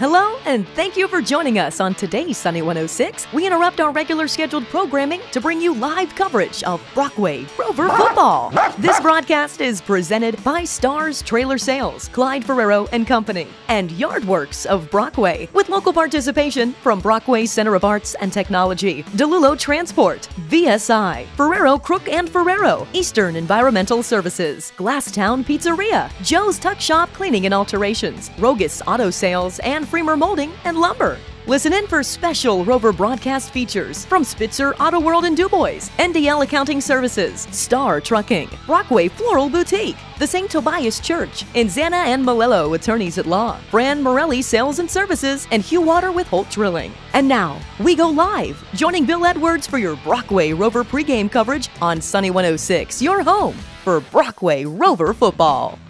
Hello, 0.00 0.38
and 0.46 0.66
thank 0.68 0.96
you 0.96 1.06
for 1.08 1.20
joining 1.20 1.58
us 1.58 1.78
on 1.78 1.94
today's 1.94 2.38
Sunny 2.38 2.62
106. 2.62 3.30
We 3.34 3.46
interrupt 3.46 3.80
our 3.80 3.92
regular 3.92 4.28
scheduled 4.28 4.64
programming 4.68 5.20
to 5.32 5.42
bring 5.42 5.60
you 5.60 5.74
live 5.74 6.14
coverage 6.14 6.62
of 6.62 6.82
Brockway 6.94 7.44
Rover 7.58 7.86
football. 7.90 8.50
This 8.78 8.98
broadcast 9.00 9.60
is 9.60 9.82
presented 9.82 10.42
by 10.42 10.64
Stars 10.64 11.20
Trailer 11.20 11.58
Sales, 11.58 12.08
Clyde 12.08 12.46
Ferraro 12.46 12.86
and 12.92 13.06
Company, 13.06 13.46
and 13.68 13.90
Yardworks 13.90 14.64
of 14.64 14.90
Brockway, 14.90 15.50
with 15.52 15.68
local 15.68 15.92
participation 15.92 16.72
from 16.72 17.00
Brockway 17.00 17.44
Center 17.44 17.74
of 17.74 17.84
Arts 17.84 18.14
and 18.22 18.32
Technology, 18.32 19.02
DeLulo 19.02 19.58
Transport, 19.58 20.30
VSI, 20.48 21.26
Ferraro 21.36 21.76
Crook 21.76 22.08
and 22.08 22.26
Ferraro, 22.26 22.88
Eastern 22.94 23.36
Environmental 23.36 24.02
Services, 24.02 24.72
Glasstown 24.78 25.44
Pizzeria, 25.44 26.10
Joe's 26.22 26.58
Tuck 26.58 26.80
Shop 26.80 27.12
Cleaning 27.12 27.44
and 27.44 27.52
Alterations, 27.52 28.30
Rogus 28.38 28.80
Auto 28.86 29.10
Sales, 29.10 29.58
and 29.58 29.89
Freemer 29.90 30.16
Molding 30.16 30.52
and 30.64 30.80
Lumber. 30.80 31.18
Listen 31.48 31.72
in 31.72 31.84
for 31.88 32.04
special 32.04 32.64
Rover 32.64 32.92
broadcast 32.92 33.50
features 33.50 34.04
from 34.04 34.22
Spitzer 34.22 34.72
Auto 34.74 35.00
World 35.00 35.24
in 35.24 35.34
Dubois, 35.34 35.90
NDL 35.98 36.44
Accounting 36.44 36.80
Services, 36.80 37.48
Star 37.50 38.00
Trucking, 38.00 38.48
Brockway 38.66 39.08
Floral 39.08 39.48
Boutique, 39.48 39.96
the 40.20 40.26
St. 40.28 40.48
Tobias 40.48 41.00
Church, 41.00 41.44
and 41.56 41.68
Zana 41.68 42.04
and 42.06 42.24
Malello 42.24 42.76
Attorneys 42.76 43.18
at 43.18 43.26
Law, 43.26 43.58
Fran 43.68 44.00
Morelli 44.00 44.42
Sales 44.42 44.78
and 44.78 44.88
Services, 44.88 45.48
and 45.50 45.60
Hugh 45.60 45.80
Water 45.80 46.12
with 46.12 46.28
Holt 46.28 46.48
Drilling. 46.50 46.92
And 47.14 47.26
now, 47.26 47.60
we 47.80 47.96
go 47.96 48.08
live, 48.08 48.64
joining 48.74 49.04
Bill 49.04 49.26
Edwards 49.26 49.66
for 49.66 49.78
your 49.78 49.96
Brockway 49.96 50.52
Rover 50.52 50.84
pregame 50.84 51.28
coverage 51.28 51.68
on 51.82 52.00
Sunny 52.00 52.30
106, 52.30 53.02
your 53.02 53.24
home 53.24 53.56
for 53.82 54.00
Brockway 54.00 54.66
Rover 54.66 55.12
football. 55.12 55.80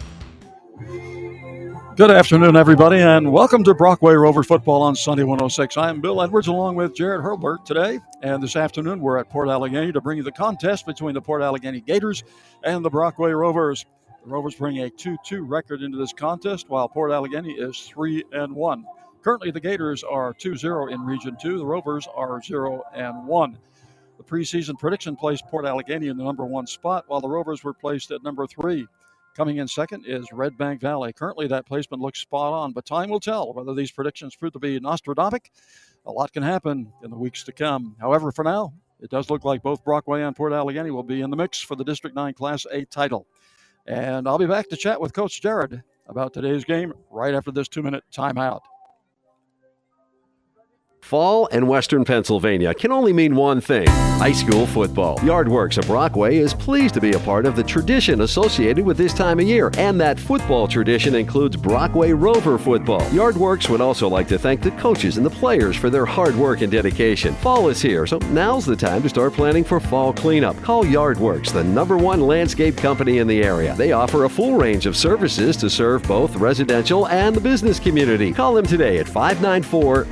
Good 1.97 2.09
afternoon, 2.09 2.55
everybody, 2.55 2.99
and 2.99 3.33
welcome 3.33 3.65
to 3.65 3.73
Brockway 3.73 4.13
Rover 4.13 4.43
Football 4.43 4.81
on 4.81 4.95
Sunny 4.95 5.25
106. 5.25 5.75
I 5.75 5.89
am 5.89 5.99
Bill 5.99 6.21
Edwards 6.21 6.47
along 6.47 6.77
with 6.77 6.95
Jared 6.95 7.21
Hurlburt 7.21 7.65
today. 7.65 7.99
And 8.21 8.41
this 8.41 8.55
afternoon, 8.55 9.01
we're 9.01 9.17
at 9.17 9.29
Port 9.29 9.49
Allegany 9.49 9.91
to 9.91 9.99
bring 9.99 10.17
you 10.17 10.23
the 10.23 10.31
contest 10.31 10.85
between 10.85 11.13
the 11.13 11.21
Port 11.21 11.41
Allegany 11.41 11.85
Gators 11.85 12.23
and 12.63 12.83
the 12.83 12.89
Brockway 12.89 13.31
Rovers. 13.31 13.85
The 14.23 14.29
Rovers 14.29 14.55
bring 14.55 14.79
a 14.79 14.89
2 14.89 15.17
2 15.25 15.43
record 15.43 15.81
into 15.81 15.97
this 15.97 16.13
contest, 16.13 16.69
while 16.69 16.87
Port 16.87 17.11
Allegany 17.11 17.59
is 17.59 17.77
3 17.81 18.23
and 18.31 18.55
1. 18.55 18.85
Currently, 19.21 19.51
the 19.51 19.59
Gators 19.59 20.01
are 20.01 20.33
2 20.33 20.55
0 20.55 20.87
in 20.87 21.01
Region 21.01 21.35
2, 21.41 21.57
the 21.57 21.65
Rovers 21.65 22.07
are 22.15 22.41
0 22.41 22.83
and 22.95 23.27
1. 23.27 23.57
The 24.17 24.23
preseason 24.23 24.79
prediction 24.79 25.17
placed 25.17 25.45
Port 25.47 25.65
Allegany 25.65 26.09
in 26.09 26.15
the 26.15 26.23
number 26.23 26.45
one 26.45 26.67
spot, 26.67 27.03
while 27.07 27.19
the 27.19 27.27
Rovers 27.27 27.65
were 27.65 27.73
placed 27.73 28.11
at 28.11 28.23
number 28.23 28.47
three. 28.47 28.87
Coming 29.35 29.57
in 29.57 29.67
second 29.67 30.05
is 30.05 30.27
Red 30.33 30.57
Bank 30.57 30.81
Valley. 30.81 31.13
Currently, 31.13 31.47
that 31.47 31.65
placement 31.65 32.01
looks 32.01 32.19
spot 32.19 32.51
on, 32.51 32.73
but 32.73 32.85
time 32.85 33.09
will 33.09 33.19
tell 33.19 33.53
whether 33.53 33.73
these 33.73 33.91
predictions 33.91 34.35
prove 34.35 34.51
to 34.53 34.59
be 34.59 34.79
Nostradamus. 34.79 35.39
A 36.05 36.11
lot 36.11 36.33
can 36.33 36.43
happen 36.43 36.91
in 37.03 37.09
the 37.09 37.17
weeks 37.17 37.43
to 37.43 37.53
come. 37.53 37.95
However, 37.99 38.31
for 38.31 38.43
now, 38.43 38.73
it 38.99 39.09
does 39.09 39.29
look 39.29 39.45
like 39.45 39.63
both 39.63 39.83
Brockway 39.85 40.23
and 40.23 40.35
Port 40.35 40.51
Allegany 40.51 40.91
will 40.91 41.03
be 41.03 41.21
in 41.21 41.29
the 41.29 41.37
mix 41.37 41.61
for 41.61 41.75
the 41.75 41.83
District 41.83 42.15
9 42.15 42.33
Class 42.33 42.65
A 42.71 42.83
title. 42.85 43.25
And 43.85 44.27
I'll 44.27 44.37
be 44.37 44.47
back 44.47 44.67
to 44.69 44.75
chat 44.75 44.99
with 44.99 45.13
Coach 45.13 45.41
Jared 45.41 45.81
about 46.07 46.33
today's 46.33 46.65
game 46.65 46.93
right 47.09 47.33
after 47.33 47.51
this 47.51 47.69
two 47.69 47.81
minute 47.81 48.03
timeout. 48.11 48.61
Fall 51.01 51.49
and 51.51 51.67
Western 51.67 52.05
Pennsylvania 52.05 52.73
can 52.73 52.91
only 52.91 53.11
mean 53.11 53.35
one 53.35 53.59
thing 53.59 53.87
high 54.21 54.31
school 54.31 54.67
football. 54.67 55.17
Yardworks 55.23 55.79
of 55.79 55.87
Brockway 55.87 56.37
is 56.37 56.53
pleased 56.53 56.93
to 56.93 57.01
be 57.01 57.13
a 57.13 57.19
part 57.21 57.47
of 57.47 57.55
the 57.55 57.63
tradition 57.63 58.21
associated 58.21 58.85
with 58.85 58.95
this 58.95 59.15
time 59.15 59.39
of 59.39 59.47
year, 59.47 59.71
and 59.79 59.99
that 59.99 60.19
football 60.19 60.67
tradition 60.67 61.15
includes 61.15 61.57
Brockway 61.57 62.11
Rover 62.11 62.59
football. 62.59 63.01
Yardworks 63.09 63.67
would 63.67 63.81
also 63.81 64.07
like 64.07 64.27
to 64.27 64.37
thank 64.37 64.61
the 64.61 64.69
coaches 64.71 65.17
and 65.17 65.25
the 65.25 65.29
players 65.31 65.75
for 65.75 65.89
their 65.89 66.05
hard 66.05 66.35
work 66.35 66.61
and 66.61 66.71
dedication. 66.71 67.33
Fall 67.37 67.67
is 67.69 67.81
here, 67.81 68.05
so 68.05 68.19
now's 68.29 68.63
the 68.63 68.75
time 68.75 69.01
to 69.01 69.09
start 69.09 69.33
planning 69.33 69.63
for 69.63 69.79
fall 69.79 70.13
cleanup. 70.13 70.55
Call 70.61 70.85
Yardworks, 70.85 71.51
the 71.51 71.63
number 71.63 71.97
one 71.97 72.21
landscape 72.21 72.77
company 72.77 73.17
in 73.17 73.25
the 73.25 73.41
area. 73.43 73.73
They 73.75 73.91
offer 73.91 74.25
a 74.25 74.29
full 74.29 74.53
range 74.53 74.85
of 74.85 74.95
services 74.95 75.57
to 75.57 75.67
serve 75.67 76.03
both 76.03 76.35
residential 76.35 77.07
and 77.07 77.35
the 77.35 77.41
business 77.41 77.79
community. 77.79 78.31
Call 78.33 78.53
them 78.53 78.67
today 78.67 78.99
at 78.99 79.07
594 79.07 80.11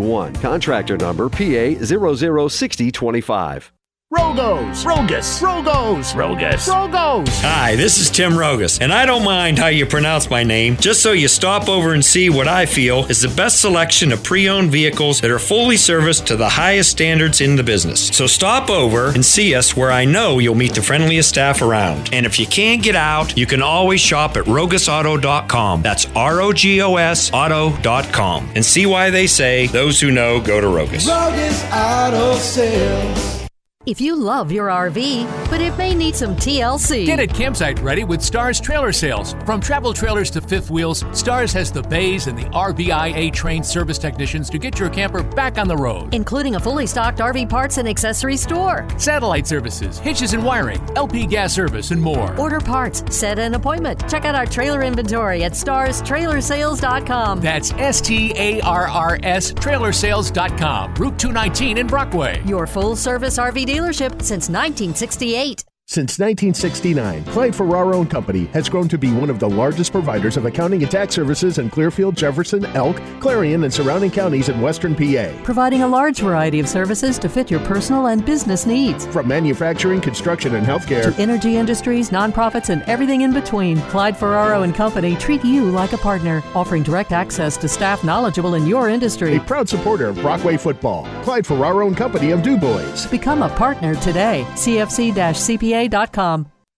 6421. 0.00 0.32
Contractor 0.42 0.96
number 0.96 1.28
PA 1.28 1.84
006025. 1.84 3.72
Rogos, 4.12 4.84
Rogus, 4.84 5.40
Rogos, 5.40 6.14
Rogus. 6.14 6.66
Rogos. 6.66 7.28
Hi, 7.42 7.76
this 7.76 7.96
is 7.98 8.10
Tim 8.10 8.32
Rogus, 8.32 8.80
and 8.80 8.92
I 8.92 9.06
don't 9.06 9.22
mind 9.22 9.56
how 9.56 9.68
you 9.68 9.86
pronounce 9.86 10.28
my 10.28 10.42
name, 10.42 10.76
just 10.78 11.00
so 11.00 11.12
you 11.12 11.28
stop 11.28 11.68
over 11.68 11.94
and 11.94 12.04
see 12.04 12.28
what 12.28 12.48
I 12.48 12.66
feel 12.66 13.04
is 13.04 13.22
the 13.22 13.28
best 13.28 13.60
selection 13.60 14.10
of 14.10 14.24
pre 14.24 14.48
owned 14.48 14.72
vehicles 14.72 15.20
that 15.20 15.30
are 15.30 15.38
fully 15.38 15.76
serviced 15.76 16.26
to 16.26 16.34
the 16.34 16.48
highest 16.48 16.90
standards 16.90 17.40
in 17.40 17.54
the 17.54 17.62
business. 17.62 18.08
So 18.08 18.26
stop 18.26 18.68
over 18.68 19.10
and 19.10 19.24
see 19.24 19.54
us 19.54 19.76
where 19.76 19.92
I 19.92 20.06
know 20.06 20.40
you'll 20.40 20.56
meet 20.56 20.74
the 20.74 20.82
friendliest 20.82 21.28
staff 21.28 21.62
around. 21.62 22.12
And 22.12 22.26
if 22.26 22.40
you 22.40 22.48
can't 22.48 22.82
get 22.82 22.96
out, 22.96 23.38
you 23.38 23.46
can 23.46 23.62
always 23.62 24.00
shop 24.00 24.36
at 24.36 24.46
rogusauto.com. 24.46 25.82
That's 25.82 26.06
R 26.16 26.40
O 26.40 26.52
G 26.52 26.82
O 26.82 26.96
S 26.96 27.32
auto.com. 27.32 28.50
And 28.56 28.64
see 28.64 28.86
why 28.86 29.10
they 29.10 29.28
say 29.28 29.68
those 29.68 30.00
who 30.00 30.10
know 30.10 30.40
go 30.40 30.60
to 30.60 30.66
Rogus. 30.66 31.06
Rogus 31.06 31.64
Auto 31.72 32.34
Sales. 32.38 33.39
If 33.86 33.98
you 33.98 34.14
love 34.14 34.52
your 34.52 34.68
RV, 34.68 35.48
but 35.50 35.62
it 35.62 35.74
may 35.78 35.94
need 35.94 36.14
some 36.14 36.36
TLC. 36.36 37.06
Get 37.06 37.18
it 37.18 37.32
campsite 37.32 37.78
ready 37.80 38.04
with 38.04 38.20
Stars 38.22 38.60
Trailer 38.60 38.92
Sales. 38.92 39.34
From 39.46 39.58
travel 39.58 39.94
trailers 39.94 40.30
to 40.32 40.42
fifth 40.42 40.70
wheels, 40.70 41.02
Stars 41.18 41.50
has 41.54 41.72
the 41.72 41.82
bays 41.84 42.26
and 42.26 42.36
the 42.36 42.44
RVIA 42.50 43.32
trained 43.32 43.64
service 43.64 43.96
technicians 43.96 44.50
to 44.50 44.58
get 44.58 44.78
your 44.78 44.90
camper 44.90 45.22
back 45.22 45.56
on 45.56 45.66
the 45.66 45.78
road. 45.78 46.14
Including 46.14 46.56
a 46.56 46.60
fully 46.60 46.86
stocked 46.86 47.20
RV 47.20 47.48
parts 47.48 47.78
and 47.78 47.88
accessory 47.88 48.36
store. 48.36 48.86
Satellite 48.98 49.46
services, 49.46 49.98
hitches 49.98 50.34
and 50.34 50.44
wiring, 50.44 50.82
LP 50.94 51.24
gas 51.26 51.54
service, 51.54 51.90
and 51.90 52.02
more. 52.02 52.38
Order 52.38 52.60
parts, 52.60 53.02
set 53.08 53.38
an 53.38 53.54
appointment. 53.54 54.06
Check 54.10 54.26
out 54.26 54.34
our 54.34 54.44
trailer 54.44 54.82
inventory 54.82 55.42
at 55.42 55.52
starstrailersales.com. 55.52 57.40
That's 57.40 57.72
S 57.72 58.02
T 58.02 58.34
A 58.36 58.60
R 58.60 58.88
R 58.88 59.18
S 59.22 59.54
trailersales.com. 59.54 60.94
Route 60.96 61.18
219 61.18 61.78
in 61.78 61.86
Brockway. 61.86 62.42
Your 62.44 62.66
full 62.66 62.94
service 62.94 63.38
RV 63.38 63.69
dealership 63.70 64.20
since 64.20 64.48
1968. 64.48 65.64
Since 65.90 66.20
1969, 66.20 67.24
Clyde 67.24 67.52
Ferraro 67.52 68.00
and 68.00 68.08
Company 68.08 68.44
has 68.52 68.68
grown 68.68 68.86
to 68.90 68.96
be 68.96 69.10
one 69.12 69.28
of 69.28 69.40
the 69.40 69.50
largest 69.50 69.90
providers 69.90 70.36
of 70.36 70.46
accounting 70.46 70.84
and 70.84 70.90
tax 70.90 71.16
services 71.16 71.58
in 71.58 71.68
Clearfield, 71.68 72.16
Jefferson, 72.16 72.64
Elk, 72.76 73.02
Clarion, 73.18 73.64
and 73.64 73.74
surrounding 73.74 74.12
counties 74.12 74.48
in 74.48 74.60
western 74.60 74.94
PA. 74.94 75.32
Providing 75.42 75.82
a 75.82 75.88
large 75.88 76.20
variety 76.20 76.60
of 76.60 76.68
services 76.68 77.18
to 77.18 77.28
fit 77.28 77.50
your 77.50 77.58
personal 77.66 78.06
and 78.06 78.24
business 78.24 78.66
needs. 78.66 79.04
From 79.08 79.26
manufacturing, 79.26 80.00
construction, 80.00 80.54
and 80.54 80.64
healthcare, 80.64 81.12
to 81.12 81.20
energy 81.20 81.56
industries, 81.56 82.10
nonprofits, 82.10 82.70
and 82.70 82.82
everything 82.82 83.22
in 83.22 83.32
between, 83.32 83.76
Clyde 83.88 84.16
Ferraro 84.16 84.62
and 84.62 84.72
Company 84.72 85.16
treat 85.16 85.44
you 85.44 85.64
like 85.64 85.92
a 85.92 85.98
partner, 85.98 86.40
offering 86.54 86.84
direct 86.84 87.10
access 87.10 87.56
to 87.56 87.66
staff 87.66 88.04
knowledgeable 88.04 88.54
in 88.54 88.64
your 88.64 88.88
industry. 88.88 89.34
A 89.34 89.40
proud 89.40 89.68
supporter 89.68 90.06
of 90.06 90.20
Brockway 90.20 90.56
football, 90.56 91.08
Clyde 91.24 91.44
Ferraro 91.44 91.88
and 91.88 91.96
Company 91.96 92.30
of 92.30 92.44
Du 92.44 92.56
Dubois. 92.56 93.10
Become 93.10 93.42
a 93.42 93.48
partner 93.48 93.96
today. 93.96 94.46
CFC-CPA 94.50 95.79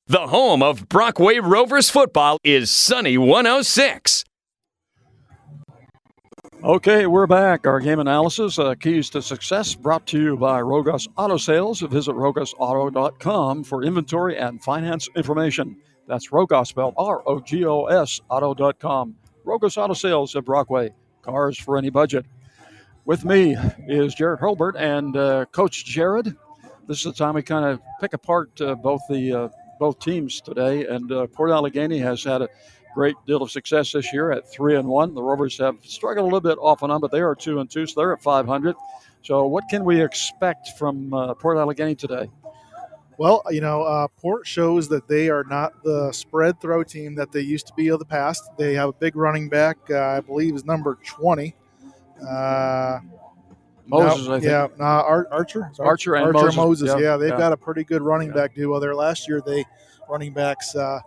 the 0.07 0.29
home 0.29 0.63
of 0.63 0.89
Brockway 0.89 1.41
Rovers 1.41 1.91
football 1.91 2.39
is 2.45 2.71
Sunny 2.71 3.19
106. 3.19 4.25
Okay, 6.63 7.07
we're 7.07 7.27
back. 7.27 7.67
Our 7.67 7.81
game 7.81 7.99
analysis, 7.99 8.61
uh, 8.61 8.77
keys 8.77 9.11
to 9.11 9.21
success, 9.21 9.75
brought 9.75 10.07
to 10.07 10.23
you 10.23 10.37
by 10.37 10.61
Rogus 10.61 11.09
Auto 11.17 11.37
Sales. 11.37 11.81
Visit 11.81 12.15
rogusauto.com 12.15 13.65
for 13.65 13.83
inventory 13.83 14.39
and 14.39 14.62
finance 14.62 15.09
information. 15.17 15.77
That's 16.07 16.31
Rogos 16.31 16.69
spelled 16.69 16.95
R 16.97 17.25
O 17.27 17.41
G 17.41 17.65
O 17.65 17.87
S 17.87 18.21
auto.com. 18.29 19.17
Rogus 19.45 19.79
Auto 19.79 19.95
Sales 19.95 20.37
of 20.37 20.45
Brockway. 20.45 20.95
Cars 21.23 21.59
for 21.59 21.76
any 21.76 21.91
budget. 21.91 22.25
With 23.05 23.25
me 23.25 23.56
is 23.88 24.15
Jared 24.15 24.38
Hurlburt 24.38 24.76
and 24.76 25.17
uh, 25.17 25.47
Coach 25.47 25.85
Jared 25.85 26.37
this 26.87 26.99
is 26.99 27.05
the 27.05 27.12
time 27.12 27.34
we 27.34 27.43
kind 27.43 27.64
of 27.64 27.81
pick 28.00 28.12
apart 28.12 28.61
uh, 28.61 28.75
both 28.75 29.02
the 29.08 29.32
uh, 29.32 29.49
both 29.79 29.99
teams 29.99 30.40
today. 30.40 30.87
And 30.87 31.11
uh, 31.11 31.26
Port 31.26 31.50
Allegany 31.50 32.00
has 32.02 32.23
had 32.23 32.43
a 32.43 32.49
great 32.94 33.17
deal 33.26 33.43
of 33.43 33.50
success 33.50 33.93
this 33.93 34.12
year 34.12 34.31
at 34.32 34.50
three 34.50 34.76
and 34.76 34.87
one. 34.87 35.14
The 35.14 35.23
Rovers 35.23 35.58
have 35.58 35.76
struggled 35.82 36.23
a 36.23 36.26
little 36.26 36.40
bit 36.40 36.58
off 36.61 36.82
and 36.82 36.93
on, 36.93 37.00
but 37.00 37.11
they 37.11 37.20
are 37.20 37.34
two 37.34 37.61
and 37.61 37.70
two, 37.70 37.87
so 37.87 38.00
they're 38.00 38.12
at 38.12 38.23
500. 38.23 38.76
So, 39.23 39.46
what 39.46 39.64
can 39.69 39.84
we 39.84 40.02
expect 40.02 40.70
from 40.79 41.14
uh, 41.14 41.34
Port 41.34 41.56
Allegany 41.56 41.96
today? 41.96 42.29
Well, 43.19 43.43
you 43.50 43.61
know, 43.61 43.82
uh, 43.82 44.08
Port 44.08 44.46
shows 44.46 44.88
that 44.88 45.06
they 45.06 45.28
are 45.28 45.44
not 45.44 45.82
the 45.85 46.11
spread 46.12 46.61
throw 46.61 46.82
team 46.82 47.14
that 47.17 47.31
they 47.31 47.40
used 47.40 47.67
to 47.69 47.75
be 47.75 47.88
of 47.88 47.99
the 47.99 48.05
past. 48.05 48.43
They 48.56 48.75
have 48.75 48.88
a 48.88 48.93
big 48.93 49.17
running 49.17 49.49
back, 49.49 49.78
uh, 49.90 49.99
I 49.99 50.20
believe, 50.20 50.55
is 50.55 50.64
number 50.64 50.99
20. 51.05 51.55
Uh, 52.28 52.99
Moses, 53.87 54.26
no, 54.26 54.34
I 54.34 54.40
think. 54.40 54.50
Yeah, 54.50 54.69
uh, 54.81 55.02
Ar- 55.02 55.29
Archer, 55.31 55.70
Archer 55.81 56.14
and 56.14 56.26
Archer 56.26 56.38
Moses. 56.38 56.56
Moses. 56.56 56.88
Yeah, 56.88 56.99
Yeah, 56.99 57.17
they've 57.17 57.31
got 57.31 57.52
a 57.52 57.56
pretty 57.56 57.84
good 57.84 58.02
running 58.02 58.31
back 58.31 58.55
duo 58.55 58.79
there. 58.81 58.94
Last 58.94 59.29
year, 59.29 59.40
they 59.44 59.64
running 60.08 60.32
backs 60.32 60.75
uh, 60.76 61.00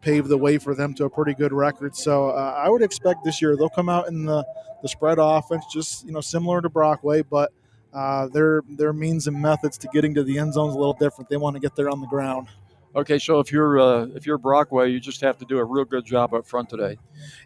paved 0.00 0.28
the 0.28 0.38
way 0.38 0.58
for 0.58 0.74
them 0.74 0.94
to 0.94 1.04
a 1.04 1.10
pretty 1.10 1.34
good 1.34 1.52
record. 1.52 1.94
So 1.96 2.30
uh, 2.30 2.54
I 2.56 2.68
would 2.68 2.82
expect 2.82 3.24
this 3.24 3.40
year 3.40 3.56
they'll 3.56 3.68
come 3.68 3.88
out 3.88 4.08
in 4.08 4.24
the, 4.24 4.44
the 4.82 4.88
spread 4.88 5.18
offense, 5.20 5.64
just 5.72 6.04
you 6.04 6.12
know 6.12 6.20
similar 6.20 6.60
to 6.60 6.68
Brockway, 6.68 7.22
but 7.22 7.52
uh, 7.92 8.26
their 8.28 8.62
their 8.68 8.92
means 8.92 9.26
and 9.26 9.40
methods 9.40 9.78
to 9.78 9.88
getting 9.92 10.14
to 10.14 10.22
the 10.22 10.38
end 10.38 10.54
zone 10.54 10.68
is 10.70 10.74
a 10.74 10.78
little 10.78 10.96
different. 11.00 11.30
They 11.30 11.36
want 11.36 11.54
to 11.56 11.60
get 11.60 11.74
there 11.76 11.88
on 11.88 12.00
the 12.00 12.06
ground. 12.06 12.48
Okay, 12.94 13.18
so 13.18 13.40
if 13.40 13.52
you're 13.52 13.78
uh, 13.78 14.06
if 14.14 14.26
you're 14.26 14.38
Brockway, 14.38 14.90
you 14.90 15.00
just 15.00 15.20
have 15.20 15.36
to 15.38 15.44
do 15.44 15.58
a 15.58 15.64
real 15.64 15.84
good 15.84 16.04
job 16.04 16.32
up 16.34 16.46
front 16.46 16.68
today. 16.70 16.98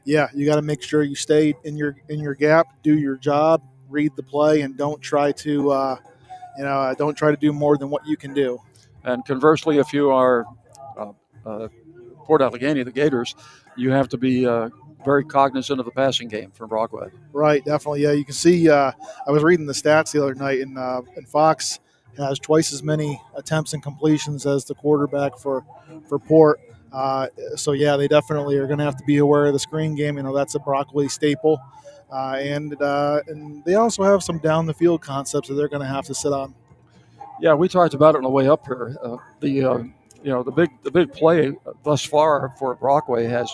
Yeah, 0.05 0.29
you 0.35 0.47
got 0.47 0.57
to 0.57 0.63
make 0.63 0.83
sure 0.83 1.03
you 1.03 1.15
stay 1.17 1.55
in 1.65 1.77
your 1.77 1.97
in 2.09 2.21
your 2.21 2.35
gap, 2.35 2.67
do 2.83 2.97
your 2.97 3.17
job, 3.17 3.63
read 3.91 4.13
the 4.17 4.23
play, 4.23 4.63
and 4.63 4.77
don't 4.77 5.01
try 5.01 5.33
to 5.33 5.71
uh, 5.71 5.97
you 6.57 6.65
know 6.65 6.81
uh, 6.81 6.95
don't 6.95 7.15
try 7.15 7.31
to 7.31 7.37
do 7.37 7.53
more 7.53 7.77
than 7.77 7.91
what 7.91 8.07
you 8.07 8.17
can 8.17 8.33
do. 8.35 8.61
And 9.05 9.25
conversely, 9.25 9.79
if 9.79 9.93
you 9.93 10.11
are 10.11 10.45
uh, 10.97 11.13
uh, 11.47 11.69
Port 12.25 12.43
Allegany, 12.43 12.85
the 12.85 12.93
Gators, 12.93 13.35
you 13.77 13.91
have 13.91 14.09
to 14.11 14.19
be 14.19 14.47
uh, 14.47 14.69
very 15.05 15.25
cognizant 15.25 15.81
of 15.81 15.87
the 15.87 15.93
passing 15.93 16.29
game 16.29 16.51
from 16.51 16.69
Brockway. 16.69 17.09
Right, 17.33 17.65
definitely. 17.65 18.03
Yeah, 18.03 18.13
you 18.13 18.25
can 18.25 18.35
see. 18.35 18.69
I 18.69 18.95
was 19.29 19.43
reading 19.43 19.67
the 19.67 19.73
stats 19.73 20.13
the 20.13 20.23
other 20.23 20.35
night, 20.35 20.61
and 20.61 20.77
and 20.79 21.29
Fox 21.29 21.81
has 22.17 22.39
twice 22.39 22.73
as 22.73 22.83
many 22.83 23.21
attempts 23.37 23.73
and 23.73 23.83
completions 23.83 24.47
as 24.47 24.65
the 24.65 24.75
quarterback 24.75 25.39
for 25.39 25.65
for 26.09 26.19
Port. 26.19 26.61
Uh, 26.93 27.29
so 27.57 27.73
yeah, 27.73 27.97
they 27.97 28.09
definitely 28.09 28.57
are 28.57 28.67
going 28.67 28.79
to 28.79 28.85
have 28.85 28.97
to 28.97 29.05
be 29.05 29.19
aware 29.19 29.47
of 29.47 29.53
the 29.53 29.59
screen 29.59 29.95
game. 29.95 30.17
You 30.17 30.23
know, 30.23 30.35
that's 30.35 30.55
a 30.55 30.59
Brockway 30.59 31.09
staple, 31.09 31.61
uh, 32.13 32.37
and 32.41 32.81
uh, 32.81 33.21
and 33.29 33.65
they 33.65 33.75
also 33.75 34.03
have 34.03 34.23
some 34.23 34.39
down 34.39 34.67
the 34.67 34.75
field 34.75 35.01
concepts 35.01 35.49
that 35.49 35.55
they're 35.55 35.69
going 35.69 35.83
to 35.83 35.89
have 35.89 36.05
to 36.07 36.15
sit 36.15 36.33
on. 36.33 36.55
Yeah, 37.41 37.55
we 37.55 37.69
talked 37.69 37.95
about 37.95 38.15
it 38.15 38.19
on 38.19 38.25
the 38.25 38.31
way 38.31 38.49
up 38.49 38.67
here. 38.67 38.97
Uh, 39.03 39.17
the 39.41 39.65
uh, 39.65 39.79
you 39.79 40.31
know 40.31 40.43
the 40.43 40.53
big 40.53 40.71
the 40.83 40.91
big 40.91 41.13
play 41.13 41.53
thus 41.85 42.05
far 42.05 42.55
for 42.59 42.75
Brockway 42.75 43.27
has 43.27 43.51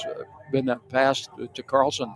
been 0.52 0.64
that 0.66 0.86
pass 0.88 1.28
to 1.54 1.62
Carlson, 1.62 2.14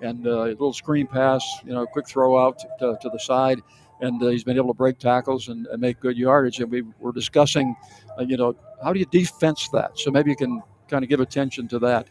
and 0.00 0.26
a 0.26 0.44
little 0.44 0.72
screen 0.72 1.06
pass, 1.06 1.44
you 1.64 1.72
know, 1.72 1.86
quick 1.86 2.08
throw 2.08 2.38
out 2.38 2.58
to, 2.78 2.98
to 3.00 3.10
the 3.10 3.18
side 3.18 3.60
and 4.00 4.20
he's 4.22 4.44
been 4.44 4.56
able 4.56 4.68
to 4.68 4.76
break 4.76 4.98
tackles 4.98 5.48
and, 5.48 5.66
and, 5.66 5.80
make 5.80 6.00
good 6.00 6.16
yardage. 6.16 6.60
And 6.60 6.70
we 6.70 6.82
were 7.00 7.12
discussing, 7.12 7.76
you 8.20 8.36
know, 8.36 8.54
how 8.82 8.92
do 8.92 9.00
you 9.00 9.06
defense 9.06 9.68
that? 9.72 9.98
So 9.98 10.10
maybe 10.10 10.30
you 10.30 10.36
can 10.36 10.62
kind 10.88 11.02
of 11.02 11.10
give 11.10 11.20
attention 11.20 11.68
to 11.68 11.78
that. 11.80 12.08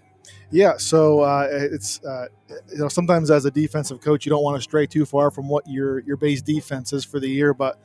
Yeah, 0.49 0.77
so 0.77 1.21
uh, 1.21 1.47
it's 1.51 2.03
uh, 2.03 2.27
you 2.71 2.77
know 2.77 2.87
sometimes 2.87 3.29
as 3.29 3.45
a 3.45 3.51
defensive 3.51 4.01
coach 4.01 4.25
you 4.25 4.29
don't 4.29 4.43
want 4.43 4.57
to 4.57 4.61
stray 4.61 4.85
too 4.85 5.05
far 5.05 5.29
from 5.29 5.49
what 5.49 5.67
your 5.67 5.99
your 5.99 6.17
base 6.17 6.41
defense 6.41 6.93
is 6.93 7.03
for 7.03 7.19
the 7.19 7.27
year, 7.27 7.53
but 7.53 7.79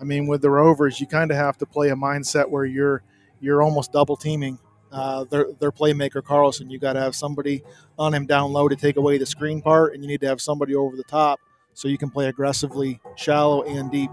I 0.00 0.04
mean 0.04 0.26
with 0.26 0.42
the 0.42 0.50
Rovers 0.50 1.00
you 1.00 1.06
kind 1.06 1.30
of 1.30 1.36
have 1.36 1.58
to 1.58 1.66
play 1.66 1.90
a 1.90 1.94
mindset 1.94 2.48
where 2.48 2.64
you're 2.64 3.02
you're 3.40 3.62
almost 3.62 3.92
double 3.92 4.16
teaming 4.16 4.58
uh, 4.92 5.24
their 5.24 5.52
their 5.58 5.72
playmaker 5.72 6.24
Carlson. 6.24 6.70
You 6.70 6.78
got 6.78 6.94
to 6.94 7.00
have 7.00 7.14
somebody 7.14 7.62
on 7.98 8.14
him 8.14 8.24
down 8.24 8.52
low 8.52 8.68
to 8.68 8.76
take 8.76 8.96
away 8.96 9.18
the 9.18 9.26
screen 9.26 9.60
part, 9.60 9.92
and 9.92 10.02
you 10.02 10.08
need 10.08 10.20
to 10.22 10.28
have 10.28 10.40
somebody 10.40 10.74
over 10.74 10.96
the 10.96 11.04
top 11.04 11.38
so 11.74 11.88
you 11.88 11.98
can 11.98 12.08
play 12.08 12.28
aggressively, 12.28 13.00
shallow 13.16 13.62
and 13.64 13.90
deep. 13.90 14.10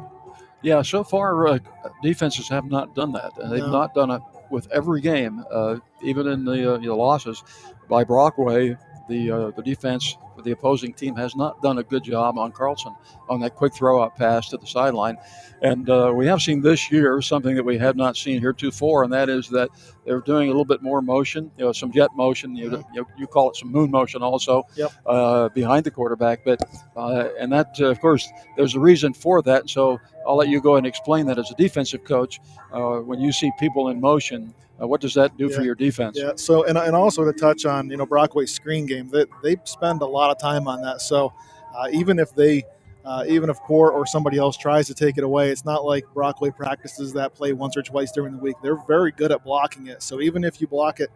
Yeah, 0.62 0.81
so 0.81 1.03
far 1.03 1.47
uh, 1.47 1.59
defenses 2.01 2.50
have 2.50 2.65
not 2.65 2.95
done 2.95 3.13
that. 3.13 3.31
They've 3.50 3.59
no. 3.59 3.71
not 3.71 3.94
done 3.94 4.12
it 4.12 4.21
with 4.53 4.71
every 4.71 5.01
game, 5.01 5.44
uh, 5.51 5.77
even 6.03 6.27
in 6.27 6.45
the, 6.45 6.75
uh, 6.75 6.77
the 6.77 6.94
losses 6.94 7.44
by 7.89 8.03
Brockway. 8.03 8.77
The 9.09 9.31
uh, 9.31 9.51
the 9.51 9.61
defense 9.61 10.15
the 10.44 10.51
opposing 10.51 10.94
team 10.94 11.15
has 11.15 11.35
not 11.35 11.62
done 11.62 11.77
a 11.77 11.83
good 11.83 12.03
job 12.03 12.38
on 12.38 12.51
Carlson 12.51 12.95
on 13.30 13.39
that 13.41 13.56
quick 13.56 13.74
throw 13.74 14.03
out 14.03 14.15
pass 14.15 14.50
to 14.50 14.57
the 14.57 14.68
sideline. 14.68 15.18
And 15.62 15.89
uh, 15.89 16.12
we 16.13 16.27
have 16.27 16.41
seen 16.41 16.62
this 16.62 16.91
year 16.91 17.21
something 17.21 17.56
that 17.56 17.63
we 17.63 17.77
have 17.77 17.95
not 17.95 18.18
seen 18.18 18.41
heretofore, 18.41 19.03
and 19.03 19.13
that 19.13 19.30
is 19.30 19.47
that 19.50 19.69
they're 20.06 20.19
doing 20.19 20.50
a 20.50 20.51
little 20.51 20.65
bit 20.65 20.81
more 20.81 21.01
motion, 21.01 21.50
you 21.57 21.63
know, 21.63 21.71
some 21.71 21.91
jet 21.91 22.09
motion. 22.15 22.53
You, 22.53 22.83
you, 22.94 23.07
you 23.18 23.27
call 23.27 23.50
it 23.50 23.56
some 23.56 23.71
moon 23.71 23.89
motion 23.89 24.21
also 24.21 24.63
yep. 24.75 24.91
uh, 25.06 25.47
behind 25.50 25.85
the 25.85 25.91
quarterback. 25.91 26.44
But 26.44 26.62
uh, 26.97 27.30
and 27.39 27.51
that, 27.53 27.77
uh, 27.80 27.85
of 27.85 28.01
course, 28.01 28.27
there's 28.57 28.75
a 28.75 28.80
reason 28.80 29.13
for 29.13 29.41
that. 29.44 29.69
So 29.69 30.01
I'll 30.27 30.35
let 30.35 30.50
you 30.50 30.62
go 30.62 30.75
and 30.75 30.85
explain 30.85 31.25
that 31.27 31.39
as 31.39 31.50
a 31.51 31.56
defensive 31.56 32.03
coach. 32.03 32.41
Uh, 32.74 32.97
when 32.97 33.21
you 33.21 33.31
see 33.31 33.50
people 33.57 33.88
in 33.88 34.01
motion, 34.01 34.53
uh, 34.81 34.88
what 34.88 35.01
does 35.01 35.13
that 35.13 35.38
do 35.38 35.47
yeah. 35.47 35.56
for 35.56 35.63
your 35.63 35.75
defense? 35.75 36.18
Yeah. 36.19 36.31
So 36.35 36.65
and, 36.65 36.77
and 36.77 36.95
also 36.95 37.24
to 37.24 37.33
touch 37.33 37.65
on 37.65 37.89
you 37.89 37.97
know 37.97 38.06
Brockway's 38.06 38.53
screen 38.53 38.85
game, 38.85 39.09
they, 39.09 39.25
they 39.44 39.56
spend 39.63 40.01
a 40.01 40.06
lot 40.06 40.22
of 40.31 40.39
time 40.39 40.67
on 40.67 40.81
that. 40.81 41.01
So 41.01 41.33
uh, 41.77 41.87
even 41.91 42.19
if 42.19 42.33
they 42.35 42.63
uh, 43.05 43.25
even 43.27 43.49
if 43.49 43.57
Port 43.61 43.93
or 43.93 44.05
somebody 44.05 44.37
else 44.37 44.55
tries 44.55 44.87
to 44.87 44.93
take 44.93 45.17
it 45.17 45.23
away, 45.25 45.49
it's 45.49 45.65
not 45.65 45.83
like 45.83 46.05
Brockway 46.13 46.51
practices 46.51 47.13
that 47.13 47.33
play 47.33 47.51
once 47.51 47.75
or 47.75 47.81
twice 47.81 48.11
during 48.13 48.33
the 48.33 48.39
week. 48.39 48.55
They're 48.63 48.81
very 48.87 49.11
good 49.11 49.31
at 49.31 49.43
blocking 49.43 49.87
it. 49.87 50.01
So 50.01 50.21
even 50.21 50.43
if 50.43 50.61
you 50.61 50.67
block 50.67 51.01
it 51.01 51.09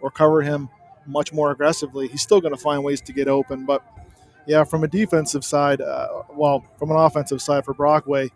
or 0.00 0.10
cover 0.10 0.40
him 0.42 0.70
much 1.06 1.32
more 1.34 1.50
aggressively, 1.50 2.08
he's 2.08 2.22
still 2.22 2.40
going 2.40 2.54
to 2.54 2.60
find 2.60 2.82
ways 2.82 3.02
to 3.02 3.12
get 3.12 3.28
open. 3.28 3.66
But 3.66 3.84
yeah, 4.46 4.64
from 4.64 4.84
a 4.84 4.88
defensive 4.88 5.44
side, 5.44 5.82
uh, 5.82 6.22
well, 6.32 6.64
from 6.78 6.90
an 6.90 6.96
offensive 6.96 7.42
side 7.42 7.64
for 7.66 7.74
Brockway, 7.74 8.30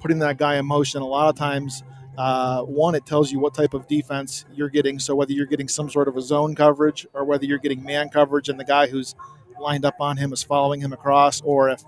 putting 0.00 0.20
that 0.20 0.38
guy 0.38 0.56
in 0.56 0.66
motion 0.66 1.02
a 1.02 1.06
lot 1.06 1.28
of 1.28 1.36
times– 1.36 1.82
uh, 2.18 2.62
one, 2.62 2.94
it 2.94 3.04
tells 3.04 3.30
you 3.30 3.38
what 3.38 3.54
type 3.54 3.74
of 3.74 3.86
defense 3.88 4.44
you're 4.54 4.68
getting. 4.70 4.98
So 4.98 5.14
whether 5.14 5.32
you're 5.32 5.46
getting 5.46 5.68
some 5.68 5.90
sort 5.90 6.08
of 6.08 6.16
a 6.16 6.22
zone 6.22 6.54
coverage 6.54 7.06
or 7.12 7.24
whether 7.24 7.44
you're 7.44 7.58
getting 7.58 7.82
man 7.84 8.08
coverage 8.08 8.48
and 8.48 8.58
the 8.58 8.64
guy 8.64 8.86
who's 8.86 9.14
lined 9.60 9.84
up 9.84 9.96
on 10.00 10.16
him 10.16 10.32
is 10.32 10.42
following 10.42 10.80
him 10.80 10.92
across, 10.92 11.40
or 11.42 11.70
if 11.70 11.82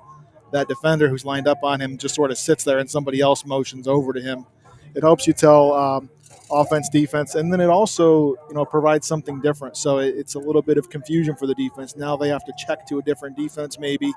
that 0.52 0.68
defender 0.68 1.08
who's 1.08 1.24
lined 1.24 1.46
up 1.46 1.58
on 1.62 1.80
him 1.80 1.98
just 1.98 2.14
sort 2.14 2.30
of 2.30 2.38
sits 2.38 2.64
there 2.64 2.78
and 2.78 2.90
somebody 2.90 3.20
else 3.20 3.44
motions 3.44 3.86
over 3.86 4.12
to 4.12 4.20
him. 4.20 4.46
It 4.94 5.02
helps 5.02 5.26
you 5.26 5.34
tell 5.34 5.74
um, 5.74 6.08
offense, 6.50 6.88
defense, 6.88 7.34
and 7.34 7.52
then 7.52 7.60
it 7.60 7.68
also 7.68 8.34
you 8.48 8.54
know 8.54 8.64
provides 8.64 9.06
something 9.06 9.40
different. 9.40 9.76
So 9.76 9.98
it's 9.98 10.34
a 10.34 10.38
little 10.38 10.62
bit 10.62 10.78
of 10.78 10.88
confusion 10.88 11.36
for 11.36 11.46
the 11.46 11.54
defense. 11.54 11.96
Now 11.96 12.16
they 12.16 12.28
have 12.28 12.44
to 12.46 12.52
check 12.58 12.86
to 12.88 12.98
a 12.98 13.02
different 13.02 13.36
defense. 13.36 13.78
Maybe 13.78 14.12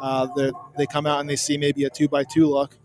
uh, 0.00 0.26
they 0.76 0.86
come 0.86 1.06
out 1.06 1.20
and 1.20 1.28
they 1.28 1.36
see 1.36 1.58
maybe 1.58 1.84
a 1.84 1.90
two 1.90 2.08
by 2.08 2.24
two 2.24 2.46
look 2.46 2.78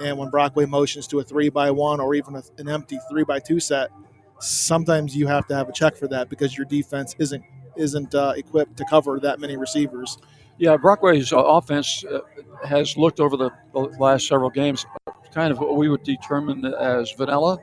and 0.00 0.16
when 0.16 0.30
Brockway 0.30 0.66
motions 0.66 1.06
to 1.08 1.20
a 1.20 1.24
three 1.24 1.48
by 1.48 1.70
one 1.70 2.00
or 2.00 2.14
even 2.14 2.36
a, 2.36 2.42
an 2.58 2.68
empty 2.68 2.98
three 3.10 3.24
by 3.24 3.40
two 3.40 3.60
set, 3.60 3.90
sometimes 4.38 5.16
you 5.16 5.26
have 5.26 5.46
to 5.48 5.54
have 5.54 5.68
a 5.68 5.72
check 5.72 5.96
for 5.96 6.06
that 6.08 6.28
because 6.28 6.56
your 6.56 6.66
defense 6.66 7.14
isn't 7.18 7.44
isn't 7.78 8.14
uh, 8.14 8.34
equipped 8.36 8.76
to 8.76 8.84
cover 8.90 9.18
that 9.20 9.40
many 9.40 9.56
receivers. 9.56 10.18
Yeah, 10.58 10.76
Brockway's 10.76 11.32
uh, 11.32 11.38
offense 11.38 12.04
uh, 12.04 12.20
has 12.66 12.96
looked 12.96 13.20
over 13.20 13.36
the, 13.36 13.50
last 13.98 14.26
several 14.26 14.50
games 14.50 14.84
kind 15.32 15.52
of 15.52 15.60
what 15.60 15.76
we 15.76 15.88
would 15.88 16.02
determine 16.02 16.64
as 16.64 17.12
vanilla. 17.12 17.58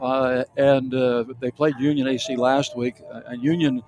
Uh, 0.00 0.42
and 0.56 0.92
uh, 0.92 1.24
they 1.40 1.50
played 1.50 1.74
Union 1.78 2.08
AC 2.08 2.34
last 2.36 2.76
week, 2.76 2.96
uh, 3.12 3.20
and 3.28 3.42
Union 3.42 3.82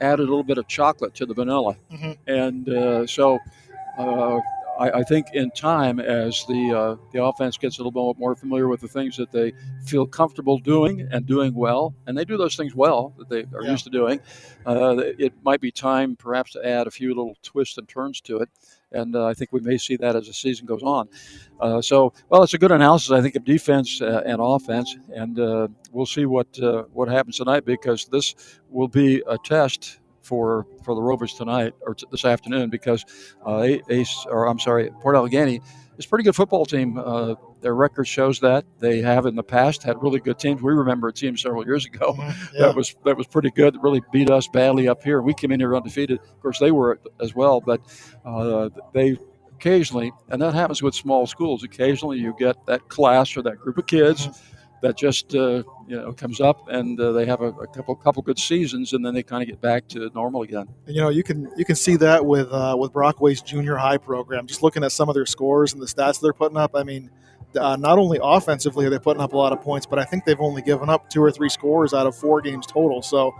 added 0.00 0.20
a 0.20 0.22
little 0.22 0.44
bit 0.44 0.58
of 0.58 0.68
chocolate 0.68 1.14
to 1.14 1.26
the 1.26 1.34
vanilla. 1.34 1.76
Mm-hmm. 1.90 2.12
And 2.26 3.10
so 3.10 3.38
I, 4.78 4.90
I, 4.90 5.02
think 5.02 5.26
in 5.32 5.50
time, 5.50 6.00
as 6.00 6.44
the 6.46 6.72
uh, 6.72 6.96
the 7.12 7.22
offense 7.22 7.56
gets 7.58 7.78
a 7.78 7.82
little 7.82 8.12
bit 8.12 8.18
more 8.18 8.34
familiar 8.34 8.68
with 8.68 8.80
the 8.80 8.88
things 8.88 9.16
that 9.16 9.30
they 9.30 9.52
feel 9.84 10.06
comfortable 10.06 10.58
doing 10.58 11.08
and 11.10 11.26
doing 11.26 11.54
well, 11.54 11.94
and 12.06 12.16
they 12.16 12.24
do 12.24 12.36
those 12.36 12.56
things 12.56 12.74
well 12.74 13.14
that 13.18 13.28
they 13.28 13.44
are 13.56 13.62
yeah. 13.62 13.70
used 13.70 13.84
to 13.84 13.90
doing, 13.90 14.20
uh, 14.66 14.96
it 14.98 15.32
might 15.42 15.60
be 15.60 15.70
time 15.70 16.16
perhaps 16.16 16.52
to 16.52 16.66
add 16.66 16.86
a 16.86 16.90
few 16.90 17.08
little 17.08 17.36
twists 17.42 17.78
and 17.78 17.88
turns 17.88 18.20
to 18.22 18.38
it. 18.38 18.48
And 18.92 19.16
uh, 19.16 19.26
I 19.26 19.34
think 19.34 19.52
we 19.52 19.60
may 19.60 19.78
see 19.78 19.96
that 19.96 20.16
as 20.16 20.26
the 20.26 20.34
season 20.34 20.66
goes 20.66 20.82
on. 20.82 21.08
Uh, 21.60 21.80
so, 21.80 22.12
well, 22.28 22.42
it's 22.42 22.52
a 22.52 22.58
good 22.58 22.72
analysis, 22.72 23.10
I 23.10 23.22
think, 23.22 23.36
of 23.36 23.44
defense 23.44 24.02
uh, 24.02 24.22
and 24.26 24.38
offense, 24.40 24.94
and 25.14 25.38
uh, 25.38 25.68
we'll 25.92 26.06
see 26.06 26.26
what 26.26 26.58
what 26.92 27.08
happens 27.08 27.38
tonight 27.38 27.64
because 27.64 28.06
this 28.06 28.34
will 28.68 28.88
be 28.88 29.22
a 29.26 29.38
test 29.38 29.98
for 30.22 30.66
for 30.84 30.94
the 30.94 31.02
Rovers 31.02 31.34
tonight 31.34 31.74
or 31.82 31.94
t- 31.94 32.06
this 32.10 32.24
afternoon 32.24 32.70
because 32.70 33.04
uh, 33.46 33.78
Ace 33.88 34.26
or 34.28 34.46
I'm 34.46 34.58
sorry, 34.58 34.90
Port 35.00 35.16
Allegany 35.16 35.60
is 35.98 36.06
a 36.06 36.08
pretty 36.08 36.24
good 36.24 36.36
football 36.36 36.64
team. 36.64 36.98
Uh, 36.98 37.34
their 37.60 37.74
record 37.74 38.04
shows 38.04 38.40
that 38.40 38.64
they 38.80 39.00
have 39.00 39.26
in 39.26 39.36
the 39.36 39.42
past 39.42 39.82
had 39.82 40.02
really 40.02 40.18
good 40.18 40.38
teams. 40.38 40.62
We 40.62 40.72
remember 40.72 41.08
a 41.08 41.12
team 41.12 41.36
several 41.36 41.64
years 41.64 41.86
ago 41.86 42.14
mm-hmm. 42.14 42.54
yeah. 42.54 42.66
that 42.66 42.76
was 42.76 42.94
that 43.04 43.16
was 43.16 43.26
pretty 43.26 43.50
good. 43.50 43.74
That 43.74 43.80
really 43.80 44.02
beat 44.12 44.30
us 44.30 44.48
badly 44.48 44.88
up 44.88 45.02
here. 45.02 45.22
We 45.22 45.34
came 45.34 45.52
in 45.52 45.60
here 45.60 45.74
undefeated. 45.74 46.18
Of 46.20 46.40
course, 46.40 46.58
they 46.58 46.70
were 46.70 47.00
as 47.20 47.34
well, 47.34 47.60
but 47.60 47.80
uh, 48.24 48.70
they 48.92 49.16
occasionally, 49.54 50.12
and 50.28 50.42
that 50.42 50.54
happens 50.54 50.82
with 50.82 50.94
small 50.94 51.26
schools. 51.26 51.62
Occasionally, 51.62 52.18
you 52.18 52.34
get 52.38 52.56
that 52.66 52.88
class 52.88 53.36
or 53.36 53.42
that 53.42 53.58
group 53.58 53.78
of 53.78 53.86
kids. 53.86 54.26
Mm-hmm 54.26 54.48
that 54.82 54.96
just 54.96 55.34
uh, 55.34 55.62
you 55.86 55.96
know 55.96 56.12
comes 56.12 56.40
up 56.40 56.68
and 56.68 57.00
uh, 57.00 57.12
they 57.12 57.24
have 57.24 57.40
a, 57.40 57.48
a, 57.48 57.66
couple 57.68 57.94
couple 57.94 58.20
good 58.22 58.38
seasons 58.38 58.92
and 58.92 59.06
then 59.06 59.14
they 59.14 59.22
kind 59.22 59.42
of 59.42 59.48
get 59.48 59.60
back 59.60 59.88
to 59.88 60.10
normal 60.14 60.42
again. 60.42 60.66
And, 60.86 60.94
you 60.94 61.00
know, 61.00 61.08
you 61.08 61.22
can 61.22 61.50
you 61.56 61.64
can 61.64 61.76
see 61.76 61.96
that 61.96 62.26
with 62.26 62.52
uh, 62.52 62.76
with 62.78 62.92
Brockway's 62.92 63.40
junior 63.40 63.76
high 63.76 63.96
program. 63.96 64.46
Just 64.46 64.62
looking 64.62 64.84
at 64.84 64.92
some 64.92 65.08
of 65.08 65.14
their 65.14 65.26
scores 65.26 65.72
and 65.72 65.80
the 65.80 65.86
stats 65.86 66.20
they're 66.20 66.32
putting 66.32 66.58
up, 66.58 66.72
I 66.74 66.82
mean, 66.82 67.10
uh, 67.56 67.76
not 67.76 67.98
only 67.98 68.18
offensively 68.22 68.84
are 68.84 68.90
they 68.90 68.98
putting 68.98 69.22
up 69.22 69.32
a 69.32 69.36
lot 69.36 69.52
of 69.52 69.62
points, 69.62 69.86
but 69.86 69.98
I 69.98 70.04
think 70.04 70.24
they've 70.24 70.40
only 70.40 70.62
given 70.62 70.90
up 70.90 71.08
two 71.08 71.22
or 71.22 71.30
three 71.30 71.48
scores 71.48 71.94
out 71.94 72.06
of 72.06 72.16
four 72.16 72.40
games 72.40 72.66
total. 72.66 73.02
So 73.02 73.32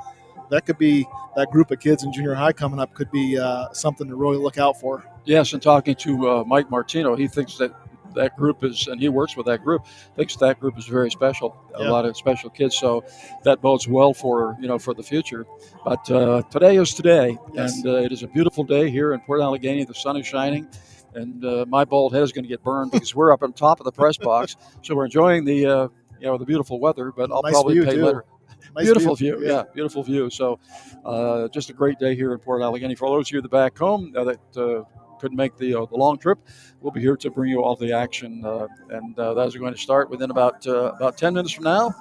that 0.51 0.65
could 0.65 0.79
be 0.79 1.07
that 1.35 1.51
group 1.51 1.71
of 1.71 1.81
kids 1.81 2.05
in 2.05 2.13
junior 2.13 2.35
high 2.35 2.53
coming 2.53 2.79
up 2.79 2.95
could 2.95 3.11
be 3.11 3.39
uh, 3.39 3.73
something 3.73 4.07
to 4.09 4.15
really 4.15 4.37
look 4.37 4.59
out 4.59 4.79
for. 4.79 5.05
Yes, 5.25 5.53
and 5.55 5.63
talking 5.63 5.95
to 5.97 6.29
uh, 6.29 6.45
Mike 6.45 6.71
Martino, 6.71 7.17
he 7.17 7.27
thinks 7.27 7.57
that 7.59 7.73
that 8.15 8.37
group 8.37 8.63
is, 8.65 8.87
and 8.87 9.01
he 9.01 9.09
works 9.09 9.37
with 9.37 9.47
that 9.47 9.63
group, 9.65 9.87
thinks 10.17 10.37
that 10.37 10.61
group 10.61 10.79
is 10.79 10.87
very 10.87 11.11
special. 11.11 11.57
A 11.75 11.85
lot 11.85 12.05
of 12.05 12.17
special 12.17 12.51
kids, 12.51 12.77
so 12.77 13.05
that 13.45 13.61
bodes 13.61 13.89
well 13.89 14.13
for 14.15 14.57
you 14.61 14.69
know 14.69 14.79
for 14.79 14.95
the 14.95 15.03
future. 15.03 15.47
But 15.85 16.11
uh, 16.11 16.43
today 16.51 16.77
is 16.77 16.95
today, 16.95 17.39
Yes. 17.55 17.77
and 17.77 17.87
uh, 17.87 17.97
it 17.97 18.13
is 18.13 18.23
a 18.23 18.29
beautiful 18.29 18.65
day 18.65 18.91
here 18.91 19.13
in 19.15 19.21
Port 19.21 19.41
Allegany. 19.41 19.87
The 19.87 19.95
sun 19.95 20.17
is 20.17 20.27
shining. 20.27 20.69
And 21.15 21.45
uh, 21.45 21.67
my 21.69 21.85
bald 21.85 22.15
head 22.15 22.23
is 22.23 22.33
going 22.33 22.45
to 22.45 22.49
get 22.49 22.63
burned 22.65 22.91
because 22.91 23.15
we're 23.15 23.33
up 23.33 23.43
on 23.43 23.53
top 23.53 23.81
of 23.81 23.85
the 23.85 23.93
press 23.93 24.17
box, 24.17 24.57
so 24.81 24.95
we're 24.97 25.05
enjoying 25.05 25.45
the 25.45 25.67
uh, 25.67 25.89
you 26.19 26.27
know 26.27 26.39
the 26.39 26.47
beautiful 26.47 26.81
weather. 26.81 27.13
But 27.15 27.31
I'll 27.31 27.43
Nice 27.43 27.53
probably 27.53 27.75
view, 27.75 27.85
pay 27.85 27.97
too. 27.97 28.05
later. 28.07 28.25
Nice 28.75 28.85
beautiful 28.87 29.15
view, 29.17 29.45
yeah. 29.45 29.65
beautiful 29.75 30.03
view. 30.03 30.31
So, 30.31 30.59
uh, 31.05 31.49
just 31.49 31.69
a 31.69 31.75
great 31.75 31.99
day 31.99 32.15
here 32.15 32.33
in 32.33 32.39
Port 32.39 32.63
Allegany. 32.63 32.97
For 32.97 33.09
those 33.11 33.29
of 33.29 33.33
you 33.33 33.43
that 33.43 33.51
back 33.51 33.77
home 33.77 34.15
uh, 34.17 34.25
that 34.25 34.39
uh, 34.57 34.85
couldn't 35.23 35.37
make 35.37 35.57
the 35.57 35.73
uh, 35.73 35.87
the 35.87 35.97
long 35.97 36.19
trip, 36.19 36.39
we'll 36.81 36.93
be 36.93 37.01
here 37.01 37.17
to 37.17 37.31
bring 37.31 37.49
you 37.49 37.63
all 37.63 37.77
the 37.77 37.93
action, 37.93 38.45
uh, 38.45 38.67
and 38.91 39.17
uh, 39.19 39.33
that 39.35 39.47
is 39.47 39.55
going 39.57 39.73
to 39.73 39.79
start 39.79 40.11
within 40.11 40.33
about 40.33 40.67
uh, 40.67 40.93
about 40.97 41.17
ten 41.17 41.33
minutes 41.33 41.55
from 41.55 41.65
now. 41.65 41.95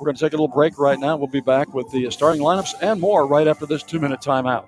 We're 0.00 0.06
going 0.06 0.16
to 0.16 0.24
take 0.24 0.32
a 0.32 0.36
little 0.36 0.48
break 0.48 0.78
right 0.78 0.98
now. 0.98 1.16
We'll 1.16 1.28
be 1.28 1.42
back 1.42 1.74
with 1.74 1.88
the 1.92 2.10
starting 2.10 2.40
lineups 2.40 2.72
and 2.80 2.98
more 2.98 3.26
right 3.26 3.46
after 3.46 3.66
this 3.66 3.82
two 3.82 4.00
minute 4.00 4.20
timeout. 4.20 4.66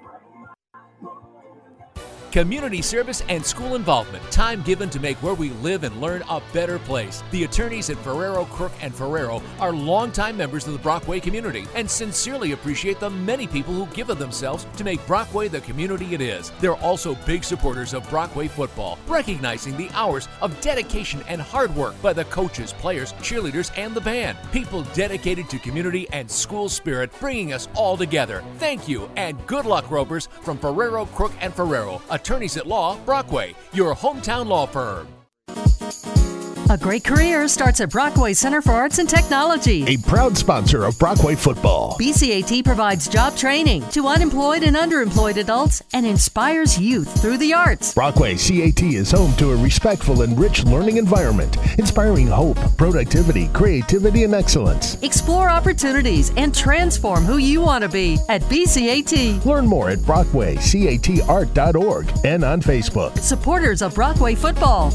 Community 2.35 2.83
service 2.83 3.23
and 3.29 3.47
school 3.47 3.77
involvement. 3.77 4.29
Time 4.33 4.61
given 4.63 4.91
to 4.91 4.99
make 4.99 5.17
where 5.23 5.35
we 5.35 5.51
live 5.63 5.85
and 5.85 6.01
learn 6.01 6.25
a 6.29 6.43
better 6.53 6.81
place. 6.81 7.23
The 7.31 7.45
attorneys 7.45 7.91
at 7.91 7.97
Ferraro, 7.99 8.45
Crook, 8.47 8.73
and 8.81 8.93
Ferraro 8.93 9.41
are 9.61 9.73
longtime 9.73 10.37
members 10.37 10.67
of 10.67 10.73
the 10.73 10.81
Brockway 10.81 11.21
community 11.21 11.65
and 11.77 11.89
sincerely 11.89 12.51
appreciate 12.51 12.99
the 12.99 13.09
many 13.09 13.47
people 13.47 13.73
who 13.73 13.87
give 13.95 14.11
of 14.11 14.19
themselves 14.19 14.67
to 14.77 14.83
make 14.83 15.07
Brockway 15.07 15.47
the 15.47 15.61
community 15.61 16.13
it 16.13 16.21
is. 16.21 16.51
They're 16.59 16.75
also 16.75 17.15
big 17.25 17.45
supporters 17.45 17.95
of 17.95 18.11
Brockway 18.11 18.49
football, 18.49 18.99
recognizing 19.07 19.77
the 19.77 19.91
hours 19.91 20.27
of 20.43 20.61
dedication 20.61 21.23
and 21.29 21.41
hard 21.41 21.73
work 21.77 21.95
by 22.03 22.13
the 22.13 22.25
coaches, 22.25 22.73
players, 22.73 23.13
cheerleaders, 23.23 23.71
and 23.77 23.95
the 23.95 24.01
band. 24.01 24.37
People 24.51 24.83
dedicated 24.93 25.49
to 25.51 25.61
community 25.61 26.09
and 26.11 26.29
school 26.29 26.69
spirit, 26.69 27.13
bringing 27.21 27.53
us 27.53 27.69
all 27.77 27.97
together. 27.97 28.43
Thank 28.59 28.89
you 28.89 29.09
and 29.15 29.39
good 29.47 29.67
luck, 29.67 29.89
Rovers, 29.89 30.29
from 30.43 30.59
Ferraro, 30.59 31.07
Crook, 31.07 31.31
and 31.41 31.55
Ferraro, 31.55 32.03
attorneys 32.25 32.57
at 32.57 32.67
law, 32.67 32.97
Brockway, 33.05 33.55
your 33.75 33.95
hometown 33.95 34.47
law 34.47 34.65
firm. 34.65 35.14
A 36.75 36.77
great 36.77 37.05
career 37.05 37.47
starts 37.47 37.81
at 37.81 37.91
Brockway 37.91 38.35
Center 38.35 38.61
for 38.61 38.73
Arts 38.73 38.99
and 38.99 39.09
Technology. 39.09 39.85
A 39.87 39.97
proud 39.97 40.37
sponsor 40.37 40.85
of 40.85 40.99
Brockway 40.99 41.37
football. 41.37 41.97
BCAT 42.01 42.65
provides 42.65 43.07
job 43.07 43.37
training 43.37 43.89
to 43.91 44.09
unemployed 44.09 44.65
and 44.65 44.75
underemployed 44.75 45.37
adults 45.37 45.85
and 45.93 46.05
inspires 46.05 46.77
youth 46.77 47.23
through 47.23 47.39
the 47.39 47.55
arts. 47.55 47.95
Brockway 47.95 48.35
CAT 48.35 48.83
is 48.83 49.13
home 49.13 49.37
to 49.37 49.53
a 49.53 49.57
respectful 49.57 50.23
and 50.23 50.37
rich 50.37 50.65
learning 50.65 50.97
environment, 50.97 51.57
inspiring 51.79 52.27
hope, 52.27 52.59
productivity, 52.77 53.47
creativity, 53.53 54.25
and 54.25 54.35
excellence. 54.35 55.01
Explore 55.01 55.49
opportunities 55.49 56.33
and 56.37 56.53
transform 56.53 57.23
who 57.23 57.37
you 57.37 57.61
want 57.61 57.83
to 57.83 57.89
be 57.89 58.19
at 58.29 58.43
BCAT. 58.43 59.45
Learn 59.45 59.65
more 59.65 59.91
at 59.91 60.01
brockwaycatart.org 60.01 62.13
and 62.25 62.43
on 62.43 62.61
Facebook. 62.61 63.17
Supporters 63.21 63.81
of 63.81 63.95
Brockway 63.95 64.35
football. 64.35 64.93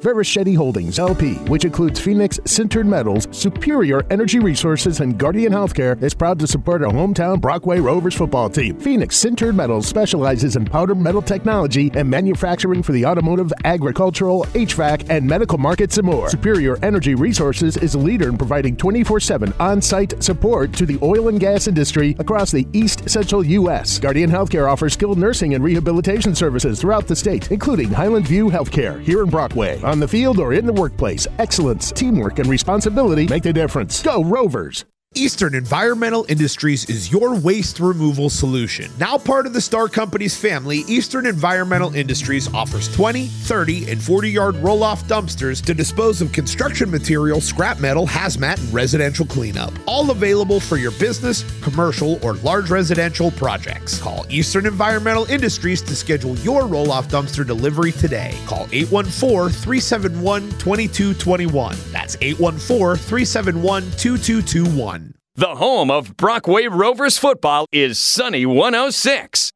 Varischetti 0.00 0.56
Holdings 0.56 1.00
LP, 1.00 1.34
which 1.48 1.64
includes 1.64 1.98
Phoenix 1.98 2.38
Sintered 2.44 2.86
Metals, 2.86 3.26
Superior 3.32 4.06
Energy 4.12 4.38
Resources, 4.38 5.00
and 5.00 5.18
Guardian 5.18 5.52
Healthcare, 5.52 6.00
is 6.00 6.14
proud 6.14 6.38
to 6.38 6.46
support 6.46 6.84
our 6.84 6.92
hometown 6.92 7.40
Brockway 7.40 7.80
Rovers 7.80 8.14
football 8.14 8.48
team. 8.48 8.78
Phoenix 8.78 9.16
Sintered 9.16 9.56
Metals 9.56 9.88
specializes 9.88 10.54
in 10.54 10.66
powder 10.66 10.94
metal 10.94 11.20
technology 11.20 11.90
and 11.94 12.08
manufacturing 12.08 12.80
for 12.80 12.92
the 12.92 13.04
automotive, 13.04 13.52
agricultural, 13.64 14.44
HVAC, 14.52 15.10
and 15.10 15.26
medical 15.26 15.58
markets 15.58 15.98
and 15.98 16.06
more. 16.06 16.30
Superior 16.30 16.78
Energy 16.84 17.16
Resources 17.16 17.76
is 17.76 17.94
a 17.94 17.98
leader 17.98 18.28
in 18.28 18.38
providing 18.38 18.76
24 18.76 19.18
7 19.18 19.52
on 19.58 19.82
site 19.82 20.22
support 20.22 20.72
to 20.74 20.86
the 20.86 20.98
oil 21.02 21.26
and 21.26 21.40
gas 21.40 21.66
industry 21.66 22.14
across 22.20 22.52
the 22.52 22.68
East 22.72 23.10
Central 23.10 23.44
U.S. 23.44 23.98
Guardian 23.98 24.30
Healthcare 24.30 24.70
offers 24.70 24.92
skilled 24.92 25.18
nursing 25.18 25.54
and 25.54 25.64
rehabilitation 25.64 26.36
services 26.36 26.80
throughout 26.80 27.08
the 27.08 27.16
state, 27.16 27.50
including 27.50 27.88
Highland 27.88 28.28
View 28.28 28.46
Healthcare 28.48 29.02
here 29.02 29.24
in 29.24 29.28
Brockway. 29.28 29.80
On 29.88 29.98
the 29.98 30.06
field 30.06 30.38
or 30.38 30.52
in 30.52 30.66
the 30.66 30.72
workplace, 30.74 31.26
excellence, 31.38 31.90
teamwork, 31.90 32.40
and 32.40 32.46
responsibility 32.46 33.26
make 33.26 33.42
the 33.42 33.54
difference. 33.54 34.02
Go 34.02 34.22
Rovers! 34.22 34.84
Eastern 35.18 35.54
Environmental 35.56 36.24
Industries 36.28 36.88
is 36.88 37.10
your 37.10 37.34
waste 37.34 37.80
removal 37.80 38.30
solution. 38.30 38.88
Now 38.98 39.18
part 39.18 39.46
of 39.46 39.52
the 39.52 39.60
Star 39.60 39.88
Company's 39.88 40.36
family, 40.36 40.84
Eastern 40.86 41.26
Environmental 41.26 41.92
Industries 41.92 42.52
offers 42.54 42.94
20, 42.94 43.26
30, 43.26 43.90
and 43.90 44.00
40 44.00 44.30
yard 44.30 44.56
roll 44.56 44.84
off 44.84 45.02
dumpsters 45.08 45.60
to 45.64 45.74
dispose 45.74 46.20
of 46.20 46.30
construction 46.30 46.88
material, 46.88 47.40
scrap 47.40 47.80
metal, 47.80 48.06
hazmat, 48.06 48.60
and 48.60 48.72
residential 48.72 49.26
cleanup. 49.26 49.72
All 49.86 50.08
available 50.12 50.60
for 50.60 50.76
your 50.76 50.92
business, 50.92 51.42
commercial, 51.62 52.24
or 52.24 52.34
large 52.34 52.70
residential 52.70 53.32
projects. 53.32 54.00
Call 54.00 54.24
Eastern 54.28 54.66
Environmental 54.66 55.24
Industries 55.24 55.82
to 55.82 55.96
schedule 55.96 56.38
your 56.38 56.68
roll 56.68 56.92
off 56.92 57.08
dumpster 57.08 57.44
delivery 57.44 57.90
today. 57.90 58.36
Call 58.46 58.68
814 58.70 59.50
371 59.50 60.42
2221. 60.60 61.76
That's 61.90 62.16
814 62.20 63.02
371 63.02 63.82
2221. 63.82 64.97
The 65.38 65.54
home 65.54 65.88
of 65.88 66.16
Brockway 66.16 66.66
Rovers 66.66 67.16
football 67.16 67.66
is 67.70 67.96
Sunny 67.96 68.44
106. 68.44 69.52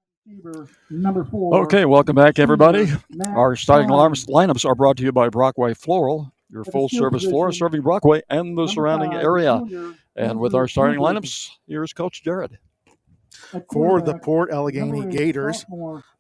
Number 0.88 1.24
four. 1.24 1.62
Okay, 1.64 1.86
welcome 1.86 2.14
back, 2.14 2.38
everybody. 2.38 2.92
Our 3.26 3.56
starting 3.56 3.90
lineups, 3.90 4.28
lineups 4.28 4.64
are 4.64 4.76
brought 4.76 4.96
to 4.98 5.02
you 5.02 5.10
by 5.10 5.28
Brockway 5.28 5.74
Floral, 5.74 6.32
your 6.48 6.62
full 6.62 6.88
service 6.88 7.24
florist 7.24 7.58
serving 7.58 7.82
Brockway 7.82 8.22
and 8.30 8.56
the 8.56 8.68
surrounding 8.68 9.12
area. 9.12 9.60
And 10.14 10.38
with 10.38 10.54
our 10.54 10.68
starting 10.68 11.00
lineups, 11.00 11.50
here's 11.66 11.92
Coach 11.92 12.22
Jared. 12.22 12.60
For 13.72 14.00
the 14.00 14.20
Port 14.20 14.52
Allegany 14.52 15.10
Gators, 15.10 15.66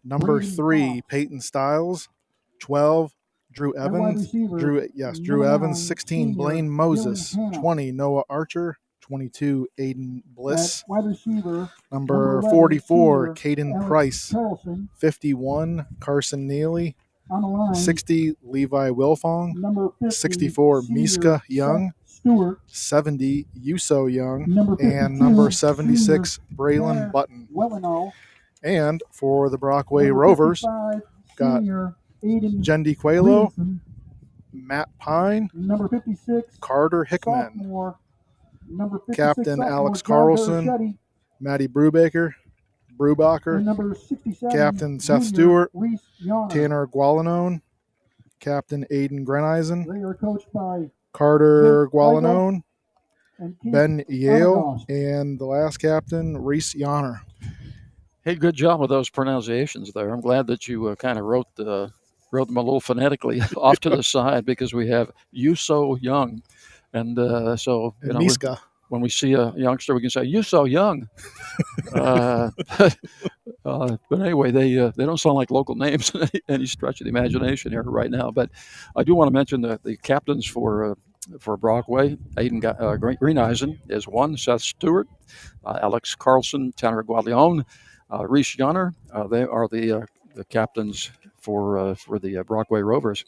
number 0.02 0.42
three, 0.42 1.02
Peyton 1.06 1.40
Stiles. 1.40 2.08
12, 2.58 3.14
Drew 3.52 3.76
Evans. 3.76 4.28
Drew, 4.32 4.88
yes, 4.92 5.20
Drew 5.20 5.46
Evans. 5.46 5.86
16, 5.86 6.34
Blaine 6.34 6.68
Moses. 6.68 7.36
20, 7.54 7.92
Noah 7.92 8.24
Archer. 8.28 8.78
22, 9.02 9.68
Aiden 9.78 10.22
Bliss. 10.34 10.84
Wide 10.88 11.04
receiver. 11.04 11.70
Number 11.90 12.40
44, 12.42 13.34
Caden 13.34 13.86
Price. 13.86 14.34
51, 14.96 15.86
Carson 16.00 16.46
Neely. 16.46 16.96
Line. 17.30 17.74
60, 17.74 18.34
Levi 18.42 18.90
Wilfong. 18.90 19.54
Number 19.56 19.88
50, 20.00 20.10
64, 20.10 20.82
senior 20.82 21.00
Miska 21.00 21.42
Young. 21.48 21.92
Stewart. 22.04 22.60
70, 22.66 23.46
Yuso 23.58 24.12
Young. 24.12 24.44
Number 24.48 24.76
and 24.80 25.18
number 25.18 25.50
76, 25.50 26.30
senior 26.34 26.56
Braylon 26.56 27.10
Button. 27.12 27.48
And 28.62 29.02
for 29.10 29.50
the 29.50 29.58
Brockway 29.58 30.08
Rovers, 30.08 30.62
got 31.36 31.62
senior 31.62 31.96
Jendi 32.22 32.96
Quelo, 32.96 33.52
Matt 34.52 34.88
Pine, 34.98 35.48
Number 35.54 35.88
56, 35.88 36.58
Carter 36.60 37.04
Hickman, 37.04 37.54
sophomore. 37.56 37.98
Number 38.68 38.98
56, 39.06 39.16
Captain 39.16 39.62
Alex 39.62 40.02
Carlson, 40.02 40.66
Verschetti. 40.66 40.98
Matty 41.40 41.68
Brubaker, 41.68 42.32
And 42.88 42.98
Brubacher, 42.98 43.62
number 43.62 43.94
67, 43.94 44.50
Captain 44.56 45.00
Seth 45.00 45.32
junior 45.34 45.68
Stewart, 45.70 45.72
Yonner. 46.24 46.48
Tanner 46.50 46.86
Gualanone, 46.86 47.60
Captain 48.40 48.84
Aiden 48.90 49.24
Greneisen, 49.24 49.86
They 49.86 50.02
are 50.02 50.14
coached 50.14 50.52
by 50.52 50.90
Carter 51.12 51.86
Jim 51.86 51.98
Gualanone, 51.98 52.62
Ben 53.64 54.04
Yale, 54.08 54.78
Arnagos. 54.88 54.88
and 54.88 55.38
the 55.38 55.44
last 55.46 55.78
captain, 55.78 56.36
Reese 56.38 56.74
Yonner. 56.74 57.20
Hey, 58.24 58.36
good 58.36 58.54
job 58.54 58.78
with 58.80 58.88
those 58.90 59.10
pronunciations 59.10 59.92
there. 59.92 60.10
I'm 60.10 60.20
glad 60.20 60.46
that 60.46 60.68
you 60.68 60.86
uh, 60.86 60.94
kind 60.94 61.18
of 61.18 61.24
wrote 61.24 61.48
the 61.56 61.90
wrote 62.30 62.46
them 62.46 62.56
a 62.56 62.62
little 62.62 62.80
phonetically 62.80 63.40
off 63.56 63.80
to 63.80 63.90
the 63.90 64.02
side 64.02 64.44
because 64.46 64.72
we 64.72 64.88
have 64.88 65.10
you 65.32 65.54
so 65.56 65.96
young, 65.96 66.40
and 66.92 67.18
uh, 67.18 67.56
so 67.56 67.94
you 68.02 68.12
know 68.12 68.18
Miska. 68.18 68.60
when 68.88 69.00
we 69.00 69.08
see 69.08 69.34
a 69.34 69.52
youngster, 69.56 69.94
we 69.94 70.00
can 70.00 70.10
say 70.10 70.24
"You're 70.24 70.42
so 70.42 70.64
young. 70.64 71.08
uh, 71.94 72.50
uh, 73.64 73.96
but 74.08 74.20
anyway, 74.20 74.50
they 74.50 74.78
uh, 74.78 74.92
they 74.96 75.04
don't 75.04 75.18
sound 75.18 75.36
like 75.36 75.50
local 75.50 75.74
names 75.74 76.10
in 76.14 76.28
any, 76.48 76.66
stretch 76.66 77.00
of 77.00 77.04
the 77.04 77.10
imagination 77.10 77.72
here 77.72 77.82
right 77.82 78.10
now. 78.10 78.30
But 78.30 78.50
I 78.96 79.04
do 79.04 79.14
want 79.14 79.28
to 79.28 79.32
mention 79.32 79.60
the, 79.60 79.80
the 79.82 79.96
captains 79.96 80.46
for. 80.46 80.92
Uh, 80.92 80.94
for 81.38 81.56
Brockway, 81.56 82.16
Aiden 82.36 82.64
uh, 82.64 82.96
Greeneisen 82.96 83.78
is 83.88 84.08
one. 84.08 84.36
Seth 84.36 84.60
Stewart, 84.60 85.06
uh, 85.64 85.78
Alex 85.80 86.16
Carlson, 86.16 86.72
Tanner 86.72 87.04
Guaglione, 87.04 87.64
uh, 88.12 88.26
Reese 88.26 88.56
Yonner. 88.56 88.92
Uh, 89.12 89.28
they 89.28 89.44
are 89.44 89.68
the 89.68 89.98
uh, 89.98 90.06
the 90.34 90.44
captains 90.44 91.10
for 91.36 91.78
uh, 91.78 91.94
for 91.94 92.18
the 92.18 92.38
uh, 92.38 92.42
Brockway 92.42 92.80
Rovers. 92.80 93.24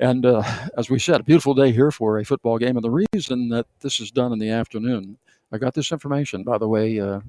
And 0.00 0.24
uh, 0.24 0.42
as 0.78 0.88
we 0.88 0.98
said, 0.98 1.20
a 1.20 1.24
beautiful 1.24 1.52
day 1.52 1.72
here 1.72 1.90
for 1.90 2.18
a 2.18 2.24
football 2.24 2.58
game. 2.58 2.76
And 2.76 2.82
the 2.82 3.06
reason 3.12 3.50
that 3.50 3.66
this 3.80 4.00
is 4.00 4.10
done 4.10 4.32
in 4.32 4.38
the 4.38 4.48
afternoon, 4.48 5.18
I 5.52 5.58
got 5.58 5.74
this 5.74 5.92
information, 5.92 6.42
by 6.42 6.56
the 6.56 6.66
way, 6.66 6.98
uh, 6.98 7.20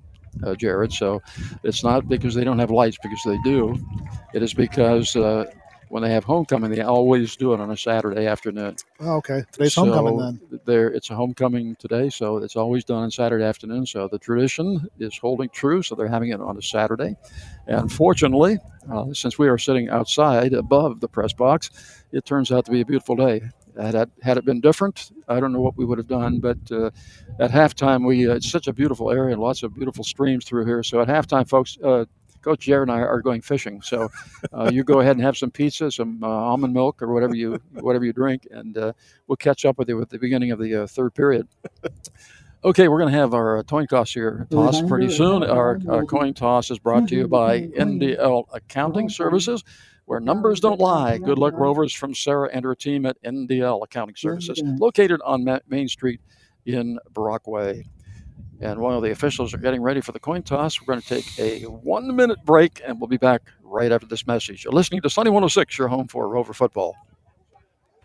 uh, 0.43 0.55
Jared. 0.55 0.93
So 0.93 1.21
it's 1.63 1.83
not 1.83 2.07
because 2.07 2.33
they 2.33 2.45
don't 2.45 2.59
have 2.59 2.71
lights, 2.71 2.97
because 3.03 3.21
they 3.25 3.37
do. 3.43 3.77
It 4.33 4.41
is 4.41 4.53
because 4.53 5.17
uh, 5.17 5.51
when 5.91 6.01
they 6.03 6.11
have 6.11 6.23
homecoming, 6.23 6.71
they 6.71 6.81
always 6.81 7.35
do 7.35 7.53
it 7.53 7.59
on 7.59 7.69
a 7.69 7.75
Saturday 7.75 8.25
afternoon. 8.25 8.77
Oh, 9.01 9.17
okay. 9.17 9.43
Today's 9.51 9.75
homecoming 9.75 10.17
then. 10.17 10.59
There, 10.65 10.87
it's 10.87 11.09
a 11.09 11.15
homecoming 11.15 11.75
today, 11.75 12.09
so 12.09 12.37
it's 12.37 12.55
always 12.55 12.85
done 12.85 13.03
on 13.03 13.11
Saturday 13.11 13.43
afternoon. 13.43 13.85
So 13.85 14.07
the 14.07 14.17
tradition 14.17 14.87
is 14.99 15.17
holding 15.17 15.49
true. 15.49 15.83
So 15.83 15.95
they're 15.95 16.07
having 16.07 16.29
it 16.29 16.39
on 16.39 16.57
a 16.57 16.61
Saturday, 16.61 17.17
and 17.67 17.91
fortunately, 17.91 18.57
uh, 18.89 19.13
since 19.13 19.37
we 19.37 19.49
are 19.49 19.57
sitting 19.57 19.89
outside 19.89 20.53
above 20.53 21.01
the 21.01 21.09
press 21.09 21.33
box, 21.33 21.69
it 22.13 22.23
turns 22.25 22.53
out 22.53 22.63
to 22.65 22.71
be 22.71 22.79
a 22.79 22.85
beautiful 22.85 23.17
day. 23.17 23.41
Had 23.79 23.95
it, 23.95 24.09
had 24.21 24.37
it 24.37 24.45
been 24.45 24.61
different, 24.61 25.11
I 25.27 25.39
don't 25.39 25.53
know 25.53 25.61
what 25.61 25.77
we 25.77 25.85
would 25.85 25.97
have 25.97 26.07
done. 26.07 26.39
But 26.39 26.57
uh, 26.71 26.91
at 27.39 27.51
halftime, 27.51 28.05
we 28.07 28.29
uh, 28.29 28.35
it's 28.35 28.49
such 28.49 28.67
a 28.67 28.73
beautiful 28.73 29.11
area 29.11 29.33
and 29.33 29.41
lots 29.41 29.61
of 29.63 29.73
beautiful 29.73 30.05
streams 30.05 30.45
through 30.45 30.65
here. 30.65 30.83
So 30.83 31.01
at 31.01 31.09
halftime, 31.09 31.49
folks. 31.49 31.77
Coach 32.41 32.61
Jared 32.61 32.89
and 32.89 32.97
I 32.97 33.01
are 33.01 33.21
going 33.21 33.41
fishing, 33.41 33.81
so 33.81 34.09
uh, 34.53 34.69
you 34.71 34.83
go 34.83 34.99
ahead 34.99 35.15
and 35.15 35.25
have 35.25 35.37
some 35.37 35.51
pizza, 35.51 35.91
some 35.91 36.23
uh, 36.23 36.27
almond 36.27 36.73
milk, 36.73 37.01
or 37.01 37.13
whatever 37.13 37.35
you 37.35 37.61
whatever 37.73 38.05
you 38.05 38.13
drink, 38.13 38.47
and 38.51 38.77
uh, 38.77 38.93
we'll 39.27 39.35
catch 39.35 39.65
up 39.65 39.77
with 39.77 39.89
you 39.89 40.01
at 40.01 40.09
the 40.09 40.19
beginning 40.19 40.51
of 40.51 40.59
the 40.59 40.83
uh, 40.83 40.87
third 40.87 41.13
period. 41.13 41.47
Okay, 42.63 42.87
we're 42.87 42.99
going 42.99 43.11
to 43.11 43.17
have 43.17 43.33
our 43.33 43.57
uh, 43.57 43.63
coin 43.63 43.87
toss 43.87 44.13
here 44.13 44.45
toss 44.51 44.83
pretty 44.83 45.09
soon. 45.09 45.43
Our 45.43 45.79
uh, 45.89 46.03
coin 46.03 46.35
toss 46.35 46.69
is 46.69 46.77
brought 46.77 47.07
to 47.07 47.15
you 47.15 47.27
by 47.27 47.61
NDL 47.61 48.45
Accounting 48.53 49.09
Services, 49.09 49.63
where 50.05 50.19
numbers 50.19 50.59
don't 50.59 50.79
lie. 50.79 51.17
Good 51.17 51.39
luck, 51.39 51.55
Rovers, 51.55 51.91
from 51.91 52.13
Sarah 52.13 52.49
and 52.53 52.63
her 52.63 52.75
team 52.75 53.07
at 53.07 53.21
NDL 53.23 53.83
Accounting 53.83 54.15
Services, 54.15 54.61
located 54.63 55.21
on 55.25 55.59
Main 55.69 55.87
Street 55.87 56.21
in 56.65 56.99
Brockway. 57.11 57.83
And 58.59 58.79
while 58.79 59.01
the 59.01 59.11
officials 59.11 59.53
are 59.53 59.57
getting 59.57 59.81
ready 59.81 60.01
for 60.01 60.11
the 60.11 60.19
coin 60.19 60.43
toss, 60.43 60.79
we're 60.79 60.93
going 60.93 61.01
to 61.01 61.07
take 61.07 61.39
a 61.39 61.63
one 61.63 62.15
minute 62.15 62.43
break 62.45 62.81
and 62.85 62.99
we'll 62.99 63.07
be 63.07 63.17
back 63.17 63.41
right 63.63 63.91
after 63.91 64.07
this 64.07 64.27
message. 64.27 64.63
You're 64.63 64.73
listening 64.73 65.01
to 65.01 65.09
Sunny 65.09 65.29
106, 65.29 65.77
your 65.77 65.87
home 65.87 66.07
for 66.07 66.27
Rover 66.27 66.53
football. 66.53 66.95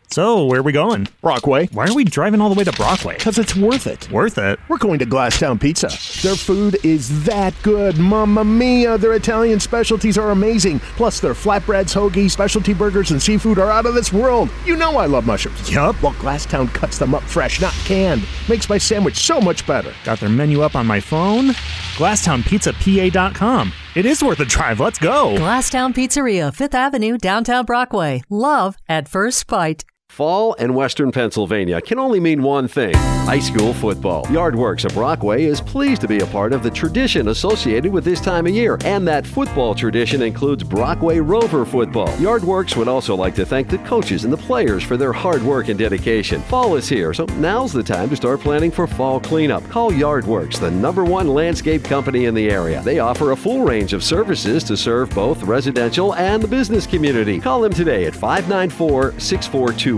So, 0.09 0.47
where 0.47 0.61
are 0.61 0.63
we 0.63 0.73
going? 0.73 1.09
Brockway. 1.21 1.67
Why 1.73 1.87
are 1.87 1.95
we 1.95 2.05
driving 2.05 2.41
all 2.41 2.49
the 2.49 2.55
way 2.55 2.65
to 2.65 2.73
Brockway? 2.73 3.17
Because 3.17 3.39
it's 3.39 3.55
worth 3.57 3.87
it. 3.87 4.11
Worth 4.11 4.39
it? 4.39 4.59
We're 4.69 4.79
going 4.79 4.99
to 5.01 5.07
Glasstown 5.07 5.61
Pizza. 5.61 5.89
Their 6.27 6.37
food 6.37 6.79
is 6.85 7.25
that 7.25 7.55
good. 7.63 7.99
Mamma 7.99 8.45
mia, 8.45 8.97
their 8.99 9.15
Italian 9.15 9.61
specialties 9.61 10.17
are 10.17 10.31
amazing. 10.31 10.79
Plus, 10.97 11.21
their 11.21 11.35
flatbreads, 11.35 11.93
hoagies, 11.95 12.31
specialty 12.31 12.73
burgers, 12.73 13.11
and 13.11 13.21
seafood 13.21 13.59
are 13.59 13.71
out 13.71 13.85
of 13.85 13.95
this 13.95 14.13
world. 14.13 14.49
You 14.65 14.77
know 14.77 14.97
I 14.97 15.07
love 15.07 15.27
mushrooms. 15.27 15.71
Yup. 15.71 16.01
Well, 16.03 16.15
Glasstown 16.15 16.73
cuts 16.73 16.99
them 16.99 17.15
up 17.15 17.23
fresh, 17.25 17.61
not 17.61 17.75
canned. 17.85 18.25
Makes 18.49 18.69
my 18.69 18.79
sandwich 18.79 19.17
so 19.17 19.41
much 19.41 19.67
better. 19.67 19.93
Got 20.05 20.21
their 20.21 20.31
menu 20.31 20.63
up 20.63 20.77
on 20.77 20.87
my 20.87 21.01
phone. 21.01 21.49
GlasstownPizzaPA.com. 21.97 23.73
It 23.97 24.07
is 24.07 24.23
worth 24.23 24.41
a 24.41 24.45
drive. 24.45 24.79
Let's 24.79 24.99
go. 24.99 25.35
Glasstown 25.37 25.93
Pizzeria, 25.95 26.55
Fifth 26.55 26.75
Avenue, 26.75 27.19
downtown 27.19 27.65
Brockway. 27.65 28.23
Love 28.29 28.77
at 28.89 29.09
first 29.09 29.47
bite. 29.47 29.85
Fall 30.17 30.55
in 30.55 30.73
Western 30.73 31.13
Pennsylvania 31.13 31.79
can 31.83 31.99
only 31.99 32.21
mean 32.21 32.43
one 32.43 32.69
thing 32.69 32.95
high 33.27 33.41
school 33.41 33.75
football. 33.75 34.25
Yardworks 34.27 34.85
of 34.85 34.95
Brockway 34.95 35.43
is 35.47 35.61
pleased 35.61 36.01
to 36.01 36.07
be 36.07 36.21
a 36.21 36.27
part 36.27 36.53
of 36.53 36.63
the 36.63 36.71
tradition 36.71 37.27
associated 37.27 37.93
with 37.93 38.05
this 38.05 38.21
time 38.21 38.47
of 38.47 38.53
year, 38.53 38.79
and 38.85 39.07
that 39.09 39.27
football 39.27 39.75
tradition 39.75 40.23
includes 40.23 40.63
Brockway 40.63 41.19
Rover 41.19 41.65
football. 41.65 42.07
Yardworks 42.19 42.77
would 42.77 42.87
also 42.87 43.17
like 43.17 43.35
to 43.35 43.45
thank 43.45 43.69
the 43.69 43.79
coaches 43.79 44.23
and 44.23 44.33
the 44.33 44.37
players 44.37 44.85
for 44.85 44.97
their 44.97 45.13
hard 45.13 45.43
work 45.43 45.67
and 45.67 45.77
dedication. 45.77 46.41
Fall 46.43 46.77
is 46.77 46.89
here, 46.89 47.13
so 47.13 47.25
now's 47.39 47.73
the 47.73 47.83
time 47.83 48.09
to 48.11 48.17
start 48.17 48.39
planning 48.39 48.71
for 48.71 48.87
fall 48.87 49.19
cleanup. 49.19 49.69
Call 49.71 49.91
Yardworks, 49.91 50.61
the 50.61 50.71
number 50.71 51.05
one 51.05 51.27
landscape 51.27 51.83
company 51.83 52.27
in 52.27 52.35
the 52.35 52.49
area. 52.49 52.81
They 52.85 53.01
offer 53.01 53.33
a 53.33 53.37
full 53.37 53.63
range 53.65 53.93
of 53.93 54.05
services 54.05 54.63
to 54.65 54.77
serve 54.77 55.11
both 55.11 55.43
residential 55.43 56.15
and 56.15 56.41
the 56.41 56.49
business 56.49 56.87
community. 56.87 57.41
Call 57.41 57.61
them 57.61 57.73
today 57.73 58.05
at 58.05 58.15
594 58.15 59.19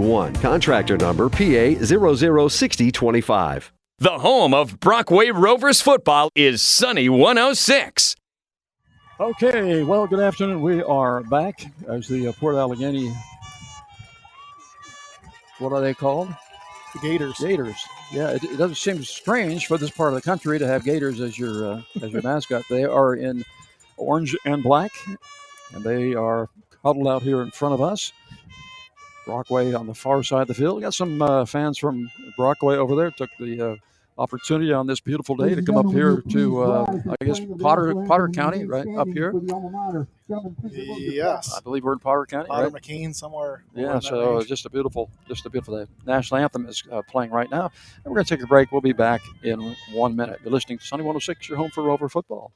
6421. 0.09 0.43
Contractor 0.43 0.97
number 0.97 1.29
PA 1.29 2.49
006025. 2.49 3.73
The 3.99 4.19
home 4.19 4.55
of 4.55 4.81
Brockway 4.81 5.31
Rovers 5.31 5.81
football 5.81 6.31
is 6.35 6.63
Sunny 6.63 7.09
106. 7.09 8.17
Okay, 9.21 9.83
well, 9.83 10.07
good 10.07 10.21
afternoon. 10.21 10.63
We 10.63 10.83
are 10.85 11.23
back 11.25 11.61
as 11.89 12.07
the 12.07 12.29
uh, 12.29 12.33
Port 12.33 12.55
Allegany. 12.55 13.13
What 15.59 15.73
are 15.73 15.81
they 15.81 15.93
called? 15.95 16.29
The 16.95 17.01
Gators. 17.01 17.39
Gators. 17.41 17.85
Yeah, 18.13 18.31
it, 18.31 18.45
it 18.45 18.57
doesn't 18.57 18.77
seem 18.77 19.03
strange 19.03 19.67
for 19.67 19.77
this 19.77 19.91
part 19.91 20.11
of 20.11 20.15
the 20.15 20.23
country 20.23 20.59
to 20.59 20.67
have 20.67 20.85
Gators 20.85 21.21
as 21.21 21.37
your 21.37 21.73
uh, 21.73 21.83
as 22.01 22.13
your 22.13 22.23
mascot. 22.29 22.63
They 22.71 22.85
are 22.85 23.15
in 23.15 23.45
orange 23.97 24.37
and 24.45 24.63
black, 24.63 24.93
and 25.75 25.83
they 25.83 26.15
are 26.15 26.49
huddled 26.85 27.09
out 27.09 27.23
here 27.23 27.43
in 27.43 27.51
front 27.51 27.75
of 27.75 27.83
us. 27.83 28.13
Brockway 29.29 29.75
on 29.75 29.87
the 29.87 29.95
far 29.95 30.23
side 30.23 30.43
of 30.43 30.49
the 30.49 30.55
field. 30.55 30.77
We 30.77 30.83
got 30.83 30.95
some 30.95 31.21
uh, 31.21 31.45
fans 31.45 31.77
from 31.77 32.11
Brockway 32.39 32.77
over 32.77 32.97
there. 32.97 33.11
Took 33.11 33.29
the 33.39 33.73
uh, 33.73 33.77
opportunity 34.17 34.73
on 34.73 34.87
this 34.87 35.01
beautiful 35.01 35.37
day 35.37 35.55
to 35.55 35.63
come 35.63 35.77
up 35.77 35.93
here 35.93 36.23
to, 36.31 36.63
uh, 36.63 37.01
I 37.21 37.25
guess, 37.27 37.39
Potter 37.61 37.95
Potter 38.07 38.29
County, 38.29 38.65
right 38.65 38.87
up 38.97 39.07
here. 39.09 39.35
Yes. 40.71 41.55
I 41.55 41.61
believe 41.61 41.85
we're 41.85 41.93
in 41.93 41.99
Potter 41.99 42.25
County, 42.25 42.49
Potter 42.49 42.71
right? 42.71 42.83
McKean 42.83 43.15
somewhere. 43.15 43.65
Yeah, 43.75 43.99
so 43.99 44.43
just 44.43 44.65
a 44.65 44.71
beautiful, 44.71 45.11
just 45.29 45.45
a 45.45 45.51
beautiful 45.51 45.79
day. 45.79 45.91
National 46.07 46.41
anthem 46.41 46.65
is 46.67 46.83
uh, 46.91 47.03
playing 47.03 47.31
right 47.31 47.51
now, 47.51 47.71
and 47.97 48.07
we're 48.07 48.15
going 48.15 48.25
to 48.25 48.37
take 48.37 48.43
a 48.43 48.49
break. 48.49 48.73
We'll 48.73 48.81
be 48.81 48.95
back 48.95 49.21
in 49.43 49.77
one 49.93 50.17
minute. 50.17 50.41
You're 50.43 50.53
listening 50.53 50.79
to 50.79 50.85
Sunny 50.87 51.03
106, 51.03 51.51
your 51.51 51.59
home 51.59 51.71
for 51.71 51.83
Rover 51.83 52.09
football. 52.09 52.53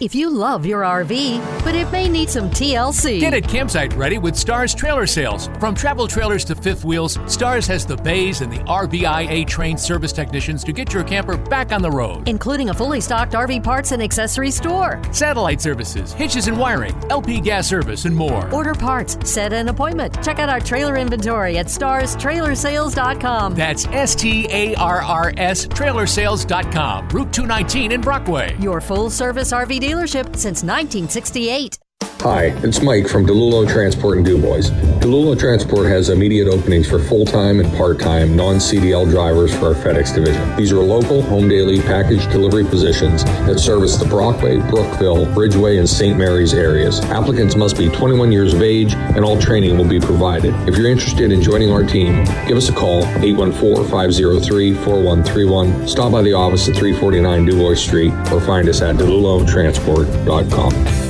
If 0.00 0.12
you 0.12 0.28
love 0.28 0.66
your 0.66 0.82
RV, 0.82 1.62
but 1.64 1.76
it 1.76 1.88
may 1.92 2.08
need 2.08 2.28
some 2.28 2.50
TLC. 2.50 3.20
Get 3.20 3.32
it 3.32 3.48
campsite 3.48 3.92
ready 3.94 4.18
with 4.18 4.34
Stars 4.36 4.74
Trailer 4.74 5.06
Sales. 5.06 5.48
From 5.60 5.72
travel 5.72 6.08
trailers 6.08 6.44
to 6.46 6.56
fifth 6.56 6.84
wheels, 6.84 7.16
Stars 7.32 7.64
has 7.68 7.86
the 7.86 7.96
bays 7.98 8.40
and 8.40 8.52
the 8.52 8.58
RVIA 8.64 9.46
trained 9.46 9.78
service 9.78 10.12
technicians 10.12 10.64
to 10.64 10.72
get 10.72 10.92
your 10.92 11.04
camper 11.04 11.36
back 11.36 11.70
on 11.70 11.80
the 11.80 11.90
road. 11.90 12.28
including 12.28 12.70
a 12.70 12.74
fully 12.74 13.00
stocked 13.00 13.34
RV 13.34 13.62
parts 13.62 13.92
and 13.92 14.02
accessory 14.02 14.50
store. 14.50 15.00
Satellite 15.12 15.60
services, 15.60 16.12
hitches 16.12 16.48
and 16.48 16.58
wiring, 16.58 16.96
LP 17.08 17.40
gas 17.40 17.68
service, 17.68 18.04
and 18.04 18.16
more. 18.16 18.52
Order 18.52 18.74
parts, 18.74 19.16
set 19.22 19.52
an 19.52 19.68
appointment. 19.68 20.20
Check 20.24 20.40
out 20.40 20.48
our 20.48 20.58
trailer 20.60 20.96
inventory 20.96 21.56
at 21.58 21.66
starstrailersales.com. 21.66 23.54
That's 23.54 23.86
S 23.86 24.16
T 24.16 24.48
A 24.50 24.74
R 24.74 25.02
R 25.02 25.32
S 25.36 25.68
trailersales.com, 25.68 27.08
Route 27.10 27.32
219 27.32 27.92
in 27.92 28.00
Brockway. 28.00 28.56
Your 28.58 28.80
full 28.80 29.08
service 29.08 29.52
RV 29.52 29.83
dealership 29.84 30.34
since 30.34 30.62
1968. 30.62 31.78
Hi, 32.24 32.56
it's 32.64 32.80
Mike 32.80 33.06
from 33.06 33.26
DeLulo 33.26 33.70
Transport 33.70 34.16
in 34.16 34.24
DuBois. 34.24 34.70
DeLulo 35.00 35.38
Transport 35.38 35.86
has 35.88 36.08
immediate 36.08 36.48
openings 36.48 36.88
for 36.88 36.98
full-time 36.98 37.60
and 37.60 37.70
part-time 37.76 38.34
non-CDL 38.34 39.10
drivers 39.10 39.54
for 39.54 39.66
our 39.66 39.74
FedEx 39.74 40.14
division. 40.14 40.56
These 40.56 40.72
are 40.72 40.76
local, 40.76 41.20
home 41.20 41.50
daily 41.50 41.82
package 41.82 42.26
delivery 42.32 42.64
positions 42.64 43.24
that 43.24 43.58
service 43.58 43.98
the 43.98 44.06
Brockway, 44.06 44.56
Brookville, 44.70 45.26
Ridgway, 45.34 45.76
and 45.76 45.86
St. 45.86 46.16
Mary's 46.16 46.54
areas. 46.54 46.98
Applicants 47.10 47.56
must 47.56 47.76
be 47.76 47.90
21 47.90 48.32
years 48.32 48.54
of 48.54 48.62
age 48.62 48.94
and 48.94 49.22
all 49.22 49.38
training 49.38 49.76
will 49.76 49.86
be 49.86 50.00
provided. 50.00 50.54
If 50.66 50.78
you're 50.78 50.88
interested 50.88 51.30
in 51.30 51.42
joining 51.42 51.70
our 51.70 51.84
team, 51.84 52.24
give 52.46 52.56
us 52.56 52.70
a 52.70 52.72
call 52.72 53.02
814-503-4131. 53.02 55.86
Stop 55.86 56.12
by 56.12 56.22
the 56.22 56.32
office 56.32 56.66
at 56.70 56.74
349 56.74 57.44
DuBois 57.44 57.74
Street 57.74 58.14
or 58.32 58.40
find 58.40 58.66
us 58.66 58.80
at 58.80 58.96
delulotransport.com. 58.96 61.03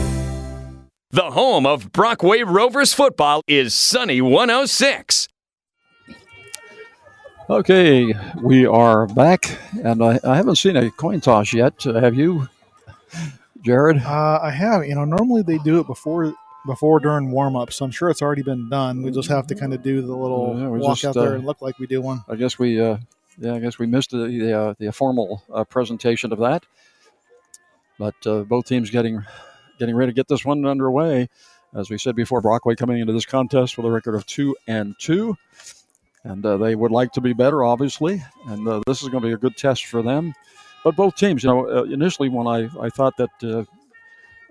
The 1.15 1.31
home 1.31 1.65
of 1.65 1.93
Brockway 1.93 2.43
Rovers 2.43 2.93
football 2.93 3.41
is 3.47 3.73
Sunny 3.73 4.21
106. 4.21 5.29
Okay, 7.49 8.13
we 8.43 8.67
are 8.67 9.07
back, 9.07 9.57
and 9.85 10.03
I, 10.03 10.19
I 10.25 10.35
haven't 10.35 10.57
seen 10.57 10.77
a 10.77 10.91
coin 10.91 11.21
toss 11.21 11.53
yet. 11.53 11.87
Uh, 11.87 12.01
have 12.01 12.17
you, 12.17 12.49
Jared? 13.65 13.99
Uh, 13.99 14.41
I 14.43 14.51
have. 14.51 14.85
You 14.89 14.97
know, 14.97 15.05
normally 15.05 15.43
they 15.43 15.59
do 15.59 15.79
it 15.79 15.87
before 15.87 16.35
before 16.67 16.99
during 16.99 17.31
warm 17.31 17.55
up, 17.55 17.73
so 17.73 17.85
I'm 17.85 17.93
sure 17.93 18.11
it's 18.11 18.21
already 18.21 18.43
been 18.43 18.69
done. 18.69 19.01
We 19.05 19.13
just 19.13 19.29
have 19.29 19.47
to 19.47 19.55
kind 19.55 19.73
of 19.73 19.85
do 19.85 20.03
the 20.03 20.17
little 20.17 20.59
Yeah, 20.59 20.67
walk 20.67 20.99
just, 20.99 21.05
out 21.05 21.15
there 21.15 21.35
uh, 21.35 21.37
and 21.37 21.45
look 21.45 21.63
like 21.63 21.79
we 21.79 21.87
do 21.87 22.01
one. 22.01 22.25
I 22.29 22.35
guess 22.35 22.59
we, 22.59 22.81
uh, 22.81 22.97
yeah, 23.39 23.55
I 23.55 23.61
guess 23.61 23.79
we 23.79 23.87
missed 23.87 24.11
the 24.11 24.27
the, 24.27 24.53
uh, 24.53 24.75
the 24.81 24.91
formal 24.91 25.45
uh, 25.53 25.63
presentation 25.63 26.33
of 26.33 26.41
that. 26.41 26.67
But 28.01 28.17
uh, 28.27 28.41
both 28.41 28.67
teams 28.67 28.91
getting 28.91 29.25
getting 29.79 29.97
ready 29.97 30.13
to 30.13 30.17
get 30.17 30.29
this 30.29 30.45
one 30.45 30.65
underway. 30.65 31.29
As 31.75 31.91
we 31.91 31.99
said 31.99 32.15
before, 32.15 32.41
Brockway 32.41 32.77
coming 32.77 33.01
into 33.01 33.13
this 33.13 33.27
contest 33.27 33.77
with 33.77 33.87
a 33.87 33.91
record 33.91 34.15
of 34.15 34.25
two 34.27 34.57
and 34.69 34.95
two, 34.99 35.37
and 36.23 36.45
uh, 36.47 36.57
they 36.57 36.75
would 36.77 36.93
like 36.93 37.13
to 37.13 37.21
be 37.21 37.33
better, 37.33 37.65
obviously. 37.65 38.23
And 38.47 38.67
uh, 38.69 38.81
this 38.87 39.03
is 39.03 39.09
going 39.09 39.23
to 39.23 39.29
be 39.29 39.35
a 39.35 39.39
good 39.39 39.57
test 39.57 39.87
for 39.87 40.01
them. 40.01 40.35
But 40.85 40.97
both 40.97 41.17
teams, 41.17 41.43
you 41.43 41.49
know, 41.49 41.69
uh, 41.69 41.83
initially 41.85 42.29
when 42.29 42.47
I, 42.47 42.69
I 42.79 42.91
thought 42.91 43.17
that 43.17 43.31
uh, 43.43 43.65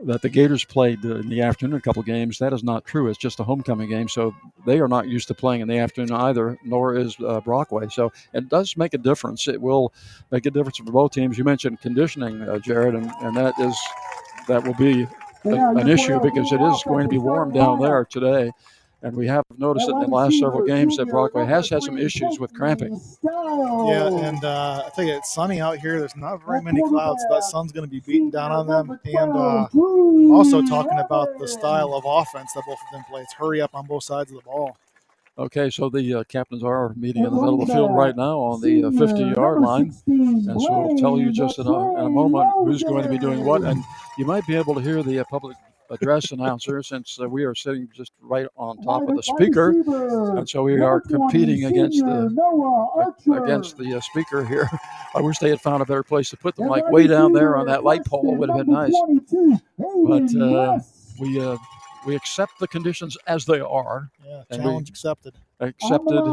that 0.05 0.21
the 0.21 0.27
Gators 0.27 0.65
played 0.65 1.05
uh, 1.05 1.17
in 1.17 1.29
the 1.29 1.41
afternoon 1.41 1.77
a 1.77 1.81
couple 1.81 2.03
games, 2.03 2.39
that 2.39 2.51
is 2.51 2.63
not 2.63 2.83
true. 2.83 3.07
It's 3.07 3.17
just 3.17 3.39
a 3.39 3.43
homecoming 3.43 3.89
game, 3.89 4.09
so 4.09 4.35
they 4.65 4.79
are 4.79 4.87
not 4.87 5.07
used 5.07 5.29
to 5.29 5.33
playing 5.33 5.61
in 5.61 5.67
the 5.67 5.77
afternoon 5.77 6.11
either. 6.11 6.57
Nor 6.65 6.97
is 6.97 7.15
uh, 7.25 7.39
Brockway. 7.39 7.87
So 7.89 8.11
it 8.33 8.49
does 8.49 8.75
make 8.75 8.93
a 8.93 8.97
difference. 8.97 9.47
It 9.47 9.61
will 9.61 9.93
make 10.31 10.45
a 10.45 10.51
difference 10.51 10.77
for 10.77 10.91
both 10.91 11.11
teams. 11.11 11.37
You 11.37 11.45
mentioned 11.45 11.79
conditioning, 11.79 12.41
uh, 12.41 12.59
Jared, 12.59 12.95
and, 12.95 13.09
and 13.21 13.37
that 13.37 13.57
is 13.59 13.77
that 14.47 14.63
will 14.65 14.73
be 14.75 15.07
a- 15.45 15.49
an 15.49 15.87
issue 15.89 16.19
because 16.19 16.51
it 16.51 16.61
is 16.61 16.83
going 16.83 17.03
to 17.03 17.09
be 17.09 17.17
warm 17.17 17.51
down 17.51 17.79
there 17.79 18.05
today. 18.05 18.51
And 19.01 19.17
we 19.17 19.27
have 19.27 19.43
noticed 19.57 19.87
that 19.87 19.95
in 19.95 19.99
the 20.03 20.07
last 20.07 20.39
several 20.39 20.65
games 20.65 20.95
that 20.95 21.09
Brockway 21.09 21.45
has 21.45 21.69
had 21.69 21.83
some 21.83 21.97
issues 21.97 22.39
with 22.39 22.53
cramping. 22.53 23.01
Yeah, 23.21 24.07
and 24.07 24.43
uh, 24.45 24.83
I 24.85 24.89
think 24.91 25.11
it's 25.11 25.33
sunny 25.33 25.59
out 25.59 25.77
here. 25.79 25.99
There's 25.99 26.15
not 26.15 26.45
very 26.45 26.61
many 26.61 26.81
clouds. 26.87 27.21
So 27.27 27.35
that 27.35 27.43
sun's 27.43 27.73
going 27.73 27.83
to 27.83 27.89
be 27.91 27.99
beating 27.99 28.29
down 28.29 28.53
on 28.53 28.65
them. 28.65 28.97
And 29.03 29.33
uh, 29.33 29.67
also 30.33 30.61
talking 30.61 30.97
about 30.99 31.37
the 31.37 31.49
style 31.49 31.93
of 31.93 32.03
offense 32.07 32.53
that 32.53 32.63
both 32.65 32.77
of 32.79 32.91
them 32.93 33.03
play. 33.09 33.21
It's 33.23 33.33
hurry 33.33 33.59
up 33.59 33.71
on 33.75 33.85
both 33.87 34.03
sides 34.05 34.31
of 34.31 34.37
the 34.37 34.43
ball. 34.43 34.77
Okay, 35.35 35.71
so 35.71 35.89
the 35.89 36.13
uh, 36.13 36.23
captains 36.25 36.63
are 36.63 36.93
meeting 36.95 37.23
in 37.25 37.31
the 37.33 37.41
middle 37.41 37.59
of 37.59 37.67
the 37.67 37.73
field 37.73 37.95
right 37.95 38.15
now 38.15 38.37
on 38.37 38.61
the 38.61 38.83
50 38.95 39.23
yard 39.35 39.61
line. 39.61 39.91
And 40.05 40.61
so 40.61 40.81
we'll 40.81 40.97
tell 40.97 41.17
you 41.17 41.31
just 41.31 41.57
in 41.57 41.65
a, 41.65 41.99
in 41.99 42.05
a 42.05 42.09
moment 42.09 42.51
who's 42.55 42.83
going 42.83 43.03
to 43.03 43.09
be 43.09 43.17
doing 43.17 43.43
what. 43.43 43.63
And 43.63 43.83
you 44.17 44.25
might 44.25 44.45
be 44.45 44.55
able 44.55 44.75
to 44.75 44.81
hear 44.81 45.01
the 45.01 45.19
uh, 45.19 45.23
public 45.31 45.57
address 45.89 46.31
announcer 46.31 46.83
since 46.83 47.17
uh, 47.19 47.27
we 47.27 47.45
are 47.45 47.55
sitting 47.55 47.89
just 47.95 48.11
right 48.21 48.45
on 48.55 48.77
top 48.83 49.09
of 49.09 49.15
the 49.15 49.23
speaker. 49.23 49.71
And 50.37 50.47
so 50.47 50.61
we 50.61 50.79
are 50.79 51.01
competing 51.01 51.65
against 51.65 51.99
the 51.99 53.43
against 53.43 53.77
the 53.77 53.95
uh, 53.95 54.01
speaker 54.01 54.45
here. 54.45 54.69
I 55.15 55.21
wish 55.21 55.39
they 55.39 55.49
had 55.49 55.61
found 55.61 55.81
a 55.81 55.85
better 55.85 56.03
place 56.03 56.29
to 56.29 56.37
put 56.37 56.55
the 56.55 56.63
mic 56.65 56.87
way 56.89 57.07
down 57.07 57.33
there 57.33 57.55
on 57.57 57.65
that 57.65 57.83
light 57.83 58.05
pole 58.05 58.35
would 58.35 58.49
have 58.49 58.59
been 58.59 58.71
nice. 58.71 58.93
But 59.77 60.35
uh, 60.39 60.79
we 61.19 61.41
uh, 61.41 61.57
we 62.05 62.15
accept 62.15 62.59
the 62.59 62.67
conditions 62.67 63.17
as 63.27 63.45
they 63.45 63.59
are. 63.59 64.09
Yeah, 64.25 64.43
and 64.49 64.61
challenge 64.61 64.89
accepted. 64.89 65.35
accepted 65.59 66.23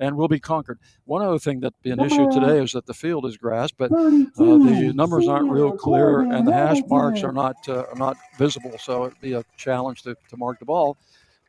and 0.00 0.16
will 0.16 0.28
be 0.28 0.40
conquered. 0.40 0.78
One 1.04 1.22
other 1.22 1.38
thing 1.38 1.60
that 1.60 1.74
be 1.82 1.90
an 1.90 2.00
issue 2.00 2.30
today 2.30 2.62
is 2.62 2.72
that 2.72 2.86
the 2.86 2.94
field 2.94 3.26
is 3.26 3.36
grass, 3.36 3.70
but 3.70 3.92
uh, 3.92 3.98
the 3.98 4.92
numbers 4.94 5.28
aren't 5.28 5.50
real 5.50 5.72
clear 5.72 6.20
and 6.20 6.46
the 6.46 6.52
hash 6.52 6.80
marks 6.88 7.22
are 7.22 7.32
not 7.32 7.56
uh, 7.68 7.84
are 7.84 7.96
not 7.96 8.16
visible. 8.38 8.76
So 8.78 9.06
it'd 9.06 9.20
be 9.20 9.34
a 9.34 9.44
challenge 9.56 10.02
to, 10.02 10.16
to 10.28 10.36
mark 10.36 10.58
the 10.58 10.66
ball. 10.66 10.96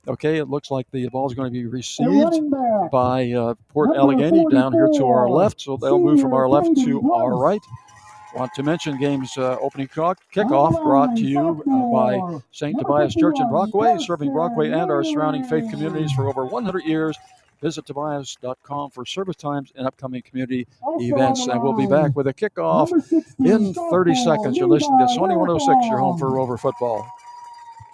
Okay, 0.06 0.38
it 0.38 0.50
looks 0.50 0.70
like 0.70 0.86
the 0.92 1.08
ball 1.10 1.30
is 1.30 1.34
going 1.34 1.48
to 1.48 1.54
be 1.54 1.66
received 1.66 2.52
by 2.92 3.32
uh, 3.32 3.54
Port 3.70 3.92
Allegany 3.92 4.52
down 4.52 4.74
here 4.74 4.90
to 4.96 5.06
our 5.06 5.30
left. 5.30 5.62
So 5.62 5.78
they'll 5.78 5.98
move 5.98 6.20
from 6.20 6.34
our 6.34 6.50
left 6.50 6.76
to 6.84 7.14
our 7.14 7.38
right. 7.38 7.62
Want 8.36 8.52
to 8.56 8.64
mention 8.64 8.98
games 9.00 9.38
uh, 9.38 9.58
opening 9.62 9.88
kick- 9.88 10.18
kickoff 10.34 10.82
brought 10.84 11.16
to 11.18 11.24
you 11.24 11.62
uh, 11.68 11.92
by 11.94 12.40
St. 12.52 12.78
Tobias 12.80 13.14
Church 13.14 13.36
in 13.40 13.48
Brockway, 13.50 13.98
serving 14.00 14.32
Brockway 14.32 14.72
and 14.72 14.90
our 14.90 15.04
surrounding 15.04 15.44
faith 15.44 15.70
communities 15.70 16.12
for 16.14 16.28
over 16.28 16.44
100 16.46 16.84
years. 16.84 17.16
Visit 17.62 17.86
Tobias.com 17.86 18.90
for 18.90 19.06
service 19.06 19.36
times 19.38 19.72
and 19.76 19.86
upcoming 19.88 20.22
community 20.24 20.68
events. 21.00 21.48
And 21.48 21.62
we'll 21.62 21.74
be 21.74 21.86
back 21.88 22.16
with 22.16 22.28
a 22.28 22.34
kickoff 22.34 22.92
in 23.40 23.74
30 23.74 24.16
seconds. 24.16 24.58
You're 24.58 24.68
listening 24.68 25.00
to 25.00 25.08
Sunny 25.14 25.36
106, 25.36 25.88
your 25.88 26.00
home 26.00 26.18
for 26.18 26.30
Rover 26.32 26.58
football. 26.58 27.08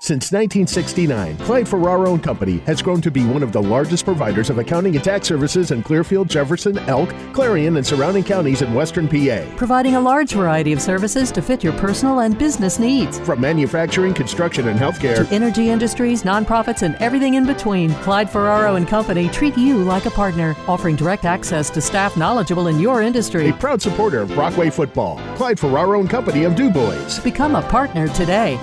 Since 0.01 0.31
1969, 0.31 1.37
Clyde 1.39 1.67
Ferraro 1.67 2.13
and 2.13 2.23
Company 2.23 2.59
has 2.59 2.81
grown 2.81 3.01
to 3.01 3.11
be 3.11 3.25
one 3.25 3.43
of 3.43 3.51
the 3.51 3.61
largest 3.61 4.05
providers 4.05 4.49
of 4.49 4.57
accounting 4.57 4.95
and 4.95 5.03
tax 5.03 5.27
services 5.27 5.71
in 5.71 5.83
Clearfield, 5.83 6.29
Jefferson, 6.29 6.77
Elk, 6.87 7.13
Clarion, 7.33 7.75
and 7.75 7.85
surrounding 7.85 8.23
counties 8.23 8.61
in 8.61 8.73
western 8.73 9.09
PA. 9.09 9.45
Providing 9.57 9.95
a 9.95 9.99
large 9.99 10.31
variety 10.31 10.71
of 10.71 10.81
services 10.81 11.33
to 11.33 11.41
fit 11.41 11.65
your 11.65 11.73
personal 11.73 12.21
and 12.21 12.37
business 12.39 12.79
needs. 12.79 13.19
From 13.19 13.41
manufacturing, 13.41 14.13
construction, 14.13 14.69
and 14.69 14.79
healthcare, 14.79 15.27
To 15.27 15.35
energy 15.35 15.69
industries, 15.69 16.23
nonprofits, 16.23 16.81
and 16.81 16.95
everything 16.95 17.33
in 17.33 17.45
between, 17.45 17.91
Clyde 17.95 18.29
Ferraro 18.29 18.75
and 18.75 18.87
Company 18.87 19.27
treat 19.27 19.57
you 19.57 19.83
like 19.83 20.05
a 20.05 20.11
partner, 20.11 20.55
offering 20.69 20.95
direct 20.95 21.25
access 21.25 21.69
to 21.71 21.81
staff 21.81 22.15
knowledgeable 22.15 22.67
in 22.69 22.79
your 22.79 23.01
industry. 23.01 23.49
a 23.49 23.53
proud 23.53 23.81
supporter 23.81 24.19
of 24.21 24.29
Brockway 24.29 24.69
football. 24.69 25.19
Clyde 25.35 25.59
Ferraro 25.59 25.99
and 25.99 26.09
Company 26.09 26.45
of 26.45 26.55
DuBois. 26.55 27.19
Become 27.21 27.55
a 27.55 27.61
partner 27.63 28.07
today. 28.07 28.57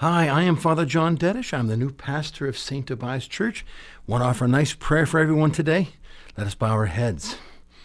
Hi, 0.00 0.28
I 0.28 0.42
am 0.42 0.56
Father 0.56 0.84
John 0.84 1.16
Dedish. 1.16 1.54
I'm 1.54 1.68
the 1.68 1.76
new 1.76 1.90
pastor 1.90 2.46
of 2.46 2.58
St. 2.58 2.86
Tobias 2.86 3.26
Church. 3.26 3.64
Want 4.06 4.22
to 4.22 4.26
offer 4.26 4.44
a 4.44 4.48
nice 4.48 4.74
prayer 4.74 5.06
for 5.06 5.18
everyone 5.20 5.52
today? 5.52 5.88
Let 6.36 6.46
us 6.46 6.54
bow 6.54 6.72
our 6.72 6.84
heads. 6.84 7.38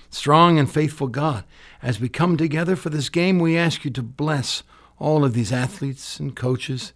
Strong 0.09 0.59
and 0.59 0.69
faithful 0.69 1.07
God, 1.07 1.45
as 1.81 2.01
we 2.01 2.09
come 2.09 2.35
together 2.35 2.75
for 2.75 2.89
this 2.89 3.07
game, 3.07 3.39
we 3.39 3.57
ask 3.57 3.85
you 3.85 3.91
to 3.91 4.03
bless 4.03 4.63
all 4.97 5.23
of 5.23 5.33
these 5.33 5.53
athletes 5.53 6.19
and 6.19 6.35
coaches, 6.35 6.91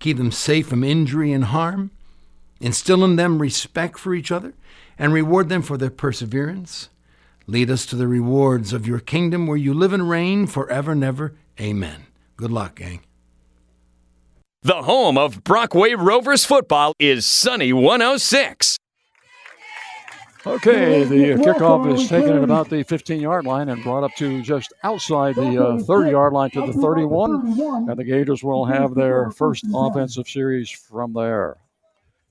keep 0.00 0.16
them 0.16 0.32
safe 0.32 0.66
from 0.66 0.82
injury 0.82 1.30
and 1.30 1.44
harm, 1.44 1.92
instill 2.60 3.04
in 3.04 3.14
them 3.14 3.40
respect 3.40 4.00
for 4.00 4.14
each 4.14 4.32
other, 4.32 4.52
and 4.98 5.12
reward 5.12 5.48
them 5.48 5.62
for 5.62 5.76
their 5.76 5.90
perseverance. 5.90 6.88
Lead 7.46 7.70
us 7.70 7.86
to 7.86 7.94
the 7.94 8.08
rewards 8.08 8.72
of 8.72 8.88
your 8.88 8.98
kingdom 8.98 9.46
where 9.46 9.56
you 9.56 9.72
live 9.72 9.92
and 9.92 10.10
reign 10.10 10.48
forever 10.48 10.90
and 10.90 11.04
ever. 11.04 11.36
Amen. 11.60 12.06
Good 12.36 12.50
luck, 12.50 12.74
gang. 12.74 13.02
The 14.68 14.82
home 14.82 15.16
of 15.16 15.42
Brockway 15.44 15.94
Rovers 15.94 16.44
football 16.44 16.92
is 16.98 17.24
Sunny 17.24 17.72
106. 17.72 18.76
Okay, 20.46 21.04
the 21.04 21.42
kickoff 21.42 21.90
is 21.90 22.06
taken 22.06 22.36
at 22.36 22.44
about 22.44 22.68
the 22.68 22.82
15 22.82 23.18
yard 23.18 23.46
line 23.46 23.70
and 23.70 23.82
brought 23.82 24.04
up 24.04 24.14
to 24.16 24.42
just 24.42 24.74
outside 24.82 25.36
the 25.36 25.56
uh, 25.56 25.78
30 25.78 26.10
yard 26.10 26.34
line 26.34 26.50
to 26.50 26.66
the 26.66 26.74
31. 26.74 27.88
And 27.88 27.98
the 27.98 28.04
Gators 28.04 28.44
will 28.44 28.66
have 28.66 28.94
their 28.94 29.30
first 29.30 29.64
offensive 29.74 30.28
series 30.28 30.68
from 30.68 31.14
there. 31.14 31.56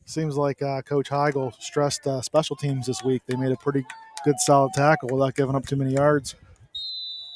Seems 0.05 0.37
like 0.37 0.61
uh, 0.61 0.83
Coach 0.83 1.09
Heigl 1.09 1.59
stressed 1.59 2.05
uh, 2.05 2.21
special 2.21 2.55
teams 2.55 2.85
this 2.85 3.03
week. 3.03 3.23
They 3.25 3.35
made 3.35 3.51
a 3.51 3.57
pretty 3.57 3.83
good, 4.23 4.39
solid 4.41 4.73
tackle 4.73 5.09
without 5.11 5.33
giving 5.33 5.55
up 5.55 5.65
too 5.65 5.75
many 5.75 5.93
yards. 5.93 6.35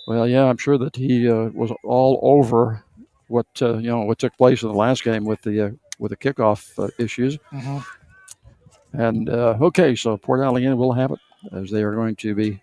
Well, 0.06 0.28
yeah, 0.28 0.44
I'm 0.44 0.58
sure 0.58 0.78
that 0.78 0.96
he 0.96 1.28
uh, 1.28 1.50
was 1.56 1.72
all 1.84 2.20
over 2.22 2.84
what 3.32 3.48
uh, 3.62 3.78
you 3.78 3.90
know 3.90 4.02
what 4.02 4.20
took 4.20 4.36
place 4.38 4.62
in 4.62 4.70
the 4.70 4.76
last 4.76 5.04
game 5.04 5.26
with 5.26 5.42
the 5.42 5.68
uh, 5.68 5.70
with 6.00 6.10
the 6.12 6.18
kickoff 6.18 6.78
uh, 6.78 6.90
issues. 7.00 7.38
Mhm. 7.52 7.84
And 8.94 9.30
uh, 9.30 9.58
okay, 9.62 9.96
so 9.96 10.18
Port 10.18 10.42
Allegany 10.42 10.76
will 10.76 10.92
have 10.94 11.12
it 11.12 11.20
as 11.54 11.72
they 11.72 11.82
are 11.82 11.96
going 11.96 12.16
to 12.18 12.36
be 12.36 12.62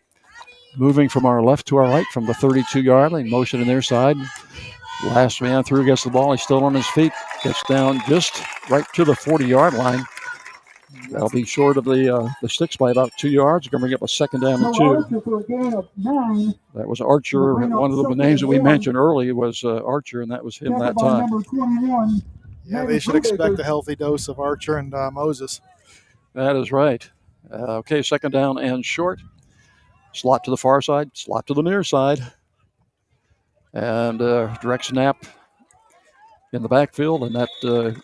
moving 0.76 1.08
from 1.08 1.24
our 1.24 1.42
left 1.42 1.66
to 1.68 1.76
our 1.78 1.84
right 1.88 2.04
from 2.12 2.26
the 2.26 2.34
32 2.34 2.82
yard 2.82 3.12
line, 3.12 3.30
motion 3.30 3.60
in 3.60 3.66
their 3.66 3.82
side. 3.82 4.16
Last 5.06 5.40
man 5.40 5.62
through 5.62 5.86
gets 5.86 6.04
the 6.04 6.10
ball. 6.10 6.32
He's 6.32 6.42
still 6.42 6.64
on 6.64 6.74
his 6.74 6.86
feet. 6.88 7.12
Gets 7.42 7.62
down 7.68 8.00
just 8.08 8.42
right 8.68 8.84
to 8.94 9.04
the 9.04 9.14
40 9.14 9.46
yard 9.46 9.74
line. 9.74 10.04
That'll 11.10 11.28
be 11.28 11.44
short 11.44 11.76
of 11.76 11.84
the 11.84 12.16
uh, 12.16 12.28
the 12.40 12.48
sticks 12.48 12.76
by 12.76 12.90
about 12.90 13.12
two 13.18 13.28
yards. 13.28 13.68
Going 13.68 13.80
to 13.80 13.84
bring 13.84 13.94
up 13.94 14.02
a 14.02 14.08
second 14.08 14.40
down 14.40 14.64
and 14.64 14.74
two. 14.74 15.20
for 15.20 15.40
a 15.40 15.44
gain 15.44 15.74
of 15.74 15.88
nine. 15.96 16.54
That 16.74 16.88
was 16.88 17.00
Archer. 17.00 17.54
One 17.54 17.90
of 17.90 17.96
the 17.96 18.14
names 18.14 18.40
that 18.40 18.46
we 18.46 18.58
mentioned 18.58 18.96
early 18.96 19.32
was 19.32 19.62
uh, 19.64 19.82
Archer, 19.84 20.22
and 20.22 20.30
that 20.30 20.42
was 20.42 20.56
him 20.56 20.78
that 20.78 20.98
time. 20.98 21.28
Number 21.28 21.42
21. 21.42 22.22
Yeah, 22.64 22.84
they 22.86 22.98
should 22.98 23.16
expect 23.16 23.58
a 23.58 23.64
healthy 23.64 23.96
dose 23.96 24.28
of 24.28 24.38
Archer 24.38 24.78
and 24.78 24.94
uh, 24.94 25.10
Moses. 25.10 25.60
That 26.34 26.56
is 26.56 26.72
right. 26.72 27.08
Uh, 27.50 27.76
okay, 27.78 28.02
second 28.02 28.32
down 28.32 28.58
and 28.58 28.84
short. 28.84 29.20
Slot 30.12 30.44
to 30.44 30.50
the 30.50 30.56
far 30.56 30.80
side, 30.80 31.10
slot 31.14 31.46
to 31.46 31.54
the 31.54 31.62
near 31.62 31.84
side. 31.84 32.20
And 33.74 34.20
uh, 34.20 34.56
direct 34.60 34.86
snap 34.86 35.24
in 36.52 36.62
the 36.62 36.68
backfield, 36.68 37.24
and 37.24 37.34
that 37.34 37.48
uh, 37.62 37.98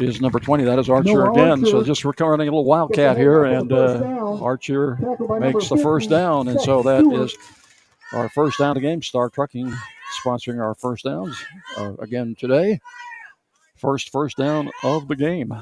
is 0.00 0.20
number 0.20 0.38
20. 0.38 0.64
That 0.64 0.78
is 0.78 0.88
Archer 0.88 1.24
No, 1.24 1.32
again. 1.32 1.64
So 1.64 1.82
just 1.82 2.04
recording 2.04 2.46
a 2.46 2.50
little 2.50 2.64
wildcat 2.64 3.16
here, 3.16 3.44
and 3.44 3.72
uh, 3.72 4.38
Archer 4.40 4.96
makes 5.40 5.68
the 5.68 5.76
first 5.76 6.10
down. 6.10 6.48
And 6.48 6.60
so 6.60 6.82
that 6.82 7.04
is 7.04 7.36
our 8.12 8.28
first 8.28 8.58
down 8.58 8.70
of 8.70 8.74
the 8.76 8.80
game. 8.80 9.02
Star 9.02 9.28
Trucking 9.28 9.74
sponsoring 10.24 10.60
our 10.60 10.74
first 10.74 11.04
downs 11.04 11.36
uh, 11.76 11.94
again 11.98 12.34
today. 12.38 12.80
First 13.76 14.10
first 14.10 14.36
down 14.36 14.70
of 14.82 15.08
the 15.08 15.16
game 15.16 15.54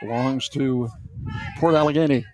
belongs 0.00 0.48
to 0.50 0.88
Port 1.58 1.74
Allegany. 1.74 2.24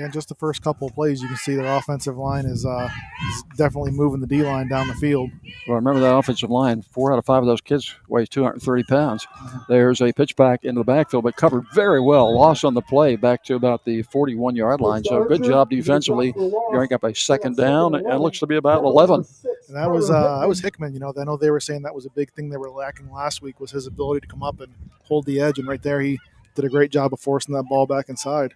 In 0.00 0.12
just 0.12 0.28
the 0.28 0.34
first 0.34 0.62
couple 0.62 0.86
of 0.88 0.94
plays, 0.94 1.20
you 1.20 1.28
can 1.28 1.36
see 1.36 1.54
their 1.54 1.76
offensive 1.76 2.16
line 2.16 2.46
is, 2.46 2.64
uh, 2.64 2.88
is 3.30 3.42
definitely 3.56 3.90
moving 3.92 4.20
the 4.20 4.26
D 4.26 4.42
line 4.42 4.68
down 4.68 4.88
the 4.88 4.94
field. 4.94 5.30
Well, 5.66 5.76
remember 5.76 6.00
that 6.00 6.14
offensive 6.14 6.50
line. 6.50 6.82
Four 6.82 7.12
out 7.12 7.18
of 7.18 7.24
five 7.26 7.42
of 7.42 7.46
those 7.46 7.60
kids 7.60 7.94
weighs 8.08 8.28
230 8.28 8.84
pounds. 8.84 9.26
There's 9.68 10.00
a 10.00 10.12
pitch 10.12 10.36
back 10.36 10.64
into 10.64 10.80
the 10.80 10.84
backfield, 10.84 11.24
but 11.24 11.36
covered 11.36 11.64
very 11.74 12.00
well. 12.00 12.34
Loss 12.34 12.64
on 12.64 12.74
the 12.74 12.82
play 12.82 13.16
back 13.16 13.44
to 13.44 13.54
about 13.54 13.84
the 13.84 14.02
41 14.02 14.56
yard 14.56 14.80
line. 14.80 15.04
So 15.04 15.24
good 15.24 15.42
job 15.44 15.70
defensively. 15.70 16.32
You're 16.36 16.72
going 16.72 16.92
up 16.92 17.04
a 17.04 17.14
second 17.14 17.56
down, 17.56 17.94
and 17.94 18.06
it 18.06 18.18
looks 18.18 18.38
to 18.40 18.46
be 18.46 18.56
about 18.56 18.84
11. 18.84 19.24
And 19.68 19.76
that 19.76 19.90
was 19.90 20.10
uh, 20.10 20.40
that 20.40 20.48
was 20.48 20.60
Hickman. 20.60 20.94
You 20.94 21.00
know, 21.00 21.12
I 21.18 21.24
know 21.24 21.36
they 21.36 21.50
were 21.50 21.60
saying 21.60 21.82
that 21.82 21.94
was 21.94 22.06
a 22.06 22.10
big 22.10 22.32
thing 22.32 22.48
they 22.48 22.56
were 22.56 22.70
lacking 22.70 23.10
last 23.12 23.42
week 23.42 23.60
was 23.60 23.70
his 23.70 23.86
ability 23.86 24.20
to 24.20 24.26
come 24.26 24.42
up 24.42 24.60
and 24.60 24.72
hold 25.04 25.26
the 25.26 25.40
edge. 25.40 25.58
And 25.58 25.68
right 25.68 25.82
there, 25.82 26.00
he 26.00 26.18
did 26.54 26.64
a 26.64 26.68
great 26.68 26.90
job 26.90 27.12
of 27.12 27.20
forcing 27.20 27.54
that 27.54 27.64
ball 27.64 27.86
back 27.86 28.08
inside. 28.08 28.54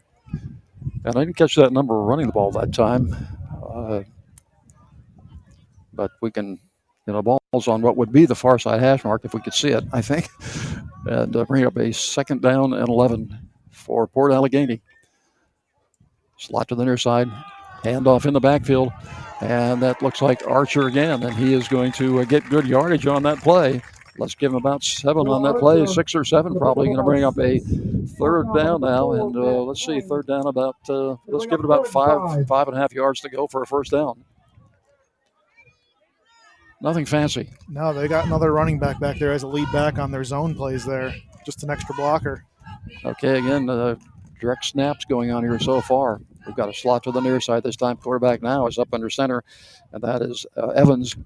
And 1.04 1.16
I 1.16 1.24
didn't 1.24 1.36
catch 1.36 1.56
that 1.56 1.72
number 1.72 2.00
running 2.00 2.26
the 2.26 2.32
ball 2.32 2.50
that 2.52 2.72
time. 2.72 3.14
Uh, 3.66 4.02
but 5.92 6.12
we 6.20 6.30
can, 6.30 6.58
you 7.06 7.12
know, 7.12 7.22
balls 7.22 7.68
on 7.68 7.82
what 7.82 7.96
would 7.96 8.12
be 8.12 8.26
the 8.26 8.34
far 8.34 8.58
side 8.58 8.80
hash 8.80 9.04
mark 9.04 9.24
if 9.24 9.34
we 9.34 9.40
could 9.40 9.54
see 9.54 9.70
it, 9.70 9.84
I 9.92 10.02
think. 10.02 10.28
And 11.04 11.34
uh, 11.34 11.44
bring 11.46 11.66
up 11.66 11.76
a 11.78 11.92
second 11.92 12.42
down 12.42 12.72
and 12.74 12.88
11 12.88 13.36
for 13.72 14.06
Port 14.06 14.30
Allegany. 14.30 14.80
Slot 16.38 16.68
to 16.68 16.76
the 16.76 16.84
near 16.84 16.96
side. 16.96 17.28
Handoff 17.82 18.24
in 18.24 18.34
the 18.34 18.38
backfield. 18.38 18.92
And 19.40 19.82
that 19.82 20.00
looks 20.00 20.22
like 20.22 20.46
Archer 20.46 20.86
again, 20.86 21.24
and 21.24 21.34
he 21.34 21.54
is 21.54 21.66
going 21.66 21.90
to 21.94 22.20
uh, 22.20 22.24
get 22.24 22.48
good 22.48 22.68
yardage 22.68 23.08
on 23.08 23.24
that 23.24 23.38
play. 23.38 23.82
Let's 24.18 24.34
give 24.34 24.52
him 24.52 24.56
about 24.56 24.84
seven 24.84 25.26
on 25.26 25.42
that 25.44 25.58
play, 25.58 25.86
six 25.86 26.14
or 26.14 26.24
seven, 26.24 26.54
probably 26.58 26.86
going 26.86 26.98
to 26.98 27.02
bring 27.02 27.24
up 27.24 27.38
a 27.38 27.58
third 28.18 28.46
down 28.54 28.82
now. 28.82 29.12
And 29.12 29.34
uh, 29.34 29.62
let's 29.62 29.84
see, 29.84 30.00
third 30.00 30.26
down 30.26 30.46
about, 30.46 30.76
uh, 30.88 31.16
let's 31.26 31.46
give 31.46 31.60
it 31.60 31.64
about 31.64 31.86
five, 31.86 32.46
five 32.46 32.68
and 32.68 32.76
a 32.76 32.80
half 32.80 32.92
yards 32.92 33.20
to 33.20 33.30
go 33.30 33.46
for 33.46 33.62
a 33.62 33.66
first 33.66 33.90
down. 33.90 34.22
Nothing 36.82 37.06
fancy. 37.06 37.48
No, 37.68 37.94
they 37.94 38.08
got 38.08 38.26
another 38.26 38.52
running 38.52 38.78
back 38.78 38.98
back 39.00 39.18
there 39.18 39.32
as 39.32 39.44
a 39.44 39.46
lead 39.46 39.70
back 39.72 39.98
on 39.98 40.10
their 40.10 40.24
zone 40.24 40.54
plays 40.54 40.84
there. 40.84 41.14
Just 41.46 41.62
an 41.62 41.70
extra 41.70 41.94
blocker. 41.94 42.44
Okay, 43.04 43.38
again, 43.38 43.70
uh, 43.70 43.94
direct 44.40 44.64
snaps 44.64 45.04
going 45.04 45.30
on 45.30 45.42
here 45.44 45.58
so 45.60 45.80
far. 45.80 46.20
We've 46.46 46.56
got 46.56 46.68
a 46.68 46.74
slot 46.74 47.04
to 47.04 47.12
the 47.12 47.20
near 47.20 47.40
side 47.40 47.62
this 47.62 47.76
time. 47.76 47.96
Quarterback 47.96 48.42
now 48.42 48.66
is 48.66 48.78
up 48.78 48.88
under 48.92 49.08
center, 49.08 49.44
and 49.92 50.02
that 50.02 50.22
is 50.22 50.44
uh, 50.56 50.70
Evans. 50.70 51.16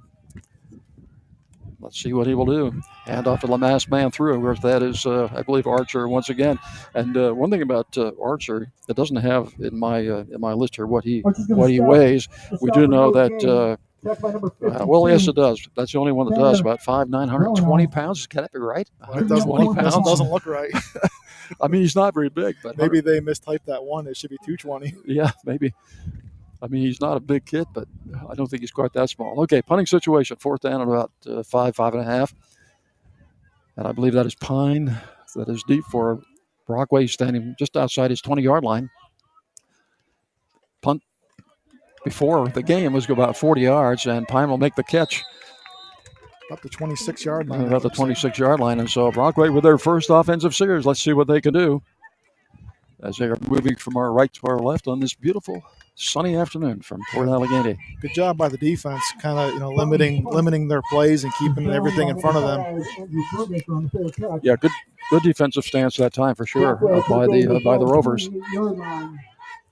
Let's 1.81 2.03
see 2.03 2.12
what 2.12 2.27
he 2.27 2.35
will 2.35 2.47
do. 2.47 2.81
Hand 3.05 3.27
off 3.27 3.41
to 3.41 3.47
the 3.47 3.59
masked 3.59 3.91
man 3.91 4.11
through. 4.11 4.41
Where 4.41 4.55
that 4.55 4.83
is, 4.83 5.05
uh, 5.07 5.29
I 5.35 5.43
believe, 5.43 5.67
Archer 5.67 6.09
once 6.09 6.29
again. 6.29 6.59
And 6.95 7.17
uh, 7.17 7.33
one 7.33 7.51
thing 7.51 7.62
about 7.62 7.97
uh, 7.99 8.12
Archer, 8.21 8.73
it 8.89 8.97
doesn't 8.97 9.17
have 9.17 9.55
in 9.59 9.79
my 9.79 10.07
uh, 10.07 10.25
in 10.31 10.41
my 10.41 10.53
list 10.53 10.77
here 10.77 10.87
what 10.87 11.05
he 11.05 11.21
what 11.49 11.71
he 11.71 11.81
weighs. 11.81 12.29
We 12.61 12.71
do 12.71 12.87
know 12.87 13.12
that. 13.12 13.45
Uh, 13.45 13.77
well, 14.87 15.09
yes, 15.09 15.27
it 15.27 15.35
does. 15.35 15.67
That's 15.75 15.93
the 15.93 15.99
only 15.99 16.12
one 16.12 16.29
that 16.31 16.37
does. 16.37 16.61
About 16.61 16.81
five 16.81 17.09
nine 17.09 17.29
hundred 17.29 17.57
twenty 17.57 17.87
pounds. 17.87 18.27
Can 18.27 18.43
that 18.43 18.53
be 18.53 18.59
right? 18.59 18.89
It 19.15 19.29
doesn't, 19.29 19.75
doesn't, 19.75 20.05
doesn't 20.05 20.31
look 20.31 20.47
right. 20.47 20.71
I 21.61 21.69
mean, 21.69 21.83
he's 21.83 21.97
not 21.97 22.15
very 22.15 22.29
big, 22.29 22.57
but 22.62 22.77
maybe 22.77 23.01
they 23.01 23.21
mistyped 23.21 23.65
that 23.67 23.85
one. 23.85 24.07
It 24.07 24.17
should 24.17 24.31
be 24.31 24.39
220. 24.45 24.95
Yeah, 25.07 25.31
maybe. 25.45 25.75
I 26.62 26.69
mean, 26.69 26.83
he's 26.83 27.01
not 27.01 27.16
a 27.16 27.21
big 27.21 27.45
kid, 27.45 27.66
but 27.75 27.87
I 28.29 28.35
don't 28.35 28.47
think 28.49 28.62
he's 28.62 28.71
quite 28.71 28.92
that 28.95 29.11
small. 29.11 29.40
Okay, 29.42 29.62
punting 29.62 29.87
situation, 29.87 30.37
fourth 30.38 30.62
down 30.62 30.81
at 30.81 30.88
about 30.88 31.12
uh, 31.27 31.42
five, 31.42 31.77
five 31.77 31.95
and 31.95 32.03
a 32.03 32.07
half. 32.07 32.35
And 33.77 33.87
I 33.87 33.92
believe 33.92 34.14
that 34.14 34.27
is 34.27 34.35
Pine. 34.35 34.99
That 35.35 35.49
is 35.49 35.62
deep 35.69 35.85
for 35.85 36.21
Brockway 36.66 37.07
standing 37.09 37.55
just 37.59 37.77
outside 37.77 38.11
his 38.11 38.23
20 38.23 38.42
yard 38.42 38.64
line. 38.64 38.88
Punt 40.81 41.03
before 42.05 42.49
the 42.49 42.62
game 42.62 42.92
was 42.92 43.09
about 43.11 43.37
40 43.37 43.61
yards, 43.61 44.07
and 44.07 44.27
Pine 44.27 44.49
will 44.49 44.59
make 44.59 44.77
the 44.77 44.85
catch 44.85 45.23
up 46.51 46.62
the 46.62 46.69
26 46.69 47.25
yard 47.25 47.49
line. 47.49 47.62
About 47.62 47.83
the 47.83 47.90
26 47.90 48.38
yard 48.38 48.61
line. 48.61 48.81
And 48.81 48.88
so 48.88 49.11
Brockway 49.11 49.49
with 49.51 49.64
their 49.64 49.79
first 49.79 50.11
offensive 50.11 50.55
series. 50.55 50.87
Let's 50.87 51.01
see 51.01 51.12
what 51.12 51.27
they 51.27 51.40
can 51.40 51.53
do 51.53 51.83
as 53.03 53.17
they 53.17 53.27
are 53.27 53.37
moving 53.49 53.77
from 53.77 53.97
our 53.97 54.13
right 54.13 54.33
to 54.33 54.47
our 54.47 54.59
left 54.59 54.87
on 54.87 55.01
this 55.01 55.15
beautiful 55.15 55.63
sunny 55.95 56.37
afternoon 56.37 56.81
from 56.81 57.01
Port 57.13 57.29
Allegany. 57.29 57.77
Good 58.01 58.15
job 58.15 58.37
by 58.37 58.49
the 58.49 58.59
defense, 58.59 59.03
kind 59.21 59.39
of 59.39 59.53
you 59.55 59.61
know 59.61 59.71
limiting 59.71 60.25
limiting 60.25 60.69
their 60.69 60.83
plays 60.91 61.25
and 61.25 61.33
keeping 61.35 61.71
everything 61.71 62.09
in 62.09 62.21
front 62.21 62.37
of 62.37 62.45
them. 62.45 64.41
Yeah, 64.43 64.57
good 64.57 64.71
good 65.11 65.23
defensive 65.23 65.65
stance 65.65 65.97
that 65.97 66.13
time 66.13 66.35
for 66.35 66.47
sure 66.47 66.77
uh, 66.77 67.03
by 67.09 67.27
the 67.27 67.57
uh, 67.57 67.61
by 67.61 67.79
the 67.79 67.87
Rovers. 67.87 68.29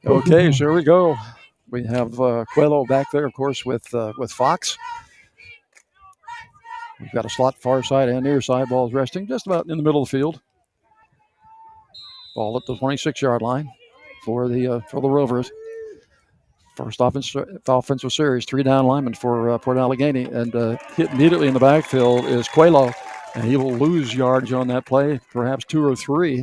Okay, 0.06 0.52
so 0.52 0.58
here 0.58 0.72
we 0.72 0.82
go. 0.82 1.16
We 1.70 1.84
have 1.84 2.20
uh, 2.20 2.44
Coelho 2.54 2.84
back 2.84 3.10
there, 3.10 3.24
of 3.24 3.32
course, 3.32 3.64
with 3.64 3.92
uh, 3.94 4.12
with 4.18 4.30
Fox. 4.32 4.76
We've 7.00 7.12
got 7.12 7.24
a 7.24 7.30
slot 7.30 7.56
far 7.58 7.82
side 7.82 8.08
and 8.08 8.22
near 8.22 8.40
side. 8.40 8.68
Ball's 8.68 8.92
resting 8.92 9.26
just 9.26 9.46
about 9.46 9.68
in 9.68 9.76
the 9.76 9.82
middle 9.82 10.02
of 10.02 10.08
the 10.08 10.18
field. 10.18 10.40
Ball 12.34 12.56
at 12.56 12.66
the 12.66 12.76
26 12.76 13.22
yard 13.22 13.42
line 13.42 13.70
for 14.24 14.48
the 14.48 14.66
uh, 14.66 14.80
for 14.90 15.00
the 15.00 15.08
Rovers. 15.08 15.50
First 16.76 17.00
offense, 17.00 17.34
offensive 17.68 18.12
series, 18.12 18.44
three 18.44 18.64
down 18.64 18.86
linemen 18.86 19.14
for 19.14 19.50
uh, 19.50 19.58
Port 19.58 19.76
Allegany, 19.76 20.32
and 20.34 20.54
uh, 20.56 20.76
hit 20.96 21.08
immediately 21.12 21.46
in 21.46 21.54
the 21.54 21.60
backfield 21.60 22.24
is 22.24 22.48
Coelho, 22.48 22.92
and 23.36 23.44
he 23.44 23.56
will 23.56 23.74
lose 23.74 24.12
yards 24.12 24.52
on 24.52 24.66
that 24.68 24.84
play, 24.84 25.20
perhaps 25.32 25.64
two 25.64 25.84
or 25.84 25.94
three. 25.94 26.42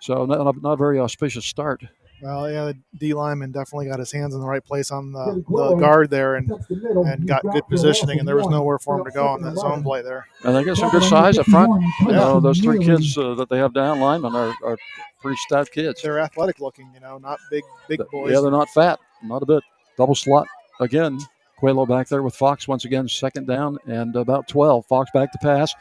So 0.00 0.26
not, 0.26 0.62
not 0.62 0.72
a 0.74 0.76
very 0.76 1.00
auspicious 1.00 1.44
start. 1.44 1.82
Well, 2.20 2.50
yeah, 2.50 2.64
the 2.66 2.78
D 2.98 3.14
lineman 3.14 3.52
definitely 3.52 3.86
got 3.86 3.98
his 3.98 4.10
hands 4.10 4.34
in 4.34 4.40
the 4.40 4.46
right 4.46 4.64
place 4.64 4.90
on 4.90 5.12
the, 5.12 5.44
the, 5.48 5.74
guard 5.76 6.10
there 6.10 6.34
and 6.34 6.50
and 6.70 7.28
got 7.28 7.42
good 7.42 7.66
positioning, 7.68 8.18
and 8.18 8.26
there 8.26 8.36
was 8.36 8.48
nowhere 8.48 8.78
for 8.78 8.98
him 8.98 9.04
to 9.04 9.10
go 9.10 9.26
on 9.26 9.42
that 9.42 9.56
zone 9.56 9.82
play 9.82 10.02
there. 10.02 10.26
And 10.44 10.54
they 10.54 10.64
got 10.64 10.76
some 10.76 10.90
good 10.90 11.04
size 11.04 11.38
up 11.38 11.46
front. 11.46 11.82
You 12.00 12.12
know, 12.12 12.40
those 12.40 12.58
three 12.58 12.84
kids 12.84 13.16
uh, 13.16 13.34
that 13.34 13.48
they 13.48 13.58
have 13.58 13.72
down 13.72 14.00
linemen 14.00 14.34
are, 14.34 14.54
are 14.64 14.78
pretty 15.20 15.36
stout 15.46 15.70
kids. 15.70 16.02
They're 16.02 16.18
athletic 16.18 16.60
looking, 16.60 16.90
you 16.92 17.00
know, 17.00 17.18
not 17.18 17.38
big 17.50 17.64
big 17.88 18.00
boys. 18.10 18.32
Yeah, 18.32 18.40
they're 18.40 18.50
not 18.50 18.68
fat, 18.70 18.98
not 19.22 19.42
a 19.42 19.46
bit. 19.46 19.62
Double 19.96 20.14
slot 20.14 20.46
again. 20.80 21.18
Coelho 21.60 21.86
back 21.86 22.08
there 22.08 22.22
with 22.22 22.36
Fox 22.36 22.68
once 22.68 22.84
again, 22.84 23.08
second 23.08 23.46
down 23.46 23.78
and 23.86 24.14
about 24.14 24.46
12. 24.46 24.86
Fox 24.86 25.10
back 25.12 25.32
to 25.32 25.38
pass. 25.38 25.74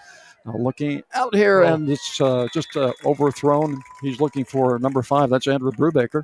Looking 0.56 1.04
out 1.14 1.36
here, 1.36 1.64
and 1.64 1.90
it's 1.90 2.22
uh, 2.22 2.48
just 2.54 2.76
uh, 2.78 2.94
overthrown. 3.04 3.82
He's 4.02 4.22
looking 4.22 4.46
for 4.46 4.80
number 4.80 5.02
five. 5.04 5.30
That's 5.30 5.48
Andrew 5.48 5.72
Brubaker. 5.72 6.24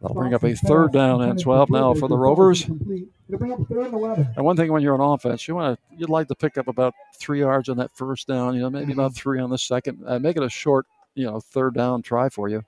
That'll 0.00 0.14
bring 0.14 0.32
up 0.32 0.44
a 0.44 0.54
third 0.54 0.92
down 0.92 1.22
and 1.22 1.40
12 1.40 1.70
now 1.70 1.92
for 1.92 2.08
the 2.08 2.16
Rovers. 2.16 2.64
And 2.64 4.44
one 4.44 4.56
thing 4.56 4.72
when 4.72 4.80
you're 4.82 4.94
on 4.94 5.14
offense, 5.14 5.48
you 5.48 5.56
want 5.56 5.76
to 5.76 5.96
you'd 5.96 6.08
like 6.08 6.28
to 6.28 6.34
pick 6.36 6.56
up 6.56 6.68
about 6.68 6.94
three 7.18 7.40
yards 7.40 7.68
on 7.68 7.76
that 7.78 7.90
first 7.96 8.28
down. 8.28 8.54
You 8.54 8.60
know, 8.60 8.70
maybe 8.70 8.92
about 8.92 9.14
three 9.14 9.40
on 9.40 9.50
the 9.50 9.58
second. 9.58 10.02
Uh, 10.06 10.18
make 10.18 10.36
it 10.36 10.42
a 10.42 10.48
short, 10.48 10.86
you 11.14 11.26
know, 11.26 11.40
third 11.40 11.74
down 11.74 12.02
try 12.02 12.28
for 12.28 12.48
you. 12.48 12.64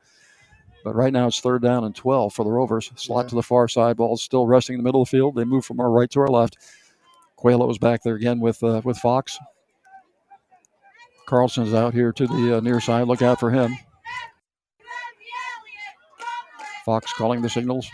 But 0.83 0.97
right 0.97 1.13
now 1.13 1.29
it's 1.29 1.41
third 1.41 1.63
down 1.63 1.85
and 1.85 1.95
12 1.95 2.35
for 2.35 2.45
the 2.45 2.51
Rovers. 2.51 2.91
Slot 2.97 3.27
yeah. 3.27 3.29
to 3.31 3.35
the 3.37 3.43
far 3.43 3.69
side. 3.69 3.97
Ball 3.97 4.17
still 4.17 4.47
resting 4.47 4.75
in 4.75 4.81
the 4.81 4.85
middle 4.85 5.03
of 5.03 5.09
the 5.09 5.17
field. 5.17 5.37
They 5.37 5.45
move 5.45 5.65
from 5.65 5.79
our 5.79 5.91
right 5.91 6.11
to 6.11 6.21
our 6.21 6.29
left. 6.29 6.57
Coelho 7.37 7.67
was 7.67 7.79
back 7.79 8.03
there 8.03 8.17
again 8.17 8.41
with 8.41 8.63
uh, 8.63 8.81
with 8.85 8.99
Fox. 8.99 9.39
Carlson's 11.31 11.73
out 11.73 11.95
here 11.95 12.13
to 12.13 12.27
the 12.27 12.57
uh, 12.57 12.61
near 12.61 12.81
side. 12.81 13.07
Look 13.07 13.23
out 13.23 13.39
for 13.39 13.53
him. 13.53 13.79
Fox 16.85 17.13
calling 17.13 17.41
the 17.41 17.49
signals. 17.49 17.89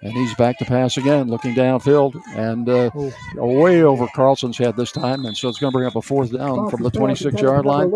And 0.00 0.12
he's 0.12 0.32
back 0.36 0.58
to 0.58 0.64
pass 0.64 0.96
again, 0.96 1.28
looking 1.28 1.54
downfield 1.54 2.20
and 2.34 2.68
uh, 2.68 2.90
way 3.34 3.82
over 3.82 4.06
Carlson's 4.14 4.58
head 4.58 4.76
this 4.76 4.92
time. 4.92 5.24
And 5.24 5.36
so 5.36 5.48
it's 5.48 5.58
going 5.58 5.72
to 5.72 5.76
bring 5.76 5.86
up 5.88 5.96
a 5.96 6.02
fourth 6.02 6.32
down 6.32 6.70
from 6.70 6.84
the 6.84 6.90
26 6.90 7.40
yard 7.40 7.66
line. 7.66 7.92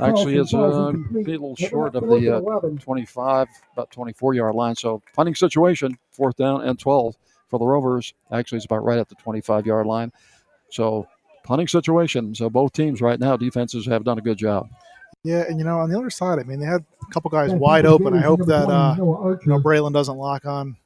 Actually, 0.00 0.36
it's 0.36 0.52
uh, 0.52 0.58
a 0.58 0.92
little 0.92 1.56
short 1.56 1.94
of 1.94 2.06
the 2.06 2.36
uh, 2.36 2.60
25, 2.78 3.48
about 3.72 3.90
24 3.90 4.34
yard 4.34 4.54
line. 4.54 4.74
So 4.74 5.02
punting 5.14 5.34
situation, 5.34 5.98
fourth 6.10 6.36
down 6.36 6.62
and 6.66 6.78
12 6.78 7.16
for 7.48 7.58
the 7.58 7.66
Rovers. 7.66 8.12
Actually, 8.30 8.56
it's 8.56 8.66
about 8.66 8.84
right 8.84 8.98
at 8.98 9.08
the 9.08 9.14
25 9.16 9.66
yard 9.66 9.86
line. 9.86 10.12
So 10.70 11.06
punting 11.44 11.68
situation. 11.68 12.34
So 12.34 12.50
both 12.50 12.72
teams 12.72 13.00
right 13.00 13.18
now, 13.18 13.36
defenses 13.36 13.86
have 13.86 14.04
done 14.04 14.18
a 14.18 14.22
good 14.22 14.38
job. 14.38 14.68
Yeah, 15.22 15.44
and 15.48 15.58
you 15.58 15.64
know, 15.64 15.78
on 15.78 15.90
the 15.90 15.98
other 15.98 16.10
side, 16.10 16.38
I 16.38 16.44
mean, 16.44 16.60
they 16.60 16.66
had 16.66 16.82
a 17.02 17.12
couple 17.12 17.30
guys 17.30 17.52
wide 17.52 17.84
open. 17.84 18.14
I 18.14 18.22
hope 18.22 18.44
that 18.46 18.68
uh, 18.68 18.94
you 18.98 19.38
know 19.46 19.58
Braylon 19.60 19.92
doesn't 19.92 20.16
lock 20.16 20.46
on 20.46 20.76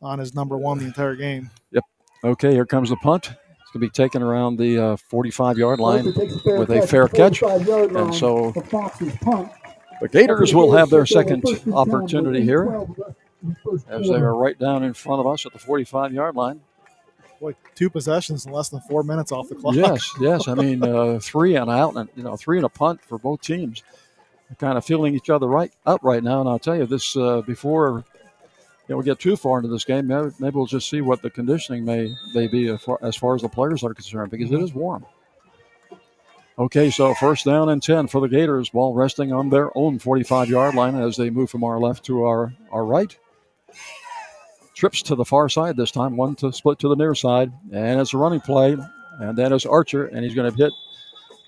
on 0.00 0.18
his 0.18 0.34
number 0.34 0.56
one 0.56 0.78
the 0.78 0.86
entire 0.86 1.14
game. 1.14 1.50
Yep. 1.72 1.84
Okay, 2.24 2.52
here 2.52 2.64
comes 2.64 2.88
the 2.88 2.96
punt. 2.96 3.26
It's 3.26 3.70
going 3.72 3.80
to 3.82 3.86
be 3.86 3.90
taken 3.90 4.22
around 4.22 4.56
the 4.56 4.78
uh, 4.78 4.96
45 4.96 5.58
yard 5.58 5.78
line 5.78 6.06
with 6.06 6.70
a 6.70 6.86
fair 6.86 7.08
catch, 7.08 7.42
and 7.42 8.14
so 8.14 8.52
the 10.00 10.08
Gators 10.10 10.54
will 10.54 10.72
have 10.72 10.88
their 10.88 11.04
second 11.04 11.44
opportunity 11.74 12.42
here 12.42 12.86
as 13.88 14.08
they 14.08 14.14
are 14.14 14.34
right 14.34 14.58
down 14.58 14.84
in 14.84 14.94
front 14.94 15.20
of 15.20 15.26
us 15.26 15.44
at 15.44 15.52
the 15.52 15.58
45 15.58 16.12
yard 16.12 16.34
line 16.34 16.60
boy, 17.40 17.54
two 17.74 17.90
possessions 17.90 18.46
in 18.46 18.52
less 18.52 18.68
than 18.68 18.80
four 18.80 19.02
minutes 19.02 19.32
off 19.32 19.48
the 19.48 19.54
clock. 19.54 19.74
Yes, 19.74 20.12
yes. 20.20 20.48
I 20.48 20.54
mean, 20.54 20.82
uh, 20.82 21.18
three 21.20 21.56
and 21.56 21.70
out, 21.70 21.96
and 21.96 22.08
you 22.16 22.22
know, 22.22 22.36
three 22.36 22.58
and 22.58 22.66
a 22.66 22.68
punt 22.68 23.00
for 23.02 23.18
both 23.18 23.40
teams. 23.40 23.82
They're 24.48 24.56
kind 24.56 24.78
of 24.78 24.84
feeling 24.84 25.14
each 25.14 25.30
other 25.30 25.46
right 25.46 25.72
up 25.84 26.00
right 26.02 26.22
now. 26.22 26.40
And 26.40 26.48
I'll 26.48 26.58
tell 26.58 26.76
you 26.76 26.86
this 26.86 27.16
uh, 27.16 27.42
before 27.42 28.04
you 28.88 28.94
know, 28.94 28.98
we 28.98 29.04
get 29.04 29.18
too 29.18 29.36
far 29.36 29.58
into 29.58 29.68
this 29.68 29.84
game. 29.84 30.06
Maybe, 30.06 30.30
maybe 30.38 30.54
we'll 30.54 30.66
just 30.66 30.88
see 30.88 31.00
what 31.00 31.20
the 31.22 31.30
conditioning 31.30 31.84
may 31.84 32.14
may 32.34 32.46
be 32.46 32.68
as 32.68 32.80
far, 32.82 32.98
as 33.02 33.16
far 33.16 33.34
as 33.34 33.42
the 33.42 33.48
players 33.48 33.82
are 33.82 33.94
concerned, 33.94 34.30
because 34.30 34.52
it 34.52 34.60
is 34.60 34.72
warm. 34.72 35.04
Okay, 36.58 36.90
so 36.90 37.12
first 37.14 37.44
down 37.44 37.68
and 37.68 37.82
10 37.82 38.06
for 38.08 38.18
the 38.22 38.28
Gators, 38.28 38.70
ball 38.70 38.94
resting 38.94 39.30
on 39.30 39.50
their 39.50 39.76
own 39.76 39.98
45 39.98 40.48
yard 40.48 40.74
line 40.74 40.94
as 40.94 41.16
they 41.16 41.28
move 41.28 41.50
from 41.50 41.62
our 41.64 41.78
left 41.78 42.06
to 42.06 42.24
our, 42.24 42.54
our 42.72 42.82
right 42.82 43.18
trips 44.76 45.02
to 45.02 45.14
the 45.14 45.24
far 45.24 45.48
side 45.48 45.76
this 45.76 45.90
time, 45.90 46.16
one 46.16 46.36
to 46.36 46.52
split 46.52 46.78
to 46.78 46.88
the 46.88 46.94
near 46.94 47.14
side, 47.14 47.50
and 47.72 48.00
it's 48.00 48.14
a 48.14 48.18
running 48.18 48.40
play, 48.40 48.76
and 49.20 49.36
that 49.38 49.50
is 49.50 49.64
Archer, 49.64 50.06
and 50.06 50.22
he's 50.22 50.34
going 50.34 50.50
to 50.50 50.56
hit 50.56 50.72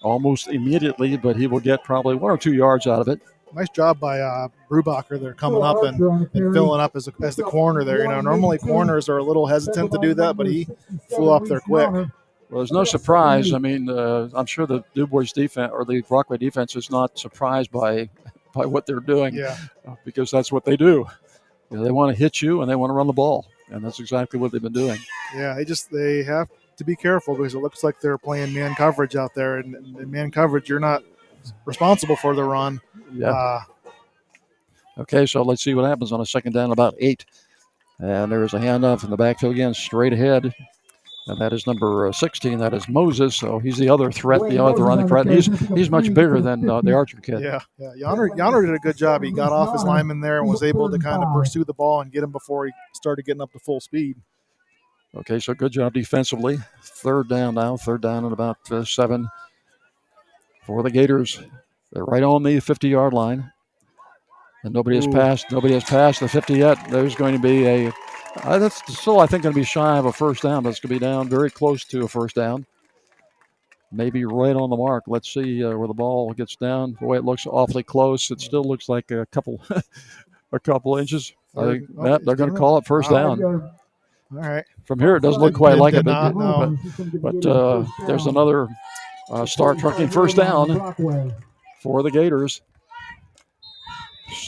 almost 0.03 0.49
immediately, 0.49 1.17
but 1.17 1.37
he 1.37 1.47
will 1.47 1.61
get 1.61 1.85
probably 1.85 2.17
one 2.17 2.33
or 2.33 2.39
two 2.39 2.55
yards 2.55 2.87
out 2.87 3.01
of 3.01 3.09
it. 3.09 3.21
Nice 3.55 3.69
job 3.71 4.01
by 4.01 4.21
uh, 4.21 4.49
Brubacher. 4.71 5.21
They're 5.21 5.35
coming 5.35 5.63
up 5.63 5.83
and, 5.83 6.01
and 6.01 6.55
filling 6.55 6.81
up 6.81 6.97
as, 6.97 7.09
a, 7.09 7.13
as 7.23 7.37
the 7.37 7.45
corner 7.45 7.85
there. 7.85 8.03
You 8.03 8.09
know, 8.09 8.21
normally 8.21 8.59
corners 8.59 9.09
are 9.09 9.19
a 9.19 9.23
little 9.23 9.47
hesitant 9.47 9.93
to 9.93 9.99
do 10.01 10.15
that, 10.15 10.37
but 10.37 10.47
he 10.47 10.67
flew 11.09 11.31
up 11.31 11.45
there 11.45 11.61
quick. 11.61 11.91
Well, 11.91 12.11
there's 12.51 12.73
no 12.73 12.85
surprise. 12.85 13.53
I 13.53 13.59
mean, 13.59 13.89
uh, 13.91 14.29
I'm 14.35 14.47
sure 14.47 14.67
the 14.67 14.83
Dubois 14.95 15.33
defense 15.35 15.71
or 15.73 15.85
the 15.85 16.03
Brockway 16.03 16.39
defense 16.39 16.77
is 16.77 16.91
not 16.91 17.19
surprised 17.19 17.71
by 17.71 18.09
by 18.55 18.65
what 18.65 18.87
they're 18.87 19.01
doing, 19.01 19.35
yeah. 19.35 19.57
because 20.05 20.31
that's 20.31 20.51
what 20.51 20.65
they 20.65 20.77
do. 20.77 21.07
You 21.71 21.79
know, 21.79 21.85
they 21.85 21.91
want 21.91 22.15
to 22.15 22.19
hit 22.19 22.41
you 22.41 22.63
and 22.63 22.71
they 22.71 22.77
want 22.77 22.91
to 22.91 22.95
run 22.95 23.07
the 23.07 23.13
ball, 23.13 23.47
and 23.71 23.85
that's 23.85 24.01
exactly 24.01 24.39
what 24.41 24.53
they've 24.53 24.63
been 24.63 24.73
doing. 24.73 24.99
Yeah, 25.35 25.55
they 25.55 25.65
just 25.65 25.91
they 25.91 26.23
have 26.23 26.49
to 26.77 26.85
be 26.85 26.97
careful 26.97 27.35
because 27.35 27.55
it 27.55 27.59
looks 27.59 27.85
like 27.85 28.01
they're 28.01 28.19
playing 28.19 28.55
man 28.55 28.75
coverage 28.75 29.17
out 29.17 29.35
there, 29.35 29.59
and, 29.59 29.75
and 29.75 29.97
in 29.99 30.11
man 30.11 30.31
coverage, 30.31 30.69
you're 30.69 30.81
not 30.81 31.03
responsible 31.65 32.17
for 32.17 32.35
the 32.35 32.45
run. 32.45 32.81
Yeah. 33.13 33.31
Uh, 33.31 33.61
Okay, 34.99 35.27
so 35.27 35.43
let's 35.43 35.63
see 35.63 35.75
what 35.75 35.85
happens 35.85 36.11
on 36.11 36.21
a 36.21 36.27
second 36.27 36.53
down, 36.53 36.73
about 36.73 36.95
eight. 36.99 37.25
And 38.01 38.31
there's 38.31 38.55
a 38.55 38.59
handoff 38.59 39.05
in 39.05 39.11
the 39.11 39.17
backfield 39.17 39.53
again, 39.55 39.73
straight 39.75 40.13
ahead. 40.13 40.53
And 41.29 41.39
that 41.41 41.53
is 41.53 41.67
number 41.67 42.09
uh, 42.09 42.13
16. 42.13 42.59
That 42.59 42.73
is 42.73 42.89
Moses. 42.89 43.37
So 43.37 43.59
he's 43.59 43.77
the 43.77 43.91
other 43.91 44.11
threat, 44.11 44.41
the 44.49 44.63
other 44.63 44.83
running 44.83 45.07
threat. 45.07 45.27
He's 45.27 45.47
he's 45.69 45.91
much 45.91 46.13
bigger 46.15 46.41
than 46.41 46.69
uh, 46.69 46.81
the 46.81 46.95
Archer 46.95 47.21
kid. 47.21 47.43
yeah, 47.43 47.61
yeah. 47.79 47.93
Yonner, 47.99 48.31
Yonner 48.31 48.65
did 48.65 48.75
a 48.75 48.79
good 48.79 48.97
job. 48.97 49.23
He 49.23 49.31
got 49.31 49.53
off 49.53 49.73
his 49.73 49.85
lineman 49.85 50.21
there 50.21 50.39
and 50.39 50.49
was 50.49 50.63
able 50.63 50.91
to 50.91 50.99
kind 50.99 51.23
of 51.23 51.33
pursue 51.35 51.65
the 51.65 51.75
ball 51.75 52.01
and 52.01 52.11
get 52.11 52.23
him 52.23 52.33
before 52.33 52.67
he 52.67 52.73
started 52.95 53.27
getting 53.27 53.43
up 53.43 53.53
to 53.53 53.59
full 53.59 53.81
speed. 53.81 54.17
Okay, 55.15 55.39
so 55.39 55.55
good 55.55 55.73
job 55.73 55.95
defensively. 55.95 56.59
Third 56.83 57.29
down 57.29 57.55
now. 57.55 57.77
Third 57.77 58.03
down 58.03 58.25
and 58.25 58.33
about 58.33 58.59
uh, 58.71 58.85
seven 58.85 59.29
for 60.65 60.83
the 60.83 60.91
Gators. 60.91 61.41
They're 61.93 62.05
right 62.05 62.23
on 62.23 62.43
the 62.43 62.61
50 62.61 62.89
yard 62.89 63.13
line. 63.13 63.53
And 64.65 64.75
nobody 64.75 64.97
has 64.97 65.07
Ooh. 65.07 65.13
passed. 65.13 65.51
Nobody 65.51 65.75
has 65.75 65.85
passed 65.85 66.21
the 66.21 66.29
50 66.29 66.55
yet. 66.55 66.79
There's 66.91 67.15
going 67.15 67.35
to 67.35 67.41
be 67.41 67.67
a. 67.67 67.93
Uh, 68.43 68.59
that's 68.59 68.83
still, 68.99 69.21
I 69.21 69.27
think, 69.27 69.43
going 69.43 69.55
to 69.55 69.61
be 69.61 69.65
shy 69.65 69.99
of 69.99 70.07
a 70.07 70.13
first 70.13 70.43
down. 70.43 70.63
That's 70.63 70.81
going 70.81 70.95
to 70.95 71.01
be 71.01 71.05
down 71.05 71.29
very 71.29 71.51
close 71.51 71.85
to 71.87 72.05
a 72.05 72.09
first 72.09 72.37
down. 72.37 72.67
Maybe 73.91 74.25
right 74.25 74.55
on 74.55 74.69
the 74.71 74.77
mark. 74.77 75.05
Let's 75.07 75.33
see 75.33 75.65
uh, 75.65 75.77
where 75.77 75.89
the 75.89 75.95
ball 75.95 76.33
gets 76.35 76.57
down. 76.57 76.93
Boy, 76.93 77.17
it 77.17 77.25
looks 77.25 77.47
awfully 77.47 77.83
close. 77.83 78.31
It 78.31 78.41
still 78.41 78.65
looks 78.65 78.89
like 78.89 79.11
a 79.11 79.27
couple, 79.27 79.63
a 80.53 80.61
couple 80.61 80.97
inches. 80.99 81.33
I 81.57 81.65
think 81.65 81.89
Oh, 81.99 82.19
they're 82.19 82.37
going 82.37 82.53
to 82.53 82.57
call 82.57 82.77
it 82.79 82.87
first 82.87 83.11
down. 83.11 83.43
All 83.43 83.71
right. 84.31 84.65
From 84.85 84.99
here, 84.99 85.17
it 85.17 85.21
doesn't 85.21 85.41
look 85.41 85.55
quite 85.55 85.79
like 85.79 85.95
it, 85.95 86.05
but, 86.05 86.35
not, 86.35 86.37
no. 86.37 86.77
but, 87.23 87.43
but 87.43 87.47
uh, 87.47 87.85
there's 88.07 88.27
another 88.27 88.69
uh, 89.31 89.47
star 89.47 89.75
trucking 89.75 90.09
first 90.09 90.37
down 90.37 90.95
for 91.81 92.03
the 92.03 92.11
Gators. 92.11 92.61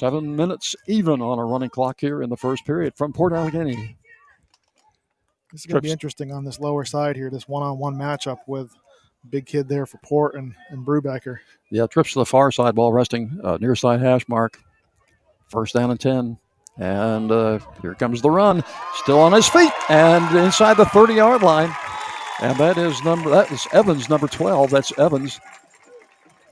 Seven 0.00 0.34
minutes 0.34 0.74
even 0.86 1.20
on 1.20 1.38
a 1.38 1.44
running 1.44 1.68
clock 1.68 2.00
here 2.00 2.22
in 2.22 2.30
the 2.30 2.36
first 2.36 2.64
period 2.64 2.94
from 2.96 3.12
Port 3.12 3.34
Allegany. 3.34 3.96
This 5.52 5.60
is 5.60 5.66
going 5.66 5.76
to 5.76 5.82
be 5.82 5.90
interesting 5.90 6.32
on 6.32 6.42
this 6.42 6.58
lower 6.58 6.86
side 6.86 7.16
here, 7.16 7.28
this 7.28 7.46
one 7.46 7.62
on 7.62 7.78
one 7.78 7.96
matchup 7.96 8.38
with 8.46 8.74
big 9.28 9.44
kid 9.44 9.68
there 9.68 9.84
for 9.84 9.98
Port 9.98 10.36
and, 10.36 10.54
and 10.70 10.86
Brubaker. 10.86 11.40
Yeah, 11.70 11.86
trips 11.86 12.14
to 12.14 12.20
the 12.20 12.24
far 12.24 12.50
side, 12.50 12.74
ball 12.74 12.94
resting 12.94 13.38
uh, 13.44 13.58
near 13.60 13.76
side 13.76 14.00
hash 14.00 14.26
mark. 14.26 14.58
First 15.48 15.74
down 15.74 15.90
and 15.90 16.00
10. 16.00 16.38
And 16.78 17.30
uh, 17.30 17.58
here 17.82 17.94
comes 17.94 18.22
the 18.22 18.30
run. 18.30 18.64
Still 18.94 19.18
on 19.18 19.34
his 19.34 19.50
feet 19.50 19.72
and 19.90 20.34
inside 20.34 20.78
the 20.78 20.86
30 20.86 21.12
yard 21.12 21.42
line. 21.42 21.76
And 22.40 22.56
that 22.56 22.78
is 22.78 23.04
number 23.04 23.28
that 23.28 23.52
is 23.52 23.66
Evans, 23.74 24.08
number 24.08 24.28
12. 24.28 24.70
That's 24.70 24.98
Evans. 24.98 25.38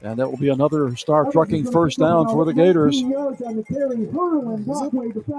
And 0.03 0.19
that 0.19 0.31
will 0.31 0.39
be 0.39 0.49
another 0.49 0.95
star 0.97 1.31
trucking 1.31 1.71
first 1.71 1.99
down 1.99 2.29
for 2.29 2.45
the 2.45 2.55
Gators. 2.55 3.03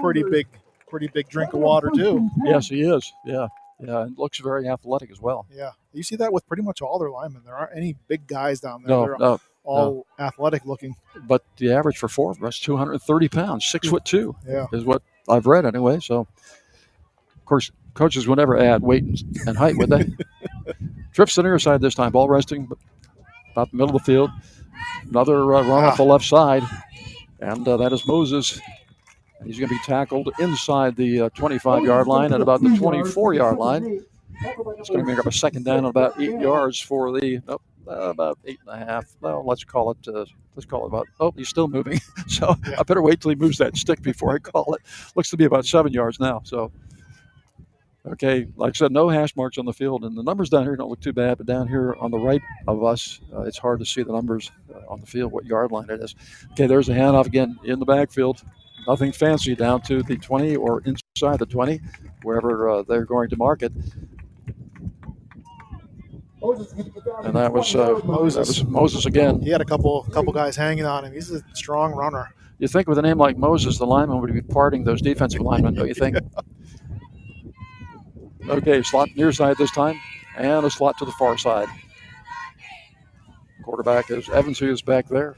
Pretty 0.02 0.22
big, 0.22 0.46
pretty 0.88 1.08
big 1.08 1.28
drink 1.28 1.54
of 1.54 1.60
water 1.60 1.90
too. 1.94 2.28
Yes, 2.44 2.68
he 2.68 2.82
is. 2.82 3.12
Yeah. 3.24 3.48
Yeah. 3.82 4.02
And 4.02 4.18
looks 4.18 4.38
very 4.38 4.68
athletic 4.68 5.10
as 5.10 5.20
well. 5.20 5.46
Yeah, 5.50 5.70
you 5.92 6.02
see 6.02 6.16
that 6.16 6.32
with 6.32 6.46
pretty 6.46 6.62
much 6.62 6.82
all 6.82 6.98
their 6.98 7.10
linemen. 7.10 7.42
There 7.44 7.54
aren't 7.54 7.74
any 7.74 7.96
big 8.08 8.26
guys 8.26 8.60
down 8.60 8.82
there. 8.82 8.90
No, 8.90 9.06
They're 9.06 9.18
no, 9.18 9.40
all 9.64 10.06
athletic 10.18 10.66
looking. 10.66 10.94
But 11.26 11.44
the 11.56 11.72
average 11.72 11.98
for 11.98 12.08
four 12.08 12.32
of 12.32 12.42
us, 12.42 12.58
230 12.58 13.28
pounds, 13.28 13.64
six 13.64 13.86
hmm. 13.86 13.94
foot 13.94 14.04
two, 14.04 14.36
Yeah. 14.46 14.66
is 14.72 14.84
what 14.84 15.02
I've 15.28 15.46
read 15.46 15.64
anyway. 15.64 16.00
So, 16.00 16.20
of 16.20 17.44
course, 17.44 17.70
coaches 17.94 18.28
would 18.28 18.38
never 18.38 18.58
add 18.58 18.82
weight 18.82 19.04
and, 19.04 19.18
and 19.46 19.56
height, 19.56 19.76
would 19.76 19.90
they? 19.90 20.10
Trips 21.12 21.34
to 21.34 21.42
the 21.42 21.48
near 21.48 21.58
side 21.58 21.80
this 21.80 21.94
time, 21.94 22.12
ball 22.12 22.28
resting 22.28 22.70
about 23.52 23.70
the 23.70 23.76
middle 23.76 23.96
of 23.96 24.04
the 24.04 24.12
field. 24.12 24.30
Another 25.08 25.54
uh, 25.54 25.62
run 25.62 25.84
off 25.84 25.96
the 25.96 26.04
left 26.04 26.24
side, 26.24 26.62
and 27.40 27.66
uh, 27.66 27.76
that 27.78 27.92
is 27.92 28.06
Moses. 28.06 28.60
He's 29.44 29.58
going 29.58 29.68
to 29.68 29.74
be 29.74 29.80
tackled 29.84 30.30
inside 30.38 30.96
the 30.96 31.22
uh, 31.22 31.28
25 31.30 31.84
yard 31.84 32.06
line 32.06 32.32
at 32.32 32.40
about 32.40 32.62
the 32.62 32.76
24 32.76 33.34
yard 33.34 33.58
line. 33.58 34.04
It's 34.78 34.88
going 34.88 35.00
to 35.00 35.06
make 35.06 35.18
up 35.18 35.26
a 35.26 35.32
second 35.32 35.64
down 35.64 35.84
about 35.84 36.20
eight 36.20 36.40
yards 36.40 36.80
for 36.80 37.18
the 37.18 37.40
uh, 37.48 37.56
about 37.88 38.38
eight 38.44 38.58
and 38.66 38.82
a 38.82 38.84
half. 38.86 39.06
Well, 39.20 39.44
let's 39.46 39.64
call 39.64 39.90
it. 39.92 39.98
Uh, 40.06 40.24
let's 40.54 40.66
call 40.66 40.84
it 40.84 40.88
about. 40.88 41.08
Oh, 41.18 41.32
he's 41.36 41.48
still 41.48 41.68
moving. 41.68 42.00
So 42.28 42.54
I 42.78 42.82
better 42.84 43.02
wait 43.02 43.20
till 43.20 43.30
he 43.30 43.34
moves 43.34 43.58
that 43.58 43.76
stick 43.76 44.02
before 44.02 44.34
I 44.34 44.38
call 44.38 44.74
it. 44.74 44.82
Looks 45.16 45.30
to 45.30 45.36
be 45.36 45.44
about 45.44 45.66
seven 45.66 45.92
yards 45.92 46.20
now. 46.20 46.42
So. 46.44 46.70
Okay, 48.06 48.46
like 48.56 48.70
I 48.70 48.76
said, 48.76 48.92
no 48.92 49.10
hash 49.10 49.36
marks 49.36 49.58
on 49.58 49.66
the 49.66 49.74
field, 49.74 50.04
and 50.04 50.16
the 50.16 50.22
numbers 50.22 50.48
down 50.48 50.62
here 50.62 50.74
don't 50.74 50.88
look 50.88 51.00
too 51.00 51.12
bad. 51.12 51.36
But 51.36 51.46
down 51.46 51.68
here 51.68 51.94
on 52.00 52.10
the 52.10 52.18
right 52.18 52.40
of 52.66 52.82
us, 52.82 53.20
uh, 53.34 53.42
it's 53.42 53.58
hard 53.58 53.78
to 53.80 53.84
see 53.84 54.02
the 54.02 54.12
numbers 54.12 54.50
uh, 54.74 54.90
on 54.90 55.00
the 55.00 55.06
field, 55.06 55.32
what 55.32 55.44
yard 55.44 55.70
line 55.70 55.90
it 55.90 56.00
is. 56.00 56.14
Okay, 56.52 56.66
there's 56.66 56.88
a 56.88 56.94
handoff 56.94 57.26
again 57.26 57.58
in 57.64 57.78
the 57.78 57.84
backfield. 57.84 58.42
Nothing 58.88 59.12
fancy 59.12 59.54
down 59.54 59.82
to 59.82 60.02
the 60.02 60.16
20 60.16 60.56
or 60.56 60.82
inside 60.86 61.38
the 61.38 61.46
20, 61.46 61.78
wherever 62.22 62.70
uh, 62.70 62.82
they're 62.82 63.04
going 63.04 63.28
to 63.28 63.36
mark 63.36 63.62
it. 63.62 63.72
And 67.22 67.36
that 67.36 67.52
was 67.52 67.74
uh, 67.74 68.00
Moses. 68.02 68.34
That 68.34 68.62
was 68.62 68.64
Moses 68.64 69.04
again. 69.04 69.42
He 69.42 69.50
had 69.50 69.60
a 69.60 69.64
couple 69.64 70.04
couple 70.04 70.32
guys 70.32 70.56
hanging 70.56 70.86
on 70.86 71.04
him. 71.04 71.12
He's 71.12 71.30
a 71.30 71.42
strong 71.52 71.92
runner. 71.92 72.34
You 72.58 72.68
think 72.68 72.88
with 72.88 72.98
a 72.98 73.02
name 73.02 73.18
like 73.18 73.36
Moses, 73.36 73.76
the 73.76 73.86
lineman 73.86 74.20
would 74.20 74.32
be 74.32 74.40
parting 74.40 74.84
those 74.84 75.02
defensive 75.02 75.42
linemen, 75.42 75.74
don't 75.74 75.88
you 75.88 75.94
think? 75.94 76.16
Okay, 78.48 78.82
slot 78.82 79.08
near 79.16 79.32
side 79.32 79.56
this 79.58 79.70
time, 79.70 80.00
and 80.36 80.64
a 80.64 80.70
slot 80.70 80.98
to 80.98 81.04
the 81.04 81.12
far 81.12 81.36
side. 81.38 81.68
Quarterback 83.62 84.10
is 84.10 84.28
Evans, 84.30 84.58
who 84.58 84.70
is 84.70 84.82
back 84.82 85.08
there. 85.08 85.36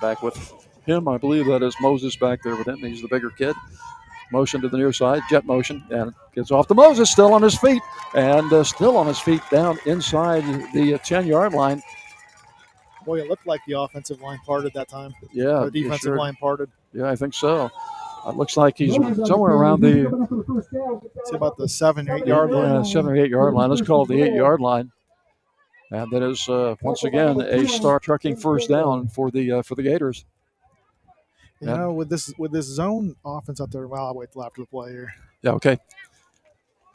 Back 0.00 0.22
with 0.22 0.52
him, 0.86 1.08
I 1.08 1.18
believe 1.18 1.46
that 1.46 1.62
is 1.62 1.76
Moses 1.80 2.16
back 2.16 2.42
there 2.42 2.56
with 2.56 2.66
him. 2.66 2.78
He's 2.78 3.02
the 3.02 3.08
bigger 3.08 3.30
kid. 3.30 3.54
Motion 4.32 4.60
to 4.62 4.68
the 4.68 4.76
near 4.76 4.92
side, 4.92 5.22
jet 5.28 5.44
motion, 5.44 5.84
and 5.90 6.14
gets 6.34 6.50
off 6.50 6.66
to 6.68 6.74
Moses, 6.74 7.10
still 7.10 7.32
on 7.34 7.42
his 7.42 7.56
feet, 7.56 7.82
and 8.14 8.52
uh, 8.52 8.64
still 8.64 8.96
on 8.96 9.06
his 9.06 9.20
feet 9.20 9.42
down 9.50 9.78
inside 9.86 10.42
the 10.72 10.98
10 11.04 11.26
yard 11.26 11.52
line. 11.52 11.82
Boy, 13.04 13.20
it 13.20 13.28
looked 13.28 13.46
like 13.46 13.60
the 13.66 13.78
offensive 13.78 14.20
line 14.22 14.38
parted 14.46 14.72
that 14.74 14.88
time. 14.88 15.14
Yeah, 15.32 15.64
the 15.64 15.70
defensive 15.70 16.08
sure. 16.08 16.18
line 16.18 16.34
parted. 16.36 16.70
Yeah, 16.94 17.10
I 17.10 17.16
think 17.16 17.34
so. 17.34 17.70
It 18.26 18.36
looks 18.36 18.56
like 18.56 18.78
he's 18.78 18.94
somewhere 19.26 19.52
around 19.52 19.80
the 19.80 20.06
It's 21.16 21.32
about 21.32 21.56
the 21.56 21.68
seven, 21.68 22.08
eight 22.10 22.26
yard 22.26 22.50
line. 22.50 22.74
Yeah, 22.74 22.82
seven 22.82 23.10
or 23.12 23.16
eight 23.16 23.30
yard 23.30 23.54
line. 23.54 23.68
Let's 23.70 23.82
call 23.82 24.04
it 24.04 24.08
the 24.08 24.22
eight 24.22 24.34
yard 24.34 24.60
line. 24.60 24.90
And 25.90 26.10
that 26.10 26.22
is 26.22 26.48
uh, 26.48 26.74
once 26.82 27.04
again 27.04 27.40
a 27.40 27.66
star 27.68 28.00
trucking 28.00 28.36
first 28.36 28.68
down 28.68 29.08
for 29.08 29.30
the 29.30 29.52
uh, 29.52 29.62
for 29.62 29.74
the 29.74 29.82
Gators. 29.82 30.24
You 31.60 31.68
Yeah. 31.68 31.76
know, 31.76 31.92
with 31.92 32.08
this 32.08 32.32
with 32.38 32.52
this 32.52 32.66
zone 32.66 33.14
offense 33.24 33.60
out 33.60 33.70
there, 33.70 33.86
well, 33.86 34.06
I'll 34.06 34.14
wait 34.14 34.32
till 34.32 34.42
after 34.42 34.62
the 34.62 34.66
play 34.66 34.90
here. 34.90 35.12
Yeah, 35.42 35.52
okay. 35.52 35.78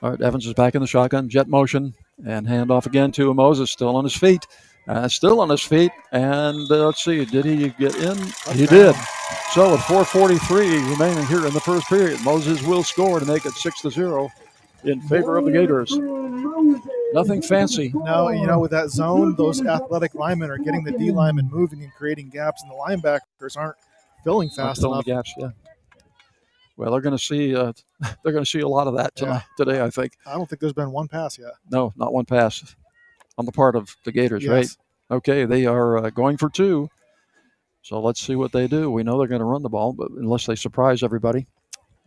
All 0.01 0.11
right, 0.11 0.21
Evans 0.21 0.45
is 0.47 0.53
back 0.53 0.75
in 0.75 0.81
the 0.81 0.87
shotgun, 0.87 1.29
jet 1.29 1.47
motion, 1.47 1.93
and 2.25 2.47
handoff 2.47 2.85
again 2.85 3.11
to 3.13 3.33
Moses, 3.33 3.69
still 3.69 3.95
on 3.95 4.03
his 4.03 4.15
feet. 4.15 4.45
Uh, 4.89 5.07
still 5.07 5.39
on 5.39 5.49
his 5.49 5.61
feet, 5.61 5.91
and 6.11 6.69
uh, 6.71 6.87
let's 6.87 7.03
see, 7.03 7.23
did 7.23 7.45
he 7.45 7.69
get 7.69 7.95
in? 7.97 8.17
He 8.53 8.65
did. 8.65 8.95
So 9.51 9.71
with 9.73 9.81
4:43 9.81 10.89
remaining 10.89 11.27
here 11.27 11.45
in 11.45 11.53
the 11.53 11.59
first 11.59 11.87
period, 11.87 12.19
Moses 12.23 12.63
will 12.63 12.81
score 12.83 13.19
to 13.19 13.25
make 13.27 13.45
it 13.45 13.51
six 13.53 13.81
to 13.81 13.91
zero 13.91 14.31
in 14.85 14.99
favor 15.01 15.37
of 15.37 15.45
the 15.45 15.51
Gators. 15.51 15.95
Nothing 17.13 17.43
fancy. 17.43 17.91
No, 17.93 18.29
you 18.29 18.47
know, 18.47 18.57
with 18.57 18.71
that 18.71 18.89
zone, 18.89 19.35
those 19.35 19.63
athletic 19.63 20.15
linemen 20.15 20.49
are 20.49 20.57
getting 20.57 20.83
the 20.83 20.93
D 20.93 21.11
linemen 21.11 21.47
moving 21.51 21.83
and 21.83 21.93
creating 21.93 22.29
gaps, 22.29 22.63
and 22.63 22.71
the 22.71 22.75
linebackers 22.75 23.55
aren't 23.55 23.75
filling 24.23 24.49
fast 24.49 24.81
filling 24.81 24.95
enough. 24.95 25.05
the 25.05 25.11
gaps, 25.11 25.33
yeah. 25.37 25.49
Well, 26.77 26.91
they're 26.91 27.01
going 27.01 27.15
to 27.15 27.23
see. 27.23 27.55
Uh, 27.55 27.73
they're 28.23 28.33
going 28.33 28.43
to 28.43 28.49
see 28.49 28.61
a 28.61 28.67
lot 28.67 28.87
of 28.87 28.95
that 28.97 29.15
tonight, 29.15 29.43
today. 29.55 29.83
I 29.83 29.91
think. 29.91 30.13
I 30.25 30.33
don't 30.33 30.49
think 30.49 30.61
there's 30.61 30.73
been 30.73 30.91
one 30.91 31.07
pass 31.07 31.37
yet. 31.37 31.51
No, 31.69 31.93
not 31.95 32.11
one 32.11 32.25
pass 32.25 32.75
on 33.39 33.45
the 33.45 33.51
part 33.53 33.75
of 33.75 33.95
the 34.03 34.11
Gators, 34.11 34.43
right? 34.51 34.67
Okay, 35.09 35.45
they 35.45 35.65
are 35.65 35.97
uh, 35.97 36.09
going 36.11 36.37
for 36.37 36.49
two. 36.49 36.89
So 37.81 37.99
let's 38.01 38.19
see 38.21 38.35
what 38.35 38.51
they 38.51 38.67
do. 38.67 38.91
We 38.91 39.01
know 39.01 39.17
they're 39.17 39.27
going 39.29 39.39
to 39.39 39.45
run 39.45 39.63
the 39.63 39.69
ball, 39.69 39.93
but 39.93 40.11
unless 40.11 40.45
they 40.45 40.55
surprise 40.55 41.01
everybody. 41.01 41.47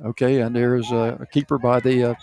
Okay, 0.05 0.41
and 0.41 0.55
there's 0.55 0.91
a, 0.91 1.17
a 1.21 1.27
keeper 1.27 1.59
by 1.59 1.81
the 1.81 2.11
uh, 2.11 2.15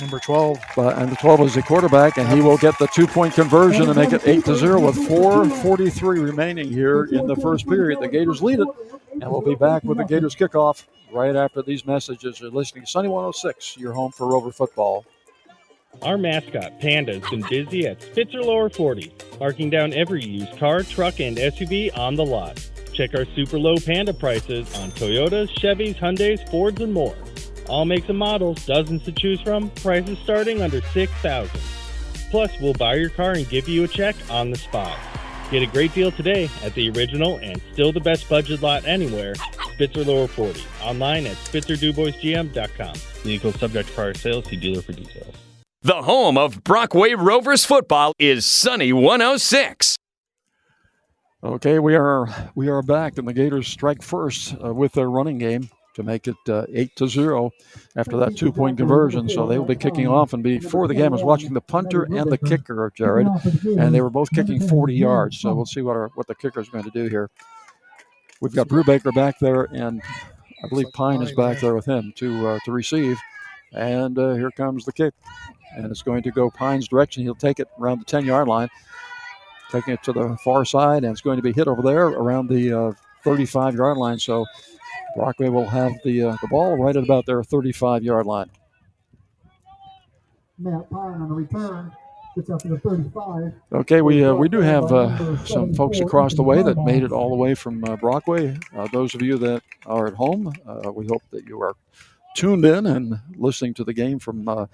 number 0.00 0.18
12. 0.20 0.58
By, 0.76 0.92
and 0.92 1.10
the 1.10 1.16
12 1.16 1.40
is 1.40 1.54
the 1.54 1.62
quarterback, 1.62 2.18
and 2.18 2.28
he 2.28 2.40
will 2.40 2.58
get 2.58 2.78
the 2.78 2.86
two 2.88 3.06
point 3.06 3.34
conversion 3.34 3.88
and 3.88 3.96
make 3.96 4.12
it 4.12 4.26
8 4.26 4.44
to 4.44 4.54
0 4.54 4.80
with 4.80 4.96
4.43 4.96 6.24
remaining 6.24 6.70
here 6.70 7.04
in 7.04 7.26
the 7.26 7.36
first 7.36 7.66
period. 7.66 8.00
The 8.00 8.08
Gators 8.08 8.42
lead 8.42 8.60
it, 8.60 8.68
and 9.12 9.30
we'll 9.30 9.40
be 9.40 9.54
back 9.56 9.82
with 9.82 9.98
the 9.98 10.04
Gators 10.04 10.36
kickoff 10.36 10.84
right 11.10 11.34
after 11.34 11.62
these 11.62 11.84
messages. 11.84 12.40
You're 12.40 12.50
listening 12.50 12.84
to 12.84 12.90
Sunny 12.90 13.08
106, 13.08 13.76
your 13.76 13.92
home 13.92 14.12
for 14.12 14.28
Rover 14.28 14.52
football. 14.52 15.04
Our 16.00 16.18
mascot, 16.18 16.80
Panda, 16.80 17.20
has 17.20 17.30
been 17.30 17.44
busy 17.48 17.86
at 17.86 18.02
Spitzer 18.02 18.42
Lower 18.42 18.68
40, 18.68 19.12
marking 19.38 19.70
down 19.70 19.92
every 19.92 20.24
used 20.24 20.56
car, 20.58 20.82
truck, 20.82 21.20
and 21.20 21.36
SUV 21.36 21.96
on 21.96 22.16
the 22.16 22.24
lot. 22.24 22.66
Check 22.92 23.14
our 23.14 23.24
super 23.36 23.58
low 23.58 23.76
Panda 23.76 24.12
prices 24.12 24.74
on 24.78 24.90
Toyotas, 24.92 25.48
Chevys, 25.58 25.94
Hyundais, 25.94 26.48
Fords, 26.50 26.80
and 26.80 26.92
more. 26.92 27.14
All 27.68 27.84
makes 27.84 28.08
and 28.08 28.18
models, 28.18 28.66
dozens 28.66 29.04
to 29.04 29.12
choose 29.12 29.40
from, 29.42 29.70
prices 29.70 30.18
starting 30.18 30.60
under 30.60 30.80
6000 30.80 31.60
Plus, 32.30 32.50
we'll 32.60 32.72
buy 32.74 32.94
your 32.94 33.10
car 33.10 33.32
and 33.32 33.48
give 33.48 33.68
you 33.68 33.84
a 33.84 33.88
check 33.88 34.16
on 34.28 34.50
the 34.50 34.56
spot. 34.56 34.98
Get 35.50 35.62
a 35.62 35.66
great 35.66 35.94
deal 35.94 36.10
today 36.10 36.48
at 36.64 36.74
the 36.74 36.90
original 36.90 37.36
and 37.38 37.60
still 37.72 37.92
the 37.92 38.00
best 38.00 38.28
budget 38.28 38.62
lot 38.62 38.86
anywhere, 38.86 39.34
Spitzer 39.74 40.02
Lower 40.04 40.26
40. 40.26 40.64
Online 40.82 41.26
at 41.26 41.36
SpitzerDuboisGM.com. 41.36 42.94
Vehicle 43.22 43.52
subject 43.52 43.88
to 43.88 43.94
prior 43.94 44.14
sales. 44.14 44.46
See 44.46 44.56
dealer 44.56 44.82
for 44.82 44.92
details. 44.92 45.36
The 45.84 46.02
home 46.02 46.38
of 46.38 46.62
Brockway 46.62 47.14
Rovers 47.14 47.64
football 47.64 48.12
is 48.16 48.46
Sunny 48.46 48.92
106. 48.92 49.96
Okay, 51.42 51.80
we 51.80 51.96
are 51.96 52.28
we 52.54 52.68
are 52.68 52.82
back, 52.82 53.18
and 53.18 53.26
the 53.26 53.32
Gators 53.32 53.66
strike 53.66 54.00
first 54.00 54.54
uh, 54.64 54.72
with 54.72 54.92
their 54.92 55.10
running 55.10 55.38
game 55.38 55.68
to 55.96 56.04
make 56.04 56.28
it 56.28 56.36
uh, 56.48 56.66
eight 56.72 56.94
to 56.94 57.08
zero 57.08 57.50
after 57.96 58.16
that 58.18 58.36
two 58.36 58.52
point 58.52 58.78
conversion. 58.78 59.28
So 59.28 59.44
they 59.44 59.58
will 59.58 59.66
be 59.66 59.74
kicking 59.74 60.06
off. 60.06 60.32
And 60.32 60.44
before 60.44 60.86
the 60.86 60.94
game, 60.94 61.06
I 61.06 61.16
was 61.16 61.24
watching 61.24 61.52
the 61.52 61.60
punter 61.60 62.04
and 62.04 62.30
the 62.30 62.38
kicker, 62.38 62.92
Jared, 62.94 63.26
and 63.64 63.92
they 63.92 64.00
were 64.00 64.08
both 64.08 64.30
kicking 64.30 64.60
40 64.60 64.94
yards. 64.94 65.40
So 65.40 65.52
we'll 65.52 65.66
see 65.66 65.82
what 65.82 65.96
our 65.96 66.12
what 66.14 66.28
the 66.28 66.36
kicker 66.36 66.60
is 66.60 66.68
going 66.68 66.84
to 66.84 66.90
do 66.90 67.08
here. 67.08 67.28
We've 68.40 68.54
got 68.54 68.68
Brubaker 68.68 69.12
back 69.12 69.40
there, 69.40 69.64
and 69.64 70.00
I 70.62 70.68
believe 70.68 70.92
Pine 70.92 71.22
is 71.22 71.32
back 71.32 71.58
there 71.58 71.74
with 71.74 71.86
him 71.86 72.12
to 72.18 72.50
uh, 72.50 72.58
to 72.66 72.70
receive. 72.70 73.18
And 73.74 74.18
uh, 74.18 74.34
here 74.34 74.50
comes 74.50 74.84
the 74.84 74.92
kick, 74.92 75.14
and 75.76 75.86
it's 75.86 76.02
going 76.02 76.22
to 76.22 76.30
go 76.30 76.50
Pine's 76.50 76.88
direction. 76.88 77.22
He'll 77.22 77.34
take 77.34 77.60
it 77.60 77.68
around 77.80 78.00
the 78.00 78.04
10 78.04 78.24
yard 78.24 78.48
line 78.48 78.68
taking 79.72 79.94
it 79.94 80.02
to 80.02 80.12
the 80.12 80.36
far 80.44 80.64
side, 80.64 81.02
and 81.02 81.10
it's 81.10 81.22
going 81.22 81.36
to 81.36 81.42
be 81.42 81.52
hit 81.52 81.66
over 81.66 81.82
there 81.82 82.08
around 82.08 82.48
the 82.48 82.94
35 83.24 83.74
uh, 83.74 83.76
yard 83.76 83.96
line. 83.96 84.18
So 84.18 84.44
Brockway 85.16 85.48
will 85.48 85.68
have 85.68 85.92
the 86.04 86.22
uh, 86.22 86.36
the 86.40 86.48
ball 86.48 86.76
right 86.76 86.94
at 86.94 87.02
about 87.02 87.26
their 87.26 87.42
35 87.42 88.04
yard 88.04 88.26
line. 88.26 88.50
Matt 90.58 90.88
Pine 90.90 91.20
on 91.20 91.28
the 91.28 91.34
return. 91.34 91.92
Gets 92.34 92.48
up 92.48 92.62
to 92.62 92.68
the 92.68 92.78
35. 92.78 93.52
Okay, 93.72 94.00
we 94.00 94.24
uh, 94.24 94.34
we 94.34 94.48
do 94.48 94.60
have 94.60 94.90
uh, 94.90 95.44
some 95.44 95.74
folks 95.74 96.00
across 96.00 96.34
the 96.34 96.42
way 96.42 96.62
that 96.62 96.78
made 96.78 97.02
it 97.02 97.12
all 97.12 97.28
the 97.28 97.36
way 97.36 97.54
from 97.54 97.84
uh, 97.84 97.96
Brockway. 97.96 98.56
Uh, 98.74 98.88
those 98.90 99.14
of 99.14 99.20
you 99.20 99.36
that 99.38 99.62
are 99.84 100.06
at 100.06 100.14
home, 100.14 100.50
uh, 100.66 100.90
we 100.90 101.06
hope 101.06 101.22
that 101.30 101.46
you 101.46 101.60
are 101.60 101.74
tuned 102.34 102.64
in 102.64 102.86
and 102.86 103.18
listening 103.36 103.74
to 103.74 103.84
the 103.84 103.92
game 103.92 104.18
from 104.18 104.48
uh, 104.48 104.64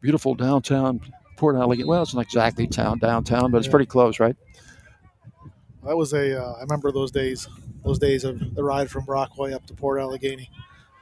beautiful 0.00 0.34
downtown 0.34 1.00
Port 1.36 1.56
Allegany. 1.56 1.86
Well, 1.86 2.02
it's 2.02 2.14
not 2.14 2.24
exactly 2.24 2.66
town 2.66 2.98
downtown, 2.98 3.50
but 3.50 3.58
it's 3.58 3.68
pretty 3.68 3.86
close, 3.86 4.20
right? 4.20 4.36
That 5.84 5.96
was 5.96 6.12
a. 6.12 6.36
I 6.36 6.62
remember 6.62 6.92
those 6.92 7.10
days. 7.10 7.48
Those 7.84 7.98
days 7.98 8.24
of 8.24 8.54
the 8.54 8.62
ride 8.62 8.90
from 8.90 9.04
Brockway 9.04 9.54
up 9.54 9.64
to 9.66 9.74
Port 9.74 10.00
Allegany. 10.00 10.42
It 10.42 10.48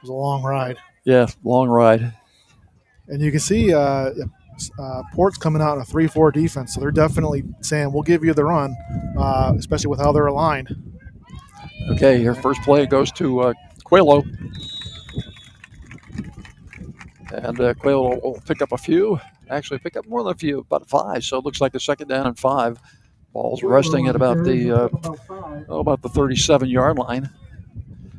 was 0.01 0.09
a 0.09 0.13
long 0.13 0.43
ride. 0.43 0.77
Yeah, 1.03 1.25
long 1.43 1.67
ride. 1.67 2.13
And 3.07 3.21
you 3.21 3.31
can 3.31 3.39
see 3.39 3.73
uh, 3.73 4.11
uh, 4.79 5.03
Port's 5.13 5.37
coming 5.37 5.61
out 5.61 5.75
in 5.75 5.81
a 5.81 5.85
3 5.85 6.07
4 6.07 6.31
defense. 6.31 6.73
So 6.73 6.81
they're 6.81 6.91
definitely 6.91 7.43
saying, 7.61 7.91
we'll 7.91 8.03
give 8.03 8.23
you 8.23 8.33
the 8.33 8.45
run, 8.45 8.75
uh, 9.17 9.53
especially 9.57 9.89
with 9.89 9.99
how 9.99 10.11
they're 10.11 10.27
aligned. 10.27 10.75
Okay, 11.91 12.21
your 12.21 12.35
first 12.35 12.61
play 12.61 12.85
goes 12.85 13.11
to 13.13 13.39
uh, 13.41 13.53
Quelo. 13.85 14.23
And 17.33 17.59
uh, 17.59 17.73
Quelo 17.73 18.21
will 18.21 18.41
pick 18.45 18.61
up 18.61 18.71
a 18.71 18.77
few. 18.77 19.19
Actually, 19.49 19.79
pick 19.79 19.95
up 19.97 20.07
more 20.07 20.23
than 20.23 20.33
a 20.33 20.37
few, 20.37 20.59
about 20.59 20.87
five. 20.87 21.23
So 21.23 21.37
it 21.37 21.45
looks 21.45 21.61
like 21.61 21.75
a 21.75 21.79
second 21.79 22.07
down 22.07 22.27
and 22.27 22.37
five. 22.37 22.79
Ball's 23.33 23.61
resting 23.63 24.07
at 24.07 24.15
about 24.15 24.43
the 24.43 24.71
uh, 24.71 24.89
oh, 25.69 25.79
about 25.79 26.01
the 26.01 26.09
37 26.09 26.69
yard 26.69 26.97
line. 26.97 27.29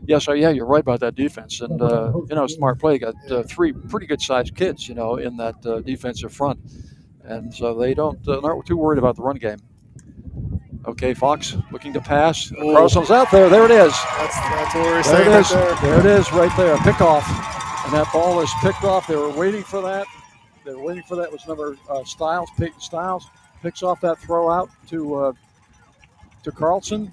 Yeah, 0.07 0.19
so 0.19 0.33
yeah, 0.33 0.49
you're 0.49 0.65
right 0.65 0.81
about 0.81 1.01
that 1.01 1.17
defense, 1.17 1.61
and 1.61 1.83
uh, 1.83 2.13
you 2.31 2.35
know, 2.35 2.47
smart 2.47 2.79
play. 2.79 2.99
Got 2.99 3.15
uh, 3.31 3.43
three 3.43 3.73
pretty 3.73 4.07
good 4.07 4.23
sized 4.23 4.55
kids, 4.55 4.89
you 4.89 4.95
know, 4.95 5.17
in 5.17 5.37
that 5.37 5.57
uh, 5.67 5.81
defensive 5.81 6.33
front, 6.33 6.61
and 7.25 7.53
so 7.53 7.75
they 7.75 7.93
don't 7.93 8.27
uh, 8.27 8.41
aren't 8.41 8.65
too 8.65 8.77
worried 8.77 8.99
about 8.99 9.17
the 9.17 9.23
run 9.23 9.37
game. 9.37 9.59
Okay, 10.87 11.13
Fox 11.13 11.57
looking 11.71 11.93
to 11.93 12.01
pass. 12.01 12.51
Carlson's 12.51 13.11
out 13.11 13.31
there. 13.31 13.51
There 13.51 13.67
it 13.67 13.71
is. 13.71 13.93
That's, 13.93 14.37
that's 14.37 14.75
what 14.75 14.85
we're 14.85 14.93
there 14.93 15.05
saying. 15.05 15.31
it 15.31 15.41
is. 15.41 15.51
Right 15.53 15.81
there. 15.81 15.91
there 15.91 16.01
it 16.01 16.07
is, 16.07 16.33
right 16.33 16.57
there. 16.57 16.79
Pick 16.79 17.01
off, 17.03 17.27
and 17.89 17.97
that 17.97 18.13
ball 18.13 18.39
is 18.43 18.53
picked 18.61 18.85
off. 18.85 19.07
They 19.07 19.17
were 19.17 19.31
waiting 19.31 19.63
for 19.63 19.81
that. 19.81 20.07
They 20.63 20.75
were 20.75 20.83
waiting 20.83 21.05
for 21.05 21.17
that. 21.17 21.23
It 21.23 21.33
was 21.33 21.47
number 21.47 21.79
uh, 21.89 22.05
Styles. 22.05 22.51
Peyton 22.59 22.79
Styles 22.81 23.27
picks 23.63 23.83
off 23.83 24.03
that 24.03 24.19
throw 24.19 24.51
out 24.51 24.69
to 24.89 25.15
uh, 25.15 25.33
to 26.43 26.53
Carlson. 26.53 27.11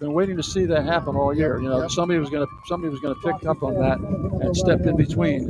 Been 0.00 0.12
waiting 0.12 0.36
to 0.36 0.42
see 0.42 0.64
that 0.64 0.84
happen 0.84 1.14
all 1.14 1.32
year. 1.32 1.60
You 1.60 1.68
know, 1.68 1.86
somebody 1.86 2.18
was 2.18 2.28
going 2.28 2.44
to 2.44 2.52
somebody 2.66 2.90
was 2.90 2.98
going 2.98 3.14
to 3.14 3.20
pick 3.20 3.46
up 3.46 3.62
on 3.62 3.74
that 3.74 3.98
and 4.44 4.56
step 4.56 4.80
in 4.80 4.96
between, 4.96 5.42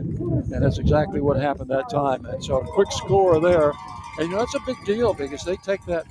and 0.52 0.62
that's 0.62 0.76
exactly 0.76 1.22
what 1.22 1.38
happened 1.38 1.70
that 1.70 1.88
time. 1.88 2.26
And 2.26 2.44
so, 2.44 2.60
a 2.60 2.66
quick 2.66 2.92
score 2.92 3.40
there, 3.40 3.72
and 4.18 4.28
you 4.28 4.32
know 4.32 4.40
that's 4.40 4.54
a 4.56 4.60
big 4.66 4.76
deal 4.84 5.14
because 5.14 5.42
they 5.42 5.56
take 5.56 5.82
that 5.86 6.04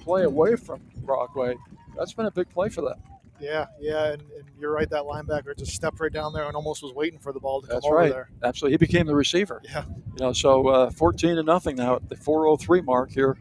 play 0.00 0.24
away 0.24 0.56
from 0.56 0.82
Brockway. 0.98 1.56
That's 1.96 2.12
been 2.12 2.26
a 2.26 2.30
big 2.30 2.50
play 2.50 2.68
for 2.68 2.82
them. 2.82 3.00
Yeah, 3.40 3.66
yeah, 3.80 4.12
and, 4.12 4.22
and 4.22 4.44
you're 4.58 4.72
right. 4.72 4.88
That 4.88 5.02
linebacker 5.02 5.56
just 5.56 5.72
stepped 5.72 6.00
right 6.00 6.12
down 6.12 6.32
there 6.32 6.44
and 6.44 6.56
almost 6.56 6.82
was 6.82 6.92
waiting 6.92 7.18
for 7.18 7.32
the 7.32 7.40
ball 7.40 7.60
to 7.62 7.66
That's 7.66 7.84
come 7.84 7.94
over 7.94 8.08
there. 8.08 8.30
Absolutely, 8.42 8.74
he 8.74 8.78
became 8.78 9.06
the 9.06 9.14
receiver. 9.14 9.60
Yeah. 9.64 9.84
You 9.86 10.26
know, 10.26 10.32
so 10.32 10.68
uh, 10.68 10.90
14 10.90 11.36
to 11.36 11.42
nothing 11.42 11.76
now 11.76 11.96
at 11.96 12.08
the 12.08 12.16
4:03 12.16 12.84
mark 12.84 13.10
here 13.10 13.36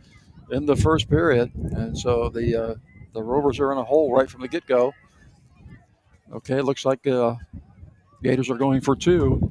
in 0.51 0.65
the 0.65 0.75
first 0.75 1.09
period, 1.09 1.51
and 1.55 1.97
so 1.97 2.29
the 2.29 2.55
uh, 2.55 2.75
the 3.13 3.23
Rovers 3.23 3.59
are 3.59 3.71
in 3.71 3.77
a 3.77 3.83
hole 3.83 4.13
right 4.13 4.29
from 4.29 4.41
the 4.41 4.47
get 4.47 4.65
go. 4.65 4.93
Okay, 6.33 6.61
looks 6.61 6.85
like 6.85 7.05
uh, 7.07 7.35
Gators 8.23 8.49
are 8.49 8.57
going 8.57 8.81
for 8.81 8.95
two. 8.95 9.41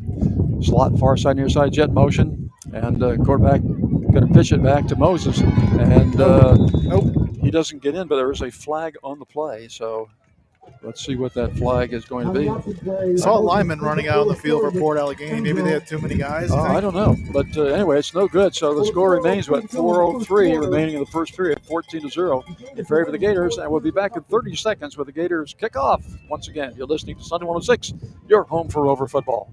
Slot 0.63 0.99
far 0.99 1.17
side 1.17 1.37
near 1.37 1.49
side 1.49 1.73
jet 1.73 1.93
motion, 1.93 2.51
and 2.73 3.03
uh, 3.03 3.17
quarterback 3.17 3.63
going 3.63 4.29
to 4.29 4.33
pitch 4.33 4.53
it 4.53 4.63
back 4.63 4.87
to 4.87 4.97
Moses, 4.97 5.41
and 5.41 6.21
uh, 6.21 6.55
nope, 6.83 7.13
he 7.41 7.51
doesn't 7.51 7.83
get 7.83 7.95
in, 7.95 8.07
but 8.07 8.17
there 8.17 8.31
is 8.31 8.43
a 8.43 8.51
flag 8.51 8.97
on 9.03 9.19
the 9.19 9.25
play, 9.25 9.69
so. 9.69 10.09
Let's 10.83 11.05
see 11.05 11.17
what 11.17 11.33
that 11.35 11.57
flag 11.57 11.95
is 11.95 12.05
going 12.05 12.33
to 12.33 12.33
be. 12.33 13.17
Saw 13.17 13.39
a 13.39 13.41
lineman 13.41 13.81
running 13.81 14.07
out 14.07 14.19
on 14.19 14.29
the 14.29 14.35
field 14.35 14.61
for 14.61 14.79
Port 14.79 14.99
Allegany. 14.99 15.43
Maybe 15.43 15.63
they 15.63 15.71
had 15.71 15.87
too 15.87 15.99
many 15.99 16.15
guys. 16.15 16.51
Uh. 16.51 16.61
I 16.61 16.81
don't 16.81 16.95
know, 16.95 17.17
but 17.33 17.47
uh, 17.57 17.65
anyway, 17.65 17.99
it's 17.99 18.15
no 18.15 18.29
good. 18.29 18.55
So 18.55 18.75
the 18.75 18.85
score 18.85 19.13
remains 19.13 19.49
what 19.49 19.65
4:03 19.65 20.61
remaining 20.61 20.95
in 20.95 21.01
the 21.01 21.11
first 21.11 21.35
period, 21.35 21.61
14 21.65 22.03
to 22.03 22.09
zero 22.11 22.45
in 22.77 22.85
favor 22.85 23.05
of 23.05 23.13
the 23.13 23.19
Gators, 23.19 23.57
and 23.57 23.71
we'll 23.71 23.81
be 23.81 23.91
back 23.91 24.17
in 24.17 24.23
30 24.25 24.57
seconds 24.57 24.99
with 24.99 25.07
the 25.07 25.13
Gators 25.13 25.55
kickoff. 25.55 26.05
Once 26.29 26.49
again, 26.49 26.75
you're 26.77 26.87
listening 26.87 27.17
to 27.17 27.25
Sunny 27.25 27.47
106, 27.47 27.95
your 28.29 28.45
home 28.45 28.69
for 28.69 28.83
Rover 28.83 29.09
football. 29.09 29.51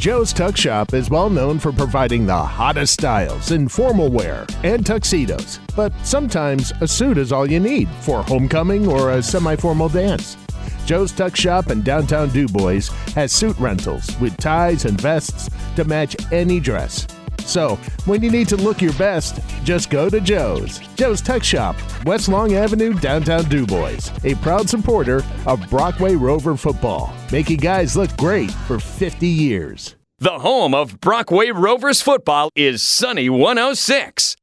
Joe's 0.00 0.32
Tux 0.32 0.56
Shop 0.56 0.94
is 0.94 1.10
well 1.10 1.28
known 1.28 1.58
for 1.58 1.72
providing 1.72 2.24
the 2.24 2.34
hottest 2.34 2.94
styles 2.94 3.50
in 3.50 3.68
formal 3.68 4.08
wear 4.08 4.46
and 4.62 4.84
tuxedos, 4.84 5.60
but 5.76 5.92
sometimes 6.04 6.72
a 6.80 6.88
suit 6.88 7.18
is 7.18 7.32
all 7.32 7.46
you 7.46 7.60
need 7.60 7.86
for 8.00 8.22
homecoming 8.22 8.88
or 8.88 9.10
a 9.10 9.22
semi 9.22 9.56
formal 9.56 9.90
dance. 9.90 10.38
Joe's 10.86 11.12
Tux 11.12 11.36
Shop 11.36 11.70
in 11.70 11.82
downtown 11.82 12.30
DuBois 12.30 12.88
has 13.14 13.30
suit 13.30 13.58
rentals 13.58 14.18
with 14.20 14.34
ties 14.38 14.86
and 14.86 14.98
vests 14.98 15.50
to 15.76 15.84
match 15.84 16.16
any 16.32 16.60
dress. 16.60 17.06
So, 17.46 17.76
when 18.04 18.22
you 18.22 18.30
need 18.30 18.48
to 18.48 18.56
look 18.56 18.80
your 18.80 18.92
best, 18.94 19.40
just 19.64 19.90
go 19.90 20.08
to 20.08 20.20
Joe's. 20.20 20.78
Joe's 20.96 21.22
Tux 21.22 21.44
Shop, 21.44 21.76
West 22.04 22.28
Long 22.28 22.54
Avenue, 22.54 22.94
downtown 22.94 23.44
DuBois. 23.44 24.12
A 24.24 24.34
proud 24.36 24.68
supporter 24.68 25.22
of 25.46 25.68
Brockway 25.70 26.14
Rover 26.14 26.56
football, 26.56 27.14
making 27.32 27.58
guys 27.58 27.96
look 27.96 28.16
great 28.16 28.50
for 28.50 28.78
50 28.78 29.26
years. 29.26 29.96
The 30.18 30.40
home 30.40 30.74
of 30.74 31.00
Brockway 31.00 31.50
Rovers 31.50 32.02
football 32.02 32.50
is 32.54 32.82
Sunny 32.82 33.30
106. 33.30 34.36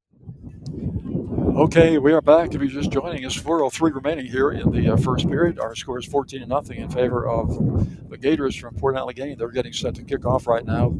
Okay, 1.55 1.99
we 1.99 2.13
are 2.13 2.21
back. 2.21 2.55
If 2.55 2.61
you're 2.61 2.67
just 2.69 2.91
joining 2.91 3.25
us, 3.25 3.35
4:03 3.35 3.93
remaining 3.93 4.25
here 4.25 4.51
in 4.51 4.71
the 4.71 4.93
uh, 4.93 4.97
first 4.97 5.27
period. 5.27 5.59
Our 5.59 5.75
score 5.75 5.99
is 5.99 6.05
14 6.05 6.41
to 6.41 6.45
nothing 6.47 6.79
in 6.79 6.89
favor 6.89 7.27
of 7.27 8.09
the 8.09 8.17
Gators 8.17 8.55
from 8.55 8.73
Port 8.73 8.95
Allegany. 8.95 9.37
They're 9.37 9.49
getting 9.49 9.73
set 9.73 9.93
to 9.95 10.03
kick 10.03 10.25
off 10.25 10.47
right 10.47 10.65
now, 10.65 10.95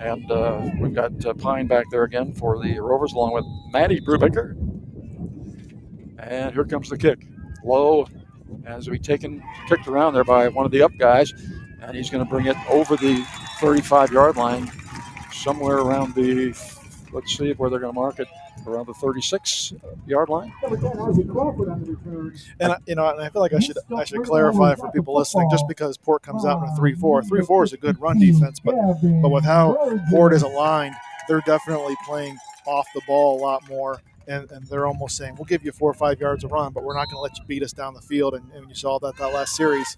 and 0.00 0.30
uh, 0.30 0.70
we've 0.80 0.94
got 0.94 1.24
uh, 1.24 1.34
Pine 1.34 1.66
back 1.66 1.86
there 1.90 2.04
again 2.04 2.32
for 2.34 2.62
the 2.62 2.78
Rovers, 2.78 3.12
along 3.12 3.32
with 3.32 3.44
Matty 3.72 4.00
Brubaker. 4.00 4.52
And 6.18 6.52
here 6.52 6.64
comes 6.64 6.88
the 6.88 6.98
kick, 6.98 7.26
low, 7.64 8.06
as 8.66 8.88
we 8.88 8.98
taken 8.98 9.42
kicked 9.68 9.86
around 9.86 10.14
there 10.14 10.24
by 10.24 10.48
one 10.48 10.66
of 10.66 10.72
the 10.72 10.82
up 10.82 10.92
guys, 10.98 11.32
and 11.82 11.96
he's 11.96 12.10
going 12.10 12.24
to 12.24 12.30
bring 12.30 12.46
it 12.46 12.56
over 12.68 12.96
the 12.96 13.16
35-yard 13.60 14.36
line, 14.36 14.70
somewhere 15.32 15.78
around 15.78 16.14
the. 16.14 16.54
Let's 17.10 17.36
see 17.36 17.52
where 17.52 17.70
they're 17.70 17.78
going 17.78 17.94
to 17.94 17.98
mark 18.00 18.20
it 18.20 18.28
around 18.66 18.86
the 18.86 18.94
36 18.94 19.74
yard 20.06 20.28
line. 20.28 20.52
And 22.60 22.72
I, 22.72 22.78
you 22.86 22.94
know, 22.94 23.08
and 23.08 23.20
I 23.20 23.28
feel 23.30 23.42
like 23.42 23.52
I 23.52 23.58
should 23.58 23.78
I 23.96 24.04
should 24.04 24.22
clarify 24.24 24.74
for 24.74 24.90
people 24.90 25.14
listening. 25.14 25.48
Just 25.50 25.66
because 25.68 25.96
Port 25.96 26.22
comes 26.22 26.44
out 26.44 26.62
in 26.62 26.68
a 26.68 26.76
three-four, 26.76 27.22
three-four 27.22 27.64
is 27.64 27.72
a 27.72 27.76
good 27.76 28.00
run 28.00 28.18
defense, 28.18 28.60
but 28.60 28.74
but 29.22 29.28
with 29.30 29.44
how 29.44 29.76
Port 30.10 30.32
is 30.32 30.42
aligned, 30.42 30.94
they're 31.28 31.42
definitely 31.46 31.96
playing 32.06 32.36
off 32.66 32.86
the 32.94 33.00
ball 33.06 33.38
a 33.38 33.40
lot 33.40 33.68
more. 33.68 34.00
and, 34.26 34.50
and 34.52 34.66
they're 34.66 34.86
almost 34.86 35.16
saying, 35.16 35.34
"We'll 35.36 35.46
give 35.46 35.64
you 35.64 35.72
four 35.72 35.90
or 35.90 35.94
five 35.94 36.20
yards 36.20 36.44
of 36.44 36.52
run, 36.52 36.72
but 36.72 36.84
we're 36.84 36.94
not 36.94 37.06
going 37.06 37.16
to 37.16 37.20
let 37.20 37.38
you 37.38 37.44
beat 37.46 37.62
us 37.62 37.72
down 37.72 37.94
the 37.94 38.02
field." 38.02 38.34
And, 38.34 38.50
and 38.52 38.68
you 38.68 38.74
saw 38.74 38.98
that 38.98 39.16
that 39.16 39.32
last 39.32 39.56
series. 39.56 39.96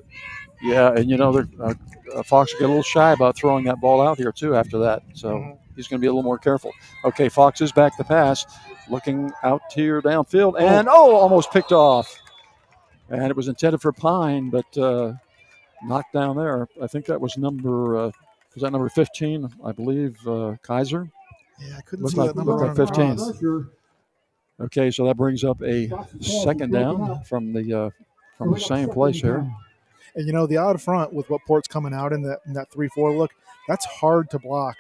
Yeah, 0.63 0.93
and 0.95 1.11
you 1.11 1.17
know, 1.17 1.37
uh, 1.59 1.75
uh, 2.15 2.23
Fox 2.23 2.53
got 2.55 2.67
a 2.67 2.69
little 2.69 2.83
shy 2.83 3.13
about 3.13 3.37
throwing 3.37 3.65
that 3.65 3.81
ball 3.81 4.01
out 4.01 4.19
here 4.19 4.31
too 4.31 4.55
after 4.55 4.79
that, 4.79 5.03
so 5.15 5.31
mm-hmm. 5.31 5.60
He's 5.81 5.89
going 5.89 5.99
to 5.99 6.05
be 6.05 6.07
a 6.07 6.11
little 6.11 6.23
more 6.23 6.39
careful. 6.39 6.73
Okay, 7.05 7.29
Fox 7.29 7.61
is 7.61 7.73
back 7.73 7.97
to 7.97 8.05
pass, 8.05 8.47
looking 8.89 9.33
out 9.43 9.63
here 9.73 10.03
downfield, 10.03 10.55
oh. 10.55 10.67
and 10.67 10.89
oh, 10.89 11.17
almost 11.17 11.51
picked 11.53 11.73
off. 11.73 12.15
And 13.09 13.31
it 13.31 13.37
was 13.37 13.49
intended 13.49 13.81
for 13.81 13.93
Pine, 13.93 14.51
but 14.51 14.79
uh, 14.79 15.15
knocked 15.83 16.13
down 16.13 16.37
there. 16.37 16.69
I 16.81 16.87
think 16.87 17.07
that 17.07 17.21
was 17.21 17.37
number 17.37 17.97
uh, 17.97 18.11
was 18.55 18.63
that 18.63 18.73
number 18.73 18.89
15, 18.89 19.49
I 19.65 19.73
believe, 19.73 20.17
uh, 20.27 20.57
Kaiser. 20.63 21.09
Yeah, 21.61 21.77
I 21.79 21.81
couldn't 21.83 22.05
looked 22.05 22.15
see 22.15 22.21
like, 22.21 22.31
that 22.31 22.37
number. 22.37 22.53
Looked 22.53 22.79
like 22.79 22.89
15. 22.89 23.71
Okay, 24.61 24.91
so 24.91 25.07
that 25.07 25.17
brings 25.17 25.43
up 25.45 25.63
a 25.63 25.91
second 26.21 26.73
down 26.73 27.23
from 27.25 27.53
the 27.53 27.73
uh, 27.73 27.91
from 28.37 28.53
the 28.53 28.61
same 28.61 28.91
place 28.91 29.21
here. 29.21 29.51
And 30.15 30.27
you 30.27 30.33
know, 30.33 30.47
the 30.47 30.59
out 30.59 30.81
front 30.81 31.13
with 31.13 31.31
what 31.31 31.41
Port's 31.47 31.69
coming 31.69 31.95
out 31.95 32.13
in 32.13 32.23
that 32.23 32.41
in 32.47 32.53
that 32.55 32.71
three 32.71 32.89
four 32.89 33.17
look, 33.17 33.31
that's 33.69 33.87
hard 33.87 34.29
to 34.31 34.39
block. 34.39 34.77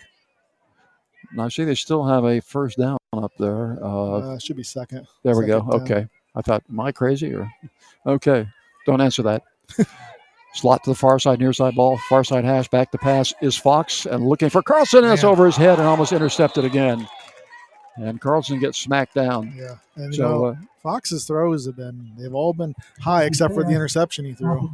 Now, 1.34 1.48
see, 1.48 1.64
they 1.64 1.74
still 1.74 2.04
have 2.04 2.24
a 2.24 2.40
first 2.40 2.78
down 2.78 2.98
up 3.12 3.32
there. 3.38 3.78
Uh, 3.82 4.34
uh 4.34 4.38
should 4.38 4.56
be 4.56 4.62
second. 4.62 5.06
There 5.22 5.34
second 5.34 5.38
we 5.38 5.46
go. 5.46 5.60
Down. 5.60 5.82
Okay, 5.82 6.08
I 6.34 6.42
thought, 6.42 6.62
am 6.68 6.80
I 6.80 6.92
crazy 6.92 7.34
or? 7.34 7.50
Okay, 8.06 8.46
don't 8.86 9.00
answer 9.00 9.22
that. 9.22 9.42
Slot 10.54 10.82
to 10.84 10.90
the 10.90 10.96
far 10.96 11.20
side, 11.20 11.38
near 11.38 11.52
side 11.52 11.76
ball, 11.76 11.96
far 12.08 12.24
side 12.24 12.44
hash, 12.44 12.66
back 12.68 12.90
to 12.90 12.98
pass 12.98 13.32
is 13.40 13.56
Fox 13.56 14.04
and 14.06 14.26
looking 14.26 14.50
for 14.50 14.62
Carlson. 14.62 15.02
That's 15.02 15.22
over 15.22 15.46
his 15.46 15.56
head 15.56 15.78
and 15.78 15.86
almost 15.86 16.12
intercepted 16.12 16.64
again. 16.64 17.06
And 17.96 18.20
Carlson 18.20 18.58
gets 18.58 18.78
smacked 18.78 19.14
down. 19.14 19.54
Yeah. 19.56 19.76
And 19.94 20.14
so, 20.14 20.22
know, 20.22 20.44
uh, 20.46 20.54
Fox's 20.82 21.24
throws 21.24 21.66
have 21.66 21.76
been, 21.76 22.12
they've 22.18 22.34
all 22.34 22.52
been 22.52 22.74
high 23.00 23.24
except 23.24 23.54
for 23.54 23.62
the 23.62 23.70
interception 23.70 24.24
he 24.24 24.32
threw. 24.32 24.70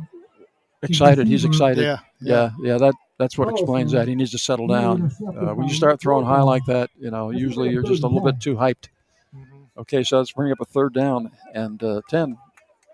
Excited. 0.83 1.27
He's 1.27 1.45
excited. 1.45 1.83
Yeah. 1.83 1.99
Yeah. 2.21 2.33
Yeah. 2.33 2.51
yeah 2.63 2.79
that, 2.79 2.95
that's 3.19 3.39
what 3.39 3.49
explains 3.49 3.93
that. 3.93 4.09
He 4.09 4.15
needs 4.15 4.31
to 4.33 4.39
settle 4.39 4.67
down. 4.67 5.11
Uh, 5.27 5.55
when 5.55 5.69
you 5.69 5.75
start 5.75 6.01
throwing 6.01 6.27
high 6.27 6.43
like 6.43 6.65
that, 6.67 6.91
you 6.99 7.11
know, 7.11 7.31
usually 7.31 7.71
you're 7.71 7.83
just 7.83 8.03
a 8.03 8.07
little 8.07 8.25
bit 8.25 8.41
too 8.41 8.57
hyped. 8.57 8.89
Mm-hmm. 9.35 9.81
Okay, 9.81 10.03
so 10.03 10.19
let's 10.19 10.33
bring 10.33 10.53
up 10.53 10.61
a 10.61 10.65
third 10.65 10.93
down 10.93 11.31
and 11.55 11.83
uh, 11.83 12.01
10 12.11 12.37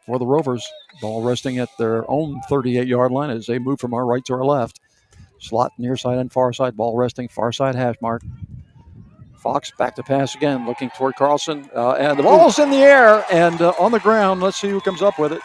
for 0.07 0.19
the 0.19 0.27
Rovers. 0.27 0.67
Ball 1.01 1.23
resting 1.23 1.59
at 1.59 1.69
their 1.79 2.09
own 2.11 2.41
38 2.49 2.87
yard 2.87 3.13
line 3.13 3.31
as 3.31 3.47
they 3.47 3.59
move 3.59 3.81
from 3.81 3.95
our 3.95 4.07
right 4.07 4.25
to 4.27 4.35
our 4.35 4.45
left. 4.45 4.81
Slot 5.39 5.73
near 5.79 5.97
side 5.97 6.19
and 6.19 6.33
far 6.33 6.53
side. 6.53 6.77
Ball 6.77 6.97
resting 6.97 7.29
far 7.29 7.51
side 7.51 7.75
hash 7.75 7.97
mark. 8.01 8.23
Fox 9.39 9.73
back 9.77 9.97
to 9.97 10.05
pass 10.05 10.37
again, 10.37 10.67
looking 10.67 10.89
toward 10.91 11.17
Carlson. 11.17 11.69
Uh, 11.75 11.93
and 11.93 12.17
the 12.17 12.23
ball's 12.23 12.61
in 12.61 12.71
the 12.71 12.77
air 12.77 13.25
and 13.33 13.61
uh, 13.61 13.73
on 13.79 13.91
the 13.91 13.99
ground. 13.99 14.41
Let's 14.41 14.61
see 14.61 14.69
who 14.69 14.81
comes 14.81 15.03
up 15.03 15.19
with 15.19 15.33
it. 15.33 15.43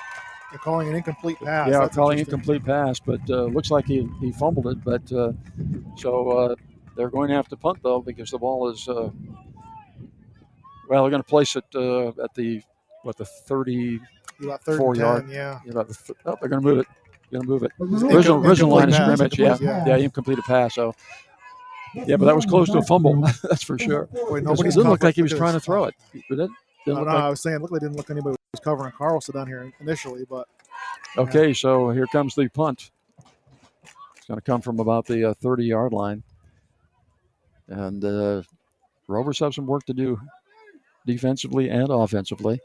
They're 0.52 0.60
calling 0.60 0.88
an 0.88 0.96
incomplete 0.96 1.40
pass. 1.40 1.70
Yeah, 1.70 1.80
That's 1.80 1.96
calling 1.96 2.20
incomplete 2.20 2.64
pass, 2.64 3.00
but 3.00 3.20
uh, 3.30 3.46
looks 3.46 3.70
like 3.70 3.86
he, 3.86 4.08
he 4.22 4.32
fumbled 4.32 4.68
it. 4.68 4.84
But 4.84 5.12
uh, 5.12 5.34
so 5.98 6.30
uh, 6.30 6.56
they're 6.96 7.10
going 7.10 7.30
to 7.30 7.36
have 7.36 7.50
to 7.50 7.58
punt 7.58 7.80
though 7.84 8.02
because 8.02 8.32
the 8.32 8.38
ball 8.38 8.70
is. 8.70 8.88
Uh, 8.88 9.10
well, 10.90 11.04
they're 11.04 11.12
going 11.12 11.24
to 11.24 11.28
place 11.28 11.56
it 11.58 11.66
at 11.66 12.34
the 12.34 12.62
what 13.04 13.18
the 13.18 13.26
30 13.26 14.00
four 14.78 14.96
yard. 14.96 15.30
Yeah. 15.30 15.60
oh, 15.68 16.38
they're 16.40 16.50
going 16.50 16.62
to 16.62 16.68
move 16.68 16.80
it. 16.80 16.88
They're 17.30 17.42
Going 17.42 17.46
to 17.46 17.50
move 17.50 17.64
it. 17.64 17.72
Original, 17.80 18.48
original 18.48 18.70
line 18.70 18.88
of 18.88 18.96
scrimmage. 18.96 19.38
Yeah. 19.38 19.58
yeah. 19.60 19.86
Yeah. 19.86 19.98
Incomplete 19.98 20.40
pass. 20.46 20.76
So. 20.76 20.96
Yeah, 21.94 22.16
but 22.16 22.26
that 22.26 22.36
was 22.36 22.46
close 22.46 22.70
to 22.70 22.78
a 22.78 22.82
fumble. 22.84 23.22
That's 23.44 23.64
for 23.64 23.78
sure. 23.78 24.08
Wait, 24.12 24.44
it 24.44 24.56
didn't 24.56 24.90
look 24.90 25.04
like 25.04 25.16
he 25.16 25.24
was 25.24 25.34
trying 25.34 25.54
to 25.54 25.60
throw 25.60 25.86
it. 25.86 25.96
But 26.30 26.40
it 26.40 26.52
no, 26.86 26.94
no, 26.94 27.02
like... 27.02 27.16
I 27.16 27.30
was 27.30 27.42
saying, 27.42 27.58
it 27.58 27.62
looked 27.62 27.76
it 27.76 27.80
didn't 27.82 27.98
look 27.98 28.10
anybody 28.10 28.37
was 28.54 28.60
covering 28.60 28.92
Carlson 28.98 29.36
down 29.36 29.48
here 29.48 29.72
initially, 29.80 30.26
but. 30.30 30.48
Okay, 31.18 31.54
so 31.54 31.90
here 31.90 32.08
comes 32.08 32.36
the 32.36 32.48
punt. 32.50 32.92
It's 34.16 34.26
going 34.28 34.38
to 34.38 34.42
come 34.42 34.62
from 34.62 34.80
about 34.80 35.06
the 35.06 35.36
30 35.42 35.64
uh, 35.64 35.66
yard 35.66 35.94
line. 35.94 36.24
And 37.68 38.04
uh, 38.04 38.44
Rovers 39.08 39.40
have 39.40 39.54
some 39.54 39.66
work 39.66 39.86
to 39.86 39.94
do 39.94 40.20
defensively 41.06 41.70
and 41.70 41.90
offensively. 41.90 42.60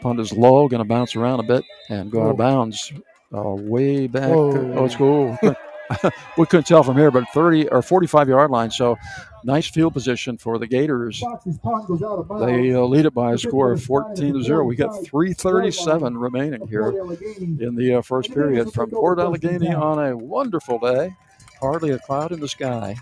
Punt 0.00 0.20
is 0.20 0.32
low, 0.32 0.68
going 0.68 0.82
to 0.82 0.88
bounce 0.88 1.16
around 1.16 1.40
a 1.40 1.42
bit 1.42 1.64
and 1.88 2.10
go 2.10 2.24
out 2.24 2.30
of 2.30 2.36
bounds. 2.36 2.92
Uh, 3.34 3.54
way 3.54 4.06
back. 4.06 4.30
Whoa. 4.30 4.72
Oh, 4.74 4.84
it's 4.84 4.96
cool. 4.96 5.38
we 6.36 6.46
couldn't 6.46 6.66
tell 6.66 6.82
from 6.82 6.96
here, 6.96 7.10
but 7.10 7.24
30 7.32 7.68
or 7.68 7.82
45 7.82 8.28
yard 8.28 8.50
line. 8.50 8.70
So 8.70 8.96
nice 9.44 9.68
field 9.68 9.92
position 9.92 10.38
for 10.38 10.58
the 10.58 10.66
Gators. 10.66 11.20
They 11.20 12.72
uh, 12.72 12.80
lead 12.82 13.06
it 13.06 13.14
by 13.14 13.32
a 13.32 13.38
score 13.38 13.72
of 13.72 13.82
14 13.82 14.34
to 14.34 14.42
0. 14.42 14.64
We 14.64 14.76
got 14.76 14.92
337 15.04 16.16
remaining 16.16 16.66
here 16.68 16.88
in 16.88 17.74
the 17.76 17.96
uh, 17.98 18.02
first 18.02 18.32
period 18.32 18.72
from 18.72 18.90
Port 18.90 19.18
Allegany 19.18 19.76
on 19.76 20.04
a 20.04 20.16
wonderful 20.16 20.78
day. 20.78 21.14
Hardly 21.60 21.90
a 21.90 21.98
cloud 21.98 22.32
in 22.32 22.40
the 22.40 22.48
sky. 22.48 22.96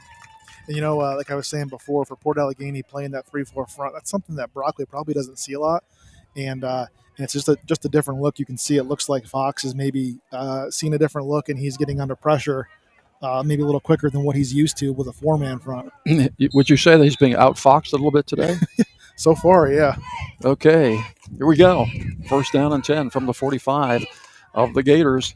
You 0.68 0.80
know, 0.80 1.01
uh, 1.01 1.16
like 1.16 1.30
I 1.30 1.34
was 1.34 1.47
saying 1.47 1.68
before, 1.68 2.05
for 2.05 2.16
Port 2.16 2.36
Allegany 2.36 2.86
playing 2.86 3.12
that 3.12 3.26
3 3.26 3.45
4 3.45 3.66
front, 3.66 3.95
that's 3.95 4.11
something 4.11 4.36
that 4.36 4.53
Brockway 4.53 4.84
probably 4.84 5.14
doesn't 5.14 5.39
see 5.39 5.55
a 5.55 5.61
lot 5.61 5.84
and 6.36 6.64
uh, 6.64 6.86
and 7.16 7.24
it's 7.24 7.32
just 7.32 7.49
a 7.49 7.57
just 7.66 7.84
a 7.84 7.89
different 7.89 8.20
look. 8.20 8.39
You 8.39 8.47
can 8.47 8.57
see 8.57 8.76
it 8.76 8.84
looks 8.84 9.09
like 9.09 9.26
Fox 9.26 9.64
is 9.64 9.74
maybe 9.74 10.18
uh, 10.32 10.70
seeing 10.70 10.95
a 10.95 10.99
different 10.99 11.26
look, 11.28 11.49
and 11.49 11.59
he's 11.59 11.76
getting 11.76 12.01
under 12.01 12.14
pressure, 12.14 12.68
uh, 13.23 13.43
maybe 13.45 13.62
a 13.62 13.66
little 13.66 13.81
quicker 13.81 14.11
than 14.11 14.23
what 14.23 14.37
he's 14.37 14.53
used 14.53 14.77
to 14.79 14.93
with 14.93 15.09
a 15.09 15.12
four 15.12 15.39
man 15.39 15.59
front. 15.59 15.93
Would 16.55 16.71
you 16.71 16.77
say 16.77 16.97
that 16.97 17.05
he's 17.05 17.16
being 17.16 17.35
outfoxed 17.35 17.93
a 17.93 17.97
little 17.97 18.11
bit 18.11 18.27
today? 18.27 18.57
so 19.16 19.35
far, 19.35 19.69
yeah. 19.69 19.97
Okay, 20.45 21.01
here 21.37 21.47
we 21.47 21.57
go. 21.57 21.87
First 22.29 22.53
down 22.53 22.73
and 22.73 22.85
ten 22.85 23.11
from 23.11 23.27
the 23.27 23.35
forty-five 23.35 24.05
of 24.55 24.75
the 24.75 24.83
Gators. 24.83 25.35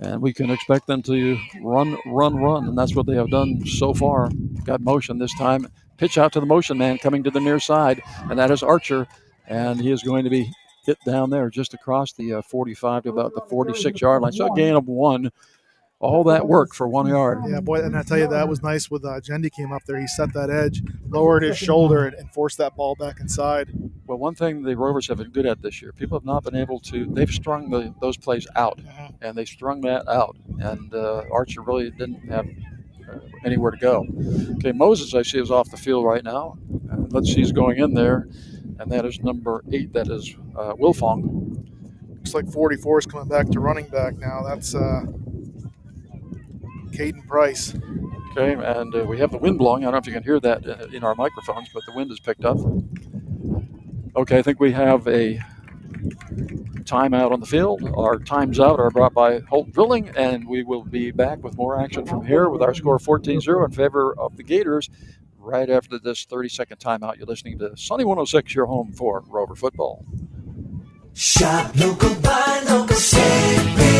And 0.00 0.20
we 0.20 0.32
can 0.32 0.50
expect 0.50 0.88
them 0.88 1.00
to 1.02 1.38
run, 1.62 1.96
run, 2.06 2.34
run. 2.34 2.66
And 2.66 2.76
that's 2.76 2.96
what 2.96 3.06
they 3.06 3.14
have 3.14 3.30
done 3.30 3.64
so 3.64 3.94
far. 3.94 4.30
Got 4.64 4.80
motion 4.80 5.18
this 5.18 5.32
time. 5.38 5.68
Pitch 5.96 6.18
out 6.18 6.32
to 6.32 6.40
the 6.40 6.46
motion 6.46 6.76
man 6.76 6.98
coming 6.98 7.22
to 7.22 7.30
the 7.30 7.38
near 7.38 7.60
side. 7.60 8.02
And 8.28 8.36
that 8.36 8.50
is 8.50 8.64
Archer 8.64 9.06
and 9.48 9.80
he 9.80 9.90
is 9.90 10.02
going 10.02 10.24
to 10.24 10.30
be 10.30 10.50
hit 10.84 10.98
down 11.04 11.30
there 11.30 11.50
just 11.50 11.74
across 11.74 12.12
the 12.12 12.34
uh, 12.34 12.42
45 12.42 13.04
to 13.04 13.10
about 13.10 13.34
the 13.34 13.42
46 13.42 14.00
yard 14.00 14.22
line. 14.22 14.32
So 14.32 14.52
a 14.52 14.56
gain 14.56 14.74
of 14.74 14.86
one. 14.86 15.30
All 16.02 16.24
that 16.24 16.48
work 16.48 16.74
for 16.74 16.88
one 16.88 17.06
yard. 17.06 17.42
Yeah, 17.48 17.60
boy, 17.60 17.80
and 17.80 17.96
I 17.96 18.02
tell 18.02 18.18
you 18.18 18.26
that 18.26 18.48
was 18.48 18.62
nice 18.62 18.90
with 18.90 19.04
uh, 19.04 19.20
Jendi 19.20 19.50
came 19.52 19.72
up 19.72 19.84
there. 19.86 20.00
He 20.00 20.06
set 20.08 20.32
that 20.34 20.50
edge, 20.50 20.82
lowered 21.08 21.44
his 21.44 21.56
shoulder, 21.56 22.06
and, 22.06 22.14
and 22.16 22.30
forced 22.32 22.58
that 22.58 22.74
ball 22.76 22.96
back 22.96 23.20
inside. 23.20 23.70
Well, 24.06 24.18
one 24.18 24.34
thing 24.34 24.62
the 24.62 24.76
Rovers 24.76 25.06
have 25.08 25.18
been 25.18 25.30
good 25.30 25.46
at 25.46 25.62
this 25.62 25.80
year, 25.80 25.92
people 25.92 26.18
have 26.18 26.26
not 26.26 26.44
been 26.44 26.56
able 26.56 26.80
to. 26.80 27.06
They've 27.06 27.30
strung 27.30 27.70
the, 27.70 27.94
those 28.00 28.16
plays 28.16 28.46
out, 28.56 28.80
uh-huh. 28.80 29.08
and 29.22 29.38
they 29.38 29.44
strung 29.44 29.80
that 29.82 30.08
out, 30.08 30.36
and 30.58 30.92
uh, 30.92 31.22
Archer 31.30 31.62
really 31.62 31.90
didn't 31.90 32.28
have 32.28 32.48
uh, 33.08 33.18
anywhere 33.44 33.70
to 33.70 33.78
go. 33.78 34.06
Okay, 34.56 34.72
Moses, 34.72 35.14
I 35.14 35.22
see, 35.22 35.38
is 35.38 35.50
off 35.50 35.70
the 35.70 35.76
field 35.76 36.04
right 36.04 36.24
now. 36.24 36.58
Uh, 36.92 36.96
let's 37.10 37.28
see, 37.28 37.36
he's 37.36 37.52
going 37.52 37.78
in 37.78 37.94
there 37.94 38.28
and 38.82 38.90
that 38.90 39.04
is 39.04 39.20
number 39.20 39.62
eight. 39.72 39.92
That 39.92 40.08
is 40.08 40.34
uh, 40.56 40.74
Wilfong. 40.74 41.64
Looks 42.08 42.34
like 42.34 42.50
44 42.50 42.98
is 42.98 43.06
coming 43.06 43.28
back 43.28 43.48
to 43.50 43.60
running 43.60 43.86
back 43.86 44.18
now. 44.18 44.42
That's 44.42 44.74
uh, 44.74 45.02
Caden 46.92 47.26
Price. 47.26 47.74
Okay, 48.36 48.52
and 48.52 48.94
uh, 48.94 49.04
we 49.04 49.18
have 49.18 49.30
the 49.30 49.38
wind 49.38 49.58
blowing. 49.58 49.82
I 49.82 49.86
don't 49.86 49.92
know 49.92 49.98
if 49.98 50.06
you 50.06 50.12
can 50.12 50.22
hear 50.22 50.40
that 50.40 50.66
uh, 50.66 50.86
in 50.92 51.04
our 51.04 51.14
microphones, 51.14 51.68
but 51.72 51.82
the 51.86 51.92
wind 51.92 52.10
has 52.10 52.20
picked 52.20 52.44
up. 52.44 52.58
Okay, 54.16 54.38
I 54.38 54.42
think 54.42 54.60
we 54.60 54.72
have 54.72 55.06
a 55.08 55.40
timeout 56.84 57.32
on 57.32 57.40
the 57.40 57.46
field. 57.46 57.82
Our 57.96 58.18
times 58.18 58.60
out 58.60 58.78
are 58.78 58.90
brought 58.90 59.14
by 59.14 59.40
Holt 59.40 59.72
Drilling, 59.72 60.10
and 60.16 60.46
we 60.46 60.62
will 60.62 60.84
be 60.84 61.10
back 61.10 61.42
with 61.42 61.56
more 61.56 61.80
action 61.80 62.04
from 62.06 62.24
here 62.24 62.48
with 62.48 62.62
our 62.62 62.74
score 62.74 62.98
14 62.98 63.40
0 63.40 63.64
in 63.64 63.70
favor 63.70 64.14
of 64.18 64.36
the 64.36 64.42
Gators 64.42 64.90
right 65.38 65.68
after 65.68 65.98
this 65.98 66.24
30 66.24 66.48
second 66.48 66.78
timeout. 66.78 67.16
You're 67.16 67.26
listening 67.26 67.58
to 67.58 67.76
Sunny 67.76 68.04
106, 68.04 68.54
your 68.54 68.66
home 68.66 68.92
for 68.92 69.22
Rover 69.26 69.54
football. 69.54 70.04
Shop 71.14 71.74
local, 71.76 72.14
buy 72.16 72.62
local, 72.66 72.96
save 72.96 73.76
big 73.76 73.76
deals. 73.76 73.91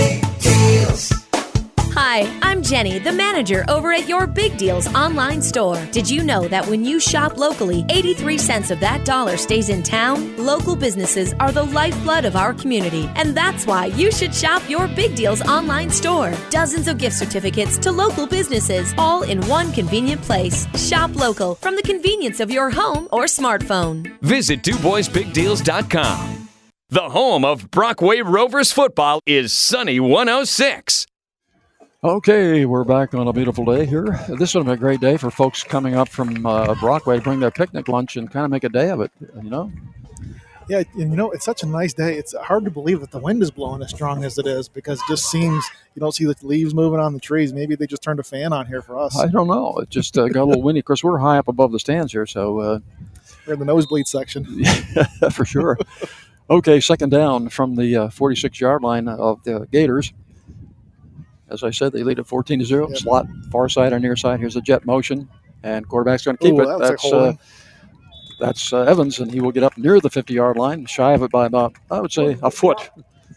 Hi, 2.04 2.28
I'm 2.42 2.64
Jenny, 2.64 2.98
the 2.98 3.12
manager 3.12 3.64
over 3.68 3.92
at 3.92 4.08
Your 4.08 4.26
Big 4.26 4.56
Deals 4.56 4.92
online 4.92 5.40
store. 5.40 5.80
Did 5.92 6.10
you 6.10 6.24
know 6.24 6.48
that 6.48 6.66
when 6.66 6.84
you 6.84 6.98
shop 6.98 7.38
locally, 7.38 7.86
83 7.90 8.38
cents 8.38 8.72
of 8.72 8.80
that 8.80 9.04
dollar 9.04 9.36
stays 9.36 9.68
in 9.68 9.84
town? 9.84 10.36
Local 10.36 10.74
businesses 10.74 11.32
are 11.38 11.52
the 11.52 11.62
lifeblood 11.62 12.24
of 12.24 12.34
our 12.34 12.54
community, 12.54 13.08
and 13.14 13.36
that's 13.36 13.68
why 13.68 13.86
you 13.86 14.10
should 14.10 14.34
shop 14.34 14.68
Your 14.68 14.88
Big 14.88 15.14
Deals 15.14 15.42
online 15.42 15.90
store. 15.90 16.34
Dozens 16.50 16.88
of 16.88 16.98
gift 16.98 17.14
certificates 17.14 17.78
to 17.78 17.92
local 17.92 18.26
businesses, 18.26 18.92
all 18.98 19.22
in 19.22 19.40
one 19.46 19.70
convenient 19.70 20.22
place. 20.22 20.66
Shop 20.74 21.14
local 21.14 21.54
from 21.54 21.76
the 21.76 21.82
convenience 21.82 22.40
of 22.40 22.50
your 22.50 22.68
home 22.68 23.06
or 23.12 23.26
smartphone. 23.26 24.12
Visit 24.22 24.64
DuBoisBigDeals.com. 24.64 26.48
The 26.88 27.10
home 27.10 27.44
of 27.44 27.70
Brockway 27.70 28.22
Rovers 28.22 28.72
football 28.72 29.20
is 29.24 29.52
Sunny 29.52 30.00
106. 30.00 31.06
Okay, 32.04 32.66
we're 32.66 32.82
back 32.82 33.14
on 33.14 33.28
a 33.28 33.32
beautiful 33.32 33.64
day 33.64 33.86
here. 33.86 34.18
This 34.36 34.54
would 34.54 34.62
have 34.62 34.66
been 34.66 34.74
a 34.74 34.76
great 34.76 34.98
day 34.98 35.16
for 35.16 35.30
folks 35.30 35.62
coming 35.62 35.94
up 35.94 36.08
from 36.08 36.44
uh, 36.44 36.74
Brockway 36.74 37.18
to 37.18 37.22
bring 37.22 37.38
their 37.38 37.52
picnic 37.52 37.86
lunch 37.86 38.16
and 38.16 38.28
kind 38.28 38.44
of 38.44 38.50
make 38.50 38.64
a 38.64 38.68
day 38.68 38.90
of 38.90 39.00
it. 39.00 39.12
You 39.20 39.48
know, 39.48 39.70
Yeah, 40.68 40.82
and 40.94 41.10
you 41.12 41.16
know, 41.16 41.30
it's 41.30 41.44
such 41.44 41.62
a 41.62 41.66
nice 41.66 41.94
day. 41.94 42.16
It's 42.16 42.34
hard 42.34 42.64
to 42.64 42.72
believe 42.72 43.02
that 43.02 43.12
the 43.12 43.20
wind 43.20 43.40
is 43.40 43.52
blowing 43.52 43.82
as 43.82 43.90
strong 43.90 44.24
as 44.24 44.36
it 44.36 44.48
is 44.48 44.68
because 44.68 44.98
it 44.98 45.04
just 45.06 45.30
seems 45.30 45.64
you 45.94 46.00
don't 46.00 46.10
see 46.10 46.24
the 46.24 46.34
leaves 46.42 46.74
moving 46.74 46.98
on 46.98 47.14
the 47.14 47.20
trees. 47.20 47.52
Maybe 47.52 47.76
they 47.76 47.86
just 47.86 48.02
turned 48.02 48.18
a 48.18 48.24
fan 48.24 48.52
on 48.52 48.66
here 48.66 48.82
for 48.82 48.98
us. 48.98 49.16
I 49.16 49.28
don't 49.28 49.46
know. 49.46 49.78
It 49.78 49.88
just 49.88 50.18
uh, 50.18 50.26
got 50.26 50.42
a 50.42 50.46
little 50.46 50.62
windy. 50.62 50.80
Of 50.80 50.86
course, 50.86 51.04
we're 51.04 51.18
high 51.18 51.38
up 51.38 51.46
above 51.46 51.70
the 51.70 51.78
stands 51.78 52.10
here, 52.10 52.26
so 52.26 52.58
uh, 52.58 52.78
We're 53.46 53.52
in 53.52 53.58
the 53.60 53.64
nosebleed 53.64 54.08
section. 54.08 54.44
yeah, 54.58 55.04
for 55.30 55.44
sure. 55.44 55.78
Okay, 56.50 56.80
second 56.80 57.10
down 57.10 57.48
from 57.48 57.76
the 57.76 58.10
46 58.12 58.60
yard 58.60 58.82
line 58.82 59.08
of 59.08 59.42
the 59.44 59.66
Gators. 59.70 60.12
As 61.52 61.62
I 61.62 61.70
said, 61.70 61.92
they 61.92 62.02
lead 62.02 62.18
at 62.18 62.26
14 62.26 62.58
to 62.58 62.64
0. 62.64 62.92
Slot 62.94 63.26
far 63.50 63.68
side 63.68 63.92
or 63.92 64.00
near 64.00 64.16
side. 64.16 64.40
Here's 64.40 64.56
a 64.56 64.60
jet 64.60 64.86
motion, 64.86 65.28
and 65.62 65.86
quarterback's 65.86 66.24
going 66.24 66.36
to 66.38 66.42
keep 66.42 66.54
Ooh, 66.54 66.62
it. 66.62 66.66
that 66.66 66.78
That's 66.78 67.12
uh, 67.12 67.34
that's 68.40 68.72
uh, 68.72 68.82
Evans, 68.82 69.20
and 69.20 69.30
he 69.30 69.40
will 69.40 69.52
get 69.52 69.62
up 69.62 69.78
near 69.78 70.00
the 70.00 70.10
50 70.10 70.34
yard 70.34 70.56
line, 70.56 70.86
shy 70.86 71.12
of 71.12 71.22
it 71.22 71.30
by 71.30 71.46
about, 71.46 71.76
I 71.90 72.00
would 72.00 72.12
say, 72.12 72.36
a 72.42 72.50
foot. 72.50 72.90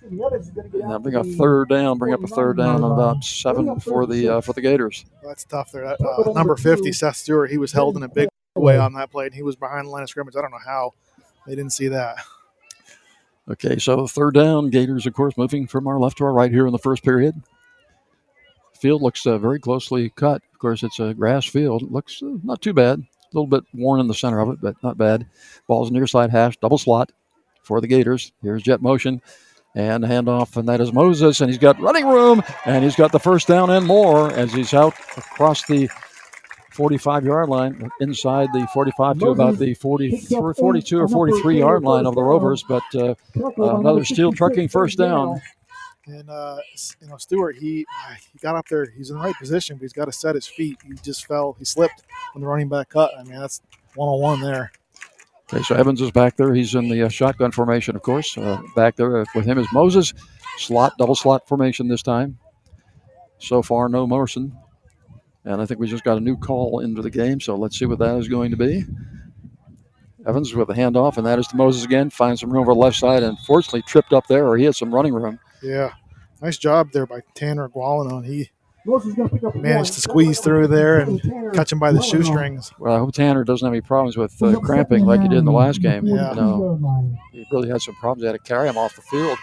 Now 0.09 0.99
bring 0.99 1.15
a 1.15 1.23
third 1.23 1.69
down, 1.69 1.97
bring 1.97 2.13
up 2.13 2.23
a 2.23 2.27
third 2.27 2.57
down 2.57 2.83
on 2.83 2.91
about 2.91 3.23
seven 3.23 3.79
for 3.79 4.05
the 4.05 4.29
uh, 4.29 4.41
for 4.41 4.53
the 4.53 4.61
Gators. 4.61 5.05
That's 5.23 5.43
tough 5.43 5.71
there. 5.71 5.83
That, 5.83 6.01
uh, 6.01 6.31
number 6.33 6.55
50, 6.55 6.91
Seth 6.91 7.15
Stewart, 7.15 7.49
he 7.49 7.57
was 7.57 7.71
held 7.71 7.97
in 7.97 8.03
a 8.03 8.07
big 8.07 8.29
way 8.55 8.77
on 8.77 8.93
that 8.93 9.11
play, 9.11 9.25
and 9.25 9.33
he 9.33 9.43
was 9.43 9.55
behind 9.55 9.87
the 9.87 9.91
line 9.91 10.03
of 10.03 10.09
scrimmage. 10.09 10.35
I 10.35 10.41
don't 10.41 10.51
know 10.51 10.57
how 10.63 10.91
they 11.45 11.55
didn't 11.55 11.73
see 11.73 11.87
that. 11.89 12.17
Okay, 13.47 13.77
so 13.77 14.07
third 14.07 14.33
down, 14.33 14.71
Gators, 14.71 15.05
of 15.05 15.13
course, 15.13 15.37
moving 15.37 15.67
from 15.67 15.87
our 15.87 15.99
left 15.99 16.17
to 16.17 16.25
our 16.25 16.33
right 16.33 16.51
here 16.51 16.65
in 16.65 16.71
the 16.71 16.79
first 16.79 17.03
period. 17.03 17.35
Field 18.79 19.01
looks 19.01 19.25
uh, 19.25 19.37
very 19.37 19.59
closely 19.59 20.09
cut. 20.11 20.41
Of 20.53 20.59
course, 20.59 20.83
it's 20.83 20.99
a 20.99 21.13
grass 21.13 21.45
field. 21.45 21.83
It 21.83 21.91
looks 21.91 22.21
uh, 22.21 22.37
not 22.43 22.61
too 22.61 22.73
bad. 22.73 22.99
A 22.99 23.05
little 23.33 23.47
bit 23.47 23.63
worn 23.73 23.99
in 23.99 24.07
the 24.07 24.13
center 24.13 24.39
of 24.39 24.49
it, 24.49 24.59
but 24.61 24.75
not 24.83 24.97
bad. 24.97 25.25
Ball's 25.67 25.91
near 25.91 26.07
side 26.07 26.29
hash, 26.31 26.57
double 26.57 26.77
slot 26.77 27.11
for 27.63 27.81
the 27.81 27.87
Gators. 27.87 28.31
Here's 28.41 28.63
jet 28.63 28.81
motion 28.81 29.21
and 29.75 30.03
handoff, 30.05 30.55
and 30.55 30.69
that 30.69 30.79
is 30.79 30.93
Moses, 30.93 31.41
and 31.41 31.49
he's 31.49 31.57
got 31.57 31.79
running 31.81 32.07
room, 32.07 32.41
and 32.65 32.83
he's 32.83 32.95
got 32.95 33.11
the 33.11 33.19
first 33.19 33.47
down 33.47 33.69
and 33.69 33.85
more 33.85 34.31
as 34.31 34.53
he's 34.53 34.73
out 34.73 34.93
across 35.17 35.65
the 35.65 35.89
45 36.71 37.25
yard 37.25 37.49
line, 37.49 37.89
inside 37.99 38.49
the 38.53 38.67
45 38.73 39.19
to 39.19 39.27
about 39.29 39.57
the 39.57 39.73
40, 39.73 40.11
42 40.53 40.99
or 40.99 41.07
43 41.07 41.59
yard 41.59 41.83
line 41.83 42.05
of 42.05 42.15
the 42.15 42.21
Rovers, 42.23 42.63
but 42.67 42.83
uh, 42.95 43.15
another 43.57 44.03
steel 44.05 44.31
trucking 44.31 44.67
first 44.69 44.97
down. 44.97 45.41
And 46.07 46.29
uh, 46.29 46.57
you 47.01 47.07
know, 47.07 47.17
Stewart, 47.17 47.55
he 47.55 47.85
he 48.31 48.39
got 48.39 48.55
up 48.55 48.67
there. 48.67 48.85
He's 48.85 49.09
in 49.09 49.17
the 49.17 49.23
right 49.23 49.35
position, 49.39 49.77
but 49.77 49.83
he's 49.83 49.93
got 49.93 50.05
to 50.05 50.11
set 50.11 50.35
his 50.35 50.45
feet. 50.45 50.77
He 50.85 50.93
just 51.03 51.25
fell. 51.25 51.55
He 51.57 51.65
slipped 51.65 52.03
when 52.33 52.41
the 52.41 52.47
running 52.47 52.69
back 52.69 52.89
cut. 52.89 53.11
I 53.17 53.23
mean, 53.23 53.39
that's 53.39 53.61
one 53.95 54.09
on 54.09 54.21
one 54.21 54.41
there. 54.41 54.71
Okay, 55.51 55.63
so 55.63 55.75
Evans 55.75 56.01
is 56.01 56.11
back 56.11 56.37
there. 56.37 56.53
He's 56.53 56.73
in 56.73 56.89
the 56.89 57.03
uh, 57.03 57.09
shotgun 57.09 57.51
formation, 57.51 57.95
of 57.95 58.01
course. 58.01 58.37
Uh, 58.37 58.61
back 58.75 58.95
there 58.95 59.17
uh, 59.21 59.25
with 59.35 59.45
him 59.45 59.57
is 59.57 59.67
Moses. 59.71 60.13
Slot, 60.57 60.93
double 60.97 61.15
slot 61.15 61.47
formation 61.47 61.87
this 61.87 62.01
time. 62.01 62.39
So 63.37 63.61
far, 63.61 63.89
no 63.89 64.07
Morrison. 64.07 64.57
And 65.43 65.61
I 65.61 65.65
think 65.65 65.79
we 65.79 65.87
just 65.87 66.03
got 66.03 66.17
a 66.17 66.21
new 66.21 66.35
call 66.35 66.79
into 66.79 67.03
the 67.03 67.11
game, 67.11 67.39
so 67.39 67.55
let's 67.55 67.77
see 67.77 67.85
what 67.85 67.99
that 67.99 68.15
is 68.17 68.27
going 68.27 68.49
to 68.51 68.57
be. 68.57 68.85
Evans 70.25 70.55
with 70.55 70.69
a 70.71 70.73
handoff, 70.73 71.17
and 71.17 71.25
that 71.27 71.37
is 71.37 71.45
to 71.47 71.55
Moses 71.55 71.83
again. 71.83 72.09
Finds 72.09 72.41
some 72.41 72.49
room 72.49 72.61
over 72.61 72.73
the 72.73 72.79
left 72.79 72.97
side, 72.97 73.21
and 73.21 73.37
fortunately 73.41 73.83
tripped 73.83 74.13
up 74.13 74.25
there, 74.25 74.47
or 74.47 74.57
he 74.57 74.63
had 74.63 74.75
some 74.75 74.93
running 74.93 75.13
room. 75.13 75.39
Yeah, 75.61 75.93
nice 76.41 76.57
job 76.57 76.91
there 76.91 77.05
by 77.05 77.21
Tanner 77.33 77.69
Gualanon. 77.69 78.25
He 78.25 78.49
Moses 78.85 79.09
is 79.09 79.15
going 79.15 79.29
to 79.29 79.35
pick 79.35 79.43
up 79.43 79.55
a 79.55 79.57
managed 79.57 79.93
to 79.93 80.01
squeeze 80.01 80.39
through 80.39 80.67
there 80.67 80.99
and 80.99 81.19
catch 81.53 81.71
him 81.71 81.79
by 81.79 81.91
the 81.91 82.01
shoestrings. 82.01 82.71
Well, 82.77 82.93
I 82.95 82.99
hope 82.99 83.13
Tanner 83.13 83.43
doesn't 83.43 83.65
have 83.65 83.73
any 83.73 83.81
problems 83.81 84.15
with 84.15 84.41
uh, 84.43 84.59
cramping 84.59 85.05
like 85.05 85.21
he 85.21 85.27
did 85.27 85.39
in 85.39 85.45
the 85.45 85.51
last 85.51 85.81
game. 85.81 86.05
Yeah. 86.05 86.29
You 86.31 86.35
know, 86.35 87.17
he 87.31 87.45
really 87.51 87.69
had 87.69 87.81
some 87.81 87.95
problems. 87.95 88.21
They 88.21 88.27
had 88.27 88.33
to 88.33 88.47
carry 88.47 88.69
him 88.69 88.77
off 88.77 88.95
the 88.95 89.01
field. 89.01 89.37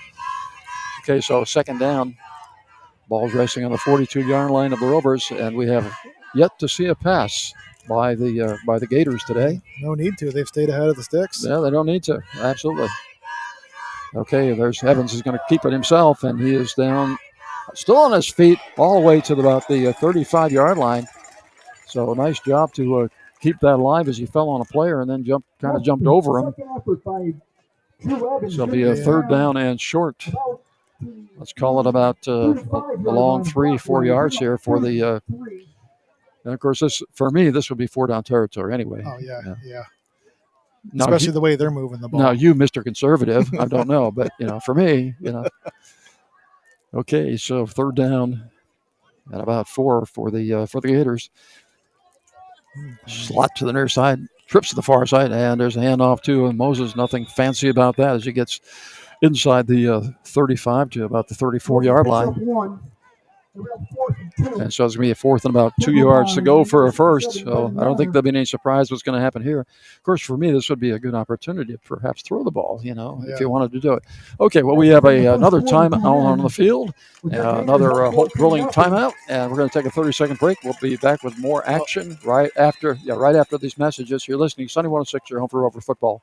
Okay, 1.02 1.20
so 1.20 1.42
second 1.42 1.78
down. 1.78 2.16
Ball's 3.08 3.34
resting 3.34 3.64
on 3.64 3.72
the 3.72 3.78
42-yard 3.78 4.50
line 4.50 4.72
of 4.72 4.78
the 4.78 4.86
Rovers, 4.86 5.30
and 5.32 5.56
we 5.56 5.66
have 5.68 5.92
yet 6.34 6.56
to 6.60 6.68
see 6.68 6.86
a 6.86 6.94
pass 6.94 7.52
by 7.88 8.14
the 8.14 8.40
uh, 8.40 8.56
by 8.64 8.78
the 8.78 8.86
Gators 8.86 9.24
today. 9.24 9.60
No 9.80 9.94
need 9.94 10.16
to. 10.18 10.30
They've 10.30 10.46
stayed 10.46 10.68
ahead 10.68 10.88
of 10.88 10.94
the 10.96 11.02
sticks. 11.02 11.44
Yeah, 11.44 11.58
they 11.58 11.70
don't 11.70 11.86
need 11.86 12.04
to. 12.04 12.20
Absolutely. 12.38 12.88
Okay, 14.14 14.52
there's 14.52 14.82
Evans 14.84 15.14
is 15.14 15.22
going 15.22 15.36
to 15.36 15.42
keep 15.48 15.64
it 15.64 15.72
himself, 15.72 16.22
and 16.22 16.38
he 16.38 16.54
is 16.54 16.74
down, 16.74 17.16
still 17.74 17.96
on 17.96 18.12
his 18.12 18.28
feet, 18.28 18.58
all 18.76 19.00
the 19.00 19.06
way 19.06 19.20
to 19.22 19.32
about 19.34 19.66
the 19.68 19.92
35 19.94 20.52
yard 20.52 20.76
line. 20.78 21.06
So 21.86 22.12
nice 22.14 22.40
job 22.40 22.72
to 22.74 23.00
uh, 23.00 23.08
keep 23.40 23.58
that 23.60 23.74
alive 23.74 24.08
as 24.08 24.18
he 24.18 24.26
fell 24.26 24.48
on 24.48 24.60
a 24.60 24.64
player 24.64 25.00
and 25.00 25.10
then 25.10 25.24
jumped, 25.24 25.48
kind 25.60 25.76
of 25.76 25.82
jumped 25.82 26.06
over 26.06 26.38
him. 26.38 26.54
Second 26.56 26.70
effort 26.76 27.04
by 27.04 27.34
Drew 28.02 28.36
Evans. 28.36 28.56
So 28.56 28.62
it'll 28.62 28.72
be 28.72 28.82
a 28.84 28.96
third 28.96 29.28
down 29.28 29.56
and 29.56 29.80
short. 29.80 30.26
Let's 31.36 31.52
call 31.52 31.80
it 31.80 31.86
about 31.86 32.18
uh, 32.28 32.54
a, 32.72 32.96
long 32.98 33.44
three, 33.44 33.76
four 33.76 34.04
yards 34.04 34.38
here 34.38 34.58
for 34.58 34.78
the. 34.78 35.02
Uh, 35.02 35.20
and 36.44 36.54
of 36.54 36.60
course, 36.60 36.80
this 36.80 37.02
for 37.12 37.30
me, 37.30 37.50
this 37.50 37.68
would 37.70 37.78
be 37.78 37.86
four 37.86 38.06
down 38.06 38.22
territory 38.22 38.72
anyway. 38.74 39.02
Oh 39.04 39.18
yeah, 39.20 39.40
yeah. 39.64 39.82
Now, 40.92 41.04
Especially 41.04 41.26
you- 41.26 41.32
the 41.32 41.40
way 41.40 41.56
they're 41.56 41.70
moving 41.70 42.00
the 42.00 42.08
ball. 42.08 42.20
Now, 42.20 42.30
you, 42.32 42.54
Mr. 42.54 42.82
Conservative, 42.82 43.48
I 43.58 43.66
don't 43.66 43.88
know, 43.88 44.10
but 44.10 44.32
you 44.40 44.46
know, 44.46 44.58
for 44.60 44.74
me, 44.74 45.14
you 45.20 45.32
know. 45.32 45.46
Okay, 46.94 47.38
so 47.38 47.64
third 47.64 47.94
down 47.94 48.50
at 49.32 49.40
about 49.40 49.66
four 49.66 50.04
for 50.04 50.30
the 50.30 50.52
uh, 50.52 50.66
for 50.66 50.82
the 50.82 50.88
Gators. 50.88 51.30
Slot 53.06 53.48
to 53.56 53.64
the 53.64 53.72
near 53.72 53.88
side, 53.88 54.18
trips 54.46 54.68
to 54.68 54.74
the 54.74 54.82
far 54.82 55.06
side, 55.06 55.32
and 55.32 55.58
there's 55.58 55.74
a 55.76 55.80
handoff 55.80 56.20
to 56.24 56.46
uh, 56.46 56.52
Moses. 56.52 56.94
Nothing 56.94 57.24
fancy 57.24 57.70
about 57.70 57.96
that 57.96 58.14
as 58.16 58.26
he 58.26 58.32
gets 58.32 58.60
inside 59.22 59.66
the 59.66 59.88
uh, 59.88 60.02
35 60.24 60.90
to 60.90 61.04
about 61.04 61.28
the 61.28 61.34
34 61.34 61.82
yard 61.84 62.06
line. 62.06 62.28
One. 62.28 62.38
We're 62.40 62.66
at 62.66 62.70
fourth 62.70 62.80
and 63.54 64.72
so 64.72 64.84
it's 64.84 64.96
going 64.96 65.02
to 65.04 65.08
be 65.08 65.10
a 65.10 65.14
fourth 65.14 65.44
and 65.44 65.54
about 65.54 65.72
two 65.80 65.92
yards 65.92 66.34
to 66.34 66.40
go 66.40 66.64
for 66.64 66.86
a 66.86 66.92
first. 66.92 67.32
So 67.32 67.72
I 67.78 67.84
don't 67.84 67.96
think 67.96 68.12
there'll 68.12 68.22
be 68.22 68.30
any 68.30 68.44
surprise 68.44 68.90
what's 68.90 69.02
going 69.02 69.16
to 69.16 69.22
happen 69.22 69.42
here. 69.42 69.60
Of 69.60 70.02
course, 70.02 70.22
for 70.22 70.36
me, 70.36 70.50
this 70.50 70.70
would 70.70 70.80
be 70.80 70.90
a 70.92 70.98
good 70.98 71.14
opportunity 71.14 71.72
to 71.74 71.78
perhaps 71.78 72.22
throw 72.22 72.42
the 72.44 72.50
ball, 72.50 72.80
you 72.82 72.94
know, 72.94 73.22
Yeah. 73.26 73.34
if 73.34 73.40
you 73.40 73.50
wanted 73.50 73.72
to 73.72 73.80
do 73.80 73.92
it. 73.92 74.04
Okay, 74.40 74.62
well, 74.62 74.76
we 74.76 74.88
have 74.88 75.04
a, 75.04 75.26
another 75.34 75.60
time 75.60 75.92
out 75.92 76.04
on 76.04 76.38
the 76.38 76.48
field, 76.48 76.94
uh, 77.32 77.60
another 77.60 78.04
uh, 78.04 78.10
Holt 78.10 78.32
Drilling 78.34 78.66
timeout, 78.68 79.12
and 79.28 79.50
we're 79.50 79.58
going 79.58 79.68
to 79.68 79.74
take 79.78 79.86
a 79.86 79.90
30 79.90 80.12
second 80.12 80.38
break. 80.38 80.58
We'll 80.64 80.74
be 80.80 80.96
back 80.96 81.22
with 81.22 81.38
more 81.38 81.66
action 81.68 82.18
right 82.24 82.50
after, 82.56 82.98
yeah, 83.02 83.14
right 83.14 83.36
after 83.36 83.58
these 83.58 83.76
messages. 83.76 84.26
You're 84.26 84.38
listening, 84.38 84.68
Sunny 84.68 84.88
106, 84.88 85.28
your 85.30 85.40
home 85.40 85.48
for 85.48 85.60
Rover 85.60 85.80
football. 85.80 86.22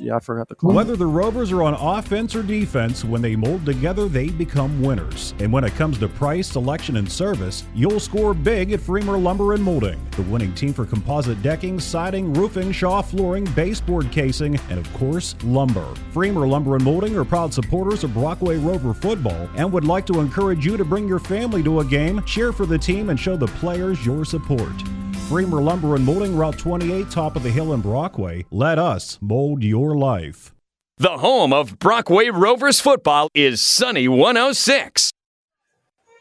Yeah, 0.00 0.16
I 0.16 0.20
forgot 0.20 0.48
the. 0.48 0.54
Whether 0.62 0.96
the 0.96 1.06
Rovers 1.06 1.52
are 1.52 1.62
on 1.62 1.74
offense 1.74 2.34
or 2.34 2.42
defense, 2.42 3.04
when 3.04 3.20
they 3.20 3.36
mold 3.36 3.66
together, 3.66 4.08
they 4.08 4.30
become 4.30 4.82
winners. 4.82 5.34
And 5.38 5.52
when 5.52 5.62
it 5.62 5.74
comes 5.74 5.98
to 5.98 6.08
price, 6.08 6.48
selection, 6.48 6.96
and 6.96 7.10
service, 7.10 7.64
you'll 7.74 8.00
score 8.00 8.32
big 8.32 8.72
at 8.72 8.80
Freemer 8.80 9.18
Lumber 9.18 9.52
and 9.52 9.62
Molding, 9.62 10.00
the 10.12 10.22
winning 10.22 10.54
team 10.54 10.72
for 10.72 10.86
composite 10.86 11.42
decking, 11.42 11.78
siding, 11.78 12.32
roofing, 12.32 12.72
shaw 12.72 13.02
flooring, 13.02 13.44
baseboard 13.54 14.10
casing, 14.10 14.58
and 14.70 14.78
of 14.78 14.90
course, 14.94 15.34
lumber. 15.44 15.86
Freemer 16.12 16.48
Lumber 16.48 16.76
and 16.76 16.84
Molding 16.84 17.14
are 17.16 17.24
proud 17.24 17.52
supporters 17.52 18.02
of 18.02 18.14
Brockway 18.14 18.56
Rover 18.56 18.94
football 18.94 19.50
and 19.56 19.70
would 19.70 19.84
like 19.84 20.06
to 20.06 20.20
encourage 20.20 20.64
you 20.64 20.78
to 20.78 20.84
bring 20.84 21.06
your 21.06 21.18
family 21.18 21.62
to 21.62 21.80
a 21.80 21.84
game, 21.84 22.22
cheer 22.24 22.52
for 22.52 22.64
the 22.64 22.78
team, 22.78 23.10
and 23.10 23.20
show 23.20 23.36
the 23.36 23.46
players 23.46 24.04
your 24.06 24.24
support. 24.24 24.72
Freemer 25.30 25.62
Lumber 25.62 25.94
and 25.94 26.04
Molding, 26.04 26.36
Route 26.36 26.58
28, 26.58 27.08
top 27.08 27.36
of 27.36 27.44
the 27.44 27.50
hill 27.50 27.72
in 27.72 27.80
Brockway. 27.80 28.44
Let 28.50 28.80
us 28.80 29.16
mold 29.20 29.62
your 29.62 29.96
life. 29.96 30.52
The 30.96 31.18
home 31.18 31.52
of 31.52 31.78
Brockway 31.78 32.30
Rovers 32.30 32.80
football 32.80 33.28
is 33.32 33.62
Sunny 33.62 34.08
106. 34.08 35.12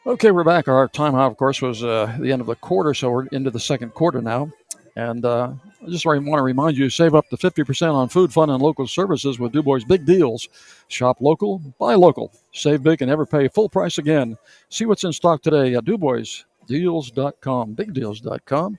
Okay, 0.05 0.29
we're 0.29 0.43
back. 0.43 0.67
Our 0.67 0.87
timeout, 0.87 1.31
of 1.31 1.37
course, 1.37 1.59
was 1.59 1.83
uh, 1.83 2.15
the 2.19 2.31
end 2.31 2.39
of 2.39 2.45
the 2.45 2.53
quarter, 2.53 2.93
so 2.93 3.09
we're 3.09 3.25
into 3.31 3.49
the 3.49 3.59
second 3.59 3.95
quarter 3.95 4.21
now. 4.21 4.51
And 4.95 5.25
uh, 5.25 5.53
I 5.83 5.89
just 5.89 6.05
want 6.05 6.23
to 6.23 6.43
remind 6.43 6.77
you 6.77 6.87
save 6.91 7.15
up 7.15 7.27
to 7.29 7.35
50% 7.35 7.91
on 7.91 8.09
food, 8.09 8.31
fun, 8.31 8.51
and 8.51 8.61
local 8.61 8.85
services 8.85 9.39
with 9.39 9.53
DuBois 9.53 9.87
Big 9.87 10.05
Deals. 10.05 10.47
Shop 10.87 11.17
local, 11.19 11.63
buy 11.79 11.95
local. 11.95 12.31
Save 12.53 12.83
big 12.83 13.01
and 13.01 13.09
never 13.09 13.25
pay 13.25 13.47
full 13.47 13.69
price 13.69 13.97
again. 13.97 14.37
See 14.69 14.85
what's 14.85 15.03
in 15.03 15.13
stock 15.13 15.41
today 15.41 15.73
at 15.73 15.85
DuBoisDeals.com, 15.85 17.75
BigDeals.com. 17.75 18.77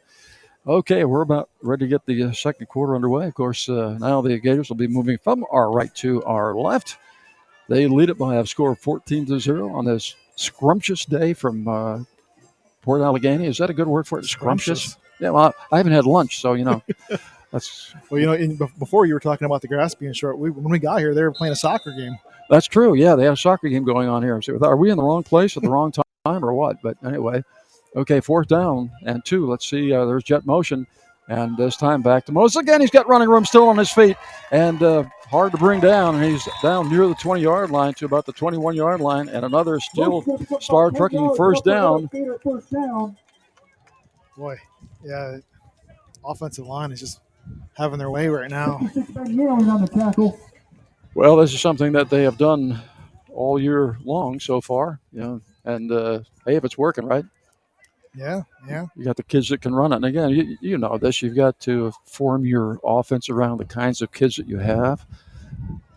Okay, 0.67 1.05
we're 1.05 1.23
about 1.23 1.49
ready 1.63 1.87
to 1.87 1.89
get 1.89 2.05
the 2.05 2.25
uh, 2.25 2.33
second 2.33 2.67
quarter 2.67 2.95
underway. 2.95 3.27
Of 3.27 3.35
course, 3.35 3.69
uh, 3.69 3.97
now 3.99 4.21
the 4.21 4.39
Gators 4.39 4.69
will 4.69 4.77
be 4.77 4.87
moving 4.87 5.17
from 5.17 5.45
our 5.51 5.73
right 5.73 5.95
to 5.97 6.23
our 6.25 6.55
left. 6.55 6.99
They 7.69 7.87
lead 7.87 8.11
it 8.11 8.19
by 8.19 8.37
a 8.37 8.47
score 8.47 8.73
of 8.73 8.79
14 8.79 9.27
to 9.27 9.41
0 9.41 9.71
on 9.71 9.87
this 9.87 10.15
scrumptious 10.37 11.07
day 11.07 11.33
from 11.33 11.67
uh, 11.67 12.01
Port 12.83 13.01
Allegany. 13.01 13.47
Is 13.47 13.57
that 13.59 13.71
a 13.71 13.75
good 13.75 13.87
word 13.87 14.07
for 14.07 14.19
it? 14.19 14.27
Scrumptious? 14.27 14.97
Yeah, 15.19 15.31
well, 15.31 15.55
I 15.73 15.79
haven't 15.79 15.93
had 15.93 16.05
lunch, 16.05 16.41
so, 16.41 16.53
you 16.53 16.65
know, 16.65 16.83
that's 17.51 17.95
Well, 18.11 18.21
you 18.21 18.27
know, 18.27 18.35
in, 18.35 18.57
before 18.79 19.07
you 19.07 19.15
were 19.15 19.21
talking 19.21 19.47
about 19.47 19.63
the 19.63 19.69
grass 19.69 19.95
being 19.95 20.13
short. 20.13 20.39
We, 20.39 20.51
when 20.51 20.71
we 20.71 20.79
got 20.79 20.99
here, 20.99 21.15
they 21.15 21.23
were 21.23 21.33
playing 21.33 21.53
a 21.53 21.57
soccer 21.57 21.93
game. 21.93 22.19
that's 22.51 22.67
true. 22.67 22.95
Yeah, 22.95 23.15
they 23.15 23.25
have 23.25 23.35
a 23.35 23.37
soccer 23.37 23.69
game 23.69 23.85
going 23.85 24.09
on 24.09 24.23
here. 24.23 24.41
So 24.43 24.59
Are 24.63 24.77
we 24.77 24.91
in 24.91 24.99
the 24.99 25.05
wrong 25.05 25.23
place 25.23 25.57
at 25.57 25.63
the 25.63 25.71
wrong 25.71 25.91
time 25.93 26.05
or 26.27 26.53
what. 26.53 26.83
But 26.83 26.99
anyway, 27.05 27.43
okay, 27.97 28.21
fourth 28.21 28.49
down 28.49 28.91
and 29.05 29.25
two. 29.25 29.49
Let's 29.49 29.69
see. 29.69 29.93
Uh, 29.93 30.05
there's 30.05 30.25
jet 30.25 30.47
motion. 30.47 30.87
And 31.29 31.57
this 31.57 31.77
time 31.77 32.03
back 32.03 32.27
to 32.27 32.33
Moses 32.33 32.57
again. 32.57 32.81
He's 32.81 32.91
got 32.91 33.07
running 33.09 33.29
room 33.29 33.45
still 33.45 33.69
on 33.69 33.79
his 33.79 33.93
feet 33.93 34.17
and 34.51 34.83
uh, 34.83 35.05
hard 35.29 35.53
to 35.53 35.59
bring 35.59 35.79
down. 35.79 36.17
And 36.17 36.25
he's 36.25 36.47
down 36.61 36.91
near 36.91 37.07
the 37.07 37.15
20 37.15 37.41
yard 37.41 37.71
line 37.71 37.95
to 37.95 38.05
about 38.05 38.27
the 38.27 38.33
21 38.33 38.75
yard 38.75 39.01
line. 39.01 39.29
And 39.29 39.45
another 39.45 39.79
still 39.79 40.25
star 40.61 40.91
trucking 40.91 41.37
first 41.37 41.65
down. 41.65 42.11
Boy, 44.37 44.57
yeah, 45.05 45.37
offensive 46.25 46.67
line 46.67 46.91
is 46.91 46.99
just 46.99 47.21
having 47.77 47.99
their 48.01 48.11
way 48.11 48.27
right 48.27 48.51
now. 48.51 48.81
Well, 51.15 51.37
this 51.37 51.55
is 51.55 51.61
something 51.61 51.93
that 51.93 52.11
they 52.11 52.25
have 52.25 52.39
done 52.39 52.81
all 53.33 53.61
year 53.61 53.99
long 54.05 54.41
so 54.41 54.61
far. 54.61 54.99
You 55.13 55.21
know, 55.21 55.41
and 55.65 55.93
uh, 55.93 56.21
hey, 56.45 56.57
if 56.57 56.65
it's 56.65 56.77
working, 56.77 57.05
right? 57.05 57.25
Yeah, 58.15 58.43
yeah. 58.69 58.87
You 58.97 59.05
got 59.05 59.17
the 59.17 59.23
kids 59.23 59.49
that 59.51 59.61
can 59.61 59.75
run 59.75 59.93
it. 59.93 59.97
And 59.97 60.05
again, 60.05 60.31
you, 60.31 60.57
you 60.61 60.79
know 60.79 60.99
this. 60.99 61.23
You've 61.23 61.37
got 61.37 61.61
to 61.61 61.93
form 62.05 62.45
your 62.45 62.81
offense 62.85 63.29
around 63.29 63.59
the 63.59 63.65
kinds 63.65 64.03
of 64.03 64.13
kids 64.13 64.37
that 64.37 64.49
you 64.49 64.59
have. 64.59 65.07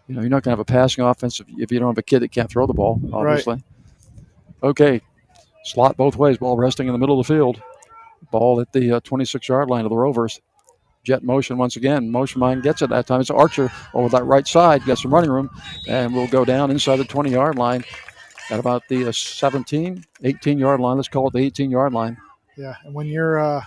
You 0.07 0.16
know, 0.16 0.22
you're 0.22 0.30
not 0.30 0.43
going 0.43 0.55
to 0.55 0.57
have 0.57 0.59
a 0.59 0.66
passing 0.66 1.03
offense 1.03 1.39
if, 1.39 1.47
if 1.57 1.72
you 1.72 1.80
don't 1.80 1.89
have 1.89 1.97
a 1.97 2.03
kid 2.03 2.20
that 2.20 2.32
can't 2.32 2.49
throw 2.49 2.68
the 2.68 2.74
ball, 2.74 3.01
obviously. 3.11 3.55
Right. 3.55 3.64
Okay, 4.70 5.01
slot 5.66 5.97
both 5.97 6.16
ways, 6.16 6.38
ball 6.38 6.55
resting 6.55 6.88
in 6.88 6.93
the 6.93 6.99
middle 6.99 7.20
of 7.20 7.26
the 7.26 7.34
field. 7.34 7.61
Ball 8.32 8.61
at 8.61 8.72
the 8.74 8.93
uh, 8.93 8.99
26 9.01 9.47
yard 9.49 9.70
line 9.70 9.86
of 9.86 9.89
the 9.89 9.97
Rovers. 9.97 10.39
Jet 11.03 11.24
motion 11.24 11.57
once 11.57 11.76
again. 11.76 12.09
Motion 12.09 12.39
mind 12.39 12.64
gets 12.64 12.82
it 12.82 12.89
that 12.89 13.07
time. 13.07 13.20
It's 13.20 13.30
Archer 13.30 13.72
over 13.93 14.07
that 14.09 14.24
right 14.24 14.47
side. 14.47 14.86
Got 14.86 14.99
some 14.99 15.14
running 15.14 15.30
room. 15.30 15.49
And 15.89 16.14
we'll 16.14 16.28
go 16.28 16.45
down 16.45 16.72
inside 16.72 16.95
the 16.95 17.03
20 17.03 17.30
yard 17.30 17.57
line 17.57 17.84
at 18.49 18.59
about 18.59 18.83
the 18.89 19.07
uh, 19.07 19.11
17, 19.11 20.03
18 20.23 20.59
yard 20.59 20.79
line. 20.79 20.97
Let's 20.97 21.07
call 21.07 21.27
it 21.27 21.33
the 21.33 21.39
18 21.39 21.71
yard 21.71 21.93
line. 21.93 22.17
Yeah, 22.57 22.75
and 22.83 22.93
when 22.93 23.07
you're 23.07 23.39
uh, 23.39 23.63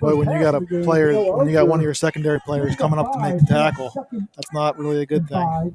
boy, 0.00 0.16
when 0.16 0.30
you 0.30 0.38
got 0.40 0.54
a 0.54 0.60
player, 0.60 1.12
when 1.36 1.46
you 1.46 1.52
got 1.52 1.68
one 1.68 1.78
of 1.78 1.84
your 1.84 1.94
secondary 1.94 2.40
players 2.40 2.74
coming 2.76 2.98
up 2.98 3.12
to 3.12 3.18
make 3.18 3.38
the 3.38 3.46
tackle, 3.46 3.92
that's 4.34 4.52
not 4.52 4.78
really 4.78 5.02
a 5.02 5.06
good 5.06 5.28
thing. 5.28 5.74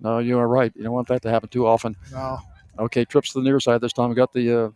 No, 0.00 0.18
you 0.18 0.38
are 0.38 0.48
right. 0.48 0.72
You 0.74 0.82
don't 0.82 0.92
want 0.92 1.08
that 1.08 1.22
to 1.22 1.30
happen 1.30 1.48
too 1.48 1.66
often. 1.66 1.96
No. 2.12 2.38
Okay, 2.78 3.04
trips 3.04 3.32
to 3.32 3.38
the 3.38 3.44
near 3.44 3.60
side 3.60 3.80
this 3.80 3.92
time. 3.92 4.08
We 4.08 4.16
got 4.16 4.32
the 4.32 4.64
uh, 4.64 4.70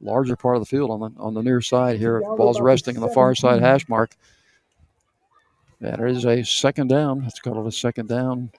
larger 0.00 0.36
part 0.36 0.56
of 0.56 0.62
the 0.62 0.66
field 0.66 0.90
on 0.90 1.00
the 1.00 1.20
on 1.20 1.34
the 1.34 1.42
near 1.42 1.60
side 1.60 1.98
here. 1.98 2.20
Ball's 2.20 2.60
resting 2.60 2.96
in 2.96 3.00
the 3.00 3.08
far 3.08 3.34
side 3.34 3.60
hash 3.62 3.88
mark. 3.88 4.16
That 5.80 6.00
is 6.00 6.24
a 6.24 6.42
second 6.42 6.88
down. 6.88 7.22
Let's 7.22 7.38
call 7.38 7.64
it 7.64 7.68
a 7.68 7.72
second 7.72 8.08
down. 8.08 8.50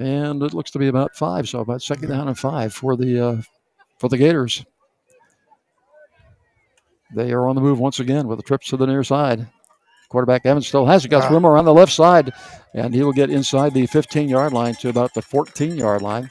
And 0.00 0.42
it 0.42 0.54
looks 0.54 0.70
to 0.70 0.78
be 0.78 0.88
about 0.88 1.14
five, 1.14 1.48
so 1.48 1.60
about 1.60 1.82
second 1.82 2.08
down 2.08 2.26
and 2.28 2.38
five 2.38 2.72
for 2.72 2.96
the 2.96 3.20
uh, 3.20 3.42
for 3.98 4.08
the 4.08 4.16
Gators. 4.16 4.64
They 7.14 7.32
are 7.32 7.46
on 7.48 7.54
the 7.54 7.60
move 7.60 7.78
once 7.78 8.00
again 8.00 8.26
with 8.26 8.38
the 8.38 8.42
trips 8.42 8.68
to 8.68 8.76
the 8.76 8.86
near 8.86 9.04
side. 9.04 9.46
Quarterback 10.08 10.46
Evans 10.46 10.66
still 10.66 10.86
has 10.86 11.04
it. 11.04 11.08
Got 11.08 11.30
room 11.30 11.44
around 11.46 11.66
the 11.66 11.74
left 11.74 11.92
side, 11.92 12.32
and 12.74 12.94
he 12.94 13.02
will 13.02 13.12
get 13.12 13.30
inside 13.30 13.74
the 13.74 13.86
15 13.86 14.28
yard 14.28 14.52
line 14.52 14.74
to 14.76 14.88
about 14.88 15.12
the 15.14 15.22
14 15.22 15.76
yard 15.76 16.02
line. 16.02 16.30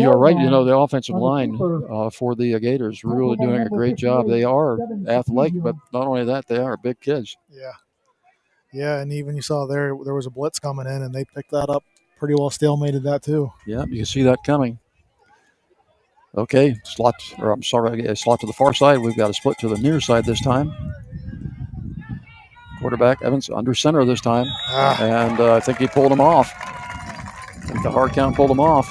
You're 0.00 0.18
right. 0.18 0.36
You 0.36 0.50
know, 0.50 0.64
the 0.64 0.76
offensive 0.76 1.14
line 1.16 1.56
uh, 1.90 2.10
for 2.10 2.34
the 2.34 2.54
uh, 2.54 2.58
Gators 2.58 3.04
really 3.04 3.36
doing 3.36 3.60
a 3.62 3.68
great 3.70 3.96
job. 3.96 4.26
They 4.28 4.44
are 4.44 4.78
athletic, 5.08 5.62
but 5.62 5.76
not 5.92 6.06
only 6.06 6.24
that, 6.24 6.46
they 6.46 6.58
are 6.58 6.76
big 6.76 7.00
kids. 7.00 7.36
Yeah. 7.48 7.72
Yeah, 8.72 8.98
and 9.00 9.12
even 9.12 9.34
you 9.36 9.42
saw 9.42 9.66
there 9.66 9.94
there 10.04 10.14
was 10.14 10.26
a 10.26 10.30
blitz 10.30 10.58
coming 10.58 10.86
in, 10.86 11.02
and 11.02 11.14
they 11.14 11.24
picked 11.24 11.50
that 11.52 11.68
up 11.70 11.84
pretty 12.18 12.34
well. 12.34 12.50
Stalemated 12.50 13.02
that 13.04 13.22
too. 13.22 13.52
Yeah, 13.66 13.84
you 13.88 13.96
can 13.98 14.06
see 14.06 14.22
that 14.22 14.38
coming. 14.44 14.78
Okay, 16.36 16.76
slot, 16.84 17.14
or 17.38 17.50
I'm 17.50 17.62
sorry, 17.62 18.04
a 18.04 18.14
slot 18.14 18.40
to 18.40 18.46
the 18.46 18.52
far 18.52 18.74
side. 18.74 18.98
We've 18.98 19.16
got 19.16 19.30
a 19.30 19.34
split 19.34 19.58
to 19.60 19.68
the 19.68 19.78
near 19.78 20.00
side 20.00 20.24
this 20.26 20.40
time. 20.42 20.72
Quarterback 22.80 23.22
Evans 23.22 23.50
under 23.50 23.74
center 23.74 24.04
this 24.04 24.20
time, 24.20 24.46
Ah. 24.68 25.02
and 25.02 25.40
uh, 25.40 25.54
I 25.54 25.60
think 25.60 25.78
he 25.78 25.88
pulled 25.88 26.12
him 26.12 26.20
off. 26.20 26.52
I 26.56 27.60
think 27.72 27.82
the 27.82 27.90
hard 27.90 28.12
count 28.12 28.36
pulled 28.36 28.50
him 28.50 28.60
off. 28.60 28.88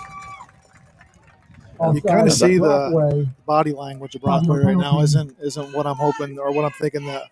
You 1.94 2.02
kind 2.02 2.28
of 2.28 2.34
see 2.34 2.58
the 2.58 3.30
body 3.46 3.72
language 3.72 4.16
of 4.16 4.22
Brockway 4.22 4.60
right 4.66 4.78
now 4.78 5.00
isn't 5.02 5.38
isn't 5.40 5.74
what 5.74 5.86
I'm 5.86 5.96
hoping 5.96 6.40
or 6.40 6.52
what 6.52 6.66
I'm 6.66 6.72
thinking 6.82 7.06
that 7.06 7.24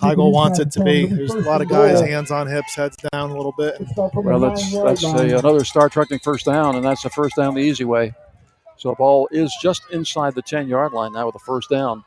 Heigl 0.00 0.32
wants 0.32 0.58
it 0.58 0.70
to 0.72 0.84
be. 0.84 1.06
There's 1.06 1.30
a 1.30 1.40
lot 1.40 1.62
of 1.62 1.68
guys 1.68 2.00
hands 2.00 2.30
on 2.30 2.46
hips, 2.46 2.74
heads 2.74 2.96
down 3.12 3.30
a 3.30 3.36
little 3.36 3.54
bit. 3.56 3.76
Well, 3.96 4.40
that's 4.40 4.72
that's 4.72 5.04
a, 5.04 5.38
another 5.38 5.64
star 5.64 5.88
trucking 5.88 6.18
first 6.18 6.46
down, 6.46 6.76
and 6.76 6.84
that's 6.84 7.02
the 7.02 7.10
first 7.10 7.36
down 7.36 7.54
the 7.54 7.60
easy 7.60 7.84
way. 7.84 8.14
So 8.76 8.90
the 8.90 8.96
ball 8.96 9.28
is 9.30 9.54
just 9.62 9.82
inside 9.92 10.34
the 10.34 10.42
10 10.42 10.68
yard 10.68 10.92
line 10.92 11.12
now 11.12 11.26
with 11.26 11.34
the 11.34 11.38
first 11.40 11.70
down. 11.70 12.04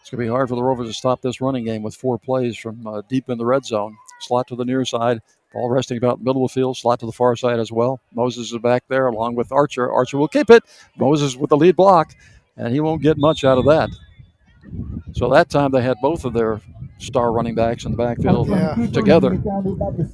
It's 0.00 0.10
going 0.10 0.20
to 0.20 0.26
be 0.26 0.30
hard 0.30 0.48
for 0.48 0.54
the 0.54 0.62
Rovers 0.62 0.88
to 0.88 0.94
stop 0.94 1.20
this 1.20 1.40
running 1.40 1.64
game 1.64 1.82
with 1.82 1.94
four 1.94 2.18
plays 2.18 2.56
from 2.56 2.86
uh, 2.86 3.02
deep 3.08 3.28
in 3.28 3.38
the 3.38 3.44
red 3.44 3.64
zone. 3.64 3.96
Slot 4.20 4.48
to 4.48 4.56
the 4.56 4.64
near 4.64 4.84
side. 4.84 5.20
Ball 5.52 5.70
resting 5.70 5.96
about 5.96 6.22
middle 6.22 6.44
of 6.44 6.50
the 6.50 6.54
field. 6.54 6.76
Slot 6.76 7.00
to 7.00 7.06
the 7.06 7.12
far 7.12 7.36
side 7.36 7.58
as 7.58 7.72
well. 7.72 8.00
Moses 8.14 8.52
is 8.52 8.58
back 8.58 8.84
there 8.88 9.06
along 9.06 9.34
with 9.34 9.50
Archer. 9.50 9.90
Archer 9.90 10.18
will 10.18 10.28
keep 10.28 10.50
it. 10.50 10.62
Moses 10.96 11.36
with 11.36 11.50
the 11.50 11.56
lead 11.56 11.76
block, 11.76 12.14
and 12.56 12.72
he 12.72 12.80
won't 12.80 13.02
get 13.02 13.16
much 13.16 13.44
out 13.44 13.58
of 13.58 13.64
that. 13.64 13.90
So 15.14 15.30
that 15.30 15.48
time 15.48 15.70
they 15.70 15.82
had 15.82 15.96
both 16.02 16.24
of 16.24 16.34
their 16.34 16.60
star 16.98 17.32
running 17.32 17.54
backs 17.54 17.84
in 17.84 17.92
the 17.92 17.96
backfield 17.96 18.48
Yeah. 18.48 18.74
together, 18.92 19.30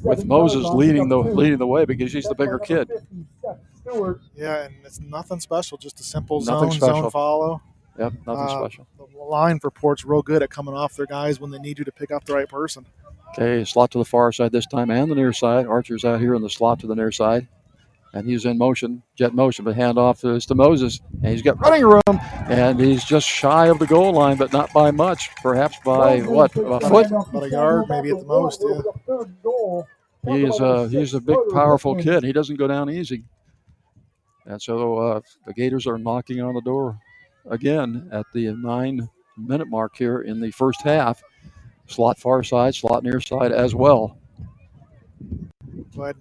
with 0.02 0.24
Moses 0.26 0.64
leading 0.66 1.08
the 1.08 1.18
leading 1.18 1.58
the 1.58 1.66
way 1.66 1.84
because 1.84 2.12
he's 2.12 2.24
the 2.26 2.34
bigger 2.34 2.58
kid. 2.58 2.90
Yeah, 4.36 4.64
and 4.64 4.74
it's 4.84 5.00
nothing 5.00 5.40
special, 5.40 5.78
just 5.78 6.00
a 6.00 6.02
simple 6.02 6.40
Nothing 6.40 6.70
zone 6.70 6.80
special. 6.80 7.02
zone 7.02 7.10
follow. 7.10 7.62
Yep, 7.98 8.12
nothing 8.26 8.44
Uh, 8.44 8.58
special. 8.58 8.86
The 8.98 9.22
line 9.22 9.60
for 9.60 9.70
Port's 9.70 10.04
real 10.04 10.22
good 10.22 10.42
at 10.42 10.50
coming 10.50 10.74
off 10.74 10.96
their 10.96 11.06
guys 11.06 11.38
when 11.40 11.50
they 11.50 11.58
need 11.58 11.78
you 11.78 11.84
to 11.84 11.92
pick 11.92 12.10
up 12.10 12.24
the 12.24 12.34
right 12.34 12.48
person. 12.48 12.86
Okay, 13.30 13.64
slot 13.64 13.90
to 13.92 13.98
the 13.98 14.04
far 14.04 14.32
side 14.32 14.52
this 14.52 14.66
time 14.66 14.90
and 14.90 15.10
the 15.10 15.14
near 15.14 15.32
side. 15.32 15.66
Archer's 15.66 16.04
out 16.04 16.20
here 16.20 16.34
in 16.34 16.42
the 16.42 16.50
slot 16.50 16.80
to 16.80 16.86
the 16.86 16.94
near 16.94 17.12
side. 17.12 17.46
And 18.14 18.28
he's 18.28 18.44
in 18.44 18.56
motion, 18.56 19.02
jet 19.16 19.34
motion, 19.34 19.64
but 19.64 19.74
handoff 19.74 20.24
is 20.24 20.46
to 20.46 20.54
Moses. 20.54 21.00
And 21.22 21.32
he's 21.32 21.42
got 21.42 21.60
running 21.60 21.84
room, 21.84 22.20
and 22.48 22.78
he's 22.80 23.04
just 23.04 23.28
shy 23.28 23.66
of 23.66 23.80
the 23.80 23.86
goal 23.86 24.12
line, 24.12 24.36
but 24.36 24.52
not 24.52 24.72
by 24.72 24.92
much. 24.92 25.34
Perhaps 25.42 25.78
by 25.84 26.20
what? 26.20 26.54
A 26.56 26.80
foot? 26.80 27.06
About 27.06 27.42
a 27.42 27.50
yard, 27.50 27.86
maybe 27.88 28.10
at 28.10 28.20
the 28.20 28.24
most. 28.24 28.64
Yeah. 28.64 29.82
He's 30.32 30.60
a, 30.60 30.88
he's 30.88 31.12
a 31.14 31.20
big, 31.20 31.36
powerful 31.52 31.96
kid. 31.96 32.22
He 32.22 32.32
doesn't 32.32 32.56
go 32.56 32.68
down 32.68 32.88
easy. 32.88 33.24
And 34.46 34.62
so 34.62 34.96
uh, 34.98 35.20
the 35.46 35.52
Gators 35.52 35.86
are 35.86 35.98
knocking 35.98 36.40
on 36.40 36.54
the 36.54 36.60
door 36.60 36.98
again 37.50 38.08
at 38.12 38.26
the 38.32 38.52
nine 38.52 39.08
minute 39.36 39.68
mark 39.68 39.96
here 39.96 40.22
in 40.22 40.40
the 40.40 40.52
first 40.52 40.82
half. 40.82 41.22
Slot 41.88 42.18
far 42.18 42.42
side, 42.42 42.74
slot 42.74 43.02
near 43.02 43.20
side 43.20 43.52
as 43.52 43.74
well. 43.74 44.16
But 45.96 46.16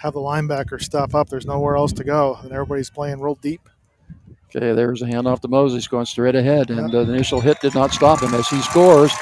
have 0.00 0.14
the 0.14 0.20
linebacker 0.20 0.80
stuff 0.82 1.14
up. 1.14 1.28
There's 1.28 1.46
nowhere 1.46 1.76
else 1.76 1.92
to 1.94 2.04
go, 2.04 2.38
and 2.42 2.52
everybody's 2.52 2.90
playing 2.90 3.20
real 3.20 3.34
deep. 3.34 3.68
Okay, 4.48 4.72
there's 4.72 5.02
a 5.02 5.04
handoff 5.04 5.40
to 5.40 5.48
Moses 5.48 5.86
going 5.86 6.06
straight 6.06 6.34
ahead, 6.34 6.70
and 6.70 6.92
uh, 6.92 7.04
the 7.04 7.12
initial 7.12 7.40
hit 7.40 7.60
did 7.60 7.74
not 7.74 7.92
stop 7.92 8.20
him 8.22 8.34
as 8.34 8.48
he 8.48 8.60
scores 8.62 9.12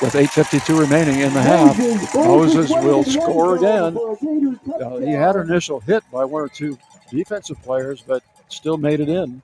with 0.00 0.14
8.52 0.14 0.80
remaining 0.80 1.20
in 1.20 1.32
the 1.34 1.42
half. 1.42 1.78
Moses 2.14 2.70
will 2.70 3.04
score 3.04 3.56
again. 3.56 3.96
Uh, 3.96 4.96
he 4.96 5.12
had 5.12 5.36
an 5.36 5.48
initial 5.48 5.80
hit 5.80 6.02
by 6.10 6.24
one 6.24 6.42
or 6.42 6.48
two 6.48 6.78
defensive 7.10 7.62
players, 7.62 8.02
but 8.04 8.24
still 8.48 8.76
made 8.76 9.00
it 9.00 9.08
in. 9.08 9.42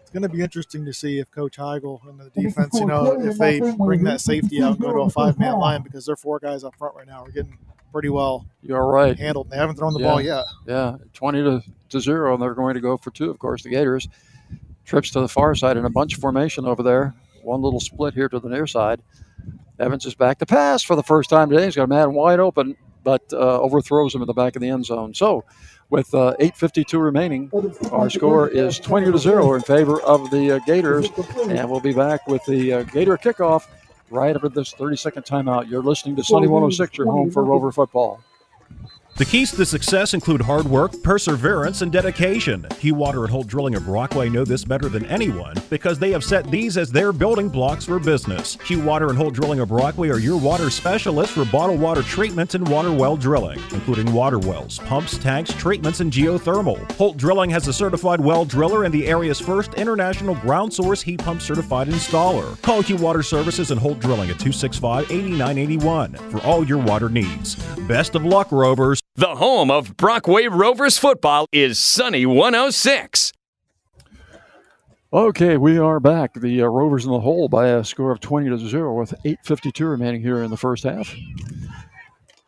It's 0.00 0.10
going 0.10 0.22
to 0.22 0.28
be 0.28 0.40
interesting 0.40 0.84
to 0.86 0.92
see 0.92 1.18
if 1.18 1.30
Coach 1.30 1.56
Heigl 1.58 2.00
and 2.08 2.18
the 2.18 2.30
defense, 2.30 2.78
you 2.80 2.86
know, 2.86 3.20
if 3.20 3.36
they 3.38 3.60
bring 3.60 4.04
that 4.04 4.20
safety 4.20 4.62
out 4.62 4.76
and 4.76 4.80
go 4.80 4.92
to 4.92 5.00
a 5.00 5.10
five 5.10 5.38
man 5.38 5.58
line 5.58 5.82
because 5.82 6.06
their 6.06 6.16
four 6.16 6.38
guys 6.38 6.64
up 6.64 6.74
front 6.76 6.94
right 6.94 7.06
now 7.06 7.24
are 7.24 7.30
getting 7.30 7.58
pretty 7.92 8.08
well 8.08 8.46
You're 8.62 8.86
right. 8.86 9.18
handled. 9.18 9.50
They 9.50 9.56
haven't 9.56 9.76
thrown 9.76 9.92
the 9.92 10.00
Yeah. 10.00 10.06
ball 10.06 10.20
yet. 10.20 10.44
Yeah, 10.66 10.96
20 11.14 11.42
to, 11.42 11.62
to 11.90 12.00
0, 12.00 12.34
and 12.34 12.42
they're 12.42 12.54
going 12.54 12.74
to 12.74 12.80
go 12.80 12.96
for 12.96 13.10
two, 13.10 13.30
of 13.30 13.38
course, 13.38 13.62
the 13.62 13.70
Gators. 13.70 14.08
Trips 14.84 15.10
to 15.12 15.20
the 15.20 15.28
far 15.28 15.54
side 15.54 15.76
in 15.76 15.84
a 15.84 15.90
bunch 15.90 16.16
formation 16.16 16.64
over 16.66 16.82
there. 16.82 17.14
One 17.42 17.62
little 17.62 17.80
split 17.80 18.14
here 18.14 18.28
to 18.28 18.38
the 18.40 18.48
near 18.48 18.66
side. 18.66 19.00
Evans 19.78 20.04
is 20.04 20.14
back 20.14 20.38
to 20.38 20.46
pass 20.46 20.82
for 20.82 20.94
the 20.96 21.02
first 21.02 21.30
time 21.30 21.48
today. 21.48 21.64
He's 21.64 21.76
got 21.76 21.84
a 21.84 21.86
man 21.86 22.12
wide 22.12 22.38
open, 22.40 22.76
but 23.02 23.22
uh, 23.32 23.60
overthrows 23.60 24.14
him 24.14 24.20
in 24.20 24.26
the 24.26 24.34
back 24.34 24.56
of 24.56 24.62
the 24.62 24.68
end 24.68 24.84
zone. 24.84 25.14
So, 25.14 25.44
with 25.88 26.14
uh, 26.14 26.34
8.52 26.38 27.02
remaining, 27.02 27.50
our 27.90 28.10
score 28.10 28.48
is 28.48 28.78
20 28.78 29.10
to 29.12 29.18
0 29.18 29.54
in 29.54 29.62
favor 29.62 30.00
of 30.02 30.30
the 30.30 30.52
uh, 30.52 30.58
Gators. 30.66 31.08
And 31.48 31.68
we'll 31.70 31.80
be 31.80 31.94
back 31.94 32.26
with 32.28 32.44
the 32.44 32.72
uh, 32.74 32.82
Gator 32.84 33.16
kickoff 33.16 33.66
right 34.10 34.34
after 34.34 34.48
this 34.48 34.72
30 34.72 34.96
second 34.96 35.22
timeout. 35.24 35.70
You're 35.70 35.82
listening 35.82 36.16
to 36.16 36.24
Sunny 36.24 36.46
106, 36.48 36.98
your 36.98 37.06
home 37.06 37.30
for 37.30 37.44
Rover 37.44 37.72
football. 37.72 38.22
The 39.16 39.26
keys 39.26 39.50
to 39.52 39.66
success 39.66 40.14
include 40.14 40.40
hard 40.40 40.64
work, 40.64 41.02
perseverance, 41.02 41.82
and 41.82 41.92
dedication. 41.92 42.66
Hugh 42.78 42.94
Water 42.94 43.20
and 43.24 43.30
Holt 43.30 43.48
Drilling 43.48 43.74
of 43.74 43.84
Brockway 43.84 44.30
know 44.30 44.46
this 44.46 44.64
better 44.64 44.88
than 44.88 45.04
anyone 45.06 45.54
because 45.68 45.98
they 45.98 46.10
have 46.12 46.24
set 46.24 46.50
these 46.50 46.78
as 46.78 46.90
their 46.90 47.12
building 47.12 47.50
blocks 47.50 47.84
for 47.84 47.98
business. 47.98 48.56
Hugh 48.64 48.80
Water 48.80 49.08
and 49.08 49.18
Holt 49.18 49.34
Drilling 49.34 49.60
of 49.60 49.68
Brockway 49.68 50.08
are 50.08 50.18
your 50.18 50.38
water 50.38 50.70
specialists 50.70 51.34
for 51.34 51.44
bottled 51.44 51.80
water 51.80 52.02
treatment 52.02 52.54
and 52.54 52.66
water 52.66 52.90
well 52.90 53.14
drilling, 53.14 53.60
including 53.72 54.10
water 54.10 54.38
wells, 54.38 54.78
pumps, 54.78 55.18
tanks, 55.18 55.52
treatments, 55.52 56.00
and 56.00 56.10
geothermal. 56.10 56.90
Holt 56.92 57.18
Drilling 57.18 57.50
has 57.50 57.68
a 57.68 57.74
certified 57.74 58.22
well 58.22 58.46
driller 58.46 58.84
and 58.84 58.94
the 58.94 59.06
area's 59.06 59.38
first 59.38 59.74
international 59.74 60.34
ground 60.36 60.72
source 60.72 61.02
heat 61.02 61.20
pump 61.20 61.42
certified 61.42 61.88
installer. 61.88 62.60
Call 62.62 62.80
Hugh 62.80 62.96
Water 62.96 63.22
Services 63.22 63.70
and 63.70 63.78
Holt 63.78 63.98
Drilling 63.98 64.30
at 64.30 64.38
265 64.38 65.10
8981 65.10 66.14
for 66.30 66.40
all 66.46 66.64
your 66.64 66.78
water 66.78 67.10
needs. 67.10 67.56
Best 67.86 68.14
of 68.14 68.24
luck, 68.24 68.50
Rovers. 68.50 68.98
The 69.20 69.36
home 69.36 69.70
of 69.70 69.98
Brockway 69.98 70.46
Rovers 70.46 70.96
football 70.96 71.46
is 71.52 71.78
Sunny 71.78 72.24
106. 72.24 73.34
Okay, 75.12 75.58
we 75.58 75.76
are 75.76 76.00
back. 76.00 76.32
The 76.32 76.62
uh, 76.62 76.64
Rovers 76.64 77.04
in 77.04 77.10
the 77.10 77.20
hole 77.20 77.46
by 77.46 77.66
a 77.68 77.84
score 77.84 78.12
of 78.12 78.20
20 78.20 78.48
to 78.48 78.56
0 78.56 78.94
with 78.94 79.12
8.52 79.26 79.90
remaining 79.90 80.22
here 80.22 80.42
in 80.42 80.50
the 80.50 80.56
first 80.56 80.84
half. 80.84 81.14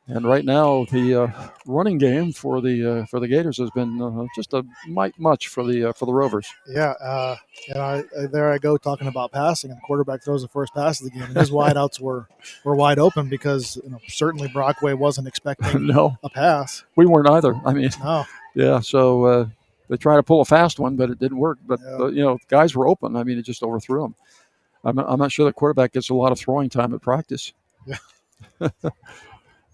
And 0.09 0.27
right 0.27 0.45
now, 0.45 0.85
the 0.91 1.23
uh, 1.23 1.49
running 1.65 1.97
game 1.97 2.33
for 2.33 2.61
the 2.61 3.03
uh, 3.03 3.07
for 3.07 3.21
the 3.21 3.29
Gators 3.29 3.59
has 3.59 3.71
been 3.71 4.03
uh, 4.03 4.25
just 4.35 4.53
a 4.53 4.65
mite 4.89 5.15
much 5.17 5.47
for 5.47 5.65
the 5.65 5.91
uh, 5.91 5.93
for 5.93 6.07
the 6.07 6.13
Rovers. 6.13 6.53
Yeah, 6.69 6.91
uh, 7.01 7.37
and 7.69 7.79
I, 7.79 8.05
I- 8.21 8.27
there 8.27 8.53
I 8.53 8.59
go 8.59 8.77
talking 8.77 9.07
about 9.07 9.31
passing, 9.31 9.71
and 9.71 9.79
the 9.79 9.83
quarterback 9.87 10.25
throws 10.25 10.43
the 10.43 10.49
first 10.49 10.75
pass 10.75 11.01
of 11.01 11.05
the 11.05 11.13
game, 11.13 11.23
and 11.23 11.37
his 11.37 11.53
wideouts 11.53 12.01
were 12.01 12.27
were 12.65 12.75
wide 12.75 12.99
open 12.99 13.29
because 13.29 13.79
you 13.85 13.91
know, 13.91 14.01
certainly 14.09 14.49
Brockway 14.49 14.93
wasn't 14.95 15.29
expecting 15.29 15.87
no, 15.87 16.17
a 16.25 16.29
pass. 16.29 16.83
we 16.97 17.07
weren't 17.07 17.31
either. 17.31 17.55
I 17.65 17.73
mean, 17.73 17.91
No. 18.03 18.25
yeah. 18.57 18.81
So 18.81 19.25
uh, 19.25 19.47
they 19.89 19.99
tried 19.99 20.17
to 20.17 20.25
pull 20.25 20.41
a 20.41 20.45
fast 20.45 20.81
one, 20.81 20.97
but 20.97 21.11
it 21.11 21.21
didn't 21.21 21.39
work. 21.39 21.59
But 21.65 21.79
uh, 21.81 22.07
you 22.09 22.23
know, 22.25 22.39
guys 22.49 22.75
were 22.75 22.89
open. 22.89 23.15
I 23.15 23.23
mean, 23.23 23.39
it 23.39 23.43
just 23.45 23.63
overthrew 23.63 24.03
them. 24.03 24.15
I'm, 24.85 24.99
I'm 24.99 25.19
not 25.21 25.31
sure 25.31 25.47
the 25.47 25.53
quarterback 25.53 25.93
gets 25.93 26.11
a 26.11 26.15
lot 26.15 26.33
of 26.33 26.41
throwing 26.41 26.69
time 26.71 26.93
at 26.93 27.01
practice. 27.03 27.53
Yeah. 27.87 27.99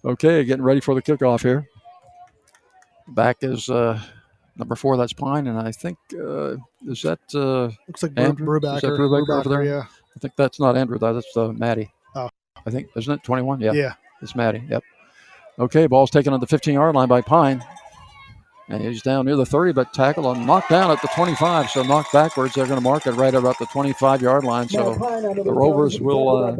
okay, 0.05 0.45
getting 0.45 0.65
ready 0.65 0.81
for 0.81 0.95
the 0.95 1.03
kickoff 1.03 1.43
here. 1.43 1.67
Back 3.09 3.39
is 3.43 3.69
uh, 3.71 4.01
number 4.57 4.75
four. 4.77 4.97
That's 4.97 5.13
Pine, 5.13 5.47
and 5.47 5.59
I 5.59 5.73
think 5.73 5.97
uh, 6.15 6.57
is 6.87 7.03
that 7.03 7.21
uh, 7.35 7.71
Looks 7.87 8.03
like 8.03 8.13
Andrew? 8.17 8.55
Is 8.57 8.63
that 8.63 8.83
Brubaker- 8.83 8.99
Brubaker 8.99 9.41
over 9.41 9.49
there? 9.49 9.65
yeah. 9.65 9.85
I 10.17 10.21
think 10.21 10.35
that's 10.37 10.59
not 10.61 10.77
Andrew. 10.77 10.99
though. 10.99 11.15
That's 11.15 11.37
uh, 11.37 11.49
Maddie. 11.53 11.91
Oh. 12.15 12.29
I 12.67 12.71
think 12.71 12.89
isn't 12.97 13.13
it 13.13 13.23
21? 13.23 13.61
Yeah. 13.61 13.73
Yeah. 13.73 13.95
It's 14.21 14.35
Maddie. 14.35 14.65
Yep. 14.69 14.83
Okay, 15.61 15.87
ball's 15.87 16.11
taken 16.11 16.33
on 16.33 16.41
the 16.41 16.47
15 16.47 16.75
yard 16.75 16.95
line 16.95 17.09
by 17.09 17.21
Pine. 17.21 17.65
And 18.71 18.83
he's 18.83 19.01
down 19.01 19.25
near 19.25 19.37
the 19.37 19.47
30, 19.47 19.73
but 19.73 19.95
tackled 19.95 20.37
and 20.37 20.47
knocked 20.47 20.69
down 20.69 20.91
at 20.91 21.01
the 21.01 21.09
25. 21.15 21.71
So 21.71 21.83
knocked 21.83 22.13
backwards. 22.13 22.55
They're 22.55 22.67
going 22.67 22.79
to 22.79 22.83
mark 22.85 23.07
it 23.07 23.13
right 23.13 23.35
about 23.35 23.59
the 23.59 23.65
25 23.67 24.21
yard 24.21 24.45
line. 24.45 24.69
So 24.69 24.93
the 24.93 25.53
Rovers 25.53 26.01
will 26.01 26.29
uh, 26.29 26.53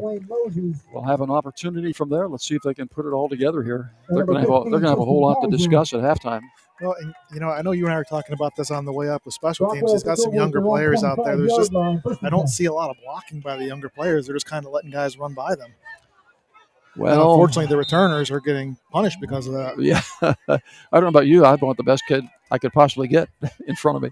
will 0.93 1.05
have 1.05 1.21
an 1.21 1.31
opportunity 1.31 1.93
from 1.93 2.09
there. 2.09 2.27
Let's 2.27 2.47
see 2.47 2.55
if 2.55 2.63
they 2.63 2.73
can 2.73 2.89
put 2.89 3.05
it 3.05 3.11
all 3.11 3.29
together 3.29 3.63
here. 3.63 3.93
They're 4.09 4.25
going 4.25 4.43
to 4.43 4.51
have 4.51 4.51
a, 4.51 4.71
they're 4.71 4.81
going 4.81 4.85
to 4.85 4.89
have 4.89 4.99
a 4.99 5.05
whole 5.05 5.21
lot 5.21 5.43
to 5.43 5.51
discuss 5.55 5.93
at 5.93 6.01
halftime. 6.01 6.41
Well, 6.81 6.95
and, 7.01 7.13
you 7.35 7.41
know, 7.41 7.51
I 7.51 7.61
know 7.63 7.73
you 7.73 7.85
and 7.87 7.93
I 7.93 7.97
were 7.97 8.05
talking 8.05 8.35
about 8.35 8.55
this 8.57 8.71
on 8.71 8.85
the 8.85 8.93
way 8.93 9.09
up 9.09 9.25
with 9.25 9.35
special 9.35 9.69
teams. 9.73 9.91
He's 9.93 10.05
got 10.05 10.17
some 10.17 10.33
younger 10.33 10.63
players 10.63 11.03
out 11.05 11.19
there. 11.25 11.37
There's 11.37 11.57
just 11.57 11.75
I 12.23 12.31
don't 12.31 12.49
see 12.49 12.67
a 12.67 12.73
lot 12.73 12.89
of 12.89 12.97
blocking 13.05 13.41
by 13.41 13.57
the 13.57 13.65
younger 13.65 13.89
players. 13.89 14.27
They're 14.27 14.37
just 14.37 14.47
kind 14.47 14.65
of 14.65 14.73
letting 14.73 14.91
guys 14.91 15.19
run 15.19 15.35
by 15.35 15.57
them. 15.57 15.75
And 16.99 17.19
Well, 17.19 17.33
unfortunately, 17.33 17.67
the 17.67 17.77
returners 17.77 18.31
are 18.31 18.41
getting 18.41 18.77
punished 18.91 19.19
because 19.21 19.47
of 19.47 19.55
that. 19.55 19.79
Yeah, 19.81 20.03
I 20.23 20.59
don't 20.93 21.03
know 21.03 21.09
about 21.09 21.27
you. 21.27 21.45
I 21.45 21.55
want 21.55 21.77
the 21.77 21.85
best 21.85 22.03
kid 22.09 22.25
I 22.51 22.59
could 22.59 22.73
possibly 22.73 23.09
get 23.09 23.29
in 23.67 23.77
front 23.77 23.97
of 23.97 24.03
me. 24.03 24.11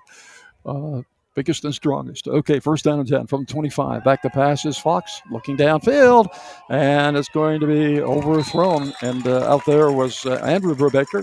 Uh, 0.64 1.02
biggest 1.34 1.64
and 1.64 1.74
strongest. 1.74 2.28
Okay, 2.28 2.60
first 2.60 2.84
down 2.84 2.98
and 2.98 3.08
10 3.08 3.26
from 3.26 3.46
25. 3.46 4.04
Back 4.04 4.22
to 4.22 4.30
passes. 4.30 4.78
Fox 4.78 5.20
looking 5.30 5.56
downfield, 5.56 6.26
and 6.70 7.16
it's 7.16 7.28
going 7.28 7.60
to 7.60 7.66
be 7.66 8.00
overthrown. 8.00 8.92
And 9.02 9.26
uh, 9.26 9.44
out 9.44 9.64
there 9.66 9.90
was 9.92 10.24
uh, 10.26 10.34
Andrew 10.36 10.74
Brubaker, 10.74 11.22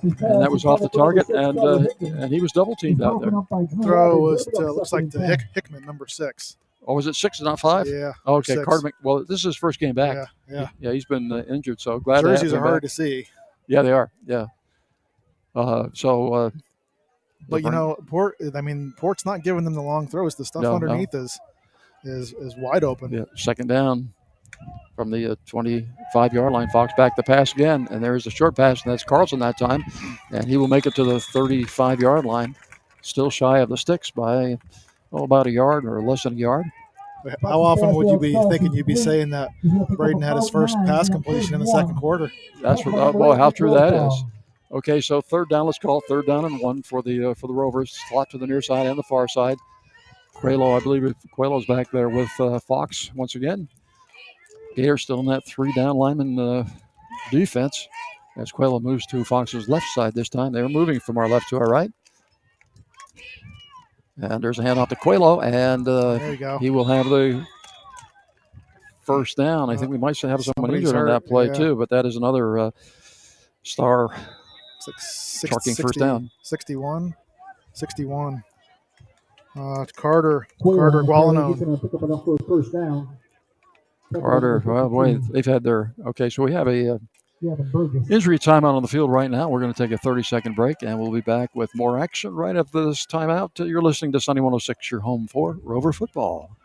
and 0.00 0.42
that 0.42 0.50
was 0.50 0.64
off 0.64 0.80
the 0.80 0.88
target, 0.88 1.28
and 1.28 1.58
uh, 1.58 1.84
and 2.00 2.32
he 2.32 2.40
was 2.40 2.52
double 2.52 2.76
teamed 2.76 3.02
out 3.02 3.20
there. 3.20 3.30
Throw 3.82 4.18
was 4.18 4.46
to, 4.46 4.72
looks 4.72 4.92
like 4.92 5.10
to 5.10 5.20
Hick, 5.20 5.40
Hickman, 5.54 5.84
number 5.84 6.06
six. 6.06 6.56
Oh, 6.86 6.94
was 6.94 7.06
it 7.06 7.14
six, 7.14 7.40
not 7.40 7.58
five? 7.60 7.86
Yeah, 7.88 8.12
Okay, 8.26 8.54
six. 8.54 8.64
Carter. 8.64 8.84
Mc- 8.88 8.94
well, 9.02 9.24
this 9.24 9.40
is 9.40 9.44
his 9.44 9.56
first 9.56 9.80
game 9.80 9.94
back. 9.94 10.16
Yeah, 10.48 10.54
yeah. 10.54 10.68
Yeah, 10.80 10.92
he's 10.92 11.06
been 11.06 11.32
uh, 11.32 11.42
injured, 11.48 11.80
so 11.80 11.98
glad 11.98 12.20
to 12.22 12.28
have 12.28 12.36
Jerseys 12.40 12.52
are 12.52 12.60
hard 12.60 12.82
back. 12.82 12.82
to 12.82 12.94
see. 12.94 13.26
Yeah, 13.66 13.82
they 13.82 13.92
are. 13.92 14.10
Yeah. 14.26 14.46
Uh, 15.54 15.88
so. 15.94 16.32
Uh, 16.34 16.50
But 17.48 17.56
you 17.58 17.62
Burn- 17.64 17.72
know, 17.74 17.96
Port. 18.06 18.36
I 18.54 18.60
mean, 18.60 18.92
Port's 18.96 19.24
not 19.24 19.42
giving 19.42 19.64
them 19.64 19.74
the 19.74 19.82
long 19.82 20.06
throws. 20.08 20.34
The 20.34 20.44
stuff 20.44 20.62
No, 20.62 20.70
no. 20.70 20.74
underneath 20.76 21.14
is 21.14 21.38
is 22.04 22.32
is 22.34 22.54
wide 22.56 22.84
open. 22.84 23.10
Yeah, 23.12 23.24
second 23.36 23.68
down 23.68 24.12
from 24.96 25.10
the 25.10 25.32
uh, 25.32 25.36
25 25.46 26.32
yard 26.34 26.52
line. 26.52 26.68
Fox 26.68 26.92
back 26.96 27.16
the 27.16 27.22
pass 27.22 27.52
again, 27.52 27.88
and 27.90 28.02
there's 28.04 28.26
a 28.26 28.30
short 28.30 28.56
pass, 28.56 28.82
and 28.82 28.92
that's 28.92 29.04
Carlson 29.04 29.38
that 29.40 29.58
time. 29.58 29.82
And 30.30 30.44
he 30.46 30.56
will 30.58 30.68
make 30.68 30.86
it 30.86 30.94
to 30.96 31.04
the 31.04 31.18
35 31.20 32.00
yard 32.00 32.24
line, 32.24 32.54
still 33.02 33.30
shy 33.30 33.58
of 33.60 33.68
the 33.70 33.76
sticks 33.76 34.10
by 34.10 34.58
oh, 35.14 35.24
about 35.24 35.46
a 35.46 35.50
yard 35.50 35.84
or 35.84 36.02
less 36.02 36.24
than 36.24 36.34
a 36.34 36.36
yard. 36.36 36.66
How 37.40 37.62
often 37.62 37.94
would 37.94 38.08
you 38.08 38.18
be 38.18 38.34
thinking 38.50 38.74
you'd 38.74 38.86
be 38.86 38.96
saying 38.96 39.30
that 39.30 39.48
Braden 39.90 40.20
had 40.20 40.36
his 40.36 40.50
first 40.50 40.76
pass 40.84 41.08
completion 41.08 41.54
in 41.54 41.60
the 41.60 41.66
second 41.66 41.94
quarter? 41.96 42.30
That's 42.60 42.84
what, 42.84 42.94
oh, 42.94 43.12
boy, 43.12 43.34
how 43.36 43.50
true 43.50 43.72
that 43.72 43.94
is. 43.94 44.24
Okay, 44.70 45.00
so 45.00 45.20
third 45.22 45.48
down. 45.48 45.66
Let's 45.66 45.78
call 45.78 45.98
it 45.98 46.04
third 46.08 46.26
down 46.26 46.44
and 46.44 46.60
one 46.60 46.82
for 46.82 47.00
the 47.02 47.30
uh, 47.30 47.34
for 47.34 47.46
the 47.46 47.54
Rovers. 47.54 47.96
Slot 48.08 48.28
to 48.30 48.38
the 48.38 48.46
near 48.46 48.60
side 48.60 48.86
and 48.86 48.98
the 48.98 49.04
far 49.04 49.28
side. 49.28 49.56
Quelo, 50.34 50.78
I 50.78 50.82
believe 50.82 51.14
Quelo's 51.32 51.64
back 51.64 51.90
there 51.92 52.08
with 52.08 52.30
uh, 52.40 52.58
Fox 52.58 53.10
once 53.14 53.36
again. 53.36 53.68
Gator 54.74 54.98
still 54.98 55.20
in 55.20 55.26
that 55.26 55.46
three 55.46 55.72
down 55.74 55.96
lineman 55.96 56.38
uh, 56.38 56.68
defense 57.30 57.88
as 58.36 58.50
Quello 58.50 58.80
moves 58.80 59.06
to 59.06 59.24
Fox's 59.24 59.68
left 59.68 59.86
side 59.94 60.14
this 60.14 60.28
time. 60.28 60.52
They're 60.52 60.68
moving 60.68 60.98
from 60.98 61.18
our 61.18 61.28
left 61.28 61.48
to 61.50 61.56
our 61.58 61.68
right. 61.68 61.92
And 64.20 64.42
there's 64.42 64.58
a 64.58 64.62
handoff 64.62 64.88
to 64.90 64.96
Quello, 64.96 65.40
and 65.40 65.86
uh, 65.88 66.18
There 66.18 66.30
you 66.32 66.36
go. 66.36 66.58
he 66.58 66.70
will 66.70 66.84
have 66.84 67.08
the 67.08 67.44
first 69.02 69.36
down. 69.36 69.70
I 69.70 69.76
think 69.76 69.90
we 69.90 69.98
might 69.98 70.18
have 70.20 70.42
someone 70.42 70.54
somebody's 70.56 70.88
injured 70.88 70.96
on 70.96 71.06
that 71.08 71.26
play 71.26 71.46
yeah. 71.46 71.54
too, 71.54 71.76
but 71.76 71.90
that 71.90 72.06
is 72.06 72.16
another 72.16 72.58
uh, 72.58 72.70
star 73.62 74.14
It's 74.76 74.86
like 74.86 74.98
six, 74.98 75.50
Trucking 75.50 75.74
60, 75.74 75.82
first 75.82 75.98
down. 75.98 76.30
61. 76.42 77.14
61. 77.72 78.42
Uh, 79.56 79.84
Carter. 79.96 80.46
Carter 80.62 81.02
Gualano. 81.02 81.54
Carter. 84.12 84.62
Well, 84.64 84.88
boy, 84.88 85.18
they've 85.30 85.44
had 85.44 85.62
their 85.64 85.92
okay. 86.06 86.30
So 86.30 86.42
we 86.44 86.52
have 86.52 86.68
a 86.68 86.94
uh, 86.94 86.98
Yeah, 86.98 86.98
the 86.98 86.98
Burgess. 86.98 87.23
Injury 88.10 88.38
timeout 88.38 88.74
on 88.74 88.82
the 88.82 88.88
field 88.88 89.10
right 89.10 89.30
now. 89.30 89.48
We're 89.48 89.60
going 89.60 89.72
to 89.72 89.82
take 89.82 89.92
a 89.92 89.98
30 89.98 90.22
second 90.22 90.56
break, 90.56 90.82
and 90.82 90.98
we'll 90.98 91.12
be 91.12 91.20
back 91.20 91.54
with 91.54 91.70
more 91.74 91.98
action 91.98 92.34
right 92.34 92.56
after 92.56 92.86
this 92.86 93.06
timeout. 93.06 93.50
You're 93.66 93.82
listening 93.82 94.12
to 94.12 94.20
Sunny 94.20 94.40
106, 94.40 94.90
your 94.90 95.00
home 95.00 95.26
for 95.28 95.58
Rover 95.62 95.92
football. 95.92 96.56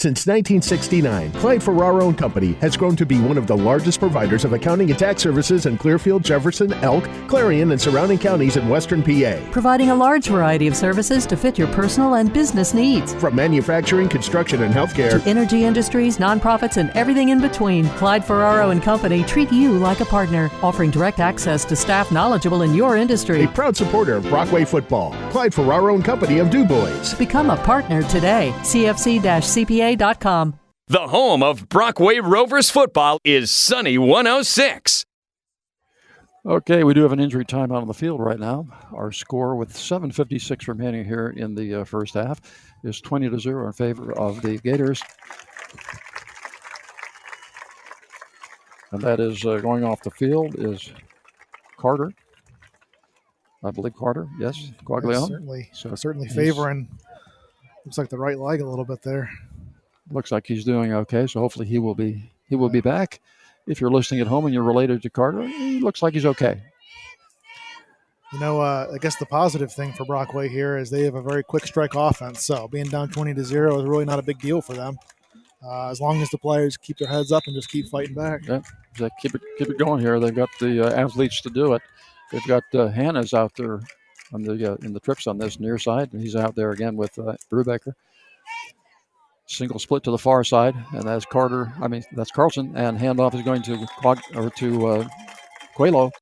Since 0.00 0.26
1969, 0.26 1.30
Clyde 1.32 1.62
Ferraro 1.62 2.08
and 2.08 2.16
Company 2.16 2.54
has 2.62 2.74
grown 2.74 2.96
to 2.96 3.04
be 3.04 3.20
one 3.20 3.36
of 3.36 3.46
the 3.46 3.54
largest 3.54 4.00
providers 4.00 4.46
of 4.46 4.54
accounting 4.54 4.88
and 4.88 4.98
tax 4.98 5.20
services 5.20 5.66
in 5.66 5.76
Clearfield, 5.76 6.24
Jefferson, 6.24 6.72
Elk, 6.82 7.06
Clarion, 7.28 7.70
and 7.70 7.78
surrounding 7.78 8.16
counties 8.16 8.56
in 8.56 8.66
western 8.66 9.02
PA. 9.02 9.38
Providing 9.50 9.90
a 9.90 9.94
large 9.94 10.28
variety 10.28 10.66
of 10.68 10.74
services 10.74 11.26
to 11.26 11.36
fit 11.36 11.58
your 11.58 11.68
personal 11.74 12.14
and 12.14 12.32
business 12.32 12.72
needs. 12.72 13.12
From 13.16 13.34
manufacturing, 13.34 14.08
construction, 14.08 14.62
and 14.62 14.72
healthcare, 14.72 15.22
To 15.22 15.28
energy 15.28 15.64
industries, 15.64 16.16
nonprofits, 16.16 16.78
and 16.78 16.88
everything 16.92 17.28
in 17.28 17.42
between, 17.42 17.86
Clyde 17.98 18.24
Ferraro 18.24 18.70
and 18.70 18.82
Company 18.82 19.22
treat 19.24 19.52
you 19.52 19.72
like 19.72 20.00
a 20.00 20.06
partner, 20.06 20.50
offering 20.62 20.90
direct 20.90 21.20
access 21.20 21.62
to 21.66 21.76
staff 21.76 22.10
knowledgeable 22.10 22.62
in 22.62 22.72
your 22.72 22.96
industry. 22.96 23.44
a 23.44 23.48
proud 23.48 23.76
supporter 23.76 24.14
of 24.14 24.24
Brockway 24.30 24.64
football. 24.64 25.14
Clyde 25.28 25.52
Ferraro 25.52 25.94
and 25.94 26.02
Company 26.02 26.38
of 26.38 26.48
Du 26.48 26.64
DuBois. 26.64 27.18
Become 27.18 27.50
a 27.50 27.56
partner 27.58 28.02
today. 28.04 28.54
CFC-CPA.com. 29.96 30.58
The 30.88 31.08
home 31.08 31.42
of 31.42 31.68
Brockway 31.68 32.18
Rovers 32.18 32.68
football 32.70 33.18
is 33.24 33.50
Sunny 33.52 33.96
106. 33.96 35.04
Okay, 36.44 36.82
we 36.84 36.94
do 36.94 37.02
have 37.02 37.12
an 37.12 37.20
injury 37.20 37.44
timeout 37.44 37.82
on 37.82 37.86
the 37.86 37.94
field 37.94 38.18
right 38.20 38.40
now. 38.40 38.66
Our 38.92 39.12
score 39.12 39.54
with 39.56 39.72
7:56 39.74 40.66
remaining 40.68 41.04
here 41.04 41.28
in 41.36 41.54
the 41.54 41.74
uh, 41.82 41.84
first 41.84 42.14
half 42.14 42.40
is 42.82 43.00
20 43.00 43.28
to 43.28 43.38
zero 43.38 43.66
in 43.66 43.72
favor 43.74 44.10
of 44.18 44.40
the 44.40 44.56
Gators, 44.58 45.02
and 48.90 49.02
that 49.02 49.20
is 49.20 49.44
uh, 49.44 49.58
going 49.58 49.84
off 49.84 50.02
the 50.02 50.10
field 50.10 50.54
is 50.58 50.90
Carter. 51.76 52.10
I 53.62 53.70
believe 53.70 53.94
Carter. 53.94 54.26
Yes, 54.40 54.56
That's 54.70 54.82
Quaglione. 54.82 55.28
certainly, 55.28 55.68
So 55.74 55.94
certainly 55.94 56.28
favoring. 56.28 56.88
Looks 57.84 57.98
like 57.98 58.08
the 58.08 58.18
right 58.18 58.38
leg 58.38 58.62
a 58.62 58.66
little 58.68 58.86
bit 58.86 59.02
there. 59.02 59.28
Looks 60.10 60.32
like 60.32 60.46
he's 60.46 60.64
doing 60.64 60.92
okay. 60.92 61.26
So 61.26 61.40
hopefully 61.40 61.66
he 61.66 61.78
will 61.78 61.94
be 61.94 62.30
he 62.48 62.56
will 62.56 62.68
be 62.68 62.80
back 62.80 63.20
if 63.66 63.80
you're 63.80 63.90
listening 63.90 64.20
at 64.20 64.26
home 64.26 64.44
and 64.44 64.54
you're 64.54 64.64
related 64.64 65.02
to 65.02 65.10
Carter, 65.10 65.46
he 65.46 65.80
looks 65.80 66.02
like 66.02 66.14
he's 66.14 66.26
okay. 66.26 66.60
You 68.32 68.38
know, 68.38 68.60
uh, 68.60 68.90
I 68.94 68.98
guess 68.98 69.16
the 69.16 69.26
positive 69.26 69.72
thing 69.72 69.92
for 69.92 70.04
Brockway 70.04 70.48
here 70.48 70.76
is 70.76 70.90
they 70.90 71.04
have 71.04 71.16
a 71.16 71.22
very 71.22 71.42
quick 71.42 71.66
strike 71.66 71.94
offense. 71.94 72.44
So 72.44 72.68
being 72.68 72.86
down 72.86 73.10
20 73.10 73.34
to 73.34 73.44
zero 73.44 73.78
is 73.80 73.88
really 73.88 74.04
not 74.04 74.18
a 74.18 74.22
big 74.22 74.38
deal 74.38 74.60
for 74.60 74.72
them. 74.74 74.98
Uh, 75.62 75.88
as 75.88 76.00
long 76.00 76.22
as 76.22 76.30
the 76.30 76.38
players 76.38 76.76
keep 76.76 76.96
their 76.98 77.08
heads 77.08 77.32
up 77.32 77.42
and 77.46 77.54
just 77.54 77.70
keep 77.70 77.86
fighting 77.88 78.14
back. 78.14 78.46
Yeah, 78.46 78.60
keep 79.20 79.34
it 79.34 79.42
keep 79.58 79.68
it 79.68 79.78
going 79.78 80.00
here. 80.00 80.18
They've 80.18 80.34
got 80.34 80.48
the 80.58 80.86
uh, 80.86 80.98
athletes 80.98 81.42
to 81.42 81.50
do 81.50 81.74
it. 81.74 81.82
They've 82.32 82.46
got 82.46 82.62
uh, 82.72 82.88
Hannah's 82.88 83.34
out 83.34 83.54
there 83.56 83.80
on 84.32 84.42
the 84.42 84.72
uh, 84.72 84.76
in 84.76 84.94
the 84.94 85.00
trips 85.00 85.26
on 85.26 85.36
this 85.36 85.60
near 85.60 85.76
side, 85.76 86.14
and 86.14 86.22
he's 86.22 86.34
out 86.34 86.54
there 86.54 86.70
again 86.70 86.96
with 86.96 87.18
uh, 87.18 87.34
Brubaker. 87.50 87.92
Single 89.50 89.80
split 89.80 90.04
to 90.04 90.12
the 90.12 90.18
far 90.18 90.44
side, 90.44 90.76
and 90.92 91.02
that's 91.02 91.26
Carter. 91.26 91.72
I 91.82 91.88
mean, 91.88 92.04
that's 92.12 92.30
Carlson, 92.30 92.72
and 92.76 92.96
handoff 92.96 93.34
is 93.34 93.42
going 93.42 93.62
to 93.62 93.84
Quad, 93.98 94.20
or 94.36 94.48
to 94.48 94.86
uh, 94.86 95.08
Quelo, 95.76 96.12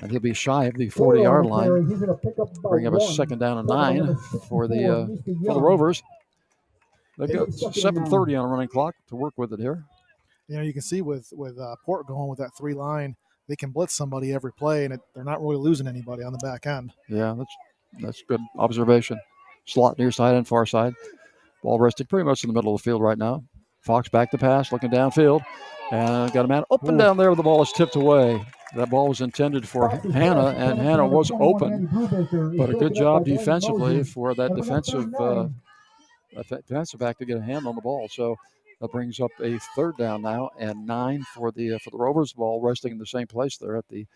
and 0.00 0.12
he'll 0.12 0.20
be 0.20 0.32
shy 0.32 0.66
of 0.66 0.74
the 0.74 0.88
40-yard 0.88 1.44
line. 1.44 1.88
Bring 2.62 2.86
up 2.86 2.94
a 2.94 3.00
second 3.00 3.40
down 3.40 3.58
and 3.58 3.66
nine 3.66 4.16
for 4.48 4.68
the 4.68 4.86
uh, 4.86 5.06
for 5.44 5.54
the 5.54 5.60
Rovers. 5.60 6.04
They've 7.18 7.32
got 7.32 7.48
7:30 7.48 8.38
on 8.38 8.44
a 8.44 8.46
running 8.46 8.68
clock 8.68 8.94
to 9.08 9.16
work 9.16 9.34
with 9.36 9.52
it 9.52 9.58
here. 9.58 9.82
You 10.46 10.58
know, 10.58 10.62
you 10.62 10.72
can 10.72 10.82
see 10.82 11.02
with 11.02 11.32
with 11.32 11.58
uh, 11.58 11.74
Port 11.84 12.06
going 12.06 12.28
with 12.28 12.38
that 12.38 12.56
three 12.56 12.74
line, 12.74 13.16
they 13.48 13.56
can 13.56 13.70
blitz 13.72 13.94
somebody 13.94 14.32
every 14.32 14.52
play, 14.52 14.84
and 14.84 14.94
it, 14.94 15.00
they're 15.16 15.24
not 15.24 15.42
really 15.42 15.56
losing 15.56 15.88
anybody 15.88 16.22
on 16.22 16.32
the 16.32 16.38
back 16.38 16.64
end. 16.64 16.92
Yeah, 17.08 17.34
that's 17.36 17.56
that's 18.00 18.22
good 18.28 18.40
observation. 18.56 19.18
Slot 19.64 19.98
near 19.98 20.12
side 20.12 20.36
and 20.36 20.46
far 20.46 20.64
side. 20.64 20.94
Ball 21.62 21.78
resting 21.78 22.06
pretty 22.06 22.24
much 22.24 22.44
in 22.44 22.48
the 22.48 22.54
middle 22.54 22.74
of 22.74 22.80
the 22.80 22.84
field 22.84 23.02
right 23.02 23.18
now. 23.18 23.44
Fox 23.80 24.08
back 24.08 24.30
to 24.32 24.38
pass, 24.38 24.72
looking 24.72 24.90
downfield, 24.90 25.42
and 25.92 26.32
got 26.32 26.44
a 26.44 26.48
man 26.48 26.64
open 26.70 26.96
down 26.96 27.16
there. 27.16 27.34
The 27.34 27.42
ball 27.42 27.62
is 27.62 27.72
tipped 27.72 27.96
away. 27.96 28.44
That 28.74 28.90
ball 28.90 29.08
was 29.08 29.20
intended 29.20 29.68
for 29.68 29.88
Hannah, 29.88 30.48
and 30.48 30.78
Hannah 30.78 31.06
was 31.06 31.30
open. 31.30 31.88
But 32.56 32.70
a 32.70 32.74
good 32.74 32.94
job 32.94 33.24
defensively 33.24 34.02
for 34.02 34.34
that 34.34 34.54
defensive 34.54 35.14
uh, 35.14 35.48
defensive 36.66 37.00
back 37.00 37.18
to 37.18 37.24
get 37.24 37.38
a 37.38 37.42
hand 37.42 37.66
on 37.66 37.74
the 37.74 37.80
ball. 37.80 38.08
So 38.10 38.36
that 38.80 38.90
brings 38.90 39.20
up 39.20 39.30
a 39.40 39.58
third 39.74 39.96
down 39.96 40.22
now 40.22 40.50
and 40.58 40.86
nine 40.86 41.22
for 41.34 41.52
the 41.52 41.74
uh, 41.74 41.78
for 41.78 41.90
the 41.90 41.96
Rovers. 41.96 42.32
Ball 42.32 42.60
resting 42.60 42.92
in 42.92 42.98
the 42.98 43.06
same 43.06 43.26
place. 43.26 43.56
They're 43.56 43.76
at 43.76 43.88
the 43.88 44.06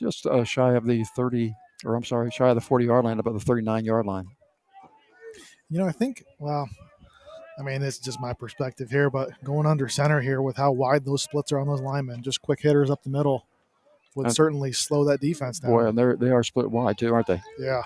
just 0.00 0.26
uh, 0.26 0.44
shy 0.44 0.72
of 0.72 0.86
the 0.86 1.04
30, 1.04 1.54
or 1.84 1.94
I'm 1.94 2.04
sorry, 2.04 2.30
shy 2.30 2.48
of 2.48 2.54
the 2.54 2.60
40 2.60 2.86
yard 2.86 3.04
line, 3.04 3.18
about 3.18 3.34
the 3.34 3.40
39 3.40 3.84
yard 3.84 4.06
line. 4.06 4.26
You 5.72 5.78
know, 5.78 5.86
I 5.86 5.92
think, 5.92 6.22
well, 6.38 6.68
I 7.58 7.62
mean, 7.62 7.80
this 7.80 7.94
is 7.94 8.00
just 8.00 8.20
my 8.20 8.34
perspective 8.34 8.90
here, 8.90 9.08
but 9.08 9.30
going 9.42 9.66
under 9.66 9.88
center 9.88 10.20
here 10.20 10.42
with 10.42 10.54
how 10.54 10.70
wide 10.70 11.06
those 11.06 11.22
splits 11.22 11.50
are 11.50 11.58
on 11.58 11.66
those 11.66 11.80
linemen, 11.80 12.22
just 12.22 12.42
quick 12.42 12.60
hitters 12.60 12.90
up 12.90 13.02
the 13.02 13.08
middle 13.08 13.46
would 14.14 14.26
And- 14.26 14.34
certainly 14.34 14.72
slow 14.72 15.02
that 15.06 15.22
defense 15.22 15.60
down. 15.60 15.70
Boy, 15.70 15.86
and 15.86 15.96
they're 15.96 16.14
they 16.14 16.28
are 16.30 16.42
split 16.42 16.70
wide 16.70 16.98
too, 16.98 17.14
aren't 17.14 17.26
they? 17.26 17.40
Yeah. 17.58 17.84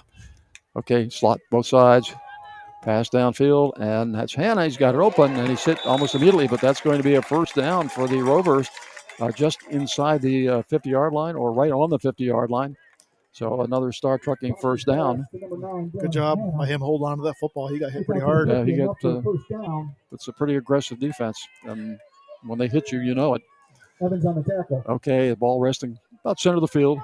Okay, 0.75 1.09
slot 1.09 1.39
both 1.49 1.67
sides, 1.67 2.13
pass 2.83 3.09
downfield, 3.09 3.79
and 3.79 4.13
that's 4.13 4.35
Hannah. 4.35 4.65
He's 4.65 4.77
got 4.77 4.97
it 4.97 5.01
open, 5.01 5.37
and 5.37 5.49
he's 5.49 5.65
hit 5.65 5.79
almost 5.87 6.17
immediately, 6.17 6.49
but 6.49 6.61
that's 6.61 6.81
going 6.81 6.99
to 6.99 7.05
be 7.05 7.15
a 7.15 7.23
first 7.23 7.55
down 7.55 7.89
for 7.89 8.09
the 8.09 8.21
Rovers, 8.21 8.69
uh, 9.21 9.31
just 9.31 9.63
inside 9.71 10.23
the 10.23 10.49
uh, 10.49 10.63
50 10.63 10.91
yard 10.91 11.13
line 11.13 11.37
or 11.37 11.53
right 11.53 11.71
on 11.71 11.89
the 11.91 12.01
50 12.01 12.25
yard 12.25 12.51
line. 12.51 12.77
So 13.37 13.61
another 13.61 13.93
star 13.93 14.17
trucking 14.17 14.57
first 14.63 14.87
down. 14.87 15.27
Good 16.01 16.11
job 16.11 16.39
by 16.57 16.65
him 16.65 16.81
holding 16.81 17.07
on 17.07 17.19
to 17.19 17.25
that 17.25 17.37
football. 17.37 17.69
He 17.69 17.79
got 17.79 17.93
hit 17.93 18.07
pretty 18.07 18.23
hard. 18.23 18.49
Yeah, 18.49 18.65
he 18.65 18.73
got. 18.73 18.97
Uh, 19.05 19.21
it's 20.11 20.27
a 20.29 20.33
pretty 20.33 20.57
aggressive 20.57 20.99
defense, 20.99 21.47
and 21.65 21.99
when 22.47 22.59
they 22.59 22.67
hit 22.67 22.91
you, 22.91 23.01
you 23.01 23.15
know 23.15 23.35
it. 23.35 23.43
Evans 24.03 24.25
on 24.25 24.37
the 24.37 24.43
tackle. 24.43 24.83
Okay, 24.89 25.29
the 25.29 25.37
ball 25.37 25.61
resting 25.61 25.99
about 26.25 26.41
center 26.41 26.57
of 26.57 26.63
the 26.63 26.69
field. 26.69 26.99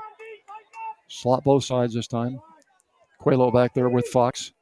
Slot 1.08 1.44
both 1.44 1.64
sides 1.64 1.92
this 1.92 2.06
time. 2.06 2.40
Quelo 3.20 3.52
back 3.52 3.74
there 3.74 3.90
with 3.90 4.06
Fox. 4.06 4.52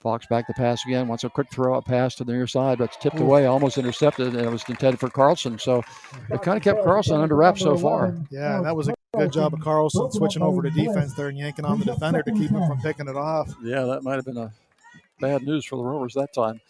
Fox 0.00 0.26
back 0.28 0.46
to 0.46 0.54
pass 0.54 0.86
again. 0.86 1.06
Wants 1.06 1.24
a 1.24 1.28
quick 1.28 1.50
throw 1.52 1.76
out 1.76 1.84
pass 1.84 2.14
to 2.14 2.24
the 2.24 2.32
near 2.32 2.46
side, 2.46 2.78
but 2.78 2.84
it's 2.84 2.96
tipped 2.96 3.20
away, 3.20 3.44
almost 3.44 3.76
intercepted, 3.76 4.28
and 4.28 4.40
it 4.40 4.50
was 4.50 4.64
intended 4.70 5.00
for 5.00 5.10
Carlson. 5.10 5.58
So 5.58 5.82
they've 6.30 6.40
kind 6.40 6.56
of 6.56 6.62
kept 6.62 6.82
Carlson 6.82 7.20
under 7.20 7.36
wraps 7.36 7.60
so 7.60 7.76
far. 7.76 8.16
Yeah, 8.30 8.62
that 8.62 8.74
was 8.74 8.88
a 8.88 8.94
good 9.16 9.32
job 9.32 9.54
of 9.54 9.60
Carlson 9.60 10.10
switching 10.12 10.42
over 10.42 10.62
to 10.62 10.70
defense 10.70 11.14
there 11.14 11.28
and 11.28 11.38
yanking 11.38 11.64
on 11.64 11.78
the 11.78 11.86
defender 11.86 12.22
to 12.22 12.32
keep 12.32 12.50
him 12.50 12.66
from 12.66 12.80
picking 12.80 13.08
it 13.08 13.16
off. 13.16 13.52
Yeah, 13.62 13.84
that 13.84 14.02
might 14.02 14.16
have 14.16 14.24
been 14.24 14.36
a 14.36 14.52
bad 15.20 15.42
news 15.42 15.64
for 15.64 15.76
the 15.76 15.82
Rovers 15.82 16.14
that 16.14 16.34
time. 16.34 16.60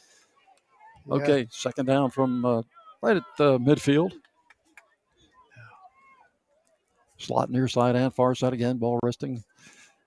Yeah. 1.06 1.14
Okay, 1.14 1.48
second 1.50 1.86
down 1.86 2.10
from 2.10 2.44
uh, 2.44 2.62
right 3.02 3.16
at 3.16 3.22
uh, 3.40 3.58
midfield. 3.58 4.12
Slot 7.16 7.50
near 7.50 7.66
side 7.66 7.96
and 7.96 8.14
far 8.14 8.34
side 8.36 8.52
again. 8.52 8.76
Ball 8.76 9.00
resting, 9.02 9.42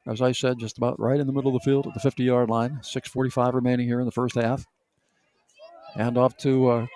as 0.08 0.22
I 0.22 0.32
said, 0.32 0.58
just 0.58 0.78
about 0.78 1.00
right 1.00 1.20
in 1.20 1.28
the 1.28 1.34
middle 1.34 1.54
of 1.54 1.62
the 1.62 1.70
field 1.70 1.88
at 1.88 1.94
the 1.94 2.00
50 2.00 2.24
yard 2.24 2.50
line. 2.50 2.80
6.45 2.82 3.54
remaining 3.54 3.88
here 3.88 4.00
in 4.00 4.06
the 4.06 4.12
first 4.12 4.36
half. 4.36 4.66
Hand 5.96 6.18
off 6.18 6.38
to 6.38 6.70
uh, 6.70 6.88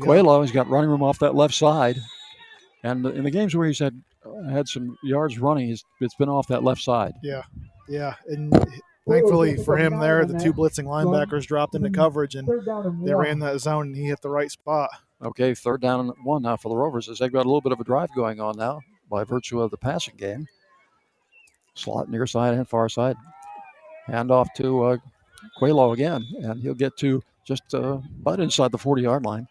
go. 0.00 0.42
He's 0.42 0.50
got 0.50 0.68
running 0.68 0.90
room 0.90 1.04
off 1.04 1.20
that 1.20 1.36
left 1.36 1.54
side. 1.54 1.98
And 2.82 3.06
in 3.06 3.22
the 3.22 3.30
games 3.30 3.54
where 3.54 3.68
he's 3.68 3.78
had 3.78 4.02
had 4.50 4.68
some 4.68 4.96
yards 5.02 5.38
running, 5.38 5.68
he's, 5.68 5.84
it's 6.00 6.14
been 6.14 6.28
off 6.28 6.48
that 6.48 6.62
left 6.62 6.82
side. 6.82 7.12
Yeah, 7.22 7.42
yeah, 7.88 8.14
and 8.28 8.52
thankfully 9.08 9.56
for 9.64 9.76
him 9.76 9.98
there, 9.98 10.24
the 10.24 10.38
two 10.38 10.52
blitzing 10.52 10.84
linebackers 10.84 11.46
dropped 11.46 11.74
into 11.74 11.90
coverage 11.90 12.34
and 12.34 12.48
they 13.04 13.14
ran 13.14 13.38
that 13.40 13.60
zone 13.60 13.88
and 13.88 13.96
he 13.96 14.04
hit 14.04 14.20
the 14.22 14.28
right 14.28 14.50
spot. 14.50 14.90
Okay, 15.22 15.54
third 15.54 15.80
down 15.80 16.00
and 16.00 16.12
one 16.24 16.42
now 16.42 16.56
for 16.56 16.68
the 16.68 16.76
Rovers 16.76 17.08
as 17.08 17.18
they've 17.18 17.32
got 17.32 17.44
a 17.44 17.48
little 17.48 17.60
bit 17.60 17.72
of 17.72 17.80
a 17.80 17.84
drive 17.84 18.08
going 18.14 18.40
on 18.40 18.56
now 18.56 18.80
by 19.08 19.24
virtue 19.24 19.60
of 19.60 19.70
the 19.70 19.76
passing 19.76 20.16
game. 20.16 20.46
Slot 21.74 22.10
near 22.10 22.26
side 22.26 22.54
and 22.54 22.68
far 22.68 22.88
side. 22.88 23.16
Hand 24.06 24.30
off 24.30 24.48
to 24.56 24.82
uh, 24.82 24.96
Quelo 25.60 25.92
again, 25.94 26.26
and 26.42 26.60
he'll 26.60 26.74
get 26.74 26.96
to 26.98 27.22
just 27.44 27.74
uh, 27.74 27.98
about 28.20 28.40
inside 28.40 28.72
the 28.72 28.78
40 28.78 29.02
yard 29.02 29.24
line. 29.24 29.46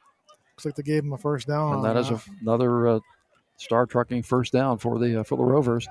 Looks 0.53 0.65
like 0.65 0.75
they 0.75 0.83
gave 0.83 1.03
him 1.03 1.13
a 1.13 1.17
first 1.17 1.47
down. 1.47 1.75
And 1.75 1.85
that 1.85 1.97
is 1.97 2.09
a, 2.09 2.21
another 2.41 2.87
uh, 2.87 2.99
star 3.61 3.85
trucking 3.85 4.23
first 4.23 4.51
down 4.51 4.77
for 4.77 4.99
the 4.99 5.21
uh, 5.21 5.23
for 5.23 5.37
the 5.37 5.43
Rovers. 5.43 5.87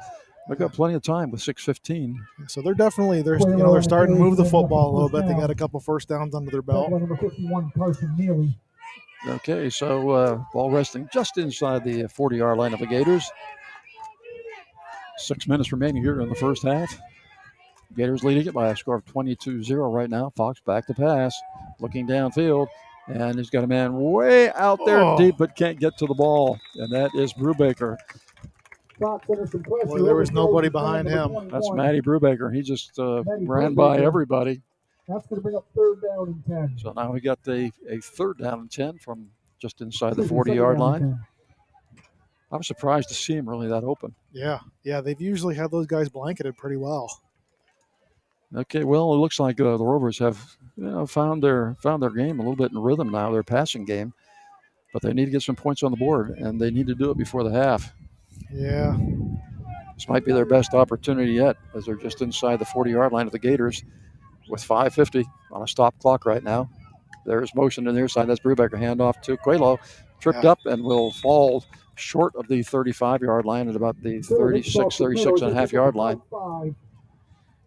They've 0.48 0.58
got 0.58 0.72
plenty 0.72 0.94
of 0.94 1.02
time 1.02 1.30
with 1.30 1.40
6:15. 1.40 2.16
So 2.48 2.60
they're 2.60 2.74
definitely 2.74 3.22
they're 3.22 3.38
you 3.38 3.56
know 3.56 3.72
they're 3.72 3.82
starting 3.82 4.16
to 4.16 4.20
move 4.20 4.36
the 4.36 4.44
football 4.44 4.90
a 4.90 4.94
little 4.94 5.08
bit. 5.08 5.26
They 5.26 5.34
got 5.34 5.50
a 5.50 5.54
couple 5.54 5.78
first 5.80 6.08
downs 6.08 6.34
under 6.34 6.50
their 6.50 6.62
belt. 6.62 6.90
Number 6.90 7.16
51, 7.16 7.72
Carson 7.76 8.14
Neely. 8.18 8.58
Okay, 9.26 9.68
so 9.68 10.10
uh, 10.10 10.44
ball 10.52 10.70
resting 10.70 11.08
just 11.12 11.36
inside 11.36 11.84
the 11.84 12.08
40 12.08 12.38
yard 12.38 12.58
line 12.58 12.72
of 12.72 12.80
the 12.80 12.86
Gators. 12.86 13.30
Six 15.18 15.46
minutes 15.46 15.70
remaining 15.72 16.02
here 16.02 16.20
in 16.20 16.28
the 16.30 16.34
first 16.34 16.62
half. 16.62 16.98
Gators 17.96 18.24
leading 18.24 18.46
it 18.46 18.54
by 18.54 18.68
a 18.68 18.76
score 18.76 18.96
of 18.96 19.04
22 19.04 19.62
0 19.62 19.92
right 19.92 20.08
now. 20.08 20.32
Fox 20.36 20.60
back 20.60 20.86
to 20.86 20.94
pass, 20.94 21.38
looking 21.80 22.06
downfield, 22.06 22.68
and 23.12 23.38
he's 23.38 23.50
got 23.50 23.64
a 23.64 23.66
man 23.66 23.94
way 23.94 24.50
out 24.52 24.78
there 24.86 25.00
Oh. 25.00 25.16
deep 25.16 25.36
but 25.38 25.54
can't 25.56 25.78
get 25.78 25.96
to 25.98 26.06
the 26.06 26.14
ball, 26.14 26.58
and 26.76 26.92
that 26.92 27.14
is 27.14 27.32
Brubaker. 27.32 27.96
Fox 28.98 29.26
under 29.30 29.46
some 29.46 29.62
pressure. 29.62 29.86
Boy, 29.86 30.02
there 30.02 30.14
was 30.14 30.30
nobody 30.30 30.68
behind 30.68 31.08
him. 31.08 31.48
That's 31.50 31.70
Matty 31.72 32.00
Brubaker. 32.02 32.54
He 32.54 32.60
just 32.62 32.98
uh, 32.98 33.22
Matty 33.26 33.46
ran 33.46 33.74
by 33.74 33.98
everybody. 33.98 34.60
That's 35.08 35.26
going 35.26 35.38
to 35.40 35.42
bring 35.42 35.56
up 35.56 35.66
third 35.74 36.02
down 36.02 36.42
and 36.46 36.70
10. 36.70 36.78
So 36.78 36.92
now 36.92 37.10
we 37.10 37.20
got 37.20 37.42
the 37.42 37.72
a 37.88 37.98
third 38.00 38.38
down 38.38 38.60
and 38.60 38.70
10 38.70 38.98
from 38.98 39.28
just 39.58 39.80
inside 39.80 40.16
the 40.16 40.22
40 40.22 40.52
yard 40.52 40.78
line. 40.78 41.18
I 42.52 42.56
was 42.56 42.66
surprised 42.66 43.08
to 43.08 43.14
see 43.14 43.34
him 43.34 43.48
really 43.48 43.68
that 43.68 43.84
open. 43.84 44.14
Yeah, 44.32 44.58
yeah, 44.84 45.00
they've 45.00 45.20
usually 45.20 45.54
had 45.54 45.70
those 45.70 45.86
guys 45.86 46.08
blanketed 46.08 46.56
pretty 46.56 46.76
well. 46.76 47.08
Okay, 48.54 48.82
well, 48.84 49.14
it 49.14 49.18
looks 49.18 49.38
like 49.38 49.60
uh, 49.60 49.76
the 49.76 49.84
Rovers 49.84 50.18
have 50.18 50.56
you 50.80 50.86
know 50.90 51.06
found 51.06 51.42
their 51.42 51.76
found 51.82 52.02
their 52.02 52.10
game 52.10 52.38
a 52.38 52.42
little 52.42 52.56
bit 52.56 52.72
in 52.72 52.78
rhythm 52.78 53.10
now, 53.10 53.30
their 53.30 53.42
passing 53.42 53.84
game, 53.84 54.12
but 54.92 55.02
they 55.02 55.12
need 55.12 55.26
to 55.26 55.30
get 55.30 55.42
some 55.42 55.56
points 55.56 55.82
on 55.82 55.90
the 55.90 55.96
board, 55.96 56.30
and 56.30 56.60
they 56.60 56.70
need 56.70 56.86
to 56.86 56.94
do 56.94 57.10
it 57.10 57.18
before 57.18 57.44
the 57.44 57.50
half. 57.50 57.92
Yeah, 58.52 58.96
This 59.94 60.08
might 60.08 60.24
be 60.24 60.32
their 60.32 60.46
best 60.46 60.74
opportunity 60.74 61.32
yet, 61.32 61.56
as 61.74 61.84
they're 61.84 61.94
just 61.94 62.22
inside 62.22 62.58
the 62.58 62.64
40-yard 62.64 63.12
line 63.12 63.26
of 63.26 63.32
the 63.32 63.38
Gators, 63.38 63.84
with 64.48 64.66
5:50 64.66 65.24
on 65.52 65.62
a 65.62 65.66
stop 65.68 65.96
clock 66.00 66.24
right 66.26 66.42
now. 66.42 66.68
There's 67.26 67.54
motion 67.54 67.84
to 67.84 67.92
their 67.92 68.08
side. 68.08 68.26
That's 68.28 68.40
Brubaker 68.40 68.80
handoff 68.80 69.20
to 69.22 69.36
Quelo, 69.36 69.78
tripped 70.20 70.42
Yeah. 70.44 70.52
up 70.52 70.58
and 70.64 70.82
will 70.82 71.12
fall 71.12 71.64
short 71.96 72.34
of 72.34 72.48
the 72.48 72.60
35-yard 72.60 73.44
line 73.44 73.68
at 73.68 73.76
about 73.76 74.02
the 74.02 74.22
36, 74.22 74.96
36 74.96 75.42
and 75.42 75.52
a 75.52 75.54
half 75.54 75.70
yard 75.72 75.94
line. 75.94 76.20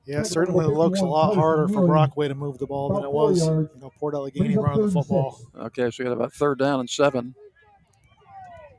Yeah, 0.05 0.19
it 0.21 0.27
certainly 0.27 0.65
looks 0.65 0.99
a 0.99 1.05
lot 1.05 1.35
harder 1.35 1.67
for 1.69 1.87
Brockway 1.87 2.27
to 2.27 2.35
move 2.35 2.57
the 2.57 2.67
ball 2.67 2.93
than 2.93 3.03
it 3.05 3.11
was, 3.11 3.45
you 3.47 3.69
know, 3.79 3.91
Port 3.99 4.15
Allegany 4.15 4.57
running 4.57 4.85
the 4.85 4.91
football. 4.91 5.39
Okay, 5.57 5.89
so 5.91 6.03
we 6.03 6.05
got 6.05 6.13
about 6.13 6.33
third 6.33 6.59
down 6.59 6.81
and 6.81 6.89
seven. 6.89 7.35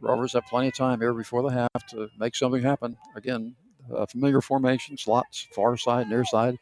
Rovers 0.03 0.35
have 0.35 0.45
plenty 0.47 0.69
of 0.69 0.77
time 0.77 1.01
here 1.01 1.15
before 1.15 1.43
the 1.43 1.49
half 1.49 1.87
to 1.91 2.09
make 2.19 2.37
something 2.37 2.63
happen. 2.63 2.99
Again, 3.17 3.55
uh, 3.95 4.05
familiar 4.05 4.43
formation, 4.43 4.99
slots, 4.99 5.49
far 5.53 5.79
side, 5.79 6.09
near 6.09 6.25
side. 6.27 6.59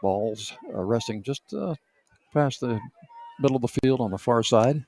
Balls 0.00 0.54
uh, 0.74 0.82
resting 0.82 1.22
just 1.22 1.42
uh, 1.52 1.74
past 2.32 2.60
the 2.60 2.80
middle 3.40 3.56
of 3.56 3.62
the 3.62 3.80
field 3.82 4.00
on 4.00 4.10
the 4.10 4.18
far 4.18 4.42
side. 4.42 4.84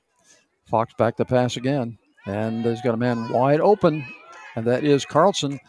Fox 0.65 0.93
back 0.97 1.17
to 1.17 1.25
pass 1.25 1.57
again. 1.57 1.99
And 2.25 2.65
he's 2.65 2.81
got 2.81 2.93
a 2.93 2.97
man 2.97 3.29
wide 3.29 3.59
open, 3.59 4.05
and 4.55 4.65
that 4.65 4.83
is 4.83 5.05
Carlson. 5.05 5.59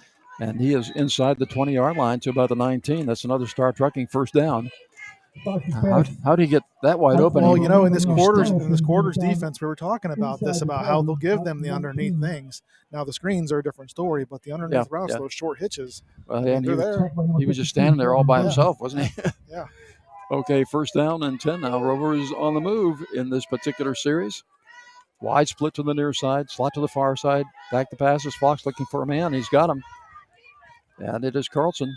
And 0.43 0.61
he 0.61 0.75
is 0.75 0.91
inside 0.97 1.39
the 1.39 1.47
20 1.47 1.73
yard 1.73 1.97
line 1.97 2.19
to 2.21 2.31
about 2.31 2.49
the 2.49 2.57
19. 2.57 3.07
That's 3.07 3.23
another 3.23 3.47
Star 3.47 3.73
Trucking 3.73 4.09
first 4.09 4.35
down. 4.35 4.73
How, 5.45 6.05
how 6.25 6.37
do 6.37 6.43
you 6.43 6.49
get 6.49 6.65
that 6.83 6.99
wide 6.99 7.21
open? 7.21 7.45
Well, 7.45 7.57
you 7.57 7.69
know, 7.69 7.85
in 7.85 7.93
this 7.93 8.05
quarters 8.05 8.51
in 8.51 8.71
this 8.71 8.81
quarters 8.81 9.17
defense, 9.17 9.61
we 9.61 9.69
were 9.69 9.77
talking 9.77 10.11
about 10.11 10.41
this 10.41 10.61
about 10.61 10.85
how 10.85 11.01
they'll 11.01 11.15
give 11.17 11.45
them 11.45 11.63
the 11.63 11.71
underneath 11.71 12.13
mm-hmm. 12.15 12.25
things. 12.25 12.63
Now 12.91 13.05
the 13.05 13.13
screens 13.13 13.53
are 13.53 13.61
a 13.61 13.63
different 13.63 13.91
story, 13.91 14.25
but 14.25 14.43
the 14.43 14.53
underneath 14.53 14.75
Yeah, 14.75 14.85
routes, 14.91 15.13
yeah. 15.13 15.21
those 15.21 15.33
short 15.33 15.59
hitches, 15.61 16.03
Well, 16.27 16.47
and 16.47 16.67
he, 16.67 16.75
there. 16.75 17.13
he 17.39 17.47
was 17.47 17.57
just 17.57 17.71
standing 17.71 17.97
there 17.97 18.15
all 18.15 18.25
by 18.25 18.39
Yeah. 18.39 18.45
himself, 18.45 18.81
wasn't 18.81 19.07
he? 19.07 19.23
Yeah. 19.49 19.67
Okay, 20.31 20.65
first 20.65 20.95
down 20.95 21.23
and 21.23 21.41
10 21.41 21.61
now. 21.61 21.83
Rover 21.83 22.15
is 22.15 22.33
on 22.33 22.55
the 22.55 22.61
move 22.61 23.05
in 23.15 23.31
this 23.31 23.47
particular 23.47 23.95
series. 23.95 24.43
Wide 25.21 25.49
split 25.49 25.75
to 25.75 25.83
the 25.83 25.95
near 25.95 26.13
side, 26.13 26.51
slot 26.51 26.75
to 26.75 26.81
the 26.81 26.89
far 26.89 27.17
side, 27.17 27.47
back 27.71 27.91
to 27.91 27.97
passes. 27.97 28.35
Fox 28.35 28.67
looking 28.67 28.87
for 28.87 29.03
a 29.03 29.07
man. 29.07 29.33
He's 29.33 29.49
got 29.49 29.71
him. 29.71 29.83
And 30.99 31.25
it 31.25 31.37
is 31.37 31.49
Carlson. 31.49 31.95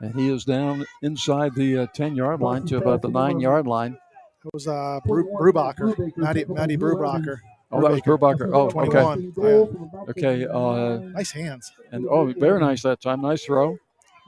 And 0.00 0.14
he 0.14 0.30
is 0.30 0.44
down 0.44 0.86
inside 1.02 1.54
the 1.54 1.88
10 1.94 2.14
yard 2.14 2.40
line 2.40 2.64
to 2.66 2.76
about 2.76 3.02
the 3.02 3.08
9 3.08 3.40
yard 3.40 3.66
line. 3.66 3.98
It 4.44 4.50
was 4.52 4.68
uh, 4.68 5.00
Bru- 5.04 5.28
Brubaker, 5.34 6.16
Matty, 6.16 6.44
Matty 6.46 6.76
Brubaker. 6.76 7.38
Oh, 7.72 7.82
that 7.82 7.90
was 7.90 8.00
Brubaker. 8.02 8.50
Oh, 8.54 8.66
okay. 8.80 9.02
21. 9.02 9.32
Yeah. 9.36 10.10
Okay. 10.10 10.46
Uh, 10.46 10.98
Nice 11.12 11.32
hands. 11.32 11.72
And 11.90 12.06
oh, 12.08 12.32
very 12.38 12.60
nice 12.60 12.82
that 12.82 13.00
time. 13.00 13.20
Nice 13.20 13.44
throw. 13.44 13.76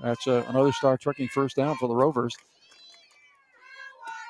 That's 0.02 0.26
uh, 0.26 0.44
another 0.48 0.72
Star 0.72 0.98
Trucking 0.98 1.28
first 1.28 1.56
down 1.56 1.76
for 1.76 1.88
the 1.88 1.94
Rovers. 1.94 2.34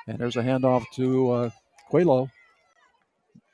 And 0.07 0.17
there's 0.19 0.35
a 0.35 0.43
handoff 0.43 0.85
to 0.95 1.31
uh, 1.31 1.49
Quelo. 1.91 2.29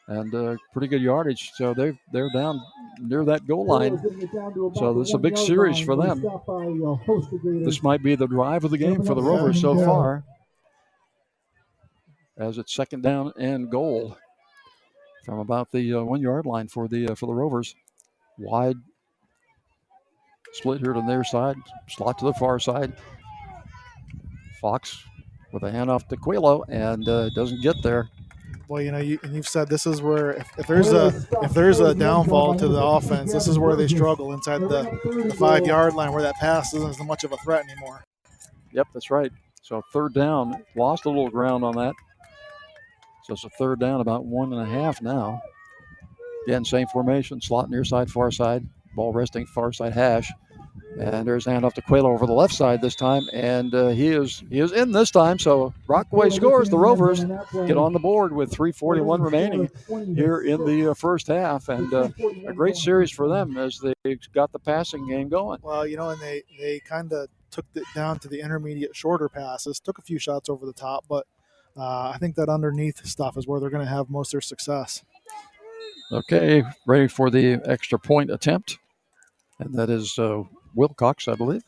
And 0.09 0.33
uh, 0.33 0.55
pretty 0.71 0.87
good 0.87 1.01
yardage. 1.01 1.51
So 1.55 1.73
they're, 1.73 1.97
they're 2.13 2.29
down 2.33 2.61
near 2.99 3.25
that 3.25 3.45
goal 3.45 3.65
line. 3.65 3.97
So 4.75 4.93
this 4.93 5.09
is 5.09 5.13
a 5.13 5.17
big 5.17 5.37
series 5.37 5.79
for 5.79 5.95
them. 5.95 6.23
This 7.65 7.83
might 7.83 8.01
be 8.01 8.15
the 8.15 8.27
drive 8.27 8.63
of 8.63 8.71
the 8.71 8.77
game 8.77 9.03
for 9.03 9.15
the 9.15 9.21
Rovers 9.21 9.59
so 9.59 9.75
far. 9.75 10.23
As 12.37 12.57
it's 12.57 12.73
second 12.73 13.01
down 13.01 13.33
and 13.37 13.69
goal 13.69 14.15
from 15.25 15.39
about 15.39 15.71
the 15.71 15.93
uh, 15.93 16.03
one 16.03 16.21
yard 16.21 16.45
line 16.45 16.67
for 16.67 16.87
the 16.87 17.09
uh, 17.09 17.15
for 17.15 17.25
the 17.25 17.33
Rovers. 17.33 17.75
Wide 18.37 18.77
split 20.53 20.79
here 20.79 20.93
to 20.93 21.01
their 21.01 21.23
side, 21.23 21.57
slot 21.89 22.17
to 22.19 22.25
the 22.25 22.33
far 22.33 22.59
side. 22.59 22.93
Fox 24.61 25.03
with 25.51 25.63
a 25.63 25.69
handoff 25.69 26.07
to 26.07 26.15
Quilo 26.15 26.63
and 26.69 27.07
uh, 27.09 27.29
doesn't 27.31 27.61
get 27.61 27.75
there. 27.83 28.09
Well, 28.67 28.81
you 28.81 28.91
know, 28.91 28.97
you, 28.97 29.17
and 29.23 29.33
you've 29.33 29.47
said 29.47 29.69
this 29.69 29.85
is 29.85 30.01
where 30.01 30.31
if, 30.31 30.59
if 30.59 30.67
there's 30.67 30.91
a 30.91 31.07
if 31.41 31.53
there's 31.53 31.79
a 31.79 31.95
downfall 31.95 32.55
to 32.55 32.67
the 32.67 32.83
offense, 32.83 33.31
this 33.31 33.47
is 33.47 33.57
where 33.57 33.77
they 33.77 33.87
struggle 33.87 34.33
inside 34.33 34.59
the, 34.59 34.83
the 35.05 35.33
five 35.39 35.65
yard 35.65 35.93
line, 35.93 36.11
where 36.11 36.21
that 36.21 36.35
pass 36.35 36.73
isn't 36.73 36.89
as 36.89 36.99
much 36.99 37.23
of 37.23 37.31
a 37.31 37.37
threat 37.37 37.63
anymore. 37.69 38.03
Yep, 38.73 38.87
that's 38.93 39.09
right. 39.09 39.31
So 39.61 39.81
third 39.93 40.13
down, 40.13 40.63
lost 40.75 41.05
a 41.05 41.09
little 41.09 41.29
ground 41.29 41.63
on 41.63 41.75
that. 41.77 41.93
So 43.23 43.33
it's 43.33 43.45
a 43.45 43.49
third 43.51 43.79
down, 43.79 44.01
about 44.01 44.25
one 44.25 44.51
and 44.51 44.61
a 44.61 44.65
half 44.65 45.01
now. 45.01 45.41
Again, 46.45 46.65
same 46.65 46.87
formation, 46.87 47.41
slot 47.41 47.69
near 47.69 47.85
side, 47.85 48.09
far 48.09 48.31
side, 48.31 48.65
ball 48.95 49.13
resting 49.13 49.45
far 49.47 49.71
side 49.71 49.93
hash. 49.93 50.31
And 50.99 51.27
there's 51.27 51.45
a 51.45 51.51
handoff 51.51 51.73
to 51.73 51.81
Quaylo 51.81 52.05
over 52.05 52.25
the 52.25 52.33
left 52.33 52.53
side 52.53 52.81
this 52.81 52.95
time, 52.95 53.23
and 53.31 53.73
uh, 53.73 53.89
he 53.89 54.07
is 54.07 54.43
he 54.49 54.59
is 54.59 54.71
in 54.71 54.91
this 54.91 55.11
time. 55.11 55.37
So 55.37 55.73
Brockway 55.85 56.29
scores. 56.31 56.69
The 56.69 56.77
Rovers 56.77 57.23
get 57.23 57.77
on 57.77 57.93
the 57.93 57.99
board 57.99 58.33
with 58.33 58.51
3:41 58.51 59.23
remaining 59.23 59.69
here 60.15 60.41
in 60.41 60.65
the 60.65 60.91
uh, 60.91 60.93
first 60.95 61.27
half, 61.27 61.69
and 61.69 61.93
uh, 61.93 62.09
a 62.47 62.53
great 62.53 62.75
series 62.75 63.11
for 63.11 63.27
them 63.27 63.57
as 63.57 63.79
they 64.03 64.17
got 64.33 64.51
the 64.51 64.59
passing 64.59 65.07
game 65.07 65.29
going. 65.29 65.59
Well, 65.61 65.85
you 65.85 65.97
know, 65.97 66.09
and 66.09 66.19
they 66.19 66.43
they 66.59 66.79
kind 66.79 67.13
of 67.13 67.27
took 67.51 67.65
it 67.75 67.83
down 67.93 68.19
to 68.19 68.27
the 68.27 68.41
intermediate, 68.41 68.95
shorter 68.95 69.29
passes. 69.29 69.79
Took 69.79 69.99
a 69.99 70.01
few 70.01 70.17
shots 70.17 70.49
over 70.49 70.65
the 70.65 70.73
top, 70.73 71.05
but 71.07 71.27
uh, 71.77 72.11
I 72.13 72.17
think 72.19 72.35
that 72.35 72.49
underneath 72.49 73.05
stuff 73.05 73.37
is 73.37 73.47
where 73.47 73.59
they're 73.59 73.69
going 73.69 73.85
to 73.85 73.91
have 73.91 74.09
most 74.09 74.29
of 74.29 74.31
their 74.33 74.41
success. 74.41 75.03
Okay, 76.11 76.63
ready 76.85 77.07
for 77.07 77.29
the 77.29 77.61
extra 77.65 77.99
point 77.99 78.31
attempt. 78.31 78.79
And 79.59 79.73
that 79.75 79.89
is 79.89 80.17
uh, 80.17 80.43
Wilcox, 80.75 81.27
I 81.27 81.35
believe. 81.35 81.63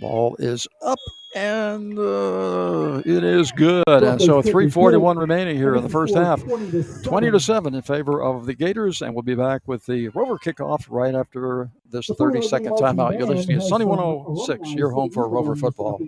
Ball 0.00 0.36
is 0.38 0.68
up 0.84 0.98
and 1.34 1.98
uh, 1.98 3.02
it 3.04 3.22
is 3.24 3.52
good. 3.52 3.84
And 3.86 4.20
so 4.20 4.40
341 4.42 5.18
remaining 5.18 5.56
here 5.56 5.74
in 5.74 5.82
the 5.82 5.88
first 5.88 6.14
half. 6.14 6.42
20 6.42 7.30
to 7.30 7.40
7 7.40 7.74
in 7.74 7.82
favor 7.82 8.22
of 8.22 8.46
the 8.46 8.54
Gators. 8.54 9.02
And 9.02 9.14
we'll 9.14 9.22
be 9.22 9.34
back 9.34 9.62
with 9.66 9.86
the 9.86 10.08
Rover 10.08 10.38
kickoff 10.38 10.86
right 10.88 11.14
after 11.14 11.70
this 11.90 12.06
30 12.06 12.42
second 12.42 12.72
timeout. 12.72 13.18
You're 13.18 13.26
listening 13.26 13.60
to 13.60 13.66
Sunny 13.66 13.84
106, 13.84 14.72
your 14.72 14.90
home 14.90 15.10
for 15.10 15.28
Rover 15.28 15.56
football. 15.56 16.00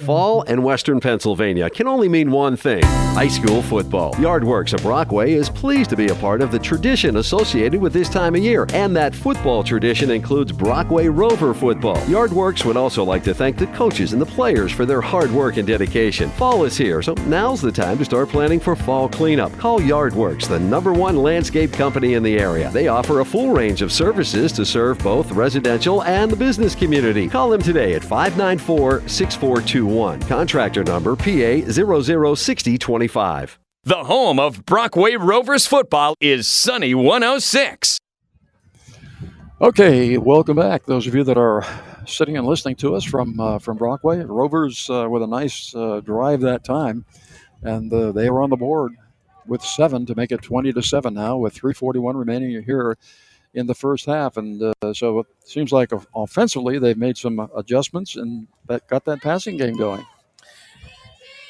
Fall 0.00 0.42
and 0.42 0.62
Western 0.62 1.00
Pennsylvania 1.00 1.68
can 1.70 1.88
only 1.88 2.08
mean 2.08 2.30
one 2.30 2.56
thing 2.56 2.82
high 2.84 3.28
school 3.28 3.62
football. 3.62 4.14
Yardworks 4.16 4.74
of 4.74 4.82
Brockway 4.82 5.32
is 5.32 5.48
pleased 5.48 5.90
to 5.90 5.96
be 5.96 6.08
a 6.08 6.14
part 6.16 6.42
of 6.42 6.50
the 6.50 6.58
tradition 6.58 7.16
associated 7.16 7.80
with 7.80 7.92
this 7.92 8.08
time 8.08 8.34
of 8.34 8.42
year, 8.42 8.66
and 8.72 8.94
that 8.94 9.14
football 9.14 9.64
tradition 9.64 10.10
includes 10.10 10.52
Brockway 10.52 11.08
Rover 11.08 11.54
football. 11.54 11.96
Yardworks 12.06 12.64
would 12.64 12.76
also 12.76 13.02
like 13.04 13.24
to 13.24 13.32
thank 13.34 13.56
the 13.56 13.66
coaches 13.68 14.12
and 14.16 14.22
the 14.22 14.34
players 14.34 14.72
for 14.72 14.86
their 14.86 15.02
hard 15.02 15.30
work 15.30 15.58
and 15.58 15.66
dedication. 15.66 16.30
Fall 16.30 16.64
is 16.64 16.74
here, 16.74 17.02
so 17.02 17.12
now's 17.26 17.60
the 17.60 17.70
time 17.70 17.98
to 17.98 18.04
start 18.04 18.30
planning 18.30 18.58
for 18.58 18.74
fall 18.74 19.10
cleanup. 19.10 19.52
Call 19.58 19.78
Yardworks, 19.78 20.48
the 20.48 20.58
number 20.58 20.94
one 20.94 21.18
landscape 21.18 21.70
company 21.70 22.14
in 22.14 22.22
the 22.22 22.38
area. 22.38 22.70
They 22.70 22.88
offer 22.88 23.20
a 23.20 23.24
full 23.26 23.50
range 23.50 23.82
of 23.82 23.92
services 23.92 24.52
to 24.52 24.64
serve 24.64 24.98
both 25.00 25.30
residential 25.32 26.02
and 26.04 26.30
the 26.30 26.36
business 26.36 26.74
community. 26.74 27.28
Call 27.28 27.50
them 27.50 27.60
today 27.60 27.92
at 27.92 28.02
594 28.02 29.06
6421. 29.06 30.22
Contractor 30.22 30.82
number 30.82 31.14
PA 31.14 31.70
006025. 31.70 33.58
The 33.84 34.04
home 34.04 34.40
of 34.40 34.64
Brockway 34.64 35.16
Rovers 35.16 35.66
football 35.66 36.14
is 36.22 36.48
Sunny 36.48 36.94
106. 36.94 37.98
Okay, 39.60 40.16
welcome 40.16 40.56
back. 40.56 40.86
Those 40.86 41.06
of 41.06 41.14
you 41.14 41.22
that 41.24 41.36
are 41.36 41.66
sitting 42.06 42.36
and 42.36 42.46
listening 42.46 42.76
to 42.76 42.94
us 42.94 43.04
from 43.04 43.38
uh, 43.40 43.58
from 43.58 43.76
Brockway 43.76 44.24
Rovers 44.24 44.88
uh, 44.90 45.08
with 45.08 45.22
a 45.22 45.26
nice 45.26 45.74
uh, 45.74 46.00
drive 46.00 46.40
that 46.40 46.64
time, 46.64 47.04
and 47.62 47.92
uh, 47.92 48.12
they 48.12 48.30
were 48.30 48.42
on 48.42 48.50
the 48.50 48.56
board 48.56 48.92
with 49.46 49.62
seven 49.62 50.06
to 50.06 50.14
make 50.14 50.32
it 50.32 50.42
twenty 50.42 50.72
to 50.72 50.82
seven 50.82 51.14
now 51.14 51.36
with 51.36 51.54
three 51.54 51.74
forty 51.74 51.98
one 51.98 52.16
remaining 52.16 52.62
here 52.62 52.96
in 53.54 53.66
the 53.66 53.74
first 53.74 54.06
half, 54.06 54.36
and 54.36 54.62
uh, 54.62 54.92
so 54.92 55.20
it 55.20 55.26
seems 55.44 55.72
like 55.72 55.90
offensively 56.14 56.78
they've 56.78 56.98
made 56.98 57.16
some 57.16 57.50
adjustments 57.56 58.16
and 58.16 58.46
that 58.66 58.86
got 58.86 59.04
that 59.04 59.22
passing 59.22 59.56
game 59.56 59.76
going. 59.76 60.04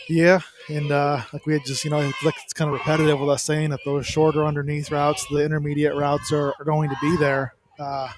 Yeah, 0.09 0.39
and 0.69 0.93
uh, 0.93 1.23
like 1.33 1.47
we 1.47 1.55
had 1.55 1.65
just, 1.65 1.85
you 1.85 1.91
know, 1.91 1.99
like 1.99 2.35
it's 2.45 2.53
kind 2.53 2.69
of 2.69 2.75
repetitive 2.75 3.19
with 3.19 3.29
us 3.29 3.43
saying 3.43 3.71
that 3.71 3.81
those 3.85 4.07
shorter 4.07 4.45
underneath 4.45 4.93
routes, 4.93 5.27
the 5.31 5.45
intermediate 5.45 5.97
routes 5.97 6.33
are, 6.33 6.55
are 6.61 6.65
going 6.65 6.91
to 6.91 6.97
be 7.01 7.17
there. 7.17 7.55
Uh, 7.79 8.09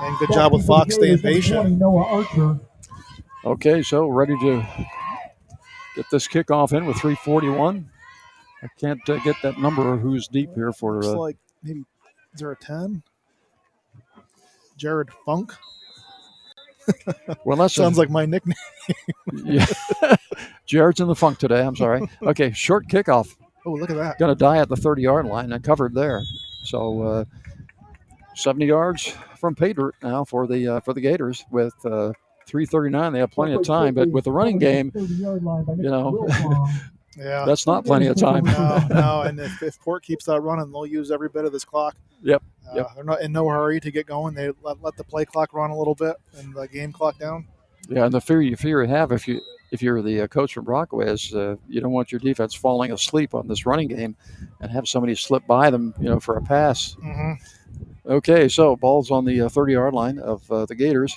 and 0.00 0.18
good 0.18 0.30
job 0.32 0.52
with 0.52 0.66
Fox 0.66 0.94
staying 0.94 1.18
patient. 1.18 1.80
Okay, 3.44 3.82
so 3.82 4.08
ready 4.08 4.36
to 4.40 4.66
get 5.96 6.06
this 6.10 6.26
kickoff 6.28 6.72
in 6.76 6.86
with 6.86 6.96
341. 6.96 7.88
I 8.62 8.66
can't 8.80 9.00
uh, 9.08 9.18
get 9.18 9.36
that 9.42 9.58
number 9.58 9.96
who's 9.96 10.26
deep 10.28 10.50
here 10.54 10.72
for. 10.72 10.94
Looks 10.96 11.06
Uh, 11.06 11.18
like 11.18 11.36
maybe 11.62 11.84
is 12.34 12.40
there 12.40 12.50
a 12.50 12.56
ten? 12.56 13.02
Jared 14.76 15.10
Funk. 15.24 15.52
well, 17.44 17.56
that 17.56 17.70
sounds 17.72 17.98
like 17.98 18.10
my 18.10 18.26
nickname. 18.26 18.56
yeah, 19.44 19.66
Jared's 20.66 21.00
in 21.00 21.06
the 21.08 21.14
funk 21.14 21.38
today. 21.38 21.60
I'm 21.62 21.76
sorry. 21.76 22.08
Okay, 22.22 22.50
short 22.52 22.88
kickoff. 22.88 23.36
Oh, 23.64 23.72
look 23.72 23.90
at 23.90 23.96
that. 23.96 24.18
Going 24.18 24.30
to 24.34 24.38
die 24.38 24.58
at 24.58 24.68
the 24.68 24.76
30 24.76 25.02
yard 25.02 25.26
line 25.26 25.52
and 25.52 25.62
covered 25.62 25.94
there. 25.94 26.22
So 26.64 27.02
uh, 27.02 27.24
70 28.38 28.66
yards 28.66 29.14
from 29.38 29.54
pay 29.54 29.72
dirt 29.72 29.94
now 30.02 30.24
for 30.24 30.46
the 30.46 30.66
uh, 30.68 30.80
for 30.80 30.94
the 30.94 31.00
Gators 31.00 31.44
with 31.50 31.74
uh, 31.84 32.12
339. 32.46 33.12
They 33.12 33.18
have 33.18 33.30
plenty 33.30 33.54
of 33.54 33.64
time, 33.64 33.94
but 33.94 34.08
with 34.08 34.24
the 34.24 34.32
running 34.32 34.58
game, 34.58 34.92
you 34.94 35.76
know, 35.90 36.26
Yeah, 37.18 37.44
that's 37.44 37.66
not 37.66 37.84
plenty 37.84 38.06
of 38.06 38.16
time. 38.16 38.44
no, 38.44 38.86
no, 38.90 39.22
and 39.26 39.40
if, 39.40 39.60
if 39.60 39.80
Port 39.80 40.04
keeps 40.04 40.26
that 40.26 40.40
running, 40.40 40.70
they'll 40.70 40.86
use 40.86 41.10
every 41.10 41.28
bit 41.28 41.44
of 41.44 41.50
this 41.50 41.64
clock. 41.64 41.96
Yep. 42.22 42.42
Uh, 42.42 42.74
Yep. 42.76 42.86
They're 42.94 43.04
not 43.04 43.22
in 43.22 43.32
no 43.32 43.48
hurry 43.48 43.80
to 43.80 43.90
get 43.90 44.06
going. 44.06 44.34
They 44.34 44.52
let, 44.62 44.80
let 44.82 44.94
the 44.96 45.02
play 45.02 45.24
clock 45.24 45.52
run 45.54 45.70
a 45.70 45.76
little 45.76 45.94
bit 45.94 46.16
and 46.36 46.54
the 46.54 46.68
game 46.68 46.92
clock 46.92 47.18
down. 47.18 47.48
Yeah, 47.88 48.04
and 48.04 48.12
the 48.12 48.20
fear 48.20 48.42
you 48.42 48.56
fear 48.56 48.82
you 48.82 48.88
have 48.90 49.10
if 49.10 49.26
you 49.26 49.40
if 49.72 49.82
you're 49.82 50.02
the 50.02 50.22
uh, 50.22 50.26
coach 50.26 50.52
from 50.52 50.64
Brockway 50.66 51.06
is 51.08 51.34
uh, 51.34 51.56
you 51.66 51.80
don't 51.80 51.92
want 51.92 52.12
your 52.12 52.18
defense 52.18 52.54
falling 52.54 52.92
asleep 52.92 53.34
on 53.34 53.48
this 53.48 53.64
running 53.66 53.88
game 53.88 54.14
and 54.60 54.70
have 54.70 54.86
somebody 54.86 55.14
slip 55.14 55.46
by 55.46 55.70
them, 55.70 55.94
you 55.98 56.08
know, 56.08 56.20
for 56.20 56.36
a 56.36 56.42
pass. 56.42 56.94
Mm-hmm. 57.02 57.32
Okay, 58.08 58.48
so 58.48 58.74
ball's 58.74 59.10
on 59.10 59.26
the 59.26 59.48
30 59.48 59.72
yard 59.72 59.92
line 59.92 60.18
of 60.18 60.50
uh, 60.50 60.64
the 60.64 60.74
Gators. 60.74 61.16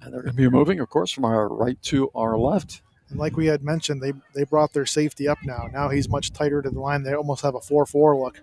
And 0.00 0.14
they're 0.14 0.22
going 0.22 0.36
to 0.36 0.40
be 0.40 0.48
moving, 0.48 0.78
of 0.78 0.88
course, 0.88 1.10
from 1.10 1.24
our 1.24 1.48
right 1.48 1.80
to 1.84 2.08
our 2.14 2.38
left. 2.38 2.82
And 3.10 3.18
like 3.18 3.36
we 3.36 3.46
had 3.46 3.62
mentioned, 3.62 4.00
they 4.00 4.12
they 4.34 4.44
brought 4.44 4.72
their 4.72 4.86
safety 4.86 5.26
up 5.26 5.38
now. 5.44 5.68
Now 5.72 5.88
he's 5.88 6.08
much 6.08 6.32
tighter 6.32 6.62
to 6.62 6.70
the 6.70 6.78
line. 6.78 7.02
They 7.02 7.14
almost 7.14 7.42
have 7.42 7.54
a 7.54 7.60
four-four 7.60 8.16
look. 8.16 8.40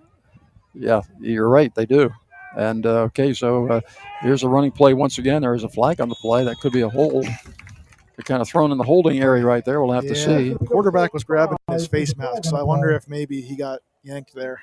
Yeah, 0.73 1.01
you're 1.19 1.49
right. 1.49 1.73
They 1.73 1.85
do. 1.85 2.11
And 2.57 2.85
uh, 2.85 3.03
okay, 3.03 3.33
so 3.33 3.67
uh, 3.67 3.81
here's 4.21 4.43
a 4.43 4.49
running 4.49 4.71
play 4.71 4.93
once 4.93 5.17
again. 5.17 5.41
There 5.41 5.55
is 5.55 5.63
a 5.63 5.69
flag 5.69 6.01
on 6.01 6.09
the 6.09 6.15
play. 6.15 6.43
That 6.43 6.59
could 6.59 6.73
be 6.73 6.81
a 6.81 6.89
hold. 6.89 7.25
They're 7.25 8.23
kind 8.25 8.41
of 8.41 8.47
thrown 8.47 8.71
in 8.71 8.77
the 8.77 8.83
holding 8.83 9.19
area 9.19 9.43
right 9.43 9.65
there. 9.65 9.81
We'll 9.81 9.93
have 9.93 10.07
to 10.07 10.15
see. 10.15 10.49
The 10.49 10.65
quarterback 10.65 11.13
was 11.13 11.23
grabbing 11.23 11.57
his 11.71 11.87
face 11.87 12.15
mask, 12.15 12.45
so 12.45 12.57
I 12.57 12.63
wonder 12.63 12.91
if 12.91 13.09
maybe 13.09 13.41
he 13.41 13.55
got 13.55 13.79
yanked 14.03 14.33
there. 14.35 14.61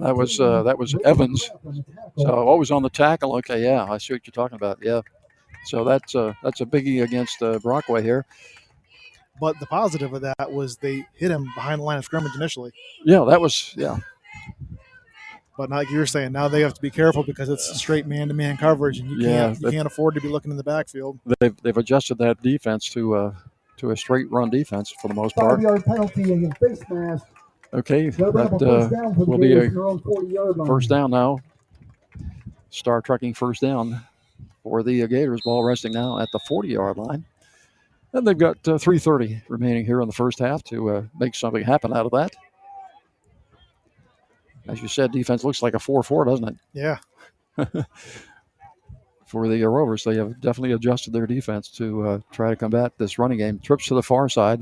That 0.00 0.14
was 0.16 0.38
uh, 0.40 0.62
that 0.64 0.78
was 0.78 0.94
Evans. 1.04 1.50
So 2.18 2.30
always 2.30 2.70
on 2.70 2.82
the 2.82 2.90
tackle? 2.90 3.34
Okay, 3.36 3.62
yeah, 3.62 3.84
I 3.84 3.98
see 3.98 4.14
what 4.14 4.26
you're 4.26 4.32
talking 4.32 4.56
about. 4.56 4.78
Yeah. 4.82 5.00
So 5.66 5.84
that's 5.84 6.14
uh, 6.14 6.34
that's 6.42 6.60
a 6.60 6.66
biggie 6.66 7.02
against 7.02 7.42
uh, 7.42 7.58
Brockway 7.58 8.02
here. 8.02 8.26
But 9.40 9.58
the 9.60 9.66
positive 9.66 10.12
of 10.12 10.20
that 10.22 10.52
was 10.52 10.76
they 10.76 11.06
hit 11.14 11.30
him 11.30 11.44
behind 11.54 11.80
the 11.80 11.84
line 11.84 11.98
of 11.98 12.04
scrimmage 12.04 12.34
initially. 12.36 12.72
Yeah, 13.04 13.24
that 13.28 13.40
was 13.40 13.74
yeah. 13.76 13.98
But 15.56 15.68
like 15.70 15.90
you 15.90 15.98
were 15.98 16.06
saying, 16.06 16.32
now 16.32 16.48
they 16.48 16.62
have 16.62 16.74
to 16.74 16.80
be 16.80 16.90
careful 16.90 17.22
because 17.22 17.48
it's 17.50 17.76
straight 17.78 18.06
man-to-man 18.06 18.56
coverage, 18.56 18.98
and 18.98 19.10
you 19.10 19.18
Yeah, 19.18 19.28
can't 19.48 19.60
you 19.60 19.70
they- 19.70 19.76
can't 19.76 19.86
afford 19.86 20.14
to 20.14 20.20
be 20.20 20.28
looking 20.28 20.50
in 20.50 20.56
the 20.56 20.64
backfield. 20.64 21.18
They've 21.40 21.54
they've 21.62 21.76
adjusted 21.76 22.18
that 22.18 22.42
defense 22.42 22.88
to 22.90 23.14
uh, 23.14 23.34
to 23.78 23.90
a 23.90 23.96
straight 23.96 24.30
run 24.30 24.50
defense 24.50 24.92
for 25.00 25.08
the 25.08 25.14
most 25.14 25.34
part. 25.36 25.52
Five-yard 25.56 25.84
penalty 25.84 26.32
against 26.32 26.58
face 26.58 26.80
mask. 26.90 27.26
Okay, 27.74 28.10
They'll 28.10 28.32
that 28.32 28.52
uh, 28.52 28.58
first 28.58 28.90
down 28.90 29.14
for 29.14 29.20
the 29.20 29.30
will 29.30 29.38
be 29.38 29.52
a 29.52 29.62
in 29.62 29.74
their 29.74 29.86
own 29.86 30.00
40-yard 30.00 30.66
first 30.66 30.90
down 30.90 31.10
now. 31.10 31.38
Star 32.70 33.00
trucking 33.00 33.34
first 33.34 33.62
down 33.62 34.00
for 34.62 34.82
the 34.82 35.02
uh, 35.02 35.06
Gators. 35.06 35.40
Ball 35.42 35.64
resting 35.64 35.92
now 35.92 36.18
at 36.18 36.28
the 36.32 36.40
40 36.48 36.68
yard 36.68 36.98
line. 36.98 37.24
And 38.12 38.26
they've 38.26 38.36
got 38.36 38.56
uh, 38.68 38.72
3.30 38.72 39.42
remaining 39.48 39.86
here 39.86 40.02
in 40.02 40.06
the 40.06 40.12
first 40.12 40.38
half 40.38 40.62
to 40.64 40.90
uh, 40.90 41.02
make 41.18 41.34
something 41.34 41.62
happen 41.62 41.94
out 41.94 42.04
of 42.04 42.12
that. 42.12 42.34
As 44.68 44.82
you 44.82 44.88
said, 44.88 45.10
defense 45.12 45.44
looks 45.44 45.62
like 45.62 45.74
a 45.74 45.78
4 45.78 46.02
4, 46.02 46.24
doesn't 46.26 46.48
it? 46.48 46.56
Yeah. 46.74 46.98
For 49.26 49.48
the 49.48 49.64
uh, 49.64 49.68
Rovers, 49.68 50.04
they 50.04 50.16
have 50.16 50.40
definitely 50.40 50.72
adjusted 50.72 51.14
their 51.14 51.26
defense 51.26 51.68
to 51.70 52.06
uh, 52.06 52.18
try 52.32 52.50
to 52.50 52.56
combat 52.56 52.92
this 52.98 53.18
running 53.18 53.38
game. 53.38 53.58
Trips 53.60 53.86
to 53.86 53.94
the 53.94 54.02
far 54.02 54.28
side. 54.28 54.60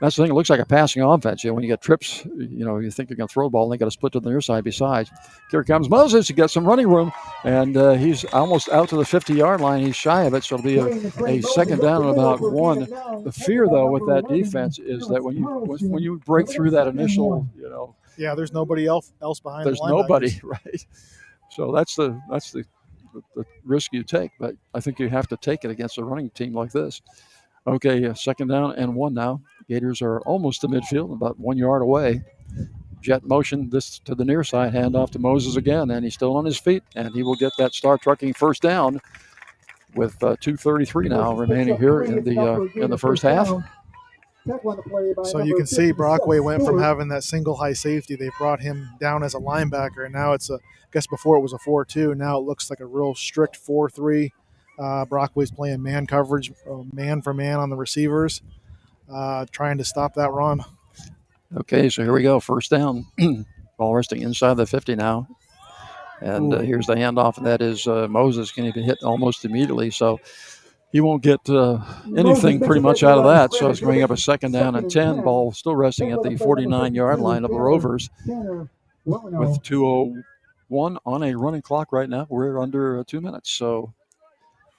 That's 0.00 0.16
the 0.16 0.22
thing. 0.22 0.30
It 0.30 0.34
looks 0.34 0.48
like 0.48 0.60
a 0.60 0.64
passing 0.64 1.02
offense. 1.02 1.44
You 1.44 1.50
know, 1.50 1.54
when 1.54 1.62
you 1.62 1.68
get 1.68 1.82
trips, 1.82 2.24
you 2.24 2.64
know, 2.64 2.78
you 2.78 2.90
think 2.90 3.10
you're 3.10 3.18
going 3.18 3.28
to 3.28 3.32
throw 3.32 3.46
the 3.46 3.50
ball, 3.50 3.64
and 3.64 3.72
they 3.72 3.76
got 3.76 3.84
to 3.84 3.90
split 3.90 4.14
to 4.14 4.20
the 4.20 4.30
near 4.30 4.40
side 4.40 4.64
besides. 4.64 5.10
Here 5.50 5.62
comes 5.62 5.90
Moses. 5.90 6.26
He 6.26 6.32
got 6.32 6.50
some 6.50 6.64
running 6.64 6.88
room, 6.88 7.12
and 7.44 7.76
uh, 7.76 7.92
he's 7.92 8.24
almost 8.26 8.70
out 8.70 8.88
to 8.90 8.96
the 8.96 9.04
50 9.04 9.34
yard 9.34 9.60
line. 9.60 9.84
He's 9.84 9.96
shy 9.96 10.24
of 10.24 10.32
it, 10.32 10.42
so 10.44 10.54
it'll 10.54 10.64
be 10.64 10.78
a, 10.78 10.86
a 11.26 11.42
second 11.42 11.80
down 11.80 12.02
and 12.02 12.10
about 12.12 12.40
one. 12.40 12.80
The 13.24 13.32
fear, 13.32 13.66
though, 13.68 13.90
with 13.90 14.06
that 14.06 14.26
defense 14.28 14.78
is 14.78 15.06
that 15.08 15.22
when 15.22 15.36
you 15.36 15.44
when, 15.44 15.90
when 15.90 16.02
you 16.02 16.18
break 16.24 16.48
through 16.48 16.70
that 16.70 16.86
initial, 16.86 17.46
you 17.54 17.68
know, 17.68 17.94
Yeah, 18.16 18.34
there's 18.34 18.52
nobody 18.52 18.86
else 18.86 19.12
else 19.20 19.38
behind. 19.40 19.66
there's 19.66 19.80
the 19.80 19.88
nobody, 19.88 20.40
right? 20.42 20.86
So 21.50 21.72
that's 21.72 21.94
the 21.96 22.18
that's 22.30 22.52
the, 22.52 22.64
the, 23.12 23.20
the 23.36 23.44
risk 23.64 23.92
you 23.92 24.02
take. 24.02 24.30
But 24.40 24.54
I 24.72 24.80
think 24.80 24.98
you 24.98 25.10
have 25.10 25.28
to 25.28 25.36
take 25.36 25.64
it 25.66 25.70
against 25.70 25.98
a 25.98 26.04
running 26.04 26.30
team 26.30 26.54
like 26.54 26.72
this. 26.72 27.02
Okay, 27.66 28.12
second 28.14 28.48
down 28.48 28.72
and 28.76 28.94
one 28.94 29.14
now. 29.14 29.40
Gators 29.68 30.02
are 30.02 30.20
almost 30.20 30.62
to 30.62 30.68
midfield, 30.68 31.12
about 31.12 31.38
one 31.38 31.58
yard 31.58 31.82
away. 31.82 32.22
Jet 33.02 33.24
motion 33.24 33.70
this 33.70 33.98
to 34.00 34.14
the 34.14 34.24
near 34.24 34.44
side, 34.44 34.72
hand 34.74 34.96
off 34.96 35.10
to 35.12 35.18
Moses 35.18 35.56
again, 35.56 35.90
and 35.90 36.04
he's 36.04 36.14
still 36.14 36.36
on 36.36 36.44
his 36.44 36.58
feet, 36.58 36.82
and 36.96 37.14
he 37.14 37.22
will 37.22 37.36
get 37.36 37.52
that 37.58 37.72
star 37.72 37.96
trucking 37.96 38.34
first 38.34 38.62
down 38.62 39.00
with 39.94 40.22
uh, 40.22 40.36
2:33 40.36 41.08
now 41.08 41.34
remaining 41.34 41.76
here 41.78 42.02
in 42.02 42.24
the 42.24 42.38
uh, 42.38 42.60
in 42.82 42.90
the 42.90 42.98
first 42.98 43.22
half. 43.22 43.48
So 45.24 45.42
you 45.42 45.54
can 45.54 45.66
see 45.66 45.92
Brockway 45.92 46.40
went 46.40 46.64
from 46.64 46.78
having 46.80 47.08
that 47.08 47.24
single 47.24 47.56
high 47.56 47.74
safety. 47.74 48.16
They 48.16 48.30
brought 48.38 48.60
him 48.60 48.88
down 48.98 49.22
as 49.22 49.34
a 49.34 49.38
linebacker, 49.38 50.04
and 50.04 50.14
now 50.14 50.32
it's 50.32 50.50
a. 50.50 50.54
I 50.54 50.92
guess 50.92 51.06
before 51.06 51.36
it 51.36 51.40
was 51.40 51.52
a 51.52 51.58
four-two. 51.58 52.16
Now 52.16 52.38
it 52.38 52.42
looks 52.42 52.68
like 52.68 52.80
a 52.80 52.86
real 52.86 53.14
strict 53.14 53.56
four-three. 53.56 54.32
Uh, 54.80 55.04
Brockway's 55.04 55.50
playing 55.50 55.82
man 55.82 56.06
coverage, 56.06 56.52
uh, 56.70 56.82
man 56.92 57.20
for 57.20 57.34
man 57.34 57.58
on 57.58 57.68
the 57.68 57.76
receivers, 57.76 58.40
uh, 59.12 59.44
trying 59.50 59.78
to 59.78 59.84
stop 59.84 60.14
that 60.14 60.30
run. 60.30 60.64
Okay, 61.56 61.88
so 61.90 62.02
here 62.02 62.12
we 62.12 62.22
go. 62.22 62.40
First 62.40 62.70
down. 62.70 63.06
Ball 63.76 63.94
resting 63.94 64.22
inside 64.22 64.54
the 64.54 64.66
50 64.66 64.94
now. 64.96 65.26
And 66.20 66.52
uh, 66.52 66.58
here's 66.58 66.86
the 66.86 66.94
handoff, 66.94 67.38
and 67.38 67.46
that 67.46 67.62
is 67.62 67.86
uh, 67.86 68.06
Moses 68.08 68.52
going 68.52 68.72
to 68.72 68.82
hit 68.82 68.98
almost 69.02 69.44
immediately. 69.44 69.90
So 69.90 70.20
he 70.92 71.00
won't 71.00 71.22
get 71.22 71.48
uh, 71.48 71.78
anything 72.16 72.60
pretty 72.60 72.80
much 72.80 73.02
out 73.02 73.18
of 73.18 73.24
that. 73.24 73.54
So 73.54 73.70
it's 73.70 73.80
bringing 73.80 74.02
up 74.02 74.10
a 74.10 74.16
second 74.16 74.52
down 74.52 74.76
and 74.76 74.90
10. 74.90 75.22
Ball 75.22 75.52
still 75.52 75.76
resting 75.76 76.12
at 76.12 76.22
the 76.22 76.36
49 76.36 76.94
yard 76.94 77.20
line 77.20 77.44
of 77.44 77.50
the 77.50 77.58
Rovers 77.58 78.10
with 79.04 79.62
201 79.62 80.98
on 81.06 81.22
a 81.22 81.34
running 81.34 81.62
clock 81.62 81.92
right 81.92 82.08
now. 82.08 82.26
We're 82.28 82.58
under 82.58 83.02
two 83.04 83.20
minutes. 83.20 83.50
So 83.50 83.94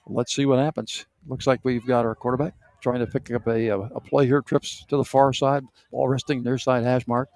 let's 0.06 0.34
see 0.34 0.46
what 0.46 0.58
happens. 0.58 1.06
Looks 1.26 1.46
like 1.46 1.60
we've 1.62 1.86
got 1.86 2.04
our 2.04 2.14
quarterback 2.14 2.54
trying 2.82 2.98
to 2.98 3.06
pick 3.06 3.30
up 3.30 3.46
a, 3.46 3.68
a 3.68 4.00
play 4.00 4.26
here, 4.26 4.42
trips 4.42 4.84
to 4.88 4.96
the 4.96 5.04
far 5.04 5.32
side, 5.32 5.64
ball 5.92 6.08
resting 6.08 6.42
near 6.42 6.58
side 6.58 6.82
hash 6.82 7.06
mark. 7.06 7.28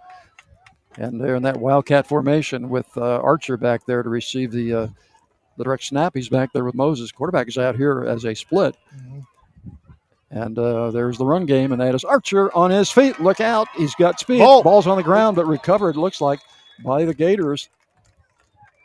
And 0.99 1.21
they're 1.21 1.37
in 1.37 1.43
that 1.45 1.59
wildcat 1.59 2.07
formation 2.07 2.69
with 2.69 2.89
uh, 2.97 3.21
Archer 3.21 3.57
back 3.57 3.87
there 3.87 4.03
to 4.03 4.09
receive 4.09 4.51
the 4.51 4.73
uh, 4.73 4.89
the 5.57 5.65
direct 5.65 5.85
snap. 5.85 6.15
He's 6.15 6.29
back 6.29 6.53
there 6.53 6.65
with 6.65 6.75
Moses. 6.75 7.13
Quarterback 7.13 7.49
is 7.49 7.59
out 7.59 7.77
here 7.77 8.05
as 8.05 8.25
a 8.25 8.35
split. 8.35 8.77
And 10.31 10.59
uh, 10.59 10.91
there's 10.91 11.19
the 11.19 11.25
run 11.25 11.47
game, 11.47 11.73
and 11.73 11.81
that 11.81 11.95
is 11.95 12.05
Archer 12.05 12.55
on 12.55 12.71
his 12.71 12.91
feet. 12.91 13.21
Look 13.21 13.41
out. 13.41 13.69
He's 13.77 13.95
got 13.95 14.19
speed. 14.19 14.41
Ball. 14.41 14.63
Ball's 14.63 14.87
on 14.87 14.97
the 14.97 15.03
ground, 15.03 15.37
but 15.37 15.47
recovered, 15.47 15.97
looks 15.97 16.21
like, 16.21 16.41
by 16.85 17.05
the 17.05 17.15
Gators 17.15 17.69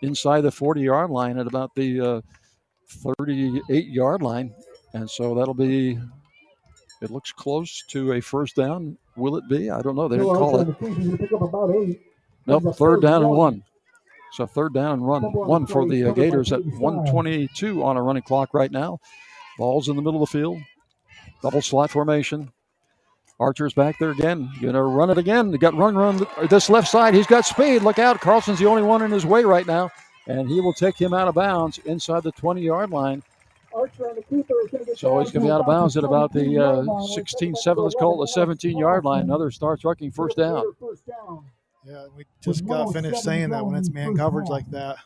inside 0.01 0.41
the 0.41 0.51
40 0.51 0.81
yard 0.81 1.09
line 1.09 1.37
at 1.37 1.47
about 1.47 1.73
the 1.75 1.99
uh, 1.99 2.21
38 2.91 3.87
yard 3.87 4.21
line. 4.21 4.53
And 4.93 5.09
so 5.09 5.33
that'll 5.35 5.53
be, 5.53 5.97
it 7.01 7.11
looks 7.11 7.31
close 7.31 7.83
to 7.89 8.13
a 8.13 8.21
first 8.21 8.55
down. 8.55 8.97
Will 9.15 9.37
it 9.37 9.47
be? 9.49 9.69
I 9.69 9.81
don't 9.81 9.95
know. 9.95 10.07
They 10.07 10.17
didn't 10.17 10.35
call 10.35 10.59
it. 10.59 11.17
Pick 11.19 11.33
up 11.33 11.41
about 11.41 11.75
eight. 11.75 12.01
Nope, 12.47 12.75
third 12.75 13.01
down 13.01 13.21
and 13.21 13.29
one. 13.29 13.37
one. 13.37 13.63
So 14.33 14.47
third 14.47 14.73
down 14.73 14.93
and 14.93 15.07
run. 15.07 15.23
One 15.23 15.65
for 15.67 15.87
the 15.87 16.05
uh, 16.05 16.11
Gators 16.13 16.51
at 16.53 16.65
122 16.65 17.83
on 17.83 17.97
a 17.97 18.01
running 18.01 18.23
clock 18.23 18.53
right 18.53 18.71
now. 18.71 18.99
Ball's 19.57 19.89
in 19.89 19.95
the 19.95 20.01
middle 20.01 20.23
of 20.23 20.29
the 20.29 20.37
field. 20.37 20.59
Double 21.41 21.61
slot 21.61 21.91
formation. 21.91 22.51
Archer's 23.39 23.73
back 23.73 23.97
there 23.99 24.11
again. 24.11 24.49
Gonna 24.61 24.83
run 24.83 25.09
it 25.09 25.17
again. 25.17 25.51
They 25.51 25.57
got 25.57 25.73
run 25.73 25.95
run 25.95 26.25
this 26.49 26.69
left 26.69 26.87
side. 26.87 27.13
He's 27.13 27.27
got 27.27 27.45
speed. 27.45 27.81
Look 27.81 27.99
out. 27.99 28.21
Carlson's 28.21 28.59
the 28.59 28.67
only 28.67 28.83
one 28.83 29.01
in 29.01 29.11
his 29.11 29.25
way 29.25 29.43
right 29.43 29.65
now. 29.65 29.89
And 30.27 30.47
he 30.47 30.61
will 30.61 30.73
take 30.73 30.99
him 30.99 31.13
out 31.13 31.27
of 31.27 31.35
bounds 31.35 31.79
inside 31.79 32.23
the 32.23 32.31
20 32.31 32.61
yard 32.61 32.91
line. 32.91 33.23
So 34.95 35.19
he's 35.19 35.31
going 35.31 35.33
to 35.33 35.39
be 35.39 35.49
out 35.49 35.61
of 35.61 35.65
bounds 35.65 35.95
at 35.97 36.03
about 36.03 36.33
the 36.33 36.59
uh, 36.59 37.01
16 37.13 37.55
7, 37.55 37.83
let's 37.83 37.95
call 37.95 38.21
it 38.21 38.25
the 38.25 38.31
17 38.31 38.77
yard 38.77 39.05
line. 39.05 39.23
Another 39.23 39.49
star 39.51 39.77
trucking 39.77 40.11
first 40.11 40.37
down. 40.37 40.63
Yeah, 41.83 42.05
we 42.15 42.25
just 42.41 42.65
got 42.67 42.93
finished 42.93 43.23
saying 43.23 43.49
that 43.49 43.65
when 43.65 43.75
it's 43.75 43.89
man 43.89 44.15
coverage 44.15 44.49
like 44.49 44.69
that, 44.71 44.97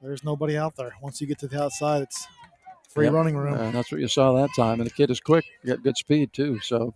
there's 0.00 0.22
nobody 0.22 0.56
out 0.56 0.76
there. 0.76 0.94
Once 1.02 1.20
you 1.20 1.26
get 1.26 1.38
to 1.38 1.48
the 1.48 1.60
outside, 1.60 2.02
it's 2.02 2.26
free 2.88 3.06
Yep. 3.06 3.14
running 3.14 3.36
room. 3.36 3.54
Uh, 3.54 3.70
that's 3.72 3.90
what 3.90 4.00
you 4.00 4.06
saw 4.08 4.32
that 4.34 4.50
time. 4.54 4.80
And 4.80 4.88
the 4.88 4.94
kid 4.94 5.10
is 5.10 5.18
quick, 5.18 5.44
got 5.66 5.82
good 5.82 5.96
speed 5.96 6.32
too. 6.32 6.60
So, 6.60 6.94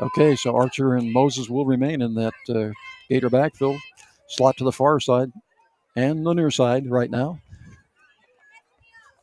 okay, 0.00 0.34
so 0.36 0.54
Archer 0.54 0.96
and 0.96 1.12
Moses 1.12 1.48
will 1.48 1.64
remain 1.64 2.02
in 2.02 2.14
that 2.14 2.34
uh, 2.50 2.72
Gator 3.08 3.30
backfield, 3.30 3.80
slot 4.28 4.56
to 4.58 4.64
the 4.64 4.72
far 4.72 5.00
side 5.00 5.32
and 5.96 6.24
the 6.24 6.32
near 6.32 6.50
side 6.50 6.90
right 6.90 7.10
now. 7.10 7.40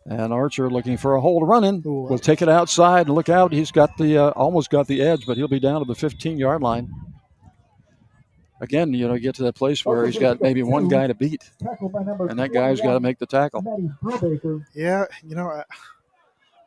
And 0.05 0.33
Archer 0.33 0.69
looking 0.71 0.97
for 0.97 1.15
a 1.15 1.21
hold 1.21 1.47
running. 1.47 1.81
Will 1.83 2.17
take 2.17 2.41
it 2.41 2.49
outside 2.49 3.07
and 3.07 3.15
look 3.15 3.29
out. 3.29 3.51
He's 3.51 3.71
got 3.71 3.95
the 3.97 4.17
uh, 4.17 4.29
almost 4.31 4.71
got 4.71 4.87
the 4.87 5.01
edge, 5.01 5.25
but 5.27 5.37
he'll 5.37 5.47
be 5.47 5.59
down 5.59 5.81
to 5.81 5.85
the 5.85 5.93
15 5.95 6.37
yard 6.39 6.61
line. 6.61 6.91
Again, 8.61 8.93
you 8.93 9.07
know, 9.07 9.13
you 9.13 9.21
get 9.21 9.35
to 9.35 9.43
that 9.43 9.55
place 9.55 9.85
where 9.85 10.05
he's 10.05 10.17
got 10.17 10.41
maybe 10.41 10.63
one 10.63 10.89
guy 10.89 11.07
to 11.07 11.13
beat, 11.13 11.49
and 11.61 12.39
that 12.39 12.51
guy's 12.51 12.81
got 12.81 12.93
to 12.93 12.99
make 12.99 13.17
the 13.19 13.25
tackle. 13.25 13.61
Yeah, 14.75 15.05
you 15.23 15.35
know, 15.35 15.47
I, 15.47 15.63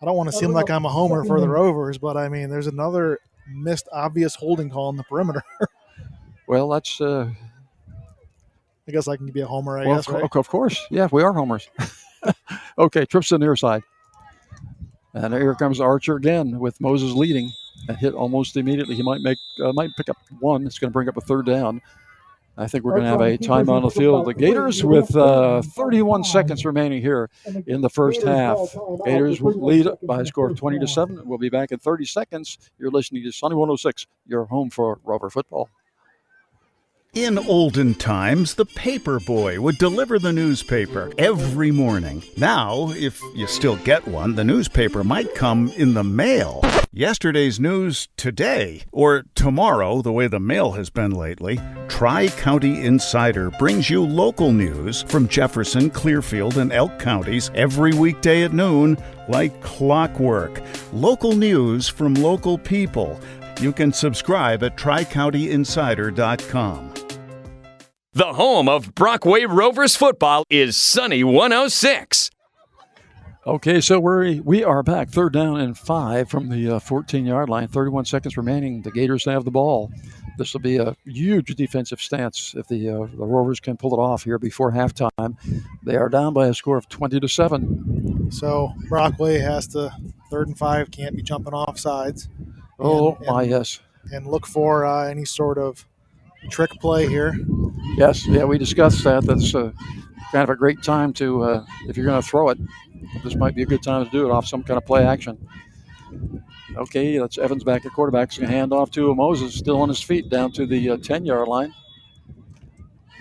I 0.00 0.04
don't 0.06 0.16
want 0.16 0.30
to 0.30 0.36
seem 0.36 0.52
like 0.52 0.70
I'm 0.70 0.86
a 0.86 0.88
homer 0.88 1.24
for 1.24 1.38
the 1.40 1.48
Rovers, 1.48 1.98
but 1.98 2.16
I 2.16 2.28
mean, 2.30 2.48
there's 2.48 2.66
another 2.66 3.18
missed 3.52 3.88
obvious 3.92 4.34
holding 4.36 4.70
call 4.70 4.88
on 4.88 4.96
the 4.96 5.04
perimeter. 5.04 5.42
Well, 6.48 6.68
that's 6.68 7.00
uh, 7.00 7.30
I 8.88 8.92
guess 8.92 9.06
I 9.06 9.16
can 9.16 9.30
be 9.30 9.40
a 9.40 9.46
homer, 9.46 9.78
I 9.78 9.86
well, 9.86 9.96
guess, 9.96 10.08
of, 10.08 10.14
right? 10.14 10.36
of 10.36 10.48
course. 10.48 10.84
Yeah, 10.90 11.08
we 11.12 11.22
are 11.22 11.32
homers. 11.32 11.68
okay, 12.78 13.04
trips 13.04 13.28
to 13.28 13.34
the 13.34 13.38
near 13.38 13.56
side. 13.56 13.82
And 15.14 15.32
here 15.34 15.54
comes 15.54 15.80
Archer 15.80 16.16
again 16.16 16.58
with 16.58 16.80
Moses 16.80 17.12
leading. 17.12 17.50
A 17.88 17.94
hit 17.94 18.14
almost 18.14 18.56
immediately. 18.56 18.94
He 18.94 19.02
might 19.02 19.20
make 19.20 19.38
uh, 19.62 19.72
might 19.72 19.90
pick 19.96 20.08
up 20.08 20.16
one. 20.40 20.66
It's 20.66 20.78
going 20.78 20.90
to 20.90 20.92
bring 20.92 21.08
up 21.08 21.16
a 21.16 21.20
third 21.20 21.46
down. 21.46 21.80
I 22.56 22.66
think 22.66 22.84
we're 22.84 22.92
going 22.92 23.04
to 23.04 23.08
have 23.08 23.20
a 23.20 23.38
time 23.38 23.70
on 23.70 23.82
the 23.82 23.90
field. 23.90 24.26
The 24.26 24.34
Gators 24.34 24.84
with 24.84 25.16
uh, 25.16 25.62
31 25.62 26.22
seconds 26.22 26.64
remaining 26.66 27.00
here 27.00 27.30
in 27.66 27.80
the 27.80 27.88
first 27.88 28.22
half. 28.22 28.58
Gators 29.06 29.40
will 29.40 29.54
lead 29.54 29.88
by 30.02 30.20
a 30.20 30.26
score 30.26 30.50
of 30.50 30.56
20 30.56 30.78
to 30.78 30.86
7. 30.86 31.22
We'll 31.24 31.38
be 31.38 31.48
back 31.48 31.72
in 31.72 31.78
30 31.78 32.04
seconds. 32.04 32.58
You're 32.78 32.90
listening 32.90 33.22
to 33.24 33.32
Sunny 33.32 33.54
106, 33.54 34.06
your 34.26 34.44
home 34.44 34.68
for 34.68 35.00
Rover 35.02 35.30
football. 35.30 35.70
In 37.14 37.38
olden 37.38 37.94
times, 37.94 38.54
the 38.54 38.64
paper 38.64 39.20
boy 39.20 39.60
would 39.60 39.76
deliver 39.76 40.18
the 40.18 40.32
newspaper 40.32 41.12
every 41.18 41.70
morning. 41.70 42.22
Now, 42.38 42.90
if 42.92 43.20
you 43.34 43.46
still 43.46 43.76
get 43.76 44.08
one, 44.08 44.34
the 44.34 44.44
newspaper 44.44 45.04
might 45.04 45.34
come 45.34 45.68
in 45.76 45.92
the 45.92 46.04
mail. 46.04 46.62
Yesterday's 46.90 47.60
news 47.60 48.08
today, 48.16 48.84
or 48.92 49.24
tomorrow, 49.34 50.00
the 50.00 50.10
way 50.10 50.26
the 50.26 50.40
mail 50.40 50.72
has 50.72 50.88
been 50.88 51.10
lately, 51.10 51.60
Tri 51.86 52.28
County 52.28 52.82
Insider 52.82 53.50
brings 53.58 53.90
you 53.90 54.02
local 54.02 54.50
news 54.50 55.02
from 55.02 55.28
Jefferson, 55.28 55.90
Clearfield, 55.90 56.56
and 56.56 56.72
Elk 56.72 56.98
counties 56.98 57.50
every 57.54 57.92
weekday 57.92 58.42
at 58.42 58.54
noon, 58.54 58.96
like 59.28 59.62
clockwork. 59.62 60.62
Local 60.94 61.32
news 61.32 61.88
from 61.88 62.14
local 62.14 62.56
people. 62.56 63.20
You 63.62 63.72
can 63.72 63.92
subscribe 63.92 64.64
at 64.64 64.76
TriCountyInsider.com. 64.76 66.94
The 68.12 68.32
home 68.32 68.68
of 68.68 68.92
Brockway 68.96 69.44
Rovers 69.44 69.94
football 69.94 70.44
is 70.50 70.76
Sunny 70.76 71.22
106. 71.22 72.32
Okay, 73.46 73.80
so 73.80 74.00
we 74.00 74.40
we 74.40 74.64
are 74.64 74.82
back, 74.82 75.10
third 75.10 75.32
down 75.32 75.60
and 75.60 75.78
five 75.78 76.28
from 76.28 76.48
the 76.48 76.80
14 76.80 77.24
yard 77.24 77.48
line. 77.48 77.68
31 77.68 78.04
seconds 78.04 78.36
remaining. 78.36 78.82
The 78.82 78.90
Gators 78.90 79.24
have 79.26 79.44
the 79.44 79.52
ball. 79.52 79.92
This 80.38 80.52
will 80.52 80.60
be 80.60 80.78
a 80.78 80.96
huge 81.04 81.54
defensive 81.54 82.00
stance 82.00 82.56
if 82.56 82.66
the 82.66 82.88
uh, 82.88 83.06
the 83.16 83.26
Rovers 83.26 83.60
can 83.60 83.76
pull 83.76 83.94
it 83.94 83.98
off 83.98 84.24
here 84.24 84.40
before 84.40 84.72
halftime. 84.72 85.36
They 85.84 85.94
are 85.94 86.08
down 86.08 86.34
by 86.34 86.48
a 86.48 86.54
score 86.54 86.76
of 86.76 86.88
20 86.88 87.20
to 87.20 87.28
seven. 87.28 88.28
So 88.32 88.72
Brockway 88.88 89.38
has 89.38 89.68
to 89.68 89.92
third 90.30 90.48
and 90.48 90.58
five, 90.58 90.90
can't 90.90 91.14
be 91.14 91.22
jumping 91.22 91.54
off 91.54 91.78
sides. 91.78 92.28
Oh 92.82 93.14
And- 93.16 93.26
my 93.26 93.42
and- 93.42 93.50
yes, 93.50 93.80
And 94.12 94.26
look 94.26 94.46
for 94.46 94.84
uh, 94.84 95.06
any 95.08 95.24
sort 95.24 95.58
of 95.58 95.86
trick 96.50 96.70
play 96.80 97.06
here. 97.08 97.34
yes, 97.96 98.26
yeah. 98.26 98.44
We 98.44 98.58
discussed 98.58 99.04
that. 99.04 99.24
That's 99.24 99.54
uh, 99.54 99.70
kind 100.32 100.42
of 100.42 100.50
a 100.50 100.56
great 100.56 100.82
time 100.82 101.12
to 101.14 101.42
uh, 101.44 101.64
if 101.88 101.96
you're 101.96 102.06
going 102.06 102.20
to 102.20 102.26
throw 102.26 102.48
it. 102.50 102.58
This 103.22 103.36
might 103.36 103.54
be 103.54 103.62
a 103.62 103.66
good 103.66 103.82
time 103.82 104.04
to 104.04 104.10
do 104.10 104.26
it 104.26 104.30
off 104.32 104.46
some 104.46 104.62
kind 104.62 104.76
of 104.78 104.84
play 104.86 105.04
action. 105.04 105.38
Okay, 106.76 107.18
that's 107.18 107.36
Evans 107.38 107.64
back 107.64 107.84
at 107.84 107.92
quarterback. 107.92 108.30
He's 108.30 108.38
going 108.38 108.50
to 108.50 108.56
hand 108.56 108.72
off 108.72 108.90
to 108.92 109.14
Moses, 109.14 109.54
still 109.54 109.80
on 109.80 109.88
his 109.88 110.02
feet, 110.02 110.28
down 110.30 110.50
to 110.52 110.66
the 110.66 110.96
10 110.98 111.24
yard 111.26 111.46
line. 111.48 111.72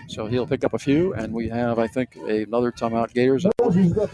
So 0.08 0.26
he'll 0.26 0.46
pick 0.46 0.64
up 0.64 0.74
a 0.74 0.78
few, 0.78 1.14
and 1.14 1.32
we 1.32 1.48
have, 1.48 1.78
I 1.78 1.86
think, 1.86 2.16
another 2.16 2.72
timeout. 2.72 3.12
Gators. 3.14 3.46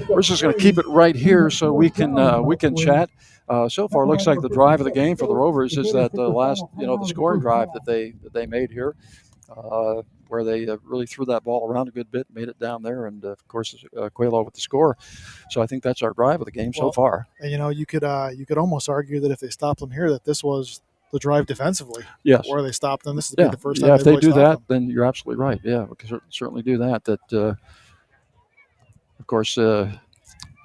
We're 0.08 0.22
just 0.22 0.42
going 0.42 0.54
to 0.54 0.60
keep 0.60 0.78
it 0.78 0.86
right 0.86 1.14
here 1.16 1.50
so 1.50 1.72
we 1.72 1.88
can 1.90 2.18
uh, 2.18 2.40
we 2.40 2.56
can 2.56 2.76
chat. 2.76 3.10
Uh, 3.48 3.68
so 3.68 3.88
far, 3.88 4.04
it 4.04 4.06
looks 4.06 4.26
like 4.26 4.40
the 4.40 4.48
drive 4.48 4.80
of 4.80 4.84
the 4.84 4.92
game 4.92 5.16
for 5.16 5.26
the 5.26 5.34
Rovers 5.34 5.76
is 5.76 5.92
that 5.92 6.12
the 6.12 6.28
last, 6.28 6.64
you 6.78 6.86
know, 6.86 6.96
the 6.96 7.06
scoring 7.06 7.40
drive 7.40 7.68
that 7.72 7.84
they 7.84 8.12
that 8.22 8.32
they 8.32 8.46
made 8.46 8.70
here, 8.70 8.94
uh, 9.56 10.02
where 10.28 10.44
they 10.44 10.68
uh, 10.68 10.76
really 10.84 11.06
threw 11.06 11.24
that 11.26 11.44
ball 11.44 11.68
around 11.68 11.88
a 11.88 11.90
good 11.90 12.10
bit, 12.10 12.26
made 12.32 12.48
it 12.48 12.58
down 12.58 12.82
there, 12.82 13.06
and 13.06 13.24
uh, 13.24 13.28
of 13.28 13.48
course, 13.48 13.74
uh, 13.96 14.10
Quelo 14.10 14.44
with 14.44 14.54
the 14.54 14.60
score. 14.60 14.96
So 15.50 15.62
I 15.62 15.66
think 15.66 15.82
that's 15.82 16.02
our 16.02 16.12
drive 16.12 16.40
of 16.40 16.44
the 16.44 16.52
game 16.52 16.74
so 16.74 16.92
far. 16.92 17.26
And 17.40 17.50
you 17.50 17.58
know, 17.58 17.70
you 17.70 17.86
could 17.86 18.04
uh, 18.04 18.30
you 18.34 18.44
could 18.44 18.58
almost 18.58 18.88
argue 18.88 19.20
that 19.20 19.30
if 19.30 19.40
they 19.40 19.48
stopped 19.48 19.80
them 19.80 19.90
here, 19.90 20.10
that 20.10 20.24
this 20.24 20.44
was 20.44 20.82
the 21.12 21.18
drive 21.18 21.46
defensively. 21.46 22.04
Yes. 22.22 22.46
Where 22.48 22.62
they 22.62 22.72
stopped 22.72 23.04
them. 23.04 23.16
This 23.16 23.30
is 23.30 23.36
Yeah, 23.38 23.48
the 23.48 23.56
first 23.56 23.80
time 23.80 23.88
yeah. 23.88 23.94
If 23.94 24.04
they 24.04 24.16
do 24.16 24.32
that, 24.34 24.56
them. 24.56 24.64
then 24.68 24.90
you're 24.90 25.04
absolutely 25.06 25.42
right. 25.42 25.60
Yeah, 25.64 25.84
we 25.84 25.96
can 25.96 26.20
certainly 26.28 26.62
do 26.62 26.78
that. 26.78 27.04
That, 27.04 27.32
uh, 27.32 27.54
of 29.18 29.26
course, 29.26 29.56
uh, 29.56 29.90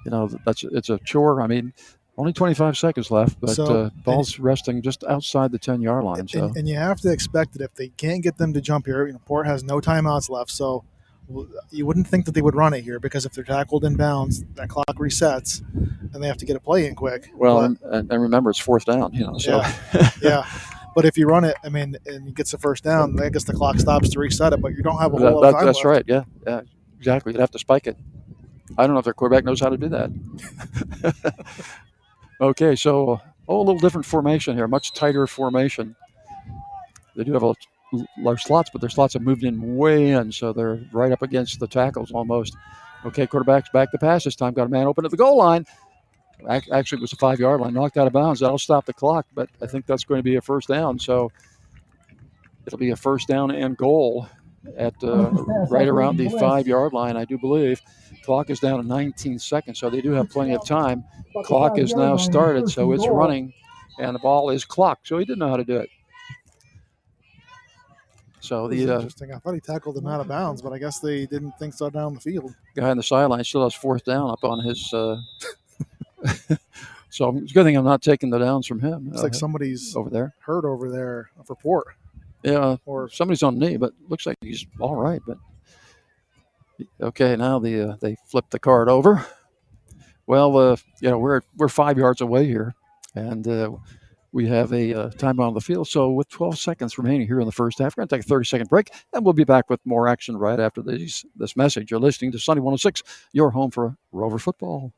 you 0.04 0.10
know 0.10 0.28
that's 0.44 0.64
it's 0.64 0.90
a 0.90 0.98
chore. 0.98 1.40
I 1.40 1.46
mean, 1.46 1.72
only 2.16 2.32
25 2.32 2.76
seconds 2.76 3.10
left, 3.10 3.40
but 3.40 3.50
So- 3.50 3.64
uh, 3.84 3.90
ball's 4.04 4.38
resting 4.38 4.82
just 4.82 5.02
outside 5.04 5.50
the 5.52 5.58
10 5.58 5.80
yard 5.82 6.04
line. 6.04 6.28
So 6.28 6.44
And, 6.46 6.56
and 6.58 6.68
you 6.68 6.76
have 6.76 7.00
to 7.00 7.10
expect 7.10 7.54
that 7.54 7.62
if 7.62 7.74
they 7.74 7.88
can't 7.88 8.22
get 8.22 8.38
them 8.38 8.52
to 8.52 8.60
jump 8.60 8.86
here, 8.86 9.06
you 9.06 9.12
know, 9.14 9.20
Port 9.26 9.46
has 9.46 9.64
no 9.64 9.80
timeouts 9.80 10.30
left, 10.30 10.50
so 10.50 10.84
you 11.70 11.86
wouldn't 11.86 12.06
think 12.06 12.26
that 12.26 12.32
they 12.32 12.42
would 12.42 12.54
run 12.54 12.74
it 12.74 12.82
here 12.82 13.00
because 13.00 13.24
if 13.24 13.32
they're 13.32 13.42
tackled 13.44 13.82
in 13.84 13.96
bounds, 13.96 14.44
that 14.54 14.68
clock 14.68 14.86
resets, 14.96 15.62
and 16.12 16.22
they 16.22 16.26
have 16.28 16.36
to 16.36 16.44
get 16.44 16.54
a 16.54 16.60
play 16.60 16.86
in 16.86 16.94
quick. 16.94 17.30
well, 17.34 17.56
But- 17.60 17.64
and, 17.64 17.78
and, 17.94 18.12
and 18.12 18.22
remember 18.22 18.50
it's 18.50 18.58
fourth 18.58 18.84
down. 18.84 19.12
You 19.14 19.26
know, 19.26 19.38
so 19.38 19.56
yeah, 19.58 20.10
yeah. 20.22 20.46
But 20.94 21.06
if 21.06 21.16
you 21.18 21.26
run 21.26 21.42
it, 21.42 21.56
I 21.64 21.70
mean, 21.70 21.96
and 22.06 22.26
he 22.26 22.32
gets 22.32 22.52
the 22.52 22.58
first 22.58 22.84
down, 22.84 23.18
I 23.20 23.28
guess 23.30 23.42
the 23.42 23.52
clock 23.54 23.80
stops 23.80 24.10
to 24.10 24.20
reset 24.20 24.52
it. 24.52 24.60
But 24.60 24.74
you 24.76 24.82
don't 24.84 24.98
have 25.00 25.12
a 25.14 25.16
whole 25.16 25.24
That- 25.26 25.34
lot 25.34 25.40
that- 25.40 25.48
of 25.48 25.54
time 25.56 25.66
that's 25.66 25.78
left. 25.78 25.86
right. 25.86 26.04
Yeah, 26.06 26.22
yeah, 26.46 26.60
exactly. 26.98 27.32
You'd 27.32 27.40
have 27.40 27.50
to 27.52 27.58
spike 27.58 27.86
it. 27.88 27.96
I 28.78 28.86
don't 28.86 28.92
know 28.94 28.98
if 28.98 29.04
their 29.04 29.14
quarterback 29.14 29.44
knows 29.44 29.60
how 29.60 29.70
to 29.70 29.76
do 29.76 29.88
that. 29.88 30.10
okay, 32.48 32.74
so 32.76 33.20
oh, 33.48 33.56
a 33.56 33.58
little 33.58 33.78
different 33.78 34.06
formation 34.06 34.56
here, 34.56 34.68
much 34.68 34.92
tighter 34.92 35.26
formation. 35.26 35.94
They 37.16 37.24
do 37.24 37.32
have 37.32 37.42
a 37.42 37.46
lot 37.46 37.58
large 38.18 38.42
slots, 38.42 38.70
but 38.70 38.80
their 38.80 38.90
slots 38.90 39.14
have 39.14 39.22
moved 39.22 39.44
in 39.44 39.76
way 39.76 40.10
in, 40.10 40.32
so 40.32 40.52
they're 40.52 40.80
right 40.92 41.12
up 41.12 41.22
against 41.22 41.60
the 41.60 41.68
tackles 41.68 42.10
almost. 42.10 42.56
Okay, 43.04 43.26
quarterback's 43.26 43.68
back 43.68 43.90
to 43.92 43.98
pass 43.98 44.24
this 44.24 44.34
time. 44.34 44.54
Got 44.54 44.66
a 44.66 44.70
man 44.70 44.86
open 44.86 45.04
at 45.04 45.10
the 45.10 45.16
goal 45.16 45.36
line. 45.36 45.66
Actually, 46.48 46.98
it 46.98 47.02
was 47.02 47.12
a 47.12 47.16
five 47.16 47.38
yard 47.38 47.60
line, 47.60 47.74
knocked 47.74 47.96
out 47.96 48.06
of 48.06 48.12
bounds. 48.12 48.40
That'll 48.40 48.58
stop 48.58 48.86
the 48.86 48.92
clock, 48.92 49.26
but 49.34 49.48
I 49.62 49.66
think 49.66 49.86
that's 49.86 50.04
going 50.04 50.18
to 50.18 50.22
be 50.22 50.36
a 50.36 50.40
first 50.40 50.68
down. 50.68 50.98
So 50.98 51.30
it'll 52.66 52.78
be 52.78 52.90
a 52.90 52.96
first 52.96 53.28
down 53.28 53.50
and 53.50 53.76
goal 53.76 54.28
at 54.76 54.94
uh, 55.02 55.30
right 55.70 55.88
around 55.88 56.16
the 56.16 56.28
five 56.30 56.66
yard 56.66 56.92
line, 56.92 57.16
I 57.16 57.24
do 57.24 57.38
believe. 57.38 57.80
Clock 58.24 58.50
is 58.50 58.60
down 58.60 58.80
to 58.80 58.86
19 58.86 59.38
seconds, 59.38 59.78
so 59.78 59.90
they 59.90 60.00
do 60.00 60.12
have 60.12 60.30
plenty 60.30 60.54
of 60.54 60.66
time. 60.66 61.04
Clock 61.44 61.78
is 61.78 61.94
now 61.94 62.16
started, 62.16 62.70
so 62.70 62.92
it's 62.92 63.06
running, 63.06 63.52
and 63.98 64.14
the 64.14 64.18
ball 64.18 64.50
is 64.50 64.64
clocked. 64.64 65.06
So 65.08 65.18
he 65.18 65.24
didn't 65.24 65.40
know 65.40 65.48
how 65.48 65.56
to 65.56 65.64
do 65.64 65.76
it. 65.76 65.90
So 68.40 68.68
the 68.68 68.90
uh, 68.90 68.94
interesting. 68.96 69.32
I 69.32 69.38
thought 69.38 69.54
he 69.54 69.60
tackled 69.60 69.96
him 69.96 70.06
out 70.06 70.20
of 70.20 70.28
bounds, 70.28 70.60
but 70.60 70.72
I 70.72 70.78
guess 70.78 71.00
they 71.00 71.24
didn't 71.26 71.52
think 71.58 71.72
so 71.72 71.88
down 71.88 72.14
the 72.14 72.20
field. 72.20 72.54
guy 72.74 72.90
on 72.90 72.96
the 72.96 73.02
sideline 73.02 73.42
still 73.44 73.64
has 73.64 73.74
fourth 73.74 74.04
down 74.04 74.30
up 74.30 74.44
on 74.44 74.60
his. 74.60 74.92
Uh, 74.92 75.16
so 77.10 77.36
it's 77.38 77.50
a 77.50 77.54
good 77.54 77.64
thing 77.64 77.76
I'm 77.76 77.84
not 77.84 78.02
taking 78.02 78.28
the 78.28 78.38
downs 78.38 78.66
from 78.66 78.80
him. 78.80 79.08
It's 79.10 79.20
uh, 79.20 79.24
like 79.24 79.34
somebody's 79.34 79.96
over 79.96 80.10
there. 80.10 80.34
hurt 80.40 80.66
over 80.66 80.90
there 80.90 81.30
for 81.46 81.56
Port. 81.56 81.86
Yeah, 82.42 82.76
Or- 82.84 83.08
somebody's 83.08 83.42
on 83.42 83.58
knee, 83.58 83.78
but 83.78 83.94
looks 84.08 84.26
like 84.26 84.36
he's 84.42 84.66
all 84.78 84.96
right. 84.96 85.22
But 85.26 85.38
okay, 87.00 87.36
now 87.36 87.58
the 87.58 87.90
uh, 87.90 87.96
they 88.00 88.16
flip 88.26 88.46
the 88.50 88.58
card 88.58 88.88
over. 88.88 89.26
Well, 90.26 90.56
uh, 90.56 90.76
you 91.00 91.10
know 91.10 91.18
we're 91.18 91.42
we're 91.56 91.68
five 91.68 91.98
yards 91.98 92.20
away 92.20 92.46
here, 92.46 92.74
and 93.14 93.46
uh, 93.46 93.70
we 94.32 94.46
have 94.48 94.72
a 94.72 94.94
uh, 94.94 95.10
on 95.22 95.54
the 95.54 95.60
field. 95.60 95.86
So 95.88 96.10
with 96.10 96.28
12 96.28 96.58
seconds 96.58 96.98
remaining 96.98 97.26
here 97.26 97.40
in 97.40 97.46
the 97.46 97.52
first 97.52 97.78
half, 97.78 97.96
we're 97.96 98.02
going 98.02 98.08
to 98.08 98.16
take 98.16 98.24
a 98.24 98.28
30 98.28 98.44
second 98.46 98.68
break, 98.68 98.90
and 99.12 99.24
we'll 99.24 99.34
be 99.34 99.44
back 99.44 99.70
with 99.70 99.80
more 99.84 100.08
action 100.08 100.36
right 100.36 100.58
after 100.58 100.82
these 100.82 101.24
this 101.36 101.56
message. 101.56 101.90
You're 101.90 102.00
listening 102.00 102.32
to 102.32 102.38
Sunny 102.38 102.60
106, 102.60 103.02
your 103.32 103.50
home 103.50 103.70
for 103.70 103.96
Rover 104.12 104.38
football. 104.38 104.92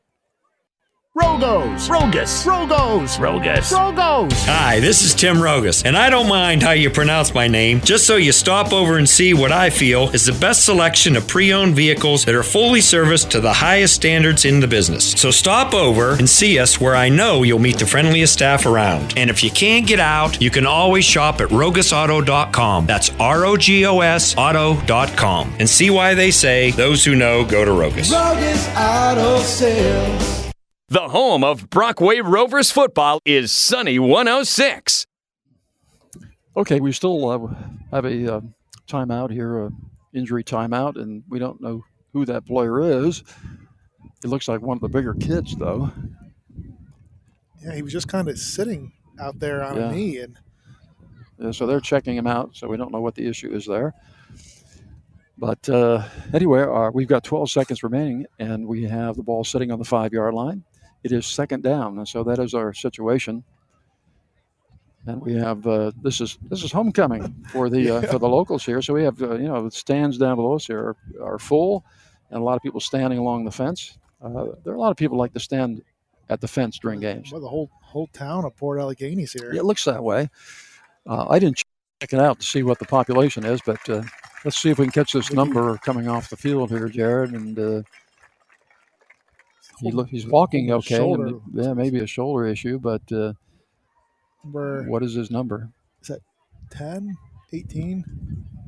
Rogos, 1.17 1.89
Rogus, 1.89 2.45
Rogos, 2.45 3.17
Rogus. 3.17 3.71
Rogos. 3.71 4.31
Hi, 4.45 4.79
this 4.79 5.01
is 5.01 5.15
Tim 5.15 5.37
Rogus, 5.37 5.83
and 5.83 5.97
I 5.97 6.11
don't 6.11 6.27
mind 6.29 6.61
how 6.61 6.71
you 6.73 6.91
pronounce 6.91 7.33
my 7.33 7.47
name, 7.47 7.81
just 7.81 8.05
so 8.05 8.17
you 8.17 8.31
stop 8.31 8.71
over 8.71 8.97
and 8.99 9.09
see 9.09 9.33
what 9.33 9.51
I 9.51 9.71
feel 9.71 10.09
is 10.11 10.27
the 10.27 10.33
best 10.33 10.63
selection 10.63 11.15
of 11.15 11.27
pre 11.27 11.51
owned 11.53 11.75
vehicles 11.75 12.23
that 12.25 12.35
are 12.35 12.43
fully 12.43 12.81
serviced 12.81 13.31
to 13.31 13.39
the 13.39 13.51
highest 13.51 13.95
standards 13.95 14.45
in 14.45 14.59
the 14.59 14.67
business. 14.67 15.13
So 15.13 15.31
stop 15.31 15.73
over 15.73 16.11
and 16.13 16.29
see 16.29 16.59
us 16.59 16.79
where 16.79 16.95
I 16.95 17.09
know 17.09 17.41
you'll 17.41 17.57
meet 17.57 17.79
the 17.79 17.87
friendliest 17.87 18.33
staff 18.33 18.67
around. 18.67 19.15
And 19.17 19.31
if 19.31 19.43
you 19.43 19.49
can't 19.49 19.87
get 19.87 19.99
out, 19.99 20.39
you 20.39 20.51
can 20.51 20.67
always 20.67 21.03
shop 21.03 21.41
at 21.41 21.49
rogusauto.com. 21.49 22.85
That's 22.85 23.09
R 23.19 23.45
O 23.45 23.57
G 23.57 23.87
O 23.87 24.01
S 24.01 24.35
auto.com. 24.37 25.55
And 25.57 25.67
see 25.67 25.89
why 25.89 26.13
they 26.13 26.29
say 26.29 26.69
those 26.71 27.03
who 27.03 27.15
know 27.15 27.43
go 27.43 27.65
to 27.65 27.71
Rogus. 27.71 28.11
Rogus 28.11 28.67
Auto 28.77 29.39
Sales. 29.39 30.46
The 30.89 31.09
home 31.09 31.43
of 31.43 31.69
Brockway 31.69 32.21
Rovers 32.21 32.71
football 32.71 33.19
is 33.25 33.51
Sunny 33.51 33.99
106. 33.99 35.05
Okay, 36.55 36.79
we 36.79 36.93
still 36.93 37.27
uh, 37.29 37.53
have 37.91 38.05
a 38.05 38.35
uh, 38.35 38.41
timeout 38.87 39.29
here, 39.29 39.65
uh, 39.65 39.69
injury 40.13 40.45
timeout, 40.45 40.95
and 40.95 41.23
we 41.27 41.39
don't 41.39 41.59
know 41.59 41.83
who 42.13 42.23
that 42.27 42.45
player 42.45 42.79
is. 43.05 43.21
It 44.23 44.27
looks 44.27 44.47
like 44.47 44.61
one 44.61 44.77
of 44.77 44.81
the 44.81 44.87
bigger 44.87 45.13
kids, 45.13 45.57
though. 45.57 45.91
Yeah, 47.61 47.75
he 47.75 47.81
was 47.81 47.91
just 47.91 48.07
kind 48.07 48.29
of 48.29 48.39
sitting 48.39 48.93
out 49.19 49.39
there 49.39 49.65
on 49.65 49.75
Yeah. 49.75 49.89
a 49.89 49.91
knee, 49.91 50.19
and 50.19 50.39
Yeah, 51.37 51.51
so 51.51 51.67
they're 51.67 51.81
checking 51.81 52.15
him 52.15 52.27
out, 52.27 52.55
so 52.55 52.69
we 52.69 52.77
don't 52.77 52.93
know 52.93 53.01
what 53.01 53.13
the 53.15 53.27
issue 53.27 53.53
is 53.53 53.65
there. 53.65 53.93
But 55.37 55.67
uh, 55.67 56.05
anyway, 56.33 56.61
uh, 56.61 56.91
we've 56.93 57.09
got 57.09 57.25
12 57.25 57.51
seconds 57.51 57.83
remaining, 57.83 58.25
and 58.39 58.65
we 58.65 58.83
have 58.83 59.17
the 59.17 59.21
ball 59.23 59.43
sitting 59.43 59.69
on 59.69 59.79
the 59.79 59.85
five 59.85 60.13
yard 60.13 60.33
line. 60.33 60.63
It 61.07 61.13
is 61.13 61.25
second 61.25 61.63
down, 61.63 61.97
and 61.97 62.07
so 62.07 62.21
that 62.25 62.37
is 62.39 62.53
our 62.53 62.73
situation. 62.73 63.43
and 65.07 65.21
we 65.21 65.33
have 65.35 65.65
uh, 65.65 65.91
this 66.01 66.19
is 66.19 66.37
this 66.49 66.63
is 66.63 66.71
homecoming 66.71 67.33
for 67.49 67.69
the 67.69 67.89
uh, 67.89 68.01
for 68.01 68.19
the 68.19 68.27
locals 68.27 68.65
here. 68.65 68.81
So 68.81 68.93
we 68.93 69.03
have 69.03 69.21
uh, 69.21 69.35
you 69.35 69.47
know 69.47 69.63
the 69.63 69.71
stands 69.71 70.17
down 70.17 70.35
below 70.35 70.55
us 70.55 70.67
here 70.67 70.95
are, 71.21 71.33
are 71.35 71.39
full, 71.39 71.85
and 72.29 72.41
a 72.41 72.43
lot 72.43 72.57
of 72.57 72.61
people 72.61 72.81
standing 72.81 73.17
along 73.17 73.45
the 73.45 73.51
fence. 73.51 73.97
Uh, 74.21 74.47
there 74.63 74.73
are 74.73 74.75
a 74.75 74.79
lot 74.79 74.91
of 74.91 74.97
people 74.97 75.17
like 75.17 75.33
to 75.33 75.39
stand 75.39 75.81
at 76.29 76.41
the 76.41 76.47
fence 76.47 76.77
during 76.77 76.99
games. 76.99 77.31
Well, 77.31 77.39
the 77.39 77.47
whole 77.47 77.69
whole 77.81 78.07
town 78.07 78.43
of 78.43 78.55
Port 78.57 78.79
Allegany's 78.79 79.31
here. 79.31 79.53
Yeah, 79.53 79.61
it 79.61 79.65
looks 79.65 79.85
that 79.85 80.03
way. 80.03 80.29
Uh, 81.05 81.25
I 81.29 81.39
didn't 81.39 81.63
check 82.01 82.11
it 82.11 82.19
out 82.19 82.39
to 82.41 82.45
see 82.45 82.63
what 82.63 82.79
the 82.79 82.85
population 82.85 83.45
is, 83.45 83.61
but 83.65 83.89
uh, 83.89 84.03
let's 84.43 84.57
see 84.57 84.71
if 84.71 84.77
we 84.77 84.85
can 84.85 84.91
catch 84.91 85.13
this 85.13 85.31
number 85.31 85.77
coming 85.77 86.09
off 86.09 86.29
the 86.29 86.35
field 86.35 86.69
here, 86.69 86.89
Jared. 86.89 87.31
And 87.31 87.57
uh, 87.57 87.81
he 89.81 89.91
look, 89.91 90.09
he's 90.09 90.25
walking 90.25 90.71
okay. 90.71 90.97
and 90.97 91.41
yeah, 91.53 91.73
maybe 91.73 91.99
a 91.99 92.07
shoulder 92.07 92.45
issue, 92.47 92.79
but 92.79 93.01
uh, 93.11 93.33
what 94.43 95.03
is 95.03 95.13
his 95.13 95.29
number? 95.31 95.69
is 96.01 96.07
that 96.07 96.21
10, 96.71 97.15
18, 97.53 98.03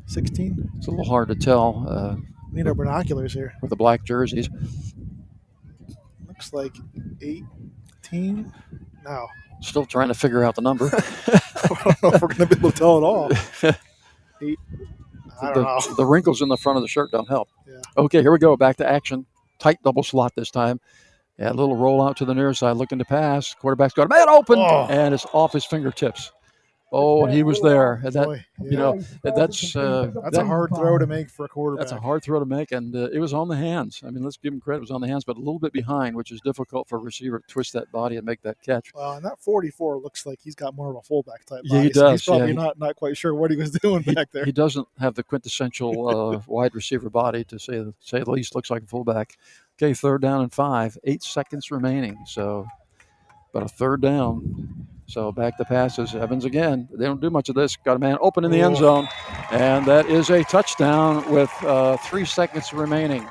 16? 0.05 0.71
It's 0.77 0.87
a 0.87 0.91
little 0.91 1.05
hard 1.05 1.29
to 1.29 1.35
tell 1.35 1.85
uh, 1.87 2.15
We 2.51 2.57
need 2.57 2.67
our 2.67 2.73
binoculars 2.73 3.33
here. 3.33 3.53
with 3.61 3.69
the 3.69 3.75
black 3.75 4.03
jerseys. 4.03 4.49
Looks 6.27 6.53
like 6.53 6.75
18. 7.21 8.51
No. 9.03 9.27
Still 9.61 9.85
trying 9.85 10.07
to 10.07 10.13
figure 10.13 10.43
out 10.43 10.55
the 10.55 10.61
number. 10.61 10.85
I 11.27 11.41
don't 11.73 12.03
know 12.03 12.09
if 12.13 12.21
we're 12.21 12.27
going 12.29 12.47
to 12.49 12.55
be 12.55 12.55
able 12.55 12.71
to 12.71 12.77
tell 12.77 12.97
at 12.97 13.03
all. 13.03 13.31
Eight. 14.41 14.59
I 15.41 15.53
don't 15.53 15.55
the, 15.55 15.61
know. 15.63 15.95
the 15.95 16.05
wrinkles 16.05 16.41
in 16.41 16.49
the 16.49 16.57
front 16.57 16.77
of 16.77 16.81
the 16.81 16.87
shirt 16.87 17.11
don't 17.11 17.27
help. 17.27 17.49
Yeah. 17.67 17.81
Okay, 17.97 18.21
here 18.21 18.31
we 18.31 18.39
go. 18.39 18.55
Back 18.55 18.77
to 18.77 18.89
action. 18.89 19.25
Tight 19.59 19.77
double 19.83 20.03
slot 20.03 20.33
this 20.35 20.51
time. 20.51 20.79
Yeah, 21.37 21.51
a 21.51 21.53
little 21.53 21.75
roll 21.75 22.01
out 22.01 22.17
to 22.17 22.25
the 22.25 22.33
near 22.33 22.53
side, 22.53 22.75
looking 22.77 22.99
to 22.99 23.05
pass. 23.05 23.53
Quarterback's 23.53 23.93
got 23.93 24.07
a 24.07 24.09
man 24.09 24.27
open, 24.27 24.59
Oh. 24.59 24.87
and 24.89 25.13
it's 25.13 25.25
off 25.33 25.53
his 25.53 25.65
fingertips. 25.65 26.31
Oh, 26.91 27.25
and 27.25 27.33
he 27.33 27.43
was 27.43 27.61
there. 27.61 28.01
And 28.03 28.13
that, 28.13 28.25
Boy, 28.25 28.45
you 28.61 28.77
know, 28.77 28.99
that's 29.23 29.75
uh, 29.75 30.11
That's 30.23 30.37
a 30.37 30.45
hard 30.45 30.71
throw 30.75 30.97
to 30.97 31.05
make 31.05 31.29
for 31.29 31.45
a 31.45 31.47
quarterback. 31.47 31.85
That's 31.85 31.91
a 31.91 32.01
hard 32.01 32.23
throw 32.23 32.39
to 32.39 32.45
make, 32.45 32.71
and 32.71 32.95
uh, 32.95 33.09
it 33.11 33.19
was 33.19 33.31
on 33.31 33.47
the 33.47 33.55
hands. 33.55 34.01
I 34.05 34.09
mean, 34.09 34.23
let's 34.23 34.37
give 34.37 34.53
him 34.53 34.59
credit. 34.59 34.77
It 34.77 34.81
was 34.81 34.91
on 34.91 35.01
the 35.01 35.07
hands, 35.07 35.23
but 35.23 35.37
a 35.37 35.39
little 35.39 35.59
bit 35.59 35.71
behind, 35.71 36.15
which 36.15 36.31
is 36.31 36.41
difficult 36.41 36.89
for 36.89 36.97
a 36.97 37.01
receiver 37.01 37.39
to 37.39 37.47
twist 37.47 37.73
that 37.73 37.91
body 37.91 38.17
and 38.17 38.25
make 38.25 38.41
that 38.41 38.59
catch. 38.63 38.91
Well, 38.95 39.13
and 39.13 39.25
that 39.25 39.39
44 39.39 39.97
looks 39.97 40.25
like 40.25 40.39
he's 40.41 40.55
got 40.55 40.75
more 40.75 40.89
of 40.89 40.95
a 40.95 41.01
fullback 41.01 41.45
type 41.45 41.61
Yeah, 41.65 41.81
he 41.81 41.87
body, 41.89 41.93
so 41.93 42.01
does, 42.01 42.11
he's 42.11 42.25
probably 42.25 42.41
yeah, 42.41 42.47
he- 42.47 42.53
not, 42.53 42.79
not 42.79 42.95
quite 42.95 43.15
sure 43.17 43.35
what 43.35 43.51
he 43.51 43.57
was 43.57 43.69
doing 43.83 44.01
back 44.01 44.31
there. 44.31 44.45
He 44.45 44.51
doesn't 44.51 44.87
have 44.99 45.13
the 45.13 45.23
quintessential 45.23 46.35
uh, 46.35 46.41
wide 46.47 46.73
receiver 46.73 47.09
body 47.11 47.43
to 47.45 47.59
say 47.59 47.85
say 47.99 48.23
the 48.23 48.31
least. 48.31 48.55
Looks 48.55 48.71
like 48.71 48.83
a 48.83 48.87
fullback. 48.87 49.37
Okay, 49.81 49.93
third 49.93 50.21
down 50.21 50.41
and 50.41 50.51
five. 50.51 50.97
Eight 51.03 51.21
seconds 51.21 51.69
remaining. 51.69 52.17
So, 52.25 52.65
but 53.53 53.61
a 53.61 53.67
third 53.67 54.01
down. 54.01 54.87
So 55.09 55.31
back 55.31 55.57
to 55.57 55.65
passes. 55.65 56.13
Evans 56.13 56.45
again. 56.45 56.87
They 56.93 57.05
don't 57.05 57.19
do 57.19 57.31
much 57.31 57.49
of 57.49 57.55
this. 57.55 57.75
Got 57.75 57.95
a 57.95 57.99
man 57.99 58.19
open 58.21 58.45
in 58.45 58.51
the 58.51 58.61
end 58.61 58.77
zone, 58.77 59.07
and 59.49 59.83
that 59.87 60.05
is 60.05 60.29
a 60.29 60.43
touchdown 60.43 61.27
with 61.31 61.51
uh, 61.63 61.97
three 61.97 62.25
seconds 62.25 62.71
remaining. 62.73 63.27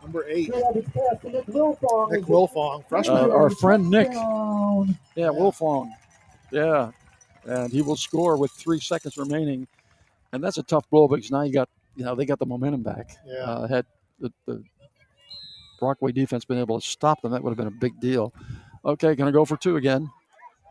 Number 0.00 0.24
eight. 0.28 0.50
Nick 0.54 0.86
Wilfong, 0.94 2.88
freshman. 2.88 3.16
Uh, 3.16 3.28
our 3.30 3.50
friend 3.50 3.90
Nick. 3.90 4.12
Yeah, 4.12 5.30
Wolfong. 5.30 5.90
Yeah, 6.52 6.92
and 7.44 7.72
he 7.72 7.82
will 7.82 7.96
score 7.96 8.36
with 8.36 8.52
three 8.52 8.78
seconds 8.78 9.16
remaining, 9.16 9.66
and 10.32 10.42
that's 10.42 10.58
a 10.58 10.62
tough 10.62 10.88
blow 10.88 11.08
because 11.08 11.32
now 11.32 11.42
you 11.42 11.52
got 11.52 11.68
you 11.96 12.04
know 12.04 12.14
they 12.14 12.26
got 12.26 12.38
the 12.38 12.46
momentum 12.46 12.84
back. 12.84 13.16
Yeah. 13.26 13.38
Uh, 13.38 13.66
had 13.66 13.86
the, 14.20 14.32
the 14.46 14.62
Brockway 15.80 16.12
defense 16.12 16.44
been 16.44 16.58
able 16.58 16.80
to 16.80 16.86
stop 16.86 17.22
them, 17.22 17.32
that 17.32 17.42
would 17.42 17.50
have 17.50 17.58
been 17.58 17.66
a 17.66 17.70
big 17.72 17.98
deal. 18.00 18.32
Okay, 18.84 19.16
going 19.16 19.26
to 19.26 19.36
go 19.36 19.44
for 19.44 19.56
two 19.56 19.76
again, 19.76 20.08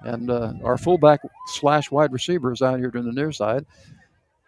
and 0.02 0.30
uh, 0.30 0.54
our 0.64 0.78
fullback 0.78 1.22
slash 1.48 1.92
wide 1.92 2.12
receiver 2.12 2.52
is 2.52 2.62
out 2.62 2.80
here 2.80 2.92
to 2.92 3.02
the 3.02 3.12
near 3.12 3.32
side, 3.32 3.66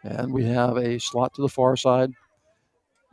and 0.04 0.32
we 0.32 0.46
have 0.46 0.78
a 0.78 1.00
slot 1.00 1.34
to 1.36 1.42
the 1.42 1.50
far 1.50 1.76
side. 1.76 2.12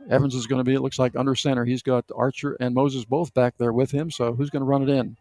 Evans 0.09 0.35
is 0.35 0.47
going 0.47 0.59
to 0.59 0.63
be, 0.63 0.75
it 0.75 0.81
looks 0.81 0.99
like, 0.99 1.15
under 1.15 1.35
center. 1.35 1.65
He's 1.65 1.83
got 1.83 2.05
Archer 2.15 2.55
and 2.59 2.73
Moses 2.73 3.03
both 3.03 3.33
back 3.33 3.57
there 3.57 3.73
with 3.73 3.91
him. 3.91 4.09
So 4.09 4.33
who's 4.33 4.49
going 4.49 4.61
to 4.61 4.65
run 4.65 4.83
it 4.83 4.89
in? 4.89 5.17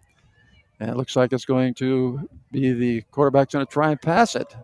And 0.78 0.90
it 0.90 0.96
looks 0.96 1.16
like 1.16 1.32
it's 1.32 1.44
going 1.44 1.74
to 1.74 2.28
be 2.52 2.72
the 2.72 3.00
quarterback's 3.10 3.54
going 3.54 3.66
to 3.66 3.72
try 3.72 3.90
and 3.90 4.00
pass 4.00 4.36
it. 4.36 4.54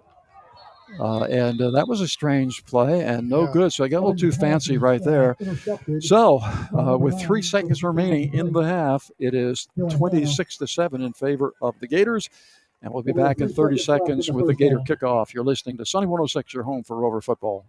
Uh, 0.99 1.25
and 1.25 1.61
uh, 1.61 1.71
that 1.71 1.89
was 1.89 2.01
a 2.01 2.09
strange 2.09 2.65
play 2.65 3.03
and 3.03 3.29
no 3.29 3.47
good. 3.53 3.73
So 3.73 3.85
I 3.85 3.89
got 3.89 3.99
a 3.99 4.05
little 4.05 4.17
too 4.17 4.33
fancy 4.33 4.79
right 4.79 5.03
there. 5.03 5.37
So 6.01 6.41
uh, 6.77 6.97
with 6.99 7.21
three 7.21 7.43
seconds 7.43 7.83
remaining 7.83 8.35
in 8.35 8.53
the 8.53 8.61
half, 8.63 9.11
it 9.19 9.35
is 9.35 9.69
26 9.91 10.57
to 10.59 10.67
7 10.67 11.03
in 11.03 11.13
favor 11.13 11.55
of 11.63 11.79
the 11.81 11.87
Gators. 11.87 12.29
And 12.83 12.93
we'll 12.93 13.05
be 13.05 13.13
back 13.13 13.41
in 13.41 13.49
30 13.49 13.79
seconds 13.79 14.31
with 14.31 14.47
the 14.47 14.55
Gator 14.55 14.79
kickoff. 14.81 15.33
You're 15.33 15.45
listening 15.45 15.77
to 15.79 15.87
Sunny 15.87 16.07
106, 16.07 16.53
your 16.53 16.65
home 16.65 16.83
for 16.83 16.97
Rover 16.97 17.21
football. 17.21 17.65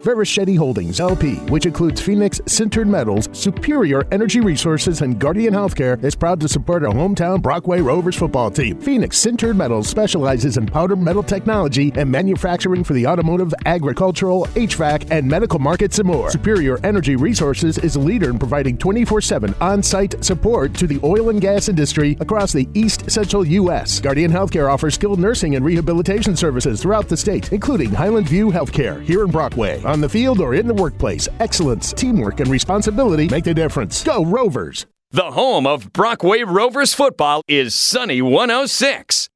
Varischetti 0.00 0.56
Holdings 0.56 0.98
LP, 0.98 1.34
which 1.50 1.66
includes 1.66 2.00
Phoenix 2.00 2.40
Sintered 2.46 2.86
Metals, 2.86 3.28
Superior 3.32 4.02
Energy 4.10 4.40
Resources, 4.40 5.02
and 5.02 5.18
Guardian 5.18 5.52
Healthcare, 5.52 6.02
is 6.02 6.14
proud 6.14 6.40
to 6.40 6.48
support 6.48 6.82
our 6.84 6.92
hometown 6.92 7.42
Brockway 7.42 7.82
Rovers 7.82 8.16
football 8.16 8.50
team. 8.50 8.80
Phoenix 8.80 9.22
Sintered 9.22 9.56
Metals 9.56 9.88
specializes 9.88 10.56
in 10.56 10.64
powder 10.64 10.96
metal 10.96 11.22
technology 11.22 11.92
and 11.96 12.10
manufacturing 12.10 12.82
for 12.82 12.94
the 12.94 13.06
automotive, 13.06 13.52
agricultural, 13.66 14.46
HVAC, 14.54 15.10
and 15.10 15.28
medical 15.28 15.58
markets 15.58 15.98
and 15.98 16.08
more. 16.08 16.30
Superior 16.30 16.78
Energy 16.82 17.16
Resources 17.16 17.76
is 17.76 17.96
a 17.96 18.00
leader 18.00 18.30
in 18.30 18.38
providing 18.38 18.78
24 18.78 19.20
7 19.20 19.54
on 19.60 19.82
site 19.82 20.24
support 20.24 20.72
to 20.74 20.86
the 20.86 21.00
oil 21.04 21.28
and 21.28 21.42
gas 21.42 21.68
industry 21.68 22.16
across 22.20 22.54
the 22.54 22.66
East 22.72 23.10
Central 23.10 23.46
U.S. 23.46 24.00
Guardian 24.00 24.30
Healthcare 24.30 24.72
offers 24.72 24.94
skilled 24.94 25.18
nursing 25.18 25.56
and 25.56 25.64
rehabilitation 25.64 26.36
services 26.36 26.80
throughout 26.80 27.06
the 27.06 27.18
state, 27.18 27.52
including 27.52 27.90
Highland 27.90 28.30
View 28.30 28.50
Healthcare 28.50 29.02
here 29.02 29.24
in 29.24 29.30
Brockway. 29.30 29.79
On 29.84 30.00
the 30.00 30.08
field 30.08 30.40
or 30.40 30.54
in 30.54 30.66
the 30.66 30.74
workplace, 30.74 31.28
excellence, 31.40 31.92
teamwork, 31.92 32.40
and 32.40 32.48
responsibility 32.50 33.28
make 33.28 33.44
the 33.44 33.54
difference. 33.54 34.04
Go 34.04 34.24
Rovers! 34.24 34.86
The 35.12 35.32
home 35.32 35.66
of 35.66 35.92
Brockway 35.92 36.42
Rovers 36.42 36.94
football 36.94 37.42
is 37.48 37.74
Sunny 37.74 38.22
106. 38.22 39.28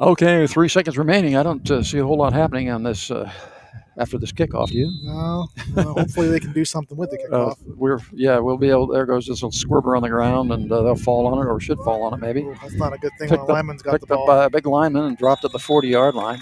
Okay, 0.00 0.46
three 0.46 0.68
seconds 0.68 0.96
remaining. 0.96 1.36
I 1.36 1.42
don't 1.42 1.68
uh, 1.70 1.82
see 1.82 1.98
a 1.98 2.04
whole 2.04 2.18
lot 2.18 2.32
happening 2.32 2.70
on 2.70 2.84
this 2.84 3.10
uh, 3.10 3.28
after 3.96 4.16
this 4.16 4.30
kickoff. 4.30 4.68
Do 4.68 4.78
you? 4.78 4.90
No, 5.02 5.48
no, 5.74 5.94
hopefully 5.94 6.28
they 6.28 6.38
can 6.38 6.52
do 6.52 6.64
something 6.64 6.96
with 6.96 7.10
the 7.10 7.16
Uh, 7.32 7.54
kickoff. 7.54 7.56
we're 7.76 7.98
yeah, 8.12 8.38
we'll 8.38 8.58
be 8.58 8.70
able. 8.70 8.86
There 8.86 9.06
goes 9.06 9.26
this 9.26 9.42
little 9.42 9.50
squirber 9.50 9.96
on 9.96 10.02
the 10.02 10.08
ground, 10.08 10.52
and 10.52 10.70
uh, 10.70 10.82
they'll 10.82 10.94
fall 10.94 11.26
on 11.26 11.44
it, 11.44 11.50
or 11.50 11.58
should 11.58 11.78
fall 11.78 12.04
on 12.04 12.14
it, 12.14 12.18
maybe. 12.20 12.46
That's 12.62 12.74
not 12.74 12.92
a 12.92 12.98
good 12.98 13.10
thing 13.18 13.28
Picked 13.30 13.40
when 13.42 13.50
a 13.50 13.52
lineman's 13.54 13.82
got 13.82 13.92
the 13.94 13.98
picked 14.00 14.12
up 14.12 14.18
ball. 14.18 14.26
by 14.28 14.44
a 14.44 14.50
big 14.50 14.66
lineman 14.66 15.04
and 15.04 15.16
dropped 15.18 15.44
at 15.44 15.50
the 15.50 15.58
40-yard 15.58 16.14
line, 16.14 16.40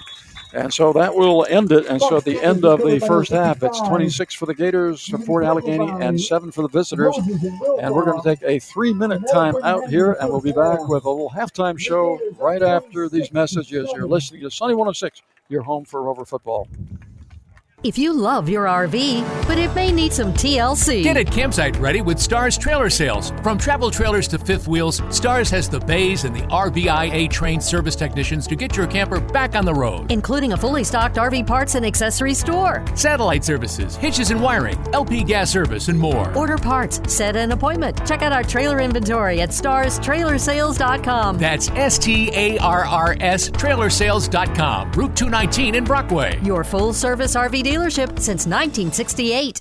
and 0.52 0.72
so 0.72 0.92
that 0.92 1.14
will 1.14 1.46
end 1.48 1.72
it. 1.72 1.86
And 1.86 2.00
so 2.00 2.16
at 2.16 2.24
the 2.24 2.40
end 2.40 2.64
of 2.64 2.80
the 2.80 2.98
first 3.00 3.30
half, 3.30 3.62
it's 3.62 3.80
26 3.80 4.34
for 4.34 4.46
the 4.46 4.54
Gators, 4.54 5.06
for 5.06 5.18
Port 5.18 5.44
Allegany, 5.44 6.02
and 6.02 6.20
seven 6.20 6.50
for 6.50 6.62
the 6.62 6.68
visitors. 6.68 7.16
And 7.18 7.94
we're 7.94 8.04
going 8.04 8.20
to 8.20 8.36
take 8.36 8.42
a 8.42 8.58
three-minute 8.58 9.22
time 9.32 9.54
out 9.62 9.88
here, 9.88 10.12
and 10.20 10.30
we'll 10.30 10.40
be 10.40 10.52
back 10.52 10.86
with 10.88 11.04
a 11.04 11.10
little 11.10 11.30
halftime 11.30 11.78
show 11.78 12.18
right 12.38 12.62
after 12.62 13.08
these 13.08 13.32
messages. 13.32 13.90
You're 13.94 14.08
listening 14.08 14.42
to 14.42 14.50
Sunny 14.50 14.74
106, 14.74 15.22
your 15.48 15.62
home 15.62 15.84
for 15.84 16.02
Rover 16.02 16.24
football. 16.24 16.68
If 17.86 17.96
you 17.96 18.12
love 18.12 18.48
your 18.48 18.64
RV, 18.66 19.46
but 19.46 19.58
it 19.58 19.72
may 19.76 19.92
need 19.92 20.12
some 20.12 20.32
TLC. 20.34 21.04
Get 21.04 21.16
it 21.16 21.30
campsite 21.30 21.76
ready 21.78 22.00
with 22.00 22.18
Starrs 22.18 22.58
Trailer 22.58 22.90
Sales. 22.90 23.30
From 23.44 23.56
travel 23.58 23.92
trailers 23.92 24.26
to 24.28 24.40
fifth 24.40 24.66
wheels, 24.66 25.00
Starrs 25.08 25.48
has 25.50 25.68
the 25.68 25.78
bays 25.78 26.24
and 26.24 26.34
the 26.34 26.42
RVIA 26.48 27.30
trained 27.30 27.62
service 27.62 27.94
technicians 27.94 28.48
to 28.48 28.56
get 28.56 28.76
your 28.76 28.88
camper 28.88 29.20
back 29.20 29.54
on 29.54 29.64
the 29.64 29.72
road. 29.72 30.10
including 30.10 30.52
a 30.52 30.56
fully 30.56 30.82
stocked 30.82 31.14
RV 31.14 31.46
parts 31.46 31.76
and 31.76 31.86
accessory 31.86 32.34
store. 32.34 32.84
Satellite 32.96 33.44
services, 33.44 33.94
hitches 33.94 34.32
and 34.32 34.42
wiring, 34.42 34.76
LP 34.92 35.22
gas 35.22 35.48
service, 35.52 35.86
and 35.86 35.96
more. 35.96 36.36
Order 36.36 36.58
parts, 36.58 37.00
set 37.06 37.36
an 37.36 37.52
appointment. 37.52 38.04
Check 38.04 38.22
out 38.22 38.32
our 38.32 38.42
trailer 38.42 38.80
inventory 38.80 39.40
at 39.42 39.50
starrstrailersales.com. 39.50 41.38
That's 41.38 41.68
S 41.70 41.98
T 41.98 42.30
A 42.34 42.58
R 42.58 42.84
R 42.84 43.16
S 43.20 43.48
trailersales.com, 43.48 44.90
Route 44.90 45.14
219 45.14 45.76
in 45.76 45.84
Brockway. 45.84 46.40
Your 46.42 46.64
full 46.64 46.92
service 46.92 47.36
RV 47.36 47.75
dealership 47.76 48.18
since 48.18 48.46
1968. 48.46 49.60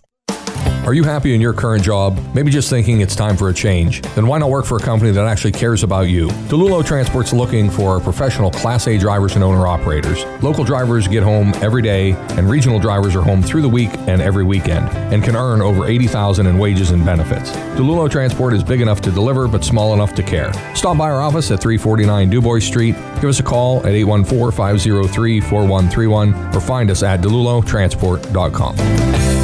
Are 0.86 0.94
you 0.94 1.03
happy 1.03 1.34
in 1.34 1.41
your 1.41 1.52
current 1.52 1.84
job? 1.84 2.20
Maybe 2.36 2.52
just 2.52 2.70
thinking 2.70 3.02
it's 3.02 3.16
time 3.16 3.38
for 3.38 3.49
a 3.49 3.53
change? 3.56 4.03
Then 4.14 4.28
why 4.28 4.38
not 4.38 4.52
work 4.52 4.66
for 4.66 4.78
a 4.78 4.80
company 4.80 5.10
that 5.10 5.26
actually 5.26 5.53
cares 5.53 5.82
about 5.82 6.10
you? 6.10 6.28
DeLulo 6.28 6.86
Transport's 6.86 7.34
looking 7.34 7.72
for 7.72 7.99
professional 7.99 8.52
Class 8.52 8.86
A 8.86 8.95
drivers 8.95 9.34
and 9.34 9.44
owner 9.44 9.66
operators. 9.66 10.24
Local 10.44 10.64
drivers 10.64 11.07
get 11.07 11.24
home 11.24 11.53
every 11.56 11.82
day, 11.82 12.12
and 12.38 12.48
regional 12.48 12.78
drivers 12.78 13.16
are 13.16 13.24
home 13.24 13.41
through 13.41 13.64
the 13.64 13.70
week 13.70 13.90
and 14.06 14.22
every 14.22 14.44
weekend, 14.44 14.88
and 15.12 15.24
can 15.24 15.36
earn 15.36 15.60
over 15.60 15.88
80000 15.88 16.45
in 16.45 16.60
wages 16.60 16.91
and 16.91 17.03
benefits. 17.03 17.49
DeLulo 17.49 18.07
Transport 18.07 18.53
is 18.53 18.64
big 18.64 18.82
enough 18.82 19.02
to 19.02 19.10
deliver, 19.10 19.48
but 19.48 19.64
small 19.64 19.95
enough 19.95 20.14
to 20.14 20.22
care. 20.22 20.53
Stop 20.76 20.99
by 20.99 21.10
our 21.10 21.24
office 21.24 21.49
at 21.49 21.62
349 21.62 22.30
Dubois 22.30 22.60
Street. 22.60 22.94
Give 23.16 23.32
us 23.32 23.40
a 23.40 23.44
call 23.44 23.80
at 23.80 23.94
814-503-4131 23.94 26.53
or 26.53 26.62
find 26.62 26.91
us 26.91 27.02
at 27.02 27.22
delulotransport.com. 27.22 29.35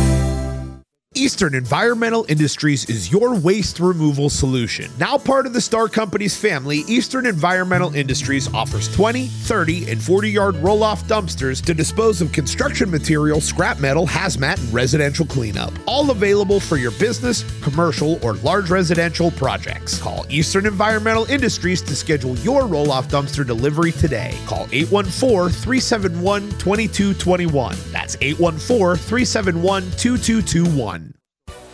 Eastern 1.14 1.54
Environmental 1.56 2.26
Industries 2.30 2.90
is 2.90 3.12
your 3.12 3.36
waste 3.36 3.82
removal 3.82 4.30
solution. 4.30 4.90
Now 4.98 5.18
part 5.18 5.46
of 5.46 5.52
the 5.52 5.60
Star 5.60 5.90
Company's 5.90 6.38
family, 6.38 6.86
Eastern 6.88 7.26
Environmental 7.26 7.94
Industries 7.94 8.52
offers 8.54 8.88
20, 8.96 9.28
30, 9.28 9.92
and 9.92 10.02
40 10.02 10.30
yard 10.30 10.56
roll 10.64 10.84
off 10.84 11.04
dumpsters 11.10 11.62
to 11.66 11.74
dispose 11.74 12.22
of 12.22 12.32
construction 12.32 12.90
material, 12.90 13.42
scrap 13.42 13.78
metal, 13.78 14.08
hazmat, 14.08 14.58
and 14.64 14.74
residential 14.74 15.26
cleanup. 15.26 15.74
All 15.86 16.10
available 16.12 16.62
for 16.62 16.78
your 16.78 16.92
business, 16.92 17.44
commercial, 17.62 18.18
or 18.26 18.36
large 18.36 18.70
residential 18.70 19.32
projects. 19.32 20.00
Call 20.00 20.26
Eastern 20.30 20.66
Environmental 20.66 21.26
Industries 21.26 21.82
to 21.82 21.94
schedule 21.94 22.38
your 22.38 22.68
roll 22.68 22.90
off 22.90 23.10
dumpster 23.10 23.46
delivery 23.46 23.92
today. 23.92 24.34
Call 24.46 24.66
814 24.72 25.52
371 25.62 26.50
2221. 26.52 27.76
That's 27.92 28.16
814 28.22 28.96
371 28.96 29.84
2221. 29.98 31.01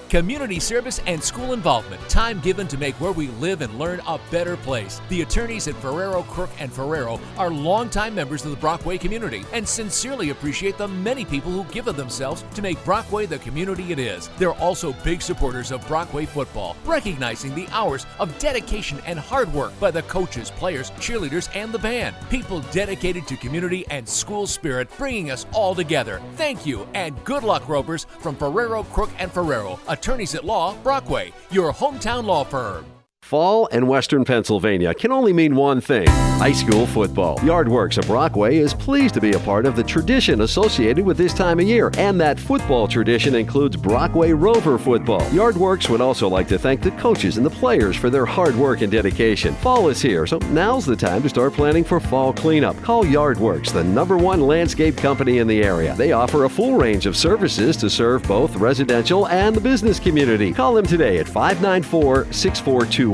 Community 0.10 0.58
service 0.58 1.02
and 1.06 1.22
school 1.22 1.52
involvement. 1.52 2.02
Time 2.08 2.40
given 2.40 2.66
to 2.70 2.78
make 2.78 2.96
where 3.02 3.12
we 3.12 3.28
live 3.28 3.60
and 3.60 3.78
learn 3.78 4.00
a 4.08 4.18
better 4.32 4.56
place. 4.56 5.02
The 5.10 5.22
attorneys 5.22 5.68
at 5.68 5.76
Ferraro, 5.76 6.24
Crook, 6.24 6.50
and 6.60 6.72
Ferraro 6.72 7.20
are 7.38 7.50
longtime 7.50 8.16
members 8.16 8.46
of 8.46 8.52
the 8.52 8.58
Brockway 8.58 8.98
community 8.98 9.44
and 9.52 9.68
sincerely 9.68 10.30
appreciate 10.30 10.78
the 10.78 10.88
many 10.88 11.26
people 11.26 11.52
who 11.52 11.66
give 11.74 11.90
of 11.90 11.98
themselves 11.98 12.46
to 12.56 12.62
make 12.62 12.82
Brockway 12.86 13.26
the 13.26 13.40
community 13.40 13.92
it 13.92 14.00
is. 14.00 14.30
They're 14.38 14.54
also 14.54 14.94
big 15.04 15.22
supporters 15.22 15.72
of 15.72 15.86
Brockway 15.90 16.26
football, 16.26 16.78
recognizing 16.86 17.54
the 17.54 17.68
hours 17.72 18.06
of 18.18 18.38
dedication 18.40 19.02
and 19.06 19.20
hard 19.20 19.52
work 19.54 19.78
by 19.78 19.92
the 19.92 20.04
coaches, 20.04 20.52
players, 20.52 20.90
cheerleaders, 20.92 21.54
and 21.54 21.74
the 21.74 21.80
band. 21.80 22.16
People 22.30 22.62
dedicated 22.72 23.28
to 23.28 23.36
community 23.36 23.86
and 23.90 24.08
school 24.08 24.48
spirit, 24.48 24.88
bringing 24.98 25.32
us 25.32 25.46
all 25.52 25.76
together. 25.76 26.22
Thank 26.36 26.66
you 26.66 26.88
and 26.94 27.22
good 27.26 27.44
luck, 27.44 27.68
Rovers, 27.68 28.06
from 28.20 28.38
Ferraro, 28.38 28.84
Crook, 28.84 29.10
and 29.20 29.30
Ferraro 29.30 29.78
Attorneys 29.98 30.36
at 30.36 30.46
Law, 30.46 30.76
Brockway, 30.84 31.34
your 31.50 31.74
hometown 31.74 32.24
law 32.26 32.44
firm. 32.44 32.86
Fall 33.28 33.66
in 33.66 33.88
Western 33.88 34.24
Pennsylvania 34.24 34.94
can 34.94 35.12
only 35.12 35.34
mean 35.34 35.54
one 35.54 35.82
thing 35.82 36.08
high 36.38 36.52
school 36.52 36.86
football. 36.86 37.40
Yardworks 37.40 37.98
of 37.98 38.06
Brockway 38.06 38.58
is 38.58 38.72
pleased 38.72 39.16
to 39.16 39.22
be 39.22 39.32
a 39.32 39.40
part 39.40 39.66
of 39.66 39.76
the 39.76 39.84
tradition 39.84 40.42
associated 40.42 41.04
with 41.04 41.18
this 41.18 41.34
time 41.34 41.60
of 41.60 41.66
year, 41.66 41.90
and 41.98 42.22
that 42.22 42.40
football 42.40 42.88
tradition 42.88 43.34
includes 43.34 43.76
Brockway 43.76 44.32
Rover 44.34 44.78
football. 44.78 45.22
Yardworks 45.32 45.90
would 45.90 46.00
also 46.00 46.28
like 46.28 46.48
to 46.50 46.60
thank 46.60 46.82
the 46.82 46.92
coaches 46.92 47.38
and 47.38 47.46
the 47.46 47.50
players 47.50 47.96
for 47.96 48.12
their 48.12 48.26
hard 48.26 48.56
work 48.56 48.82
and 48.82 48.92
dedication. 48.92 49.56
Fall 49.56 49.90
is 49.90 50.00
here, 50.00 50.28
so 50.28 50.38
now's 50.52 50.86
the 50.86 50.96
time 50.96 51.24
to 51.24 51.30
start 51.30 51.54
planning 51.54 51.84
for 51.84 52.00
fall 52.00 52.32
cleanup. 52.32 52.80
Call 52.84 53.04
Yardworks, 53.04 53.74
the 53.74 53.84
number 53.84 54.16
one 54.16 54.42
landscape 54.42 54.96
company 54.96 55.40
in 55.40 55.48
the 55.48 55.64
area. 55.64 55.96
They 55.96 56.12
offer 56.12 56.44
a 56.44 56.50
full 56.50 56.78
range 56.78 57.08
of 57.08 57.18
services 57.18 57.76
to 57.78 57.90
serve 57.90 58.22
both 58.24 58.56
residential 58.58 59.28
and 59.28 59.56
the 59.56 59.62
business 59.62 60.00
community. 60.00 60.54
Call 60.54 60.76
them 60.76 60.86
today 60.86 61.18
at 61.18 61.28
594 61.28 62.26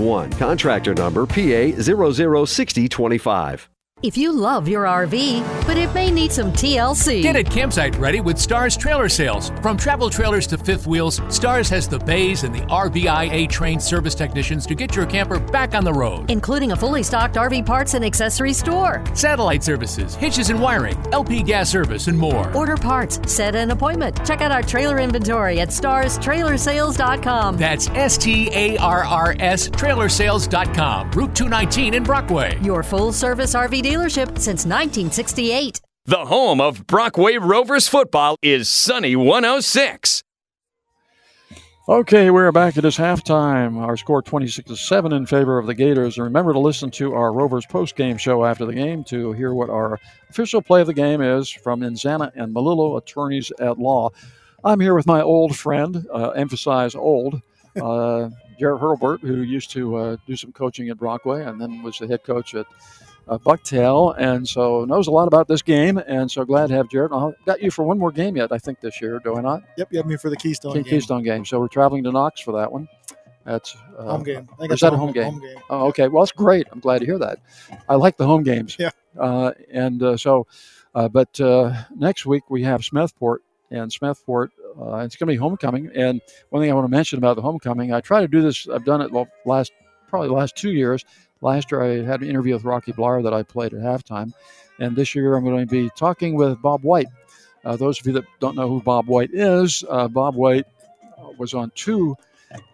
6421. 0.03 0.31
Contractor 0.31 0.93
number 0.93 1.25
PA 1.25 1.81
006025. 1.81 3.72
If 4.03 4.17
you 4.17 4.33
love 4.33 4.67
your 4.67 4.83
RV, 4.83 5.65
but 5.65 5.77
it 5.77 5.93
may 5.93 6.11
need 6.11 6.33
some 6.33 6.51
TLC. 6.51 7.21
Get 7.21 7.37
it 7.37 7.49
campsite 7.49 7.95
ready 7.97 8.19
with 8.19 8.37
Starrs 8.37 8.75
Trailer 8.75 9.07
Sales. 9.07 9.49
From 9.61 9.77
travel 9.77 10.09
trailers 10.09 10.45
to 10.47 10.57
fifth 10.57 10.85
wheels, 10.85 11.21
Starrs 11.29 11.69
has 11.69 11.87
the 11.87 11.99
bays 11.99 12.43
and 12.43 12.53
the 12.53 12.63
RVIA 12.63 13.47
trained 13.47 13.81
service 13.81 14.13
technicians 14.13 14.65
to 14.65 14.75
get 14.75 14.93
your 14.93 15.05
camper 15.05 15.39
back 15.39 15.73
on 15.73 15.85
the 15.85 15.93
road. 15.93 16.29
Including 16.29 16.73
a 16.73 16.75
fully 16.75 17.01
stocked 17.01 17.35
RV 17.35 17.65
parts 17.65 17.93
and 17.93 18.03
accessory 18.03 18.51
store. 18.51 19.01
Satellite 19.13 19.63
services, 19.63 20.15
hitches 20.15 20.49
and 20.49 20.59
wiring, 20.59 20.97
LP 21.13 21.41
gas 21.41 21.69
service, 21.69 22.07
and 22.07 22.19
more. 22.19 22.53
Order 22.53 22.75
parts, 22.75 23.21
set 23.31 23.55
an 23.55 23.71
appointment. 23.71 24.25
Check 24.27 24.41
out 24.41 24.51
our 24.51 24.63
trailer 24.63 24.99
inventory 24.99 25.61
at 25.61 25.69
starrstrailersales.com. 25.69 27.57
That's 27.57 27.87
S 27.91 28.17
T 28.17 28.49
A 28.51 28.75
R 28.79 29.05
R 29.05 29.33
S 29.39 29.69
trailersales.com. 29.69 31.11
Route 31.11 31.33
219 31.33 31.93
in 31.93 32.03
Brockway. 32.03 32.59
Your 32.61 32.83
full 32.83 33.13
service 33.13 33.53
RV 33.53 33.92
dealership 33.93 34.39
since 34.39 34.65
1968. 34.65 35.79
The 36.05 36.25
home 36.25 36.59
of 36.59 36.87
Brockway 36.87 37.37
Rovers 37.37 37.87
football 37.87 38.37
is 38.41 38.67
Sunny 38.67 39.15
106. 39.15 40.23
Okay, 41.87 42.31
we're 42.31 42.51
back. 42.51 42.75
It 42.75 42.85
is 42.85 42.97
halftime. 42.97 43.77
Our 43.77 43.95
score 43.95 44.23
26 44.23 44.69
to 44.69 44.75
7 44.75 45.13
in 45.13 45.27
favor 45.27 45.59
of 45.59 45.67
the 45.67 45.75
Gators. 45.75 46.17
And 46.17 46.23
remember 46.23 46.53
to 46.53 46.59
listen 46.59 46.89
to 46.91 47.13
our 47.13 47.31
Rovers 47.31 47.67
post 47.67 47.95
game 47.95 48.17
show 48.17 48.43
after 48.43 48.65
the 48.65 48.73
game 48.73 49.03
to 49.05 49.31
hear 49.33 49.53
what 49.53 49.69
our 49.69 49.99
official 50.29 50.61
play 50.61 50.81
of 50.81 50.87
the 50.87 50.93
game 50.93 51.21
is 51.21 51.49
from 51.49 51.81
Inzana 51.81 52.31
and 52.35 52.53
Melillo 52.53 52.97
attorneys 52.97 53.51
at 53.59 53.77
law. 53.77 54.09
I'm 54.63 54.79
here 54.79 54.95
with 54.95 55.05
my 55.05 55.21
old 55.21 55.55
friend, 55.55 56.07
uh, 56.11 56.29
emphasize 56.29 56.95
old, 56.95 57.41
uh, 57.79 58.29
Jared 58.59 58.81
Hurlbert, 58.81 59.19
who 59.21 59.41
used 59.41 59.69
to 59.71 59.95
uh, 59.97 60.17
do 60.25 60.35
some 60.35 60.51
coaching 60.51 60.89
at 60.89 60.97
Brockway 60.97 61.43
and 61.43 61.61
then 61.61 61.83
was 61.83 61.99
the 61.99 62.07
head 62.07 62.23
coach 62.23 62.55
at 62.55 62.65
uh, 63.27 63.37
Bucktail, 63.37 64.15
and 64.17 64.47
so 64.47 64.85
knows 64.85 65.07
a 65.07 65.11
lot 65.11 65.27
about 65.27 65.47
this 65.47 65.61
game. 65.61 65.97
And 65.97 66.29
so 66.29 66.43
glad 66.45 66.67
to 66.67 66.75
have 66.75 66.89
Jared. 66.89 67.11
I 67.13 67.31
got 67.45 67.61
you 67.61 67.71
for 67.71 67.83
one 67.83 67.97
more 67.99 68.11
game 68.11 68.35
yet, 68.37 68.51
I 68.51 68.57
think, 68.57 68.81
this 68.81 69.01
year. 69.01 69.19
Do 69.23 69.35
I 69.35 69.41
not? 69.41 69.63
Yep, 69.77 69.87
you 69.91 69.97
have 69.97 70.05
me 70.05 70.17
for 70.17 70.29
the 70.29 70.35
Keystone 70.37 70.73
King 70.73 70.83
game. 70.83 70.89
Keystone 70.91 71.23
game. 71.23 71.45
So 71.45 71.59
we're 71.59 71.67
traveling 71.67 72.03
to 72.03 72.11
Knox 72.11 72.41
for 72.41 72.51
that 72.53 72.71
one. 72.71 72.87
That's 73.45 73.75
uh, 73.97 74.03
Home 74.03 74.23
game. 74.23 74.47
I 74.53 74.55
think 74.55 74.71
Is 74.73 74.79
that 74.79 74.93
a 74.93 74.97
home- 74.97 75.07
home 75.07 75.13
game? 75.13 75.23
home 75.33 75.41
game. 75.41 75.57
Oh, 75.69 75.87
okay. 75.87 76.07
Well, 76.07 76.23
that's 76.23 76.31
great. 76.31 76.67
I'm 76.71 76.79
glad 76.79 76.99
to 76.99 77.05
hear 77.05 77.17
that. 77.19 77.39
I 77.89 77.95
like 77.95 78.15
the 78.17 78.25
home 78.25 78.43
games. 78.43 78.77
Yeah. 78.79 78.91
Uh, 79.19 79.51
and 79.71 80.01
uh, 80.01 80.15
so, 80.17 80.47
uh, 80.95 81.09
but 81.09 81.39
uh, 81.41 81.73
next 81.95 82.25
week 82.25 82.49
we 82.49 82.63
have 82.63 82.81
Smethport, 82.81 83.37
and 83.69 83.91
Smethport. 83.91 84.49
Uh, 84.79 84.97
it's 84.97 85.15
going 85.17 85.27
to 85.27 85.33
be 85.33 85.35
homecoming. 85.35 85.91
And 85.93 86.21
one 86.49 86.61
thing 86.63 86.71
I 86.71 86.73
want 86.73 86.85
to 86.85 86.91
mention 86.91 87.17
about 87.17 87.35
the 87.35 87.41
homecoming, 87.41 87.93
I 87.93 87.99
try 88.01 88.21
to 88.21 88.27
do 88.27 88.41
this. 88.41 88.67
I've 88.69 88.85
done 88.85 89.01
it 89.01 89.11
last 89.45 89.71
probably 90.07 90.29
the 90.29 90.33
last 90.35 90.55
two 90.55 90.71
years. 90.71 91.03
Last 91.43 91.71
year 91.71 91.83
I 91.83 92.03
had 92.03 92.21
an 92.21 92.29
interview 92.29 92.53
with 92.53 92.63
Rocky 92.63 92.93
Bleier 92.93 93.21
that 93.21 93.33
I 93.33 93.43
played 93.43 93.73
at 93.73 93.81
halftime, 93.81 94.33
and 94.79 94.95
this 94.95 95.13
year 95.13 95.35
I'm 95.35 95.43
going 95.43 95.59
to 95.59 95.69
be 95.69 95.89
talking 95.97 96.35
with 96.35 96.61
Bob 96.61 96.83
White. 96.83 97.07
Uh, 97.65 97.75
those 97.75 97.99
of 97.99 98.07
you 98.07 98.13
that 98.13 98.23
don't 98.39 98.55
know 98.55 98.69
who 98.69 98.81
Bob 98.81 99.07
White 99.07 99.31
is, 99.33 99.83
uh, 99.89 100.07
Bob 100.07 100.35
White 100.35 100.65
uh, 101.17 101.31
was 101.37 101.53
on 101.53 101.69
two 101.75 102.15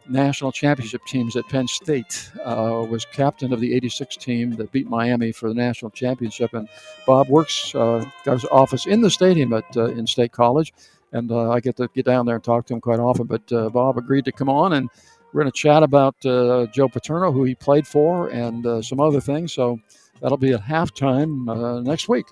national 0.08 0.52
championship 0.52 1.02
teams 1.08 1.36
at 1.36 1.48
Penn 1.50 1.68
State. 1.68 2.32
Uh, 2.46 2.86
was 2.88 3.06
captain 3.06 3.54
of 3.54 3.60
the 3.60 3.74
'86 3.74 4.16
team 4.18 4.52
that 4.58 4.72
beat 4.72 4.88
Miami 4.88 5.32
for 5.32 5.50
the 5.50 5.56
national 5.56 5.90
championship. 5.90 6.54
And 6.54 6.70
Bob 7.08 7.28
works 7.28 7.74
uh, 7.74 8.06
got 8.24 8.34
his 8.34 8.46
office 8.52 8.86
in 8.86 9.02
the 9.02 9.10
stadium 9.10 9.52
at 9.54 9.66
uh, 9.76 9.86
in 9.86 10.06
State 10.06 10.32
College, 10.32 10.74
and 11.12 11.32
uh, 11.32 11.50
I 11.50 11.60
get 11.60 11.76
to 11.78 11.88
get 11.96 12.06
down 12.06 12.28
there 12.28 12.36
and 12.36 12.44
talk 12.44 12.68
to 12.68 12.76
him 12.76 12.82
quite 12.82 13.00
often. 13.00 13.26
But 13.26 13.52
uh, 13.52 13.70
Bob 13.70 13.98
agreed 13.98 14.26
to 14.26 14.32
come 14.32 14.50
on, 14.50 14.74
and 14.74 14.90
we're 15.32 15.42
going 15.42 15.52
to 15.52 15.58
chat 15.58 15.84
about 15.84 16.16
uh, 16.26 16.68
Joe 16.68 16.90
Paterno, 16.90 17.32
who 17.32 17.44
he 17.44 17.56
played 17.56 17.88
for, 17.88 18.30
and 18.30 18.66
uh, 18.66 18.82
some 18.82 19.00
other 19.00 19.22
things. 19.22 19.54
So 19.54 19.80
that'll 20.22 20.38
be 20.38 20.54
at 20.54 20.62
halftime 20.62 21.50
uh, 21.50 21.82
next 21.82 22.10
week. 22.10 22.26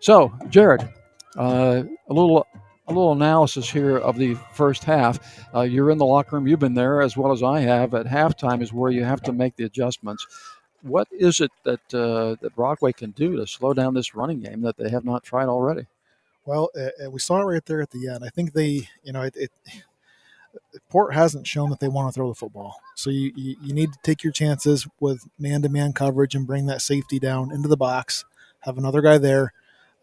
So, 0.00 0.32
Jared, 0.48 0.82
uh, 1.36 1.82
a 2.08 2.12
little 2.12 2.46
a 2.86 2.92
little 2.92 3.12
analysis 3.12 3.68
here 3.68 3.98
of 3.98 4.16
the 4.16 4.34
first 4.52 4.82
half. 4.84 5.46
Uh, 5.54 5.60
you're 5.60 5.90
in 5.90 5.98
the 5.98 6.06
locker 6.06 6.36
room. 6.36 6.46
You've 6.46 6.58
been 6.60 6.74
there 6.74 7.02
as 7.02 7.16
well 7.16 7.32
as 7.32 7.42
I 7.42 7.60
have. 7.60 7.94
At 7.94 8.06
halftime 8.06 8.62
is 8.62 8.72
where 8.72 8.90
you 8.90 9.04
have 9.04 9.20
to 9.22 9.32
make 9.32 9.56
the 9.56 9.64
adjustments. 9.64 10.26
What 10.82 11.08
is 11.12 11.40
it 11.40 11.50
that 11.64 11.94
uh, 11.94 12.36
that 12.40 12.54
Brockway 12.54 12.92
can 12.92 13.10
do 13.10 13.36
to 13.36 13.46
slow 13.46 13.74
down 13.74 13.94
this 13.94 14.14
running 14.14 14.40
game 14.40 14.62
that 14.62 14.76
they 14.76 14.88
have 14.88 15.04
not 15.04 15.24
tried 15.24 15.48
already? 15.48 15.86
Well, 16.46 16.70
uh, 16.74 17.04
uh, 17.04 17.10
we 17.10 17.18
saw 17.18 17.40
it 17.40 17.44
right 17.44 17.64
there 17.66 17.82
at 17.82 17.90
the 17.90 18.08
end. 18.08 18.24
I 18.24 18.30
think 18.30 18.54
they, 18.54 18.88
you 19.02 19.12
know, 19.12 19.22
it, 19.22 19.36
it 19.36 19.50
Port 20.88 21.14
hasn't 21.14 21.46
shown 21.46 21.70
that 21.70 21.80
they 21.80 21.88
want 21.88 22.08
to 22.08 22.12
throw 22.12 22.28
the 22.28 22.34
football. 22.34 22.80
So 22.94 23.10
you, 23.10 23.32
you, 23.34 23.56
you 23.62 23.74
need 23.74 23.92
to 23.92 23.98
take 24.02 24.22
your 24.22 24.32
chances 24.32 24.86
with 25.00 25.26
man 25.38 25.62
to 25.62 25.68
man 25.68 25.92
coverage 25.92 26.34
and 26.34 26.46
bring 26.46 26.66
that 26.66 26.82
safety 26.82 27.18
down 27.18 27.52
into 27.52 27.68
the 27.68 27.76
box. 27.76 28.24
Have 28.60 28.78
another 28.78 29.00
guy 29.00 29.18
there. 29.18 29.52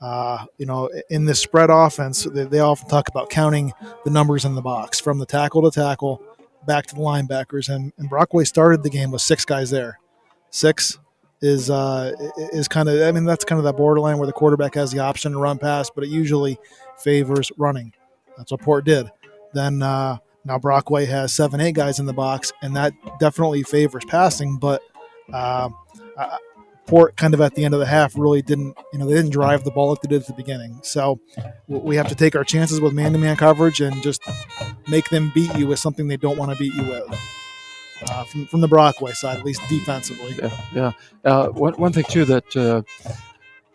Uh, 0.02 0.46
you 0.58 0.66
know, 0.66 0.90
in 1.10 1.26
this 1.26 1.40
spread 1.40 1.70
offense, 1.70 2.24
they, 2.24 2.44
they 2.44 2.60
often 2.60 2.88
talk 2.90 3.08
about 3.08 3.30
counting 3.30 3.74
the 4.04 4.10
numbers 4.10 4.46
in 4.46 4.56
the 4.56 4.62
box 4.62 5.00
from 5.00 5.20
the 5.20 5.26
tackle 5.26 5.62
to 5.64 5.72
tackle 5.72 6.22
back 6.66 6.86
to 6.88 6.96
the 6.96 7.02
linebackers. 7.02 7.74
And, 7.74 7.94
and 7.98 8.10
Brockway 8.10 8.44
started 8.44 8.84
the 8.84 8.90
game 8.90 9.12
with 9.12 9.22
six 9.22 9.46
guys 9.46 9.70
there. 9.70 10.00
Six 10.50 11.00
is 11.42 11.70
uh, 11.70 12.14
is 12.54 12.68
kind 12.68 12.90
of 12.90 13.02
I 13.02 13.12
mean 13.12 13.26
that's 13.26 13.46
kind 13.46 13.60
of 13.60 13.66
that 13.66 13.78
borderline 13.78 14.18
where 14.18 14.26
the 14.26 14.34
quarterback 14.34 14.76
has 14.76 14.92
the 14.92 15.00
option 15.00 15.34
to 15.34 15.38
run 15.38 15.58
pass, 15.58 15.90
but 15.90 16.04
it 16.04 16.10
usually 16.10 16.58
favors 16.98 17.52
running. 17.58 17.94
That's 18.38 18.52
what 18.52 18.62
Port 18.62 18.86
did. 18.86 19.12
Then 19.54 19.82
uh, 19.82 20.18
now 20.46 20.58
Brockway 20.60 21.06
has 21.06 21.34
seven, 21.34 21.60
eight 21.60 21.74
guys 21.74 22.00
in 22.00 22.06
the 22.06 22.14
box, 22.14 22.54
and 22.62 22.76
that 22.76 22.94
definitely 23.20 23.64
favors 23.64 24.06
passing. 24.06 24.58
But 24.58 24.82
uh, 25.34 25.70
uh, 26.18 26.38
Port 26.86 27.18
kind 27.18 27.34
of 27.34 27.42
at 27.42 27.56
the 27.56 27.66
end 27.66 27.74
of 27.74 27.80
the 27.80 27.86
half 27.88 28.16
really 28.16 28.44
didn't, 28.44 28.78
you 28.94 29.00
know, 29.00 29.08
they 29.08 29.16
didn't 29.16 29.32
drive 29.32 29.64
the 29.64 29.72
ball 29.72 29.90
like 29.90 30.02
they 30.02 30.08
did 30.08 30.22
at 30.22 30.28
the 30.28 30.34
beginning. 30.34 30.80
So 30.84 31.20
we 31.68 31.96
have 31.96 32.08
to 32.10 32.16
take 32.16 32.36
our 32.36 32.44
chances 32.44 32.80
with 32.80 32.94
man-to-man 32.94 33.38
coverage 33.38 33.82
and 33.82 34.04
just 34.04 34.22
make 34.88 35.10
them 35.10 35.32
beat 35.34 35.56
you 35.56 35.66
with 35.66 35.80
something 35.80 36.08
they 36.08 36.18
don't 36.18 36.38
want 36.38 36.52
to 36.52 36.58
beat 36.58 36.74
you 36.76 36.84
with. 36.84 37.20
Uh, 38.08 38.24
from, 38.26 38.46
from 38.48 38.62
the 38.62 38.68
Brockway 38.68 39.14
side, 39.14 39.40
at 39.40 39.46
least 39.46 39.62
defensively. 39.68 40.36
Yeah, 40.38 40.62
yeah. 40.76 40.92
Uh, 41.24 41.48
one, 41.48 41.74
one 41.74 41.92
thing 41.92 42.04
too 42.04 42.26
that 42.26 42.56
uh, 42.56 42.84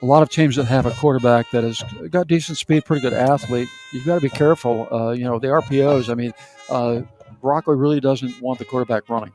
a 0.02 0.06
lot 0.06 0.22
of 0.22 0.30
teams 0.30 0.56
that 0.56 0.64
have 0.64 0.86
a 0.86 0.92
quarterback 0.92 1.50
that 1.50 1.62
has 1.62 1.82
got 2.10 2.26
decent 2.26 2.56
speed, 2.58 2.84
pretty 2.84 3.02
good 3.02 3.12
athlete, 3.12 3.68
you've 3.92 4.06
got 4.06 4.14
to 4.14 4.20
be 4.20 4.30
careful. 4.30 4.88
Uh, 4.92 5.10
you 5.10 5.24
know, 5.24 5.38
the 5.38 5.48
RPOs. 5.48 6.08
I 6.08 6.14
mean, 6.14 6.32
uh, 6.70 7.02
Brockway 7.42 7.76
really 7.76 8.00
doesn't 8.00 8.40
want 8.40 8.58
the 8.58 8.64
quarterback 8.64 9.08
running, 9.08 9.32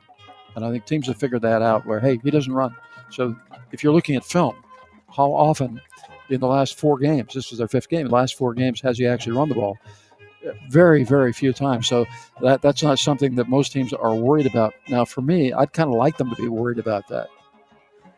and 0.55 0.65
I 0.65 0.71
think 0.71 0.85
teams 0.85 1.07
have 1.07 1.17
figured 1.17 1.43
that 1.43 1.61
out. 1.61 1.85
Where 1.85 1.99
hey, 1.99 2.19
he 2.23 2.31
doesn't 2.31 2.53
run. 2.53 2.75
So 3.09 3.35
if 3.71 3.83
you're 3.83 3.93
looking 3.93 4.15
at 4.15 4.25
film, 4.25 4.55
how 5.15 5.31
often 5.31 5.81
in 6.29 6.39
the 6.39 6.47
last 6.47 6.77
four 6.79 6.97
games, 6.97 7.33
this 7.33 7.51
is 7.51 7.59
their 7.59 7.67
fifth 7.67 7.89
game, 7.89 8.07
the 8.07 8.13
last 8.13 8.35
four 8.35 8.53
games 8.53 8.81
has 8.81 8.97
he 8.97 9.05
actually 9.05 9.37
run 9.37 9.49
the 9.49 9.55
ball? 9.55 9.77
Very, 10.69 11.03
very 11.03 11.33
few 11.33 11.53
times. 11.53 11.87
So 11.87 12.05
that 12.41 12.61
that's 12.61 12.83
not 12.83 12.99
something 12.99 13.35
that 13.35 13.49
most 13.49 13.71
teams 13.71 13.93
are 13.93 14.15
worried 14.15 14.45
about. 14.45 14.73
Now, 14.87 15.05
for 15.05 15.21
me, 15.21 15.53
I'd 15.53 15.73
kind 15.73 15.89
of 15.89 15.95
like 15.95 16.17
them 16.17 16.29
to 16.29 16.35
be 16.35 16.47
worried 16.47 16.79
about 16.79 17.07
that. 17.09 17.29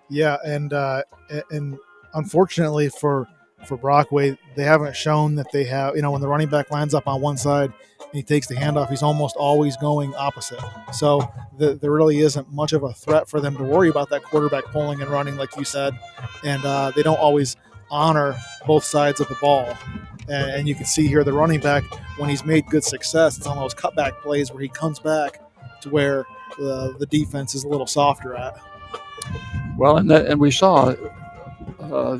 Yeah, 0.09 0.37
and 0.45 0.71
uh, 0.71 1.03
and 1.51 1.77
unfortunately 2.13 2.89
for 2.89 3.27
for 3.65 3.75
Brockway, 3.75 4.37
they 4.55 4.63
haven't 4.63 4.95
shown 4.95 5.35
that 5.35 5.51
they 5.51 5.63
have. 5.65 5.95
You 5.95 6.01
know, 6.01 6.11
when 6.11 6.21
the 6.21 6.27
running 6.27 6.47
back 6.47 6.69
lines 6.71 6.93
up 6.93 7.07
on 7.07 7.21
one 7.21 7.37
side 7.37 7.73
and 7.99 8.13
he 8.13 8.23
takes 8.23 8.47
the 8.47 8.55
handoff, 8.55 8.89
he's 8.89 9.01
almost 9.01 9.35
always 9.35 9.75
going 9.77 10.13
opposite. 10.15 10.59
So 10.93 11.27
the, 11.57 11.73
there 11.73 11.91
really 11.91 12.19
isn't 12.19 12.51
much 12.51 12.73
of 12.73 12.83
a 12.83 12.93
threat 12.93 13.27
for 13.27 13.41
them 13.41 13.57
to 13.57 13.63
worry 13.63 13.89
about 13.89 14.09
that 14.11 14.23
quarterback 14.23 14.65
pulling 14.65 15.01
and 15.01 15.09
running, 15.09 15.37
like 15.37 15.55
you 15.57 15.65
said. 15.65 15.97
And 16.43 16.63
uh, 16.65 16.91
they 16.95 17.01
don't 17.03 17.19
always 17.19 17.55
honor 17.89 18.35
both 18.65 18.83
sides 18.83 19.19
of 19.19 19.27
the 19.27 19.35
ball. 19.41 19.75
And, 20.29 20.51
and 20.51 20.67
you 20.67 20.75
can 20.75 20.85
see 20.85 21.07
here 21.07 21.23
the 21.23 21.33
running 21.33 21.59
back 21.59 21.83
when 22.17 22.29
he's 22.29 22.45
made 22.45 22.67
good 22.67 22.83
success, 22.83 23.37
it's 23.37 23.47
on 23.47 23.57
those 23.57 23.73
cutback 23.73 24.19
plays 24.21 24.51
where 24.51 24.61
he 24.61 24.69
comes 24.69 24.99
back 24.99 25.41
to 25.81 25.89
where 25.89 26.25
the, 26.57 26.95
the 26.99 27.05
defense 27.07 27.55
is 27.55 27.63
a 27.63 27.67
little 27.67 27.87
softer 27.87 28.35
at. 28.35 28.57
Well, 29.77 29.97
and 29.97 30.09
that, 30.11 30.25
and 30.27 30.39
we 30.39 30.51
saw 30.51 30.95
uh, 31.79 32.19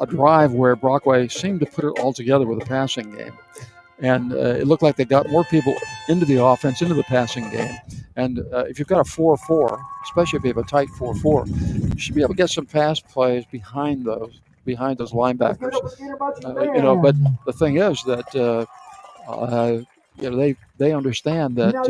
a 0.00 0.06
drive 0.06 0.52
where 0.52 0.76
Brockway 0.76 1.28
seemed 1.28 1.60
to 1.60 1.66
put 1.66 1.84
it 1.84 2.00
all 2.00 2.12
together 2.12 2.46
with 2.46 2.62
a 2.62 2.66
passing 2.66 3.14
game. 3.14 3.32
And 3.98 4.32
uh, 4.32 4.56
it 4.56 4.66
looked 4.66 4.82
like 4.82 4.96
they 4.96 5.04
got 5.04 5.30
more 5.30 5.44
people 5.44 5.74
into 6.08 6.24
the 6.24 6.42
offense, 6.42 6.82
into 6.82 6.94
the 6.94 7.04
passing 7.04 7.48
game. 7.50 7.76
And 8.16 8.40
uh, 8.52 8.64
if 8.68 8.78
you've 8.78 8.88
got 8.88 9.00
a 9.00 9.04
4 9.04 9.36
4, 9.36 9.80
especially 10.04 10.38
if 10.38 10.44
you 10.44 10.48
have 10.48 10.58
a 10.58 10.64
tight 10.64 10.88
4 10.90 11.14
4, 11.14 11.46
you 11.46 11.98
should 11.98 12.14
be 12.14 12.22
able 12.22 12.34
to 12.34 12.36
get 12.36 12.50
some 12.50 12.66
pass 12.66 12.98
plays 13.00 13.44
behind 13.46 14.04
those 14.04 14.40
behind 14.64 14.98
those 14.98 15.12
linebackers. 15.12 15.74
Uh, 16.44 16.72
you 16.72 16.82
know, 16.82 16.96
but 16.96 17.16
the 17.46 17.52
thing 17.52 17.78
is 17.78 18.02
that 18.04 18.34
uh, 18.36 18.66
uh, 19.30 19.82
you 20.16 20.30
know 20.30 20.36
they 20.36 20.56
they 20.78 20.92
understand 20.92 21.56
that 21.56 21.74
uh, 21.74 21.86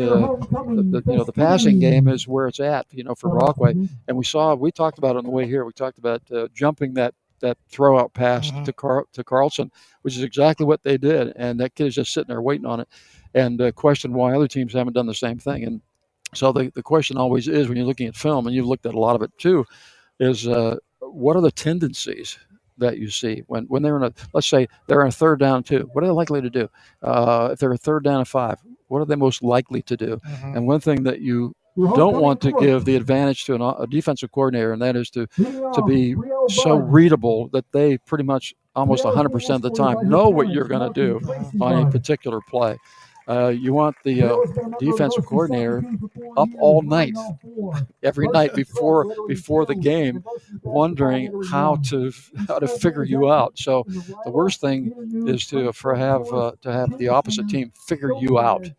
the, 0.75 1.01
the, 1.01 1.11
you 1.11 1.17
know 1.17 1.23
the 1.23 1.33
passing 1.33 1.79
game 1.79 2.07
is 2.07 2.27
where 2.27 2.47
it's 2.47 2.59
at. 2.59 2.85
You 2.91 3.03
know, 3.03 3.15
for 3.15 3.29
Brockway, 3.29 3.73
and 4.07 4.17
we 4.17 4.23
saw 4.23 4.55
we 4.55 4.71
talked 4.71 4.97
about 4.97 5.15
it 5.15 5.19
on 5.19 5.23
the 5.25 5.29
way 5.29 5.45
here. 5.45 5.65
We 5.65 5.73
talked 5.73 5.97
about 5.97 6.21
uh, 6.31 6.47
jumping 6.53 6.93
that 6.95 7.13
that 7.41 7.57
throw 7.69 7.99
out 7.99 8.13
pass 8.13 8.49
Mm-hmm. 8.51 8.63
to 8.63 8.73
Car- 8.73 9.05
to 9.13 9.23
Carlson, 9.23 9.71
which 10.03 10.15
is 10.15 10.23
exactly 10.23 10.65
what 10.65 10.83
they 10.83 10.97
did, 10.97 11.33
and 11.35 11.59
that 11.59 11.75
kid 11.75 11.87
is 11.87 11.95
just 11.95 12.13
sitting 12.13 12.29
there 12.29 12.41
waiting 12.41 12.65
on 12.65 12.79
it, 12.79 12.87
and 13.33 13.61
uh, 13.61 13.71
question 13.73 14.13
why 14.13 14.33
other 14.33 14.47
teams 14.47 14.73
haven't 14.73 14.93
done 14.93 15.07
the 15.07 15.13
same 15.13 15.37
thing. 15.39 15.65
And 15.65 15.81
so 16.33 16.51
the, 16.51 16.71
the 16.73 16.83
question 16.83 17.17
always 17.17 17.47
is 17.47 17.67
when 17.67 17.77
you're 17.77 17.85
looking 17.85 18.07
at 18.07 18.15
film, 18.15 18.47
and 18.47 18.55
you've 18.55 18.65
looked 18.67 18.85
at 18.85 18.93
a 18.95 18.99
lot 18.99 19.15
of 19.15 19.21
it 19.21 19.31
too, 19.37 19.65
is 20.19 20.47
uh, 20.47 20.77
what 20.99 21.35
are 21.35 21.41
the 21.41 21.51
tendencies 21.51 22.37
that 22.77 22.97
you 22.97 23.09
see. 23.09 23.43
When, 23.47 23.65
when 23.65 23.81
they're 23.83 23.97
in 23.97 24.03
a 24.03 24.13
let's 24.33 24.47
say 24.47 24.67
they're 24.87 25.01
in 25.01 25.07
a 25.07 25.11
third 25.11 25.39
down 25.39 25.63
two 25.63 25.89
what 25.93 26.03
are 26.03 26.07
they 26.07 26.13
likely 26.13 26.41
to 26.41 26.49
do? 26.49 26.69
Uh, 27.01 27.49
if 27.53 27.59
they're 27.59 27.71
a 27.71 27.77
third 27.77 28.03
down 28.03 28.19
and 28.19 28.27
five 28.27 28.59
what 28.87 28.99
are 28.99 29.05
they 29.05 29.15
most 29.15 29.41
likely 29.43 29.81
to 29.83 29.97
do? 29.97 30.19
And 30.43 30.67
one 30.67 30.79
thing 30.79 31.03
that 31.03 31.21
you 31.21 31.55
don't 31.75 32.21
want 32.21 32.39
to 32.41 32.51
give 32.59 32.85
the 32.85 32.95
advantage 32.95 33.45
to 33.45 33.55
an, 33.55 33.61
a 33.61 33.87
defensive 33.87 34.31
coordinator 34.31 34.73
and 34.73 34.81
that 34.81 34.95
is 34.95 35.09
to 35.09 35.25
to 35.37 35.83
be 35.87 36.15
so 36.49 36.75
readable 36.75 37.47
that 37.49 37.65
they 37.71 37.97
pretty 37.99 38.23
much 38.23 38.53
almost 38.75 39.03
100% 39.03 39.55
of 39.55 39.61
the 39.61 39.71
time 39.71 40.07
know 40.07 40.29
what 40.29 40.49
you're 40.49 40.67
going 40.67 40.93
to 40.93 40.93
do 40.93 41.19
on 41.61 41.87
a 41.87 41.91
particular 41.91 42.39
play 42.47 42.77
uh, 43.27 43.47
you 43.47 43.73
want 43.73 43.95
the 44.03 44.23
uh, 44.23 44.37
defensive 44.79 45.25
coordinator 45.25 45.83
up 46.37 46.49
all 46.59 46.81
night, 46.81 47.13
every 48.01 48.27
night 48.27 48.53
before 48.53 49.13
before 49.27 49.65
the 49.65 49.75
game, 49.75 50.23
wondering 50.63 51.31
how 51.49 51.75
to 51.89 52.11
how 52.47 52.59
to 52.59 52.67
figure 52.67 53.03
you 53.03 53.31
out. 53.31 53.57
So 53.57 53.85
the 54.25 54.31
worst 54.31 54.61
thing 54.61 54.93
is 55.27 55.45
to 55.47 55.71
for 55.73 55.95
have 55.95 56.31
uh, 56.33 56.53
to 56.61 56.71
have 56.71 56.97
the 56.97 57.07
opposite 57.09 57.47
team 57.47 57.71
figure 57.87 58.11
you 58.19 58.39
out, 58.39 58.69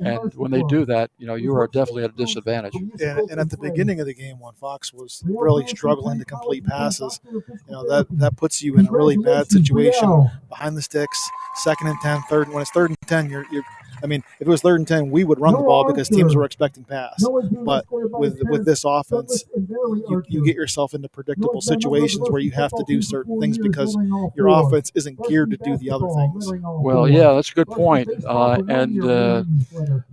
and 0.00 0.32
when 0.34 0.50
they 0.50 0.62
do 0.68 0.84
that, 0.86 1.10
you 1.18 1.26
know 1.26 1.34
you 1.34 1.54
are 1.54 1.66
definitely 1.66 2.04
at 2.04 2.10
a 2.10 2.16
disadvantage. 2.16 2.74
And, 2.74 3.30
and 3.30 3.40
at 3.40 3.50
the 3.50 3.58
beginning 3.58 4.00
of 4.00 4.06
the 4.06 4.14
game, 4.14 4.38
when 4.40 4.54
Fox 4.54 4.92
was 4.92 5.22
really 5.26 5.66
struggling 5.66 6.18
to 6.18 6.24
complete 6.24 6.64
passes, 6.64 7.20
you 7.30 7.42
know 7.68 7.86
that 7.88 8.06
that 8.18 8.36
puts 8.36 8.62
you 8.62 8.76
in 8.78 8.86
a 8.86 8.90
really 8.90 9.16
bad 9.16 9.50
situation 9.50 10.30
behind 10.48 10.76
the 10.76 10.82
sticks, 10.82 11.18
second 11.56 11.88
and 11.88 12.00
10, 12.00 12.22
third. 12.28 12.48
When 12.48 12.62
it's 12.62 12.70
third 12.70 12.90
and 12.90 12.98
ten, 13.06 13.28
you're 13.28 13.44
you're. 13.52 13.57
I 14.02 14.06
mean, 14.06 14.22
if 14.40 14.46
it 14.46 14.50
was 14.50 14.62
third 14.62 14.80
and 14.80 14.88
ten, 14.88 15.10
we 15.10 15.24
would 15.24 15.40
run 15.40 15.54
the 15.54 15.60
ball 15.62 15.86
because 15.86 16.08
teams 16.08 16.34
were 16.36 16.44
expecting 16.44 16.84
pass. 16.84 17.24
But 17.64 17.86
with 17.90 18.38
with 18.48 18.64
this 18.64 18.84
offense, 18.84 19.44
you, 19.56 20.22
you 20.28 20.44
get 20.44 20.56
yourself 20.56 20.94
into 20.94 21.08
predictable 21.08 21.60
situations 21.60 22.30
where 22.30 22.40
you 22.40 22.50
have 22.52 22.70
to 22.70 22.84
do 22.86 23.02
certain 23.02 23.40
things 23.40 23.58
because 23.58 23.96
your 24.34 24.48
offense 24.48 24.92
isn't 24.94 25.18
geared 25.28 25.50
to 25.50 25.56
do 25.58 25.76
the 25.76 25.90
other 25.90 26.08
things. 26.08 26.50
Well, 26.62 27.08
yeah, 27.08 27.32
that's 27.34 27.50
a 27.50 27.54
good 27.54 27.68
point. 27.68 28.08
Uh, 28.24 28.62
and 28.68 29.04
uh, 29.04 29.44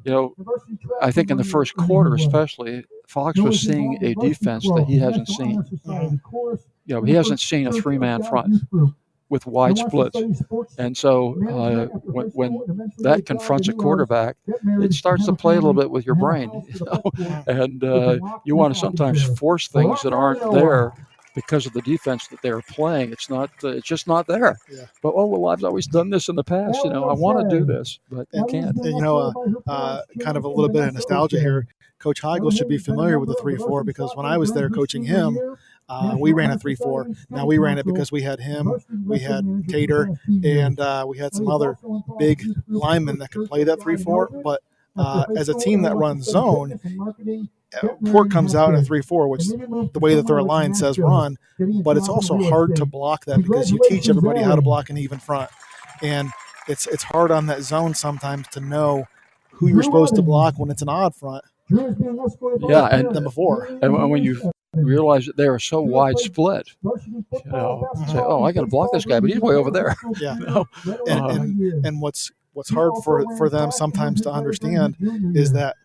you 0.03 0.11
know, 0.11 0.35
I 1.01 1.11
think 1.11 1.31
in 1.31 1.37
the 1.37 1.43
first 1.43 1.75
quarter, 1.75 2.13
especially, 2.15 2.85
Fox 3.07 3.39
was 3.39 3.61
seeing 3.61 3.97
a 4.03 4.13
defense 4.15 4.63
that 4.63 4.85
he 4.87 4.97
hasn't 4.97 5.27
seen. 5.27 5.63
You 6.87 6.95
know, 6.95 7.01
he 7.01 7.13
hasn't 7.13 7.39
seen 7.39 7.67
a 7.67 7.71
three-man 7.71 8.23
front 8.23 8.55
with 9.29 9.45
wide 9.45 9.77
splits, 9.77 10.19
and 10.77 10.95
so 10.95 11.35
uh, 11.49 11.85
when, 12.03 12.27
when 12.27 12.91
that 12.99 13.25
confronts 13.25 13.67
a 13.67 13.73
quarterback, 13.73 14.37
it 14.47 14.93
starts 14.93 15.25
to 15.25 15.33
play 15.33 15.53
a 15.53 15.57
little 15.57 15.73
bit 15.73 15.89
with 15.89 16.05
your 16.05 16.15
brain, 16.15 16.51
you 16.67 16.85
know? 16.85 17.01
and 17.47 17.83
uh, 17.83 18.19
you 18.45 18.55
want 18.55 18.73
to 18.73 18.79
sometimes 18.79 19.23
force 19.37 19.67
things 19.67 20.01
that 20.03 20.13
aren't 20.13 20.51
there 20.51 20.93
because 21.35 21.65
of 21.65 21.73
the 21.73 21.81
defense 21.81 22.27
that 22.29 22.41
they're 22.41 22.61
playing. 22.61 23.11
It's 23.11 23.29
not. 23.29 23.51
Uh, 23.63 23.69
it's 23.69 23.87
just 23.87 24.07
not 24.07 24.25
there. 24.25 24.57
Yeah. 24.71 24.85
But 25.03 25.13
oh 25.15 25.27
well, 25.27 25.51
I've 25.51 25.63
always 25.63 25.85
done 25.85 26.09
this 26.09 26.29
in 26.29 26.35
the 26.35 26.43
past. 26.43 26.79
You 26.83 26.91
know, 26.91 27.09
I 27.09 27.13
want 27.13 27.47
to 27.47 27.59
do 27.59 27.65
this, 27.65 27.99
but 28.09 28.27
I 28.33 28.49
can't. 28.49 28.75
And, 28.77 28.85
you 28.85 29.01
know, 29.01 29.17
uh, 29.67 29.69
uh, 29.69 30.01
kind 30.21 30.37
of 30.37 30.45
a 30.45 30.49
little 30.49 30.69
bit 30.69 30.87
of 30.87 30.93
nostalgia 30.93 31.39
here. 31.39 31.67
Coach 31.99 32.21
Heigl 32.21 32.55
should 32.55 32.67
be 32.67 32.77
familiar 32.77 33.19
with 33.19 33.29
the 33.29 33.35
three 33.35 33.57
four 33.57 33.83
because 33.83 34.15
when 34.15 34.25
I 34.25 34.37
was 34.37 34.53
there 34.53 34.69
coaching 34.69 35.03
him, 35.03 35.37
uh, 35.87 36.15
we 36.17 36.33
ran 36.33 36.51
a 36.51 36.57
three 36.57 36.75
four. 36.75 37.07
Now 37.29 37.45
we 37.45 37.57
ran 37.57 37.77
it 37.77 37.85
because 37.85 38.11
we 38.11 38.21
had 38.21 38.39
him, 38.39 38.73
we 39.05 39.19
had 39.19 39.45
Tater, 39.67 40.09
and 40.43 40.79
uh, 40.79 41.05
we 41.07 41.17
had 41.17 41.33
some 41.33 41.47
other 41.47 41.77
big 42.17 42.43
linemen 42.67 43.19
that 43.19 43.31
could 43.31 43.47
play 43.47 43.63
that 43.63 43.81
three 43.81 43.97
four. 43.97 44.29
But 44.43 44.61
uh, 44.97 45.25
as 45.37 45.49
a 45.49 45.53
team 45.53 45.81
that 45.83 45.95
runs 45.95 46.25
zone, 46.25 46.79
uh, 47.81 47.87
Port 48.11 48.31
comes 48.31 48.55
out 48.55 48.69
in 48.69 48.75
a 48.75 48.83
three 48.83 49.01
four, 49.01 49.27
which 49.27 49.45
the 49.47 49.99
way 49.99 50.15
that 50.15 50.25
their 50.27 50.41
line 50.41 50.73
says 50.73 50.97
run, 50.97 51.37
but 51.83 51.97
it's 51.97 52.09
also 52.09 52.37
hard 52.49 52.75
to 52.77 52.85
block 52.85 53.25
that 53.25 53.41
because 53.43 53.71
you 53.71 53.79
teach 53.87 54.09
everybody 54.09 54.41
how 54.41 54.55
to 54.55 54.61
block 54.61 54.89
an 54.89 54.97
even 54.97 55.19
front, 55.19 55.51
and 56.01 56.29
it's 56.67 56.87
it's 56.87 57.03
hard 57.03 57.29
on 57.31 57.45
that 57.47 57.61
zone 57.61 57.93
sometimes 57.93 58.47
to 58.49 58.59
know 58.59 59.05
who 59.51 59.67
you're 59.67 59.83
supposed 59.83 60.15
to 60.15 60.21
block 60.21 60.55
when 60.57 60.69
it's 60.71 60.81
an 60.81 60.89
odd 60.89 61.15
front. 61.15 61.43
Yeah, 61.69 62.87
and 62.91 63.13
than 63.15 63.23
before. 63.23 63.65
And 63.81 63.93
when 63.93 64.09
when 64.09 64.23
you 64.23 64.51
realize 64.75 65.25
that 65.25 65.37
they 65.37 65.47
are 65.47 65.59
so 65.59 65.81
wide 65.81 66.19
split, 66.19 66.69
you 66.83 67.25
know, 67.45 67.87
say, 68.07 68.19
oh, 68.19 68.43
I 68.43 68.51
got 68.51 68.61
to 68.61 68.67
block 68.67 68.91
this 68.91 69.05
guy, 69.05 69.19
but 69.19 69.29
he's 69.29 69.39
way 69.39 69.55
over 69.55 69.71
there. 69.71 69.95
Yeah. 70.19 70.37
You 70.37 70.45
know? 70.45 70.65
and, 71.07 71.31
and 71.31 71.85
and 71.85 72.01
what's 72.01 72.31
what's 72.53 72.69
hard 72.69 72.93
for 73.03 73.23
for 73.37 73.49
them 73.49 73.71
sometimes 73.71 74.21
to 74.21 74.31
understand 74.31 74.95
is 75.35 75.51
that 75.53 75.75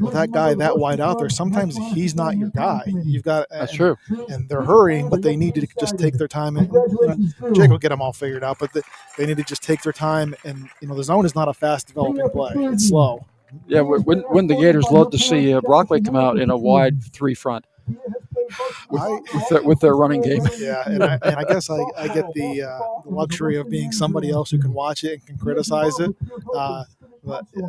with 0.00 0.12
that 0.12 0.32
guy 0.32 0.54
that 0.54 0.78
wide 0.78 1.00
out 1.00 1.18
there, 1.18 1.28
sometimes 1.28 1.76
he's 1.76 2.14
not 2.14 2.36
your 2.36 2.50
guy. 2.50 2.82
You've 2.86 3.22
got 3.22 3.46
That's 3.50 3.72
and, 3.72 3.78
true. 3.78 3.96
and 4.28 4.48
they're 4.48 4.62
hurrying, 4.62 5.08
but 5.08 5.22
they 5.22 5.36
need 5.36 5.54
to 5.54 5.66
just 5.78 5.98
take 5.98 6.14
their 6.14 6.28
time. 6.28 6.56
And 6.56 6.72
you 6.72 7.32
know, 7.40 7.52
Jake 7.52 7.70
will 7.70 7.78
get 7.78 7.90
them 7.90 8.02
all 8.02 8.12
figured 8.12 8.42
out, 8.42 8.58
but 8.58 8.72
the, 8.72 8.82
they 9.16 9.26
need 9.26 9.36
to 9.36 9.44
just 9.44 9.62
take 9.62 9.82
their 9.82 9.92
time. 9.92 10.34
And 10.44 10.68
you 10.80 10.88
know, 10.88 10.94
the 10.94 11.04
zone 11.04 11.24
is 11.24 11.34
not 11.34 11.48
a 11.48 11.54
fast 11.54 11.88
developing 11.88 12.28
play; 12.30 12.52
it's 12.56 12.88
slow. 12.88 13.24
yeah, 13.68 13.80
when 13.82 14.20
when 14.20 14.46
the 14.46 14.56
Gators 14.56 14.86
love 14.90 15.10
to 15.12 15.18
see 15.18 15.54
uh, 15.54 15.60
Brockway 15.60 16.00
come 16.00 16.16
out 16.16 16.38
in 16.38 16.50
a 16.50 16.56
wide 16.56 17.02
three 17.12 17.34
front 17.34 17.64
with, 17.86 19.34
with, 19.34 19.48
their, 19.48 19.62
with 19.62 19.80
their 19.80 19.96
running 19.96 20.22
game. 20.22 20.42
Yeah, 20.58 20.82
and 20.86 21.02
I, 21.02 21.18
and 21.22 21.36
I 21.36 21.44
guess 21.44 21.68
I, 21.68 21.78
I 21.96 22.08
get 22.08 22.32
the, 22.34 22.62
uh, 22.62 22.78
luxury 23.06 23.56
of 23.56 23.68
being 23.68 23.92
somebody 23.92 24.30
else 24.30 24.50
who 24.50 24.58
can 24.58 24.72
watch 24.72 25.04
it 25.04 25.14
and 25.14 25.26
can 25.26 25.38
criticize 25.38 25.98
it. 25.98 26.14
Uh, 26.54 26.84
but 27.24 27.44
uh, 27.56 27.66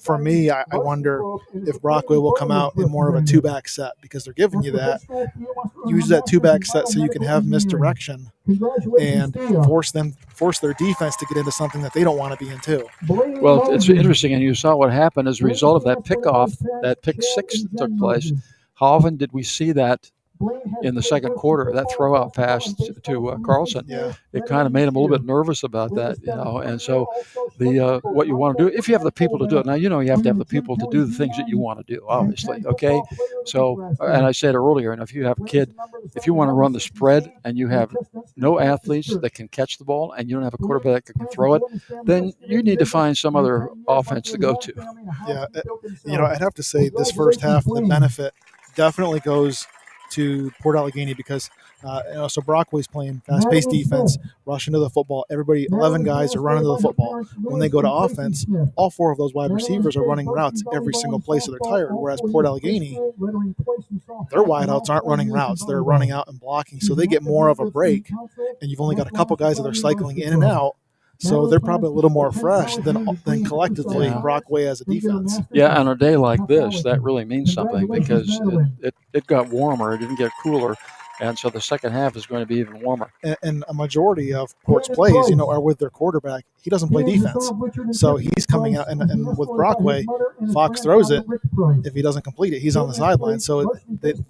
for 0.00 0.18
me, 0.18 0.50
I, 0.50 0.64
I 0.70 0.76
wonder 0.76 1.22
if 1.54 1.80
Brockway 1.80 2.18
will 2.18 2.32
come 2.32 2.50
out 2.50 2.74
in 2.76 2.88
more 2.90 3.08
of 3.08 3.14
a 3.14 3.26
two 3.26 3.40
back 3.40 3.66
set 3.66 3.92
because 4.00 4.24
they're 4.24 4.34
giving 4.34 4.62
you 4.62 4.72
that. 4.72 5.00
Use 5.86 6.08
that 6.08 6.26
two 6.26 6.40
back 6.40 6.64
set 6.64 6.88
so 6.88 7.02
you 7.02 7.08
can 7.08 7.22
have 7.22 7.46
misdirection 7.46 8.30
and 9.00 9.34
force 9.64 9.90
them 9.92 10.12
force 10.28 10.58
their 10.58 10.74
defense 10.74 11.16
to 11.16 11.26
get 11.26 11.38
into 11.38 11.52
something 11.52 11.80
that 11.80 11.94
they 11.94 12.04
don't 12.04 12.18
want 12.18 12.38
to 12.38 12.44
be 12.44 12.50
into. 12.50 12.86
Well, 13.08 13.72
it's 13.72 13.88
interesting, 13.88 14.34
and 14.34 14.42
you 14.42 14.54
saw 14.54 14.76
what 14.76 14.92
happened 14.92 15.28
as 15.28 15.40
a 15.40 15.44
result 15.44 15.76
of 15.76 15.84
that 15.84 16.04
pickoff, 16.04 16.58
that 16.82 17.02
pick 17.02 17.22
six 17.22 17.62
that 17.62 17.78
took 17.78 17.98
place. 17.98 18.32
How 18.74 18.86
often 18.86 19.16
did 19.16 19.32
we 19.32 19.42
see 19.42 19.72
that 19.72 20.10
in 20.82 20.94
the 20.94 21.02
second 21.02 21.34
quarter, 21.34 21.70
that 21.72 21.86
throw 21.96 22.16
out 22.16 22.34
pass 22.34 22.72
to, 22.74 22.92
to 23.02 23.28
uh, 23.30 23.38
Carlson, 23.38 23.84
it 24.32 24.44
kind 24.46 24.66
of 24.66 24.72
made 24.72 24.88
him 24.88 24.96
a 24.96 24.98
little 24.98 25.16
bit 25.16 25.24
nervous 25.24 25.62
about 25.62 25.94
that, 25.94 26.18
you 26.20 26.34
know. 26.34 26.58
And 26.58 26.80
so, 26.80 27.06
the 27.58 27.80
uh, 27.80 28.00
what 28.00 28.26
you 28.26 28.36
want 28.36 28.58
to 28.58 28.64
do, 28.64 28.76
if 28.76 28.88
you 28.88 28.94
have 28.94 29.04
the 29.04 29.12
people 29.12 29.38
to 29.38 29.46
do 29.46 29.58
it, 29.58 29.66
now 29.66 29.74
you 29.74 29.88
know 29.88 30.00
you 30.00 30.10
have 30.10 30.22
to 30.22 30.28
have 30.28 30.38
the 30.38 30.44
people 30.44 30.76
to 30.76 30.86
do 30.90 31.04
the 31.04 31.12
things 31.12 31.36
that 31.36 31.48
you 31.48 31.58
want 31.58 31.84
to 31.84 31.94
do, 31.94 32.04
obviously. 32.08 32.64
Okay, 32.66 33.00
so 33.46 33.96
and 34.00 34.26
I 34.26 34.32
said 34.32 34.54
earlier, 34.54 34.92
and 34.92 35.02
if 35.02 35.14
you 35.14 35.24
have 35.24 35.38
a 35.38 35.44
kid, 35.44 35.72
if 36.16 36.26
you 36.26 36.34
want 36.34 36.48
to 36.48 36.52
run 36.52 36.72
the 36.72 36.80
spread 36.80 37.32
and 37.44 37.56
you 37.56 37.68
have 37.68 37.94
no 38.36 38.58
athletes 38.58 39.16
that 39.16 39.34
can 39.34 39.48
catch 39.48 39.78
the 39.78 39.84
ball 39.84 40.12
and 40.12 40.28
you 40.28 40.34
don't 40.34 40.44
have 40.44 40.54
a 40.54 40.58
quarterback 40.58 41.04
that 41.06 41.14
can 41.14 41.28
throw 41.28 41.54
it, 41.54 41.62
then 42.04 42.32
you 42.40 42.62
need 42.62 42.80
to 42.80 42.86
find 42.86 43.16
some 43.16 43.36
other 43.36 43.68
offense 43.86 44.32
to 44.32 44.38
go 44.38 44.56
to. 44.56 44.72
Yeah, 45.28 45.46
uh, 45.54 45.60
you 46.04 46.18
know, 46.18 46.24
I'd 46.24 46.40
have 46.40 46.54
to 46.54 46.62
say 46.62 46.88
this 46.88 47.12
first 47.12 47.40
half, 47.40 47.64
the 47.64 47.86
benefit 47.88 48.34
definitely 48.76 49.20
goes 49.20 49.66
to 50.10 50.50
Port 50.62 50.76
Allegany 50.76 51.16
because 51.16 51.50
uh, 51.84 52.00
you 52.08 52.14
know, 52.14 52.28
so 52.28 52.40
Brockway's 52.40 52.86
playing 52.86 53.20
fast-paced 53.26 53.68
defense, 53.68 54.16
rushing 54.46 54.72
to 54.72 54.78
the 54.78 54.88
football. 54.88 55.26
Everybody, 55.30 55.66
eleven 55.70 56.02
guys 56.02 56.34
are 56.34 56.40
running 56.40 56.62
to 56.62 56.68
the 56.68 56.78
football. 56.78 57.24
When 57.42 57.60
they 57.60 57.68
go 57.68 57.82
to 57.82 57.90
offense, 57.90 58.46
all 58.76 58.88
four 58.90 59.12
of 59.12 59.18
those 59.18 59.34
wide 59.34 59.50
receivers 59.50 59.94
are 59.96 60.02
running 60.02 60.26
routes 60.26 60.62
every 60.72 60.94
single 60.94 61.20
play, 61.20 61.40
so 61.40 61.50
they're 61.50 61.60
tired. 61.60 61.90
Whereas 61.92 62.22
Port 62.22 62.46
Allegany, 62.46 62.94
their 64.30 64.42
wideouts 64.42 64.88
aren't 64.88 65.04
running 65.04 65.30
routes; 65.30 65.64
they're 65.66 65.82
running 65.82 66.10
out 66.10 66.26
and 66.28 66.40
blocking, 66.40 66.80
so 66.80 66.94
they 66.94 67.06
get 67.06 67.22
more 67.22 67.48
of 67.48 67.60
a 67.60 67.70
break. 67.70 68.10
And 68.62 68.70
you've 68.70 68.80
only 68.80 68.96
got 68.96 69.06
a 69.06 69.10
couple 69.12 69.36
guys 69.36 69.58
that 69.58 69.66
are 69.66 69.74
cycling 69.74 70.18
in 70.18 70.32
and 70.32 70.44
out. 70.44 70.76
So 71.18 71.46
they're 71.46 71.60
probably 71.60 71.88
a 71.88 71.92
little 71.92 72.10
more 72.10 72.32
fresh 72.32 72.76
than 72.76 73.06
than 73.24 73.44
collectively 73.44 74.06
Yeah. 74.06 74.20
Brockway 74.20 74.66
as 74.66 74.80
a 74.80 74.84
defense. 74.84 75.38
Yeah, 75.52 75.78
on 75.78 75.88
a 75.88 75.94
day 75.94 76.16
like 76.16 76.46
this, 76.48 76.82
that 76.82 77.02
really 77.02 77.24
means 77.24 77.52
something 77.54 77.86
because 77.86 78.28
it, 78.28 78.66
it, 78.88 78.94
it 79.12 79.26
got 79.26 79.48
warmer, 79.48 79.94
it 79.94 79.98
didn't 79.98 80.16
get 80.16 80.32
cooler. 80.42 80.74
And 81.20 81.38
so 81.38 81.48
the 81.48 81.60
second 81.60 81.92
half 81.92 82.16
is 82.16 82.26
going 82.26 82.42
to 82.42 82.46
be 82.46 82.56
even 82.56 82.80
warmer. 82.80 83.12
and, 83.22 83.36
and 83.42 83.64
a 83.68 83.74
majority 83.74 84.34
of 84.34 84.52
Port's 84.62 84.88
plays, 84.88 85.28
you 85.28 85.36
know, 85.36 85.48
are 85.48 85.60
with 85.60 85.78
their 85.78 85.90
quarterback. 85.90 86.44
He 86.62 86.70
doesn't 86.70 86.88
play 86.88 87.02
defense, 87.04 87.52
so 87.92 88.16
he's 88.16 88.46
coming 88.46 88.76
out 88.76 88.88
and, 88.90 89.02
and 89.02 89.36
with 89.36 89.50
Brockway, 89.50 90.06
Fox 90.54 90.80
throws 90.80 91.10
it. 91.10 91.24
If 91.84 91.92
he 91.94 92.00
doesn't 92.00 92.22
complete 92.22 92.54
it, 92.54 92.60
he's 92.60 92.74
on 92.74 92.88
the 92.88 92.94
sideline. 92.94 93.38
So 93.38 93.60
it, 93.60 93.68
it, 94.02 94.20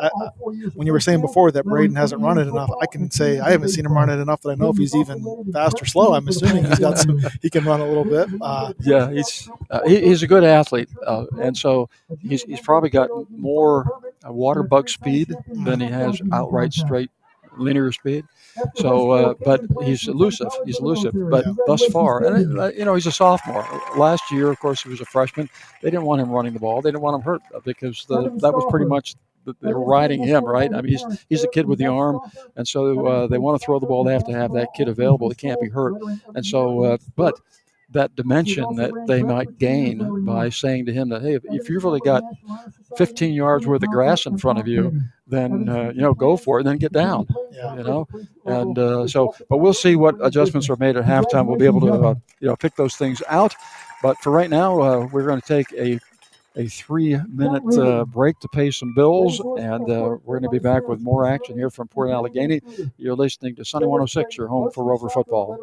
I, 0.00 0.06
I, 0.06 0.28
when 0.74 0.86
you 0.86 0.92
were 0.92 0.98
saying 1.00 1.20
before 1.20 1.52
that 1.52 1.64
Braden 1.64 1.94
hasn't 1.94 2.20
run 2.20 2.36
it 2.38 2.48
enough, 2.48 2.70
I 2.82 2.86
can 2.86 3.10
say 3.12 3.38
I 3.38 3.50
haven't 3.52 3.68
seen 3.68 3.86
him 3.86 3.92
run 3.92 4.10
it 4.10 4.18
enough 4.18 4.42
that 4.42 4.50
I 4.50 4.54
know 4.56 4.70
if 4.70 4.76
he's 4.76 4.94
even 4.96 5.24
fast 5.52 5.80
or 5.80 5.86
slow. 5.86 6.14
I'm 6.14 6.26
assuming 6.26 6.64
he's 6.64 6.78
got 6.80 6.98
some. 6.98 7.18
He 7.42 7.48
can 7.50 7.64
run 7.64 7.80
a 7.80 7.86
little 7.86 8.04
bit. 8.04 8.28
Uh, 8.40 8.72
Yeah, 8.80 9.10
he's 9.12 9.48
uh, 9.70 9.80
he, 9.86 10.00
he's 10.00 10.22
a 10.22 10.26
good 10.26 10.42
athlete, 10.44 10.88
uh, 11.06 11.26
and 11.40 11.56
so 11.56 11.88
he's 12.20 12.42
he's 12.42 12.60
probably 12.60 12.90
got 12.90 13.08
more 13.30 13.86
uh, 14.26 14.32
water 14.32 14.62
bug 14.62 14.88
speed 14.88 15.34
than 15.64 15.80
he 15.80 15.86
has 15.86 16.20
outright 16.32 16.72
straight 16.72 17.10
linear 17.56 17.92
speed. 17.92 18.24
So, 18.76 19.10
uh, 19.10 19.34
but 19.44 19.62
he's 19.84 20.08
elusive. 20.08 20.48
He's 20.64 20.80
elusive. 20.80 21.14
But 21.30 21.44
thus 21.66 21.84
far, 21.86 22.24
and 22.24 22.58
uh, 22.58 22.72
you 22.72 22.84
know, 22.84 22.94
he's 22.94 23.06
a 23.06 23.12
sophomore. 23.12 23.66
Last 23.96 24.30
year, 24.30 24.50
of 24.50 24.58
course, 24.58 24.82
he 24.82 24.88
was 24.88 25.00
a 25.00 25.04
freshman. 25.04 25.48
They 25.82 25.90
didn't 25.90 26.04
want 26.04 26.20
him 26.20 26.30
running 26.30 26.54
the 26.54 26.60
ball. 26.60 26.82
They 26.82 26.90
didn't 26.90 27.02
want 27.02 27.16
him 27.16 27.22
hurt 27.22 27.42
because 27.64 28.04
the, 28.08 28.30
that 28.40 28.52
was 28.52 28.64
pretty 28.70 28.86
much 28.86 29.14
they 29.62 29.72
were 29.72 29.84
riding 29.84 30.22
him, 30.22 30.44
right? 30.44 30.72
I 30.72 30.80
mean, 30.80 30.90
he's 30.92 31.04
he's 31.28 31.44
a 31.44 31.48
kid 31.48 31.66
with 31.66 31.78
the 31.78 31.86
arm, 31.86 32.20
and 32.56 32.66
so 32.66 33.06
uh, 33.06 33.26
they 33.26 33.38
want 33.38 33.60
to 33.60 33.64
throw 33.64 33.78
the 33.78 33.86
ball. 33.86 34.04
They 34.04 34.12
have 34.12 34.26
to 34.26 34.32
have 34.32 34.52
that 34.52 34.68
kid 34.76 34.88
available. 34.88 35.28
He 35.28 35.34
can't 35.34 35.60
be 35.60 35.68
hurt, 35.68 35.94
and 36.34 36.44
so, 36.44 36.84
uh, 36.84 36.96
but 37.16 37.34
that 37.90 38.14
dimension 38.16 38.76
that 38.76 38.92
they 39.06 39.22
might 39.22 39.58
gain 39.58 40.24
by 40.24 40.50
saying 40.50 40.86
to 40.86 40.92
him 40.92 41.08
that, 41.08 41.22
hey, 41.22 41.34
if, 41.34 41.68
you've 41.68 41.84
really 41.84 42.00
got 42.00 42.22
15 42.96 43.32
yards 43.32 43.66
worth 43.66 43.82
of 43.82 43.88
grass 43.88 44.26
in 44.26 44.36
front 44.36 44.58
of 44.58 44.68
you, 44.68 45.00
then 45.26 45.68
uh, 45.68 45.92
you 45.94 46.00
know 46.00 46.14
go 46.14 46.36
for 46.36 46.58
it, 46.58 46.60
and 46.62 46.68
then 46.68 46.78
get 46.78 46.92
down. 46.92 47.26
You 47.52 47.82
know, 47.82 48.08
and 48.46 48.78
uh, 48.78 49.06
so, 49.08 49.34
but 49.48 49.58
we'll 49.58 49.74
see 49.74 49.96
what 49.96 50.14
adjustments 50.24 50.70
are 50.70 50.76
made 50.76 50.96
at 50.96 51.04
halftime. 51.04 51.46
We'll 51.46 51.58
be 51.58 51.66
able 51.66 51.80
to 51.82 51.92
uh, 51.92 52.14
you 52.40 52.48
know 52.48 52.56
pick 52.56 52.76
those 52.76 52.96
things 52.96 53.22
out. 53.28 53.54
But 54.02 54.16
for 54.18 54.30
right 54.30 54.48
now, 54.48 54.80
uh, 54.80 55.08
we're 55.12 55.26
going 55.26 55.40
to 55.40 55.46
take 55.46 55.72
a 55.72 55.98
a 56.58 56.66
three 56.66 57.16
minute 57.28 57.78
uh, 57.78 58.04
break 58.04 58.38
to 58.40 58.48
pay 58.48 58.70
some 58.70 58.92
bills, 58.92 59.40
and 59.58 59.88
uh, 59.88 60.16
we're 60.24 60.38
going 60.38 60.42
to 60.42 60.48
be 60.50 60.58
back 60.58 60.88
with 60.88 61.00
more 61.00 61.24
action 61.26 61.56
here 61.56 61.70
from 61.70 61.86
Port 61.86 62.10
Allegany. 62.10 62.60
You're 62.96 63.14
listening 63.14 63.54
to 63.56 63.64
Sunny 63.64 63.86
106, 63.86 64.36
your 64.36 64.48
home 64.48 64.70
for 64.72 64.84
Rover 64.84 65.08
football. 65.08 65.56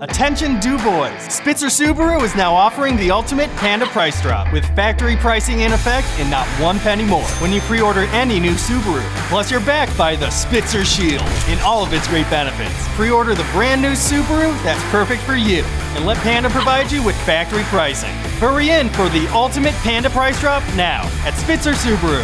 Attention 0.00 0.58
Du 0.60 0.78
Bois! 0.78 1.16
Spitzer 1.28 1.66
Subaru 1.66 2.22
is 2.22 2.34
now 2.34 2.54
offering 2.54 2.96
the 2.96 3.10
ultimate 3.10 3.50
Panda 3.56 3.86
price 3.86 4.20
drop 4.22 4.50
with 4.52 4.64
factory 4.74 5.16
pricing 5.16 5.60
in 5.60 5.72
effect 5.72 6.06
and 6.18 6.30
not 6.30 6.46
one 6.60 6.78
penny 6.78 7.04
more 7.04 7.28
when 7.42 7.52
you 7.52 7.60
pre 7.62 7.80
order 7.80 8.04
any 8.12 8.40
new 8.40 8.54
Subaru. 8.54 9.02
Plus, 9.28 9.50
you're 9.50 9.60
backed 9.60 9.96
by 9.98 10.16
the 10.16 10.30
Spitzer 10.30 10.84
Shield 10.84 11.26
in 11.48 11.58
all 11.60 11.84
of 11.84 11.92
its 11.92 12.08
great 12.08 12.28
benefits. 12.30 12.74
Pre 12.96 13.10
order 13.10 13.34
the 13.34 13.46
brand 13.52 13.82
new 13.82 13.92
Subaru 13.92 14.50
that's 14.62 14.82
perfect 14.90 15.22
for 15.22 15.36
you 15.36 15.62
and 15.94 16.06
let 16.06 16.16
Panda 16.18 16.48
provide 16.48 16.90
you 16.90 17.02
with 17.02 17.16
factory 17.22 17.64
pricing. 17.64 18.14
Hurry 18.38 18.70
in 18.70 18.88
for 18.90 19.08
the 19.08 19.26
ultimate 19.34 19.74
Panda 19.82 20.08
price 20.08 20.40
drop 20.40 20.62
now 20.76 21.02
at 21.24 21.34
Spitzer 21.34 21.72
Subaru. 21.72 22.22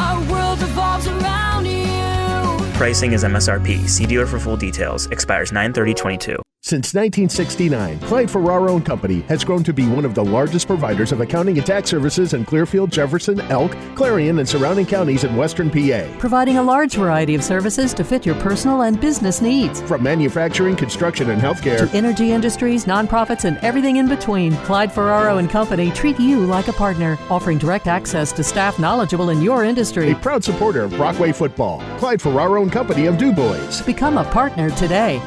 Our 0.00 0.20
world 0.32 0.62
revolves 0.62 1.06
around 1.06 1.66
you. 1.66 2.72
Pricing 2.78 3.12
is 3.12 3.22
MSRP. 3.22 3.86
See 3.86 4.06
dealer 4.06 4.26
for 4.26 4.38
full 4.38 4.56
details. 4.56 5.06
Expires 5.08 5.52
93022. 5.52 6.40
Since 6.62 6.92
1969, 6.92 8.00
Clyde 8.00 8.30
Ferraro 8.30 8.76
and 8.76 8.84
Company 8.84 9.20
has 9.22 9.42
grown 9.44 9.64
to 9.64 9.72
be 9.72 9.88
one 9.88 10.04
of 10.04 10.14
the 10.14 10.22
largest 10.22 10.66
providers 10.66 11.10
of 11.10 11.22
accounting 11.22 11.56
and 11.56 11.66
tax 11.66 11.88
services 11.88 12.34
in 12.34 12.44
Clearfield, 12.44 12.92
Jefferson, 12.92 13.40
Elk, 13.50 13.74
Clarion, 13.94 14.38
and 14.38 14.46
surrounding 14.48 14.84
counties 14.84 15.24
in 15.24 15.34
western 15.36 15.70
PA. 15.70 16.06
Providing 16.18 16.58
a 16.58 16.62
large 16.62 16.96
variety 16.96 17.34
of 17.34 17.42
services 17.42 17.94
to 17.94 18.04
fit 18.04 18.26
your 18.26 18.34
personal 18.36 18.82
and 18.82 19.00
business 19.00 19.40
needs. 19.40 19.80
From 19.80 20.02
manufacturing, 20.02 20.76
construction, 20.76 21.30
and 21.30 21.40
healthcare 21.40 21.90
To 21.90 21.96
energy 21.96 22.30
industries, 22.30 22.84
nonprofits, 22.84 23.46
and 23.46 23.56
everything 23.64 23.96
in 23.96 24.06
between, 24.06 24.54
Clyde 24.58 24.92
Ferraro 24.92 25.38
and 25.38 25.48
Company 25.48 25.90
treat 25.90 26.20
you 26.20 26.40
like 26.40 26.68
a 26.68 26.74
partner, 26.74 27.18
offering 27.30 27.56
direct 27.56 27.86
access 27.86 28.32
to 28.32 28.44
staff 28.44 28.78
knowledgeable 28.78 29.30
in 29.30 29.40
your 29.40 29.64
industry. 29.64 30.10
a 30.12 30.16
proud 30.16 30.44
supporter 30.44 30.82
of 30.84 30.90
Brockway 30.92 31.32
football. 31.32 31.82
Clyde 31.98 32.20
Ferraro 32.20 32.62
and 32.62 32.70
Company 32.70 33.06
of 33.06 33.16
Du 33.16 33.32
Bois. 33.32 33.82
Become 33.86 34.18
a 34.18 34.24
partner 34.24 34.68
today. 34.70 35.22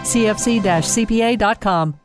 CFC-CPA.com. 1.24 2.03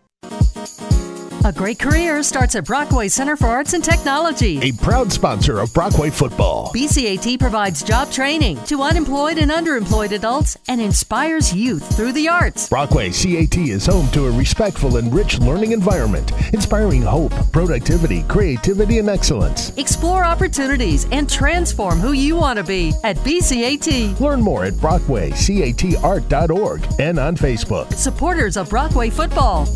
A 1.44 1.52
great 1.52 1.78
career 1.78 2.24
starts 2.24 2.56
at 2.56 2.64
Brockway 2.64 3.06
Center 3.08 3.36
for 3.36 3.46
Arts 3.46 3.72
and 3.72 3.84
Technology. 3.84 4.58
A 4.60 4.72
proud 4.72 5.12
sponsor 5.12 5.60
of 5.60 5.72
Brockway 5.72 6.10
football. 6.10 6.72
BCAT 6.74 7.38
provides 7.38 7.84
job 7.84 8.10
training 8.10 8.58
to 8.64 8.82
unemployed 8.82 9.38
and 9.38 9.52
underemployed 9.52 10.10
adults 10.10 10.56
and 10.66 10.80
inspires 10.80 11.54
youth 11.54 11.96
through 11.96 12.10
the 12.12 12.28
arts. 12.28 12.68
Brockway 12.68 13.10
CAT 13.10 13.56
is 13.56 13.86
home 13.86 14.10
to 14.10 14.26
a 14.26 14.32
respectful 14.32 14.96
and 14.96 15.14
rich 15.14 15.38
learning 15.38 15.70
environment, 15.70 16.32
inspiring 16.52 17.02
hope, 17.02 17.32
productivity, 17.52 18.24
creativity, 18.24 18.98
and 18.98 19.08
excellence. 19.08 19.72
Explore 19.78 20.24
opportunities 20.24 21.06
and 21.12 21.30
transform 21.30 22.00
who 22.00 22.10
you 22.12 22.34
want 22.34 22.56
to 22.56 22.64
be 22.64 22.92
at 23.04 23.14
BCAT. 23.18 24.18
Learn 24.18 24.40
more 24.40 24.64
at 24.64 24.72
BrockWayCATArt.org 24.74 26.86
and 26.98 27.20
on 27.20 27.36
Facebook. 27.36 27.94
Supporters 27.94 28.56
of 28.56 28.70
Brockway 28.70 29.08
football. 29.08 29.68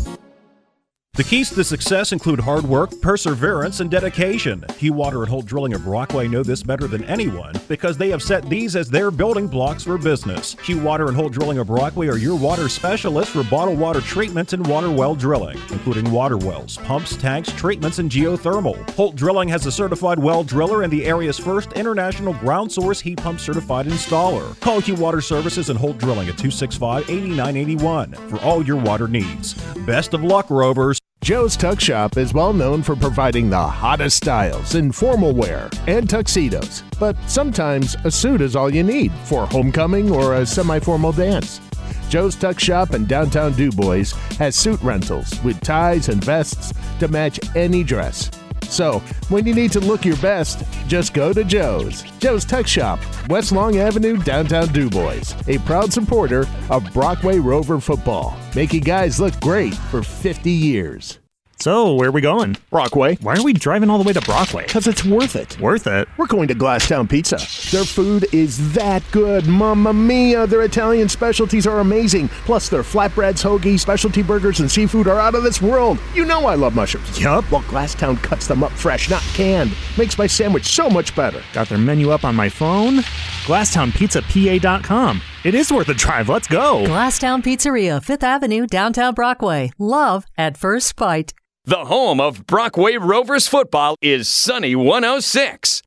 The 1.15 1.23
keys 1.23 1.51
to 1.51 1.63
success 1.63 2.11
include 2.11 2.39
hard 2.39 2.63
work, 2.63 2.99
perseverance, 2.99 3.81
and 3.81 3.91
dedication. 3.91 4.65
Hugh 4.79 4.93
Water 4.93 5.21
and 5.21 5.29
Holt 5.29 5.45
Drilling 5.45 5.75
of 5.75 5.83
Brockway 5.83 6.27
know 6.27 6.41
this 6.41 6.63
better 6.63 6.87
than 6.87 7.03
anyone 7.03 7.53
because 7.67 7.99
they 7.99 8.09
have 8.09 8.23
set 8.23 8.49
these 8.49 8.75
as 8.75 8.89
their 8.89 9.11
building 9.11 9.47
blocks 9.47 9.83
for 9.83 9.99
business. 9.99 10.55
Hugh 10.63 10.79
Water 10.81 11.09
and 11.09 11.15
Holt 11.15 11.31
Drilling 11.31 11.59
of 11.59 11.67
Brockway 11.67 12.07
are 12.07 12.17
your 12.17 12.35
water 12.35 12.67
specialists 12.67 13.31
for 13.31 13.43
bottled 13.43 13.77
water 13.77 14.01
treatment 14.01 14.53
and 14.53 14.65
water 14.65 14.89
well 14.89 15.13
drilling, 15.13 15.59
including 15.69 16.11
water 16.11 16.35
wells, 16.35 16.77
pumps, 16.77 17.15
tanks, 17.15 17.51
treatments, 17.51 17.99
and 17.99 18.09
geothermal. 18.09 18.89
Holt 18.95 19.15
Drilling 19.15 19.49
has 19.49 19.67
a 19.67 19.71
certified 19.71 20.17
well 20.17 20.43
driller 20.43 20.81
and 20.81 20.91
the 20.91 21.05
area's 21.05 21.37
first 21.37 21.73
international 21.73 22.33
ground 22.33 22.71
source 22.71 22.99
heat 22.99 23.19
pump 23.19 23.39
certified 23.39 23.85
installer. 23.85 24.59
Call 24.61 24.79
Hugh 24.79 24.95
Water 24.95 25.21
Services 25.21 25.69
and 25.69 25.77
Holt 25.77 25.99
Drilling 25.99 26.27
at 26.27 26.39
265 26.39 27.07
8981 27.07 28.13
for 28.13 28.39
all 28.39 28.65
your 28.65 28.77
water 28.77 29.07
needs. 29.07 29.53
Best 29.85 30.15
of 30.15 30.23
luck, 30.23 30.49
Rovers. 30.49 31.02
Joe's 31.23 31.55
Tux 31.55 31.79
Shop 31.79 32.17
is 32.17 32.33
well 32.33 32.51
known 32.51 32.83
for 32.83 32.97
providing 32.97 33.49
the 33.49 33.57
hottest 33.57 34.17
styles 34.17 34.75
in 34.75 34.91
formal 34.91 35.31
wear 35.31 35.69
and 35.87 36.09
tuxedos, 36.09 36.83
but 36.99 37.15
sometimes 37.27 37.95
a 38.03 38.11
suit 38.11 38.41
is 38.41 38.57
all 38.57 38.69
you 38.69 38.83
need 38.83 39.09
for 39.23 39.45
homecoming 39.45 40.11
or 40.11 40.33
a 40.33 40.45
semi 40.45 40.79
formal 40.79 41.13
dance. 41.13 41.61
Joe's 42.09 42.35
Tux 42.35 42.59
Shop 42.59 42.93
in 42.93 43.05
downtown 43.05 43.53
Du 43.53 43.71
Bois 43.71 44.11
has 44.37 44.57
suit 44.57 44.81
rentals 44.81 45.41
with 45.45 45.61
ties 45.61 46.09
and 46.09 46.21
vests 46.21 46.73
to 46.99 47.07
match 47.07 47.39
any 47.55 47.85
dress. 47.85 48.29
So, 48.73 49.03
when 49.29 49.45
you 49.45 49.53
need 49.53 49.71
to 49.73 49.79
look 49.79 50.03
your 50.03 50.17
best, 50.17 50.63
just 50.87 51.13
go 51.13 51.31
to 51.31 51.43
Joe's. 51.43 52.01
Joe's 52.17 52.43
Tux 52.43 52.65
Shop, 52.65 52.99
West 53.29 53.51
Long 53.51 53.77
Avenue, 53.77 54.17
downtown 54.17 54.67
Du 54.69 54.89
Bois. 54.89 55.21
A 55.47 55.59
proud 55.59 55.93
supporter 55.93 56.47
of 56.71 56.91
Brockway 56.91 57.37
Rover 57.37 57.79
football, 57.79 58.35
making 58.55 58.81
guys 58.81 59.19
look 59.19 59.39
great 59.41 59.75
for 59.75 60.01
50 60.01 60.49
years. 60.49 61.19
So, 61.59 61.93
where 61.93 62.09
are 62.09 62.11
we 62.11 62.19
going? 62.19 62.57
Brockway. 62.71 63.15
Why 63.21 63.35
are 63.35 63.43
we 63.43 63.53
driving 63.53 63.89
all 63.89 63.97
the 63.97 64.03
way 64.03 64.11
to 64.11 64.19
Brockway? 64.21 64.63
Because 64.65 64.85
it's 64.85 65.05
worth 65.05 65.37
it. 65.37 65.57
Worth 65.61 65.87
it? 65.87 66.09
We're 66.17 66.25
going 66.25 66.49
to 66.49 66.55
Glasstown 66.55 67.09
Pizza. 67.09 67.37
Their 67.71 67.85
food 67.85 68.25
is 68.33 68.73
that 68.73 69.01
good. 69.11 69.47
Mamma 69.47 69.93
mia, 69.93 70.45
their 70.45 70.63
Italian 70.63 71.07
specialties 71.07 71.65
are 71.65 71.79
amazing. 71.79 72.27
Plus, 72.27 72.67
their 72.67 72.81
flatbreads, 72.83 73.41
hoagies, 73.41 73.79
specialty 73.79 74.21
burgers, 74.21 74.59
and 74.59 74.69
seafood 74.69 75.07
are 75.07 75.19
out 75.19 75.35
of 75.35 75.43
this 75.43 75.61
world. 75.61 75.99
You 76.13 76.25
know 76.25 76.47
I 76.47 76.55
love 76.55 76.75
mushrooms. 76.75 77.17
Yup. 77.21 77.49
Well, 77.49 77.61
Glasstown 77.63 78.21
cuts 78.21 78.47
them 78.47 78.61
up 78.61 78.71
fresh, 78.73 79.09
not 79.09 79.21
canned. 79.33 79.71
Makes 79.97 80.17
my 80.17 80.27
sandwich 80.27 80.65
so 80.65 80.89
much 80.89 81.15
better. 81.15 81.41
Got 81.53 81.69
their 81.69 81.77
menu 81.77 82.09
up 82.11 82.25
on 82.25 82.35
my 82.35 82.49
phone. 82.49 82.97
GlasstownPizzaPA.com. 83.45 85.21
It 85.45 85.55
is 85.55 85.71
worth 85.71 85.89
a 85.89 85.93
drive. 85.93 86.27
Let's 86.29 86.47
go. 86.47 86.83
Glasstown 86.85 87.41
Pizzeria, 87.41 88.03
Fifth 88.03 88.23
Avenue, 88.23 88.65
downtown 88.65 89.13
Brockway. 89.13 89.71
Love 89.77 90.25
at 90.37 90.57
first 90.57 90.95
bite. 90.95 91.33
The 91.65 91.85
home 91.85 92.19
of 92.19 92.45
Brockway 92.45 92.97
Rovers 92.97 93.47
football 93.47 93.95
is 94.01 94.27
Sunny 94.27 94.75
106. 94.75 95.81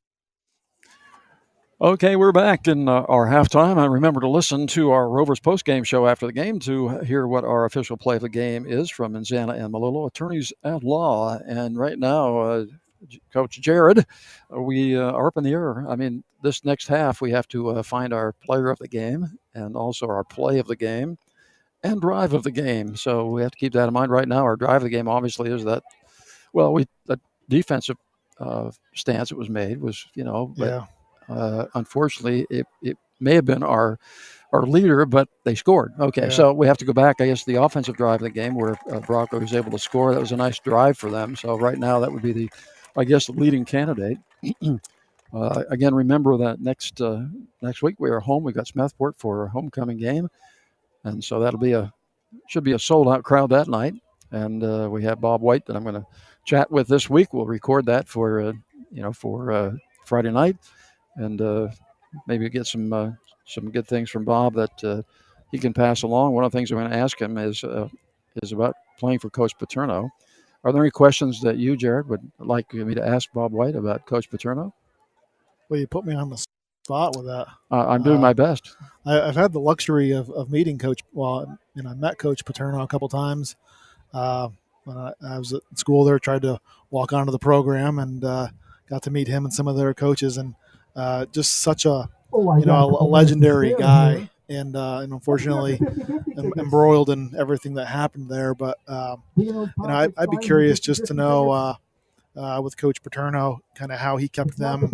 Okay, 1.78 2.16
we're 2.16 2.32
back 2.32 2.66
in 2.66 2.88
uh, 2.88 3.02
our 3.02 3.26
halftime. 3.26 3.76
I 3.76 3.84
remember 3.84 4.22
to 4.22 4.28
listen 4.28 4.66
to 4.68 4.92
our 4.92 5.06
Rovers 5.06 5.38
post-game 5.38 5.84
show 5.84 6.06
after 6.06 6.24
the 6.24 6.32
game 6.32 6.58
to 6.60 7.00
hear 7.00 7.26
what 7.26 7.44
our 7.44 7.66
official 7.66 7.98
play 7.98 8.16
of 8.16 8.22
the 8.22 8.30
game 8.30 8.64
is 8.64 8.90
from 8.90 9.12
Manzana 9.12 9.62
and 9.62 9.74
Melillo, 9.74 10.06
attorneys 10.06 10.50
at 10.64 10.82
law. 10.82 11.38
And 11.46 11.76
right 11.76 11.98
now, 11.98 12.38
uh, 12.38 12.64
Coach 13.30 13.60
Jared, 13.60 14.06
we 14.48 14.96
uh, 14.96 15.12
are 15.12 15.26
up 15.26 15.36
in 15.36 15.44
the 15.44 15.52
air. 15.52 15.86
I 15.86 15.94
mean, 15.94 16.24
this 16.42 16.64
next 16.64 16.88
half, 16.88 17.20
we 17.20 17.32
have 17.32 17.48
to 17.48 17.68
uh, 17.68 17.82
find 17.82 18.14
our 18.14 18.32
player 18.32 18.70
of 18.70 18.78
the 18.78 18.88
game 18.88 19.26
and 19.52 19.76
also 19.76 20.06
our 20.06 20.24
play 20.24 20.58
of 20.58 20.68
the 20.68 20.76
game 20.76 21.18
and 21.92 22.00
drive 22.00 22.32
of 22.34 22.42
the 22.42 22.50
game. 22.50 22.96
So 22.96 23.26
we 23.26 23.42
have 23.42 23.50
to 23.52 23.58
keep 23.58 23.72
that 23.74 23.88
in 23.88 23.94
mind 23.94 24.10
right 24.10 24.28
now. 24.28 24.42
Our 24.42 24.56
drive 24.56 24.76
of 24.76 24.82
the 24.84 24.90
game 24.90 25.08
obviously 25.08 25.50
is 25.50 25.64
that, 25.64 25.82
well, 26.52 26.72
we 26.72 26.86
the 27.06 27.18
defensive 27.48 27.96
uh, 28.38 28.70
stance 28.94 29.30
that 29.30 29.38
was 29.38 29.48
made 29.48 29.80
was, 29.80 30.06
you 30.14 30.24
know, 30.24 30.52
but 30.56 30.66
Yeah. 31.28 31.34
uh, 31.34 31.66
unfortunately, 31.74 32.46
it, 32.50 32.66
it 32.82 32.98
may 33.20 33.34
have 33.34 33.44
been 33.44 33.62
our 33.62 33.98
our 34.52 34.62
leader, 34.64 35.04
but 35.04 35.28
they 35.44 35.54
scored. 35.54 35.92
Okay, 35.98 36.22
Yeah. 36.22 36.28
so 36.28 36.52
we 36.52 36.66
have 36.68 36.78
to 36.78 36.84
go 36.84 36.92
back. 36.92 37.20
I 37.20 37.26
guess 37.26 37.44
the 37.44 37.56
offensive 37.56 37.96
drive 37.96 38.16
of 38.16 38.22
the 38.22 38.30
game 38.30 38.54
where 38.54 38.76
uh, 38.90 39.00
Bronco 39.00 39.40
was 39.40 39.52
able 39.52 39.72
to 39.72 39.78
score. 39.78 40.14
That 40.14 40.20
was 40.20 40.32
a 40.32 40.36
nice 40.36 40.58
drive 40.60 40.96
for 40.96 41.10
them. 41.10 41.34
So 41.34 41.58
right 41.58 41.78
now, 41.78 41.98
that 41.98 42.12
would 42.12 42.22
be 42.22 42.32
the, 42.32 42.50
I 42.96 43.04
guess, 43.04 43.26
the 43.26 43.32
leading 43.32 43.64
candidate. 43.64 44.18
uh, 45.34 45.62
again, 45.68 45.94
remember 45.94 46.36
that 46.38 46.60
next 46.60 47.00
uh, 47.00 47.24
next 47.60 47.82
week 47.82 47.96
we 47.98 48.08
are 48.10 48.20
home. 48.20 48.44
We've 48.44 48.54
got 48.54 48.66
Smethport 48.66 49.16
for 49.16 49.40
our 49.40 49.48
homecoming 49.48 49.98
game, 49.98 50.28
and 51.06 51.22
so 51.22 51.40
that'll 51.40 51.60
be 51.60 51.72
a 51.72 51.92
should 52.48 52.64
be 52.64 52.72
a 52.72 52.78
sold 52.78 53.08
out 53.08 53.22
crowd 53.22 53.50
that 53.50 53.68
night. 53.68 53.94
And 54.32 54.62
uh, 54.62 54.88
we 54.90 55.04
have 55.04 55.20
Bob 55.20 55.40
White 55.40 55.64
that 55.66 55.76
I'm 55.76 55.84
going 55.84 55.94
to 55.94 56.06
chat 56.44 56.70
with 56.70 56.88
this 56.88 57.08
week. 57.08 57.32
We'll 57.32 57.46
record 57.46 57.86
that 57.86 58.08
for 58.08 58.40
uh, 58.40 58.52
you 58.90 59.02
know 59.02 59.12
for 59.12 59.52
uh, 59.52 59.72
Friday 60.04 60.30
night, 60.30 60.56
and 61.16 61.40
uh, 61.40 61.68
maybe 62.26 62.48
get 62.48 62.66
some 62.66 62.92
uh, 62.92 63.12
some 63.46 63.70
good 63.70 63.86
things 63.86 64.10
from 64.10 64.24
Bob 64.24 64.54
that 64.54 65.04
he 65.52 65.58
can 65.58 65.72
pass 65.72 66.02
along. 66.02 66.32
One 66.32 66.44
of 66.44 66.50
the 66.50 66.58
things 66.58 66.70
I'm 66.70 66.78
going 66.78 66.90
to 66.90 66.96
ask 66.96 67.20
him 67.20 67.38
is 67.38 67.64
is 68.42 68.52
about 68.52 68.74
playing 68.98 69.20
for 69.20 69.30
Coach 69.30 69.56
Paterno. 69.58 70.10
Are 70.64 70.72
there 70.72 70.82
any 70.82 70.90
questions 70.90 71.40
that 71.42 71.58
you, 71.58 71.76
Jared, 71.76 72.08
would 72.08 72.32
like 72.40 72.74
me 72.74 72.94
to 72.94 73.06
ask 73.06 73.30
Bob 73.32 73.52
White 73.52 73.76
about 73.76 74.06
Coach 74.06 74.28
Paterno? 74.28 74.74
Well, 75.68 75.78
you 75.78 75.86
put 75.86 76.04
me 76.04 76.14
on 76.14 76.30
the 76.30 76.44
spot 76.86 77.16
with 77.16 77.26
that. 77.26 77.48
Uh, 77.68 77.88
I'm 77.88 78.04
doing 78.04 78.20
my 78.20 78.32
best. 78.32 78.76
I, 79.04 79.20
I've 79.20 79.34
had 79.34 79.52
the 79.52 79.58
luxury 79.58 80.12
of, 80.12 80.30
of 80.30 80.52
meeting 80.52 80.78
Coach. 80.78 81.02
Well, 81.12 81.58
you 81.74 81.82
know, 81.82 81.90
I 81.90 81.94
met 81.94 82.16
Coach 82.16 82.44
Paterno 82.44 82.80
a 82.80 82.86
couple 82.86 83.08
times 83.08 83.56
uh, 84.14 84.48
when 84.84 84.96
I, 84.96 85.12
I 85.20 85.38
was 85.38 85.52
at 85.52 85.62
school. 85.74 86.04
There, 86.04 86.18
tried 86.20 86.42
to 86.42 86.60
walk 86.90 87.12
onto 87.12 87.32
the 87.32 87.40
program 87.40 87.98
and 87.98 88.24
uh, 88.24 88.48
got 88.88 89.02
to 89.02 89.10
meet 89.10 89.26
him 89.26 89.44
and 89.44 89.52
some 89.52 89.66
of 89.66 89.76
their 89.76 89.92
coaches, 89.94 90.36
and 90.36 90.54
uh, 90.94 91.26
just 91.26 91.60
such 91.60 91.84
a 91.84 92.08
Oh, 92.32 92.56
you 92.58 92.66
know 92.66 92.90
got 92.90 93.00
a, 93.00 93.04
legendary 93.04 93.74
guy. 93.78 94.30
And, 94.48 94.76
uh, 94.76 94.98
and 94.98 95.12
unfortunately, 95.12 95.80
em- 96.38 96.52
embroiled 96.56 97.10
in 97.10 97.34
everything 97.36 97.74
that 97.74 97.86
happened 97.86 98.30
there. 98.30 98.54
But 98.54 98.78
um, 98.86 99.24
you 99.34 99.52
know, 99.52 99.68
I, 99.84 100.08
I'd 100.16 100.30
be 100.30 100.36
curious 100.36 100.78
just 100.78 101.06
to 101.06 101.14
know 101.14 101.76
uh, 102.36 102.60
with 102.62 102.76
Coach 102.76 103.02
Paterno, 103.02 103.60
kind 103.74 103.92
of 103.92 103.98
how 103.98 104.16
he 104.16 104.28
kept 104.28 104.56
them 104.58 104.92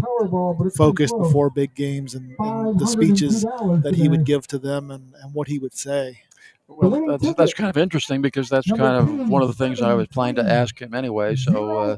focused 0.77 1.17
before 1.19 1.51
big 1.51 1.75
games 1.75 2.15
and, 2.15 2.35
and 2.39 2.79
the 2.79 2.87
speeches 2.87 3.43
that 3.43 3.95
he 3.97 4.09
would 4.09 4.25
give 4.25 4.47
to 4.49 4.59
them 4.59 4.91
and, 4.91 5.15
and 5.23 5.35
what 5.35 5.49
he 5.49 5.59
would 5.59 5.75
say. 5.75 6.23
Well, 6.69 7.19
that's, 7.19 7.35
that's 7.35 7.53
kind 7.55 7.69
of 7.69 7.77
interesting 7.77 8.23
because 8.23 8.49
that's 8.49 8.71
kind 8.71 8.97
of 8.97 9.29
one 9.29 9.43
of 9.43 9.49
the 9.49 9.55
things 9.55 9.83
I 9.83 9.93
was 9.93 10.07
planning 10.07 10.37
to 10.37 10.51
ask 10.51 10.81
him 10.81 10.95
anyway. 10.95 11.37
So, 11.37 11.77
uh, 11.79 11.97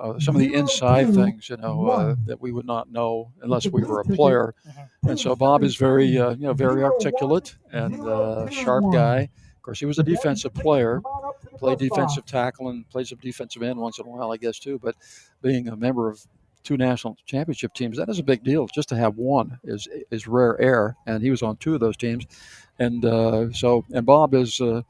uh, 0.00 0.20
some 0.20 0.36
of 0.36 0.40
the 0.40 0.54
inside 0.54 1.12
things, 1.14 1.48
you 1.48 1.56
know, 1.56 1.88
uh, 1.88 2.14
that 2.26 2.40
we 2.40 2.52
would 2.52 2.66
not 2.66 2.92
know 2.92 3.32
unless 3.42 3.66
we 3.66 3.82
were 3.82 4.00
a 4.00 4.04
player. 4.04 4.54
And 5.08 5.18
so, 5.18 5.34
Bob 5.34 5.64
is 5.64 5.74
very, 5.76 6.16
uh, 6.16 6.30
you 6.30 6.46
know, 6.46 6.52
very 6.52 6.84
articulate 6.84 7.56
and 7.72 8.00
uh, 8.06 8.48
sharp 8.50 8.84
guy. 8.92 9.30
Of 9.64 9.66
course, 9.68 9.80
he 9.80 9.86
was 9.86 9.98
a 9.98 10.02
defensive 10.02 10.52
player, 10.52 11.00
played 11.56 11.78
defensive 11.78 12.26
tackle 12.26 12.68
and 12.68 12.86
played 12.90 13.06
some 13.06 13.16
defensive 13.22 13.62
end 13.62 13.78
once 13.78 13.98
in 13.98 14.04
a 14.04 14.08
while, 14.10 14.30
I 14.30 14.36
guess, 14.36 14.58
too. 14.58 14.78
But 14.78 14.94
being 15.40 15.68
a 15.68 15.74
member 15.74 16.10
of 16.10 16.20
two 16.64 16.76
national 16.76 17.16
championship 17.24 17.72
teams, 17.72 17.96
that 17.96 18.10
is 18.10 18.18
a 18.18 18.22
big 18.22 18.44
deal. 18.44 18.66
Just 18.66 18.90
to 18.90 18.96
have 18.96 19.16
one 19.16 19.58
is 19.64 19.88
is 20.10 20.26
rare 20.26 20.60
air, 20.60 20.96
and 21.06 21.22
he 21.22 21.30
was 21.30 21.42
on 21.42 21.56
two 21.56 21.72
of 21.72 21.80
those 21.80 21.96
teams. 21.96 22.26
And 22.78 23.06
uh, 23.06 23.52
so, 23.54 23.86
and 23.90 24.04
Bob 24.04 24.34
is 24.34 24.60
uh, 24.60 24.82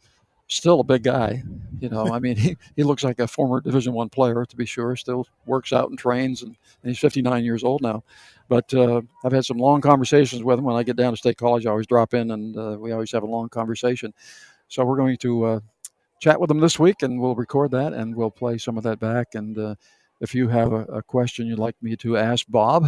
still 0.49 0.81
a 0.81 0.85
big 0.85 1.05
guy. 1.05 1.45
You 1.79 1.89
know, 1.89 2.13
I 2.13 2.19
mean, 2.19 2.35
he, 2.45 2.57
he 2.75 2.83
looks 2.83 3.05
like 3.05 3.21
a 3.21 3.29
former 3.29 3.61
Division 3.61 3.93
One 3.93 4.09
player 4.09 4.45
to 4.45 4.57
be 4.57 4.67
sure. 4.67 4.97
Still 4.97 5.25
works 5.47 5.73
out 5.73 5.89
and 5.89 5.97
trains, 5.97 6.43
and, 6.43 6.57
and 6.83 6.91
he's 6.91 6.99
59 6.99 7.45
years 7.45 7.63
old 7.63 7.81
now. 7.81 8.03
But 8.49 8.75
uh, 8.75 9.03
I've 9.25 9.31
had 9.31 9.45
some 9.45 9.59
long 9.59 9.81
conversations 9.83 10.43
with 10.43 10.59
him. 10.59 10.65
When 10.65 10.75
I 10.75 10.83
get 10.83 10.97
down 10.97 11.13
to 11.13 11.17
State 11.17 11.39
College, 11.39 11.65
I 11.65 11.71
always 11.71 11.87
drop 11.87 12.13
in, 12.13 12.33
and 12.33 12.57
uh, 12.57 12.77
we 12.77 12.91
always 12.91 13.13
have 13.13 13.23
a 13.23 13.27
long 13.27 13.49
conversation. 13.49 14.13
So 14.75 14.85
we're 14.85 14.97
going 14.97 15.17
to 15.19 15.45
uh, 15.45 15.61
chat 16.19 16.41
with 16.41 16.49
them 16.49 16.59
this 16.59 16.81
week, 16.81 17.03
and 17.03 17.21
we'll 17.21 17.37
record 17.37 17.71
that, 17.71 17.93
and 17.93 18.13
we'll 18.13 18.33
play 18.33 18.59
some 18.59 18.77
of 18.77 18.83
that 18.83 18.99
back. 18.99 19.37
And 19.37 19.57
uh, 19.57 19.77
if 20.21 20.35
you 20.35 20.49
have 20.49 20.73
a, 20.73 20.83
a 20.87 21.01
question 21.01 21.47
you'd 21.47 21.61
like 21.61 21.77
me 21.81 21.95
to 21.99 22.17
ask 22.17 22.45
Bob 22.49 22.87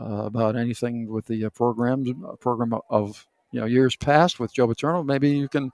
uh, 0.00 0.04
about 0.24 0.56
anything 0.56 1.12
with 1.12 1.26
the 1.26 1.44
uh, 1.44 1.50
programs, 1.50 2.08
uh, 2.08 2.36
program 2.36 2.72
of 2.88 3.26
you 3.52 3.60
know 3.60 3.66
years 3.66 3.96
past 3.96 4.40
with 4.40 4.54
Joe 4.54 4.66
Paterno, 4.66 5.02
maybe 5.02 5.28
you 5.28 5.46
can 5.46 5.72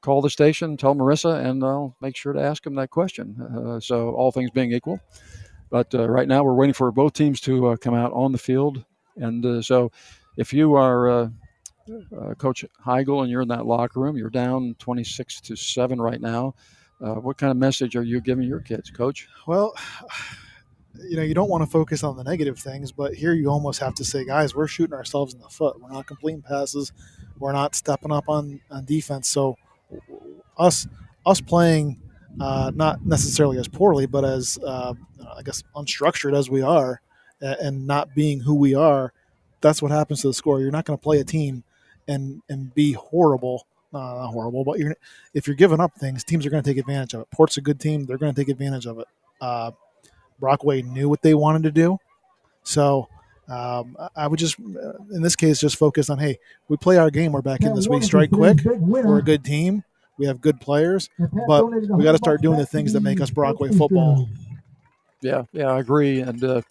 call 0.00 0.22
the 0.22 0.30
station, 0.30 0.78
tell 0.78 0.94
Marissa, 0.94 1.44
and 1.44 1.62
I'll 1.62 1.94
make 2.00 2.16
sure 2.16 2.32
to 2.32 2.40
ask 2.40 2.66
him 2.66 2.74
that 2.76 2.88
question. 2.88 3.80
So 3.82 4.12
all 4.12 4.32
things 4.32 4.50
being 4.50 4.72
equal, 4.72 4.98
but 5.68 5.94
uh, 5.94 6.08
right 6.08 6.26
now 6.26 6.42
we're 6.42 6.54
waiting 6.54 6.72
for 6.72 6.90
both 6.90 7.12
teams 7.12 7.42
to 7.42 7.66
uh, 7.68 7.76
come 7.76 7.92
out 7.92 8.14
on 8.14 8.32
the 8.32 8.38
field, 8.38 8.82
and 9.16 9.44
uh, 9.44 9.60
so 9.60 9.92
if 10.38 10.54
you 10.54 10.74
are 10.74 11.30
uh, 11.88 12.34
Coach 12.34 12.64
Heigl 12.84 13.22
and 13.22 13.30
you're 13.30 13.42
in 13.42 13.48
that 13.48 13.66
locker 13.66 14.00
room, 14.00 14.16
you're 14.16 14.30
down 14.30 14.74
26 14.78 15.40
to 15.42 15.56
seven 15.56 16.00
right 16.00 16.20
now. 16.20 16.54
Uh, 17.00 17.14
what 17.14 17.36
kind 17.36 17.50
of 17.50 17.56
message 17.56 17.94
are 17.96 18.02
you 18.02 18.20
giving 18.20 18.46
your 18.46 18.60
kids, 18.60 18.90
Coach? 18.90 19.28
Well, 19.46 19.74
you 21.08 21.16
know, 21.16 21.22
you 21.22 21.34
don't 21.34 21.50
want 21.50 21.62
to 21.62 21.70
focus 21.70 22.02
on 22.02 22.16
the 22.16 22.24
negative 22.24 22.58
things, 22.58 22.90
but 22.90 23.14
here 23.14 23.34
you 23.34 23.48
almost 23.48 23.80
have 23.80 23.94
to 23.96 24.04
say, 24.04 24.24
guys, 24.24 24.54
we're 24.54 24.66
shooting 24.66 24.94
ourselves 24.94 25.34
in 25.34 25.40
the 25.40 25.48
foot. 25.48 25.80
We're 25.80 25.92
not 25.92 26.06
completing 26.06 26.42
passes. 26.42 26.92
We're 27.38 27.52
not 27.52 27.74
stepping 27.74 28.12
up 28.12 28.24
on, 28.28 28.60
on 28.70 28.84
defense. 28.86 29.28
So 29.28 29.56
us 30.56 30.86
us 31.26 31.40
playing 31.40 32.00
uh, 32.40 32.70
not 32.74 33.04
necessarily 33.04 33.58
as 33.58 33.68
poorly, 33.68 34.06
but 34.06 34.24
as 34.24 34.58
uh, 34.64 34.94
I 35.36 35.42
guess 35.42 35.62
unstructured 35.74 36.36
as 36.36 36.48
we 36.48 36.62
are, 36.62 37.00
and 37.40 37.86
not 37.86 38.14
being 38.14 38.40
who 38.40 38.54
we 38.54 38.74
are, 38.74 39.12
that's 39.60 39.82
what 39.82 39.90
happens 39.90 40.22
to 40.22 40.28
the 40.28 40.34
score. 40.34 40.60
You're 40.60 40.70
not 40.70 40.84
going 40.84 40.98
to 40.98 41.02
play 41.02 41.18
a 41.20 41.24
team 41.24 41.64
and 42.08 42.42
and 42.48 42.74
be 42.74 42.92
horrible. 42.92 43.66
Uh, 43.94 43.98
not 43.98 44.26
horrible, 44.28 44.64
but 44.64 44.78
you're 44.78 44.94
if 45.34 45.46
you're 45.46 45.56
giving 45.56 45.80
up 45.80 45.94
things, 45.94 46.22
teams 46.24 46.44
are 46.44 46.50
going 46.50 46.62
to 46.62 46.68
take 46.68 46.76
advantage 46.78 47.14
of 47.14 47.20
it. 47.22 47.30
Port's 47.30 47.56
a 47.56 47.60
good 47.60 47.80
team; 47.80 48.04
they're 48.04 48.18
going 48.18 48.34
to 48.34 48.38
take 48.40 48.48
advantage 48.48 48.86
of 48.86 48.98
it. 48.98 49.06
Uh, 49.40 49.70
Brockway 50.40 50.82
knew 50.82 51.08
what 51.08 51.22
they 51.22 51.34
wanted 51.34 51.62
to 51.62 51.70
do, 51.70 51.98
so 52.62 53.08
um, 53.48 53.96
I- 53.98 54.08
I 54.16 54.26
would 54.26 54.38
just, 54.38 54.58
uh, 54.58 54.92
in 55.12 55.22
this 55.22 55.36
case, 55.36 55.60
just 55.60 55.76
focus 55.76 56.10
on 56.10 56.18
hey, 56.18 56.38
we 56.68 56.76
play 56.76 56.98
our 56.98 57.10
game. 57.10 57.32
We're 57.32 57.42
back 57.42 57.62
in 57.62 57.74
this. 57.74 57.88
We 57.88 57.96
strike 58.02 58.30
quick. 58.30 58.58
We're 59.06 59.18
a 59.18 59.22
good 59.22 59.44
team. 59.44 59.82
We 60.18 60.26
have 60.26 60.40
good 60.40 60.60
players, 60.60 61.08
but 61.46 61.64
we 61.70 62.04
got 62.04 62.12
to 62.12 62.18
start 62.18 62.42
doing 62.42 62.58
the 62.58 62.66
things 62.66 62.92
that 62.94 63.00
make 63.00 63.20
us 63.20 63.30
Brockway 63.30 63.68
football. 63.78 64.28
Yeah, 65.22 65.44
yeah, 65.52 65.70
I 65.72 65.78
agree. 65.80 66.20
And 66.20 66.42
uh, 66.42 66.62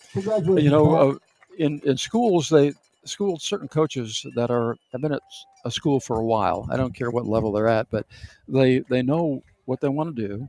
you 0.64 0.70
know, 0.70 0.96
uh, 0.96 1.16
in 1.58 1.80
in 1.86 1.98
schools, 1.98 2.50
they 2.50 2.74
schools 3.06 3.44
certain 3.44 3.68
coaches 3.68 4.26
that 4.36 4.52
are 4.52 4.78
have 4.92 5.02
been 5.02 5.14
at 5.14 5.22
a 5.64 5.72
school 5.72 6.00
for 6.00 6.20
a 6.20 6.26
while. 6.26 6.68
I 6.72 6.78
don't 6.78 6.94
care 6.94 7.12
what 7.12 7.26
level 7.26 7.52
they're 7.52 7.68
at, 7.68 7.90
but 7.90 8.06
they 8.48 8.80
they 8.80 9.02
know 9.02 9.44
what 9.66 9.82
they 9.82 9.90
want 9.90 10.16
to 10.16 10.28
do. 10.28 10.48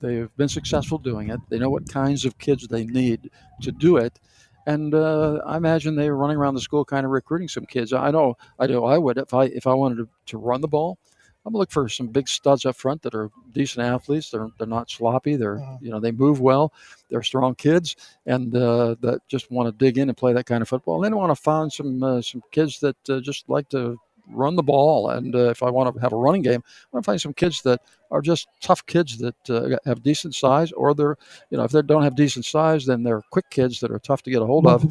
They've 0.00 0.34
been 0.36 0.48
successful 0.48 0.98
doing 0.98 1.28
it. 1.30 1.40
They 1.48 1.58
know 1.58 1.70
what 1.70 1.88
kinds 1.88 2.24
of 2.24 2.38
kids 2.38 2.66
they 2.66 2.86
need 2.86 3.30
to 3.62 3.70
do 3.70 3.98
it. 3.98 4.18
And 4.66 4.94
uh, 4.94 5.40
I 5.46 5.56
imagine 5.56 5.94
they 5.94 6.10
were 6.10 6.16
running 6.16 6.36
around 6.36 6.54
the 6.54 6.60
school, 6.60 6.84
kind 6.84 7.04
of 7.04 7.12
recruiting 7.12 7.48
some 7.48 7.66
kids. 7.66 7.92
I 7.92 8.10
know, 8.10 8.36
I 8.58 8.66
know, 8.66 8.84
I 8.84 8.98
would 8.98 9.18
if 9.18 9.34
I 9.34 9.44
if 9.44 9.66
I 9.66 9.74
wanted 9.74 9.96
to, 9.96 10.08
to 10.26 10.38
run 10.38 10.60
the 10.60 10.68
ball. 10.68 10.98
I'm 11.44 11.52
gonna 11.52 11.60
look 11.60 11.70
for 11.70 11.88
some 11.88 12.08
big 12.08 12.28
studs 12.28 12.66
up 12.66 12.76
front 12.76 13.02
that 13.02 13.14
are 13.14 13.30
decent 13.52 13.86
athletes. 13.86 14.30
They're 14.30 14.48
they're 14.58 14.66
not 14.66 14.90
sloppy. 14.90 15.36
They're 15.36 15.58
you 15.80 15.90
know 15.90 16.00
they 16.00 16.12
move 16.12 16.40
well. 16.40 16.72
They're 17.08 17.22
strong 17.22 17.54
kids, 17.54 17.96
and 18.26 18.54
uh, 18.54 18.96
that 19.00 19.20
just 19.28 19.50
want 19.50 19.66
to 19.66 19.84
dig 19.84 19.98
in 19.98 20.08
and 20.08 20.16
play 20.16 20.32
that 20.34 20.46
kind 20.46 20.62
of 20.62 20.68
football. 20.68 20.96
And 20.96 21.04
then 21.04 21.12
I 21.14 21.16
want 21.16 21.30
to 21.30 21.42
find 21.42 21.72
some 21.72 22.02
uh, 22.02 22.20
some 22.22 22.42
kids 22.52 22.80
that 22.80 22.96
uh, 23.08 23.20
just 23.20 23.48
like 23.48 23.68
to 23.70 23.96
run 24.32 24.54
the 24.56 24.62
ball. 24.62 25.10
And 25.10 25.34
uh, 25.34 25.50
if 25.50 25.62
I 25.62 25.70
want 25.70 25.94
to 25.94 26.00
have 26.00 26.12
a 26.12 26.16
running 26.16 26.42
game, 26.42 26.62
I 26.64 26.88
want 26.92 27.04
to 27.04 27.06
find 27.10 27.20
some 27.20 27.32
kids 27.32 27.62
that 27.62 27.80
are 28.10 28.20
just 28.20 28.48
tough 28.60 28.84
kids 28.86 29.18
that 29.18 29.50
uh, 29.50 29.76
have 29.86 30.02
decent 30.02 30.34
size, 30.34 30.72
or 30.72 30.94
they're, 30.94 31.16
you 31.50 31.58
know, 31.58 31.64
if 31.64 31.72
they 31.72 31.82
don't 31.82 32.02
have 32.02 32.14
decent 32.16 32.44
size, 32.44 32.86
then 32.86 33.02
they're 33.02 33.22
quick 33.30 33.48
kids 33.50 33.80
that 33.80 33.90
are 33.90 33.98
tough 33.98 34.22
to 34.22 34.30
get 34.30 34.42
a 34.42 34.46
hold 34.46 34.66
of. 34.66 34.84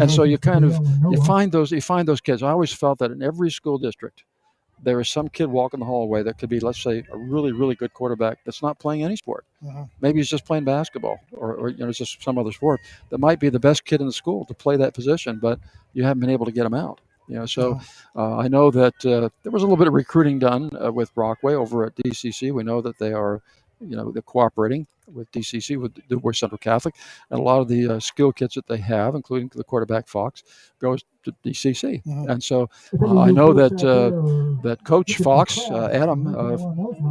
And 0.00 0.10
so 0.10 0.24
you 0.24 0.38
kind 0.38 0.64
of 0.64 0.72
you 1.10 1.22
find 1.24 1.52
those 1.52 1.70
you 1.70 1.80
find 1.80 2.06
those 2.08 2.20
kids. 2.20 2.42
I 2.42 2.50
always 2.50 2.72
felt 2.72 2.98
that 2.98 3.10
in 3.10 3.22
every 3.22 3.50
school 3.50 3.78
district, 3.78 4.24
there 4.82 5.00
is 5.00 5.08
some 5.08 5.28
kid 5.28 5.46
walking 5.46 5.80
the 5.80 5.86
hallway 5.86 6.22
that 6.22 6.38
could 6.38 6.48
be, 6.48 6.60
let's 6.60 6.82
say, 6.82 7.04
a 7.10 7.16
really 7.16 7.52
really 7.52 7.74
good 7.74 7.92
quarterback 7.94 8.38
that's 8.44 8.62
not 8.62 8.78
playing 8.78 9.04
any 9.04 9.16
sport. 9.16 9.44
Uh-huh. 9.66 9.84
Maybe 10.00 10.18
he's 10.18 10.28
just 10.28 10.44
playing 10.44 10.64
basketball, 10.64 11.18
or, 11.32 11.54
or 11.54 11.68
you 11.68 11.78
know, 11.78 11.88
it's 11.88 11.98
just 11.98 12.22
some 12.22 12.38
other 12.38 12.52
sport 12.52 12.80
that 13.10 13.18
might 13.18 13.40
be 13.40 13.48
the 13.48 13.60
best 13.60 13.84
kid 13.84 14.00
in 14.00 14.06
the 14.06 14.12
school 14.12 14.44
to 14.46 14.54
play 14.54 14.76
that 14.76 14.94
position, 14.94 15.38
but 15.40 15.58
you 15.92 16.02
haven't 16.04 16.20
been 16.20 16.30
able 16.30 16.46
to 16.46 16.52
get 16.52 16.66
him 16.66 16.74
out. 16.74 17.00
You 17.28 17.36
know, 17.36 17.46
so 17.46 17.80
uh, 18.16 18.36
I 18.36 18.48
know 18.48 18.70
that 18.72 18.94
uh, 19.06 19.28
there 19.42 19.52
was 19.52 19.62
a 19.62 19.66
little 19.66 19.76
bit 19.76 19.86
of 19.86 19.94
recruiting 19.94 20.38
done 20.38 20.70
uh, 20.82 20.92
with 20.92 21.14
Brockway 21.14 21.54
over 21.54 21.86
at 21.86 21.94
DCC. 21.96 22.52
We 22.52 22.64
know 22.64 22.80
that 22.80 22.98
they 22.98 23.12
are, 23.12 23.40
you 23.88 23.96
know, 23.96 24.10
they're 24.10 24.22
cooperating 24.22 24.86
with 25.06 25.30
DCC 25.32 25.76
with 25.78 25.94
Dubois 26.08 26.32
Central 26.32 26.58
Catholic, 26.58 26.94
and 27.30 27.38
a 27.38 27.42
lot 27.42 27.60
of 27.60 27.68
the 27.68 27.94
uh, 27.96 28.00
skill 28.00 28.32
kits 28.32 28.54
that 28.54 28.66
they 28.66 28.76
have, 28.78 29.14
including 29.14 29.50
the 29.54 29.64
quarterback 29.64 30.08
Fox, 30.08 30.42
goes 30.80 31.04
to 31.24 31.32
DCC. 31.44 32.02
Mhm. 32.04 32.30
And 32.30 32.42
so 32.42 32.68
uh, 33.00 33.20
I 33.20 33.30
know 33.30 33.52
that 33.52 33.82
uh, 33.84 34.10
that 34.62 34.84
Coach 34.84 35.18
Fox, 35.18 35.58
uh, 35.70 35.88
Adam, 35.92 36.26
uh, 36.26 36.56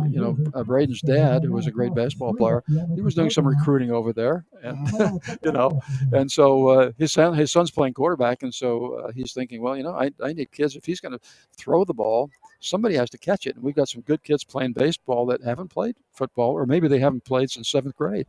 you 0.08 0.20
know, 0.20 0.38
uh, 0.54 0.64
Braden's 0.64 1.02
dad, 1.02 1.44
who 1.44 1.52
was 1.52 1.68
a 1.68 1.72
great 1.72 1.94
basketball 1.94 2.34
player, 2.34 2.64
he 2.96 3.02
was 3.02 3.16
doing 3.16 3.30
some 3.30 3.48
recruiting 3.48 3.92
over 3.92 4.14
there, 4.14 4.46
and 4.64 4.88
you 5.44 5.52
know, 5.52 5.82
and 6.14 6.32
so 6.32 6.68
uh, 6.70 6.92
his 6.98 7.12
son, 7.12 7.34
his 7.34 7.52
son's 7.52 7.72
playing 7.72 7.94
quarterback, 7.94 8.44
and 8.44 8.54
so 8.54 8.96
uh, 8.96 9.12
he's 9.12 9.34
thinking, 9.34 9.62
well, 9.62 9.78
you 9.78 9.84
know, 9.84 9.94
I, 9.94 10.12
I 10.24 10.34
need 10.34 10.52
kids. 10.52 10.76
If 10.76 10.86
he's 10.86 11.00
going 11.00 11.14
to 11.14 11.20
throw 11.58 11.86
the 11.86 11.94
ball, 11.94 12.30
somebody 12.62 12.96
has 12.96 13.10
to 13.10 13.18
catch 13.18 13.48
it. 13.48 13.56
And 13.56 13.64
we've 13.64 13.76
got 13.76 13.90
some 13.90 14.02
good 14.02 14.24
kids 14.24 14.44
playing 14.44 14.74
baseball 14.74 15.26
that 15.26 15.44
haven't 15.44 15.68
played 15.68 15.96
football, 16.14 16.52
or 16.52 16.66
maybe 16.66 16.88
they 16.88 17.00
haven't 17.00 17.26
played 17.26 17.52
since 17.52 17.70
seventh 17.70 17.98
grade. 17.98 18.28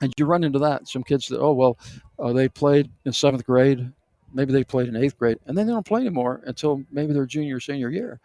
And 0.00 0.12
you 0.18 0.24
run 0.24 0.44
into 0.44 0.58
that. 0.60 0.88
Some 0.88 1.02
kids 1.02 1.28
that, 1.28 1.40
oh, 1.40 1.52
well, 1.52 1.78
uh, 2.18 2.32
they 2.32 2.48
played 2.48 2.90
in 3.04 3.12
seventh 3.12 3.44
grade, 3.44 3.92
maybe 4.32 4.52
they 4.52 4.64
played 4.64 4.88
in 4.88 4.96
eighth 4.96 5.18
grade, 5.18 5.38
and 5.46 5.56
then 5.56 5.66
they 5.66 5.72
don't 5.72 5.86
play 5.86 6.00
anymore 6.00 6.42
until 6.46 6.82
maybe 6.90 7.12
their 7.12 7.26
junior 7.26 7.56
or 7.56 7.60
senior 7.60 7.90
year. 7.90 8.20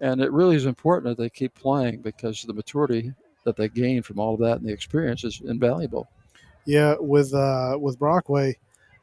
And 0.00 0.20
it 0.20 0.32
really 0.32 0.56
is 0.56 0.66
important 0.66 1.16
that 1.16 1.22
they 1.22 1.30
keep 1.30 1.54
playing 1.54 2.00
because 2.00 2.42
the 2.42 2.52
maturity 2.52 3.14
that 3.44 3.56
they 3.56 3.68
gain 3.68 4.02
from 4.02 4.18
all 4.18 4.34
of 4.34 4.40
that 4.40 4.58
and 4.58 4.68
the 4.68 4.72
experience 4.72 5.24
is 5.24 5.40
invaluable. 5.44 6.08
Yeah, 6.64 6.94
with 6.98 7.34
uh, 7.34 7.76
with 7.80 7.98
Brockway, 7.98 8.56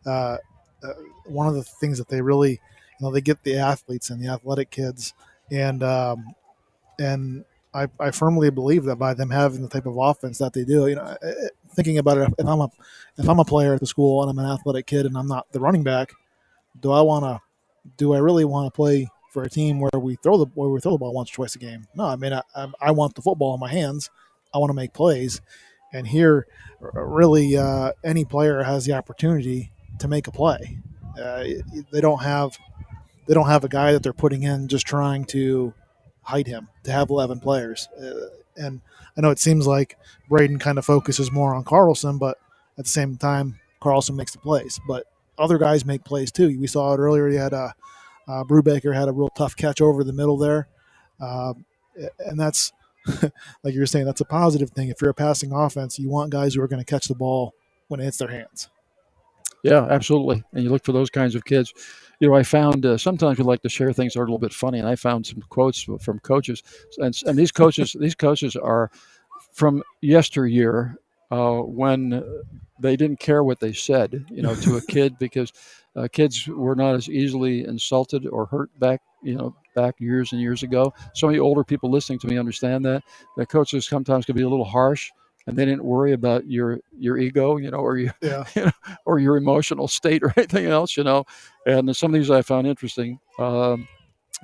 uh, 0.05 0.37
uh, 0.83 0.93
one 1.25 1.47
of 1.47 1.55
the 1.55 1.63
things 1.63 1.97
that 1.97 2.07
they 2.07 2.21
really, 2.21 2.51
you 2.51 2.59
know, 3.01 3.11
they 3.11 3.21
get 3.21 3.43
the 3.43 3.57
athletes 3.57 4.09
and 4.09 4.21
the 4.21 4.29
athletic 4.29 4.69
kids, 4.69 5.13
and 5.51 5.83
um, 5.83 6.35
and 6.99 7.45
I, 7.73 7.87
I 7.99 8.11
firmly 8.11 8.49
believe 8.49 8.83
that 8.85 8.95
by 8.95 9.13
them 9.13 9.29
having 9.29 9.61
the 9.61 9.69
type 9.69 9.85
of 9.85 9.97
offense 9.97 10.39
that 10.39 10.53
they 10.53 10.63
do, 10.63 10.87
you 10.87 10.95
know, 10.95 11.15
thinking 11.73 11.97
about 11.97 12.17
it, 12.17 12.33
if 12.37 12.47
I'm 12.47 12.61
a 12.61 12.69
if 13.17 13.29
I'm 13.29 13.39
a 13.39 13.45
player 13.45 13.73
at 13.73 13.79
the 13.79 13.85
school 13.85 14.21
and 14.21 14.29
I'm 14.29 14.43
an 14.43 14.51
athletic 14.51 14.87
kid 14.87 15.05
and 15.05 15.17
I'm 15.17 15.27
not 15.27 15.51
the 15.51 15.59
running 15.59 15.83
back, 15.83 16.11
do 16.79 16.91
I 16.91 17.01
want 17.01 17.25
to, 17.25 17.41
do 17.97 18.13
I 18.13 18.17
really 18.19 18.45
want 18.45 18.67
to 18.67 18.75
play 18.75 19.07
for 19.31 19.43
a 19.43 19.49
team 19.49 19.79
where 19.79 19.99
we 19.99 20.15
throw 20.15 20.37
the 20.37 20.47
where 20.55 20.69
we 20.69 20.79
throw 20.79 20.93
the 20.93 20.97
ball 20.97 21.13
once 21.13 21.31
or 21.31 21.35
twice 21.35 21.55
a 21.55 21.59
game? 21.59 21.87
No, 21.95 22.05
I 22.05 22.15
mean 22.15 22.33
I, 22.33 22.41
I, 22.55 22.67
I 22.81 22.91
want 22.91 23.15
the 23.15 23.21
football 23.21 23.53
in 23.53 23.59
my 23.59 23.69
hands. 23.69 24.09
I 24.53 24.57
want 24.57 24.71
to 24.71 24.75
make 24.75 24.93
plays, 24.93 25.41
and 25.93 26.07
here, 26.07 26.47
really, 26.79 27.55
uh, 27.55 27.91
any 28.03 28.25
player 28.25 28.63
has 28.63 28.85
the 28.85 28.93
opportunity 28.93 29.71
to 29.99 30.07
make 30.07 30.25
a 30.25 30.31
play. 30.31 30.79
Uh, 31.21 31.43
they 31.91 32.01
don't 32.01 32.23
have 32.23 32.57
they 33.29 33.35
don't 33.35 33.47
have 33.47 33.63
a 33.63 33.69
guy 33.69 33.91
that 33.91 34.01
they're 34.01 34.11
putting 34.11 34.41
in 34.41 34.67
just 34.67 34.87
trying 34.87 35.23
to 35.23 35.71
hide 36.23 36.47
him 36.47 36.67
to 36.83 36.91
have 36.91 37.11
11 37.11 37.39
players. 37.39 37.87
Uh, 38.01 38.25
and 38.57 38.81
I 39.15 39.21
know 39.21 39.29
it 39.29 39.37
seems 39.37 39.67
like 39.67 39.97
Braden 40.27 40.57
kind 40.57 40.79
of 40.79 40.85
focuses 40.85 41.31
more 41.31 41.53
on 41.53 41.63
Carlson, 41.63 42.17
but 42.17 42.39
at 42.79 42.85
the 42.85 42.89
same 42.89 43.17
time, 43.17 43.59
Carlson 43.79 44.15
makes 44.15 44.31
the 44.31 44.39
plays. 44.39 44.79
But 44.87 45.05
other 45.37 45.59
guys 45.59 45.85
make 45.85 46.03
plays 46.03 46.31
too. 46.31 46.59
We 46.59 46.65
saw 46.65 46.91
it 46.95 46.97
earlier. 46.97 47.29
You 47.29 47.37
had 47.37 47.53
a 47.53 47.75
uh, 48.27 48.43
Brubaker 48.45 48.95
had 48.95 49.07
a 49.07 49.11
real 49.11 49.29
tough 49.29 49.55
catch 49.55 49.79
over 49.79 50.03
the 50.03 50.13
middle 50.13 50.37
there, 50.37 50.67
uh, 51.19 51.53
and 52.19 52.39
that's 52.39 52.71
like 53.63 53.73
you 53.73 53.79
were 53.79 53.85
saying. 53.85 54.05
That's 54.05 54.21
a 54.21 54.25
positive 54.25 54.71
thing. 54.71 54.89
If 54.89 55.01
you're 55.01 55.11
a 55.11 55.15
passing 55.15 55.51
offense, 55.51 55.99
you 55.99 56.09
want 56.09 56.31
guys 56.31 56.55
who 56.55 56.61
are 56.61 56.67
going 56.67 56.83
to 56.83 56.91
catch 56.91 57.07
the 57.07 57.15
ball 57.15 57.53
when 57.89 57.99
it 57.99 58.05
hits 58.05 58.17
their 58.17 58.27
hands. 58.27 58.69
Yeah, 59.63 59.85
absolutely. 59.89 60.43
And 60.53 60.63
you 60.63 60.69
look 60.69 60.85
for 60.85 60.91
those 60.93 61.09
kinds 61.09 61.35
of 61.35 61.43
kids. 61.45 61.73
You 62.19 62.29
know, 62.29 62.35
I 62.35 62.43
found 62.43 62.85
uh, 62.85 62.97
sometimes 62.97 63.37
we 63.39 63.45
like 63.45 63.61
to 63.63 63.69
share 63.69 63.93
things 63.93 64.13
that 64.13 64.21
are 64.21 64.23
a 64.23 64.27
little 64.27 64.39
bit 64.39 64.53
funny, 64.53 64.79
and 64.79 64.87
I 64.89 64.95
found 64.95 65.27
some 65.27 65.41
quotes 65.49 65.83
from 66.01 66.19
coaches, 66.19 66.63
and, 66.99 67.17
and 67.27 67.37
these 67.39 67.51
coaches, 67.51 67.95
these 67.99 68.15
coaches 68.15 68.55
are 68.57 68.91
from 69.53 69.83
yesteryear 70.01 70.97
uh, 71.31 71.59
when 71.59 72.23
they 72.81 72.95
didn't 72.95 73.19
care 73.19 73.43
what 73.43 73.59
they 73.59 73.73
said, 73.73 74.25
you 74.29 74.41
know, 74.41 74.55
to 74.55 74.77
a 74.77 74.81
kid 74.87 75.17
because 75.19 75.51
uh, 75.95 76.07
kids 76.11 76.47
were 76.47 76.75
not 76.75 76.95
as 76.95 77.09
easily 77.09 77.65
insulted 77.65 78.27
or 78.27 78.45
hurt 78.47 78.69
back, 78.79 79.01
you 79.23 79.35
know, 79.35 79.55
back 79.75 79.95
years 79.99 80.31
and 80.31 80.41
years 80.41 80.63
ago. 80.63 80.93
So 81.15 81.27
many 81.27 81.39
older 81.39 81.63
people 81.63 81.91
listening 81.91 82.19
to 82.19 82.27
me 82.27 82.37
understand 82.37 82.85
that 82.85 83.03
that 83.37 83.49
coaches 83.49 83.87
sometimes 83.87 84.25
can 84.25 84.35
be 84.35 84.43
a 84.43 84.49
little 84.49 84.65
harsh, 84.65 85.11
and 85.49 85.57
they 85.57 85.65
didn't 85.65 85.83
worry 85.83 86.13
about 86.13 86.47
your 86.47 86.79
your 86.97 87.17
ego, 87.17 87.57
you 87.57 87.71
know, 87.71 87.79
or 87.79 87.97
your 87.97 88.13
Yeah. 88.21 88.43
you 88.55 88.65
know, 88.65 88.71
or 89.05 89.19
your 89.19 89.35
emotional 89.35 89.87
state 89.87 90.23
or 90.23 90.31
anything 90.37 90.67
else, 90.67 90.95
you 90.95 91.03
know. 91.03 91.25
And 91.65 91.93
some 91.95 92.13
of 92.13 92.19
these 92.19 92.29
I 92.29 92.41
found 92.43 92.67
interesting. 92.67 93.19
Um, 93.39 93.87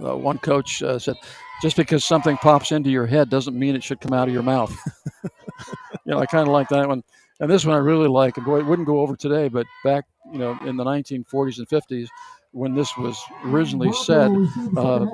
uh, 0.03 0.17
one 0.17 0.39
coach 0.39 0.81
uh, 0.83 0.97
said, 0.99 1.15
"Just 1.61 1.77
because 1.77 2.03
something 2.03 2.35
pops 2.37 2.71
into 2.71 2.89
your 2.89 3.05
head 3.05 3.29
doesn't 3.29 3.57
mean 3.57 3.75
it 3.75 3.83
should 3.83 4.01
come 4.01 4.13
out 4.13 4.27
of 4.27 4.33
your 4.33 4.43
mouth." 4.43 4.75
you 5.23 6.11
know, 6.11 6.19
I 6.19 6.25
kind 6.25 6.47
of 6.47 6.51
like 6.53 6.67
that 6.69 6.87
one. 6.87 7.03
And 7.39 7.51
this 7.51 7.65
one 7.65 7.75
I 7.75 7.79
really 7.79 8.07
like. 8.07 8.37
And 8.37 8.45
boy, 8.45 8.59
it 8.59 8.65
wouldn't 8.65 8.87
go 8.87 8.99
over 8.99 9.15
today, 9.15 9.47
but 9.47 9.65
back, 9.83 10.05
you 10.31 10.39
know, 10.39 10.57
in 10.65 10.75
the 10.77 10.83
1940s 10.83 11.57
and 11.59 11.67
50s, 11.67 12.07
when 12.51 12.73
this 12.73 12.95
was 12.97 13.19
originally 13.43 13.91
said, 13.91 14.31
uh, 14.77 15.05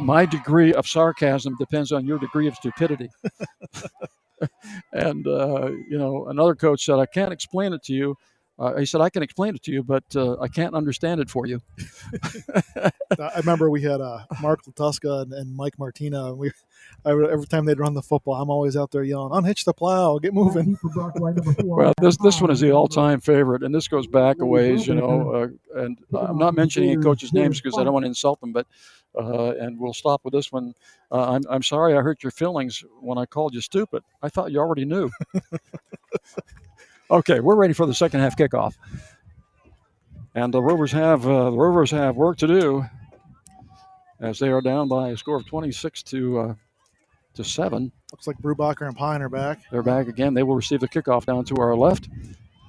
my 0.00 0.24
degree 0.24 0.72
of 0.72 0.86
sarcasm 0.86 1.54
depends 1.58 1.92
on 1.92 2.06
your 2.06 2.18
degree 2.18 2.48
of 2.48 2.54
stupidity. 2.54 3.10
and 4.92 5.26
uh, 5.26 5.70
you 5.88 5.98
know, 5.98 6.26
another 6.26 6.54
coach 6.54 6.84
said, 6.84 6.98
"I 6.98 7.06
can't 7.06 7.32
explain 7.32 7.72
it 7.72 7.82
to 7.84 7.92
you." 7.92 8.16
Uh, 8.58 8.76
he 8.76 8.84
said, 8.84 9.00
"I 9.00 9.08
can 9.08 9.22
explain 9.22 9.54
it 9.54 9.62
to 9.64 9.72
you, 9.72 9.82
but 9.82 10.04
uh, 10.14 10.38
I 10.38 10.48
can't 10.48 10.74
understand 10.74 11.20
it 11.20 11.30
for 11.30 11.46
you." 11.46 11.60
I 12.76 13.38
remember 13.38 13.70
we 13.70 13.82
had 13.82 14.00
uh, 14.00 14.24
Mark 14.42 14.64
Latuska 14.64 15.22
and, 15.22 15.32
and 15.32 15.56
Mike 15.56 15.78
Martina, 15.78 16.28
and 16.28 16.38
we 16.38 16.52
I, 17.04 17.12
every 17.12 17.46
time 17.46 17.64
they'd 17.64 17.78
run 17.78 17.94
the 17.94 18.02
football, 18.02 18.34
I'm 18.34 18.50
always 18.50 18.76
out 18.76 18.90
there 18.90 19.02
yelling, 19.02 19.32
"Unhitch 19.32 19.64
the 19.64 19.72
plow, 19.72 20.18
get 20.18 20.34
moving." 20.34 20.76
Well, 21.64 21.94
this 22.00 22.18
this 22.18 22.40
one 22.40 22.50
is 22.50 22.60
the 22.60 22.72
all-time 22.72 23.20
favorite, 23.20 23.62
and 23.62 23.74
this 23.74 23.88
goes 23.88 24.06
back 24.06 24.36
a 24.40 24.46
ways, 24.46 24.86
you 24.86 24.94
know. 24.94 25.30
Uh, 25.74 25.80
and 25.80 25.98
I'm 26.18 26.36
not 26.36 26.54
mentioning 26.54 26.90
any 26.90 27.02
coaches' 27.02 27.32
names 27.32 27.60
because 27.60 27.78
I 27.78 27.84
don't 27.84 27.94
want 27.94 28.04
to 28.04 28.08
insult 28.08 28.40
them, 28.40 28.52
but 28.52 28.66
uh, 29.16 29.52
and 29.58 29.78
we'll 29.78 29.92
stop 29.92 30.20
with 30.24 30.32
this 30.32 30.52
one. 30.52 30.74
Uh, 31.10 31.32
I'm 31.32 31.42
I'm 31.50 31.62
sorry 31.62 31.96
I 31.96 32.00
hurt 32.00 32.22
your 32.22 32.30
feelings 32.30 32.84
when 33.00 33.18
I 33.18 33.26
called 33.26 33.54
you 33.54 33.60
stupid. 33.60 34.02
I 34.22 34.28
thought 34.28 34.52
you 34.52 34.58
already 34.58 34.84
knew. 34.84 35.10
okay, 37.10 37.40
we're 37.40 37.56
ready 37.56 37.74
for 37.74 37.86
the 37.86 37.94
second 37.94 38.20
half 38.20 38.36
kickoff, 38.36 38.76
and 40.34 40.54
the 40.54 40.62
Rovers 40.62 40.92
have 40.92 41.26
uh, 41.26 41.50
the 41.50 41.56
Rovers 41.56 41.90
have 41.90 42.16
work 42.16 42.38
to 42.38 42.46
do 42.46 42.84
as 44.20 44.38
they 44.38 44.48
are 44.48 44.60
down 44.60 44.88
by 44.88 45.10
a 45.10 45.16
score 45.16 45.36
of 45.36 45.46
26 45.46 46.02
to 46.04 46.38
uh, 46.38 46.54
to 47.34 47.44
seven. 47.44 47.92
Looks 48.12 48.26
like 48.26 48.38
Brubaker 48.38 48.86
and 48.86 48.96
Pine 48.96 49.22
are 49.22 49.28
back. 49.28 49.60
They're 49.70 49.82
back 49.82 50.08
again. 50.08 50.34
They 50.34 50.42
will 50.42 50.56
receive 50.56 50.80
the 50.80 50.88
kickoff 50.88 51.26
down 51.26 51.44
to 51.46 51.56
our 51.56 51.76
left. 51.76 52.08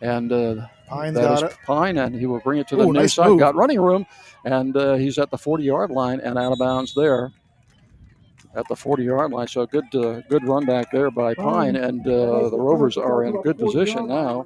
And 0.02 0.32
uh, 0.32 0.68
Pine's 0.90 1.16
that 1.16 1.22
got 1.22 1.44
is 1.44 1.52
it. 1.52 1.58
Pine, 1.66 1.98
and 1.98 2.16
he 2.16 2.26
will 2.26 2.40
bring 2.40 2.60
it 2.60 2.68
to 2.70 2.76
the 2.76 2.84
Ooh, 2.84 2.92
near 2.92 3.04
nice 3.04 3.14
side. 3.14 3.28
move. 3.30 3.40
Got 3.40 3.56
running 3.56 3.80
room, 3.80 4.06
and 4.46 4.76
uh, 4.76 4.96
he's 4.96 5.18
at 5.20 5.30
the 5.30 5.38
40 5.38 5.64
yard 5.64 5.92
line 5.92 6.20
and 6.22 6.38
out 6.38 6.52
of 6.52 6.60
bounds 6.60 6.94
there. 6.94 7.32
At 8.56 8.68
the 8.68 8.76
40 8.76 9.04
yard 9.04 9.32
line. 9.32 9.48
So 9.48 9.66
good 9.66 9.86
uh, 9.96 10.22
good 10.28 10.44
run 10.46 10.66
back 10.66 10.92
there 10.92 11.10
by 11.10 11.34
Pine, 11.36 11.76
and 11.78 12.06
uh, 12.06 12.50
the 12.50 12.58
Rovers 12.58 12.98
are 12.98 13.24
in 13.24 13.42
good 13.44 13.58
position 13.58 14.08
now. 14.08 14.46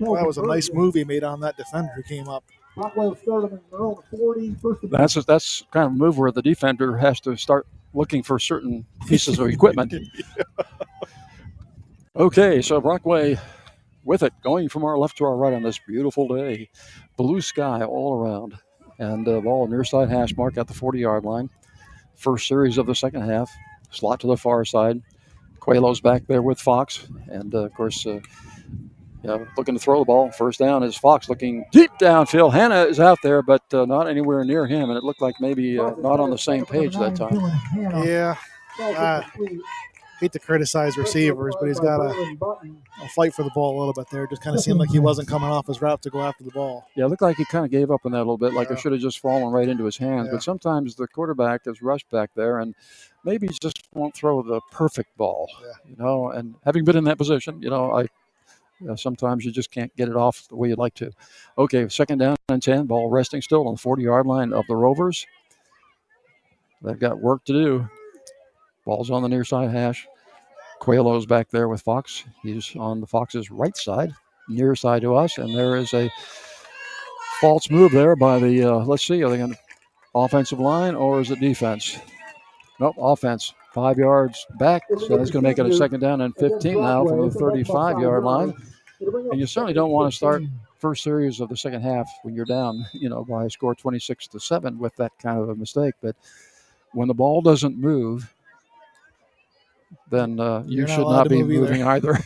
Well, 0.00 0.14
that 0.14 0.26
was 0.26 0.38
a 0.38 0.42
nice 0.46 0.72
move 0.72 0.94
he 0.94 1.04
made 1.04 1.22
on 1.22 1.38
that 1.40 1.56
defender 1.56 1.92
who 1.94 2.02
came 2.02 2.28
up. 2.28 2.42
Rockwell 2.76 3.14
started 3.16 3.52
in 3.52 3.60
their 3.70 3.80
own 3.80 3.96
40. 4.10 4.54
First 4.54 4.82
and 4.82 4.90
That's 4.92 5.14
that's 5.24 5.64
kind 5.70 5.86
of 5.86 5.92
a 5.92 5.94
move 5.96 6.18
where 6.18 6.32
the 6.32 6.42
defender 6.42 6.96
has 6.96 7.20
to 7.20 7.36
start 7.36 7.66
looking 7.94 8.22
for 8.22 8.38
certain 8.38 8.86
pieces 9.06 9.38
of 9.38 9.48
equipment. 9.48 9.94
Okay, 12.16 12.60
so 12.60 12.80
Brockway 12.80 13.38
with 14.04 14.22
it, 14.22 14.32
going 14.42 14.68
from 14.68 14.84
our 14.84 14.98
left 14.98 15.18
to 15.18 15.24
our 15.24 15.36
right 15.36 15.52
on 15.52 15.62
this 15.62 15.78
beautiful 15.86 16.28
day. 16.28 16.68
Blue 17.16 17.40
sky 17.40 17.82
all 17.82 18.14
around. 18.14 18.54
And 18.98 19.26
uh, 19.26 19.40
ball 19.40 19.66
near 19.66 19.84
side 19.84 20.10
hash 20.10 20.36
mark 20.36 20.58
at 20.58 20.66
the 20.66 20.74
40 20.74 20.98
yard 21.00 21.24
line. 21.24 21.48
first 22.16 22.46
series 22.46 22.76
of 22.78 22.86
the 22.86 22.94
second 22.94 23.22
half. 23.22 23.50
Slot 23.90 24.20
to 24.20 24.26
the 24.26 24.36
far 24.36 24.64
side. 24.64 25.00
Coelho's 25.60 26.00
back 26.00 26.26
there 26.26 26.42
with 26.42 26.58
Fox, 26.60 27.06
and 27.28 27.54
uh, 27.54 27.64
of 27.64 27.74
course, 27.74 28.06
uh, 28.06 28.20
yeah, 29.22 29.44
looking 29.58 29.74
to 29.74 29.80
throw 29.80 29.98
the 29.98 30.04
ball. 30.06 30.30
First 30.30 30.58
down 30.58 30.82
is 30.82 30.96
Fox 30.96 31.28
looking 31.28 31.64
deep 31.72 31.90
downfield. 32.00 32.52
Hannah 32.52 32.84
is 32.84 32.98
out 33.00 33.18
there, 33.22 33.42
but 33.42 33.62
uh, 33.74 33.84
not 33.84 34.08
anywhere 34.08 34.44
near 34.44 34.66
him, 34.66 34.88
and 34.88 34.96
it 34.96 35.04
looked 35.04 35.20
like 35.20 35.34
maybe 35.40 35.78
uh, 35.78 35.90
not 35.98 36.18
on 36.20 36.30
the 36.30 36.38
same 36.38 36.64
page 36.64 36.94
that 36.96 37.16
time. 37.16 37.36
Yeah. 38.04 38.34
Hate 40.20 40.32
to 40.32 40.38
criticize 40.38 40.98
receivers, 40.98 41.54
but 41.58 41.66
he's 41.66 41.80
got 41.80 41.96
to 41.96 42.36
fight 43.14 43.32
for 43.32 43.42
the 43.42 43.50
ball 43.54 43.76
a 43.76 43.78
little 43.78 43.94
bit 43.94 44.06
there. 44.10 44.26
Just 44.26 44.42
kind 44.42 44.54
of 44.54 44.62
seemed 44.62 44.78
like 44.78 44.90
he 44.90 44.98
wasn't 45.10 45.28
coming 45.28 45.48
off 45.48 45.66
his 45.66 45.80
route 45.80 46.02
to 46.02 46.10
go 46.10 46.20
after 46.20 46.44
the 46.44 46.50
ball. 46.50 46.84
Yeah, 46.94 47.06
it 47.06 47.08
looked 47.08 47.22
like 47.22 47.38
he 47.38 47.46
kind 47.46 47.64
of 47.64 47.70
gave 47.70 47.90
up 47.90 48.00
on 48.04 48.12
that 48.12 48.18
a 48.18 48.20
little 48.20 48.36
bit, 48.36 48.52
like 48.52 48.68
Yeah. 48.68 48.74
it 48.74 48.80
should 48.80 48.92
have 48.92 49.00
just 49.00 49.18
fallen 49.20 49.50
right 49.50 49.66
into 49.66 49.84
his 49.84 49.96
hands. 49.96 50.26
Yeah. 50.26 50.32
But 50.32 50.42
sometimes 50.42 50.94
the 50.94 51.08
quarterback 51.08 51.62
is 51.66 51.80
rushed 51.80 52.10
back 52.10 52.30
there 52.36 52.58
and 52.58 52.74
maybe 53.24 53.48
just 53.62 53.88
won't 53.94 54.14
throw 54.14 54.42
the 54.42 54.60
perfect 54.70 55.16
ball, 55.16 55.48
you 55.88 55.96
know. 55.98 56.30
And 56.30 56.54
having 56.66 56.84
been 56.84 56.96
in 56.98 57.04
that 57.04 57.16
position, 57.16 57.62
you 57.62 57.70
know, 57.70 57.92
I 57.92 58.06
uh, 58.88 58.96
sometimes 58.96 59.44
you 59.44 59.50
just 59.52 59.70
can't 59.70 59.94
get 59.96 60.08
it 60.08 60.16
off 60.16 60.48
the 60.48 60.56
way 60.56 60.68
you'd 60.68 60.78
like 60.78 60.94
to. 60.94 61.10
Okay, 61.58 61.88
second 61.88 62.18
down 62.18 62.36
and 62.48 62.62
10, 62.62 62.86
ball 62.86 63.10
resting 63.10 63.40
still 63.42 63.66
on 63.68 63.74
the 63.74 63.80
40 63.80 64.02
yard 64.02 64.26
line 64.26 64.52
of 64.52 64.66
the 64.68 64.76
Rovers. 64.76 65.26
They've 66.82 66.98
got 66.98 67.20
work 67.20 67.44
to 67.44 67.52
do. 67.52 67.88
Ball's 68.90 69.12
on 69.12 69.22
the 69.22 69.28
near 69.28 69.44
side 69.44 69.70
hash. 69.70 70.08
Coelho's 70.80 71.24
back 71.24 71.48
there 71.48 71.68
with 71.68 71.80
Fox. 71.80 72.24
He's 72.42 72.74
on 72.74 73.00
the 73.00 73.06
Fox's 73.06 73.48
right 73.48 73.76
side, 73.76 74.12
near 74.48 74.74
side 74.74 75.02
to 75.02 75.14
us, 75.14 75.38
and 75.38 75.54
there 75.54 75.76
is 75.76 75.94
a 75.94 76.10
false 77.40 77.70
move 77.70 77.92
there 77.92 78.16
by 78.16 78.40
the. 78.40 78.64
Uh, 78.64 78.78
let's 78.78 79.06
see, 79.06 79.22
are 79.22 79.30
they 79.30 79.36
going 79.36 79.56
offensive 80.12 80.58
line 80.58 80.96
or 80.96 81.20
is 81.20 81.30
it 81.30 81.38
defense? 81.38 82.00
Nope, 82.80 82.96
offense. 82.98 83.54
Five 83.72 83.96
yards 83.96 84.44
back, 84.58 84.82
so 84.88 85.16
that's 85.16 85.30
going 85.30 85.44
to 85.44 85.48
make 85.48 85.60
it 85.60 85.66
a 85.66 85.76
second 85.76 86.00
down 86.00 86.22
and 86.22 86.34
15 86.34 86.80
now 86.80 87.06
from 87.06 87.28
the 87.28 87.30
35 87.30 88.00
yard 88.00 88.24
line. 88.24 88.52
And 89.00 89.38
you 89.38 89.46
certainly 89.46 89.72
don't 89.72 89.92
want 89.92 90.10
to 90.12 90.16
start 90.16 90.42
first 90.78 91.04
series 91.04 91.38
of 91.38 91.48
the 91.48 91.56
second 91.56 91.82
half 91.82 92.10
when 92.24 92.34
you're 92.34 92.44
down, 92.44 92.84
you 92.92 93.08
know, 93.08 93.24
by 93.24 93.44
a 93.44 93.50
score 93.50 93.76
26 93.76 94.26
to 94.26 94.40
7 94.40 94.80
with 94.80 94.96
that 94.96 95.12
kind 95.22 95.38
of 95.38 95.48
a 95.48 95.54
mistake. 95.54 95.94
But 96.02 96.16
when 96.90 97.06
the 97.06 97.14
ball 97.14 97.40
doesn't 97.40 97.78
move, 97.78 98.34
then 100.10 100.40
uh, 100.40 100.62
you 100.66 100.78
You're 100.78 100.88
not 100.88 100.94
should 100.94 101.08
not 101.08 101.28
be 101.28 101.42
move 101.42 101.50
either. 101.52 101.60
moving 101.60 101.82
either. 101.82 102.18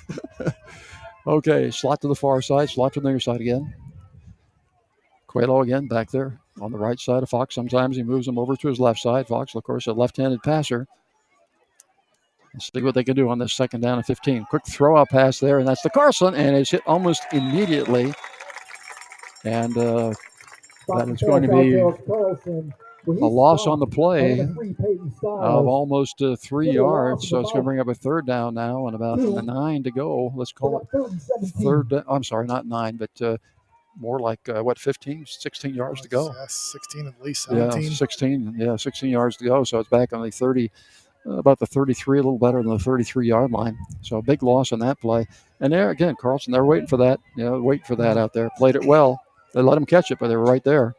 okay, 1.26 1.70
slot 1.70 2.00
to 2.02 2.08
the 2.08 2.14
far 2.14 2.42
side, 2.42 2.70
slot 2.70 2.94
to 2.94 3.00
the 3.00 3.08
near 3.08 3.20
side 3.20 3.40
again. 3.40 3.74
Coelho 5.26 5.62
again 5.62 5.88
back 5.88 6.10
there 6.10 6.40
on 6.60 6.70
the 6.72 6.78
right 6.78 6.98
side 6.98 7.22
of 7.22 7.28
Fox. 7.28 7.54
Sometimes 7.54 7.96
he 7.96 8.02
moves 8.02 8.28
him 8.28 8.38
over 8.38 8.56
to 8.56 8.68
his 8.68 8.78
left 8.78 9.00
side. 9.00 9.26
Fox, 9.26 9.54
of 9.54 9.64
course, 9.64 9.86
a 9.86 9.92
left-handed 9.92 10.42
passer. 10.42 10.86
Let's 12.52 12.70
see 12.72 12.82
what 12.82 12.94
they 12.94 13.02
can 13.02 13.16
do 13.16 13.28
on 13.28 13.38
this 13.40 13.52
second 13.52 13.80
down 13.80 13.98
and 13.98 14.06
15. 14.06 14.44
Quick 14.44 14.62
throw 14.68 14.96
out 14.96 15.08
pass 15.08 15.40
there, 15.40 15.58
and 15.58 15.66
that's 15.66 15.82
the 15.82 15.90
Carlson, 15.90 16.34
and 16.34 16.54
it's 16.54 16.70
hit 16.70 16.82
almost 16.86 17.24
immediately. 17.32 18.14
And 19.44 19.76
uh, 19.76 20.14
that 20.88 21.08
is 21.08 21.20
going 21.20 21.42
to 21.42 21.48
be 21.48 21.72
a 23.06 23.10
loss 23.26 23.66
on 23.66 23.78
the 23.80 23.86
play 23.86 24.40
of 24.40 25.66
almost 25.66 26.20
uh, 26.22 26.36
three 26.36 26.70
yards. 26.70 27.28
So 27.28 27.40
it's 27.40 27.50
going 27.52 27.62
to 27.62 27.64
bring 27.64 27.80
up 27.80 27.88
a 27.88 27.94
third 27.94 28.26
down 28.26 28.54
now 28.54 28.86
and 28.86 28.94
about 28.96 29.18
nine 29.18 29.82
to 29.84 29.90
go. 29.90 30.32
Let's 30.34 30.52
call 30.52 30.80
it 30.80 30.88
third. 31.62 31.92
I'm 32.08 32.24
sorry, 32.24 32.46
not 32.46 32.66
nine, 32.66 32.96
but 32.96 33.10
uh, 33.20 33.36
more 33.98 34.18
like 34.18 34.48
uh, 34.48 34.62
what, 34.62 34.78
15, 34.78 35.26
16 35.26 35.74
yards 35.74 36.00
to 36.00 36.08
go. 36.08 36.32
Yes, 36.40 36.70
16 36.72 37.06
at 37.06 37.22
least, 37.22 37.48
Yeah, 37.50 37.70
16. 37.70 38.54
Yeah, 38.58 38.76
16 38.76 39.10
yards 39.10 39.36
to 39.36 39.44
go. 39.44 39.64
So 39.64 39.78
it's 39.78 39.88
back 39.88 40.12
on 40.12 40.22
the 40.22 40.30
30, 40.30 40.70
uh, 41.26 41.30
about 41.32 41.58
the 41.58 41.66
33, 41.66 42.18
a 42.18 42.22
little 42.22 42.38
better 42.38 42.62
than 42.62 42.70
the 42.72 42.78
33 42.78 43.28
yard 43.28 43.50
line. 43.50 43.78
So 44.02 44.16
a 44.16 44.22
big 44.22 44.42
loss 44.42 44.72
on 44.72 44.78
that 44.80 45.00
play. 45.00 45.26
And 45.60 45.72
there 45.72 45.90
again, 45.90 46.16
Carlson, 46.20 46.52
they're 46.52 46.64
waiting 46.64 46.88
for 46.88 46.96
that. 46.98 47.20
You 47.36 47.44
know, 47.44 47.60
waiting 47.62 47.84
for 47.84 47.96
that 47.96 48.16
out 48.16 48.32
there. 48.32 48.50
Played 48.56 48.76
it 48.76 48.84
well. 48.84 49.20
They 49.52 49.62
let 49.62 49.78
him 49.78 49.86
catch 49.86 50.10
it, 50.10 50.18
but 50.18 50.26
they 50.28 50.36
were 50.36 50.44
right 50.44 50.64
there. 50.64 50.96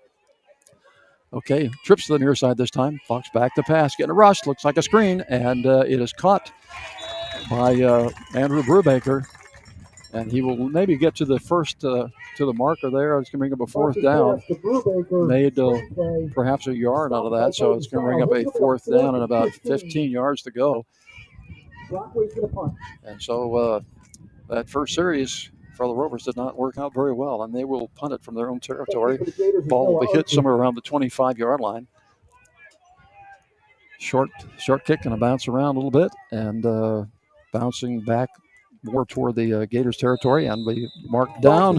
Okay, 1.34 1.70
trips 1.84 2.06
to 2.08 2.14
the 2.14 2.20
near 2.20 2.36
side 2.36 2.58
this 2.58 2.72
time. 2.72 3.00
Fox 3.08 3.30
back 3.34 3.54
to 3.56 3.64
pass, 3.64 3.96
getting 3.96 4.12
a 4.12 4.14
rush. 4.14 4.46
Looks 4.46 4.64
like 4.64 4.78
a 4.78 4.82
screen, 4.82 5.24
and 5.28 5.66
uh, 5.66 5.84
it 5.88 6.00
is 6.00 6.14
caught 6.14 6.52
by 7.50 7.82
uh, 7.82 8.10
Andrew 8.36 8.64
Brubaker. 8.64 9.26
And 10.14 10.32
he 10.32 10.42
will 10.42 10.56
maybe 10.70 10.96
get 10.96 11.14
to 11.16 11.26
the 11.26 11.38
first, 11.40 11.84
uh, 11.84 12.08
to 12.38 12.46
the 12.46 12.54
marker 12.54 12.90
there. 12.90 13.20
It's 13.20 13.30
going 13.30 13.38
to 13.38 13.38
bring 13.40 13.54
up 13.54 13.60
a 13.60 13.68
fourth 13.70 14.02
down. 14.02 14.42
Made 15.28 15.60
uh, 15.60 15.78
perhaps 16.34 16.68
a 16.68 16.76
yard 16.76 17.12
out 17.12 17.26
of 17.26 17.34
that, 17.34 17.54
so 17.54 17.74
it's 17.74 17.88
going 17.88 18.06
to 18.06 18.12
bring 18.12 18.24
up 18.24 18.32
a 18.32 18.58
fourth 18.58 18.86
down 18.90 19.16
and 19.16 19.24
about 19.26 19.50
15 19.52 20.10
yards 20.10 20.42
to 20.44 20.52
go. 20.52 20.86
And 23.04 23.22
so 23.22 23.56
uh, 23.56 23.80
that 24.50 24.70
first 24.70 24.96
series 24.96 25.52
for 25.76 25.88
the 25.88 25.94
Rovers 25.94 26.24
did 26.24 26.36
not 26.36 26.58
work 26.58 26.78
out 26.78 26.94
very 26.94 27.14
well, 27.14 27.44
and 27.44 27.54
they 27.54 27.66
will 27.66 27.90
punt 27.90 28.14
it 28.14 28.24
from 28.24 28.36
their 28.36 28.50
own 28.50 28.60
territory. 28.60 29.20
Ball 29.66 29.94
will 29.94 30.00
be 30.02 30.08
hit 30.14 30.30
somewhere 30.30 30.54
around 30.54 30.76
the 30.76 30.82
25 30.82 31.38
yard 31.38 31.60
line. 31.60 31.88
Short, 34.00 34.30
short 34.58 34.86
kick 34.86 35.06
and 35.06 35.14
a 35.14 35.18
bounce 35.18 35.48
around 35.48 35.76
a 35.76 35.80
little 35.80 35.92
bit, 35.92 36.12
and 36.32 36.66
uh, 36.66 37.06
bouncing 37.52 38.02
back 38.02 38.30
more 38.84 39.06
toward 39.06 39.36
the 39.36 39.62
uh, 39.62 39.66
Gators 39.66 39.98
territory, 39.98 40.46
and 40.48 40.66
we 40.66 40.90
marked 41.08 41.42
down 41.42 41.78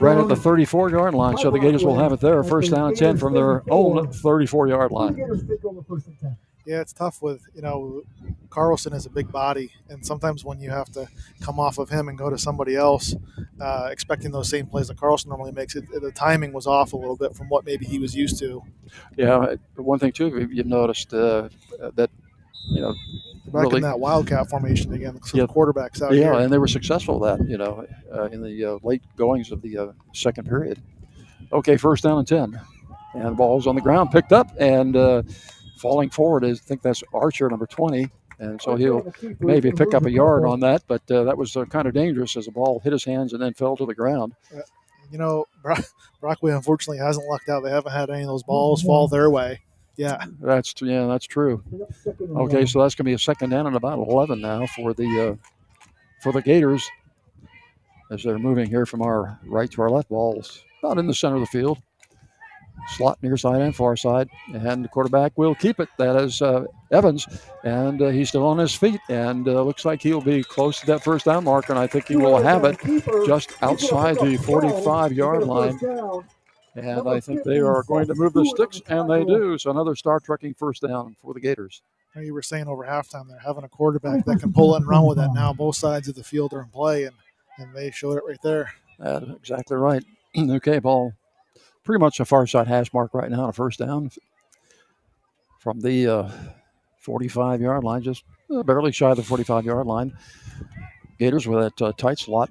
right 0.00 0.18
at 0.18 0.28
the 0.28 0.36
34 0.36 0.90
yard 0.90 1.14
line. 1.14 1.36
So 1.36 1.50
the 1.50 1.58
Gators 1.58 1.84
will 1.84 1.98
have 1.98 2.12
it 2.12 2.20
there, 2.20 2.42
first 2.42 2.72
down 2.72 2.88
and 2.88 2.96
10 2.96 3.18
from 3.18 3.34
their 3.34 3.62
own 3.70 4.10
34 4.10 4.68
yard 4.68 4.90
line. 4.90 5.16
Yeah, 6.66 6.80
it's 6.80 6.92
tough 6.92 7.22
with, 7.22 7.42
you 7.54 7.62
know, 7.62 8.02
Carlson 8.50 8.92
is 8.92 9.06
a 9.06 9.10
big 9.10 9.30
body, 9.30 9.70
and 9.88 10.04
sometimes 10.04 10.44
when 10.44 10.58
you 10.60 10.70
have 10.70 10.90
to 10.92 11.06
come 11.40 11.60
off 11.60 11.78
of 11.78 11.88
him 11.88 12.08
and 12.08 12.18
go 12.18 12.28
to 12.28 12.36
somebody 12.36 12.74
else, 12.74 13.14
uh, 13.60 13.88
expecting 13.92 14.32
those 14.32 14.48
same 14.48 14.66
plays 14.66 14.88
that 14.88 14.96
Carlson 14.96 15.28
normally 15.28 15.52
makes, 15.52 15.76
it, 15.76 15.84
the 15.88 16.10
timing 16.10 16.52
was 16.52 16.66
off 16.66 16.92
a 16.92 16.96
little 16.96 17.16
bit 17.16 17.36
from 17.36 17.48
what 17.48 17.64
maybe 17.64 17.84
he 17.84 18.00
was 18.00 18.16
used 18.16 18.38
to. 18.40 18.64
Yeah, 19.16 19.54
one 19.76 20.00
thing 20.00 20.10
too, 20.10 20.48
you've 20.50 20.66
noticed 20.66 21.14
uh, 21.14 21.50
that 21.94 22.10
you 22.70 22.80
know 22.80 22.94
Back 23.52 23.62
really 23.62 23.76
in 23.76 23.82
that 23.82 24.00
Wildcat 24.00 24.50
formation 24.50 24.92
again, 24.92 25.20
so 25.22 25.38
Yeah. 25.38 25.46
the 25.46 25.52
quarterbacks 25.52 26.02
out 26.02 26.12
here. 26.12 26.22
yeah, 26.22 26.32
here. 26.32 26.42
and 26.42 26.52
they 26.52 26.58
were 26.58 26.66
successful 26.66 27.24
at 27.24 27.38
that, 27.38 27.48
you 27.48 27.58
know, 27.58 27.86
uh, 28.12 28.24
in 28.24 28.42
the 28.42 28.64
uh, 28.64 28.78
late 28.82 29.02
goings 29.16 29.52
of 29.52 29.62
the 29.62 29.78
uh, 29.78 29.86
second 30.12 30.48
period. 30.48 30.82
Okay, 31.52 31.76
first 31.76 32.02
down 32.02 32.18
and 32.18 32.26
10. 32.26 32.60
And 33.14 33.24
the 33.24 33.30
ball's 33.30 33.66
on 33.68 33.76
the 33.76 33.80
ground, 33.80 34.10
picked 34.10 34.32
up, 34.32 34.48
and 34.58 34.94
uh, 34.96 35.22
falling 35.76 36.10
forward 36.10 36.44
I 36.44 36.54
think 36.54 36.82
that's 36.82 37.02
Archer, 37.12 37.48
number 37.48 37.66
20. 37.66 38.10
And 38.38 38.60
so 38.60 38.76
he'll 38.76 39.12
maybe 39.40 39.72
pick 39.72 39.94
up 39.94 40.04
a 40.04 40.10
yard 40.10 40.44
on 40.44 40.60
that, 40.60 40.82
but 40.86 41.10
uh, 41.10 41.24
that 41.24 41.38
was 41.38 41.56
uh, 41.56 41.64
kind 41.64 41.88
of 41.88 41.94
dangerous 41.94 42.36
as 42.36 42.44
the 42.44 42.50
ball 42.50 42.80
hit 42.80 42.92
his 42.92 43.04
hands 43.04 43.32
and 43.32 43.40
then 43.40 43.54
fell 43.54 43.76
to 43.78 43.86
the 43.86 43.94
ground. 43.94 44.34
Uh, 44.54 44.60
you 45.10 45.16
know, 45.16 45.46
Bro- 45.62 45.76
Brockway 46.20 46.52
unfortunately 46.52 46.98
hasn't 46.98 47.26
lucked 47.26 47.48
out. 47.48 47.62
They 47.62 47.70
haven't 47.70 47.92
had 47.92 48.10
any 48.10 48.22
of 48.22 48.28
those 48.28 48.42
balls 48.42 48.82
fall 48.82 49.08
their 49.08 49.30
way. 49.30 49.60
Yeah. 49.96 50.22
That's 50.40 50.74
yeah, 50.82 51.06
that's 51.06 51.26
true. 51.26 51.64
Okay, 52.36 52.66
so 52.66 52.82
that's 52.82 52.94
going 52.94 53.04
to 53.04 53.10
be 53.10 53.14
a 53.14 53.18
second 53.18 53.50
down 53.50 53.66
and 53.66 53.76
about 53.76 53.98
11 53.98 54.40
now 54.42 54.66
for 54.66 54.92
the 54.92 55.30
uh, 55.30 55.48
for 56.22 56.32
the 56.32 56.42
Gators 56.42 56.86
as 58.10 58.22
they're 58.22 58.38
moving 58.38 58.68
here 58.68 58.84
from 58.84 59.00
our 59.00 59.38
right 59.46 59.70
to 59.70 59.80
our 59.80 59.88
left. 59.90 60.10
Balls 60.10 60.62
about 60.82 60.98
in 60.98 61.06
the 61.06 61.14
center 61.14 61.36
of 61.36 61.40
the 61.40 61.46
field. 61.46 61.78
Slot 62.88 63.18
near 63.22 63.36
side 63.36 63.60
and 63.60 63.74
far 63.74 63.96
side, 63.96 64.28
and 64.54 64.84
the 64.84 64.88
quarterback 64.88 65.32
will 65.36 65.54
keep 65.54 65.80
it. 65.80 65.88
That 65.98 66.16
is 66.16 66.40
uh, 66.40 66.66
Evans, 66.92 67.26
and 67.64 68.00
uh, 68.00 68.08
he's 68.08 68.28
still 68.28 68.46
on 68.46 68.58
his 68.58 68.74
feet, 68.74 69.00
and 69.08 69.48
uh, 69.48 69.62
looks 69.62 69.84
like 69.84 70.00
he'll 70.00 70.20
be 70.20 70.44
close 70.44 70.80
to 70.80 70.86
that 70.86 71.02
first 71.02 71.24
down 71.24 71.44
mark, 71.44 71.68
and 71.68 71.78
I 71.78 71.88
think 71.88 72.06
he 72.06 72.16
will 72.16 72.40
have 72.40 72.64
it 72.64 72.78
just 73.26 73.52
outside 73.60 74.16
the 74.16 74.38
45-yard 74.38 75.44
line. 75.44 75.78
And 76.76 77.08
I 77.08 77.20
think 77.20 77.42
they 77.42 77.58
are 77.58 77.82
going 77.84 78.06
to 78.06 78.14
move 78.14 78.34
the 78.34 78.44
sticks, 78.44 78.80
and 78.88 79.10
they 79.10 79.24
do. 79.24 79.58
So 79.58 79.70
another 79.70 79.96
Star 79.96 80.20
Trucking 80.20 80.54
first 80.54 80.82
down 80.82 81.16
for 81.20 81.34
the 81.34 81.40
Gators. 81.40 81.82
You 82.14 82.32
were 82.34 82.42
saying 82.42 82.68
over 82.68 82.84
halftime 82.84 83.28
they're 83.28 83.38
having 83.38 83.64
a 83.64 83.68
quarterback 83.68 84.24
that 84.24 84.40
can 84.40 84.52
pull 84.52 84.74
it 84.74 84.78
and 84.78 84.88
run 84.88 85.04
with 85.04 85.18
it. 85.18 85.28
Now 85.34 85.52
both 85.52 85.76
sides 85.76 86.08
of 86.08 86.14
the 86.14 86.24
field 86.24 86.54
are 86.54 86.62
in 86.62 86.68
play, 86.68 87.04
and, 87.04 87.14
and 87.58 87.74
they 87.74 87.90
showed 87.90 88.16
it 88.16 88.24
right 88.26 88.40
there. 88.42 88.72
That's 88.98 89.26
exactly 89.30 89.76
right. 89.76 90.04
okay, 90.38 90.78
ball 90.78 91.12
pretty 91.86 92.00
much 92.00 92.20
a 92.20 92.24
far 92.24 92.46
side 92.46 92.66
hash 92.66 92.92
mark 92.92 93.14
right 93.14 93.30
now, 93.30 93.48
a 93.48 93.52
first 93.52 93.78
down 93.78 94.10
from 95.60 95.80
the 95.80 96.06
uh, 96.06 96.30
45 96.98 97.60
yard 97.60 97.84
line, 97.84 98.02
just 98.02 98.24
uh, 98.54 98.62
barely 98.64 98.92
shy 98.92 99.10
of 99.10 99.16
the 99.16 99.22
45 99.22 99.64
yard 99.64 99.86
line. 99.86 100.12
Gators 101.18 101.46
with 101.46 101.60
that 101.60 101.82
uh, 101.82 101.92
tight 101.92 102.18
slot 102.18 102.50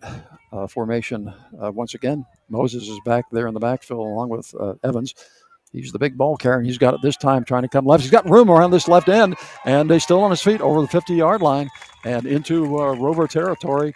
uh, 0.52 0.66
formation 0.66 1.32
uh, 1.62 1.72
once 1.72 1.94
again. 1.94 2.26
Moses 2.50 2.88
is 2.88 3.00
back 3.06 3.26
there 3.32 3.48
in 3.48 3.54
the 3.54 3.60
backfield 3.60 4.00
along 4.00 4.30
with 4.30 4.56
uh, 4.60 4.74
Evans. 4.84 5.14
He's 5.72 5.92
the 5.92 6.00
big 6.00 6.18
ball 6.18 6.38
carrier, 6.38 6.60
and 6.60 6.66
he's 6.66 6.78
got 6.78 6.94
it 6.94 7.02
this 7.02 7.18
time 7.18 7.44
trying 7.44 7.64
to 7.64 7.68
come 7.68 7.86
left. 7.86 8.02
He's 8.02 8.12
got 8.12 8.30
room 8.30 8.50
around 8.50 8.72
this 8.72 8.88
left 8.88 9.10
end, 9.10 9.36
and 9.66 9.92
he's 9.92 10.04
still 10.04 10.24
on 10.24 10.32
his 10.32 10.42
feet 10.42 10.62
over 10.62 10.82
the 10.82 10.88
50 10.88 11.14
yard 11.14 11.42
line 11.42 11.70
and 12.06 12.26
into 12.26 12.66
Rover 12.66 13.28
territory. 13.28 13.94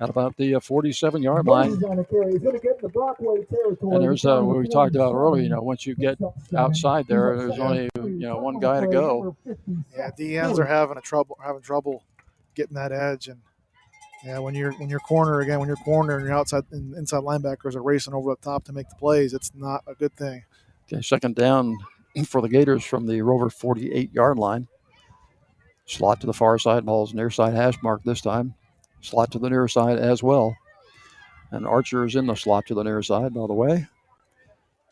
At 0.00 0.08
about 0.08 0.36
the 0.36 0.58
47 0.60 1.22
yard 1.22 1.46
line. 1.46 1.70
Moses 1.70 1.84
on 1.84 1.96
the 1.96 2.04
carry. 2.04 2.32
He's 2.32 2.42
going 2.42 2.56
to 2.56 2.62
get 2.62 2.80
the 2.80 2.88
Brockway 2.88 3.44
territory. 3.44 3.94
And 3.94 4.02
there's 4.02 4.24
uh, 4.24 4.40
what 4.42 4.58
we 4.58 4.68
talked 4.68 4.94
about 4.94 5.14
earlier. 5.14 5.42
You 5.42 5.48
know, 5.48 5.62
once 5.62 5.86
you 5.86 5.94
get 5.94 6.18
outside 6.56 7.06
there, 7.08 7.36
there's 7.36 7.58
only 7.58 7.88
you 7.96 8.18
know 8.18 8.38
one 8.38 8.60
guy 8.60 8.80
to 8.80 8.86
go. 8.86 9.36
Yeah, 9.96 10.10
D 10.16 10.36
ends 10.38 10.58
are 10.58 10.64
having 10.64 10.96
a 10.98 11.00
trouble 11.00 11.38
having 11.44 11.62
trouble 11.62 12.04
getting 12.54 12.74
that 12.74 12.92
edge, 12.92 13.28
and 13.28 13.40
yeah, 14.24 14.38
when 14.38 14.54
you're 14.54 14.72
when 14.72 14.88
you're 14.88 15.00
corner 15.00 15.40
again, 15.40 15.58
when 15.58 15.68
you're 15.68 15.76
corner 15.76 16.16
and 16.16 16.26
your 16.26 16.34
outside 16.34 16.64
and 16.70 16.94
inside 16.94 17.22
linebackers 17.22 17.74
are 17.74 17.82
racing 17.82 18.14
over 18.14 18.30
the 18.30 18.36
top 18.36 18.64
to 18.64 18.72
make 18.72 18.88
the 18.88 18.96
plays, 18.96 19.34
it's 19.34 19.52
not 19.54 19.82
a 19.86 19.94
good 19.94 20.14
thing. 20.14 20.44
Okay, 20.90 21.02
second 21.02 21.34
down 21.34 21.76
for 22.26 22.40
the 22.40 22.48
Gators 22.48 22.84
from 22.84 23.06
the 23.06 23.20
Rover 23.22 23.50
48 23.50 24.12
yard 24.12 24.38
line. 24.38 24.68
Slot 25.86 26.20
to 26.20 26.26
the 26.26 26.34
far 26.34 26.58
side, 26.58 26.84
ball's 26.84 27.14
near 27.14 27.30
side 27.30 27.54
hash 27.54 27.82
mark 27.82 28.02
this 28.04 28.20
time. 28.20 28.54
Slot 29.00 29.32
to 29.32 29.38
the 29.38 29.50
near 29.50 29.68
side 29.68 29.98
as 29.98 30.22
well. 30.22 30.56
And 31.50 31.66
Archer 31.66 32.04
is 32.04 32.14
in 32.14 32.26
the 32.26 32.34
slot 32.34 32.66
to 32.66 32.74
the 32.74 32.82
near 32.82 33.02
side, 33.02 33.32
by 33.34 33.46
the 33.46 33.54
way. 33.54 33.86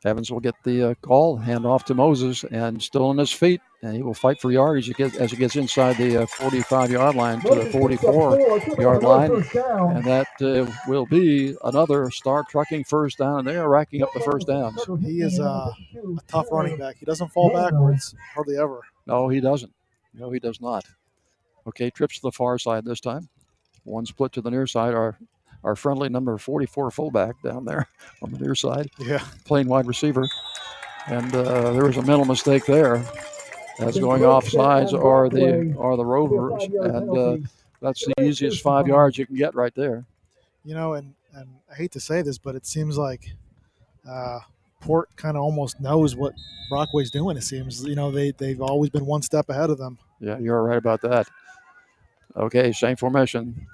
Evans 0.05 0.31
will 0.31 0.41
get 0.41 0.55
the 0.63 0.91
uh, 0.91 0.95
call, 1.03 1.37
hand 1.37 1.67
off 1.67 1.85
to 1.87 1.95
Moses, 1.95 2.45
and 2.45 2.81
still 2.81 3.07
on 3.07 3.19
his 3.19 3.33
feet, 3.33 3.61
and 3.83 3.97
he 3.97 4.03
will 4.03 4.15
fight 4.15 4.41
for 4.41 4.53
yardage 4.53 4.85
as 4.85 4.87
he 4.87 4.93
gets, 4.95 5.17
as 5.17 5.31
he 5.33 5.37
gets 5.37 5.57
inside 5.57 5.97
the 5.97 6.23
uh, 6.23 6.27
45 6.27 6.93
yard 6.93 7.17
line 7.17 7.41
to 7.41 7.55
the 7.57 7.67
44 7.71 8.39
yard 8.79 9.03
line. 9.03 9.33
And 9.33 10.05
that 10.05 10.29
uh, 10.41 10.71
will 10.87 11.07
be 11.07 11.57
another 11.65 12.09
star 12.11 12.45
trucking 12.49 12.85
first 12.85 13.19
down, 13.19 13.41
and 13.41 13.49
they 13.49 13.57
are 13.57 13.69
racking 13.69 14.03
up 14.03 14.13
the 14.15 14.21
first 14.21 14.47
downs. 14.47 14.81
He 15.01 15.23
is 15.23 15.41
uh, 15.41 15.73
a 15.97 16.21
tough 16.29 16.47
running 16.53 16.79
back. 16.79 16.97
He 16.99 17.05
doesn't 17.07 17.33
fall 17.33 17.51
backwards 17.53 18.15
hardly 18.35 18.59
ever. 18.59 18.83
No, 19.07 19.29
he 19.29 19.41
doesn't. 19.41 19.73
No, 20.15 20.31
he 20.31 20.39
does 20.39 20.61
not. 20.61 20.85
Okay, 21.67 21.91
trips 21.91 22.17
to 22.17 22.23
the 22.23 22.33
far 22.33 22.59
side 22.59 22.85
this 22.85 23.01
time. 23.01 23.29
One 23.87 24.05
split 24.05 24.33
to 24.33 24.41
the 24.41 24.51
near 24.51 24.67
side. 24.67 24.95
Our 24.95 25.17
our 25.65 25.75
friendly 25.75 26.09
number 26.09 26.39
44 26.39 26.91
fullback 26.91 27.43
down 27.43 27.65
there 27.65 27.89
on 28.23 28.31
the 28.31 28.39
near 28.39 28.55
side. 28.55 28.91
Yeah. 28.99 29.25
Playing 29.45 29.69
wide 29.69 29.87
receiver. 29.87 30.29
And 31.09 31.35
uh, 31.35 31.73
there 31.73 31.85
was 31.85 31.97
a 31.97 32.03
mental 32.03 32.25
mistake 32.25 32.67
there. 32.67 33.05
That's 33.79 33.99
going 33.99 34.25
off 34.25 34.49
sides 34.49 34.95
are 34.95 35.29
the 35.29 35.75
are 35.79 35.97
the 35.97 36.05
Rovers, 36.05 36.65
and 36.65 37.11
uh, 37.19 37.37
that's 37.83 38.05
the 38.07 38.25
easiest 38.25 38.63
five 38.63 38.87
yards 38.89 39.19
you 39.19 39.27
can 39.27 39.37
get 39.37 39.55
right 39.55 39.75
there. 39.75 40.05
You 40.65 40.75
know, 40.75 40.95
and, 40.95 41.15
and 41.35 41.49
I 41.71 41.75
hate 41.75 41.93
to 41.93 42.01
say 42.01 42.23
this, 42.23 42.39
but 42.39 42.55
it 42.55 42.67
seems 42.67 42.97
like 42.97 43.31
uh, 44.09 44.41
Port 44.81 45.15
kind 45.17 45.37
of 45.37 45.43
almost 45.43 45.79
knows 45.79 46.17
what 46.17 46.33
Brockway's 46.71 47.11
doing. 47.11 47.37
It 47.37 47.43
seems, 47.43 47.85
you 47.85 47.95
know, 47.95 48.11
they 48.11 48.31
they've 48.31 48.61
always 48.63 48.91
been 48.91 49.05
one 49.05 49.23
step 49.23 49.51
ahead 49.51 49.69
of 49.69 49.79
them. 49.79 49.99
Yeah, 50.21 50.39
you're 50.39 50.63
right 50.63 50.79
about 50.79 51.03
that. 51.03 51.29
Okay, 52.35 52.73
same 52.73 52.97
formation. 52.97 53.67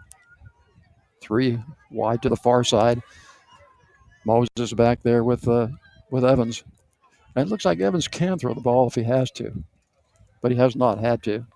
Three 1.23 1.59
wide 1.91 2.23
to 2.23 2.29
the 2.29 2.37
far 2.37 2.65
side. 2.65 3.01
Moses 4.25 4.73
back 4.75 5.03
there 5.03 5.25
with 5.25 5.47
uh, 5.49 5.69
with 6.11 6.25
Evans. 6.25 6.65
And 7.35 7.47
it 7.47 7.51
looks 7.51 7.65
like 7.65 7.81
Evans 7.81 8.09
can 8.09 8.39
throw 8.39 8.53
the 8.53 8.61
ball 8.61 8.87
if 8.89 8.95
he 8.95 9.03
has 9.05 9.31
to, 9.33 9.65
but 10.43 10.51
he 10.51 10.59
has 10.59 10.77
not 10.77 10.99
had 10.99 11.23
to. 11.23 11.47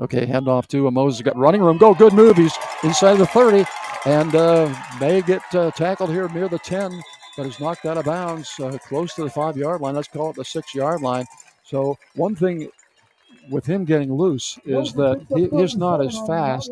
Okay, 0.00 0.24
hand 0.24 0.48
off 0.48 0.66
to 0.68 0.88
uh, 0.88 0.90
Moses. 0.90 1.20
Got 1.20 1.36
running 1.36 1.60
room. 1.60 1.76
Go, 1.76 1.94
good 1.94 2.14
move. 2.14 2.38
He's 2.38 2.54
inside 2.82 3.16
the 3.16 3.26
30 3.26 3.66
and 4.06 4.34
uh, 4.34 4.74
may 4.98 5.20
get 5.20 5.42
uh, 5.54 5.70
tackled 5.72 6.08
here 6.10 6.26
near 6.30 6.48
the 6.48 6.58
10, 6.58 7.02
but 7.36 7.46
is 7.46 7.60
knocked 7.60 7.84
out 7.84 7.98
of 7.98 8.06
bounds 8.06 8.58
uh, 8.60 8.78
close 8.88 9.14
to 9.14 9.24
the 9.24 9.30
five 9.30 9.58
yard 9.58 9.82
line. 9.82 9.94
Let's 9.94 10.08
call 10.08 10.30
it 10.30 10.36
the 10.36 10.44
six 10.44 10.74
yard 10.74 11.02
line. 11.02 11.26
So, 11.64 11.98
one 12.14 12.34
thing 12.34 12.70
with 13.48 13.66
him 13.66 13.84
getting 13.84 14.12
loose 14.12 14.58
is 14.64 14.92
that 14.94 15.24
he, 15.34 15.48
he's 15.56 15.76
not 15.76 16.04
as 16.04 16.16
fast 16.26 16.70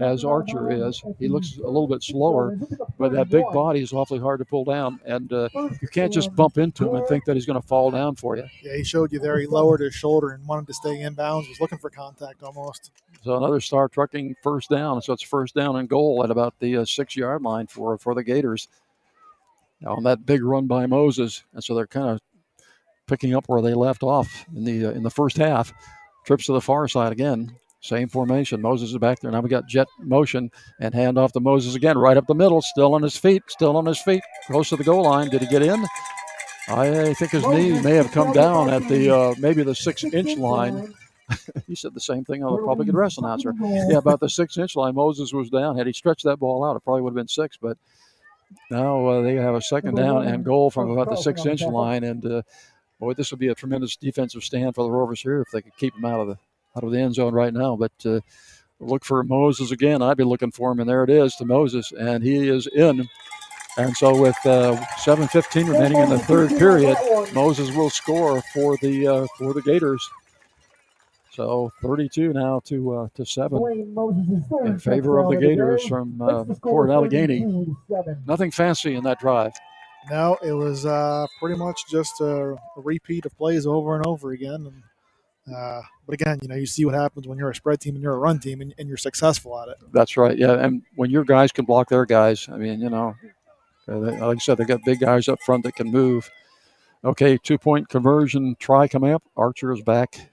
as 0.00 0.24
Archer 0.24 0.70
is. 0.70 1.02
He 1.18 1.28
looks 1.28 1.56
a 1.56 1.66
little 1.66 1.88
bit 1.88 2.02
slower, 2.02 2.58
but 2.98 3.12
that 3.12 3.30
big 3.30 3.44
body 3.52 3.80
is 3.80 3.92
awfully 3.92 4.18
hard 4.18 4.38
to 4.40 4.44
pull 4.44 4.64
down, 4.64 5.00
and 5.04 5.32
uh, 5.32 5.48
you 5.80 5.88
can't 5.90 6.12
just 6.12 6.34
bump 6.34 6.58
into 6.58 6.88
him 6.88 6.96
and 6.96 7.06
think 7.06 7.24
that 7.24 7.34
he's 7.34 7.46
going 7.46 7.60
to 7.60 7.66
fall 7.66 7.90
down 7.90 8.16
for 8.16 8.36
you. 8.36 8.44
Yeah, 8.62 8.76
he 8.76 8.84
showed 8.84 9.12
you 9.12 9.18
there. 9.18 9.38
He 9.38 9.46
lowered 9.46 9.80
his 9.80 9.94
shoulder 9.94 10.30
and 10.30 10.46
wanted 10.46 10.66
to 10.66 10.74
stay 10.74 11.00
in 11.00 11.14
bounds. 11.14 11.48
Was 11.48 11.60
looking 11.60 11.78
for 11.78 11.90
contact 11.90 12.42
almost. 12.42 12.90
So 13.22 13.36
another 13.36 13.60
star 13.60 13.88
trucking 13.88 14.36
first 14.42 14.70
down. 14.70 15.02
So 15.02 15.12
it's 15.12 15.22
first 15.22 15.54
down 15.54 15.76
and 15.76 15.88
goal 15.88 16.22
at 16.24 16.30
about 16.30 16.54
the 16.58 16.78
uh, 16.78 16.84
six 16.84 17.16
yard 17.16 17.42
line 17.42 17.66
for 17.66 17.98
for 17.98 18.14
the 18.14 18.24
Gators. 18.24 18.68
Now 19.80 19.94
on 19.96 20.04
that 20.04 20.26
big 20.26 20.42
run 20.42 20.66
by 20.66 20.86
Moses, 20.86 21.42
and 21.54 21.64
so 21.64 21.74
they're 21.74 21.86
kind 21.86 22.10
of 22.10 22.20
picking 23.06 23.34
up 23.34 23.48
where 23.48 23.60
they 23.60 23.74
left 23.74 24.02
off 24.02 24.46
in 24.54 24.64
the 24.64 24.86
uh, 24.86 24.90
in 24.90 25.02
the 25.02 25.10
first 25.10 25.36
half. 25.36 25.72
Trips 26.30 26.46
to 26.46 26.52
the 26.52 26.60
far 26.60 26.86
side 26.86 27.10
again. 27.10 27.50
Same 27.80 28.08
formation. 28.08 28.62
Moses 28.62 28.92
is 28.92 28.98
back 28.98 29.18
there. 29.18 29.32
Now 29.32 29.40
we 29.40 29.48
got 29.48 29.66
jet 29.66 29.88
motion 29.98 30.48
and 30.78 30.94
hand 30.94 31.18
off 31.18 31.32
to 31.32 31.40
Moses 31.40 31.74
again, 31.74 31.98
right 31.98 32.16
up 32.16 32.28
the 32.28 32.36
middle, 32.36 32.62
still 32.62 32.94
on 32.94 33.02
his 33.02 33.16
feet, 33.16 33.42
still 33.48 33.76
on 33.76 33.84
his 33.84 34.00
feet, 34.00 34.22
close 34.46 34.68
to 34.68 34.76
the 34.76 34.84
goal 34.84 35.02
line. 35.02 35.28
Did 35.28 35.40
he 35.40 35.48
get 35.48 35.62
in? 35.62 35.84
I 36.68 37.14
think 37.14 37.32
his 37.32 37.44
knee 37.48 37.82
may 37.82 37.94
have 37.94 38.12
come 38.12 38.32
down 38.32 38.70
at 38.70 38.86
the 38.86 39.12
uh, 39.12 39.34
maybe 39.40 39.64
the 39.64 39.74
six 39.74 40.04
inch 40.04 40.38
line. 40.38 40.94
he 41.66 41.74
said 41.74 41.94
the 41.94 42.00
same 42.00 42.24
thing 42.24 42.44
on 42.44 42.60
the 42.60 42.64
public 42.64 42.88
address 42.88 43.18
announcer. 43.18 43.52
Yeah, 43.60 43.98
about 43.98 44.20
the 44.20 44.30
six 44.30 44.56
inch 44.56 44.76
line. 44.76 44.94
Moses 44.94 45.32
was 45.32 45.50
down. 45.50 45.76
Had 45.76 45.88
he 45.88 45.92
stretched 45.92 46.22
that 46.26 46.36
ball 46.36 46.64
out, 46.64 46.76
it 46.76 46.84
probably 46.84 47.02
would 47.02 47.10
have 47.10 47.16
been 47.16 47.26
six. 47.26 47.56
But 47.60 47.76
now 48.70 49.04
uh, 49.04 49.22
they 49.22 49.34
have 49.34 49.56
a 49.56 49.62
second 49.62 49.96
down 49.96 50.28
and 50.28 50.44
goal 50.44 50.70
from 50.70 50.90
about 50.90 51.10
the 51.10 51.16
six 51.16 51.44
inch 51.44 51.62
line. 51.62 52.04
And 52.04 52.24
uh, 52.24 52.42
boy, 53.00 53.14
this 53.14 53.30
would 53.30 53.40
be 53.40 53.48
a 53.48 53.54
tremendous 53.54 53.96
defensive 53.96 54.44
stand 54.44 54.74
for 54.74 54.84
the 54.84 54.90
Rovers 54.90 55.20
here 55.22 55.40
if 55.40 55.50
they 55.50 55.62
could 55.62 55.76
keep 55.76 55.96
him 55.96 56.04
out 56.04 56.20
of 56.20 56.28
the 56.28 56.38
out 56.76 56.84
of 56.84 56.92
the 56.92 57.00
end 57.00 57.14
zone 57.14 57.34
right 57.34 57.52
now. 57.52 57.74
But 57.74 57.92
uh, 58.04 58.20
look 58.78 59.04
for 59.04 59.24
Moses 59.24 59.72
again. 59.72 60.02
I'd 60.02 60.16
be 60.16 60.24
looking 60.24 60.52
for 60.52 60.70
him, 60.70 60.78
and 60.78 60.88
there 60.88 61.02
it 61.02 61.10
is 61.10 61.34
to 61.36 61.44
Moses, 61.44 61.90
and 61.98 62.22
he 62.22 62.48
is 62.48 62.66
in. 62.68 63.08
And 63.76 63.96
so, 63.96 64.14
with 64.14 64.36
uh, 64.44 64.76
7:15 65.04 65.68
remaining 65.72 65.98
in 65.98 66.10
the 66.10 66.18
third 66.18 66.50
period, 66.50 66.96
Moses 67.32 67.74
will 67.74 67.90
score 67.90 68.42
for 68.54 68.76
the 68.82 69.08
uh, 69.08 69.26
for 69.38 69.54
the 69.54 69.62
Gators. 69.62 70.08
So 71.32 71.72
32 71.80 72.32
now 72.32 72.60
to 72.66 72.92
uh, 72.92 73.08
to 73.14 73.24
seven 73.24 73.58
in 74.64 74.78
favor 74.78 75.20
of 75.20 75.30
the 75.30 75.36
Gators 75.40 75.86
from 75.86 76.20
uh, 76.20 76.44
Port 76.60 76.90
Allegany. 76.90 77.74
Nothing 78.26 78.50
fancy 78.50 78.96
in 78.96 79.04
that 79.04 79.20
drive. 79.20 79.52
No, 80.08 80.38
it 80.42 80.52
was 80.52 80.86
uh, 80.86 81.26
pretty 81.38 81.56
much 81.56 81.86
just 81.88 82.20
a, 82.20 82.52
a, 82.52 82.58
repeat 82.76 83.26
of 83.26 83.36
plays 83.36 83.66
over 83.66 83.96
and 83.96 84.06
over 84.06 84.30
again. 84.32 84.66
And, 85.46 85.54
uh, 85.54 85.82
but 86.06 86.14
again, 86.14 86.38
you 86.42 86.48
know, 86.48 86.54
you 86.54 86.66
see 86.66 86.84
what 86.84 86.94
happens 86.94 87.28
when 87.28 87.36
you're 87.38 87.50
a 87.50 87.54
spread 87.54 87.80
team 87.80 87.96
and 87.96 88.02
you're 88.02 88.14
a 88.14 88.18
run 88.18 88.38
team 88.38 88.60
and, 88.60 88.74
and, 88.78 88.88
you're 88.88 88.96
successful 88.96 89.60
at 89.60 89.68
it. 89.68 89.76
That's 89.92 90.16
right. 90.16 90.38
Yeah, 90.38 90.54
and 90.54 90.82
when 90.96 91.10
your 91.10 91.24
guys 91.24 91.52
can 91.52 91.64
block 91.64 91.90
their 91.90 92.06
guys, 92.06 92.48
I 92.50 92.56
mean, 92.56 92.80
you 92.80 92.88
know, 92.88 93.14
uh, 93.88 93.98
like 93.98 94.36
I 94.36 94.38
said, 94.38 94.56
they 94.56 94.64
got 94.64 94.80
big 94.84 95.00
guys 95.00 95.28
up 95.28 95.40
front 95.44 95.64
that 95.64 95.76
can 95.76 95.90
move. 95.90 96.30
Okay, 97.04 97.36
two 97.38 97.58
point 97.58 97.88
conversion 97.88 98.56
try 98.58 98.88
coming 98.88 99.12
up. 99.12 99.22
Archer 99.36 99.72
is 99.72 99.82
back 99.82 100.30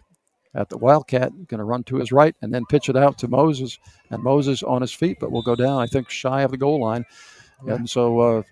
at 0.53 0.69
the 0.69 0.77
Wildcat, 0.77 1.31
going 1.47 1.59
to 1.59 1.63
run 1.63 1.83
to 1.83 1.97
his 1.97 2.11
right 2.11 2.35
and 2.41 2.53
then 2.53 2.65
pitch 2.65 2.89
it 2.89 2.97
out 2.97 3.17
to 3.19 3.27
Moses. 3.27 3.79
And 4.09 4.23
Moses 4.23 4.63
on 4.63 4.81
his 4.81 4.91
feet, 4.91 5.17
but 5.19 5.31
will 5.31 5.43
go 5.43 5.55
down, 5.55 5.81
I 5.81 5.87
think, 5.87 6.09
shy 6.09 6.41
of 6.41 6.51
the 6.51 6.57
goal 6.57 6.81
line. 6.81 7.05
And 7.65 7.89
so 7.89 8.19
uh, 8.19 8.43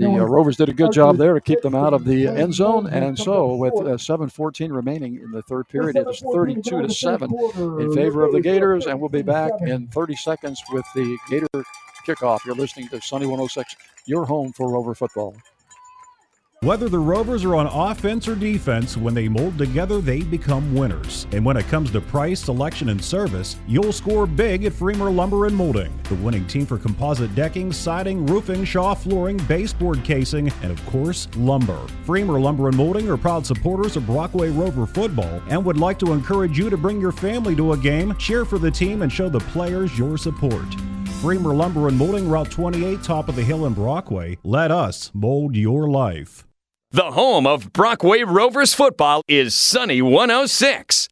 the 0.00 0.06
uh, 0.06 0.24
Rovers 0.24 0.56
did 0.56 0.68
a 0.68 0.72
good 0.72 0.92
job 0.92 1.18
there 1.18 1.34
to 1.34 1.40
keep 1.40 1.60
them 1.60 1.74
out 1.74 1.92
of 1.92 2.04
the 2.04 2.26
end 2.26 2.54
zone. 2.54 2.86
And 2.86 3.18
so, 3.18 3.54
with 3.54 3.74
uh, 3.74 3.96
7:14 3.96 4.72
remaining 4.72 5.16
in 5.16 5.30
the 5.30 5.42
third 5.42 5.68
period, 5.68 5.96
it 5.96 6.08
is 6.08 6.22
32 6.32 6.82
to 6.82 6.90
seven 6.90 7.30
in 7.78 7.92
favor 7.94 8.24
of 8.24 8.32
the 8.32 8.40
Gators. 8.40 8.86
And 8.86 8.98
we'll 8.98 9.08
be 9.08 9.22
back 9.22 9.52
in 9.60 9.88
30 9.88 10.16
seconds 10.16 10.62
with 10.72 10.86
the 10.94 11.18
Gator 11.28 11.48
kickoff. 12.06 12.44
You're 12.44 12.54
listening 12.54 12.88
to 12.88 13.00
Sunny 13.00 13.26
106, 13.26 13.76
your 14.06 14.24
home 14.24 14.52
for 14.52 14.70
Rover 14.70 14.94
football. 14.94 15.36
Whether 16.62 16.90
the 16.90 16.98
Rovers 16.98 17.42
are 17.46 17.56
on 17.56 17.68
offense 17.68 18.28
or 18.28 18.34
defense, 18.34 18.94
when 18.94 19.14
they 19.14 19.28
mold 19.28 19.56
together, 19.56 20.02
they 20.02 20.20
become 20.20 20.74
winners. 20.74 21.26
And 21.32 21.42
when 21.42 21.56
it 21.56 21.66
comes 21.68 21.90
to 21.92 22.02
price, 22.02 22.40
selection, 22.40 22.90
and 22.90 23.02
service, 23.02 23.56
you'll 23.66 23.94
score 23.94 24.26
big 24.26 24.66
at 24.66 24.74
Freemer 24.74 25.10
Lumber 25.10 25.46
and 25.46 25.56
Molding, 25.56 25.90
the 26.02 26.16
winning 26.16 26.46
team 26.46 26.66
for 26.66 26.76
composite 26.76 27.34
decking, 27.34 27.72
siding, 27.72 28.26
roofing, 28.26 28.66
shaw 28.66 28.92
flooring, 28.92 29.38
baseboard 29.48 30.04
casing, 30.04 30.52
and 30.60 30.70
of 30.70 30.84
course, 30.84 31.28
lumber. 31.38 31.78
Freemer 32.04 32.38
Lumber 32.38 32.68
and 32.68 32.76
Molding 32.76 33.08
are 33.08 33.16
proud 33.16 33.46
supporters 33.46 33.96
of 33.96 34.04
Brockway 34.04 34.50
Rover 34.50 34.84
football 34.84 35.42
and 35.48 35.64
would 35.64 35.78
like 35.78 35.98
to 36.00 36.12
encourage 36.12 36.58
you 36.58 36.68
to 36.68 36.76
bring 36.76 37.00
your 37.00 37.10
family 37.10 37.56
to 37.56 37.72
a 37.72 37.78
game, 37.78 38.14
cheer 38.16 38.44
for 38.44 38.58
the 38.58 38.70
team, 38.70 39.00
and 39.00 39.10
show 39.10 39.30
the 39.30 39.40
players 39.40 39.98
your 39.98 40.18
support. 40.18 40.66
Freemer 41.22 41.54
Lumber 41.54 41.88
and 41.88 41.96
Molding, 41.96 42.28
Route 42.28 42.50
28, 42.50 43.02
top 43.02 43.30
of 43.30 43.36
the 43.36 43.42
hill 43.42 43.64
in 43.64 43.72
Brockway. 43.72 44.36
Let 44.44 44.70
us 44.70 45.10
mold 45.14 45.56
your 45.56 45.88
life. 45.88 46.46
The 46.92 47.12
home 47.12 47.46
of 47.46 47.72
Brockway 47.72 48.24
Rovers 48.24 48.74
football 48.74 49.22
is 49.28 49.54
Sunny 49.54 50.02
106. 50.02 51.08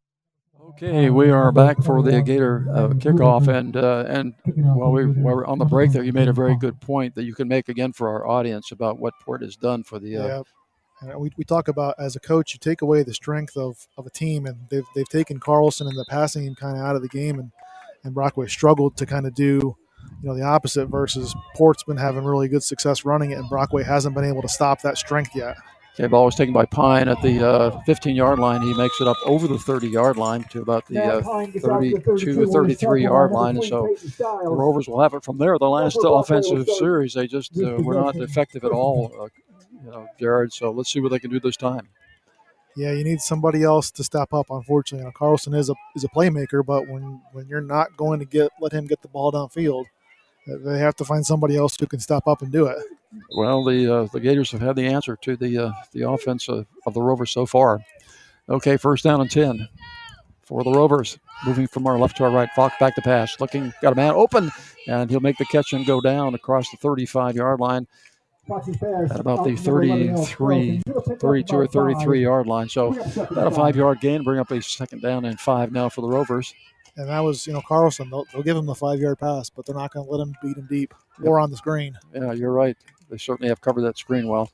Okay, 0.70 1.08
we 1.08 1.30
are 1.30 1.52
back 1.52 1.84
for 1.84 2.02
the 2.02 2.20
Gator 2.20 2.66
uh, 2.68 2.88
kickoff, 2.88 3.46
and 3.46 3.76
uh, 3.76 4.04
and 4.08 4.34
while 4.44 4.90
we 4.90 5.06
while 5.06 5.36
we're 5.36 5.46
on 5.46 5.58
the 5.58 5.64
break, 5.64 5.92
there, 5.92 6.02
you 6.02 6.12
made 6.12 6.26
a 6.26 6.32
very 6.32 6.56
good 6.56 6.80
point 6.80 7.14
that 7.14 7.22
you 7.22 7.32
can 7.32 7.46
make 7.46 7.68
again 7.68 7.92
for 7.92 8.08
our 8.08 8.26
audience 8.26 8.72
about 8.72 8.98
what 8.98 9.14
Port 9.24 9.40
has 9.42 9.54
done 9.54 9.84
for 9.84 10.00
the. 10.00 10.16
Uh, 10.16 10.26
yeah. 10.26 10.42
And 11.00 11.20
we, 11.20 11.30
we 11.36 11.44
talk 11.44 11.68
about 11.68 11.94
as 11.96 12.16
a 12.16 12.20
coach, 12.20 12.54
you 12.54 12.58
take 12.58 12.82
away 12.82 13.04
the 13.04 13.14
strength 13.14 13.56
of, 13.56 13.86
of 13.96 14.04
a 14.04 14.10
team, 14.10 14.46
and 14.46 14.58
they've, 14.70 14.86
they've 14.96 15.08
taken 15.08 15.38
Carlson 15.38 15.86
and 15.86 15.96
the 15.96 16.04
passing 16.08 16.44
game 16.44 16.56
kind 16.56 16.76
of 16.76 16.82
out 16.82 16.96
of 16.96 17.02
the 17.02 17.08
game, 17.08 17.38
and, 17.38 17.52
and 18.02 18.14
Brockway 18.14 18.48
struggled 18.48 18.96
to 18.96 19.06
kind 19.06 19.28
of 19.28 19.32
do 19.32 19.76
you 20.22 20.28
know 20.28 20.34
the 20.34 20.42
opposite 20.42 20.86
versus 20.86 21.34
Port's 21.54 21.84
been 21.84 21.96
having 21.96 22.24
really 22.24 22.48
good 22.48 22.62
success 22.62 23.04
running 23.04 23.30
it, 23.30 23.38
and 23.38 23.48
Brockway 23.48 23.84
hasn't 23.84 24.14
been 24.14 24.24
able 24.24 24.42
to 24.42 24.48
stop 24.48 24.82
that 24.82 24.98
strength 24.98 25.34
yet. 25.34 25.56
Okay, 25.98 26.06
ball 26.06 26.26
was 26.26 26.36
taken 26.36 26.54
by 26.54 26.64
Pine 26.64 27.08
at 27.08 27.20
the 27.22 27.44
uh, 27.44 27.80
15 27.80 28.14
yard 28.14 28.38
line. 28.38 28.62
He 28.62 28.72
makes 28.74 29.00
it 29.00 29.08
up 29.08 29.16
over 29.24 29.48
the 29.48 29.58
30 29.58 29.88
yard 29.88 30.16
line 30.16 30.44
to 30.50 30.62
about 30.62 30.86
the 30.86 31.02
uh, 31.02 31.22
32 31.22 32.40
or 32.40 32.46
33 32.46 33.02
yard 33.02 33.32
line. 33.32 33.56
And 33.56 33.64
so 33.64 33.96
the 34.18 34.48
Rovers 34.48 34.86
will 34.86 35.00
have 35.00 35.14
it 35.14 35.24
from 35.24 35.38
there. 35.38 35.58
The 35.58 35.68
last 35.68 35.98
offensive 36.00 36.68
series, 36.78 37.14
they 37.14 37.26
just 37.26 37.60
uh, 37.60 37.78
were 37.78 37.94
not 37.94 38.14
effective 38.14 38.62
at 38.62 38.70
all, 38.70 39.12
uh, 39.20 39.26
you 39.84 39.90
know, 39.90 40.06
Jared. 40.20 40.52
So 40.52 40.70
let's 40.70 40.92
see 40.92 41.00
what 41.00 41.10
they 41.10 41.18
can 41.18 41.32
do 41.32 41.40
this 41.40 41.56
time. 41.56 41.88
Yeah, 42.76 42.92
you 42.92 43.02
need 43.02 43.20
somebody 43.20 43.64
else 43.64 43.90
to 43.90 44.04
step 44.04 44.32
up. 44.32 44.46
Unfortunately, 44.50 45.04
now, 45.04 45.10
Carlson 45.10 45.52
is 45.52 45.68
a 45.68 45.74
is 45.96 46.04
a 46.04 46.08
playmaker, 46.08 46.64
but 46.64 46.86
when 46.86 47.20
when 47.32 47.48
you're 47.48 47.60
not 47.60 47.96
going 47.96 48.20
to 48.20 48.24
get 48.24 48.52
let 48.60 48.70
him 48.70 48.86
get 48.86 49.02
the 49.02 49.08
ball 49.08 49.32
downfield, 49.32 49.86
they 50.48 50.78
have 50.78 50.96
to 50.96 51.04
find 51.04 51.24
somebody 51.24 51.56
else 51.56 51.76
who 51.78 51.86
can 51.86 52.00
step 52.00 52.26
up 52.26 52.42
and 52.42 52.50
do 52.50 52.66
it. 52.66 52.78
Well, 53.36 53.64
the 53.64 53.94
uh, 53.94 54.08
the 54.12 54.20
Gators 54.20 54.50
have 54.52 54.60
had 54.60 54.76
the 54.76 54.86
answer 54.86 55.16
to 55.16 55.36
the 55.36 55.58
uh, 55.58 55.72
the 55.92 56.08
offense 56.08 56.48
of, 56.48 56.66
of 56.86 56.94
the 56.94 57.02
Rovers 57.02 57.30
so 57.30 57.46
far. 57.46 57.80
Okay, 58.48 58.76
first 58.76 59.04
down 59.04 59.20
and 59.20 59.30
ten 59.30 59.68
for 60.42 60.64
the 60.64 60.72
Rovers. 60.72 61.18
Moving 61.46 61.68
from 61.68 61.86
our 61.86 61.98
left 61.98 62.16
to 62.16 62.24
our 62.24 62.30
right. 62.30 62.48
Fox 62.56 62.74
back 62.80 62.94
to 62.96 63.02
pass. 63.02 63.38
Looking, 63.38 63.72
got 63.80 63.92
a 63.92 63.96
man 63.96 64.14
open, 64.14 64.50
and 64.88 65.08
he'll 65.08 65.20
make 65.20 65.38
the 65.38 65.44
catch 65.44 65.72
and 65.72 65.86
go 65.86 66.00
down 66.00 66.34
across 66.34 66.70
the 66.70 66.76
35 66.78 67.36
yard 67.36 67.60
line 67.60 67.86
at 68.50 69.20
about 69.20 69.44
the 69.44 69.54
33, 69.56 70.82
32 71.18 71.56
or 71.56 71.66
33 71.66 72.22
yard 72.22 72.46
line. 72.46 72.68
So 72.68 72.98
about 73.16 73.46
a 73.46 73.50
five 73.50 73.76
yard 73.76 74.00
gain, 74.00 74.24
bring 74.24 74.40
up 74.40 74.50
a 74.50 74.62
second 74.62 75.02
down 75.02 75.24
and 75.26 75.38
five 75.38 75.70
now 75.70 75.88
for 75.88 76.00
the 76.00 76.08
Rovers. 76.08 76.54
And 76.98 77.08
that 77.08 77.20
was, 77.20 77.46
you 77.46 77.52
know, 77.52 77.62
Carlson. 77.62 78.10
They'll, 78.10 78.26
they'll 78.32 78.42
give 78.42 78.56
him 78.56 78.66
the 78.66 78.74
five 78.74 78.98
yard 78.98 79.18
pass, 79.18 79.48
but 79.48 79.64
they're 79.64 79.74
not 79.74 79.92
going 79.92 80.04
to 80.04 80.12
let 80.12 80.20
him 80.20 80.34
beat 80.42 80.56
him 80.56 80.66
deep 80.68 80.92
or 81.22 81.38
on 81.40 81.50
the 81.50 81.56
screen. 81.56 81.96
Yeah, 82.12 82.32
you're 82.32 82.52
right. 82.52 82.76
They 83.08 83.18
certainly 83.18 83.48
have 83.48 83.60
covered 83.60 83.82
that 83.82 83.96
screen 83.96 84.28
well. 84.28 84.50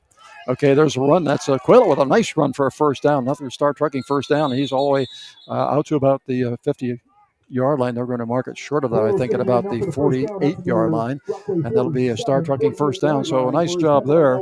Okay, 0.47 0.75
there's 0.75 0.95
a 0.95 1.01
run. 1.01 1.23
That's 1.23 1.49
a 1.49 1.57
Quayle 1.57 1.89
with 1.89 1.97
a 1.97 2.05
nice 2.05 2.37
run 2.37 2.53
for 2.53 2.67
a 2.67 2.71
first 2.71 3.01
down. 3.01 3.25
Nothing 3.25 3.47
to 3.47 3.51
Star 3.51 3.73
Trucking 3.73 4.03
first 4.03 4.29
down. 4.29 4.51
He's 4.51 4.71
all 4.71 4.85
the 4.85 4.91
way 4.91 5.07
uh, 5.47 5.53
out 5.53 5.87
to 5.87 5.95
about 5.95 6.21
the 6.27 6.45
uh, 6.45 6.57
50 6.63 7.01
yard 7.49 7.79
line. 7.79 7.95
They're 7.95 8.05
going 8.05 8.19
to 8.19 8.27
mark 8.27 8.47
it 8.47 8.57
short 8.57 8.83
of 8.83 8.91
that, 8.91 9.01
I 9.03 9.17
think, 9.17 9.33
at 9.33 9.39
about 9.39 9.63
the 9.63 9.91
48 9.91 10.65
yard 10.65 10.91
line. 10.91 11.19
And 11.47 11.65
that'll 11.65 11.89
be 11.89 12.09
a 12.09 12.17
star 12.17 12.43
trucking 12.43 12.75
first 12.75 13.01
down. 13.01 13.25
So 13.25 13.49
a 13.49 13.51
nice 13.51 13.75
job 13.75 14.05
there. 14.05 14.39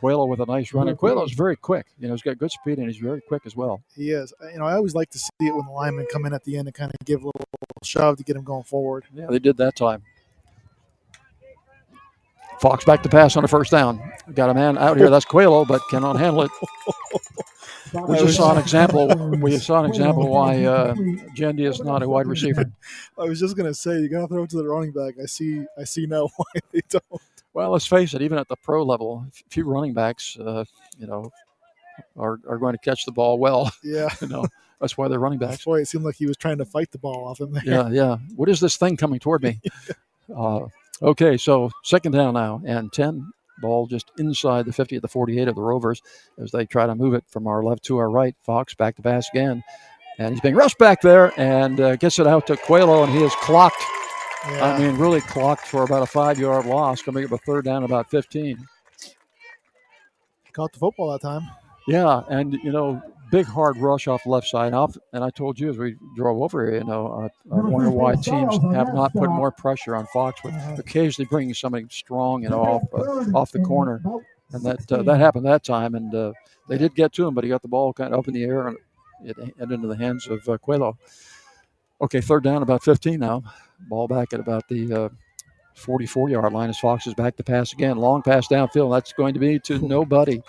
Coelho 0.00 0.24
with 0.26 0.40
a 0.40 0.46
nice 0.46 0.72
run. 0.72 0.88
And 0.88 0.98
Coelho's 0.98 1.32
very 1.32 1.56
quick. 1.56 1.86
You 1.98 2.08
know, 2.08 2.14
he's 2.14 2.22
got 2.22 2.38
good 2.38 2.50
speed 2.50 2.78
and 2.78 2.86
he's 2.86 2.96
very 2.96 3.20
quick 3.20 3.42
as 3.44 3.54
well. 3.54 3.82
He 3.94 4.10
is. 4.10 4.32
You 4.52 4.58
know, 4.58 4.64
I 4.64 4.74
always 4.74 4.94
like 4.94 5.10
to 5.10 5.18
see 5.18 5.30
it 5.40 5.54
when 5.54 5.66
the 5.66 5.72
linemen 5.72 6.06
come 6.10 6.24
in 6.24 6.32
at 6.32 6.44
the 6.44 6.56
end 6.56 6.68
and 6.68 6.74
kind 6.74 6.90
of 6.90 7.06
give 7.06 7.22
a 7.22 7.26
little 7.26 7.44
shove 7.82 8.16
to 8.16 8.24
get 8.24 8.36
him 8.36 8.44
going 8.44 8.64
forward. 8.64 9.04
Yeah, 9.12 9.26
they 9.28 9.38
did 9.38 9.56
that 9.58 9.76
time. 9.76 10.02
Fox 12.60 12.84
back 12.84 13.02
to 13.02 13.08
pass 13.08 13.36
on 13.36 13.42
the 13.42 13.48
first 13.48 13.70
down. 13.70 14.02
Got 14.34 14.50
a 14.50 14.54
man 14.54 14.76
out 14.76 14.96
here. 14.96 15.08
That's 15.08 15.24
Coelho, 15.24 15.64
but 15.64 15.80
cannot 15.90 16.18
handle 16.18 16.42
it. 16.42 16.50
We 17.92 18.18
just 18.18 18.36
saw 18.36 18.52
an 18.52 18.58
example. 18.58 19.08
We 19.40 19.58
saw 19.58 19.82
an 19.82 19.90
example 19.90 20.28
why 20.28 20.64
uh, 20.64 20.94
Jendi 21.36 21.68
is 21.68 21.80
not 21.80 22.02
a 22.02 22.08
wide 22.08 22.26
receiver. 22.26 22.64
I 23.18 23.24
was 23.24 23.40
just 23.40 23.56
gonna 23.56 23.74
say 23.74 23.98
you 23.98 24.08
gotta 24.08 24.28
throw 24.28 24.44
it 24.44 24.50
to 24.50 24.58
the 24.58 24.68
running 24.68 24.92
back. 24.92 25.14
I 25.20 25.26
see. 25.26 25.64
I 25.78 25.84
see 25.84 26.06
now 26.06 26.28
why 26.36 26.60
they 26.72 26.82
don't. 26.88 27.22
Well, 27.52 27.70
let's 27.70 27.86
face 27.86 28.14
it. 28.14 28.22
Even 28.22 28.38
at 28.38 28.48
the 28.48 28.56
pro 28.56 28.82
level, 28.82 29.26
a 29.28 29.50
few 29.50 29.64
running 29.64 29.92
backs, 29.92 30.36
uh, 30.38 30.64
you 30.98 31.06
know, 31.06 31.30
are, 32.16 32.38
are 32.48 32.58
going 32.58 32.74
to 32.74 32.78
catch 32.78 33.04
the 33.04 33.12
ball 33.12 33.38
well. 33.38 33.70
Yeah. 33.82 34.08
you 34.20 34.28
know, 34.28 34.46
that's 34.80 34.96
why 34.96 35.08
they're 35.08 35.18
running 35.18 35.38
backs. 35.38 35.52
That's 35.52 35.66
why 35.66 35.78
it 35.78 35.88
seemed 35.88 36.04
like 36.04 36.16
he 36.16 36.26
was 36.26 36.36
trying 36.36 36.58
to 36.58 36.64
fight 36.64 36.90
the 36.90 36.98
ball 36.98 37.26
off 37.26 37.40
him 37.40 37.52
there. 37.52 37.64
Yeah, 37.64 37.88
yeah. 37.88 38.16
What 38.36 38.48
is 38.48 38.60
this 38.60 38.76
thing 38.76 38.96
coming 38.96 39.18
toward 39.18 39.42
me? 39.42 39.60
uh, 40.36 40.66
okay, 41.02 41.36
so 41.36 41.70
second 41.82 42.12
down 42.12 42.34
now, 42.34 42.62
and 42.64 42.92
ten 42.92 43.32
ball 43.60 43.86
just 43.86 44.10
inside 44.18 44.64
the 44.64 44.72
50 44.72 44.96
at 44.96 45.02
the 45.02 45.08
48 45.08 45.48
of 45.48 45.54
the 45.54 45.60
Rovers 45.60 46.02
as 46.38 46.50
they 46.50 46.64
try 46.64 46.86
to 46.86 46.94
move 46.94 47.14
it 47.14 47.24
from 47.28 47.46
our 47.46 47.62
left 47.62 47.84
to 47.84 47.98
our 47.98 48.10
right. 48.10 48.34
Fox 48.42 48.74
back 48.74 48.96
to 48.96 49.02
pass 49.02 49.28
again. 49.32 49.62
And 50.18 50.34
he's 50.34 50.40
being 50.40 50.54
rushed 50.54 50.78
back 50.78 51.00
there 51.00 51.32
and 51.38 51.80
uh, 51.80 51.96
gets 51.96 52.18
it 52.18 52.26
out 52.26 52.46
to 52.48 52.56
Coelho, 52.56 53.04
and 53.04 53.12
he 53.12 53.22
is 53.22 53.34
clocked. 53.36 53.82
Yeah. 54.48 54.74
I 54.74 54.78
mean, 54.78 54.96
really 54.96 55.20
clocked 55.20 55.66
for 55.66 55.82
about 55.82 56.02
a 56.02 56.06
five 56.06 56.38
yard 56.38 56.66
loss, 56.66 57.02
coming 57.02 57.24
up 57.24 57.32
a 57.32 57.38
third 57.38 57.64
down 57.64 57.84
about 57.84 58.10
15. 58.10 58.66
Caught 60.52 60.72
the 60.72 60.78
football 60.78 61.12
that 61.12 61.20
time. 61.20 61.42
Yeah, 61.86 62.22
and, 62.28 62.54
you 62.54 62.72
know, 62.72 63.02
big 63.30 63.46
hard 63.46 63.76
rush 63.76 64.08
off 64.08 64.24
the 64.24 64.30
left 64.30 64.46
side 64.46 64.72
off. 64.72 64.96
And 65.12 65.22
I 65.22 65.30
told 65.30 65.58
you 65.58 65.70
as 65.70 65.78
we 65.78 65.96
drove 66.16 66.42
over 66.42 66.66
here, 66.66 66.80
you 66.80 66.84
know, 66.84 67.06
uh, 67.06 67.54
I 67.54 67.60
wonder 67.60 67.90
why 67.90 68.14
teams 68.14 68.56
have 68.74 68.94
not 68.94 69.12
put 69.12 69.30
more 69.30 69.50
pressure 69.50 69.94
on 69.94 70.06
Fox, 70.06 70.40
but 70.42 70.52
occasionally 70.78 71.28
bringing 71.30 71.54
somebody 71.54 71.86
strong, 71.90 72.42
you 72.42 72.48
know, 72.48 72.60
off 72.62 72.82
uh, 72.94 73.38
off 73.38 73.52
the 73.52 73.60
corner, 73.60 74.02
and 74.52 74.62
that 74.64 74.90
uh, 74.90 75.02
that 75.02 75.18
happened 75.18 75.46
that 75.46 75.62
time. 75.64 75.94
And 75.94 76.14
uh, 76.14 76.32
they 76.68 76.78
did 76.78 76.94
get 76.94 77.12
to 77.14 77.26
him, 77.26 77.34
but 77.34 77.44
he 77.44 77.50
got 77.50 77.62
the 77.62 77.68
ball 77.68 77.92
kind 77.92 78.12
of 78.12 78.20
up 78.20 78.28
in 78.28 78.34
the 78.34 78.44
air 78.44 78.68
and 78.68 78.76
it 79.24 79.36
ended 79.38 79.72
into 79.72 79.88
the 79.88 79.96
hands 79.96 80.26
of 80.28 80.48
uh, 80.48 80.58
Coelho. 80.58 80.98
Okay, 82.00 82.20
third 82.20 82.42
down, 82.44 82.62
about 82.62 82.82
15 82.82 83.20
now. 83.20 83.42
Ball 83.88 84.08
back 84.08 84.32
at 84.32 84.40
about 84.40 84.68
the 84.68 84.92
uh, 84.92 85.08
44 85.74 86.30
yard 86.30 86.52
line 86.52 86.70
as 86.70 86.78
Fox 86.78 87.06
is 87.06 87.14
back 87.14 87.36
to 87.36 87.44
pass 87.44 87.72
again. 87.72 87.96
Long 87.96 88.22
pass 88.22 88.48
downfield. 88.48 88.94
That's 88.94 89.12
going 89.12 89.34
to 89.34 89.40
be 89.40 89.58
to 89.60 89.78
nobody. 89.86 90.42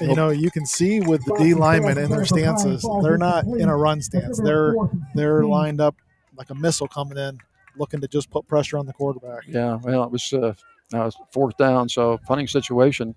You 0.00 0.16
know, 0.16 0.30
you 0.30 0.50
can 0.50 0.66
see 0.66 1.00
with 1.00 1.24
the 1.24 1.36
D 1.38 1.54
linemen 1.54 1.96
in 1.96 2.10
their 2.10 2.24
stances, 2.24 2.84
they're 3.02 3.18
not 3.18 3.44
in 3.44 3.68
a 3.68 3.76
run 3.76 4.00
stance. 4.00 4.40
They're 4.40 4.74
they're 5.14 5.44
lined 5.44 5.80
up 5.80 5.94
like 6.36 6.50
a 6.50 6.54
missile 6.54 6.88
coming 6.88 7.18
in, 7.18 7.38
looking 7.76 8.00
to 8.00 8.08
just 8.08 8.30
put 8.30 8.48
pressure 8.48 8.78
on 8.78 8.86
the 8.86 8.92
quarterback. 8.92 9.44
Yeah, 9.46 9.78
well, 9.82 10.02
it 10.02 10.10
was 10.10 10.32
uh, 10.32 10.54
now 10.92 11.06
it's 11.06 11.16
fourth 11.30 11.56
down, 11.56 11.88
so 11.88 12.18
punting 12.26 12.48
situation. 12.48 13.14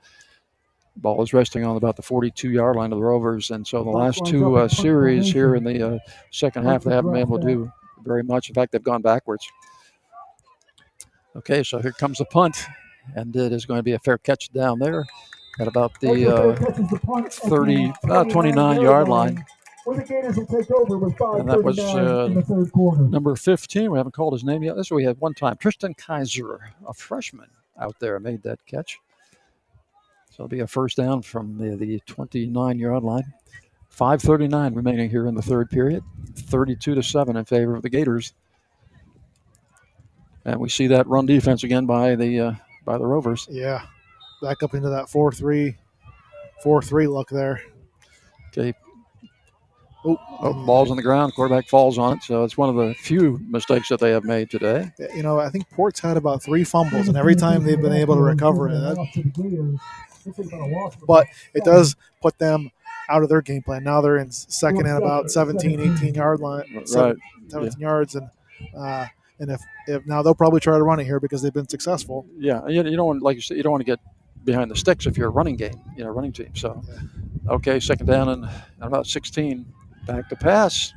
Ball 0.98 1.22
is 1.24 1.34
resting 1.34 1.66
on 1.66 1.76
about 1.76 1.96
the 1.96 2.02
42 2.02 2.52
yard 2.52 2.76
line 2.76 2.94
of 2.94 3.00
the 3.00 3.04
Rovers, 3.04 3.50
and 3.50 3.66
so 3.66 3.84
the 3.84 3.90
last 3.90 4.24
two 4.26 4.56
uh, 4.58 4.68
series 4.68 5.32
here 5.32 5.56
in 5.56 5.64
the 5.64 5.96
uh, 5.96 6.00
second 6.32 6.66
half, 6.66 6.84
they 6.84 6.94
haven't 6.94 7.12
been 7.12 7.22
able 7.22 7.40
to 7.40 7.48
do 7.48 7.72
very 8.06 8.24
much. 8.24 8.50
In 8.50 8.56
fact, 8.56 8.72
they've 8.72 8.84
gone 8.84 9.02
backwards. 9.02 9.48
Okay, 11.36 11.64
so 11.64 11.80
here 11.80 11.92
comes 11.92 12.20
the 12.20 12.26
punt, 12.26 12.58
and 13.16 13.36
it 13.36 13.52
is 13.52 13.66
going 13.66 13.80
to 13.80 13.84
be 13.84 13.92
a 13.92 14.00
fair 14.00 14.18
catch 14.18 14.52
down 14.54 14.80
there 14.80 15.06
at 15.60 15.68
about 15.68 16.00
the 16.00 16.34
uh, 16.34 16.56
30, 17.30 17.94
uh, 18.10 18.24
29 18.26 18.82
yard 18.82 19.08
line. 19.08 19.44
And 21.42 21.50
that 21.50 21.64
was 21.64 21.78
uh, 21.78 22.28
number 23.10 23.36
15. 23.36 23.92
We 23.92 23.98
haven't 23.98 24.14
called 24.14 24.34
his 24.34 24.44
name 24.44 24.64
yet. 24.64 24.76
This 24.76 24.90
we 24.90 25.04
had 25.04 25.20
one 25.20 25.34
time. 25.34 25.58
Tristan 25.58 25.94
Kaiser, 25.94 26.72
a 26.88 26.94
freshman 26.94 27.50
out 27.80 27.96
there, 28.00 28.20
made 28.20 28.42
that 28.44 28.66
catch. 28.66 28.98
So 30.32 30.44
it'll 30.44 30.50
be 30.50 30.62
a 30.62 30.68
first 30.68 30.98
down 30.98 31.22
from 31.22 31.58
the, 31.58 31.76
the 31.76 32.00
29 32.08 32.80
yard 32.80 33.04
line. 33.04 33.32
5.39 33.98 34.76
remaining 34.76 35.10
here 35.10 35.28
in 35.28 35.36
the 35.36 35.42
third 35.42 35.70
period. 35.70 36.04
32 36.36 36.96
to 36.96 37.04
7 37.04 37.38
in 37.38 37.46
favor 37.46 37.76
of 37.76 37.82
the 37.82 37.90
Gators. 37.90 38.34
And 40.44 40.60
we 40.60 40.70
see 40.70 40.88
that 40.88 41.08
run 41.08 41.26
defense 41.26 41.64
again 41.64 41.86
by 41.86 42.16
the 42.16 42.40
uh, 42.40 42.54
by 42.86 43.00
the 43.00 43.06
Rovers. 43.06 43.48
Yeah, 43.50 43.84
back 44.44 44.62
up 44.62 44.76
into 44.76 44.90
that 44.90 45.10
4 45.10 45.32
3 45.32 45.76
4 46.62 46.82
3 46.84 47.08
look 47.08 47.30
there. 47.30 47.64
Okay. 48.50 48.74
Oh, 50.08 50.20
oh, 50.40 50.66
ball's 50.68 50.92
on 50.92 50.98
the 50.98 51.04
ground. 51.04 51.34
Quarterback 51.34 51.68
falls 51.68 51.98
on 51.98 52.18
it. 52.18 52.24
So 52.24 52.44
it's 52.44 52.56
one 52.56 52.70
of 52.70 52.76
the 52.76 52.94
few 52.94 53.40
mistakes 53.48 53.90
that 53.90 54.00
they 54.00 54.12
have 54.12 54.24
made 54.24 54.52
today. 54.52 54.92
You 55.16 55.24
know, 55.24 55.40
I 55.40 55.50
think 55.50 55.68
Port's 55.72 56.00
had 56.00 56.16
about 56.16 56.44
three 56.44 56.64
fumbles, 56.64 57.08
and 57.08 57.18
every 57.18 57.34
time 57.34 57.64
they've 57.64 57.82
been 57.82 57.92
able 57.92 58.14
to 58.14 58.22
recover 58.22 58.70
it. 58.70 58.74
That, 58.74 59.80
but 61.08 61.26
it 61.56 61.64
does 61.64 61.96
put 62.22 62.38
them 62.38 62.70
out 63.10 63.24
of 63.24 63.30
their 63.30 63.42
game 63.42 63.62
plan. 63.62 63.84
Now 63.84 64.02
they're 64.02 64.18
in 64.18 64.32
second 64.32 64.86
and 64.86 64.98
about 64.98 65.32
17, 65.32 65.80
18 65.98 66.14
yard 66.14 66.40
line, 66.40 66.64
Right. 66.96 67.16
17 67.50 67.80
yards, 67.80 68.16
and 68.16 68.30
uh, 68.78 69.06
and 69.40 69.52
if, 69.52 69.62
if 69.88 70.06
now 70.08 70.22
they'll 70.22 70.34
probably 70.34 70.60
try 70.60 70.78
to 70.78 70.84
run 70.84 71.00
it 71.00 71.04
here 71.06 71.20
because 71.20 71.42
they've 71.42 71.54
been 71.54 71.68
successful. 71.68 72.26
Yeah, 72.38 72.66
you, 72.68 72.84
you 72.84 72.96
don't 72.96 73.06
want, 73.08 73.22
like 73.22 73.36
you 73.36 73.42
said, 73.42 73.58
you 73.58 73.64
don't 73.64 73.72
want 73.72 73.82
to 73.82 73.86
get 73.86 74.00
behind 74.44 74.72
the 74.72 74.76
sticks 74.76 75.06
if 75.06 75.18
you're 75.18 75.28
a 75.28 75.32
running 75.32 75.56
game, 75.58 75.80
you 75.98 76.04
know, 76.04 76.10
running 76.10 76.32
team. 76.32 76.56
So, 76.56 76.82
okay, 77.50 77.80
second 77.80 78.06
down 78.08 78.30
and 78.30 78.48
about 78.80 79.08
16, 79.08 79.66
back 80.08 80.30
to 80.30 80.36
pass, 80.36 80.94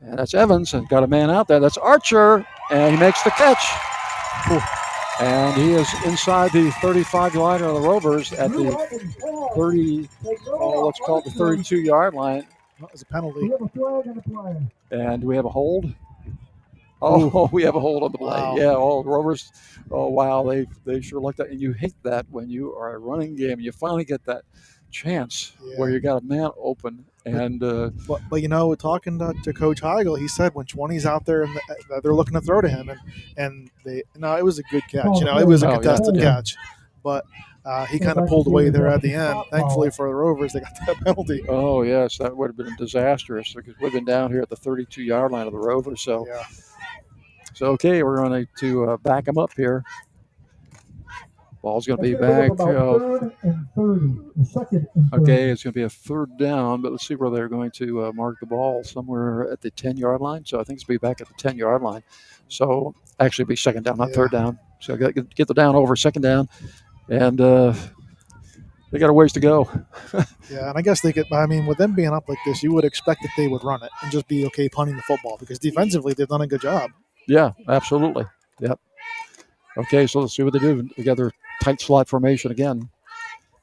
and 0.00 0.18
that's 0.18 0.32
Evans 0.34 0.72
and 0.74 0.88
got 0.88 1.02
a 1.04 1.06
man 1.06 1.30
out 1.30 1.46
there. 1.46 1.60
That's 1.60 1.76
Archer, 1.76 2.46
and 2.70 2.94
he 2.94 3.00
makes 3.00 3.22
the 3.22 3.30
catch. 3.30 4.72
And 5.22 5.54
he 5.54 5.70
is 5.74 5.88
inside 6.04 6.50
the 6.50 6.72
35 6.82 7.36
line 7.36 7.62
of 7.62 7.74
the 7.74 7.80
Rovers 7.80 8.32
at 8.32 8.50
the 8.50 8.72
30, 9.54 10.08
uh, 10.24 10.28
oh, 10.50 10.86
let's 10.86 10.98
call 10.98 11.18
it 11.18 11.24
the 11.26 11.30
32 11.30 11.76
yard 11.76 12.12
line. 12.14 12.44
That 12.80 12.90
was 12.90 13.02
a 13.02 13.06
penalty. 13.06 13.52
And 14.90 15.22
we 15.22 15.36
have 15.36 15.44
a 15.44 15.48
hold. 15.48 15.94
Oh, 17.00 17.48
we 17.52 17.62
have 17.62 17.76
a 17.76 17.80
hold 17.80 18.02
on 18.02 18.10
the 18.10 18.18
play. 18.18 18.40
Wow. 18.40 18.56
Yeah, 18.56 18.74
oh, 18.74 19.04
Rovers. 19.04 19.52
Oh, 19.92 20.08
wow, 20.08 20.42
they 20.42 20.66
they 20.84 21.00
sure 21.00 21.20
like 21.20 21.36
that. 21.36 21.50
And 21.50 21.60
you 21.60 21.72
hate 21.72 21.94
that 22.02 22.26
when 22.30 22.50
you 22.50 22.74
are 22.74 22.96
a 22.96 22.98
running 22.98 23.36
game. 23.36 23.60
You 23.60 23.70
finally 23.70 24.04
get 24.04 24.24
that 24.24 24.42
chance 24.92 25.52
where 25.76 25.90
you 25.90 25.98
got 26.00 26.22
a 26.22 26.24
man 26.24 26.50
open 26.56 27.04
and 27.24 27.62
uh, 27.62 27.90
But, 28.08 28.20
but 28.28 28.42
you 28.42 28.48
know, 28.48 28.74
talking 28.74 29.18
to, 29.20 29.32
to 29.44 29.52
Coach 29.52 29.80
Heigl, 29.80 30.18
he 30.18 30.26
said 30.28 30.54
when 30.54 30.66
20's 30.66 31.06
out 31.06 31.24
there 31.24 31.42
and 31.44 31.54
the, 31.54 32.00
they're 32.02 32.14
looking 32.14 32.34
to 32.34 32.40
throw 32.40 32.60
to 32.60 32.68
him, 32.68 32.88
and 32.88 33.00
and 33.36 33.70
they 33.84 34.02
no, 34.16 34.36
it 34.36 34.44
was 34.44 34.58
a 34.58 34.62
good 34.64 34.82
catch. 34.88 35.18
You 35.20 35.24
know, 35.26 35.38
it 35.38 35.46
was 35.46 35.62
a 35.62 35.66
Oh, 35.66 35.70
yeah. 35.70 35.74
contested 35.76 36.16
catch, 36.16 36.56
but 37.02 37.24
uh, 37.64 37.86
he 37.86 38.00
kind 38.00 38.18
of 38.18 38.28
pulled 38.28 38.48
away 38.48 38.70
there 38.70 38.88
at 38.88 39.02
the 39.02 39.14
end. 39.14 39.38
Thankfully 39.52 39.90
for 39.90 40.08
the 40.08 40.14
Rovers, 40.14 40.52
they 40.52 40.60
got 40.60 40.72
that 40.86 40.96
penalty. 41.04 41.44
Oh 41.48 41.82
yes, 41.82 42.18
that 42.18 42.36
would 42.36 42.48
have 42.48 42.56
been 42.56 42.74
disastrous 42.76 43.54
because 43.54 43.74
we've 43.80 43.92
been 43.92 44.04
down 44.04 44.32
here 44.32 44.42
at 44.42 44.50
the 44.50 44.56
32 44.56 45.02
yard 45.04 45.30
line 45.30 45.46
of 45.46 45.52
the 45.52 45.58
Rovers. 45.60 46.00
So, 46.00 46.26
so 47.54 47.66
okay, 47.72 48.02
we're 48.02 48.16
going 48.16 48.48
to 48.58 48.90
uh, 48.90 48.96
back 48.96 49.26
them 49.26 49.38
up 49.38 49.52
here. 49.56 49.84
Ball's 51.62 51.86
going 51.86 51.96
to 51.98 52.02
be 52.02 52.14
back. 52.14 52.50
Uh, 52.52 52.56
Third 52.98 53.32
and 53.42 53.66
30. 53.76 54.00
The 54.36 54.44
second 54.44 54.86
and 54.96 55.10
30. 55.10 55.22
okay, 55.22 55.50
it's 55.50 55.62
going 55.62 55.72
to 55.72 55.78
be 55.78 55.84
a 55.84 55.88
third 55.88 56.36
down, 56.36 56.82
but 56.82 56.90
let's 56.90 57.06
see 57.06 57.14
where 57.14 57.30
they're 57.30 57.48
going 57.48 57.70
to 57.72 58.06
uh, 58.06 58.12
mark 58.12 58.40
the 58.40 58.46
ball 58.46 58.82
somewhere 58.82 59.48
at 59.50 59.60
the 59.60 59.70
10 59.70 59.96
yard 59.96 60.20
line. 60.20 60.44
So 60.44 60.58
I 60.60 60.64
think 60.64 60.78
it's 60.78 60.84
going 60.84 60.98
to 60.98 61.00
be 61.00 61.06
back 61.08 61.20
at 61.20 61.28
the 61.28 61.34
10 61.38 61.56
yard 61.56 61.80
line. 61.82 62.02
So 62.48 62.94
actually, 63.20 63.44
it'll 63.44 63.50
be 63.50 63.56
second 63.56 63.84
down, 63.84 63.96
not 63.98 64.10
third 64.10 64.32
down. 64.32 64.58
So 64.80 64.96
get, 64.96 65.14
get- 65.14 65.34
get 65.34 65.46
the 65.48 65.54
down 65.54 65.76
over, 65.76 65.94
second 65.94 66.22
down, 66.22 66.48
and 67.08 67.40
uh, 67.40 67.72
they 68.90 68.98
got 68.98 69.08
a 69.10 69.12
ways 69.12 69.32
to 69.34 69.40
go. 69.40 69.70
Yeah, 70.50 70.68
and 70.68 70.76
I 70.76 70.82
guess 70.82 71.00
they 71.00 71.14
could. 71.14 71.32
I 71.32 71.46
mean, 71.46 71.64
with 71.64 71.78
them 71.78 71.94
being 71.94 72.10
up 72.12 72.28
like 72.28 72.36
this, 72.44 72.62
you 72.62 72.74
would 72.74 72.84
expect 72.84 73.22
that 73.22 73.30
they 73.38 73.48
would 73.48 73.64
run 73.64 73.82
it 73.82 73.88
and 74.02 74.12
just 74.12 74.28
be 74.28 74.44
okay 74.46 74.68
punting 74.68 74.96
the 74.96 75.02
football 75.02 75.38
because 75.38 75.58
defensively 75.58 76.12
they've 76.12 76.28
done 76.28 76.42
a 76.42 76.46
good 76.46 76.60
job. 76.60 76.90
Yeah, 77.26 77.52
absolutely. 77.68 78.26
Yep. 78.60 78.78
Okay, 79.78 80.06
so 80.06 80.20
let's 80.20 80.36
see 80.36 80.42
what 80.42 80.52
they 80.52 80.58
do. 80.58 80.86
Their 80.98 81.30
tight 81.62 81.80
slot 81.80 82.08
formation 82.08 82.50
again. 82.50 82.88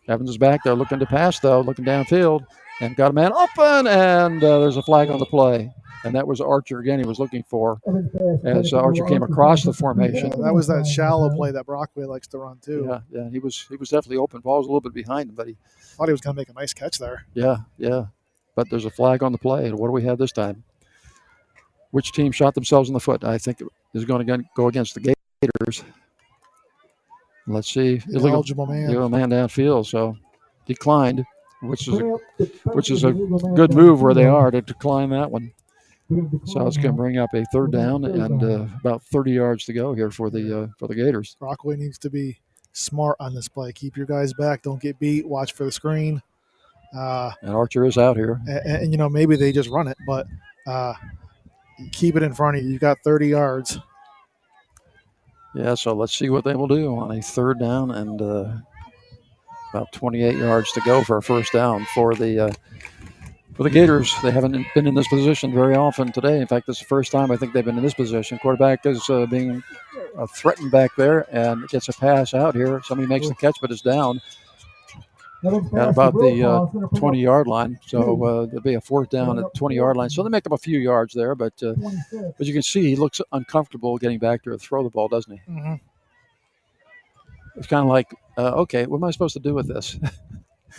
Evans 0.07 0.29
is 0.29 0.37
back 0.37 0.63
there 0.63 0.73
looking 0.73 0.99
to 0.99 1.05
pass, 1.05 1.39
though, 1.39 1.61
looking 1.61 1.85
downfield, 1.85 2.45
and 2.81 2.95
got 2.95 3.11
a 3.11 3.13
man 3.13 3.31
open, 3.31 3.87
and 3.87 4.43
uh, 4.43 4.59
there's 4.59 4.77
a 4.77 4.81
flag 4.81 5.09
on 5.09 5.19
the 5.19 5.25
play. 5.25 5.71
And 6.05 6.15
that 6.15 6.25
was 6.25 6.39
Archer 6.39 6.79
again 6.79 6.99
he 6.99 7.05
was 7.05 7.19
looking 7.19 7.43
for 7.43 7.81
as 8.45 8.71
uh, 8.71 8.79
Archer 8.79 9.03
came 9.03 9.21
across 9.21 9.63
the 9.63 9.73
formation. 9.73 10.29
That 10.29 10.53
was 10.53 10.65
that 10.67 10.87
shallow 10.87 11.29
play 11.35 11.51
that 11.51 11.65
Brockway 11.65 12.05
likes 12.05 12.25
to 12.27 12.37
run 12.37 12.57
too. 12.59 12.85
Yeah, 12.87 13.01
yeah, 13.11 13.29
he 13.29 13.39
was 13.39 13.65
he 13.67 13.75
was 13.75 13.89
definitely 13.89 14.15
open. 14.15 14.39
Ball 14.39 14.59
was 14.59 14.65
a 14.65 14.69
little 14.69 14.79
bit 14.79 14.93
behind 14.93 15.29
him, 15.29 15.35
but 15.35 15.47
he 15.47 15.57
Thought 15.99 16.07
he 16.07 16.13
was 16.13 16.21
going 16.21 16.33
to 16.33 16.39
make 16.39 16.47
a 16.47 16.53
nice 16.53 16.73
catch 16.73 16.97
there. 16.97 17.25
Yeah, 17.33 17.57
yeah. 17.77 18.05
But 18.55 18.69
there's 18.69 18.85
a 18.85 18.89
flag 18.89 19.21
on 19.21 19.33
the 19.33 19.37
play. 19.37 19.65
And 19.65 19.77
what 19.77 19.87
do 19.87 19.91
we 19.91 20.03
have 20.03 20.17
this 20.17 20.31
time? 20.31 20.63
Which 21.91 22.13
team 22.13 22.31
shot 22.31 22.55
themselves 22.55 22.87
in 22.87 22.93
the 22.93 23.01
foot? 23.01 23.25
I 23.25 23.37
think 23.37 23.59
it 23.59 23.67
is 23.93 24.05
going 24.05 24.25
to 24.25 24.43
go 24.55 24.69
against 24.69 24.93
the 24.93 25.13
Gators. 25.41 25.83
Let's 27.49 27.71
see. 27.73 27.97
The 27.97 28.19
eligible 28.29 28.65
man. 28.65 28.93
The 28.93 29.09
man 29.09 29.29
downfield. 29.29 29.87
So 29.87 30.17
declined, 30.65 31.25
which 31.61 31.87
is 31.87 31.99
a, 31.99 32.03
which 32.73 32.91
is 32.91 33.03
a 33.03 33.11
good 33.11 33.73
move 33.73 34.01
where 34.01 34.13
they 34.13 34.25
are 34.25 34.51
to 34.51 34.61
decline 34.61 35.09
that 35.09 35.29
one. 35.31 35.51
So 36.45 36.65
it's 36.65 36.77
going 36.77 36.87
to 36.87 36.93
bring 36.93 37.17
up 37.19 37.33
a 37.35 37.43
third 37.53 37.71
down 37.71 38.03
and 38.05 38.43
uh, 38.43 38.65
about 38.79 39.03
30 39.03 39.31
yards 39.31 39.65
to 39.65 39.73
go 39.73 39.93
here 39.93 40.09
for 40.09 40.31
the 40.31 40.63
uh, 40.63 40.67
for 40.79 40.87
the 40.87 40.95
Gators. 40.95 41.35
Brockway 41.39 41.75
needs 41.77 41.99
to 41.99 42.09
be 42.09 42.39
smart 42.71 43.15
on 43.19 43.35
this 43.35 43.47
play. 43.47 43.71
Keep 43.73 43.95
your 43.97 44.07
guys 44.07 44.33
back. 44.33 44.63
Don't 44.63 44.81
get 44.81 44.97
beat. 44.99 45.27
Watch 45.27 45.53
for 45.53 45.65
the 45.65 45.71
screen. 45.71 46.21
Uh, 46.95 47.31
And 47.43 47.53
Archer 47.53 47.85
is 47.85 47.97
out 47.99 48.15
here. 48.17 48.41
and, 48.47 48.83
and, 48.83 48.91
you 48.91 48.97
know 48.97 49.07
maybe 49.09 49.35
they 49.35 49.51
just 49.51 49.69
run 49.69 49.87
it, 49.87 49.97
but 50.07 50.25
uh, 50.65 50.93
keep 51.91 52.15
it 52.15 52.23
in 52.23 52.33
front 52.33 52.57
of 52.57 52.63
you. 52.63 52.71
You've 52.71 52.81
got 52.81 52.97
30 53.03 53.27
yards. 53.27 53.77
Yeah, 55.55 55.75
so 55.75 55.93
let's 55.93 56.15
see 56.15 56.29
what 56.29 56.43
they 56.43 56.55
will 56.55 56.67
do 56.67 56.95
on 56.97 57.11
a 57.11 57.21
third 57.21 57.59
down 57.59 57.91
and 57.91 58.21
uh, 58.21 58.51
about 59.73 59.91
28 59.91 60.37
yards 60.37 60.71
to 60.73 60.81
go 60.81 61.03
for 61.03 61.17
a 61.17 61.21
first 61.23 61.53
down 61.53 61.85
for 61.93 62.13
the 62.13 62.45
uh, 62.45 62.51
for 63.55 63.63
the 63.63 63.69
Gators. 63.69 64.13
They 64.21 64.31
haven't 64.31 64.65
been 64.75 64.87
in 64.87 64.95
this 64.95 65.07
position 65.07 65.53
very 65.53 65.75
often 65.75 66.11
today. 66.11 66.39
In 66.39 66.47
fact, 66.47 66.67
this 66.67 66.77
is 66.77 66.81
the 66.81 66.87
first 66.87 67.11
time 67.11 67.31
I 67.31 67.35
think 67.35 67.53
they've 67.53 67.65
been 67.65 67.77
in 67.77 67.83
this 67.83 67.93
position. 67.95 68.37
Quarterback 68.39 68.85
is 68.85 69.09
uh, 69.09 69.25
being 69.25 69.63
uh, 70.17 70.27
threatened 70.27 70.71
back 70.71 70.91
there 70.95 71.25
and 71.35 71.67
gets 71.69 71.89
a 71.89 71.93
pass 71.93 72.33
out 72.33 72.55
here. 72.55 72.81
Somebody 72.83 73.07
makes 73.07 73.27
the 73.27 73.35
catch, 73.35 73.57
but 73.59 73.71
it's 73.71 73.81
down 73.81 74.21
at 75.43 75.89
about 75.89 76.13
the 76.13 76.43
uh, 76.43 76.97
20 76.97 77.19
yard 77.19 77.47
line. 77.47 77.79
So 77.85 78.23
uh, 78.23 78.45
there'll 78.45 78.61
be 78.61 78.73
a 78.73 78.81
fourth 78.81 79.09
down 79.09 79.39
at 79.39 79.53
20 79.55 79.75
yard 79.75 79.97
line. 79.97 80.09
So 80.09 80.23
they 80.23 80.29
make 80.29 80.45
up 80.45 80.51
a 80.51 80.57
few 80.57 80.79
yards 80.79 81.13
there, 81.13 81.35
but 81.35 81.53
uh, 81.63 81.73
but 82.37 82.47
you 82.47 82.53
can 82.53 82.61
see 82.61 82.89
he 82.89 82.95
looks 82.95 83.21
uncomfortable 83.31 83.97
getting 83.97 84.19
back 84.19 84.43
there 84.43 84.53
to 84.53 84.59
throw 84.59 84.83
the 84.83 84.89
ball, 84.89 85.07
doesn't 85.07 85.33
he? 85.33 85.51
Mm-hmm. 85.51 85.75
It's 87.55 87.67
kind 87.67 87.83
of 87.83 87.89
like, 87.89 88.13
uh, 88.37 88.51
okay, 88.61 88.85
what 88.85 88.97
am 88.97 89.03
I 89.03 89.11
supposed 89.11 89.33
to 89.33 89.39
do 89.39 89.53
with 89.53 89.67
this? 89.67 89.97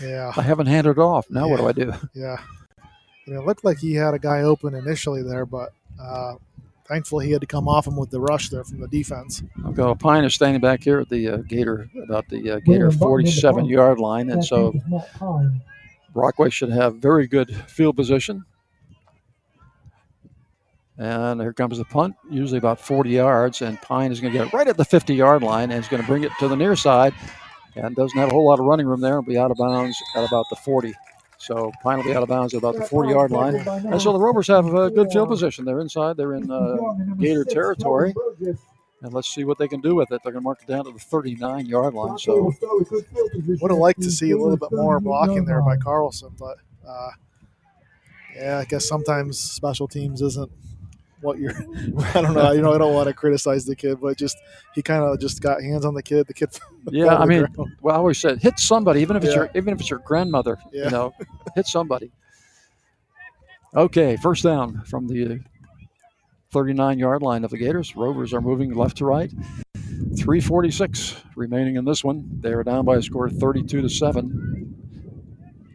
Yeah. 0.01 0.33
I 0.37 0.43
haven't 0.43 0.67
handed 0.67 0.93
it 0.93 0.99
off. 0.99 1.29
Now 1.31 1.49
what 1.49 1.59
do 1.59 1.69
I 1.69 1.73
do? 1.73 1.93
Yeah. 2.15 2.37
I 2.79 3.31
mean, 3.31 3.41
it 3.41 3.45
looked 3.45 3.65
like 3.65 3.79
he 3.79 3.95
had 3.95 4.15
a 4.15 4.19
guy 4.19 4.43
open 4.43 4.75
initially 4.75 5.23
there, 5.23 5.45
but 5.45 5.73
uh, 6.01 6.35
thankfully 6.91 7.27
he 7.27 7.33
had 7.33 7.41
to 7.41 7.47
come 7.47 7.69
off 7.69 7.87
him 7.87 7.97
with 7.97 8.11
the 8.11 8.21
rush 8.21 8.49
there 8.49 8.65
from 8.65 8.81
the 8.81 8.89
defense. 8.89 9.43
Okay, 9.67 9.95
Pine 10.01 10.25
is 10.25 10.35
standing 10.35 10.61
back 10.61 10.83
here 10.83 10.99
at 10.99 11.09
the 11.09 11.29
uh, 11.29 11.37
Gator, 11.49 11.89
about 12.03 12.29
the 12.29 12.51
uh, 12.51 12.61
Gator 12.67 12.91
47 12.91 13.65
yard 13.67 13.99
line. 14.01 14.29
And 14.31 14.45
so 14.45 14.75
Brockway 16.13 16.51
should 16.51 16.71
have 16.71 16.97
very 16.97 17.29
good 17.29 17.55
field 17.69 17.97
position. 17.97 18.45
And 20.99 21.41
here 21.41 21.55
comes 21.55 21.79
the 21.79 21.85
punt, 21.85 22.15
usually 22.29 22.59
about 22.59 22.81
40 22.81 23.09
yards. 23.09 23.63
And 23.63 23.81
Pine 23.81 24.11
is 24.11 24.21
going 24.21 24.33
to 24.33 24.39
get 24.39 24.49
it 24.49 24.53
right 24.53 24.69
at 24.69 24.77
the 24.77 24.85
50 24.85 25.15
yard 25.15 25.43
line 25.43 25.71
and 25.71 25.83
is 25.83 25.89
going 25.89 26.03
to 26.03 26.07
bring 26.07 26.25
it 26.25 26.33
to 26.41 26.49
the 26.49 26.57
near 26.57 26.75
side. 26.77 27.15
And 27.77 27.95
doesn't 27.95 28.19
have 28.19 28.31
a 28.31 28.33
whole 28.33 28.49
lot 28.49 28.59
of 28.59 28.67
running 28.67 28.87
room 28.87 29.01
there. 29.01 29.13
It'll 29.13 29.23
be 29.23 29.39
out 29.39 29.53
of 29.53 29.57
bounds 29.57 29.97
at 30.17 30.25
about 30.25 30.47
the 30.51 30.57
40. 30.57 30.93
So 31.41 31.73
Pine 31.83 31.97
will 31.97 32.05
be 32.05 32.15
out 32.15 32.23
of 32.23 32.29
bounds 32.29 32.53
at 32.53 32.59
about 32.59 32.77
the 32.77 32.85
40 32.85 33.11
yard 33.11 33.31
line. 33.31 33.55
And 33.57 34.01
so 34.01 34.13
the 34.13 34.19
Rovers 34.21 34.47
have 34.49 34.67
a 34.75 34.91
good 34.91 35.11
field 35.11 35.31
position. 35.31 35.65
They're 35.65 35.81
inside, 35.81 36.17
they're 36.19 36.35
in 36.35 36.51
uh, 36.51 36.77
Gator 37.19 37.45
territory. 37.45 38.15
And 39.03 39.15
let's 39.15 39.29
see 39.35 39.45
what 39.45 39.57
they 39.57 39.67
can 39.67 39.81
do 39.81 39.95
with 39.95 40.13
it. 40.13 40.21
They're 40.23 40.33
going 40.33 40.43
to 40.43 40.45
mark 40.45 40.61
it 40.63 40.69
down 40.69 40.85
to 40.85 40.93
the 40.93 40.99
39 40.99 41.65
yard 41.65 41.95
line. 41.95 42.19
So 42.19 42.53
Would 42.61 43.71
have 43.71 43.81
liked 43.81 44.03
to 44.03 44.11
see 44.11 44.33
a 44.33 44.37
little 44.37 44.59
bit 44.59 44.71
more 44.71 45.01
blocking 45.01 45.47
there 45.47 45.63
by 45.63 45.79
Carlson, 45.79 46.35
but 46.39 46.59
uh, 46.87 47.11
yeah, 48.37 48.59
I 48.59 48.65
guess 48.67 48.87
sometimes 48.87 49.39
special 49.39 49.89
teams 49.89 50.21
isn't 50.21 50.51
what 51.21 51.39
you're. 51.39 51.53
I 52.15 52.23
don't 52.23 52.35
know. 52.35 52.53
You 52.53 52.63
know, 52.63 52.73
I 52.73 52.79
don't 52.79 52.95
want 52.95 53.09
to 53.09 53.15
criticize 53.15 53.65
the 53.65 53.77
kid, 53.77 54.01
but 54.01 54.17
just 54.17 54.37
he 54.75 54.83
kind 54.83 55.03
of 55.03 55.21
just 55.21 55.41
got 55.41 55.63
hands 55.63 55.85
on 55.85 55.95
the 55.95 56.03
kid. 56.03 56.27
The 56.27 56.35
kid. 56.35 56.51
Yeah, 56.91 57.17
I 57.17 57.27
mean, 57.27 57.45
ground. 57.47 57.77
well, 57.83 57.95
I 57.95 57.99
always 57.99 58.19
said 58.19 58.39
hit 58.39 58.59
somebody, 58.59 59.01
even 59.01 59.17
if 59.17 59.25
it's 59.25 59.33
Yeah. 59.35 59.41
your 59.41 59.51
even 59.55 59.75
if 59.75 59.81
it's 59.81 59.91
your 59.91 60.01
grandmother. 60.01 60.59
Yeah. 60.73 60.85
You 60.85 60.91
know, 60.91 61.15
hit 61.55 61.67
somebody. 61.67 62.11
Okay, 63.75 64.17
first 64.17 64.43
down 64.43 64.83
from 64.85 65.07
the 65.07 65.41
39 66.53 66.99
yard 66.99 67.23
line 67.23 67.45
of 67.45 67.51
the 67.51 67.59
Gators. 67.59 67.95
Rovers 67.95 68.35
are 68.35 68.41
moving 68.41 68.75
left 68.75 68.97
to 68.99 69.05
right. 69.05 69.31
346 70.17 71.17
remaining 71.37 71.77
in 71.77 71.85
this 71.85 72.03
one. 72.03 72.29
They 72.41 72.53
are 72.53 72.65
down 72.65 72.85
by 72.85 72.97
a 72.97 73.03
score 73.03 73.27
of 73.27 73.33
32 73.35 73.83
to 73.83 73.89
7 73.89 74.75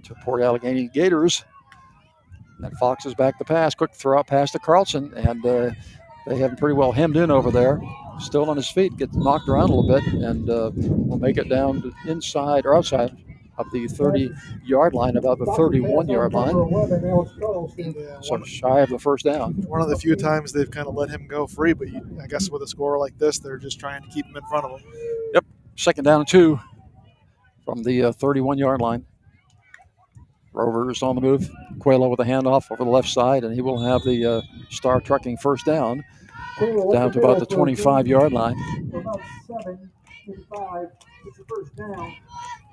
to 0.03 0.15
Port 0.15 0.41
Allegany 0.41 0.91
Gators. 0.91 1.45
And 2.63 2.77
Fox 2.77 3.05
is 3.05 3.13
back 3.13 3.37
to 3.39 3.45
pass. 3.45 3.75
Quick 3.75 3.93
throw 3.93 4.19
out 4.19 4.27
pass 4.27 4.51
to 4.51 4.59
Carlson, 4.59 5.13
and 5.15 5.45
uh, 5.45 5.71
they 6.25 6.37
have 6.37 6.51
him 6.51 6.57
pretty 6.57 6.75
well 6.75 6.91
hemmed 6.91 7.17
in 7.17 7.29
over 7.31 7.51
there. 7.51 7.81
Still 8.19 8.49
on 8.49 8.55
his 8.55 8.69
feet, 8.69 8.95
gets 8.97 9.15
knocked 9.15 9.49
around 9.49 9.69
a 9.69 9.75
little 9.75 9.87
bit, 9.87 10.13
and 10.13 10.49
uh, 10.49 10.71
will 10.75 11.19
make 11.19 11.37
it 11.37 11.49
down 11.49 11.81
to 11.81 11.93
inside 12.07 12.65
or 12.65 12.75
outside 12.75 13.15
of 13.57 13.71
the 13.71 13.87
30 13.87 14.31
yard 14.63 14.93
line, 14.93 15.17
about 15.17 15.39
the 15.39 15.45
31 15.57 16.07
yard 16.07 16.33
line. 16.33 16.53
So 18.21 18.43
shy 18.43 18.81
of 18.81 18.89
the 18.89 18.99
first 18.99 19.25
down. 19.25 19.53
One 19.67 19.81
of 19.81 19.89
the 19.89 19.97
few 19.97 20.15
times 20.15 20.51
they've 20.51 20.69
kind 20.69 20.87
of 20.87 20.95
let 20.95 21.09
him 21.09 21.27
go 21.27 21.47
free, 21.47 21.73
but 21.73 21.89
you, 21.89 22.01
I 22.21 22.27
guess 22.27 22.49
with 22.49 22.61
a 22.61 22.67
score 22.67 22.97
like 22.97 23.17
this, 23.17 23.39
they're 23.39 23.57
just 23.57 23.79
trying 23.79 24.01
to 24.01 24.09
keep 24.09 24.25
him 24.25 24.35
in 24.37 24.43
front 24.47 24.65
of 24.65 24.79
them. 24.79 24.91
Yep, 25.33 25.45
second 25.75 26.03
down 26.03 26.21
and 26.21 26.27
two 26.27 26.59
from 27.65 27.83
the 27.83 28.13
31 28.13 28.57
yard 28.57 28.81
line. 28.81 29.05
Rovers 30.55 31.03
on 31.03 31.15
the 31.15 31.21
move. 31.21 31.49
Coelho 31.79 32.07
with 32.07 32.19
a 32.19 32.23
handoff 32.23 32.71
over 32.71 32.83
the 32.83 32.89
left 32.89 33.09
side, 33.09 33.43
and 33.43 33.53
he 33.53 33.61
will 33.61 33.79
have 33.79 34.01
the 34.03 34.25
uh, 34.25 34.41
Star 34.69 35.01
Trucking 35.01 35.37
first 35.37 35.65
down 35.65 36.03
down 36.59 37.11
to 37.11 37.19
about 37.19 37.39
the 37.39 37.45
25 37.45 38.07
yard 38.07 38.31
line. 38.33 38.55
About 38.93 39.21
seven, 39.47 39.91
five. 40.53 40.87
It's 41.25 41.37
the 41.37 41.43
first 41.47 41.75
down. 41.75 42.13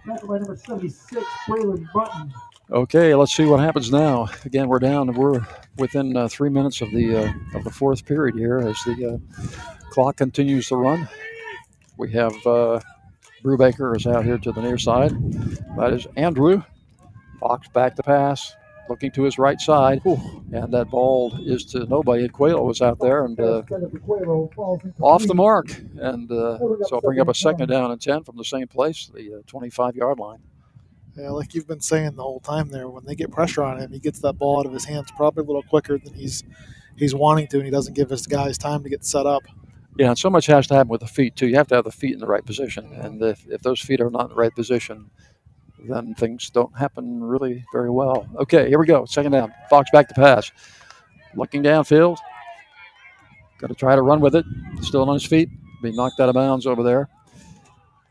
Number 0.04 0.56
76, 0.56 1.24
Braylon 1.48 1.86
Button. 1.94 2.32
Okay, 2.70 3.14
let's 3.14 3.34
see 3.34 3.44
what 3.44 3.60
happens 3.60 3.92
now. 3.92 4.28
Again, 4.44 4.68
we're 4.68 4.78
down. 4.78 5.08
and 5.08 5.16
We're 5.16 5.46
within 5.76 6.16
uh, 6.16 6.28
three 6.28 6.48
minutes 6.48 6.80
of 6.80 6.90
the 6.90 7.24
uh, 7.24 7.32
of 7.54 7.64
the 7.64 7.70
fourth 7.70 8.04
period 8.06 8.36
here 8.36 8.58
as 8.58 8.76
the 8.84 9.14
uh, 9.14 9.50
clock 9.90 10.16
continues 10.16 10.68
to 10.68 10.76
run. 10.76 11.08
We 11.98 12.10
have 12.12 12.34
uh, 12.46 12.80
Brubaker 13.44 13.96
is 13.96 14.06
out 14.06 14.24
here 14.24 14.38
to 14.38 14.52
the 14.52 14.62
near 14.62 14.78
side. 14.78 15.12
That 15.76 15.92
is 15.92 16.06
Andrew. 16.16 16.62
Fox 17.42 17.68
back 17.68 17.96
to 17.96 18.02
pass, 18.04 18.54
looking 18.88 19.10
to 19.12 19.22
his 19.24 19.36
right 19.36 19.60
side, 19.60 20.00
and 20.04 20.72
that 20.72 20.88
ball 20.90 21.36
is 21.44 21.64
to 21.66 21.84
nobody. 21.86 22.28
Quayle 22.28 22.64
was 22.64 22.80
out 22.80 23.00
there 23.00 23.24
and 23.24 23.38
uh, 23.40 23.62
off 25.00 25.26
the 25.26 25.34
mark, 25.34 25.66
and 25.96 26.30
uh, 26.30 26.58
so 26.58 26.94
I'll 26.94 27.00
bring 27.00 27.18
up 27.20 27.28
a 27.28 27.34
second 27.34 27.68
down 27.68 27.90
and 27.90 28.00
ten 28.00 28.22
from 28.22 28.36
the 28.36 28.44
same 28.44 28.68
place, 28.68 29.10
the 29.12 29.38
uh, 29.38 29.42
25 29.48 29.96
yard 29.96 30.18
line. 30.20 30.38
Yeah, 31.16 31.30
like 31.30 31.52
you've 31.54 31.66
been 31.66 31.80
saying 31.80 32.14
the 32.14 32.22
whole 32.22 32.40
time 32.40 32.68
there, 32.68 32.88
when 32.88 33.04
they 33.04 33.14
get 33.14 33.30
pressure 33.30 33.62
on 33.62 33.78
him, 33.78 33.92
he 33.92 33.98
gets 33.98 34.20
that 34.20 34.34
ball 34.34 34.60
out 34.60 34.66
of 34.66 34.72
his 34.72 34.84
hands 34.84 35.10
probably 35.16 35.42
a 35.42 35.46
little 35.46 35.62
quicker 35.64 35.98
than 35.98 36.14
he's 36.14 36.44
he's 36.96 37.14
wanting 37.14 37.48
to, 37.48 37.56
and 37.56 37.64
he 37.66 37.72
doesn't 37.72 37.94
give 37.94 38.08
his 38.08 38.26
guys 38.26 38.56
time 38.56 38.84
to 38.84 38.88
get 38.88 39.04
set 39.04 39.26
up. 39.26 39.42
Yeah, 39.98 40.08
and 40.10 40.18
so 40.18 40.30
much 40.30 40.46
has 40.46 40.66
to 40.68 40.74
happen 40.74 40.88
with 40.88 41.00
the 41.00 41.06
feet 41.06 41.36
too. 41.36 41.48
You 41.48 41.56
have 41.56 41.66
to 41.68 41.74
have 41.74 41.84
the 41.84 41.90
feet 41.90 42.14
in 42.14 42.20
the 42.20 42.26
right 42.26 42.44
position, 42.44 42.92
and 42.94 43.20
if, 43.20 43.44
if 43.48 43.62
those 43.62 43.80
feet 43.80 44.00
are 44.00 44.10
not 44.10 44.22
in 44.22 44.28
the 44.30 44.36
right 44.36 44.54
position, 44.54 45.10
then 45.88 46.14
things 46.14 46.50
don't 46.50 46.76
happen 46.76 47.22
really 47.22 47.64
very 47.72 47.90
well. 47.90 48.28
Okay, 48.36 48.68
here 48.68 48.78
we 48.78 48.86
go. 48.86 49.04
Second 49.04 49.32
down. 49.32 49.52
Fox 49.70 49.90
back 49.90 50.08
to 50.08 50.14
pass. 50.14 50.50
Looking 51.34 51.62
downfield. 51.62 52.18
Got 53.58 53.68
to 53.68 53.74
try 53.74 53.94
to 53.96 54.02
run 54.02 54.20
with 54.20 54.34
it. 54.34 54.44
Still 54.80 55.08
on 55.08 55.14
his 55.14 55.24
feet. 55.24 55.48
Being 55.82 55.96
knocked 55.96 56.20
out 56.20 56.28
of 56.28 56.34
bounds 56.34 56.66
over 56.66 56.82
there. 56.82 57.08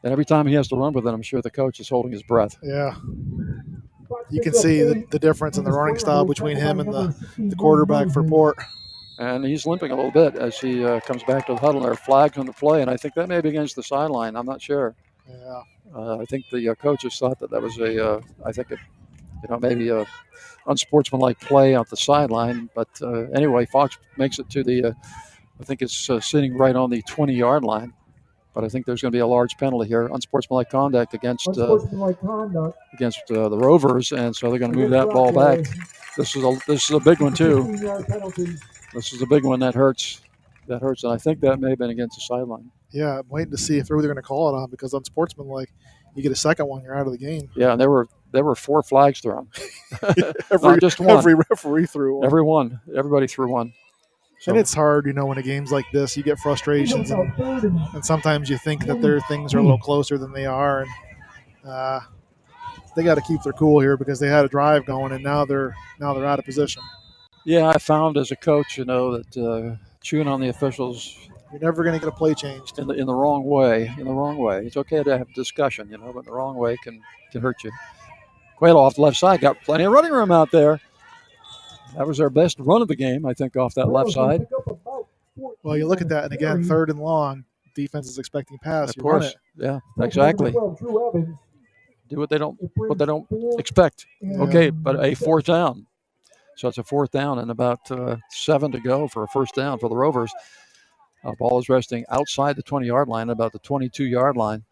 And 0.04 0.12
every 0.12 0.26
time 0.26 0.48
he 0.48 0.54
has 0.56 0.68
to 0.70 0.76
run 0.76 0.94
with 0.94 1.06
it, 1.06 1.14
I'm 1.14 1.22
sure 1.22 1.42
the 1.42 1.52
coach 1.52 1.80
is 1.80 1.88
holding 1.88 2.12
his 2.12 2.24
breath. 2.24 2.58
Yeah. 2.64 2.96
You 4.30 4.42
can 4.42 4.54
see 4.54 4.82
the, 4.82 5.06
the 5.12 5.20
difference 5.20 5.58
in 5.58 5.64
the 5.64 5.72
running 5.72 6.00
style 6.00 6.26
between 6.26 6.58
him 6.58 6.80
and 6.80 6.92
the, 6.92 7.16
the 7.38 7.56
quarterback 7.56 8.10
for 8.10 8.24
Port. 8.24 8.58
And 9.20 9.46
he's 9.46 9.66
limping 9.68 9.92
a 9.92 9.96
little 9.96 10.12
bit 10.12 10.36
as 10.36 10.58
he 10.58 10.84
uh, 10.84 11.00
comes 11.02 11.24
back 11.24 11.46
to 11.46 11.54
the 11.54 11.60
huddle. 11.60 11.82
There 11.82 11.92
are 11.92 11.96
flags 11.96 12.38
on 12.38 12.48
the 12.48 12.54
play, 12.54 12.82
and 12.82 12.90
I 12.90 12.98
think 12.98 13.14
that 13.14 13.30
may 13.30 13.40
be 13.40 13.50
against 13.50 13.76
the 13.76 13.84
sideline. 13.84 14.36
I'm 14.36 14.48
not 14.48 14.62
sure. 14.62 14.96
Yeah. 15.30 15.62
Uh, 15.96 16.18
I 16.18 16.26
think 16.26 16.46
the 16.52 16.70
uh, 16.70 16.76
coaches 16.76 17.18
thought 17.18 17.40
that 17.40 17.50
that 17.52 17.62
was 17.62 17.78
a, 17.80 18.14
uh, 18.14 18.22
I 18.46 18.52
think, 18.52 18.72
a, 18.72 18.76
you 19.44 19.50
know, 19.50 19.60
maybe 19.60 19.90
a 19.90 20.06
unsportsmanlike 20.68 21.40
play 21.40 21.76
off 21.76 21.90
the 21.90 21.98
sideline. 21.98 22.70
But 22.76 22.90
uh, 23.02 23.24
anyway, 23.32 23.66
Fox 23.66 23.98
makes 24.18 24.40
it 24.40 24.50
to 24.52 24.64
the, 24.64 24.84
uh, 24.86 24.94
I 25.60 25.64
think 25.64 25.82
it's 25.82 26.10
uh, 26.10 26.20
sitting 26.20 26.58
right 26.58 26.76
on 26.76 26.90
the 26.90 27.02
20 27.04 27.34
yard 27.34 27.64
line. 27.64 27.94
But 28.54 28.66
I 28.66 28.70
think 28.70 28.86
there's 28.86 29.02
going 29.02 29.14
to 29.14 29.16
be 29.16 29.22
a 29.22 29.28
large 29.28 29.58
penalty 29.58 29.88
here, 29.88 30.08
unsportsmanlike 30.08 30.70
conduct 30.70 31.14
against 31.14 31.48
Unsportsmanlike 31.48 32.20
conduct. 32.20 32.78
against 32.94 33.22
the 33.28 33.50
Rovers, 33.50 34.12
and 34.12 34.36
so 34.36 34.50
they're 34.50 34.60
going 34.60 34.74
to 34.74 34.78
move 34.78 34.90
that 34.92 35.10
ball 35.10 35.32
back. 35.32 35.60
This 36.18 36.36
is 36.36 36.44
a 36.44 36.58
this 36.68 36.90
is 36.90 36.92
a 36.92 37.00
big 37.00 37.22
one 37.22 37.34
too. 37.34 37.78
This 38.94 39.14
is 39.14 39.22
a 39.22 39.26
big 39.26 39.46
one 39.46 39.62
that 39.62 39.74
hurts. 39.74 40.20
That 40.68 40.82
hurts, 40.82 41.06
and 41.06 41.14
I 41.14 41.18
think 41.18 41.40
that 41.40 41.62
may 41.62 41.70
have 41.70 41.80
been 41.80 41.92
against 41.92 42.18
the 42.18 42.22
sideline. 42.24 42.70
Yeah, 42.92 43.20
I'm 43.20 43.30
waiting 43.30 43.52
to 43.52 43.58
see 43.58 43.78
if 43.78 43.88
they're 43.88 43.96
really 43.96 44.08
going 44.08 44.16
to 44.18 44.22
call 44.22 44.50
it 44.50 44.58
on 44.60 44.70
because 44.70 44.94
unsportsmanlike, 44.94 45.74
you 46.16 46.24
get 46.24 46.32
a 46.32 46.36
second 46.36 46.68
one, 46.68 46.84
you're 46.84 46.96
out 46.98 47.06
of 47.06 47.12
the 47.14 47.18
game. 47.18 47.50
Yeah, 47.56 47.72
and 47.72 47.82
there 47.82 47.90
were 47.90 48.08
there 48.32 48.44
were 48.44 48.56
four 48.56 48.84
flags 48.84 49.20
thrown. 49.20 49.48
Every, 50.52 50.70
Not 50.70 50.82
just 50.82 51.00
one. 51.00 51.10
every 51.10 51.36
referee 51.36 51.86
threw 51.86 52.18
one. 52.18 52.26
Every 52.26 52.44
one. 52.44 52.80
Everybody 52.96 53.28
threw 53.28 53.52
one. 53.52 53.74
and 54.48 54.58
it's 54.58 54.74
hard, 54.74 55.06
you 55.06 55.14
know, 55.14 55.26
when 55.26 55.38
a 55.38 55.42
game's 55.44 55.72
like 55.72 55.86
this, 55.92 56.16
you 56.18 56.24
get 56.24 56.40
frustrations, 56.40 57.12
and, 57.12 57.32
and 57.40 58.04
sometimes 58.06 58.50
you 58.50 58.58
think 58.58 58.86
that 58.88 59.02
their 59.02 59.20
things 59.22 59.54
are 59.54 59.60
a 59.60 59.62
little 59.62 59.78
closer 59.78 60.18
than 60.18 60.32
they 60.34 60.46
are, 60.46 60.82
and 60.82 60.90
uh, 61.70 62.00
they 62.96 63.04
got 63.04 63.16
to 63.16 63.22
keep 63.22 63.42
their 63.44 63.54
cool 63.54 63.80
here 63.80 63.98
because 63.98 64.20
they 64.20 64.28
had 64.28 64.46
a 64.46 64.48
drive 64.48 64.86
going, 64.86 65.12
and 65.12 65.24
now 65.24 65.46
they're 65.46 65.76
now 66.00 66.14
they're 66.14 66.26
out 66.26 66.40
of 66.40 66.46
position. 66.46 66.82
Yeah, 67.46 67.68
I 67.70 67.78
found 67.78 68.18
as 68.18 68.32
a 68.32 68.36
coach, 68.36 68.78
you 68.78 68.86
know, 68.86 69.18
that 69.18 69.38
uh, 69.38 69.76
chewing 70.02 70.28
on 70.28 70.40
the 70.42 70.50
officials 70.50 71.18
You're 71.52 71.62
never 71.62 71.84
going 71.84 71.94
to 71.94 72.00
get 72.00 72.08
a 72.08 72.16
play 72.16 72.34
changed. 72.34 72.80
in 72.80 72.88
the 72.88 72.94
in 72.94 73.06
the 73.06 73.14
wrong 73.14 73.44
way, 73.44 73.94
in 73.98 74.06
the 74.06 74.14
wrong 74.14 74.38
way. 74.38 74.66
It's 74.66 74.78
okay 74.78 75.04
to 75.04 75.18
have 75.18 75.30
a 75.30 75.34
discussion, 75.34 75.90
you 75.90 75.98
know, 75.98 76.14
but 76.14 76.26
the 76.26 76.32
wrong 76.32 76.56
way 76.56 76.78
can 76.84 77.02
can 77.32 77.42
hurt 77.42 77.64
you. 77.64 77.72
Quayle 78.58 78.78
off 78.78 78.96
the 78.96 79.02
left 79.02 79.18
side 79.18 79.42
got 79.42 79.62
plenty 79.64 79.84
of 79.84 79.92
running 79.92 80.12
room 80.12 80.32
out 80.32 80.52
there. 80.52 80.80
That 81.96 82.08
was 82.08 82.20
their 82.20 82.30
best 82.30 82.58
run 82.60 82.82
of 82.82 82.88
the 82.88 82.96
game, 82.96 83.26
I 83.26 83.34
think, 83.34 83.58
off 83.58 83.74
that 83.76 83.90
left 83.90 84.12
side. 84.12 84.48
Well, 85.64 85.78
you 85.78 85.88
look 85.88 86.02
at 86.02 86.10
that, 86.10 86.26
and 86.26 86.34
again, 86.34 86.64
third 86.64 86.90
and 86.90 87.00
long, 87.00 87.44
defense 87.76 88.08
is 88.08 88.18
expecting 88.18 88.58
pass. 88.60 88.92
Of 88.92 88.98
you 88.98 89.02
course, 89.02 89.26
it. 89.26 89.36
yeah, 89.58 89.80
exactly. 90.00 90.52
Do 90.52 92.18
what 92.18 92.30
they 92.30 92.38
don't 92.38 92.58
what 92.76 92.98
they 92.98 93.06
don't 93.06 93.28
expect. 93.58 94.06
Okay, 94.24 94.70
but 94.70 95.04
a 95.04 95.16
fourth 95.16 95.46
down. 95.46 95.88
So 96.56 96.68
it's 96.68 96.78
a 96.78 96.84
fourth 96.84 97.12
down 97.12 97.40
and 97.40 97.50
about 97.50 97.90
uh, 97.90 98.18
seven 98.30 98.72
to 98.74 98.80
go 98.80 99.08
for 99.08 99.24
a 99.24 99.28
first 99.30 99.56
down 99.56 99.80
for 99.80 99.90
the 99.90 99.96
Rovers. 99.96 100.32
Uh, 101.24 101.34
ball 101.34 101.60
is 101.60 101.70
resting 101.70 102.04
outside 102.10 102.56
the 102.56 102.64
20 102.64 102.88
yard 102.88 103.08
line, 103.08 103.30
about 103.30 103.52
the 103.52 103.60
22 103.60 104.06
yard 104.06 104.36
line. 104.36 104.64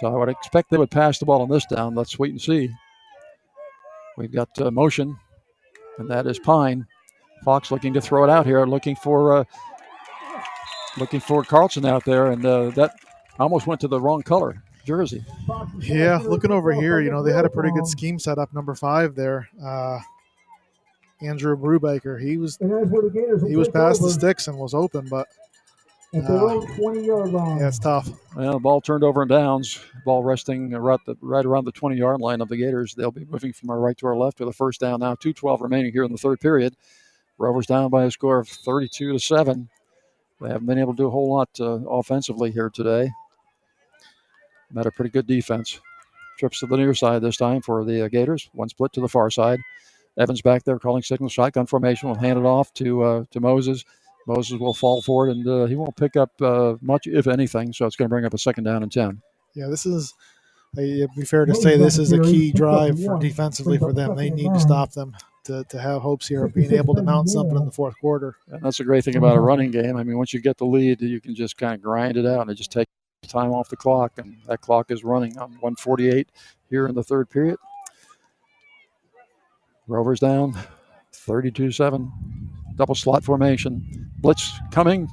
So 0.00 0.08
I 0.08 0.18
would 0.18 0.28
expect 0.28 0.70
they 0.70 0.78
would 0.78 0.90
pass 0.90 1.18
the 1.18 1.26
ball 1.26 1.42
on 1.42 1.48
this 1.48 1.66
down. 1.66 1.94
Let's 1.94 2.18
wait 2.18 2.32
and 2.32 2.40
see. 2.40 2.68
We've 4.16 4.32
got 4.32 4.48
uh, 4.60 4.70
motion, 4.70 5.16
and 5.98 6.08
that 6.08 6.26
is 6.26 6.38
Pine. 6.38 6.86
Fox 7.44 7.70
looking 7.70 7.92
to 7.94 8.00
throw 8.00 8.24
it 8.24 8.30
out 8.30 8.46
here, 8.46 8.64
looking 8.64 8.96
for 8.96 9.36
uh, 9.36 9.44
looking 10.98 11.20
for 11.20 11.44
Carlson 11.44 11.84
out 11.84 12.04
there, 12.04 12.30
and 12.30 12.44
uh, 12.44 12.70
that 12.70 12.96
almost 13.38 13.66
went 13.66 13.80
to 13.82 13.88
the 13.88 14.00
wrong 14.00 14.22
color 14.22 14.62
jersey. 14.84 15.24
Yeah, 15.78 16.18
looking 16.18 16.50
over 16.50 16.72
here, 16.72 17.00
you 17.00 17.10
know, 17.10 17.22
they 17.22 17.32
had 17.32 17.44
a 17.44 17.50
pretty 17.50 17.70
good 17.72 17.86
scheme 17.86 18.18
set 18.18 18.38
up. 18.38 18.52
Number 18.54 18.74
five 18.74 19.14
there, 19.14 19.48
uh, 19.62 19.98
Andrew 21.20 21.56
Brubaker. 21.56 22.20
He 22.20 22.36
was 22.36 22.56
he 22.58 23.56
was 23.56 23.68
past 23.68 24.00
the 24.02 24.10
sticks 24.10 24.48
and 24.48 24.56
was 24.56 24.74
open, 24.74 25.08
but 25.08 25.26
At 26.14 26.28
their 26.28 26.36
uh, 26.36 26.54
own 26.54 26.66
20-yard 26.68 27.32
line. 27.32 27.58
yeah, 27.58 27.68
it's 27.68 27.78
tough. 27.78 28.08
Well, 28.36 28.52
the 28.52 28.58
ball 28.60 28.80
turned 28.80 29.02
over 29.02 29.22
in 29.22 29.28
downs. 29.28 29.80
Ball 30.04 30.22
resting 30.22 30.70
right, 30.70 31.00
the, 31.06 31.16
right 31.20 31.44
around 31.44 31.64
the 31.64 31.72
20 31.72 31.96
yard 31.96 32.20
line 32.20 32.40
of 32.40 32.48
the 32.48 32.56
Gators. 32.56 32.94
They'll 32.94 33.10
be 33.10 33.24
moving 33.24 33.52
from 33.52 33.70
our 33.70 33.80
right 33.80 33.96
to 33.98 34.06
our 34.06 34.16
left 34.16 34.38
with 34.38 34.48
a 34.48 34.52
first 34.52 34.80
down 34.80 35.00
now. 35.00 35.16
2.12 35.16 35.60
remaining 35.60 35.92
here 35.92 36.04
in 36.04 36.12
the 36.12 36.18
third 36.18 36.40
period. 36.40 36.76
Rovers 37.36 37.66
down 37.66 37.90
by 37.90 38.04
a 38.04 38.10
score 38.12 38.38
of 38.38 38.48
32 38.48 39.12
to 39.12 39.18
7. 39.18 39.68
They 40.40 40.48
haven't 40.48 40.66
been 40.66 40.78
able 40.78 40.92
to 40.92 40.96
do 40.96 41.06
a 41.08 41.10
whole 41.10 41.34
lot 41.34 41.48
uh, 41.58 41.80
offensively 41.88 42.52
here 42.52 42.70
today. 42.70 43.10
Met 44.70 44.86
a 44.86 44.92
pretty 44.92 45.10
good 45.10 45.26
defense. 45.26 45.80
Trips 46.38 46.60
to 46.60 46.66
the 46.66 46.76
near 46.76 46.94
side 46.94 47.22
this 47.22 47.36
time 47.36 47.60
for 47.60 47.84
the 47.84 48.04
uh, 48.04 48.08
Gators. 48.08 48.50
One 48.52 48.68
split 48.68 48.92
to 48.92 49.00
the 49.00 49.08
far 49.08 49.30
side. 49.30 49.58
Evans 50.16 50.42
back 50.42 50.62
there 50.62 50.78
calling 50.78 51.02
signal 51.02 51.28
shotgun 51.28 51.66
formation. 51.66 52.08
Will 52.08 52.16
hand 52.16 52.38
it 52.38 52.44
off 52.44 52.72
to 52.74 53.02
uh, 53.02 53.24
to 53.32 53.40
Moses. 53.40 53.84
Moses 54.26 54.58
will 54.58 54.74
fall 54.74 55.02
for 55.02 55.28
it, 55.28 55.32
and 55.32 55.46
uh, 55.46 55.66
he 55.66 55.76
won't 55.76 55.96
pick 55.96 56.16
up 56.16 56.30
uh, 56.40 56.74
much, 56.80 57.06
if 57.06 57.26
anything. 57.26 57.72
So 57.72 57.86
it's 57.86 57.96
going 57.96 58.08
to 58.08 58.10
bring 58.10 58.24
up 58.24 58.34
a 58.34 58.38
second 58.38 58.64
down 58.64 58.82
and 58.82 58.90
ten. 58.90 59.22
Yeah, 59.54 59.66
this 59.68 59.86
is. 59.86 60.14
It'd 60.76 61.14
be 61.14 61.24
fair 61.24 61.46
to 61.46 61.54
say 61.54 61.76
this 61.76 61.98
is 61.98 62.10
a 62.10 62.20
key 62.20 62.50
drive 62.50 63.00
for 63.00 63.16
defensively 63.18 63.78
for 63.78 63.92
them. 63.92 64.16
They 64.16 64.30
need 64.30 64.52
to 64.52 64.58
stop 64.58 64.90
them 64.90 65.14
to, 65.44 65.64
to 65.68 65.78
have 65.78 66.02
hopes 66.02 66.26
here 66.26 66.44
of 66.44 66.54
being 66.54 66.72
able 66.72 66.94
to 66.94 67.02
mount 67.02 67.28
something 67.28 67.56
in 67.56 67.64
the 67.64 67.70
fourth 67.70 67.94
quarter. 68.00 68.36
And 68.50 68.62
that's 68.62 68.78
the 68.78 68.84
great 68.84 69.04
thing 69.04 69.16
about 69.16 69.36
a 69.36 69.40
running 69.40 69.70
game. 69.70 69.96
I 69.96 70.02
mean, 70.02 70.18
once 70.18 70.32
you 70.32 70.40
get 70.40 70.56
the 70.56 70.64
lead, 70.64 71.00
you 71.00 71.20
can 71.20 71.34
just 71.34 71.56
kind 71.56 71.74
of 71.74 71.82
grind 71.82 72.16
it 72.16 72.26
out 72.26 72.40
and 72.40 72.50
it 72.50 72.54
just 72.54 72.72
takes 72.72 72.90
time 73.28 73.52
off 73.52 73.68
the 73.68 73.76
clock. 73.76 74.18
And 74.18 74.38
that 74.48 74.62
clock 74.62 74.90
is 74.90 75.04
running 75.04 75.38
on 75.38 75.50
148 75.60 76.28
here 76.70 76.86
in 76.86 76.94
the 76.94 77.04
third 77.04 77.30
period. 77.30 77.58
Rovers 79.86 80.20
down 80.20 80.58
32 81.12 81.70
7. 81.72 82.10
Double 82.76 82.94
slot 82.94 83.22
formation. 83.22 84.10
Blitz 84.24 84.58
coming. 84.70 85.06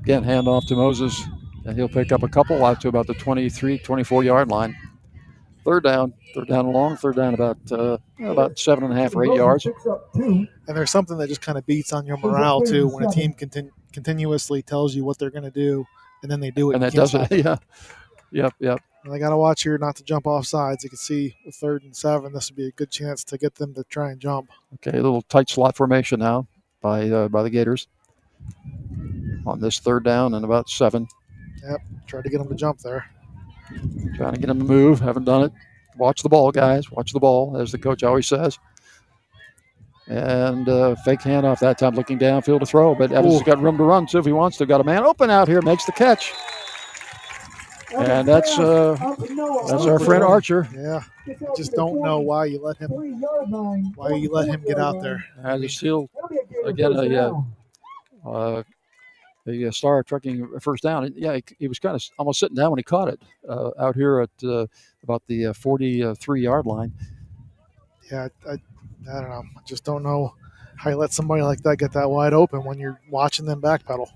Again, 0.00 0.24
hand 0.24 0.48
off 0.48 0.66
to 0.66 0.74
Moses. 0.74 1.22
And 1.64 1.76
he'll 1.76 1.88
pick 1.88 2.10
up 2.10 2.24
a 2.24 2.28
couple 2.28 2.64
out 2.64 2.80
to 2.80 2.88
about 2.88 3.06
the 3.06 3.14
23, 3.14 3.78
24 3.78 4.24
yard 4.24 4.48
line. 4.48 4.76
Third 5.64 5.84
down, 5.84 6.12
third 6.34 6.48
down 6.48 6.66
long, 6.72 6.96
third 6.96 7.14
down 7.14 7.34
about 7.34 7.56
uh, 7.70 7.98
about 8.20 8.58
seven 8.58 8.82
and 8.82 8.92
a 8.92 8.96
half 8.96 9.14
or 9.14 9.24
eight 9.24 9.36
yards. 9.36 9.64
And 10.14 10.48
there's 10.66 10.90
something 10.90 11.16
that 11.18 11.28
just 11.28 11.40
kind 11.40 11.56
of 11.56 11.64
beats 11.66 11.92
on 11.92 12.04
your 12.04 12.16
morale 12.16 12.62
too 12.62 12.88
when 12.88 13.04
a 13.04 13.12
team 13.12 13.32
contin- 13.32 13.70
continuously 13.92 14.60
tells 14.60 14.92
you 14.96 15.04
what 15.04 15.20
they're 15.20 15.30
going 15.30 15.44
to 15.44 15.50
do, 15.52 15.86
and 16.22 16.30
then 16.30 16.40
they 16.40 16.50
do 16.50 16.72
it. 16.72 16.74
And 16.74 16.82
that 16.82 16.94
does 16.94 17.14
it. 17.14 17.30
it. 17.30 17.44
Yeah. 17.44 17.58
Yep, 18.32 18.54
yep. 18.58 18.80
And 19.04 19.14
they 19.14 19.20
got 19.20 19.30
to 19.30 19.36
watch 19.36 19.62
here 19.62 19.78
not 19.78 19.94
to 19.96 20.02
jump 20.02 20.26
off 20.26 20.46
sides. 20.46 20.82
You 20.82 20.90
can 20.90 20.96
see 20.96 21.36
with 21.46 21.54
third 21.54 21.84
and 21.84 21.94
seven, 21.94 22.32
this 22.32 22.50
would 22.50 22.56
be 22.56 22.66
a 22.66 22.72
good 22.72 22.90
chance 22.90 23.22
to 23.24 23.38
get 23.38 23.54
them 23.54 23.72
to 23.74 23.84
try 23.84 24.10
and 24.10 24.18
jump. 24.18 24.48
Okay, 24.74 24.98
a 24.98 25.02
little 25.02 25.22
tight 25.22 25.48
slot 25.48 25.76
formation 25.76 26.18
now 26.18 26.48
by 26.80 27.08
uh, 27.08 27.28
by 27.28 27.44
the 27.44 27.50
Gators 27.50 27.86
on 29.46 29.60
this 29.60 29.78
third 29.78 30.04
down 30.04 30.34
and 30.34 30.44
about 30.44 30.68
seven. 30.68 31.06
Yep, 31.68 31.80
try 32.06 32.22
to 32.22 32.28
get 32.28 32.38
them 32.38 32.48
to 32.48 32.54
jump 32.54 32.78
there. 32.80 33.08
Trying 34.16 34.34
to 34.34 34.40
get 34.40 34.48
them 34.48 34.58
to 34.58 34.64
move. 34.64 35.00
Haven't 35.00 35.24
done 35.24 35.44
it. 35.44 35.52
Watch 35.96 36.22
the 36.22 36.28
ball, 36.28 36.50
guys. 36.50 36.90
Watch 36.90 37.12
the 37.12 37.20
ball, 37.20 37.56
as 37.56 37.72
the 37.72 37.78
coach 37.78 38.02
always 38.02 38.26
says. 38.26 38.58
And 40.08 40.68
uh, 40.68 40.96
fake 40.96 41.20
handoff 41.20 41.60
that 41.60 41.78
time, 41.78 41.94
looking 41.94 42.18
downfield 42.18 42.60
to 42.60 42.66
throw. 42.66 42.94
But 42.94 43.12
Evans 43.12 43.34
has 43.34 43.42
got 43.42 43.62
room 43.62 43.78
to 43.78 43.84
run 43.84 44.06
too 44.06 44.18
if 44.18 44.26
he 44.26 44.32
wants 44.32 44.56
to. 44.58 44.66
Got 44.66 44.80
a 44.80 44.84
man 44.84 45.04
open 45.04 45.30
out 45.30 45.48
here, 45.48 45.62
makes 45.62 45.84
the 45.84 45.92
catch. 45.92 46.32
And 47.96 48.26
that's 48.26 48.58
uh, 48.58 48.96
that's 49.68 49.84
our 49.84 49.98
friend 49.98 50.24
Archer. 50.24 50.66
Yeah, 50.74 51.02
just 51.56 51.72
don't 51.72 52.00
know 52.00 52.20
why 52.20 52.46
you 52.46 52.58
let 52.58 52.78
him 52.78 52.90
why 53.94 54.14
you 54.14 54.30
let 54.30 54.48
him 54.48 54.62
get 54.66 54.78
out 54.78 55.00
there. 55.02 55.24
And 55.38 55.62
he's 55.62 55.76
still 55.76 56.08
again 56.64 56.92
a 56.92 57.28
uh, 57.28 57.42
uh, 58.26 58.62
a 59.46 59.70
Star 59.72 60.02
Trucking 60.02 60.60
first 60.60 60.82
down. 60.82 61.12
Yeah, 61.16 61.34
he, 61.36 61.44
he 61.58 61.68
was 61.68 61.78
kind 61.78 61.96
of 61.96 62.02
almost 62.18 62.40
sitting 62.40 62.56
down 62.56 62.70
when 62.70 62.78
he 62.78 62.84
caught 62.84 63.08
it 63.08 63.20
uh, 63.48 63.70
out 63.78 63.96
here 63.96 64.20
at 64.20 64.30
uh, 64.48 64.66
about 65.02 65.22
the 65.26 65.46
uh, 65.46 65.54
43 65.54 66.42
yard 66.42 66.66
line. 66.66 66.92
Yeah, 68.10 68.28
I, 68.46 68.50
I, 68.50 68.52
I 69.16 69.20
don't 69.20 69.30
know. 69.30 69.42
I 69.56 69.60
just 69.66 69.84
don't 69.84 70.02
know 70.02 70.34
how 70.76 70.90
you 70.90 70.96
let 70.96 71.12
somebody 71.12 71.42
like 71.42 71.62
that 71.62 71.78
get 71.78 71.92
that 71.92 72.10
wide 72.10 72.32
open 72.32 72.64
when 72.64 72.78
you're 72.78 73.00
watching 73.10 73.46
them 73.46 73.60
backpedal. 73.60 74.08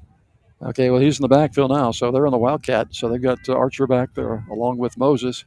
Okay, 0.62 0.90
well, 0.90 1.00
he's 1.00 1.18
in 1.18 1.22
the 1.22 1.28
backfield 1.28 1.70
now, 1.70 1.90
so 1.90 2.10
they're 2.10 2.26
on 2.26 2.32
the 2.32 2.38
Wildcat. 2.38 2.88
So 2.92 3.08
they've 3.08 3.22
got 3.22 3.38
uh, 3.48 3.54
Archer 3.54 3.86
back 3.86 4.14
there 4.14 4.44
along 4.50 4.78
with 4.78 4.96
Moses. 4.96 5.44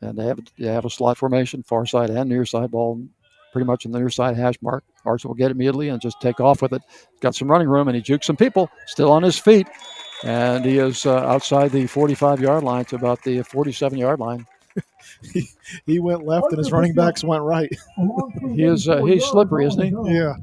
and 0.00 0.16
they 0.18 0.26
have 0.26 0.40
they 0.58 0.66
have 0.66 0.84
a 0.84 0.90
slot 0.90 1.18
formation, 1.18 1.62
far 1.62 1.86
side 1.86 2.10
and 2.10 2.28
near 2.28 2.46
side 2.46 2.70
ball, 2.70 3.02
pretty 3.52 3.66
much 3.66 3.84
in 3.84 3.92
the 3.92 3.98
near 3.98 4.10
side 4.10 4.36
hash 4.36 4.56
mark. 4.62 4.84
Arch 5.04 5.24
will 5.24 5.34
get 5.34 5.50
immediately 5.50 5.88
and 5.88 6.00
just 6.00 6.20
take 6.20 6.40
off 6.40 6.62
with 6.62 6.72
it. 6.72 6.82
Got 7.20 7.34
some 7.34 7.50
running 7.50 7.68
room 7.68 7.88
and 7.88 7.94
he 7.96 8.02
jukes 8.02 8.26
some 8.26 8.36
people, 8.36 8.70
still 8.86 9.10
on 9.10 9.22
his 9.22 9.38
feet, 9.38 9.66
and 10.24 10.64
he 10.64 10.78
is 10.78 11.06
uh, 11.06 11.18
outside 11.18 11.70
the 11.70 11.86
45 11.86 12.40
yard 12.40 12.64
line 12.64 12.84
to 12.86 12.96
about 12.96 13.22
the 13.22 13.42
47 13.42 13.98
yard 13.98 14.20
line. 14.20 14.46
he, 15.32 15.48
he 15.86 15.98
went 15.98 16.24
left 16.24 16.46
and 16.50 16.58
his 16.58 16.70
running 16.72 16.94
backs 16.94 17.24
went 17.24 17.42
right. 17.42 17.70
He 18.54 18.62
is 18.64 18.88
uh, 18.88 19.02
he's 19.04 19.24
slippery, 19.24 19.66
isn't 19.66 19.82
he? 19.82 20.14
Yeah. 20.14 20.34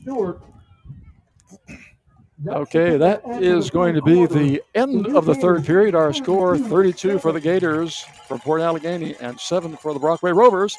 Stewart. 0.00 0.40
Okay, 2.46 2.96
that 2.96 3.22
is 3.40 3.70
going 3.70 3.94
to 3.94 4.02
be 4.02 4.26
the 4.26 4.62
end 4.74 5.06
of 5.08 5.26
the 5.26 5.34
third 5.34 5.64
period. 5.64 5.94
Our 5.94 6.12
score 6.12 6.58
32 6.58 7.18
for 7.18 7.30
the 7.30 7.40
Gators 7.40 8.04
from 8.26 8.40
Port 8.40 8.60
Allegany 8.60 9.16
and 9.20 9.38
7 9.38 9.76
for 9.76 9.92
the 9.94 10.00
Brockway 10.00 10.32
Rovers. 10.32 10.76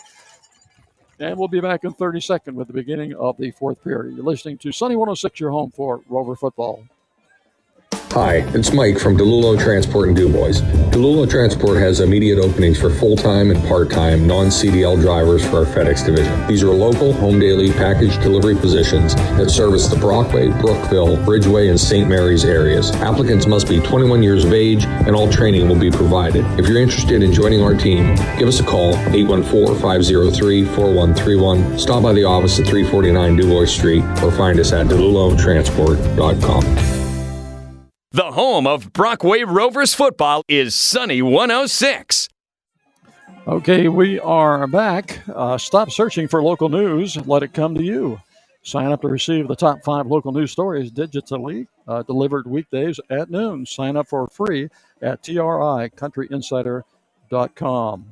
And 1.20 1.38
we'll 1.38 1.48
be 1.48 1.62
back 1.62 1.86
in 1.86 1.94
30 1.94 2.20
seconds 2.20 2.58
with 2.58 2.68
the 2.68 2.74
beginning 2.74 3.14
of 3.16 3.38
the 3.38 3.52
fourth 3.52 3.82
period. 3.84 4.16
You're 4.16 4.26
listening 4.26 4.58
to 4.58 4.72
Sunny 4.72 4.96
106, 4.96 5.40
your 5.40 5.52
home 5.52 5.72
for 5.72 6.02
Rover 6.10 6.36
football. 6.36 6.84
Hi, 8.14 8.46
it's 8.54 8.72
Mike 8.72 9.00
from 9.00 9.18
DeLulo 9.18 9.60
Transport 9.60 10.08
in 10.08 10.14
DuBois. 10.14 10.62
DeLulo 10.92 11.28
Transport 11.28 11.80
has 11.80 12.00
immediate 12.00 12.38
openings 12.38 12.80
for 12.80 12.92
full-time 12.92 13.50
and 13.50 13.60
part-time 13.68 14.28
non-CDL 14.28 15.02
drivers 15.02 15.44
for 15.44 15.62
our 15.62 15.66
FedEx 15.66 16.06
division. 16.06 16.46
These 16.46 16.62
are 16.62 16.70
local, 16.70 17.12
home 17.14 17.40
daily 17.40 17.72
package 17.72 18.16
delivery 18.22 18.56
positions 18.56 19.16
that 19.16 19.50
service 19.50 19.88
the 19.88 19.96
Brockway, 19.96 20.50
Brookville, 20.62 21.18
Ridgway, 21.26 21.70
and 21.70 21.80
St. 21.80 22.08
Mary's 22.08 22.46
areas. 22.46 22.92
Applicants 22.98 23.48
must 23.48 23.68
be 23.68 23.80
21 23.80 24.22
years 24.22 24.46
of 24.46 24.54
age 24.54 24.86
and 24.86 25.16
all 25.16 25.28
training 25.28 25.68
will 25.68 25.80
be 25.80 25.90
provided. 25.90 26.46
If 26.60 26.68
you're 26.68 26.78
interested 26.78 27.24
in 27.24 27.34
joining 27.34 27.64
our 27.64 27.74
team, 27.74 28.14
give 28.38 28.48
us 28.48 28.60
a 28.60 28.64
call 28.64 28.94
814-503-4131. 28.94 31.80
Stop 31.80 32.04
by 32.04 32.14
the 32.14 32.26
office 32.26 32.60
at 32.60 32.68
349 32.68 33.38
DuBois 33.38 33.66
Street 33.66 34.04
or 34.22 34.32
find 34.32 34.60
us 34.60 34.72
at 34.72 34.86
delulotransport.com. 34.86 37.03
The 38.16 38.34
home 38.34 38.68
of 38.68 38.94
Brockway 38.94 39.42
Rovers 39.42 39.96
football 39.96 40.44
is 40.48 40.76
Sunny 40.76 41.24
106. 41.24 42.30
Okay, 43.48 43.88
we 43.88 44.20
are 44.20 44.68
back. 44.68 45.28
Uh, 45.28 45.58
stop 45.58 45.90
searching 45.90 46.28
for 46.28 46.44
local 46.44 46.70
news. 46.70 47.18
Let 47.26 47.42
it 47.42 47.54
come 47.54 47.74
to 47.74 47.82
you. 47.82 48.22
Sign 48.62 48.92
up 48.92 49.02
to 49.02 49.08
receive 49.08 49.48
the 49.48 49.56
top 49.56 49.84
five 49.84 50.06
local 50.06 50.32
news 50.32 50.52
stories 50.52 50.92
digitally 50.92 51.66
uh, 51.88 52.04
delivered 52.04 52.46
weekdays 52.46 53.00
at 53.10 53.32
noon. 53.32 53.66
Sign 53.66 53.98
up 53.98 54.08
for 54.08 54.28
free 54.28 54.70
at 55.02 55.24
tricountryinsider.com. 55.24 58.06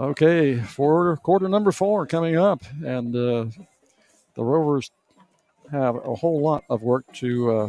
Okay, 0.00 0.58
for 0.58 1.18
quarter 1.18 1.50
number 1.50 1.70
four 1.70 2.06
coming 2.06 2.38
up, 2.38 2.62
and 2.82 3.14
uh, 3.14 3.44
the 4.34 4.42
Rovers 4.42 4.90
have 5.70 5.96
a 5.96 6.14
whole 6.14 6.40
lot 6.40 6.64
of 6.70 6.80
work 6.80 7.04
to 7.12 7.52
uh, 7.52 7.68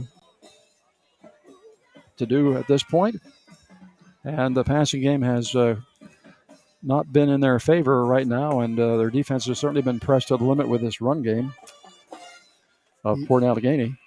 to 2.18 2.26
do 2.26 2.58
at 2.58 2.68
this 2.68 2.84
point. 2.84 3.22
And 4.24 4.56
the 4.56 4.64
passing 4.64 5.02
game 5.02 5.22
has 5.22 5.56
uh, 5.56 5.76
not 6.82 7.12
been 7.12 7.30
in 7.30 7.42
their 7.42 7.60
favor 7.60 8.06
right 8.06 8.28
now, 8.28 8.62
and 8.62 8.80
uh, 8.80 8.98
their 8.98 9.10
defense 9.10 9.46
has 9.46 9.60
certainly 9.60 9.82
been 9.82 10.00
pressed 10.00 10.30
to 10.30 10.38
the 10.38 10.44
limit 10.44 10.68
with 10.68 10.82
this 10.82 11.02
run 11.02 11.22
game 11.22 11.54
of 13.04 13.20
Port 13.28 13.44
Allegany. 13.44 13.98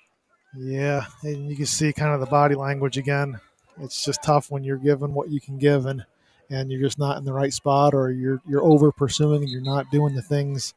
Yeah, 0.57 1.05
and 1.23 1.51
you 1.51 1.57
can 1.57 1.67
see 1.67 1.93
kind 1.93 2.15
of 2.15 2.21
the 2.21 2.27
body 2.27 2.55
language 2.55 2.97
again. 2.97 3.41
It's 3.81 4.05
just 4.05 4.23
tough 4.23 4.51
when 4.51 4.65
you're 4.65 4.79
given 4.79 5.13
what 5.13 5.31
you 5.31 5.41
can 5.41 5.59
give 5.59 5.87
and 5.87 6.05
and 6.49 6.71
you're 6.71 6.81
just 6.81 6.99
not 6.99 7.19
in 7.19 7.25
the 7.25 7.33
right 7.33 7.53
spot 7.53 7.93
or 7.93 8.11
you're 8.11 8.41
you're 8.49 8.65
over 8.65 8.93
pursuing 8.93 9.43
and 9.43 9.51
you're 9.51 9.61
not 9.61 9.91
doing 9.91 10.15
the 10.15 10.23
things, 10.23 10.73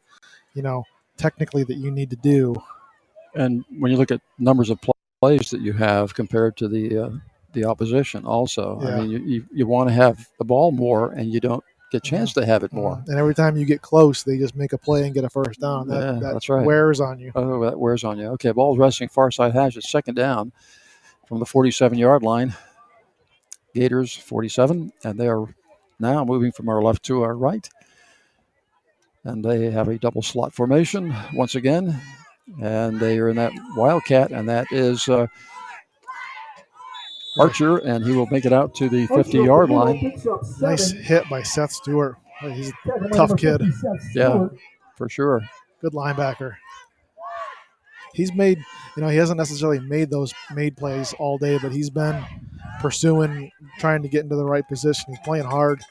you 0.54 0.62
know, 0.62 0.84
technically 1.16 1.64
that 1.64 1.78
you 1.78 1.92
need 1.92 2.10
to 2.10 2.16
do. 2.18 2.56
And 3.36 3.64
when 3.78 3.92
you 3.92 3.98
look 3.98 4.12
at 4.12 4.22
numbers 4.38 4.70
of 4.70 4.82
plays 5.20 5.50
that 5.52 5.62
you 5.62 5.74
have 5.74 6.14
compared 6.14 6.56
to 6.58 6.68
the 6.68 6.98
uh, 6.98 7.10
the 7.54 7.66
opposition, 7.66 8.26
also, 8.26 8.80
Yeah. 8.82 8.90
I 8.90 9.02
mean, 9.02 9.10
you, 9.10 9.20
you, 9.20 9.46
you 9.52 9.68
want 9.68 9.90
to 9.90 9.94
have 9.94 10.28
the 10.38 10.46
ball 10.46 10.72
mm-hmm. 10.72 10.82
more, 10.82 11.12
and 11.12 11.32
you 11.32 11.40
don't 11.40 11.64
get 11.92 11.98
a 11.98 12.02
chance 12.02 12.34
to 12.34 12.46
have 12.46 12.64
it 12.64 12.72
more. 12.72 12.96
Mm-hmm. 12.98 13.10
And 13.10 13.20
every 13.20 13.34
time 13.34 13.58
you 13.58 13.66
get 13.66 13.82
close, 13.82 14.24
they 14.24 14.38
just 14.38 14.56
make 14.56 14.74
a 14.74 14.78
play 14.78 15.06
and 15.06 15.14
get 15.14 15.24
a 15.24 15.30
first 15.30 15.60
down. 15.60 15.88
That, 15.88 16.00
Yeah, 16.00 16.20
that 16.20 16.34
that's 16.34 16.50
right. 16.50 16.66
wears 16.66 17.00
on 17.00 17.20
you. 17.20 17.32
Oh, 17.36 17.62
that 17.66 17.80
wears 17.80 18.04
on 18.04 18.20
you. 18.20 18.28
Okay, 18.28 18.52
ball's 18.52 18.78
resting 18.78 19.10
far 19.10 19.32
side 19.32 19.54
hash. 19.54 19.78
It's 19.78 19.90
second 19.90 20.16
down 20.16 20.52
from 21.28 21.40
the 21.40 21.46
47 21.46 21.98
yard 21.98 22.24
line. 22.24 22.56
Gators 23.76 24.16
47, 24.16 24.92
and 25.04 25.20
they 25.20 25.28
are 25.28 25.46
now 26.00 26.26
moving 26.26 26.52
from 26.52 26.70
our 26.70 26.82
left 26.82 27.04
to 27.04 27.22
our 27.22 27.36
right. 27.36 27.70
And 29.24 29.46
they 29.46 29.70
have 29.70 29.88
a 29.88 30.00
double 30.00 30.24
slot 30.24 30.54
formation 30.54 31.16
once 31.34 31.54
again. 31.56 32.00
And 32.62 33.00
they 33.00 33.20
are 33.20 33.30
in 33.30 33.36
that 33.38 33.54
Wildcat, 33.76 34.32
and 34.32 34.50
that 34.50 34.68
is 34.72 35.08
uh, 35.08 35.28
Archer, 37.38 37.78
and 37.78 38.04
he 38.04 38.12
will 38.12 38.28
make 38.32 38.46
it 38.46 38.54
out 38.54 38.76
to 38.76 38.90
the 38.90 39.08
50 39.08 39.38
yard 39.38 39.70
line. 39.70 40.20
Nice 40.60 40.92
hit 40.92 41.30
by 41.30 41.44
Seth 41.44 41.72
Stewart. 41.72 42.18
He's 42.42 42.72
a 43.04 43.10
tough 43.10 43.38
kid. 43.38 43.62
Yeah, 44.14 44.48
for 44.96 45.10
sure. 45.10 45.42
Good 45.82 45.94
linebacker. 45.94 46.56
He's 48.14 48.34
made, 48.34 48.58
you 48.98 49.04
know, 49.04 49.10
he 49.10 49.18
hasn't 49.18 49.38
necessarily 49.38 49.80
made 49.80 50.10
those 50.10 50.34
made 50.54 50.76
plays 50.76 51.14
all 51.20 51.38
day, 51.38 51.60
but 51.62 51.72
he's 51.72 51.90
been 51.90 52.24
pursuing, 52.82 53.52
trying 53.78 54.02
to 54.02 54.10
get 54.10 54.24
into 54.24 54.36
the 54.36 54.46
right 54.46 54.68
position. 54.68 55.06
He's 55.10 55.20
playing 55.24 55.46
hard. 55.46 55.82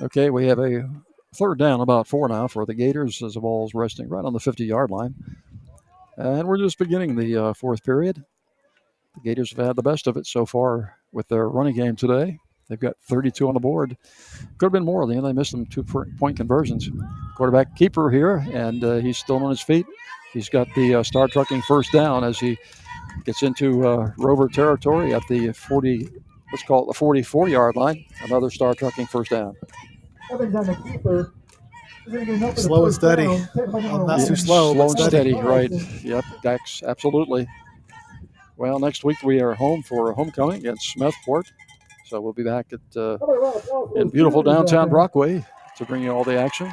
Okay, 0.00 0.30
we 0.30 0.46
have 0.46 0.58
a 0.58 0.88
third 1.34 1.58
down, 1.58 1.80
about 1.80 2.06
four 2.06 2.28
now 2.28 2.48
for 2.48 2.66
the 2.66 2.74
Gators 2.74 3.22
as 3.22 3.34
the 3.34 3.40
ball's 3.40 3.74
resting 3.74 4.08
right 4.08 4.24
on 4.24 4.32
the 4.32 4.40
50 4.40 4.64
yard 4.64 4.90
line. 4.90 5.14
And 6.16 6.46
we're 6.46 6.58
just 6.58 6.78
beginning 6.78 7.16
the 7.16 7.36
uh, 7.36 7.54
fourth 7.54 7.82
period. 7.84 8.24
The 9.14 9.20
Gators 9.22 9.50
have 9.54 9.66
had 9.66 9.76
the 9.76 9.82
best 9.82 10.06
of 10.06 10.16
it 10.16 10.26
so 10.26 10.46
far 10.46 10.96
with 11.12 11.28
their 11.28 11.48
running 11.48 11.74
game 11.74 11.96
today. 11.96 12.38
They've 12.68 12.80
got 12.80 12.96
32 13.08 13.46
on 13.48 13.54
the 13.54 13.60
board. 13.60 13.96
Could 14.56 14.66
have 14.66 14.72
been 14.72 14.84
more. 14.84 15.06
They 15.06 15.18
they 15.20 15.32
missed 15.32 15.50
some 15.50 15.66
two 15.66 15.82
point 15.82 16.36
conversions. 16.36 16.88
Quarterback 17.36 17.76
keeper 17.76 18.10
here, 18.10 18.46
and 18.52 18.82
uh, 18.82 18.94
he's 18.96 19.18
still 19.18 19.42
on 19.42 19.50
his 19.50 19.60
feet. 19.60 19.84
He's 20.32 20.48
got 20.48 20.68
the 20.74 20.94
uh, 20.94 21.02
Star 21.02 21.28
Trucking 21.28 21.62
first 21.62 21.92
down 21.92 22.24
as 22.24 22.38
he 22.38 22.56
gets 23.24 23.42
into 23.42 23.86
uh, 23.86 24.12
Rover 24.16 24.48
territory 24.48 25.12
at 25.12 25.22
the 25.28 25.52
40, 25.52 26.08
let's 26.50 26.64
call 26.64 26.84
it 26.84 26.86
the 26.86 26.94
44 26.94 27.48
yard 27.48 27.76
line. 27.76 28.04
Another 28.22 28.48
Star 28.48 28.74
Trucking 28.74 29.06
first 29.06 29.30
down. 29.30 29.54
Evans 30.32 30.54
on 30.54 30.66
the 30.66 30.74
keeper. 30.90 31.32
He's 32.04 32.12
gonna 32.14 32.24
get 32.26 32.34
enough 32.36 32.50
for 32.50 32.56
the 32.56 32.62
Slow 32.62 32.84
and 32.86 32.94
steady. 32.94 33.24
down. 33.26 33.48
Take 33.56 33.68
Not 33.68 34.20
a 34.20 34.26
too 34.26 34.36
slow, 34.36 34.72
Slow 34.74 34.82
and 34.82 34.90
steady, 34.98 35.32
steady. 35.32 35.34
right. 35.34 35.70
Yep, 36.02 36.24
Dax, 36.42 36.82
absolutely. 36.82 37.46
Well, 38.56 38.78
next 38.78 39.04
week 39.04 39.22
we 39.22 39.40
are 39.40 39.54
home 39.54 39.82
for 39.82 40.10
a 40.10 40.14
homecoming 40.14 40.58
against 40.58 40.96
Smethport. 40.96 41.44
So 42.06 42.20
we'll 42.20 42.32
be 42.32 42.42
back 42.44 42.66
at 42.72 42.96
uh, 42.96 43.18
in 43.96 44.08
beautiful 44.08 44.42
downtown 44.42 44.88
Brockway 44.90 45.44
to 45.76 45.84
bring 45.84 46.02
you 46.02 46.10
all 46.10 46.24
the 46.24 46.38
action. 46.38 46.70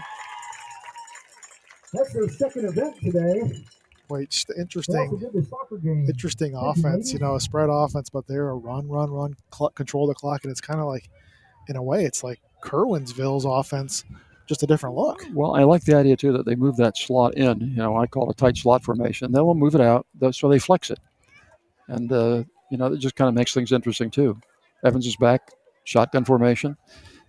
That's 1.94 2.14
their 2.14 2.28
second 2.30 2.66
event 2.66 3.00
today. 3.02 3.64
Wait, 4.10 4.32
just 4.32 4.48
They 4.48 4.54
also 4.56 4.62
interesting, 4.62 5.18
did 5.20 5.34
the 5.34 5.44
soccer 5.48 5.78
game. 5.78 6.06
interesting 6.08 6.56
offense. 6.56 7.14
You 7.14 7.20
know, 7.20 7.36
a 7.36 7.40
spread 7.40 7.70
offense, 7.72 8.10
but 8.10 8.28
they're 8.28 8.50
a 8.50 8.56
run, 8.56 8.88
run, 8.90 9.10
run, 9.12 9.36
cl- 9.56 9.70
control 9.70 10.08
the 10.08 10.14
clock, 10.16 10.44
and 10.44 10.52
it's 10.52 10.62
kind 10.62 10.80
of 10.80 10.88
like, 10.88 11.10
in 11.68 11.76
a 11.76 11.84
way, 11.84 12.06
it's 12.06 12.24
like 12.24 12.40
Curwensville's 12.64 13.46
offense, 13.46 14.04
just 14.48 14.64
a 14.64 14.68
different 14.68 14.96
look. 14.96 15.24
Well, 15.34 15.56
I 15.56 15.64
like 15.64 15.84
the 15.84 15.96
idea 15.96 16.16
too 16.18 16.32
that 16.34 16.46
they 16.46 16.56
move 16.56 16.78
that 16.78 16.98
slot 16.98 17.36
in. 17.36 17.60
You 17.62 17.78
know, 17.78 17.98
I 17.98 18.08
call 18.08 18.30
it 18.30 18.34
a 18.34 18.38
tight 18.38 18.58
slot 18.58 18.84
formation. 18.84 19.32
Then 19.32 19.46
we'll 19.46 19.56
move 19.56 19.76
it 19.76 19.82
out, 19.82 20.06
so 20.32 20.50
they 20.50 20.60
flex 20.60 20.92
it, 20.92 21.00
and 21.88 22.12
uh, 22.12 22.44
you 22.72 22.78
know, 22.78 22.88
it 22.88 22.98
just 23.00 23.16
kind 23.16 23.30
of 23.30 23.36
makes 23.36 23.54
things 23.54 23.72
interesting 23.72 24.10
too. 24.10 24.40
Evans 24.84 25.06
is 25.06 25.16
back, 25.18 25.52
shotgun 25.84 26.26
formation. 26.26 26.78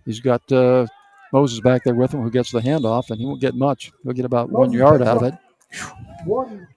He's 0.05 0.19
got 0.19 0.49
uh, 0.51 0.87
Moses 1.33 1.59
back 1.59 1.83
there 1.83 1.95
with 1.95 2.13
him, 2.13 2.21
who 2.21 2.31
gets 2.31 2.51
the 2.51 2.59
handoff, 2.59 3.09
and 3.09 3.19
he 3.19 3.25
won't 3.25 3.41
get 3.41 3.55
much. 3.55 3.91
He'll 4.03 4.13
get 4.13 4.25
about 4.25 4.49
one 4.51 4.67
Moses 4.67 4.79
yard 4.79 5.01
out 5.01 5.17
of 5.17 5.23
it. 5.23 5.33
One. 6.25 6.67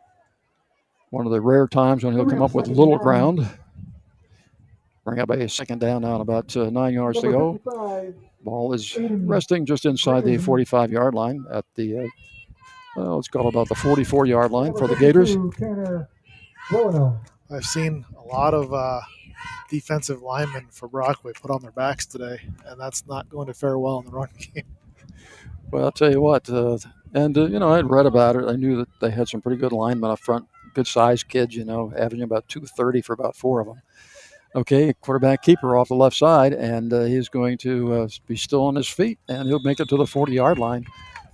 One 1.10 1.26
of 1.26 1.33
the 1.33 1.41
rare 1.41 1.68
times 1.68 2.05
when 2.05 2.15
he'll 2.15 2.26
come 2.26 2.42
up 2.42 2.55
with 2.55 2.66
little 2.66 2.99
ground. 2.99 3.49
Bring 5.05 5.20
up 5.20 5.31
a 5.31 5.49
second 5.49 5.81
down 5.81 6.02
now, 6.02 6.20
about 6.20 6.57
uh, 6.57 6.70
nine 6.70 6.94
yards 6.94 7.20
to 7.20 7.31
go. 7.31 8.15
Number 8.44 8.76
55. 8.76 8.97
Ball 8.98 9.18
is 9.18 9.26
resting 9.26 9.66
just 9.66 9.86
inside 9.86 10.24
the 10.24 10.39
45 10.39 10.92
yard 10.92 11.14
line 11.14 11.44
at 11.50 11.64
the, 11.74 11.98
uh, 11.98 12.06
well, 12.97 13.16
let's 13.16 13.28
call 13.28 13.47
it 13.47 13.55
about 13.55 13.68
the 13.68 13.74
44 13.74 14.26
yard 14.26 14.50
line 14.50 14.74
for 14.74 14.86
the 14.86 14.97
Gators. 14.97 15.36
Number 15.36 15.52
52, 15.52 15.74
Tanner 15.74 16.08
Roanoke. 16.70 17.16
I've 17.50 17.64
seen 17.64 18.05
a 18.16 18.23
lot 18.23 18.55
of 18.55 18.73
uh, 18.73 19.00
defensive 19.68 20.23
linemen 20.23 20.68
for 20.70 20.89
Brockway 20.89 21.32
put 21.32 21.50
on 21.50 21.60
their 21.62 21.73
backs 21.73 22.06
today, 22.06 22.39
and 22.66 22.81
that's 22.81 23.06
not 23.06 23.28
going 23.28 23.47
to 23.48 23.55
fare 23.55 23.78
well 23.78 23.98
in 23.98 24.06
the 24.06 24.12
run 24.12 24.28
game. 24.55 24.64
Well, 25.70 25.84
I'll 25.84 25.92
tell 25.92 26.10
you 26.10 26.20
what, 26.20 26.48
uh, 26.48 26.78
and, 27.12 27.36
uh, 27.36 27.47
you 27.47 27.58
know, 27.58 27.73
I'd 27.73 27.90
read 27.90 28.06
about 28.06 28.36
it. 28.36 28.44
I 28.47 28.56
knew 28.56 28.76
that 28.76 28.89
they 29.00 29.10
had 29.10 29.28
some 29.28 29.40
pretty 29.40 29.60
good 29.60 29.73
linemen 29.73 30.10
up 30.10 30.20
front, 30.20 30.47
good 30.74 30.86
sized 30.86 31.28
kids, 31.28 31.55
you 31.55 31.64
know, 31.64 31.92
averaging 31.97 32.23
about 32.23 32.48
230 32.48 33.02
for 33.02 33.12
about 33.12 33.36
four 33.36 33.60
of 33.60 33.66
them. 33.66 33.82
Okay, 34.57 34.92
quarterback 35.00 35.42
keeper 35.42 35.76
off 35.76 35.89
the 35.89 35.94
left 35.97 36.16
side, 36.16 36.52
and 36.52 36.92
uh, 36.92 37.02
he's 37.05 37.28
going 37.28 37.58
to 37.58 37.92
uh, 37.92 38.08
be 38.28 38.36
still 38.36 38.62
on 38.62 38.76
his 38.76 38.89
feet, 38.89 39.18
and 39.28 39.49
he'll 39.49 39.58
make 39.60 39.81
it 39.81 39.89
to 39.89 39.97
the 39.97 40.07
40 40.07 40.33
yard 40.33 40.58
line. 40.58 40.84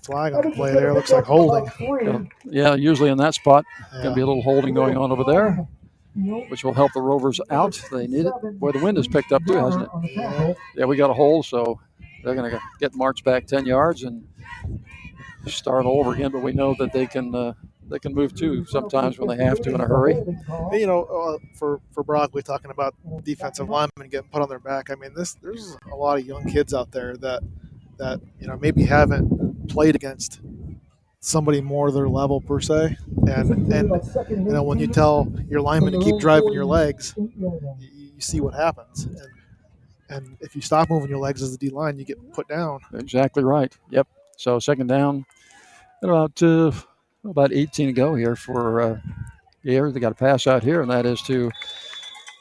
Flag 0.03 0.33
on 0.33 0.49
the 0.49 0.51
play 0.53 0.73
there. 0.73 0.95
Looks 0.95 1.13
like 1.13 1.25
holding. 1.25 1.71
Yeah, 1.79 2.21
yeah, 2.45 2.75
usually 2.75 3.11
in 3.11 3.19
that 3.19 3.35
spot, 3.35 3.67
Yeah. 3.93 4.05
going 4.05 4.09
to 4.11 4.15
be 4.15 4.23
a 4.23 4.27
little 4.27 4.43
holding 4.43 4.73
going 4.75 4.97
on 4.97 5.13
over 5.13 5.25
there, 5.25 5.67
which 6.49 6.65
will 6.65 6.73
help 6.73 6.93
the 6.95 7.03
Rovers 7.03 7.39
out. 7.51 7.79
They 7.93 8.07
need 8.07 8.25
it. 8.25 8.33
Boy, 8.59 8.73
the 8.73 8.79
wind 8.79 8.97
has 8.97 9.07
picked 9.07 9.33
up 9.33 9.45
too, 9.47 9.53
hasn't 9.59 9.87
it? 10.03 10.57
Yeah, 10.75 10.87
we 10.87 10.97
got 10.97 11.11
a 11.11 11.15
hole, 11.15 11.43
so 11.43 11.79
they're 12.25 12.35
going 12.35 12.51
to 12.51 12.59
get 12.79 12.95
marched 12.95 13.25
back 13.25 13.47
10 13.47 13.67
yards 13.67 14.05
and 14.05 14.27
start 15.47 15.85
all 15.85 16.01
over 16.01 16.15
again. 16.15 16.31
But 16.31 16.41
we 16.43 16.53
know 16.53 16.75
that 16.79 16.95
they 16.95 17.07
can 17.07 17.35
uh, 17.35 17.53
they 17.91 17.99
can 17.99 18.15
move 18.15 18.35
too 18.35 18.65
sometimes 18.67 19.19
when 19.19 19.36
they 19.36 19.44
have 19.44 19.60
to 19.62 19.75
in 19.75 19.81
a 19.81 19.86
hurry. 19.86 20.15
You 20.73 20.86
know, 20.86 21.05
uh, 21.05 21.39
for 21.55 21.81
for 21.93 22.02
Brockway, 22.02 22.43
talking 22.43 22.70
about 22.70 22.94
defensive 23.25 23.69
linemen 23.69 24.09
getting 24.09 24.31
put 24.31 24.43
on 24.43 24.49
their 24.49 24.59
back. 24.59 24.91
I 24.91 24.94
mean, 24.94 25.12
this 25.15 25.35
there's 25.35 25.77
a 25.93 25.97
lot 25.97 26.19
of 26.19 26.27
young 26.27 26.44
kids 26.44 26.73
out 26.73 26.93
there 26.93 27.17
that 27.19 27.43
that 27.99 28.20
you 28.41 28.47
know 28.47 28.57
maybe 28.57 28.85
haven't 28.85 29.69
played 29.69 29.94
against 29.94 30.41
somebody 31.20 31.60
more 31.60 31.91
their 31.91 32.09
level 32.09 32.41
per 32.41 32.60
se, 32.60 32.97
and 33.27 33.73
and 33.73 33.91
you 34.31 34.36
know 34.36 34.62
when 34.62 34.78
you 34.78 34.86
tell 34.86 35.31
your 35.49 35.60
lineman 35.60 35.93
to 35.93 35.99
keep 35.99 36.19
driving 36.19 36.52
your 36.52 36.65
legs, 36.65 37.15
you, 37.17 37.78
you 37.81 38.20
see 38.20 38.41
what 38.41 38.55
happens. 38.55 39.05
And, 39.05 39.28
and 40.09 40.36
if 40.41 40.57
you 40.57 40.62
stop 40.62 40.91
moving 40.91 41.09
your 41.09 41.20
legs 41.20 41.43
as 41.43 41.57
the 41.57 41.59
D 41.59 41.73
line, 41.73 41.99
you 41.99 42.05
get 42.05 42.33
put 42.33 42.49
down. 42.49 42.81
Exactly 42.94 43.44
right. 43.44 43.77
Yep. 43.91 44.09
So 44.36 44.59
second 44.59 44.86
down, 44.86 45.25
and 46.02 46.10
about 46.10 46.43
uh, 46.43 46.73
about 47.25 47.53
18 47.53 47.89
to 47.89 47.93
go 47.93 48.15
here 48.15 48.37
for 48.37 48.81
uh, 48.81 49.01
here. 49.63 49.91
They 49.91 50.01
got 50.01 50.13
a 50.13 50.17
pass 50.17 50.47
out 50.47 50.63
here, 50.63 50.83
and 50.83 50.91
that 50.91 51.07
is 51.07 51.21
to 51.23 51.51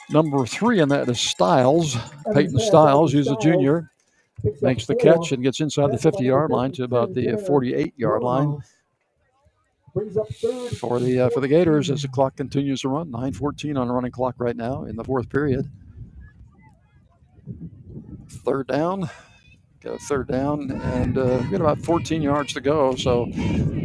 number 0.09 0.45
three, 0.45 0.80
and 0.80 0.91
that 0.91 1.09
is 1.09 1.19
Styles. 1.19 1.98
Peyton 2.33 2.59
Styles, 2.59 3.11
who's 3.11 3.27
a 3.27 3.38
junior, 3.38 3.91
makes 4.61 4.85
the 4.85 4.95
catch 4.95 5.32
and 5.32 5.43
gets 5.43 5.59
inside 5.59 5.91
the 5.91 5.98
50 5.98 6.24
yard 6.24 6.51
line 6.51 6.72
to 6.74 6.83
about 6.83 7.14
the 7.14 7.38
48 7.45 7.93
yard 7.98 8.24
line. 8.24 8.59
For 10.77 10.99
the 10.99 11.22
uh, 11.22 11.30
for 11.30 11.41
the 11.41 11.48
Gators, 11.48 11.90
as 11.90 12.03
the 12.03 12.08
clock 12.08 12.38
continues 12.38 12.82
to 12.82 12.90
run, 12.90 13.11
9:14 13.11 13.77
on 13.77 13.88
the 13.88 13.93
running 13.93 14.11
clock 14.11 14.35
right 14.38 14.56
now 14.56 14.83
in 14.83 14.95
the 14.95 15.03
fourth 15.03 15.30
period. 15.30 15.69
Third 18.30 18.67
down, 18.67 19.09
third 19.82 20.27
down, 20.27 20.72
and 20.72 21.17
uh, 21.17 21.40
we've 21.41 21.51
got 21.51 21.61
about 21.61 21.80
14 21.80 22.22
yards 22.22 22.53
to 22.53 22.61
go. 22.61 22.95
So 22.95 23.24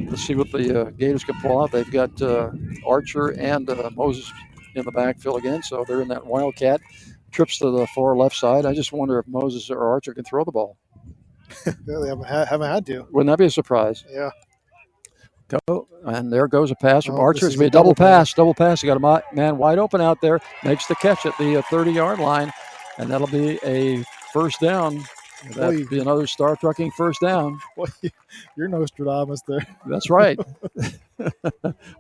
let's 0.09 0.23
see 0.27 0.35
what 0.35 0.51
the 0.53 0.81
uh, 0.83 0.91
Gators 0.91 1.25
can 1.25 1.41
pull 1.41 1.63
out. 1.63 1.73
They've 1.73 1.91
got 1.91 2.21
uh, 2.21 2.51
Archer 2.87 3.29
and 3.39 3.69
uh, 3.71 3.91
Moses 3.95 4.31
in 4.75 4.85
the 4.85 4.93
backfield 4.93 5.39
again, 5.39 5.63
so 5.63 5.85
they're 5.87 6.03
in 6.03 6.09
that 6.09 6.27
wildcat. 6.27 6.81
Trips 7.31 7.59
to 7.59 7.71
the 7.71 7.87
far 7.89 8.17
left 8.17 8.37
side. 8.37 8.67
I 8.67 8.75
just 8.75 8.93
wonder 8.93 9.19
if 9.19 9.27
Moses 9.27 9.71
or 9.71 9.85
Archer 9.89 10.15
can 10.15 10.25
throw 10.25 10.45
the 10.45 10.53
ball. 10.53 10.77
They 11.87 12.09
haven't 12.09 12.25
had, 12.25 12.49
haven't 12.49 12.71
had 12.71 12.87
to. 12.87 13.07
Wouldn't 13.13 13.31
that 13.31 13.39
be 13.39 13.45
a 13.45 13.51
surprise? 13.51 14.05
Yeah. 14.11 14.31
Go 15.69 15.89
and 16.05 16.33
there 16.33 16.49
goes 16.49 16.71
a 16.71 16.75
pass 16.75 17.05
from 17.05 17.17
Oh, 17.17 17.21
Archer. 17.21 17.47
It's 17.47 17.55
gonna 17.55 17.65
be 17.65 17.67
a 17.67 17.71
double 17.71 17.93
double 17.93 18.05
pass, 18.07 18.33
double 18.33 18.55
pass. 18.55 18.83
You 18.83 18.93
got 18.93 19.23
a 19.31 19.35
man 19.35 19.59
wide 19.59 19.79
open 19.79 20.01
out 20.01 20.21
there, 20.21 20.41
makes 20.65 20.87
the 20.87 20.95
catch 20.97 21.27
at 21.27 21.37
the 21.39 21.63
30 21.71 21.93
yard 21.93 22.19
line, 22.19 22.51
and 22.99 23.11
that'll 23.11 23.27
be 23.27 23.59
a 23.65 24.03
first 24.33 24.61
down. 24.61 25.05
That'll 25.53 25.73
Boy. 25.73 25.87
be 25.87 26.01
another 26.01 26.27
Star 26.27 26.57
Trucking 26.57 26.93
first 26.93 27.21
down. 27.21 27.59
Boy, 27.77 27.87
you're 28.57 28.69
Nostradamus 28.69 29.43
there. 29.47 29.67
That's 29.87 30.11
right. 30.11 30.39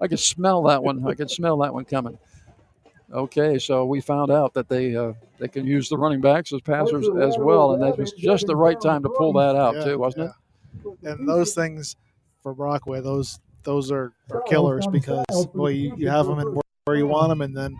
I 0.00 0.08
can 0.08 0.16
smell 0.16 0.62
that 0.64 0.82
one. 0.82 1.06
I 1.06 1.14
can 1.14 1.28
smell 1.28 1.58
that 1.58 1.72
one 1.72 1.84
coming. 1.84 2.18
Okay, 3.12 3.58
so 3.58 3.84
we 3.84 4.00
found 4.00 4.32
out 4.32 4.54
that 4.54 4.68
they 4.68 4.96
uh, 4.96 5.12
they 5.38 5.46
can 5.46 5.66
use 5.66 5.88
the 5.88 5.96
running 5.96 6.20
backs 6.20 6.52
as 6.52 6.60
passers 6.62 7.06
as 7.20 7.36
well, 7.38 7.72
and 7.72 7.82
that 7.82 7.96
was 7.96 8.12
just 8.12 8.46
the 8.46 8.56
right 8.56 8.80
time 8.80 9.02
to 9.02 9.08
pull 9.08 9.32
that 9.34 9.54
out 9.54 9.76
Yeah, 9.76 9.84
too, 9.84 9.98
wasn't 9.98 10.30
it? 10.30 10.32
and 11.04 11.28
those 11.28 11.54
things 11.54 11.96
for 12.42 12.54
Brockway, 12.54 13.00
those 13.00 13.38
those 13.62 13.92
are, 13.92 14.12
are 14.30 14.42
killers 14.42 14.86
because 14.86 15.24
boy, 15.54 15.68
you, 15.68 15.94
you 15.96 16.08
have 16.08 16.26
them 16.26 16.40
in 16.40 16.54
where, 16.54 16.62
where 16.86 16.96
you 16.96 17.06
want 17.06 17.28
them, 17.28 17.40
and 17.40 17.56
then 17.56 17.76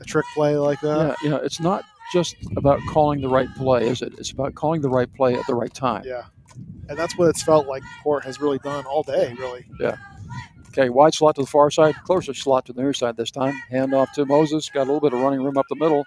a 0.00 0.04
trick 0.04 0.26
play 0.34 0.56
like 0.56 0.80
that. 0.82 1.16
Yeah, 1.22 1.30
know, 1.30 1.36
it's 1.36 1.60
not 1.60 1.84
just 2.12 2.36
about 2.56 2.80
calling 2.88 3.20
the 3.20 3.28
right 3.28 3.48
play, 3.56 3.88
is 3.88 4.02
it? 4.02 4.14
It's 4.18 4.30
about 4.30 4.54
calling 4.54 4.80
the 4.80 4.88
right 4.90 5.12
play 5.14 5.34
at 5.34 5.46
the 5.46 5.54
right 5.54 5.72
time. 5.72 6.02
Yeah, 6.04 6.24
and 6.88 6.98
that's 6.98 7.16
what 7.18 7.28
it's 7.28 7.42
felt 7.42 7.66
like. 7.66 7.82
Port 8.02 8.24
has 8.24 8.40
really 8.40 8.58
done 8.58 8.84
all 8.86 9.02
day, 9.02 9.34
really. 9.38 9.66
Yeah. 9.80 9.96
Okay, 10.68 10.90
wide 10.90 11.14
slot 11.14 11.36
to 11.36 11.40
the 11.42 11.46
far 11.46 11.70
side, 11.70 11.94
closer 12.04 12.34
slot 12.34 12.66
to 12.66 12.72
the 12.74 12.82
near 12.82 12.92
side 12.92 13.16
this 13.16 13.30
time. 13.30 13.54
Hand 13.70 13.94
off 13.94 14.12
to 14.12 14.26
Moses. 14.26 14.68
Got 14.68 14.82
a 14.82 14.92
little 14.92 15.00
bit 15.00 15.14
of 15.14 15.20
running 15.20 15.42
room 15.42 15.56
up 15.56 15.64
the 15.70 15.76
middle 15.76 16.04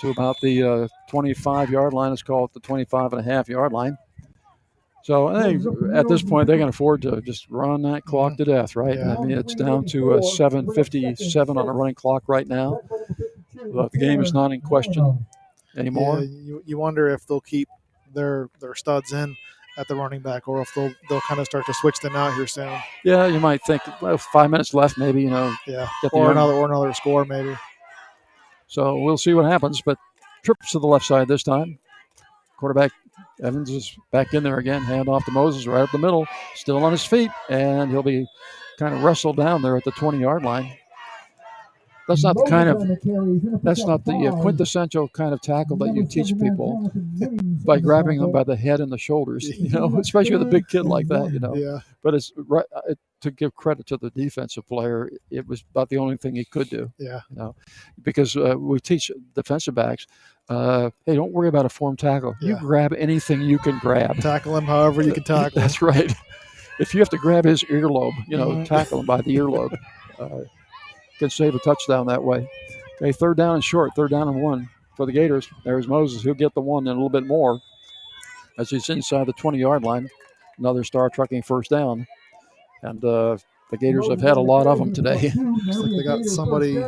to 0.00 0.10
about 0.10 0.36
the 0.42 0.62
uh, 0.62 0.88
25 1.08 1.70
yard 1.70 1.92
line. 1.92 2.10
Let's 2.10 2.22
the 2.22 2.48
25 2.60 3.12
and 3.12 3.20
a 3.20 3.24
half 3.24 3.48
yard 3.48 3.72
line. 3.72 3.96
So 5.04 5.28
I 5.28 5.42
think 5.42 5.64
at 5.94 6.06
this 6.08 6.22
point 6.22 6.46
they 6.46 6.58
can 6.58 6.68
afford 6.68 7.02
to 7.02 7.20
just 7.22 7.48
run 7.48 7.82
that 7.82 8.04
clock 8.04 8.36
to 8.36 8.44
death, 8.44 8.76
right? 8.76 8.98
I 8.98 9.16
mean, 9.20 9.36
it's 9.36 9.54
down 9.54 9.84
to 9.86 10.14
uh, 10.14 10.20
7:57 10.20 11.56
on 11.56 11.66
the 11.66 11.72
running 11.72 11.94
clock 11.94 12.24
right 12.28 12.46
now. 12.46 12.80
The 13.62 13.98
game 13.98 14.22
is 14.22 14.32
not 14.32 14.52
in 14.52 14.60
question 14.60 15.26
anymore. 15.76 16.20
Yeah, 16.20 16.26
you, 16.26 16.62
you 16.66 16.78
wonder 16.78 17.08
if 17.08 17.26
they'll 17.26 17.40
keep 17.40 17.68
their 18.14 18.48
their 18.60 18.74
studs 18.74 19.12
in 19.12 19.36
at 19.78 19.88
the 19.88 19.94
running 19.94 20.20
back, 20.20 20.48
or 20.48 20.60
if 20.60 20.74
they'll 20.74 20.92
they'll 21.08 21.20
kind 21.22 21.40
of 21.40 21.46
start 21.46 21.66
to 21.66 21.74
switch 21.74 21.98
them 22.00 22.16
out 22.16 22.34
here 22.34 22.46
soon. 22.46 22.78
Yeah, 23.04 23.26
you 23.26 23.40
might 23.40 23.62
think, 23.62 23.82
well, 24.00 24.18
five 24.18 24.50
minutes 24.50 24.74
left, 24.74 24.98
maybe, 24.98 25.22
you 25.22 25.30
know. 25.30 25.54
Yeah, 25.66 25.88
get 26.02 26.12
or 26.12 26.30
another 26.30 26.52
or 26.52 26.66
another 26.66 26.92
score 26.92 27.24
maybe. 27.24 27.56
So 28.66 28.96
we'll 28.98 29.18
see 29.18 29.34
what 29.34 29.44
happens. 29.44 29.82
But 29.82 29.98
trips 30.42 30.72
to 30.72 30.78
the 30.78 30.86
left 30.86 31.04
side 31.04 31.28
this 31.28 31.42
time. 31.42 31.78
Quarterback 32.56 32.92
Evans 33.42 33.70
is 33.70 33.96
back 34.10 34.34
in 34.34 34.42
there 34.42 34.58
again. 34.58 34.82
Hand 34.82 35.08
off 35.08 35.24
to 35.24 35.30
Moses 35.30 35.66
right 35.66 35.82
up 35.82 35.90
the 35.90 35.98
middle. 35.98 36.26
Still 36.54 36.82
on 36.84 36.92
his 36.92 37.04
feet. 37.04 37.30
And 37.50 37.90
he'll 37.90 38.02
be 38.02 38.26
kind 38.78 38.94
of 38.94 39.02
wrestled 39.02 39.36
down 39.36 39.62
there 39.62 39.76
at 39.76 39.84
the 39.84 39.90
20 39.92 40.18
yard 40.18 40.42
line. 40.42 40.72
That's 42.08 42.24
not 42.24 42.34
the 42.36 42.46
kind 42.48 42.68
of 42.68 43.62
that's 43.62 43.84
not 43.86 44.04
the 44.04 44.28
uh, 44.28 44.40
quintessential 44.42 45.08
kind 45.08 45.32
of 45.32 45.40
tackle 45.40 45.76
that 45.78 45.94
you 45.94 46.04
teach 46.06 46.36
people 46.38 46.90
by 47.64 47.78
grabbing 47.78 48.20
them 48.20 48.32
by 48.32 48.42
the 48.44 48.56
head 48.56 48.80
and 48.80 48.90
the 48.90 48.98
shoulders, 48.98 49.48
you 49.48 49.68
know, 49.78 49.98
especially 49.98 50.32
with 50.32 50.42
a 50.42 50.50
big 50.50 50.66
kid 50.68 50.82
like 50.82 51.06
that, 51.08 51.32
you 51.32 51.38
know. 51.38 51.54
Yeah. 51.54 51.78
But 52.02 52.14
it's 52.14 52.32
right 52.36 52.66
uh, 52.74 52.94
to 53.20 53.30
give 53.30 53.54
credit 53.54 53.86
to 53.86 53.96
the 53.96 54.10
defensive 54.10 54.66
player. 54.66 55.10
It 55.30 55.46
was 55.46 55.64
about 55.70 55.88
the 55.90 55.98
only 55.98 56.16
thing 56.16 56.34
he 56.34 56.44
could 56.44 56.68
do. 56.68 56.90
Yeah. 56.98 57.20
You 57.30 57.36
know, 57.36 57.54
because 58.02 58.36
uh, 58.36 58.56
we 58.58 58.80
teach 58.80 59.10
defensive 59.34 59.76
backs, 59.76 60.06
uh, 60.48 60.90
hey, 61.06 61.14
don't 61.14 61.32
worry 61.32 61.48
about 61.48 61.66
a 61.66 61.68
form 61.70 61.96
tackle. 61.96 62.34
You 62.40 62.56
grab 62.56 62.92
anything 62.98 63.42
you 63.42 63.58
can 63.58 63.78
grab. 63.78 64.16
Tackle 64.18 64.56
him 64.56 64.64
however 64.64 65.02
you 65.02 65.12
can 65.12 65.22
tackle. 65.24 65.60
That's 65.60 65.80
right. 65.80 66.12
If 66.80 66.94
you 66.94 67.00
have 67.00 67.10
to 67.10 67.18
grab 67.18 67.44
his 67.44 67.62
earlobe, 67.64 68.12
you 68.26 68.36
know, 68.36 68.48
Mhm. 68.48 68.66
tackle 68.66 69.00
him 69.00 69.06
by 69.06 69.20
the 69.20 69.36
earlobe. 69.36 69.76
Can 71.22 71.30
save 71.30 71.54
a 71.54 71.60
touchdown 71.60 72.08
that 72.08 72.24
way. 72.24 72.50
Okay, 72.96 73.12
third 73.12 73.36
down 73.36 73.54
and 73.54 73.62
short, 73.62 73.94
third 73.94 74.10
down 74.10 74.26
and 74.26 74.42
one 74.42 74.68
for 74.96 75.06
the 75.06 75.12
Gators. 75.12 75.48
There's 75.62 75.86
Moses. 75.86 76.20
He'll 76.24 76.34
get 76.34 76.52
the 76.52 76.60
one 76.60 76.88
and 76.88 76.88
a 76.88 76.94
little 76.94 77.08
bit 77.08 77.28
more 77.28 77.60
as 78.58 78.70
he's 78.70 78.88
inside 78.88 79.28
the 79.28 79.32
20 79.34 79.56
yard 79.56 79.84
line. 79.84 80.10
Another 80.58 80.82
Star 80.82 81.08
Trucking 81.08 81.42
first 81.42 81.70
down. 81.70 82.08
And 82.82 83.04
uh, 83.04 83.36
the 83.70 83.76
Gators 83.76 84.08
have 84.08 84.20
had 84.20 84.36
a 84.36 84.40
lot 84.40 84.66
of 84.66 84.80
them 84.80 84.92
today. 84.92 85.30
Looks 85.36 85.76
like 85.78 85.92
they 85.92 86.02
got 86.02 86.24
somebody 86.24 86.84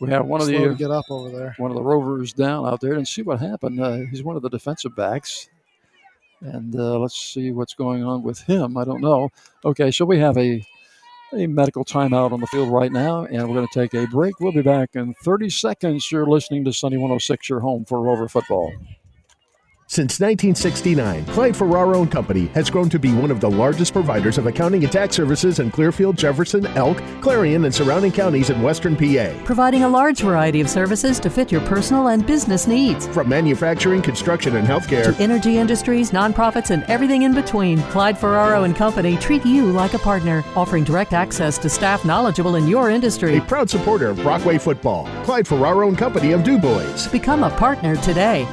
We 0.00 0.10
have 0.10 0.26
one 0.26 0.42
of 0.42 0.48
the 0.48 0.74
get 0.74 0.90
up 0.90 1.06
over 1.08 1.30
there. 1.30 1.54
one 1.56 1.70
of 1.70 1.76
the 1.76 1.82
Rovers 1.82 2.34
down 2.34 2.66
out 2.66 2.82
there 2.82 2.92
and 2.92 3.08
see 3.08 3.22
what 3.22 3.40
happened. 3.40 3.80
Uh, 3.80 4.00
he's 4.10 4.22
one 4.22 4.36
of 4.36 4.42
the 4.42 4.50
defensive 4.50 4.94
backs, 4.94 5.48
and 6.42 6.76
uh, 6.76 6.98
let's 6.98 7.18
see 7.18 7.52
what's 7.52 7.72
going 7.72 8.04
on 8.04 8.22
with 8.22 8.42
him. 8.42 8.76
I 8.76 8.84
don't 8.84 9.00
know. 9.00 9.30
Okay, 9.64 9.90
so 9.90 10.04
we 10.04 10.18
have 10.18 10.36
a 10.36 10.62
a 11.32 11.46
medical 11.46 11.84
timeout 11.84 12.32
on 12.32 12.40
the 12.40 12.46
field 12.46 12.70
right 12.70 12.92
now, 12.92 13.24
and 13.24 13.48
we're 13.48 13.54
going 13.54 13.66
to 13.66 13.80
take 13.80 13.94
a 13.94 14.06
break. 14.06 14.38
We'll 14.40 14.52
be 14.52 14.62
back 14.62 14.90
in 14.94 15.14
30 15.22 15.50
seconds. 15.50 16.10
You're 16.10 16.26
listening 16.26 16.64
to 16.64 16.72
Sunny 16.72 16.96
106, 16.96 17.48
your 17.48 17.60
home 17.60 17.84
for 17.84 18.00
Rover 18.00 18.28
football. 18.28 18.72
Since 19.88 20.18
1969, 20.18 21.26
Clyde 21.26 21.56
Ferraro 21.56 22.02
and 22.02 22.10
Company 22.10 22.46
has 22.48 22.68
grown 22.68 22.88
to 22.90 22.98
be 22.98 23.12
one 23.14 23.30
of 23.30 23.38
the 23.40 23.48
largest 23.48 23.92
providers 23.92 24.36
of 24.36 24.46
accounting 24.48 24.82
and 24.82 24.92
tax 24.92 25.14
services 25.14 25.60
in 25.60 25.70
Clearfield, 25.70 26.18
Jefferson, 26.18 26.66
Elk, 26.76 27.00
Clarion, 27.20 27.64
and 27.64 27.72
surrounding 27.72 28.10
counties 28.10 28.50
in 28.50 28.60
western 28.62 28.96
PA. 28.96 29.32
Providing 29.44 29.84
a 29.84 29.88
large 29.88 30.22
variety 30.22 30.60
of 30.60 30.68
services 30.68 31.20
to 31.20 31.30
fit 31.30 31.52
your 31.52 31.60
personal 31.62 32.08
and 32.08 32.26
business 32.26 32.66
needs. 32.66 33.06
From 33.06 33.28
manufacturing, 33.28 34.02
construction, 34.02 34.56
and 34.56 34.66
healthcare, 34.66 35.14
To 35.16 35.22
energy 35.22 35.56
industries, 35.56 36.10
nonprofits, 36.10 36.70
and 36.70 36.82
everything 36.84 37.22
in 37.22 37.32
between, 37.32 37.78
Clyde 37.84 38.18
Ferraro 38.18 38.64
and 38.64 38.74
Company 38.74 39.16
treat 39.16 39.46
you 39.46 39.66
like 39.66 39.94
a 39.94 40.00
partner, 40.00 40.44
offering 40.56 40.82
direct 40.82 41.12
access 41.12 41.58
to 41.58 41.68
staff 41.70 42.04
knowledgeable 42.04 42.56
in 42.56 42.66
your 42.66 42.90
industry. 42.90 43.36
a 43.36 43.40
proud 43.42 43.70
supporter 43.70 44.08
of 44.08 44.16
Brockway 44.18 44.58
football. 44.58 45.08
Clyde 45.22 45.46
Ferraro 45.46 45.86
and 45.86 45.96
Company 45.96 46.32
of 46.32 46.42
DuBois. 46.42 47.06
Become 47.12 47.44
a 47.44 47.50
partner 47.50 47.94
today. 47.96 48.48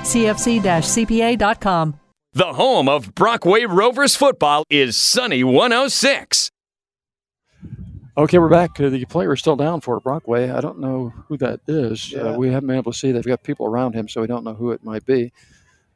CFC-CPA.com. 1.24 2.00
The 2.34 2.54
home 2.54 2.90
of 2.90 3.14
Brockway 3.14 3.66
Rovers 3.66 4.16
football 4.16 4.64
is 4.70 4.98
Sunny 4.98 5.44
106. 5.44 6.50
Okay, 8.16 8.38
we're 8.38 8.50
back. 8.50 8.80
Uh, 8.80 8.90
the 8.90 9.06
player 9.06 9.34
is 9.34 9.40
still 9.40 9.56
down 9.56 9.82
for 9.82 10.00
Brockway. 10.00 10.50
I 10.50 10.62
don't 10.62 10.80
know 10.80 11.14
who 11.28 11.38
that 11.38 11.62
is. 11.68 12.12
Yeah. 12.12 12.22
Uh, 12.22 12.38
we 12.38 12.52
haven't 12.52 12.68
been 12.68 12.78
able 12.78 12.92
to 12.92 12.98
see. 12.98 13.12
They've 13.12 13.24
got 13.24 13.44
people 13.44 13.66
around 13.66 13.94
him, 13.94 14.08
so 14.08 14.22
we 14.22 14.28
don't 14.28 14.44
know 14.44 14.54
who 14.54 14.72
it 14.72 14.84
might 14.84 15.06
be. 15.06 15.32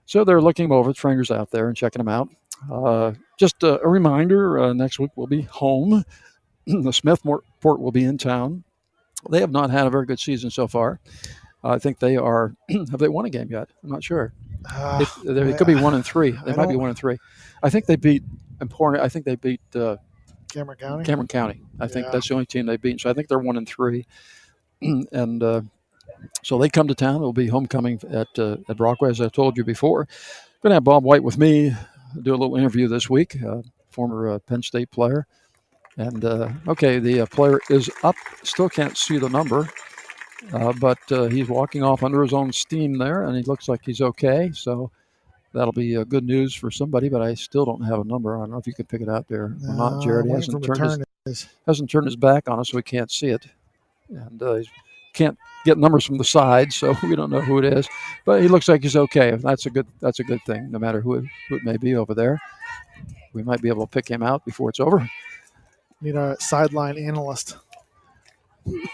So 0.05 0.23
they're 0.23 0.41
looking 0.41 0.65
him 0.65 0.71
over, 0.71 0.93
trainers 0.93 1.29
out 1.31 1.51
there, 1.51 1.67
and 1.67 1.77
checking 1.77 1.99
him 1.99 2.07
out. 2.07 2.29
Uh, 2.71 3.13
just 3.37 3.63
uh, 3.63 3.79
a 3.83 3.87
reminder: 3.87 4.59
uh, 4.59 4.73
next 4.73 4.97
week 4.99 5.11
we'll 5.15 5.27
be 5.27 5.41
home. 5.41 6.03
the 6.65 6.91
Smethport 6.91 7.41
will 7.61 7.91
be 7.91 8.03
in 8.03 8.17
town. 8.17 8.63
They 9.29 9.39
have 9.39 9.51
not 9.51 9.69
had 9.69 9.85
a 9.85 9.91
very 9.91 10.05
good 10.05 10.19
season 10.19 10.49
so 10.49 10.67
far. 10.67 10.99
I 11.63 11.77
think 11.77 11.99
they 11.99 12.15
are. 12.15 12.55
have 12.69 12.99
they 12.99 13.09
won 13.09 13.25
a 13.25 13.29
game 13.29 13.49
yet? 13.51 13.69
I'm 13.83 13.89
not 13.89 14.03
sure. 14.03 14.33
Uh, 14.65 15.05
It, 15.23 15.33
they 15.33 15.53
could 15.53 15.67
be 15.67 15.75
one 15.75 15.93
and 15.93 16.05
three. 16.05 16.31
They 16.31 16.53
I 16.53 16.55
might 16.55 16.69
be 16.69 16.75
one 16.75 16.89
and 16.89 16.97
three. 16.97 17.17
I 17.63 17.69
think 17.69 17.85
they 17.85 17.95
beat 17.95 18.23
important. 18.61 19.03
I 19.03 19.09
think 19.09 19.25
they 19.25 19.35
beat 19.35 19.61
uh, 19.75 19.97
Cameron 20.51 20.77
County. 20.77 21.03
Cameron 21.05 21.27
County. 21.27 21.61
I 21.79 21.87
think 21.87 22.11
that's 22.11 22.27
the 22.27 22.33
only 22.33 22.45
team 22.45 22.65
they've 22.65 22.81
beaten. 22.81 22.99
So 22.99 23.09
I 23.09 23.13
think 23.13 23.27
they're 23.27 23.39
one 23.39 23.57
and 23.57 23.67
three. 23.67 24.05
and 24.81 25.43
uh, 25.43 25.61
so 26.43 26.57
they 26.57 26.69
come 26.69 26.87
to 26.87 26.95
town. 26.95 27.17
It'll 27.17 27.33
be 27.33 27.47
homecoming 27.47 27.99
at 28.09 28.27
uh, 28.37 28.57
at 28.69 28.77
Brockway, 28.77 29.09
as 29.09 29.21
I 29.21 29.29
told 29.29 29.57
you 29.57 29.63
before. 29.63 30.07
Going 30.63 30.71
to 30.71 30.75
have 30.75 30.83
Bob 30.83 31.03
White 31.03 31.23
with 31.23 31.37
me. 31.37 31.75
Do 32.21 32.33
a 32.33 32.37
little 32.37 32.55
interview 32.55 32.87
this 32.87 33.09
week. 33.09 33.41
Uh, 33.43 33.61
former 33.91 34.29
uh, 34.29 34.39
Penn 34.39 34.61
State 34.63 34.91
player. 34.91 35.27
And 35.97 36.23
uh, 36.23 36.49
okay, 36.67 36.99
the 36.99 37.21
uh, 37.21 37.25
player 37.25 37.59
is 37.69 37.89
up. 38.03 38.15
Still 38.43 38.69
can't 38.69 38.95
see 38.95 39.17
the 39.17 39.29
number, 39.29 39.67
uh, 40.53 40.73
but 40.79 40.99
uh, 41.11 41.25
he's 41.25 41.47
walking 41.47 41.83
off 41.83 42.03
under 42.03 42.21
his 42.21 42.33
own 42.33 42.51
steam 42.51 42.97
there, 42.97 43.23
and 43.23 43.35
he 43.35 43.43
looks 43.43 43.67
like 43.67 43.81
he's 43.83 44.01
okay. 44.01 44.51
So 44.53 44.91
that'll 45.53 45.73
be 45.73 45.97
uh, 45.97 46.03
good 46.03 46.23
news 46.23 46.53
for 46.53 46.71
somebody. 46.71 47.09
But 47.09 47.21
I 47.21 47.33
still 47.33 47.65
don't 47.65 47.81
have 47.83 47.99
a 47.99 48.03
number. 48.03 48.35
I 48.37 48.41
don't 48.41 48.51
know 48.51 48.57
if 48.57 48.67
you 48.67 48.73
can 48.73 48.85
pick 48.85 49.01
it 49.01 49.09
out 49.09 49.27
there 49.27 49.45
or 49.45 49.57
not, 49.59 49.95
No, 49.95 50.01
Jared. 50.01 50.25
He 50.27 50.31
hasn't 50.31 50.63
turned 50.63 51.03
his, 51.25 51.47
hasn't 51.65 51.89
turned 51.89 52.05
his 52.05 52.15
back 52.15 52.49
on 52.49 52.59
us, 52.59 52.69
so 52.69 52.77
we 52.77 52.83
can't 52.83 53.11
see 53.11 53.27
it, 53.27 53.45
and 54.09 54.41
uh, 54.41 54.55
he 54.55 54.69
can't 55.13 55.37
get 55.65 55.77
numbers 55.77 56.05
from 56.05 56.17
the 56.17 56.23
side, 56.23 56.71
so 56.71 56.95
we 57.03 57.15
don't 57.15 57.31
know 57.31 57.41
who 57.41 57.57
it 57.57 57.65
is. 57.65 57.87
But 58.25 58.41
he 58.41 58.47
looks 58.47 58.67
like 58.67 58.83
he's 58.83 58.95
okay. 58.95 59.35
That's 59.35 59.65
a 59.65 59.69
good. 59.69 59.87
That's 59.99 60.19
a 60.19 60.23
good 60.23 60.41
thing, 60.45 60.71
no 60.71 60.79
matter 60.79 61.01
who 61.01 61.15
it, 61.15 61.25
who 61.49 61.55
it 61.55 61.63
may 61.63 61.77
be 61.77 61.95
over 61.95 62.13
there. 62.13 62.39
We 63.33 63.43
might 63.43 63.61
be 63.61 63.69
able 63.69 63.85
to 63.85 63.91
pick 63.91 64.07
him 64.09 64.23
out 64.23 64.43
before 64.45 64.69
it's 64.69 64.79
over. 64.79 65.07
Need 66.01 66.15
a 66.15 66.37
sideline 66.39 66.97
analyst. 66.97 67.57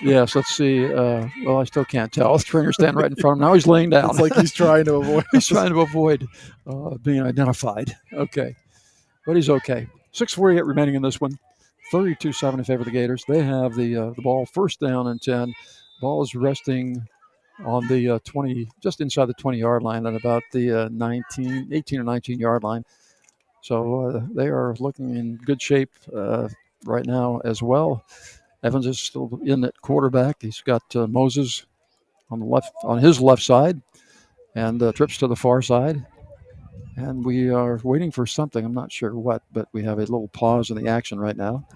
Yes, 0.01 0.35
let's 0.35 0.49
see. 0.49 0.85
Uh, 0.85 1.27
well, 1.45 1.59
I 1.59 1.63
still 1.63 1.85
can't 1.85 2.11
tell. 2.11 2.37
Trainer 2.39 2.73
standing 2.73 2.97
right 2.97 3.11
in 3.11 3.15
front 3.15 3.37
of 3.37 3.41
him. 3.41 3.47
Now 3.47 3.53
he's 3.53 3.67
laying 3.67 3.89
down. 3.89 4.11
It's 4.11 4.19
like 4.19 4.35
he's 4.35 4.53
trying 4.53 4.85
to 4.85 4.95
avoid. 5.01 5.25
he's 5.31 5.47
trying 5.47 5.69
to 5.69 5.81
avoid 5.81 6.27
uh, 6.67 6.97
being 6.97 7.21
identified. 7.21 7.95
Okay. 8.13 8.55
But 9.25 9.35
he's 9.35 9.49
okay. 9.49 9.87
648 10.11 10.65
remaining 10.65 10.95
in 10.95 11.01
this 11.01 11.21
one. 11.21 11.37
32 11.91 12.33
7 12.33 12.59
in 12.59 12.63
favor 12.63 12.81
of 12.81 12.85
the 12.85 12.91
Gators. 12.91 13.23
They 13.27 13.43
have 13.43 13.75
the 13.75 13.95
uh, 13.95 14.09
the 14.11 14.21
ball 14.21 14.45
first 14.45 14.79
down 14.79 15.07
and 15.07 15.21
10. 15.21 15.53
Ball 16.01 16.23
is 16.23 16.35
resting 16.35 17.07
on 17.65 17.87
the 17.87 18.09
uh, 18.09 18.19
20, 18.23 18.67
just 18.81 18.99
inside 18.99 19.25
the 19.25 19.33
20 19.35 19.57
yard 19.59 19.83
line 19.83 20.05
at 20.05 20.15
about 20.15 20.43
the 20.51 20.85
uh, 20.85 20.89
19, 20.91 21.69
18 21.71 21.99
or 21.99 22.03
19 22.03 22.39
yard 22.39 22.63
line. 22.63 22.83
So 23.61 24.01
uh, 24.01 24.21
they 24.33 24.47
are 24.47 24.75
looking 24.79 25.15
in 25.15 25.37
good 25.37 25.61
shape 25.61 25.91
uh, 26.15 26.49
right 26.85 27.05
now 27.05 27.39
as 27.45 27.61
well. 27.61 28.03
Evans 28.63 28.87
is 28.87 28.99
still 28.99 29.39
in 29.43 29.63
at 29.65 29.79
quarterback. 29.81 30.41
He's 30.41 30.61
got 30.61 30.83
uh, 30.95 31.07
Moses 31.07 31.65
on 32.31 32.39
the 32.39 32.45
left 32.45 32.71
on 32.83 32.97
his 32.99 33.19
left 33.19 33.43
side, 33.43 33.81
and 34.55 34.81
uh, 34.81 34.91
trips 34.93 35.17
to 35.17 35.27
the 35.27 35.35
far 35.35 35.61
side. 35.61 36.05
And 36.95 37.25
we 37.25 37.49
are 37.49 37.79
waiting 37.83 38.11
for 38.11 38.25
something. 38.25 38.63
I'm 38.63 38.73
not 38.73 38.91
sure 38.91 39.15
what, 39.15 39.41
but 39.51 39.67
we 39.73 39.83
have 39.83 39.97
a 39.97 40.01
little 40.01 40.27
pause 40.29 40.69
in 40.69 40.77
the 40.77 40.87
action 40.89 41.19
right 41.19 41.35
now. 41.35 41.67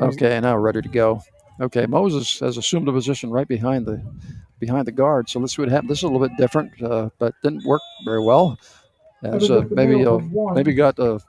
Okay, 0.00 0.40
now 0.40 0.54
we're 0.54 0.60
ready 0.60 0.82
to 0.82 0.88
go. 0.88 1.22
Okay, 1.60 1.86
Moses 1.86 2.40
has 2.40 2.56
assumed 2.56 2.88
a 2.88 2.92
position 2.92 3.30
right 3.30 3.46
behind 3.46 3.86
the 3.86 4.02
behind 4.58 4.86
the 4.86 4.92
guard. 4.92 5.28
So 5.28 5.38
let's 5.38 5.54
see 5.54 5.62
what 5.62 5.70
happens. 5.70 5.88
This 5.88 5.98
is 5.98 6.04
a 6.04 6.08
little 6.08 6.26
bit 6.26 6.36
different, 6.36 6.82
uh, 6.82 7.10
but 7.18 7.34
didn't 7.42 7.64
work 7.64 7.82
very 8.04 8.22
well. 8.22 8.58
As 9.22 9.50
uh, 9.50 9.64
maybe 9.70 10.04
uh, 10.04 10.18
maybe 10.54 10.72
got 10.72 10.98
a, 10.98 11.20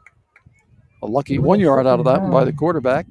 a 1.01 1.05
lucky 1.05 1.37
one 1.37 1.59
yard 1.59 1.85
out 1.85 1.99
of 1.99 2.05
that 2.05 2.21
one 2.21 2.31
by 2.31 2.45
the 2.45 2.53
quarterback. 2.53 3.07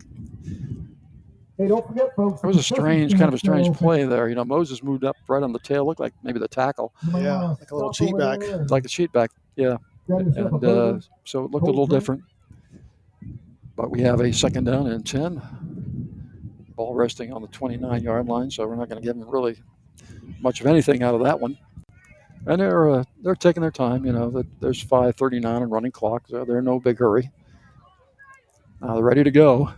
Hey, 1.61 1.69
don't 1.69 1.87
forget, 1.87 2.17
folks. 2.17 2.43
It 2.43 2.47
was 2.47 2.57
a 2.57 2.63
strange, 2.63 3.13
kind 3.19 3.29
of 3.29 3.35
a 3.35 3.39
strange 3.39 3.77
play 3.77 4.05
there. 4.05 4.31
You 4.31 4.35
know, 4.35 4.47
Moses 4.47 4.83
moved 4.83 5.05
up 5.05 5.15
right 5.29 5.43
on 5.43 5.53
the 5.53 5.59
tail, 5.59 5.85
looked 5.85 6.01
like 6.01 6.15
maybe 6.23 6.39
the 6.39 6.49
tackle, 6.49 6.95
Yeah, 7.13 7.55
like 7.61 7.71
a 7.71 7.77
little 7.77 7.93
cheat 7.93 8.17
back. 8.17 8.41
like 8.71 8.87
a 8.87 8.89
cheat 8.89 9.13
back. 9.13 9.31
Yeah, 9.57 9.77
and 10.09 10.65
uh, 10.65 11.01
so 11.25 11.45
it 11.45 11.51
looked 11.51 11.65
a 11.67 11.71
little 11.71 11.87
different. 11.87 12.23
But 13.77 13.91
we 13.91 14.01
have 14.01 14.21
a 14.23 14.33
second 14.33 14.65
down 14.65 14.87
and 14.87 15.07
ten. 15.07 15.43
Ball 16.77 16.95
resting 16.95 17.31
on 17.31 17.43
the 17.43 17.49
29 17.49 18.03
yard 18.03 18.27
line, 18.27 18.51
so 18.51 18.67
we're 18.67 18.77
not 18.77 18.89
going 18.89 19.03
to 19.03 19.07
give 19.07 19.19
them 19.19 19.29
really 19.29 19.59
much 20.41 20.63
of 20.63 20.67
anything 20.67 21.03
out 21.03 21.15
of 21.15 21.23
that 21.25 21.39
one. 21.39 21.59
And 22.47 22.59
they're 22.59 22.89
uh, 22.89 23.05
they're 23.23 23.35
taking 23.35 23.61
their 23.61 23.71
time. 23.71 24.07
You 24.07 24.13
know, 24.13 24.31
that 24.31 24.47
there's 24.61 24.83
5:39 24.83 25.63
and 25.63 25.71
running 25.71 25.93
clock, 25.93 26.23
so 26.27 26.43
they're 26.47 26.61
in 26.61 26.65
no 26.65 26.81
big 26.81 26.99
hurry. 26.99 27.31
Now 28.81 28.95
they're 28.95 29.05
ready 29.05 29.25
to 29.25 29.31
go. 29.31 29.75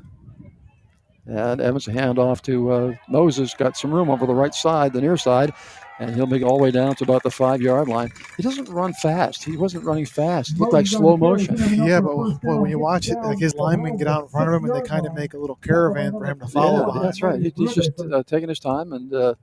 And 1.27 1.61
Evans 1.61 1.87
a 1.87 1.93
handoff 1.93 2.41
to 2.43 2.71
uh, 2.73 2.95
Moses. 3.09 3.55
Got 3.55 3.77
some 3.77 3.93
room 3.93 4.11
over 4.11 4.27
the 4.27 4.35
right 4.35 4.55
side, 4.55 4.93
the 4.93 5.01
near 5.01 5.17
side, 5.17 5.53
and 6.01 6.13
he'll 6.17 6.27
make 6.27 6.43
it 6.43 6.45
all 6.45 6.57
the 6.57 6.63
way 6.65 6.73
down 6.73 6.97
to 6.97 7.05
about 7.05 7.23
the 7.23 7.31
five 7.31 7.63
yard 7.63 7.87
line. 7.87 8.11
He 8.37 8.43
doesn't 8.43 8.69
run 8.69 8.93
fast. 8.95 9.45
He 9.45 9.57
wasn't 9.57 9.85
running 9.85 10.05
fast. 10.07 10.53
It 10.53 10.59
looked 10.59 10.73
like 10.73 10.87
slow 10.89 11.17
motion. 11.17 11.57
Yeah, 11.87 12.01
but 12.01 12.41
boy, 12.41 12.57
when 12.59 12.71
you 12.71 12.81
watch 12.81 13.09
it, 13.09 13.17
like 13.23 13.39
his 13.39 13.55
linemen 13.55 13.97
get 13.97 14.09
out 14.09 14.23
in 14.25 14.29
front 14.31 14.49
of 14.49 14.55
him 14.55 14.65
and 14.69 14.75
they 14.75 14.87
kind 14.87 15.07
of 15.07 15.15
make 15.15 15.35
a 15.35 15.39
little 15.39 15.57
caravan 15.57 16.11
for 16.13 16.25
him 16.25 16.41
to 16.41 16.47
follow 16.49 16.81
Yeah, 16.81 16.85
behind. 16.87 17.05
that's 17.05 17.23
right. 17.23 17.41
He- 17.41 17.53
he's 17.57 17.75
just 17.75 17.93
uh, 18.01 18.25
taking 18.25 18.49
his 18.49 18.59
time 18.59 18.93
and 18.93 19.15
uh, 19.15 19.35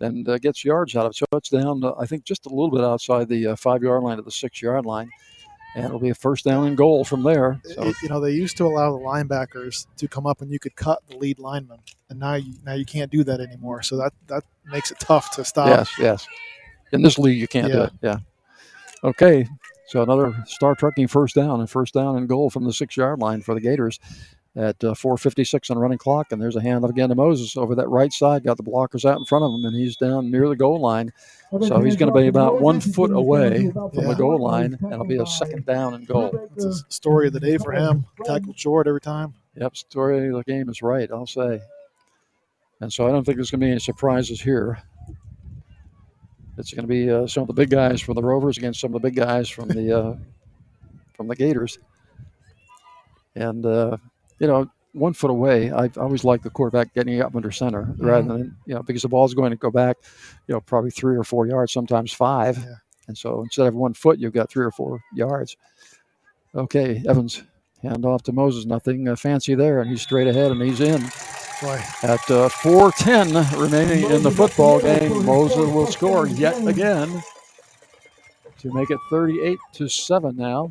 and 0.00 0.28
uh, 0.28 0.38
gets 0.38 0.64
yards 0.64 0.94
out 0.94 1.06
of 1.06 1.10
it. 1.12 1.16
So 1.16 1.24
it's 1.32 1.48
down, 1.48 1.82
uh, 1.82 1.92
I 1.98 2.04
think, 2.06 2.24
just 2.24 2.44
a 2.46 2.50
little 2.50 2.70
bit 2.70 2.82
outside 2.84 3.28
the 3.28 3.48
uh, 3.48 3.56
five 3.56 3.82
yard 3.82 4.02
line 4.02 4.16
to 4.18 4.22
the 4.22 4.30
six 4.30 4.60
yard 4.62 4.84
line, 4.86 5.10
and 5.74 5.84
it'll 5.84 5.98
be 5.98 6.08
a 6.10 6.14
first 6.14 6.44
down 6.44 6.66
and 6.66 6.76
goal 6.76 7.04
from 7.04 7.22
there. 7.22 7.60
So 7.64 7.84
It- 7.88 7.96
you 8.02 8.08
know, 8.08 8.20
they 8.20 8.32
used 8.32 8.56
to 8.58 8.64
allow 8.64 8.92
the 8.96 9.02
linebackers 9.04 9.86
to 9.96 10.08
come 10.08 10.26
up 10.26 10.40
and 10.42 10.50
you 10.50 10.58
could 10.58 10.74
cut 10.76 11.00
the 11.08 11.16
lead 11.16 11.38
lineman, 11.38 11.78
and 12.10 12.18
now 12.18 12.34
you 12.34 12.54
now 12.64 12.74
you 12.74 12.84
can't 12.84 13.10
do 13.10 13.22
that 13.24 13.40
anymore. 13.40 13.82
So 13.82 13.96
that 13.98 14.12
that 14.28 14.44
makes 14.66 14.90
it 14.90 14.98
tough 15.00 15.30
to 15.36 15.44
stop. 15.44 15.68
yes, 15.68 15.90
yes, 15.98 16.26
in 16.92 17.02
this 17.02 17.18
league 17.18 17.38
you 17.38 17.48
can't 17.48 17.70
do 17.72 17.78
Yeah. 17.78 17.84
it. 17.84 17.92
Yeah. 18.02 18.16
Okay. 19.04 19.46
So 19.88 20.02
another 20.02 20.34
Star 20.46 20.74
Trucking 20.74 21.08
first 21.08 21.34
down 21.34 21.60
and 21.60 21.70
first 21.70 21.94
down 21.94 22.16
and 22.16 22.28
goal 22.28 22.50
from 22.50 22.64
the 22.64 22.72
six 22.74 22.96
yard 22.96 23.20
line 23.20 23.40
for 23.40 23.54
the 23.54 23.60
Gators 23.60 23.98
at 24.58 24.82
uh, 24.82 24.92
4:56 24.92 25.70
on 25.70 25.76
the 25.76 25.80
running 25.80 25.98
clock, 25.98 26.32
and 26.32 26.42
there's 26.42 26.56
a 26.56 26.60
handoff 26.60 26.90
again 26.90 27.08
to 27.10 27.14
Moses 27.14 27.56
over 27.56 27.76
that 27.76 27.88
right 27.88 28.12
side. 28.12 28.42
Got 28.42 28.56
the 28.56 28.64
blockers 28.64 29.08
out 29.08 29.16
in 29.18 29.24
front 29.24 29.44
of 29.44 29.54
him, 29.54 29.64
and 29.64 29.74
he's 29.74 29.96
down 29.96 30.32
near 30.32 30.48
the 30.48 30.56
goal 30.56 30.80
line. 30.80 31.12
So 31.62 31.80
he's 31.80 31.96
going 31.96 32.12
to 32.12 32.20
be 32.20 32.26
about 32.26 32.60
one 32.60 32.80
foot 32.80 33.12
away 33.12 33.70
from 33.70 34.04
the 34.08 34.16
goal 34.18 34.42
line, 34.42 34.76
and 34.80 34.92
it'll 34.92 35.06
be 35.06 35.18
a 35.18 35.26
second 35.26 35.64
down 35.64 35.94
and 35.94 36.06
goal. 36.06 36.50
It's 36.56 36.64
a 36.64 36.74
story 36.88 37.28
of 37.28 37.34
the 37.34 37.40
day 37.40 37.56
for 37.56 37.72
him. 37.72 38.04
Tackle 38.24 38.52
short 38.56 38.88
every 38.88 39.00
time. 39.00 39.34
Yep, 39.56 39.76
story 39.76 40.28
of 40.28 40.34
the 40.34 40.42
game 40.42 40.68
is 40.68 40.82
right, 40.82 41.08
I'll 41.10 41.26
say. 41.26 41.60
And 42.80 42.92
so 42.92 43.06
I 43.06 43.10
don't 43.10 43.24
think 43.24 43.36
there's 43.36 43.50
going 43.50 43.60
to 43.60 43.66
be 43.66 43.70
any 43.70 43.80
surprises 43.80 44.40
here. 44.40 44.82
It's 46.58 46.72
going 46.72 46.82
to 46.82 46.88
be 46.88 47.10
uh, 47.10 47.28
some 47.28 47.42
of 47.42 47.46
the 47.46 47.54
big 47.54 47.70
guys 47.70 48.00
from 48.00 48.14
the 48.14 48.22
Rovers 48.22 48.58
against 48.58 48.80
some 48.80 48.94
of 48.94 49.00
the 49.00 49.08
big 49.08 49.16
guys 49.16 49.48
from 49.48 49.68
the 49.68 49.96
uh, 49.96 50.16
from 51.14 51.28
the 51.28 51.36
Gators. 51.36 51.78
And 53.36 53.64
uh, 53.64 53.96
you 54.38 54.46
know, 54.46 54.70
one 54.92 55.12
foot 55.12 55.30
away, 55.30 55.70
I 55.70 55.84
I 55.84 55.90
always 55.98 56.24
like 56.24 56.42
the 56.42 56.50
quarterback 56.50 56.94
getting 56.94 57.20
up 57.20 57.36
under 57.36 57.50
center 57.50 57.94
rather 57.98 58.28
than 58.28 58.56
you 58.66 58.74
know 58.74 58.82
because 58.82 59.02
the 59.02 59.08
ball's 59.08 59.34
going 59.34 59.50
to 59.50 59.56
go 59.56 59.70
back, 59.70 59.96
you 60.46 60.54
know, 60.54 60.60
probably 60.60 60.90
three 60.90 61.16
or 61.16 61.24
four 61.24 61.46
yards, 61.46 61.72
sometimes 61.72 62.12
five. 62.12 62.58
And 63.06 63.16
so 63.16 63.42
instead 63.42 63.66
of 63.66 63.74
one 63.74 63.94
foot, 63.94 64.18
you've 64.18 64.34
got 64.34 64.50
three 64.50 64.64
or 64.64 64.70
four 64.70 65.00
yards. 65.14 65.56
Okay, 66.54 67.02
Evans, 67.08 67.42
hand 67.82 68.04
off 68.04 68.22
to 68.24 68.32
Moses. 68.32 68.66
Nothing 68.66 69.08
uh, 69.08 69.16
fancy 69.16 69.54
there, 69.54 69.80
and 69.80 69.90
he's 69.90 70.02
straight 70.02 70.26
ahead, 70.26 70.50
and 70.50 70.62
he's 70.62 70.80
in. 70.80 71.00
Boy. 71.62 71.82
At 72.02 72.30
uh, 72.30 72.48
4:10 72.48 73.60
remaining 73.60 74.10
in 74.10 74.22
the 74.22 74.30
football 74.30 74.80
game, 74.80 75.24
Moses 75.24 75.56
will 75.56 75.86
score 75.86 76.26
yet 76.26 76.64
again 76.66 77.22
to 78.60 78.72
make 78.72 78.90
it 78.90 78.98
38 79.10 79.58
to 79.74 79.88
seven 79.88 80.36
now, 80.36 80.70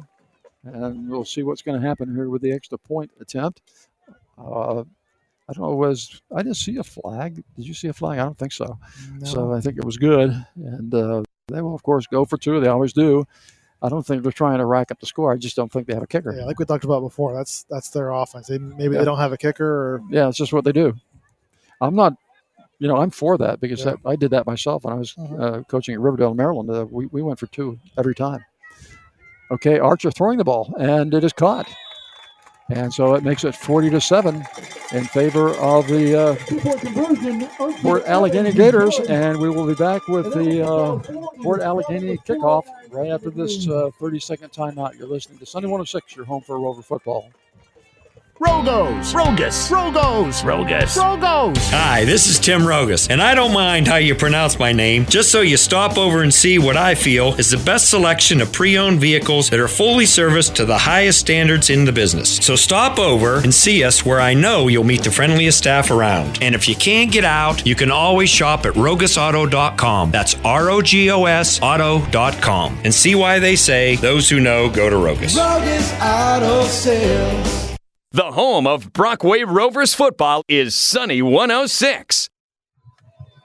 and 0.74 1.10
we'll 1.10 1.26
see 1.26 1.44
what's 1.44 1.62
going 1.62 1.80
to 1.82 1.88
happen 1.88 2.14
here 2.14 2.30
with 2.30 2.42
the 2.42 2.52
extra 2.52 2.78
point 2.78 3.12
attempt. 3.20 3.62
Uh, 4.38 4.82
I 5.50 5.54
don't 5.54 5.64
know. 5.64 5.76
Was 5.76 6.22
I 6.36 6.44
didn't 6.44 6.56
see 6.58 6.78
a 6.78 6.84
flag? 6.84 7.44
Did 7.56 7.68
you 7.68 7.74
see 7.74 7.88
a 7.88 7.94
flag? 7.94 8.20
I 8.20 8.24
don't 8.24 8.38
think 8.38 8.52
so. 8.52 8.78
So 9.24 9.54
I 9.54 9.62
think 9.62 9.78
it 9.78 9.86
was 9.86 9.98
good, 9.98 10.46
and 10.56 10.94
uh, 10.94 11.24
they 11.48 11.62
will 11.62 11.74
of 11.76 11.84
course 11.84 12.06
go 12.08 12.26
for 12.26 12.38
two. 12.38 12.60
They 12.60 12.68
always 12.68 12.94
do. 12.94 13.26
I 13.82 13.90
don't 13.90 14.06
think 14.06 14.24
they're 14.24 14.32
trying 14.32 14.58
to 14.58 14.66
rack 14.66 14.92
up 14.92 15.00
the 15.00 15.06
score. 15.06 15.32
I 15.32 15.38
just 15.38 15.56
don't 15.56 15.72
think 15.72 15.88
they 15.88 15.94
have 15.94 16.04
a 16.04 16.08
kicker. 16.08 16.34
Yeah, 16.36 16.46
like 16.46 16.58
we 16.60 16.66
talked 16.66 16.84
about 16.84 17.02
before, 17.02 17.34
that's 17.34 17.64
that's 17.70 17.90
their 17.92 18.10
offense. 18.12 18.48
They, 18.48 18.58
maybe 18.58 18.94
Yeah. 18.96 19.00
they 19.00 19.06
don't 19.06 19.20
have 19.20 19.34
a 19.34 19.38
kicker, 19.38 19.66
or 19.66 20.02
Yeah, 20.10 20.28
it's 20.28 20.38
just 20.38 20.52
what 20.52 20.66
they 20.66 20.72
do. 20.72 20.96
I'm 21.80 21.96
not, 21.96 22.14
you 22.80 22.88
know, 22.88 22.98
I'm 22.98 23.12
for 23.12 23.38
that 23.38 23.60
because 23.62 23.86
Yeah. 23.86 23.92
that, 23.92 24.00
I 24.04 24.16
did 24.16 24.32
that 24.32 24.48
myself 24.48 24.84
when 24.84 24.94
I 24.96 24.98
was 24.98 25.14
Mhm. 25.14 25.40
uh, 25.40 25.64
coaching 25.66 25.94
at 25.94 26.02
Riverdale, 26.02 26.34
Maryland. 26.34 26.70
Uh, 26.72 26.86
we, 26.90 27.06
we 27.06 27.22
went 27.22 27.38
for 27.40 27.46
two 27.48 27.78
every 27.98 28.16
time. 28.16 28.44
Okay, 29.50 29.80
Archer 29.80 30.11
throwing 30.11 30.38
the 30.38 30.43
ball, 30.43 30.74
and 30.77 31.14
it 31.14 31.24
is 31.24 31.34
caught. 31.34 31.69
And 32.69 32.93
so 32.93 33.16
it 33.16 33.24
makes 33.24 33.45
it 33.45 33.56
40 33.56 33.92
to 33.92 34.01
7 34.01 34.43
in 34.92 35.06
favor 35.06 35.51
of 35.51 35.88
the 35.88 36.19
uh, 36.19 36.35
Port 37.82 38.03
Allegany 38.06 38.53
Gators. 38.53 39.00
And 39.08 39.40
we 39.40 39.50
will 39.50 39.66
be 39.66 39.74
back 39.74 40.06
with 40.09 40.34
the 40.34 40.66
uh, 40.66 40.98
Port 41.42 41.61
Allegany 41.61 42.17
kickoff 42.26 42.66
right 42.92 43.09
after 43.09 43.30
this 43.30 43.69
uh, 43.69 43.90
30 44.00 44.19
second 44.19 44.51
timeout. 44.51 44.98
You're 45.00 45.08
listening 45.08 45.40
to 45.40 45.45
Sunny 45.45 45.67
106, 45.67 46.17
your 46.17 46.26
home 46.26 46.42
for 46.42 46.59
Rover 46.59 46.82
football. 46.82 47.30
Rogos. 48.40 49.16
Rogus. 49.16 49.72
Rogos. 49.72 50.43
Rogus. 50.43 50.95
Rogos. 50.95 51.57
Hi, 51.72 52.06
this 52.06 52.27
is 52.27 52.38
Tim 52.38 52.61
Rogus, 52.61 53.09
and 53.09 53.19
I 53.19 53.33
don't 53.33 53.51
mind 53.51 53.88
how 53.88 53.95
you 53.95 54.14
pronounce 54.14 54.59
my 54.59 54.72
name, 54.72 55.07
just 55.07 55.32
so 55.32 55.41
you 55.41 55.57
stop 55.57 55.98
over 55.98 56.22
and 56.22 56.32
see 56.32 56.59
what 56.59 56.77
I 56.77 56.93
feel 56.93 57.33
is 57.35 57.49
the 57.49 57.57
best 57.57 57.90
selection 57.90 58.40
of 58.40 58.53
pre 58.53 58.77
owned 58.77 58.99
vehicles 58.99 59.49
that 59.49 59.59
are 59.59 59.67
fully 59.67 60.06
serviced 60.06 60.56
to 60.57 60.66
the 60.66 60.77
highest 60.77 61.19
standards 61.19 61.72
in 61.72 61.83
the 61.83 61.91
business. 61.91 62.38
So 62.38 62.56
stop 62.56 62.99
over 62.99 63.38
and 63.38 63.51
see 63.51 63.83
us 63.83 64.06
where 64.06 64.22
I 64.22 64.35
know 64.35 64.67
you'll 64.67 64.83
meet 64.83 65.03
the 65.03 65.11
friendliest 65.11 65.57
staff 65.57 65.90
around. 65.90 66.38
And 66.43 66.53
if 66.53 66.67
you 66.67 66.75
can't 66.75 67.11
get 67.11 67.25
out, 67.25 67.66
you 67.66 67.74
can 67.74 67.90
always 67.90 68.30
shop 68.30 68.67
at 68.67 68.74
rogusauto.com. 68.74 70.11
That's 70.11 70.35
R 70.45 70.69
O 70.69 70.83
G 70.83 71.09
O 71.09 71.25
S 71.25 71.59
auto.com. 71.59 72.77
And 72.83 72.93
see 72.93 73.16
why 73.16 73.40
they 73.40 73.56
say 73.56 73.95
those 73.95 74.30
who 74.30 74.40
know 74.40 74.69
go 74.69 74.91
to 74.91 74.95
Rogus. 74.95 75.35
Rogus 75.35 75.91
Auto 75.99 76.67
Sales. 76.67 77.67
The 78.11 78.32
home 78.32 78.66
of 78.66 78.94
Brockway 78.94 79.44
Rovers 79.44 79.94
football 79.94 80.44
is 80.48 80.74
Sunny 80.76 81.22
106. 81.22 82.30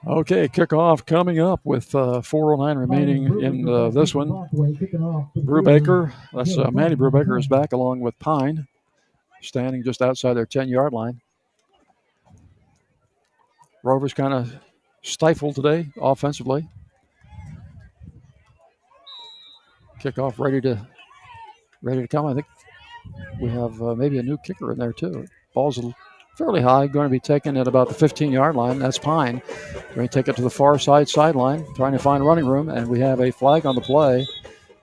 Okay, 0.07 0.47
kickoff 0.47 1.05
coming 1.05 1.37
up 1.39 1.59
with 1.65 1.93
uh, 1.93 2.21
409 2.21 2.77
remaining 2.77 3.41
in 3.41 3.67
uh, 3.67 3.89
this 3.89 4.15
one. 4.15 4.29
Brubaker, 5.35 6.13
that's 6.33 6.57
uh, 6.57 6.71
Manny 6.71 6.95
Brubaker 6.95 7.37
is 7.37 7.47
back 7.47 7.73
along 7.73 7.99
with 7.99 8.17
Pine, 8.19 8.67
standing 9.41 9.83
just 9.83 10.01
outside 10.01 10.33
their 10.35 10.45
10 10.45 10.69
yard 10.69 10.93
line. 10.93 11.19
Rovers 13.83 14.13
kind 14.13 14.33
of 14.33 14.55
stifled 15.01 15.55
today 15.55 15.89
offensively. 16.01 16.69
Kickoff 20.01 20.39
ready 20.39 20.61
to 20.61 20.87
ready 21.81 22.01
to 22.01 22.07
come. 22.07 22.25
I 22.25 22.33
think 22.33 22.45
we 23.39 23.49
have 23.49 23.81
uh, 23.81 23.95
maybe 23.95 24.17
a 24.19 24.23
new 24.23 24.37
kicker 24.37 24.71
in 24.71 24.77
there 24.77 24.93
too. 24.93 25.25
Ball's 25.53 25.79
fairly 26.37 26.61
high, 26.61 26.87
going 26.87 27.05
to 27.05 27.11
be 27.11 27.19
taken 27.19 27.57
at 27.57 27.67
about 27.67 27.87
the 27.87 27.93
15 27.93 28.31
yard 28.31 28.55
line. 28.55 28.79
That's 28.79 28.97
Pine. 28.97 29.41
Going 29.95 30.07
to 30.07 30.13
take 30.13 30.27
it 30.27 30.35
to 30.35 30.41
the 30.41 30.49
far 30.49 30.79
side 30.79 31.07
sideline, 31.07 31.65
trying 31.75 31.93
to 31.93 31.99
find 31.99 32.25
running 32.25 32.45
room, 32.45 32.69
and 32.69 32.87
we 32.87 32.99
have 32.99 33.19
a 33.21 33.31
flag 33.31 33.65
on 33.65 33.75
the 33.75 33.81
play. 33.81 34.27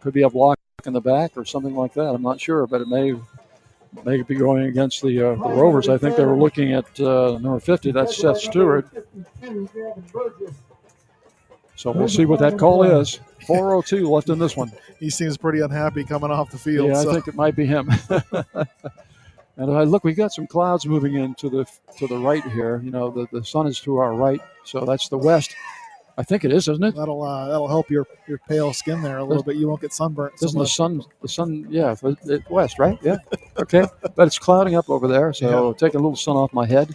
Could 0.00 0.14
be 0.14 0.22
a 0.22 0.30
block 0.30 0.58
in 0.86 0.92
the 0.92 1.00
back 1.00 1.36
or 1.36 1.44
something 1.44 1.74
like 1.74 1.94
that. 1.94 2.14
I'm 2.14 2.22
not 2.22 2.40
sure, 2.40 2.66
but 2.66 2.80
it 2.80 2.88
may 2.88 3.14
may 4.04 4.22
be 4.22 4.36
going 4.36 4.66
against 4.66 5.02
the, 5.02 5.20
uh, 5.20 5.34
the 5.34 5.48
Rovers. 5.48 5.88
I 5.88 5.98
think 5.98 6.16
they 6.16 6.24
were 6.24 6.36
looking 6.36 6.72
at 6.72 7.00
uh, 7.00 7.38
number 7.40 7.58
50. 7.58 7.90
That's 7.90 8.16
Seth 8.16 8.38
Stewart. 8.38 8.88
So 11.74 11.90
we'll 11.90 12.08
see 12.08 12.24
what 12.24 12.38
that 12.38 12.56
call 12.56 12.84
is. 12.84 13.18
402 13.58 14.10
left 14.10 14.28
in 14.28 14.38
this 14.38 14.56
one. 14.56 14.72
He 14.98 15.08
seems 15.08 15.38
pretty 15.38 15.60
unhappy 15.60 16.04
coming 16.04 16.30
off 16.30 16.50
the 16.50 16.58
field. 16.58 16.88
Yeah, 16.88 17.02
so. 17.02 17.10
I 17.10 17.14
think 17.14 17.28
it 17.28 17.34
might 17.34 17.56
be 17.56 17.64
him. 17.64 17.88
and 19.56 19.72
I 19.72 19.84
look, 19.84 20.04
we've 20.04 20.16
got 20.16 20.30
some 20.30 20.46
clouds 20.46 20.84
moving 20.84 21.14
in 21.14 21.34
to 21.36 21.48
the 21.48 21.64
to 21.96 22.06
the 22.06 22.18
right 22.18 22.44
here. 22.52 22.82
You 22.84 22.90
know, 22.90 23.10
the, 23.10 23.26
the 23.32 23.42
sun 23.42 23.66
is 23.66 23.80
to 23.80 23.96
our 23.96 24.12
right, 24.12 24.42
so 24.64 24.84
that's 24.84 25.08
the 25.08 25.16
west. 25.16 25.54
I 26.18 26.22
think 26.22 26.44
it 26.44 26.52
is, 26.52 26.68
isn't 26.68 26.84
it? 26.84 26.94
That'll 26.94 27.22
uh, 27.22 27.48
that'll 27.48 27.66
help 27.68 27.88
your, 27.88 28.06
your 28.28 28.36
pale 28.46 28.74
skin 28.74 29.00
there 29.00 29.16
a 29.16 29.24
little 29.24 29.42
bit. 29.42 29.56
You 29.56 29.68
won't 29.68 29.80
get 29.80 29.94
sunburnt. 29.94 30.38
So 30.38 30.46
Isn't 30.46 30.58
the 30.58 30.66
sun 30.66 31.02
the 31.22 31.28
sun? 31.28 31.66
Yeah, 31.70 31.96
west, 32.50 32.78
right? 32.78 32.98
Yeah. 33.02 33.16
Okay, 33.58 33.86
but 34.14 34.26
it's 34.26 34.38
clouding 34.38 34.74
up 34.74 34.90
over 34.90 35.08
there, 35.08 35.32
so 35.32 35.72
take 35.72 35.94
a 35.94 35.98
little 35.98 36.16
sun 36.16 36.36
off 36.36 36.52
my 36.52 36.66
head. 36.66 36.94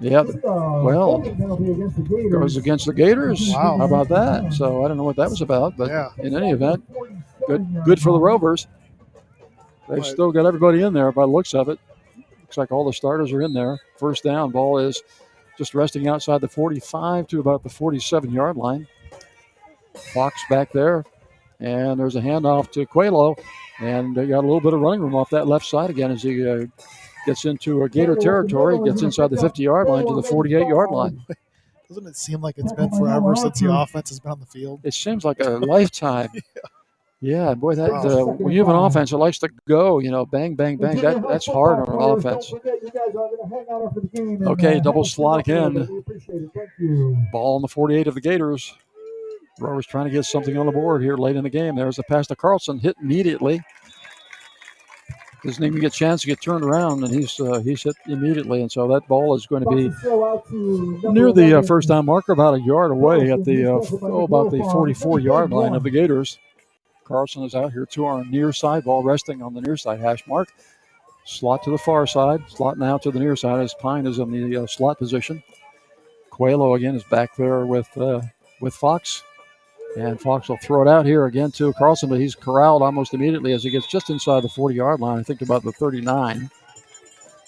Yeah. 0.00 0.22
Well, 0.42 1.18
goes 2.30 2.56
against 2.56 2.86
the 2.86 2.94
Gators. 2.94 3.50
Wow. 3.54 3.78
How 3.78 3.84
about 3.84 4.08
that? 4.08 4.52
So 4.54 4.84
I 4.84 4.88
don't 4.88 4.96
know 4.96 5.04
what 5.04 5.16
that 5.16 5.28
was 5.30 5.42
about, 5.42 5.76
but 5.76 5.88
Yeah. 5.90 6.08
in 6.18 6.34
any 6.34 6.50
event, 6.50 6.82
good 7.46 7.66
good 7.84 8.00
for 8.00 8.12
the 8.12 8.18
Rovers. 8.20 8.66
They've 9.88 9.98
Right. 9.98 10.06
still 10.06 10.32
got 10.32 10.46
everybody 10.46 10.82
in 10.82 10.92
there 10.94 11.10
by 11.12 11.22
the 11.22 11.26
looks 11.32 11.54
of 11.54 11.68
it. 11.68 11.78
Looks 12.42 12.56
like 12.56 12.72
all 12.72 12.84
the 12.84 12.92
starters 12.92 13.32
are 13.32 13.42
in 13.42 13.52
there. 13.52 13.78
First 13.96 14.24
down 14.24 14.50
ball 14.50 14.78
is 14.78 15.02
just 15.58 15.74
resting 15.74 16.08
outside 16.08 16.40
the 16.40 16.48
45 16.48 17.26
to 17.28 17.40
about 17.40 17.62
the 17.62 17.68
47 17.68 18.30
yard 18.32 18.56
line. 18.56 18.86
Fox 20.14 20.40
back 20.48 20.72
there, 20.72 21.04
and 21.58 21.98
there's 22.00 22.16
a 22.16 22.20
handoff 22.20 22.70
to 22.72 22.86
Coelho, 22.86 23.36
and 23.80 24.14
they 24.14 24.26
got 24.26 24.38
a 24.38 24.46
little 24.46 24.60
bit 24.60 24.72
of 24.72 24.80
running 24.80 25.00
room 25.00 25.14
off 25.14 25.30
that 25.30 25.46
left 25.46 25.66
side 25.66 25.90
again 25.90 26.10
as 26.10 26.22
he 26.22 26.48
uh, 26.48 26.64
gets 27.26 27.44
into 27.44 27.82
a 27.82 27.88
Gator 27.88 28.16
territory, 28.16 28.78
gets 28.84 29.02
inside 29.02 29.30
the 29.30 29.36
50 29.36 29.62
yard 29.62 29.88
line 29.88 30.06
to 30.06 30.14
the 30.14 30.22
48 30.22 30.66
yard 30.66 30.90
line. 30.90 31.24
Doesn't 31.88 32.06
it 32.06 32.16
seem 32.16 32.40
like 32.40 32.56
it's 32.56 32.72
been 32.72 32.90
forever 32.90 33.34
since 33.34 33.58
the 33.58 33.72
offense 33.72 34.10
has 34.10 34.20
been 34.20 34.32
on 34.32 34.40
the 34.40 34.46
field? 34.46 34.80
It 34.84 34.94
seems 34.94 35.24
like 35.24 35.40
a 35.40 35.50
lifetime. 35.50 36.30
Yeah, 37.22 37.52
boy, 37.52 37.74
that 37.74 37.90
uh, 37.90 38.24
when 38.24 38.54
you 38.54 38.60
have 38.60 38.70
an 38.70 38.76
offense 38.76 39.10
that 39.10 39.18
likes 39.18 39.38
to 39.40 39.50
go, 39.68 39.98
you 39.98 40.10
know, 40.10 40.24
bang, 40.24 40.54
bang, 40.54 40.78
bang, 40.78 40.98
that, 41.02 41.22
that's 41.28 41.44
hard 41.44 41.86
on 41.86 41.94
an 41.94 42.18
offense. 42.18 42.50
Okay, 44.46 44.80
double 44.80 45.04
slot 45.04 45.40
again. 45.40 45.74
Ball 47.30 47.56
on 47.56 47.62
the 47.62 47.68
48 47.68 48.06
of 48.06 48.14
the 48.14 48.22
Gators. 48.22 48.74
Rovers 49.58 49.86
trying 49.86 50.06
to 50.06 50.10
get 50.10 50.24
something 50.24 50.56
on 50.56 50.64
the 50.64 50.72
board 50.72 51.02
here 51.02 51.18
late 51.18 51.36
in 51.36 51.44
the 51.44 51.50
game. 51.50 51.76
There's 51.76 51.98
a 51.98 52.02
pass 52.04 52.26
to 52.28 52.36
Carlson, 52.36 52.78
hit 52.78 52.96
immediately. 53.02 53.60
Doesn't 55.42 55.64
even 55.64 55.80
get 55.80 55.94
a 55.94 55.96
chance 55.96 56.20
to 56.20 56.26
get 56.26 56.42
turned 56.42 56.64
around, 56.64 57.02
and 57.02 57.12
he's 57.12 57.40
uh, 57.40 57.60
he's 57.60 57.82
hit 57.82 57.96
immediately, 58.06 58.60
and 58.60 58.70
so 58.70 58.86
that 58.88 59.08
ball 59.08 59.34
is 59.34 59.46
going 59.46 59.64
to 59.64 59.70
be 59.70 59.88
near 61.08 61.32
the 61.32 61.58
uh, 61.58 61.62
first 61.62 61.88
down 61.88 62.04
marker, 62.04 62.32
about 62.32 62.54
a 62.54 62.60
yard 62.60 62.90
away 62.90 63.30
at 63.30 63.44
the 63.44 63.64
uh, 63.64 63.80
oh, 64.02 64.24
about 64.24 64.50
the 64.50 64.58
44 64.58 65.20
yard 65.20 65.50
line 65.50 65.74
of 65.74 65.82
the 65.82 65.90
Gators. 65.90 66.38
Carlson 67.04 67.42
is 67.42 67.54
out 67.54 67.72
here 67.72 67.86
to 67.86 68.04
our 68.04 68.24
near 68.26 68.52
side 68.52 68.84
ball, 68.84 69.02
resting 69.02 69.42
on 69.42 69.54
the 69.54 69.62
near 69.62 69.76
side 69.76 70.00
hash 70.00 70.26
mark. 70.26 70.52
Slot 71.24 71.62
to 71.64 71.70
the 71.70 71.78
far 71.78 72.06
side, 72.06 72.42
slot 72.48 72.76
now 72.76 72.98
to 72.98 73.10
the 73.10 73.18
near 73.18 73.34
side 73.34 73.62
as 73.62 73.74
Pine 73.74 74.06
is 74.06 74.18
in 74.18 74.30
the 74.30 74.62
uh, 74.62 74.66
slot 74.66 74.98
position. 74.98 75.42
Coelho 76.30 76.74
again 76.74 76.94
is 76.94 77.04
back 77.04 77.34
there 77.36 77.64
with 77.64 77.88
uh, 77.96 78.20
with 78.60 78.74
Fox, 78.74 79.22
and 79.96 80.20
Fox 80.20 80.48
will 80.48 80.58
throw 80.58 80.82
it 80.82 80.88
out 80.88 81.06
here 81.06 81.26
again 81.26 81.50
to 81.52 81.72
Carlson, 81.74 82.08
but 82.08 82.20
he's 82.20 82.34
corralled 82.34 82.82
almost 82.82 83.14
immediately 83.14 83.52
as 83.52 83.62
he 83.64 83.70
gets 83.70 83.86
just 83.86 84.10
inside 84.10 84.42
the 84.42 84.48
40 84.48 84.74
yard 84.74 85.00
line. 85.00 85.18
I 85.18 85.22
think 85.22 85.42
about 85.42 85.62
the 85.64 85.72
39. 85.72 86.50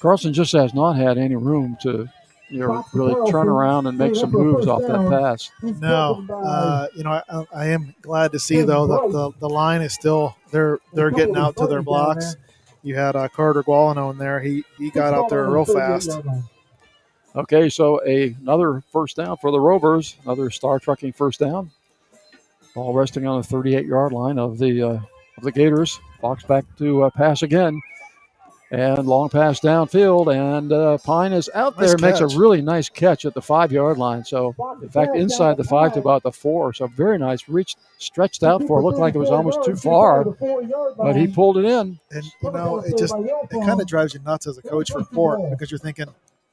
Carlson 0.01 0.33
just 0.33 0.53
has 0.53 0.75
not 0.75 0.95
had 0.95 1.19
any 1.19 1.37
room 1.37 1.77
to 1.83 2.09
you 2.53 2.59
know 2.59 2.85
really 2.93 3.31
turn 3.31 3.49
around 3.49 3.87
and 3.87 3.97
make 3.97 4.15
some 4.15 4.31
moves 4.31 4.67
off 4.67 4.83
that 4.83 5.09
pass. 5.09 5.51
No, 5.81 6.27
uh, 6.31 6.89
you 6.95 7.05
know, 7.05 7.23
I, 7.29 7.45
I 7.55 7.67
am 7.69 7.95
glad 8.03 8.33
to 8.33 8.39
see 8.39 8.63
though 8.63 8.87
that 8.87 9.13
the, 9.13 9.31
the 9.39 9.49
line 9.49 9.81
is 9.81 9.95
still 9.95 10.37
they're 10.51 10.79
they're 10.93 11.11
getting 11.11 11.37
out 11.37 11.57
to 11.57 11.67
their 11.67 11.83
blocks. 11.83 12.37
You 12.83 12.97
had 12.97 13.15
uh, 13.17 13.29
Carter 13.29 13.63
Gualino 13.63 14.11
in 14.11 14.19
there. 14.19 14.41
He 14.41 14.65
he 14.77 14.91
got 14.91 15.15
out 15.15 15.29
there 15.31 15.49
real 15.49 15.65
fast. 15.65 16.11
Okay, 17.35 17.71
so 17.71 18.01
a, 18.05 18.37
another 18.43 18.83
first 18.93 19.17
down 19.17 19.39
for 19.39 19.51
the 19.51 19.61
Rovers, 19.61 20.17
another 20.25 20.51
star 20.51 20.79
trucking 20.79 21.15
first 21.15 21.41
down. 21.41 21.71
Ball 22.75 22.95
resting 22.95 23.27
on 23.27 23.41
the 23.41 23.47
38 23.47 23.87
yard 23.87 24.13
line 24.13 24.39
of 24.39 24.59
the 24.59 24.83
uh, 24.83 25.01
of 25.37 25.43
the 25.43 25.53
Gators. 25.53 25.99
Fox 26.21 26.45
back 26.45 26.65
to 26.79 27.05
uh, 27.05 27.11
pass 27.11 27.43
again, 27.43 27.81
and 28.71 29.07
long 29.07 29.29
pass 29.29 29.61
downfield, 29.61 30.35
and 30.35 30.73
uh, 30.73 30.97
Pine 30.99 31.33
is 31.33 31.51
out 31.55 31.79
Nice 31.79 31.95
there, 31.95 31.99
makes 31.99 32.21
a 32.21 32.39
really 32.39 32.63
nice 32.63 32.89
catch 32.89 33.27
at 33.27 33.35
the 33.35 33.43
five 33.43 33.71
yard 33.71 33.99
line. 33.99 34.25
So, 34.25 34.55
in 34.83 34.89
fact, 34.89 35.15
inside 35.15 35.59
the 35.59 35.65
five 35.65 35.93
to 35.95 36.01
about 36.01 36.23
the 36.23 36.33
four. 36.33 36.73
So 36.73 36.87
very 36.87 37.19
nice, 37.19 37.49
reached 37.49 37.79
stretched 37.99 38.43
out 38.43 38.67
for 38.67 38.81
it. 38.81 38.83
Looked 38.83 38.99
like 38.99 39.15
it 39.15 39.19
was 39.19 39.31
almost 39.31 39.63
too 39.65 39.77
far, 39.77 40.25
but 40.25 41.15
he 41.15 41.27
pulled 41.27 41.59
it 41.59 41.67
in. 41.67 42.01
And 42.11 42.25
you 42.43 42.51
know, 42.51 42.79
it 42.79 42.97
just 42.97 43.15
it 43.15 43.67
kind 43.67 43.81
of 43.81 43.87
drives 43.87 44.15
you 44.15 44.21
nuts 44.21 44.47
as 44.47 44.57
a 44.57 44.63
coach 44.63 44.91
for 44.91 45.05
Port 45.05 45.41
because 45.51 45.71
you're 45.71 45.79
thinking, 45.79 46.07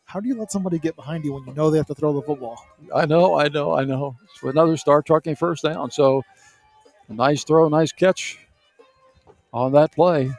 how 0.10 0.20
do 0.20 0.28
you 0.28 0.34
let 0.34 0.52
somebody 0.52 0.80
get 0.80 0.96
behind 0.96 1.24
you 1.24 1.34
when 1.34 1.46
you 1.46 1.54
know 1.54 1.70
they 1.70 1.78
have 1.78 1.86
to 1.86 1.94
throw 1.94 2.12
the 2.14 2.22
football? 2.24 2.66
I 2.96 3.06
know, 3.06 3.38
I 3.38 3.48
know, 3.48 3.76
I 3.76 3.84
know. 3.84 4.18
It's 4.24 4.42
another 4.42 4.76
star 4.76 5.04
trucking 5.04 5.36
first 5.36 5.64
down. 5.64 5.92
So 5.92 6.24
a 7.10 7.14
nice 7.14 7.44
throw, 7.44 7.70
nice 7.70 7.92
catch 7.92 8.40
on 9.54 9.72
that 9.74 9.92
play. 9.92 10.32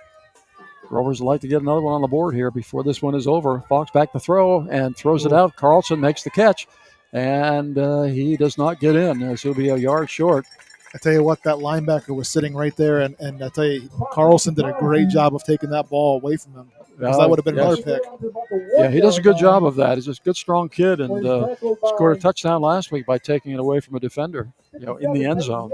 Rovers 0.91 1.21
would 1.21 1.29
like 1.29 1.41
to 1.43 1.49
get 1.49 1.63
another 1.63 1.83
one 1.83 1.95
on 1.95 2.01
the 2.01 2.09
board 2.09 2.35
here 2.35 2.51
before 2.51 2.83
this 2.83 3.01
one 3.01 3.15
is 3.15 3.29
over. 3.29 3.61
Fox 3.69 3.93
back 3.93 4.11
to 4.11 4.19
throw 4.19 4.63
and 4.63 4.97
throws 4.97 5.25
it 5.25 5.33
out. 5.33 5.55
Carlson 5.55 6.01
makes 6.01 6.25
the 6.25 6.31
catch, 6.31 6.67
and 7.13 7.79
uh, 7.79 8.03
he 8.03 8.37
does 8.37 8.59
not 8.59 8.81
get 8.81 8.97
in 8.97 9.23
as 9.23 9.41
he'll 9.41 9.55
be 9.55 9.69
a 9.69 9.77
yard 9.77 10.11
short. 10.11 10.47
I 10.93 10.99
tell 10.99 11.13
you 11.13 11.23
what, 11.23 11.45
that 11.45 11.59
linebacker 11.59 12.17
was 12.17 12.29
sitting 12.29 12.57
right 12.57 12.75
there, 12.75 13.03
and, 13.03 13.15
and 13.21 13.41
I 13.41 13.51
tell 13.51 13.67
you, 13.67 13.89
Carlson 14.11 14.55
did 14.55 14.65
a 14.65 14.75
great 14.81 15.11
job 15.11 15.33
of 15.33 15.45
taking 15.45 15.71
that 15.71 15.89
ball 15.89 16.17
away 16.17 16.37
from 16.37 16.55
him. 16.55 16.73
'Cause 17.01 17.17
Uh, 17.17 17.19
that 17.20 17.31
would 17.31 17.39
have 17.39 17.45
been 17.45 17.57
yes. 17.57 17.79
another 17.79 18.01
pick. 18.01 18.61
Yeah, 18.77 18.89
he 18.91 19.01
does 19.01 19.19
a 19.19 19.23
good 19.23 19.37
job 19.37 19.65
of 19.65 19.77
that. 19.77 19.97
He's 19.97 20.09
a 20.09 20.15
good, 20.23 20.37
strong 20.37 20.69
kid, 20.69 21.01
and 21.01 21.27
uh, 21.27 21.55
scored 21.87 22.17
a 22.17 22.20
touchdown 22.20 22.62
last 22.62 22.93
week 22.93 23.07
by 23.07 23.19
taking 23.19 23.53
it 23.53 23.61
away 23.61 23.81
from 23.81 23.95
a 23.97 24.01
defender, 24.01 24.53
you 24.73 24.87
know, 24.87 24.97
in 24.97 25.12
the 25.12 25.25
end 25.25 25.43
zone. 25.43 25.70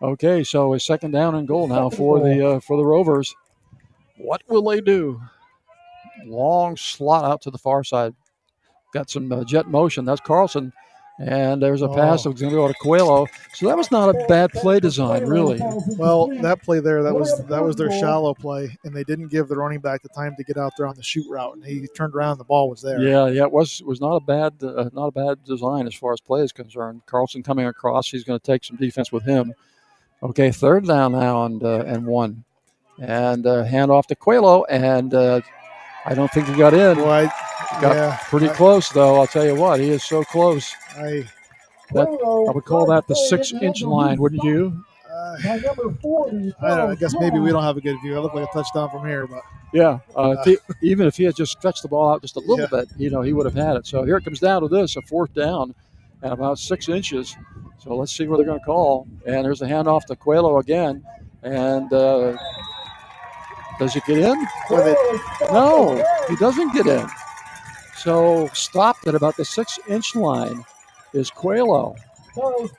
Okay, 0.00 0.44
so 0.44 0.74
a 0.74 0.80
second 0.80 1.10
down 1.10 1.34
and 1.34 1.46
goal 1.48 1.66
now 1.68 1.90
for 1.90 2.20
the 2.20 2.46
uh, 2.46 2.60
for 2.60 2.76
the 2.76 2.84
Rovers. 2.84 3.34
What 4.16 4.42
will 4.48 4.62
they 4.62 4.80
do? 4.80 5.20
Long 6.24 6.76
slot 6.76 7.24
out 7.24 7.42
to 7.42 7.50
the 7.50 7.58
far 7.58 7.84
side. 7.84 8.14
Got 8.92 9.10
some 9.10 9.30
uh, 9.30 9.44
jet 9.44 9.68
motion. 9.68 10.04
That's 10.04 10.20
Carlson. 10.20 10.72
And 11.20 11.60
there's 11.60 11.82
a 11.82 11.88
pass 11.88 12.24
Oh. 12.24 12.30
that's 12.30 12.40
going 12.40 12.52
to 12.52 12.56
go 12.56 12.68
to 12.68 12.74
Coelho. 12.80 13.26
So 13.52 13.66
that 13.66 13.76
was 13.76 13.90
not 13.90 14.08
a 14.14 14.24
bad 14.28 14.52
play 14.52 14.78
design, 14.78 15.24
really. 15.24 15.58
Well, 15.96 16.28
that 16.42 16.62
play 16.62 16.78
there, 16.78 17.02
that 17.02 17.12
was 17.12 17.44
that 17.46 17.60
was 17.60 17.74
their 17.74 17.90
shallow 17.90 18.34
play, 18.34 18.76
and 18.84 18.94
they 18.94 19.02
didn't 19.02 19.26
give 19.28 19.48
the 19.48 19.56
running 19.56 19.80
back 19.80 20.02
the 20.02 20.08
time 20.10 20.36
to 20.36 20.44
get 20.44 20.56
out 20.56 20.74
there 20.78 20.86
on 20.86 20.94
the 20.94 21.02
shoot 21.02 21.26
route, 21.28 21.56
and 21.56 21.64
he 21.64 21.88
turned 21.88 22.14
around, 22.14 22.32
and 22.32 22.40
the 22.40 22.44
ball 22.44 22.70
was 22.70 22.80
there. 22.82 23.00
Yeah, 23.00 23.26
yeah, 23.26 23.42
it 23.42 23.50
was 23.50 23.82
was 23.82 24.00
not 24.00 24.14
a 24.14 24.20
bad 24.20 24.54
uh, 24.62 24.90
not 24.92 25.06
a 25.08 25.10
bad 25.10 25.42
design 25.44 25.88
as 25.88 25.94
far 25.94 26.12
as 26.12 26.20
play 26.20 26.42
is 26.42 26.52
concerned. 26.52 27.02
Carlson 27.06 27.42
coming 27.42 27.66
across, 27.66 28.08
he's 28.08 28.22
going 28.22 28.38
to 28.38 28.46
take 28.46 28.62
some 28.62 28.76
defense 28.76 29.10
with 29.10 29.24
him. 29.24 29.52
Okay, 30.22 30.52
third 30.52 30.86
down 30.86 31.12
now 31.12 31.46
and 31.46 31.64
uh, 31.64 31.82
and 31.84 32.06
one, 32.06 32.44
and 33.00 33.44
uh, 33.44 33.64
hand 33.64 33.90
off 33.90 34.06
to 34.06 34.14
Coelho, 34.14 34.62
and 34.66 35.12
uh, 35.14 35.40
I 36.06 36.14
don't 36.14 36.30
think 36.30 36.46
he 36.46 36.54
got 36.56 36.74
in. 36.74 36.96
Boy, 36.96 37.26
I- 37.26 37.47
got 37.80 37.96
yeah, 37.96 38.18
pretty 38.24 38.48
I- 38.48 38.54
close 38.54 38.88
though. 38.90 39.20
I'll 39.20 39.26
tell 39.26 39.44
you 39.44 39.54
what, 39.54 39.80
he 39.80 39.90
is 39.90 40.02
so 40.04 40.24
close. 40.24 40.72
I 40.96 41.24
That 41.92 42.08
I 42.08 42.52
would 42.52 42.64
call 42.64 42.86
that 42.86 43.06
the 43.06 43.14
six 43.14 43.52
inch 43.52 43.82
line, 43.82 44.18
wouldn't 44.20 44.42
you? 44.44 44.84
I 45.40 45.48
don't. 46.62 46.90
I 46.90 46.94
guess 46.98 47.14
maybe 47.18 47.38
we 47.38 47.50
don't 47.50 47.62
have 47.62 47.76
a 47.76 47.80
good 47.80 47.96
view. 48.02 48.16
I 48.16 48.20
look 48.20 48.34
like 48.34 48.48
a 48.48 48.52
touchdown 48.52 48.90
from 48.90 49.06
here, 49.06 49.26
but 49.26 49.42
Yeah, 49.72 49.98
uh, 50.16 50.36
if 50.38 50.44
he, 50.44 50.58
even 50.90 51.06
if 51.06 51.16
he 51.16 51.24
had 51.24 51.36
just 51.36 51.52
stretched 51.52 51.82
the 51.82 51.88
ball 51.88 52.10
out 52.12 52.22
just 52.22 52.36
a 52.36 52.40
little 52.40 52.60
Yeah. 52.60 52.66
bit, 52.70 52.88
you 52.96 53.10
know, 53.10 53.20
he 53.22 53.32
would 53.32 53.46
have 53.46 53.54
had 53.54 53.76
it. 53.76 53.86
So 53.86 54.04
here 54.04 54.16
it 54.16 54.24
comes 54.24 54.40
down 54.40 54.62
to 54.62 54.68
this: 54.68 54.96
a 54.96 55.02
fourth 55.02 55.32
down 55.34 55.74
and 56.22 56.32
about 56.32 56.58
six 56.58 56.88
inches. 56.88 57.36
So 57.78 57.94
let's 57.96 58.12
see 58.16 58.26
what 58.26 58.36
they're 58.38 58.46
going 58.46 58.58
to 58.58 58.64
call. 58.64 59.06
And 59.26 59.44
there's 59.44 59.62
a 59.62 59.66
handoff 59.66 60.04
to 60.06 60.16
Coelho 60.16 60.58
again, 60.58 61.04
and 61.42 61.92
uh, 61.92 62.36
does 63.78 63.94
he 63.94 64.00
get 64.06 64.18
in? 64.18 64.46
No, 65.52 66.02
he 66.28 66.36
doesn't 66.36 66.72
get 66.74 66.86
in. 66.86 67.06
So 68.02 68.48
stopped 68.52 69.06
at 69.06 69.14
about 69.14 69.36
the 69.36 69.44
six-inch 69.44 70.14
line 70.14 70.64
is 71.12 71.30
Coelho 71.30 71.96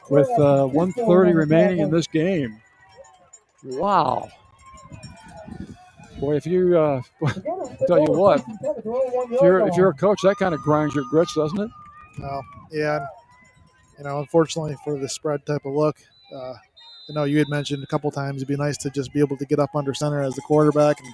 with 0.10 0.30
uh, 0.40 0.66
130 0.68 1.34
remaining 1.34 1.80
in 1.80 1.92
this 1.92 2.08
game. 2.08 2.62
Wow. 3.64 4.30
Boy, 6.20 6.36
if 6.36 6.46
you 6.46 6.78
uh, 6.78 7.02
tell 7.88 8.00
you 8.00 8.12
what, 8.12 8.44
if 8.48 9.42
you're 9.42 9.68
if 9.68 9.76
you're 9.76 9.90
a 9.90 9.94
coach, 9.94 10.20
that 10.24 10.36
kind 10.38 10.54
of 10.54 10.62
grinds 10.62 10.94
your 10.96 11.06
grits, 11.10 11.34
doesn't 11.34 11.60
it? 11.60 11.70
no, 12.18 12.42
yeah, 12.72 13.06
you 13.98 14.04
know, 14.04 14.20
unfortunately 14.20 14.76
for 14.84 14.98
the 14.98 15.08
spread 15.08 15.46
type 15.46 15.66
of 15.66 15.74
look, 15.74 15.98
uh, 16.34 16.54
I 17.10 17.14
know 17.14 17.24
you 17.24 17.38
had 17.38 17.48
mentioned 17.50 17.84
a 17.84 17.88
couple 17.88 18.12
times 18.12 18.38
it'd 18.38 18.48
be 18.48 18.58
nice 18.58 18.78
to 18.80 18.90
just 18.90 19.14
be 19.14 19.20
able 19.20 19.38
to 19.38 19.46
get 19.46 19.60
up 19.60 19.76
under 19.76 19.94
center 19.94 20.22
as 20.22 20.36
the 20.36 20.42
quarterback 20.42 21.00
and 21.00 21.14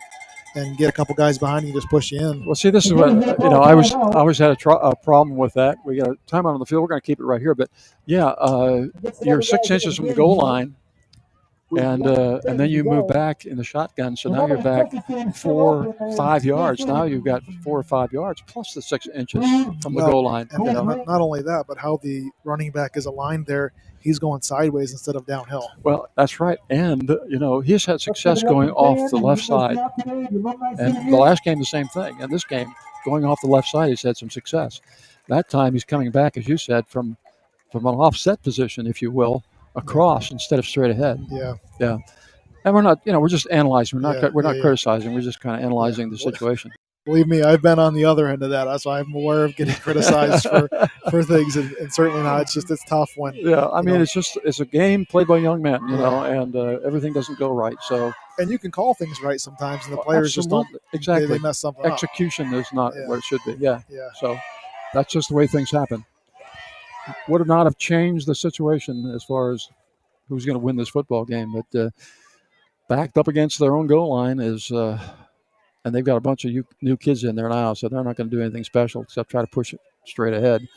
and 0.56 0.77
get 0.77 0.90
a 0.90 0.92
couple 0.92 1.14
guys 1.16 1.38
behind 1.38 1.64
you 1.64 1.72
and 1.72 1.77
just 1.82 1.90
push 1.90 2.11
you 2.11 2.19
in. 2.19 2.45
Well, 2.45 2.56
see, 2.56 2.69
this 2.69 2.85
is 2.85 2.93
what 2.93 3.09
you 3.09 3.50
know. 3.50 3.61
I 3.61 3.75
was 3.75 3.92
I 3.93 4.19
always 4.19 4.38
had 4.38 4.51
a, 4.51 4.56
tr- 4.56 4.72
a 4.72 4.95
problem 4.95 5.38
with 5.38 5.53
that. 5.53 5.77
We 5.85 5.98
got 5.98 6.09
a 6.09 6.16
timeout 6.27 6.53
on 6.53 6.59
the 6.59 6.66
field. 6.66 6.82
We're 6.82 6.88
going 6.88 7.01
to 7.01 7.06
keep 7.06 7.19
it 7.19 7.25
right 7.25 7.42
here, 7.42 7.56
but 7.56 7.69
yeah, 8.06 8.27
uh, 8.27 8.85
you're 9.22 9.42
six 9.42 9.69
inches 9.69 9.95
from 9.98 10.08
the 10.08 10.14
goal 10.14 10.38
line, 10.38 10.75
and 11.77 12.06
uh, 12.06 12.40
and 12.45 12.60
then 12.60 12.69
you 12.69 12.84
move 12.84 13.08
back 13.08 13.45
in 13.45 13.58
the 13.58 13.64
shotgun. 13.64 14.16
So 14.16 14.30
now 14.30 14.45
you're 14.45 14.61
back 14.61 14.92
four, 15.35 15.95
five 16.16 16.45
yards. 16.45 16.85
Now 16.85 17.03
you've 17.03 17.26
got 17.26 17.44
four 17.64 17.80
or 17.80 17.84
five 17.84 18.14
yards 18.14 18.44
plus 18.48 18.74
the 18.74 18.82
six 18.82 19.08
inches 19.08 19.44
from 19.82 19.94
the 19.94 20.03
Well, 20.03 20.11
goal 20.11 20.24
line. 20.26 20.48
And 20.52 20.66
You 20.66 20.74
know? 20.74 20.84
not, 20.84 21.08
not 21.08 21.22
only 21.22 21.42
that, 21.42 21.66
but 21.68 21.77
how 21.77 21.98
the 21.98 22.30
running 22.44 22.72
back 22.72 22.95
is 22.95 23.06
aligned 23.08 23.48
there, 23.48 23.74
he's 24.00 24.19
going 24.19 24.42
sideways 24.42 24.92
instead 24.92 25.16
of 25.16 25.26
downhill. 25.26 25.68
Well, 25.84 26.08
that's 26.16 26.40
right. 26.40 26.60
And, 26.69 27.10
you 27.27 27.40
know, 27.40 27.60
he's 27.61 27.84
had 27.85 28.00
success 28.00 28.44
going 28.44 28.69
off 28.69 29.10
the 29.10 29.18
left 29.18 29.44
side. 29.44 29.77
And 30.06 31.11
the 31.11 31.18
last 31.18 31.44
game, 31.44 31.60
the 31.60 31.66
same 31.66 31.88
thing. 31.88 32.22
And 32.22 32.32
this 32.32 32.45
game, 32.45 32.74
going 33.03 33.26
off 33.26 33.42
the 33.42 33.48
left 33.48 33.68
side, 33.69 33.90
he's 33.90 34.03
had 34.03 34.18
some 34.18 34.30
success. 34.30 34.82
That 35.27 35.50
time, 35.50 35.74
he's 35.74 35.84
coming 35.84 36.11
back, 36.11 36.38
as 36.38 36.48
you 36.48 36.58
said, 36.58 36.88
from 36.88 37.18
from 37.72 37.88
an 37.88 37.95
offset 37.95 38.42
position, 38.42 38.88
if 38.88 39.02
you 39.02 39.11
will, 39.11 39.44
across 39.76 40.32
instead 40.32 40.60
of 40.60 40.66
straight 40.66 40.92
ahead. 40.92 41.24
Yeah. 41.30 41.54
Yeah. 41.80 41.98
And 42.64 42.74
we're 42.74 42.82
not, 42.82 43.00
you 43.06 43.12
know, 43.12 43.20
we're 43.20 43.30
just 43.30 43.48
analyzing. 43.52 44.02
We're 44.02 44.12
not, 44.14 44.22
Yeah, 44.24 44.30
we're 44.34 44.42
not 44.42 44.52
yeah, 44.52 44.56
yeah. 44.56 44.62
criticizing. 44.62 45.14
We're 45.14 45.22
just 45.22 45.40
kind 45.40 45.56
of 45.58 45.62
analyzing 45.64 46.10
the 46.10 46.18
situation. 46.18 46.72
Believe 47.06 47.28
me, 47.28 47.44
I've 47.44 47.62
been 47.62 47.78
on 47.78 47.94
the 47.94 48.06
other 48.06 48.28
end 48.28 48.42
of 48.42 48.50
that. 48.50 48.82
so 48.82 48.90
I'm 48.90 49.14
aware 49.14 49.45
of 49.45 49.56
getting 49.56 49.76
criticized 49.76 50.48
for, 50.50 50.68
for 51.12 51.22
things, 51.22 51.56
and, 51.56 51.72
and 51.74 51.94
certainly 51.94 52.24
not. 52.24 52.42
It's 52.42 52.54
just 52.56 52.72
it's 52.72 52.84
tough 52.86 53.12
when 53.16 53.36
Yeah, 53.36 53.68
I 53.68 53.84
mean, 53.84 53.94
know, 53.94 54.02
it's 54.02 54.12
just 54.12 54.40
it's 54.44 54.60
a 54.60 54.66
game 54.66 55.06
played 55.06 55.28
by 55.28 55.38
young 55.38 55.62
men, 55.62 55.88
you 55.88 55.98
know, 55.98 56.24
and 56.24 56.56
uh, 56.56 56.80
everything 56.84 57.14
doesn't 57.14 57.38
go 57.38 57.52
right. 57.54 57.76
So 57.82 58.12
and 58.40 58.50
you 58.50 58.58
can 58.58 58.72
call 58.72 58.95
things 58.95 59.22
right 59.22 59.40
sometimes, 59.40 59.86
and 59.86 59.94
the 59.94 60.02
players 60.02 60.34
just 60.34 60.50
don't 60.50 60.68
exactly 60.94 61.28
They, 61.28 61.34
they 61.36 61.40
mess 61.44 61.60
something 61.60 61.86
up. 61.86 61.92
Execution 61.94 62.52
is 62.56 62.66
not 62.74 62.94
Yeah. 62.95 63.08
what 63.08 63.20
it 63.20 63.24
should 63.24 63.42
be. 63.45 63.54
Yeah. 63.60 63.82
Yeah. 63.88 64.10
So 64.20 64.36
that's 64.95 65.14
just 65.14 65.30
the 65.30 65.36
way 65.36 65.45
things 65.45 65.70
happen. 65.70 66.04
Would 67.27 67.45
not 67.48 67.66
have 67.66 67.77
changed 67.77 68.27
the 68.27 68.35
situation 68.35 69.11
as 69.14 69.24
far 69.24 69.51
as 69.51 69.69
who's 70.27 70.45
going 70.45 70.56
to 70.56 70.64
win 70.64 70.75
this 70.75 70.90
football 70.90 71.25
game, 71.25 71.53
but 71.53 71.80
uh, 71.80 71.90
backed 72.90 73.17
up 73.17 73.27
against 73.27 73.59
their 73.59 73.75
own 73.75 73.88
goal 73.88 74.14
line 74.14 74.40
is, 74.40 74.72
uh, 74.72 75.00
and 75.84 75.93
they've 75.93 76.06
got 76.06 76.17
a 76.17 76.22
bunch 76.22 76.45
of 76.45 76.51
new 76.82 76.98
kids 76.98 77.24
in 77.24 77.35
there 77.35 77.50
now, 77.50 77.74
so 77.74 77.88
they're 77.88 78.03
not 78.03 78.16
going 78.16 78.30
to 78.30 78.35
do 78.35 78.42
anything 78.42 78.64
special 78.64 79.03
except 79.03 79.30
try 79.30 79.42
to 79.42 79.48
push 79.48 79.74
it 79.74 79.80
straight 80.06 80.34
ahead 80.34 80.67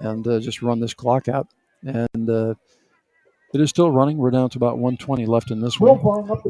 and 0.00 0.26
uh, 0.26 0.40
just 0.40 0.62
run 0.62 0.80
this 0.80 0.94
clock 0.94 1.28
out. 1.28 1.46
And 1.82 2.28
uh, 2.28 2.54
it 3.54 3.60
is 3.60 3.70
still 3.70 3.90
running. 3.90 4.18
We're 4.18 4.30
down 4.30 4.50
to 4.50 4.58
about 4.58 4.78
120 4.78 5.26
left 5.26 5.50
in 5.50 5.60
this 5.60 5.78
one. 5.78 6.00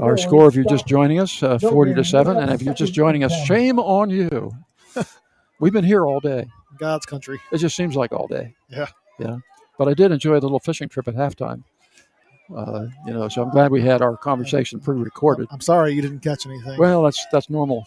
Our 0.01 0.17
score, 0.17 0.49
if 0.49 0.55
you're 0.55 0.65
just 0.65 0.87
joining 0.87 1.21
us, 1.21 1.43
uh, 1.43 1.59
40 1.59 1.95
to 1.95 2.05
seven, 2.05 2.37
and 2.39 2.51
if 2.51 2.63
you're 2.63 2.75
just 2.75 2.95
joining 2.95 3.23
us, 3.25 3.35
shame 3.45 3.79
on 3.79 4.11
you. 4.11 4.51
We've 5.61 5.73
been 5.73 5.85
here 5.85 6.07
all 6.07 6.21
day. 6.21 6.47
God's 6.79 7.07
country. 7.07 7.41
It 7.53 7.59
just 7.59 7.77
seems 7.77 7.97
like 7.97 8.13
all 8.13 8.27
day. 8.27 8.55
Yeah. 8.69 8.87
Yeah. 9.19 9.39
But 9.79 9.89
I 9.89 9.95
did 9.95 10.13
enjoy 10.13 10.35
the 10.41 10.47
little 10.47 10.61
fishing 10.61 10.89
trip 10.89 11.09
at 11.09 11.15
halftime. 11.15 11.63
Uh, 12.55 12.87
you 13.07 13.13
know, 13.13 13.29
so 13.29 13.43
I'm 13.43 13.51
glad 13.51 13.71
we 13.71 13.83
had 13.83 14.01
our 14.01 14.17
conversation 14.17 14.81
pre-recorded. 14.81 15.49
I'm 15.51 15.61
sorry 15.61 15.93
you 15.93 16.01
didn't 16.01 16.21
catch 16.21 16.47
anything. 16.47 16.79
Well, 16.79 17.03
that's 17.03 17.27
that's 17.31 17.51
normal. 17.51 17.87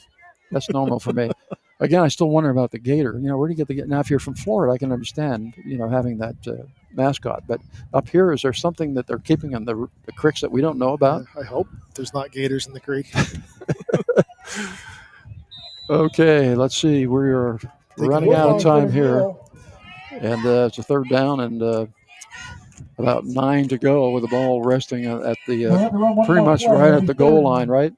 That's 0.51 0.69
normal 0.69 0.99
for 0.99 1.13
me. 1.13 1.31
Again, 1.79 2.03
I 2.03 2.09
still 2.09 2.29
wonder 2.29 2.51
about 2.51 2.69
the 2.69 2.77
gator. 2.77 3.13
You 3.13 3.27
know, 3.27 3.37
where 3.39 3.47
do 3.47 3.53
you 3.53 3.57
get 3.57 3.67
the 3.67 3.73
gator? 3.73 3.87
Now, 3.87 4.01
if 4.01 4.09
you're 4.11 4.19
from 4.19 4.35
Florida, 4.35 4.71
I 4.71 4.77
can 4.77 4.91
understand. 4.91 5.55
You 5.65 5.79
know, 5.79 5.89
having 5.89 6.19
that 6.19 6.35
uh, 6.45 6.63
mascot. 6.93 7.43
But 7.47 7.59
up 7.91 8.07
here, 8.07 8.31
is 8.31 8.43
there 8.43 8.53
something 8.53 8.93
that 8.93 9.07
they're 9.07 9.17
keeping 9.17 9.53
in 9.53 9.65
the, 9.65 9.87
the 10.05 10.11
creeks 10.11 10.41
that 10.41 10.51
we 10.51 10.61
don't 10.61 10.77
know 10.77 10.93
about? 10.93 11.25
I 11.35 11.43
hope 11.43 11.67
there's 11.95 12.13
not 12.13 12.31
gators 12.31 12.67
in 12.67 12.73
the 12.73 12.79
creek. 12.79 13.11
Okay, 15.91 16.55
let's 16.55 16.77
see. 16.77 17.05
We're 17.97 18.07
running 18.07 18.33
out 18.33 18.49
of 18.49 18.61
time 18.61 18.91
here, 18.91 19.33
and 20.11 20.45
uh, 20.45 20.65
it's 20.67 20.77
a 20.77 20.83
third 20.83 21.09
down 21.09 21.39
and 21.41 21.61
uh, 21.61 21.85
about 22.97 23.25
nine 23.25 23.67
to 23.69 23.77
go 23.77 24.11
with 24.11 24.23
the 24.23 24.29
ball 24.29 24.61
resting 24.63 25.05
at 25.05 25.37
the 25.47 25.67
uh, 25.67 26.25
pretty 26.25 26.43
much 26.45 26.63
right 26.65 26.93
at 26.93 27.05
the 27.05 27.13
goal 27.13 27.43
line, 27.43 27.69
right? 27.69 27.93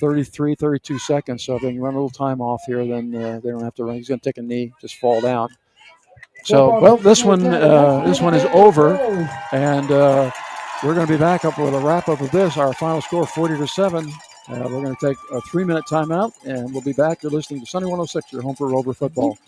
33, 0.00 0.54
32 0.54 0.98
seconds. 1.00 1.44
So 1.44 1.56
if 1.56 1.62
they 1.62 1.72
can 1.72 1.80
run 1.80 1.94
a 1.94 1.96
little 1.96 2.10
time 2.10 2.40
off 2.40 2.62
here, 2.66 2.84
then 2.86 3.14
uh, 3.14 3.40
they 3.42 3.50
don't 3.50 3.62
have 3.62 3.74
to 3.76 3.84
run. 3.84 3.96
He's 3.96 4.08
going 4.08 4.20
to 4.20 4.24
take 4.24 4.38
a 4.38 4.42
knee, 4.42 4.72
just 4.80 4.96
fall 4.96 5.20
down. 5.20 5.48
So, 6.44 6.78
well, 6.80 6.96
this 6.96 7.24
one, 7.24 7.44
uh, 7.46 8.04
this 8.06 8.20
one 8.20 8.32
is 8.34 8.44
over, 8.52 8.96
and 9.52 9.90
uh, 9.90 10.30
we're 10.84 10.94
going 10.94 11.06
to 11.06 11.12
be 11.12 11.18
back 11.18 11.44
up 11.44 11.58
with 11.58 11.74
a 11.74 11.80
wrap 11.80 12.08
up 12.08 12.20
of 12.20 12.30
this. 12.30 12.56
Our 12.56 12.72
final 12.72 13.00
score, 13.02 13.26
40 13.26 13.58
to 13.58 13.66
seven. 13.66 14.12
Uh, 14.50 14.60
we're 14.70 14.82
going 14.82 14.96
to 14.96 15.06
take 15.06 15.18
a 15.30 15.40
three 15.42 15.64
minute 15.64 15.84
timeout, 15.84 16.32
and 16.44 16.72
we'll 16.72 16.82
be 16.82 16.92
back. 16.94 17.22
You're 17.22 17.32
listening 17.32 17.60
to 17.60 17.66
Sunny 17.66 17.84
106, 17.84 18.32
your 18.32 18.42
home 18.42 18.56
for 18.56 18.68
Rover 18.68 18.94
football. 18.94 19.38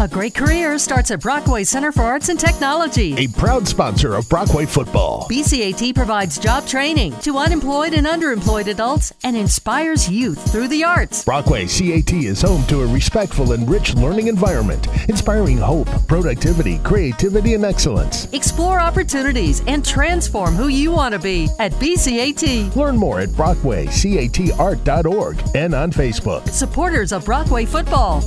A 0.00 0.08
great 0.08 0.34
career 0.34 0.76
starts 0.78 1.10
at 1.10 1.20
Brockway 1.20 1.62
Center 1.62 1.92
for 1.92 2.04
Arts 2.04 2.30
and 2.30 2.40
Technology. 2.40 3.14
A 3.18 3.28
proud 3.28 3.68
sponsor 3.68 4.14
of 4.14 4.26
Brockway 4.30 4.64
football. 4.64 5.28
BCAT 5.30 5.94
provides 5.94 6.38
job 6.38 6.66
training 6.66 7.12
to 7.20 7.36
unemployed 7.36 7.92
and 7.92 8.06
underemployed 8.06 8.68
adults 8.68 9.12
and 9.24 9.36
inspires 9.36 10.08
youth 10.08 10.50
through 10.50 10.68
the 10.68 10.82
arts. 10.82 11.22
Brockway 11.26 11.66
CAT 11.66 12.14
is 12.14 12.40
home 12.40 12.64
to 12.68 12.80
a 12.80 12.86
respectful 12.86 13.52
and 13.52 13.68
rich 13.68 13.94
learning 13.94 14.28
environment, 14.28 14.86
inspiring 15.10 15.58
hope, 15.58 15.90
productivity, 16.08 16.78
creativity, 16.78 17.52
and 17.52 17.66
excellence. 17.66 18.32
Explore 18.32 18.80
opportunities 18.80 19.62
and 19.66 19.84
transform 19.84 20.54
who 20.54 20.68
you 20.68 20.92
want 20.92 21.12
to 21.12 21.18
be 21.18 21.50
at 21.58 21.72
BCAT. 21.72 22.74
Learn 22.74 22.96
more 22.96 23.20
at 23.20 23.28
brockwaycatart.org 23.28 25.42
and 25.54 25.74
on 25.74 25.92
Facebook. 25.92 26.48
Supporters 26.48 27.12
of 27.12 27.26
Brockway 27.26 27.66
football. 27.66 28.24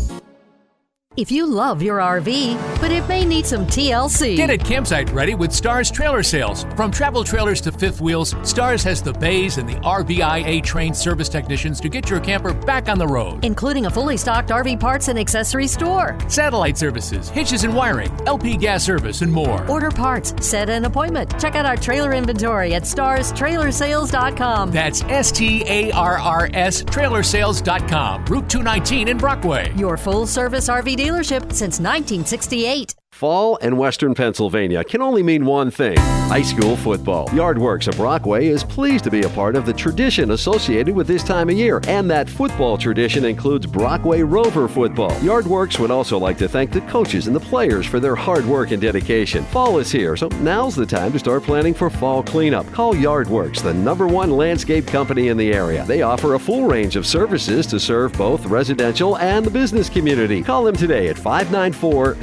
If 1.16 1.32
you 1.32 1.46
love 1.46 1.84
your 1.84 2.00
RV, 2.00 2.82
but 2.82 2.90
it 2.90 3.08
may 3.08 3.24
need 3.24 3.46
some 3.46 3.68
TLC. 3.68 4.36
Get 4.36 4.50
it 4.50 4.66
campsite 4.66 5.12
ready 5.12 5.36
with 5.36 5.52
Starrs 5.52 5.92
Trailer 5.92 6.24
Sales. 6.24 6.64
From 6.76 6.90
travel 6.90 7.24
trailers 7.24 7.62
to 7.62 7.72
fifth 7.72 8.02
wheels, 8.02 8.34
Starrs 8.42 8.82
has 8.82 9.00
the 9.00 9.14
bays 9.14 9.60
and 9.60 9.70
the 9.70 9.76
RVIA 9.76 10.64
trained 10.64 10.98
service 10.98 11.30
technicians 11.30 11.80
to 11.82 11.90
get 11.90 12.10
your 12.10 12.20
camper 12.20 12.52
back 12.52 12.90
on 12.90 12.98
the 12.98 13.06
road. 13.06 13.46
Including 13.46 13.86
a 13.86 13.92
fully 13.92 14.18
stocked 14.18 14.50
RV 14.50 14.80
parts 14.80 15.08
and 15.08 15.20
accessory 15.20 15.68
store. 15.68 16.18
Satellite 16.28 16.80
services, 16.80 17.30
hitches 17.30 17.64
and 17.64 17.76
wiring, 17.76 18.10
LP 18.26 18.58
gas 18.58 18.84
service, 18.84 19.22
and 19.22 19.32
more. 19.32 19.64
Order 19.70 19.92
parts, 19.92 20.34
set 20.44 20.68
an 20.68 20.86
appointment. 20.86 21.40
Check 21.40 21.54
out 21.54 21.68
our 21.68 21.78
trailer 21.78 22.14
inventory 22.14 22.74
at 22.74 22.86
starrstrailersales.com. 22.86 24.72
That's 24.72 25.04
S 25.04 25.32
T 25.32 25.64
A 25.68 25.92
R 25.92 26.18
R 26.18 26.50
S 26.56 26.82
trailersales.com. 26.82 28.26
Route 28.26 28.50
219 28.50 29.10
in 29.10 29.18
Brockway. 29.20 29.72
Your 29.76 29.96
full 29.96 30.26
service 30.26 30.70
RV 30.70 31.03
dealership 31.04 31.52
since 31.52 31.80
1968. 31.82 32.96
Fall 33.14 33.60
and 33.62 33.78
Western 33.78 34.16
Pennsylvania 34.16 34.84
can 34.84 35.00
only 35.04 35.22
mean 35.22 35.46
one 35.46 35.70
thing 35.70 36.00
high 36.34 36.42
school 36.42 36.76
football. 36.76 37.28
Yardworks 37.28 37.88
of 37.88 37.96
Brockway 37.96 38.48
is 38.48 38.64
pleased 38.64 39.04
to 39.04 39.12
be 39.12 39.22
a 39.22 39.30
part 39.30 39.56
of 39.56 39.68
the 39.68 39.74
tradition 39.74 40.32
associated 40.32 40.96
with 40.96 41.06
this 41.06 41.22
time 41.22 41.48
of 41.50 41.56
year, 41.56 41.80
and 41.88 42.10
that 42.10 42.28
football 42.28 42.76
tradition 42.76 43.26
includes 43.26 43.68
Brockway 43.68 44.24
Rover 44.24 44.68
football. 44.68 45.12
Yardworks 45.20 45.78
would 45.78 45.92
also 45.92 46.18
like 46.18 46.40
to 46.40 46.48
thank 46.48 46.72
the 46.72 46.82
coaches 46.82 47.28
and 47.28 47.36
the 47.36 47.40
players 47.40 47.86
for 47.86 48.00
their 48.00 48.16
hard 48.16 48.46
work 48.46 48.72
and 48.72 48.82
dedication. 48.82 49.44
Fall 49.46 49.78
is 49.78 49.92
here, 49.92 50.18
so 50.18 50.28
now's 50.40 50.76
the 50.76 50.88
time 50.88 51.12
to 51.12 51.20
start 51.20 51.44
planning 51.44 51.74
for 51.76 51.92
fall 51.92 52.24
cleanup. 52.24 52.66
Call 52.72 52.96
Yardworks, 52.96 53.62
the 53.62 53.74
number 53.74 54.08
one 54.08 54.32
landscape 54.32 54.88
company 54.88 55.28
in 55.28 55.38
the 55.38 55.54
area. 55.54 55.86
They 55.86 56.02
offer 56.02 56.34
a 56.34 56.40
full 56.40 56.66
range 56.66 56.96
of 56.96 57.06
services 57.06 57.68
to 57.68 57.80
serve 57.80 58.12
both 58.14 58.46
residential 58.48 59.18
and 59.20 59.46
the 59.46 59.52
business 59.52 59.88
community. 59.88 60.42
Call 60.42 60.64
them 60.64 60.76
today 60.76 61.10
at 61.10 61.18
594 61.18 62.16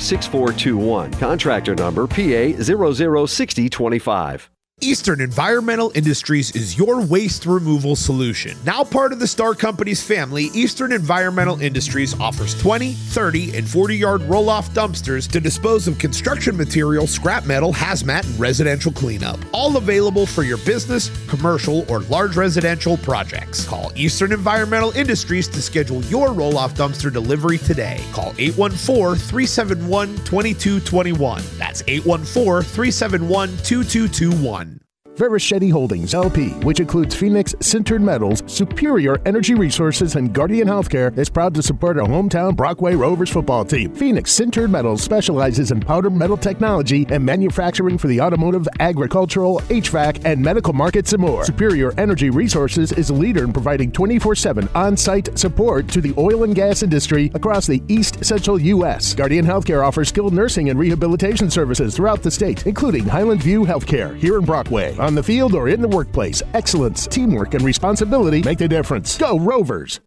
6421. 0.81 1.13
Contractor 1.19 1.75
number 1.75 2.07
PA 2.07 2.63
006025. 2.63 4.51
Eastern 4.83 5.21
Environmental 5.21 5.93
Industries 5.95 6.53
is 6.53 6.79
your 6.79 7.03
waste 7.03 7.45
removal 7.45 7.95
solution. 7.95 8.57
Now 8.65 8.83
part 8.83 9.13
of 9.13 9.19
the 9.19 9.27
Star 9.27 9.55
Company's 9.55 10.03
family, 10.03 10.45
Eastern 10.55 10.93
Environmental 10.93 11.61
Industries 11.61 12.19
offers 12.19 12.59
20, 12.63 12.93
30, 12.93 13.59
and 13.59 13.69
40 13.69 13.97
yard 13.97 14.23
roll 14.23 14.49
off 14.49 14.71
dumpsters 14.71 15.31
to 15.33 15.41
dispose 15.41 15.87
of 15.87 15.99
construction 15.99 16.57
material, 16.57 17.07
scrap 17.07 17.45
metal, 17.45 17.75
hazmat, 17.75 18.25
and 18.27 18.41
residential 18.41 18.91
cleanup. 18.91 19.39
All 19.53 19.77
available 19.77 20.25
for 20.25 20.45
your 20.45 20.59
business, 20.59 21.11
commercial, 21.29 21.85
or 21.93 22.01
large 22.05 22.37
residential 22.37 22.97
projects. 22.97 23.67
Call 23.67 23.93
Eastern 23.97 24.33
Environmental 24.33 24.93
Industries 24.93 25.47
to 25.49 25.61
schedule 25.61 26.03
your 26.05 26.33
roll 26.33 26.57
off 26.57 26.75
dumpster 26.75 27.13
delivery 27.13 27.59
today. 27.59 28.03
Call 28.13 28.33
814 28.39 29.19
371 29.29 30.17
2221. 30.25 31.43
That's 31.59 31.83
814 31.87 32.63
371 32.63 33.49
2221. 33.59 34.70
Varischetti 35.21 35.71
Holdings 35.71 36.15
LP, 36.15 36.49
which 36.65 36.81
includes 36.81 37.15
Phoenix 37.15 37.53
Sintered 37.57 38.01
Metals, 38.01 38.43
Superior 38.47 39.21
Energy 39.27 39.55
Resources, 39.55 40.17
and 40.17 40.33
Guardian 40.33 40.67
Healthcare, 40.67 41.17
is 41.19 41.29
proud 41.29 41.55
to 41.57 41.63
support 41.63 41.99
our 41.99 42.09
hometown 42.09 42.57
Brockway 42.57 42.95
Rovers 42.95 43.29
football 43.29 43.67
team. 43.67 43.95
Phoenix 43.95 44.33
Sintered 44.33 44.71
Metals 44.71 45.03
specializes 45.03 45.73
in 45.73 45.81
powder 45.81 46.09
metal 46.09 46.39
technology 46.39 47.05
and 47.11 47.23
manufacturing 47.23 47.99
for 47.99 48.09
the 48.09 48.19
automotive, 48.19 48.67
agricultural, 48.79 49.61
HVAC, 49.69 50.25
and 50.25 50.41
medical 50.41 50.73
markets 50.73 51.13
and 51.13 51.21
more. 51.21 51.45
Superior 51.45 51.93
Energy 51.99 52.31
Resources 52.31 52.91
is 52.93 53.11
a 53.11 53.15
leader 53.15 53.45
in 53.45 53.53
providing 53.53 53.93
24 53.93 54.35
7 54.35 54.71
on 54.75 54.97
site 54.97 55.39
support 55.39 55.87
to 55.89 56.01
the 56.01 56.15
oil 56.17 56.45
and 56.45 56.55
gas 56.55 56.83
industry 56.83 57.31
across 57.35 57.67
the 57.67 57.83
East 57.89 58.25
Central 58.25 58.59
U.S. 58.59 59.15
Guardian 59.15 59.45
Healthcare 59.45 59.87
offers 59.87 60.09
skilled 60.09 60.33
nursing 60.33 60.71
and 60.71 60.79
rehabilitation 60.79 61.51
services 61.51 61.95
throughout 61.95 62.23
the 62.23 62.31
state, 62.31 62.67
including 62.67 63.05
Highland 63.05 63.43
View 63.43 63.67
Healthcare 63.67 64.17
here 64.17 64.39
in 64.39 64.47
Brockway. 64.47 64.97
On 64.97 65.10
the 65.15 65.23
field 65.23 65.55
or 65.55 65.69
in 65.69 65.81
the 65.81 65.89
workplace, 65.89 66.43
excellence, 66.55 67.07
teamwork, 67.07 67.55
and 67.55 67.63
responsibility 67.63 68.43
make 68.43 68.59
the 68.59 68.69
difference. 68.69 69.17
Go 69.19 69.39
Rovers! 69.39 70.01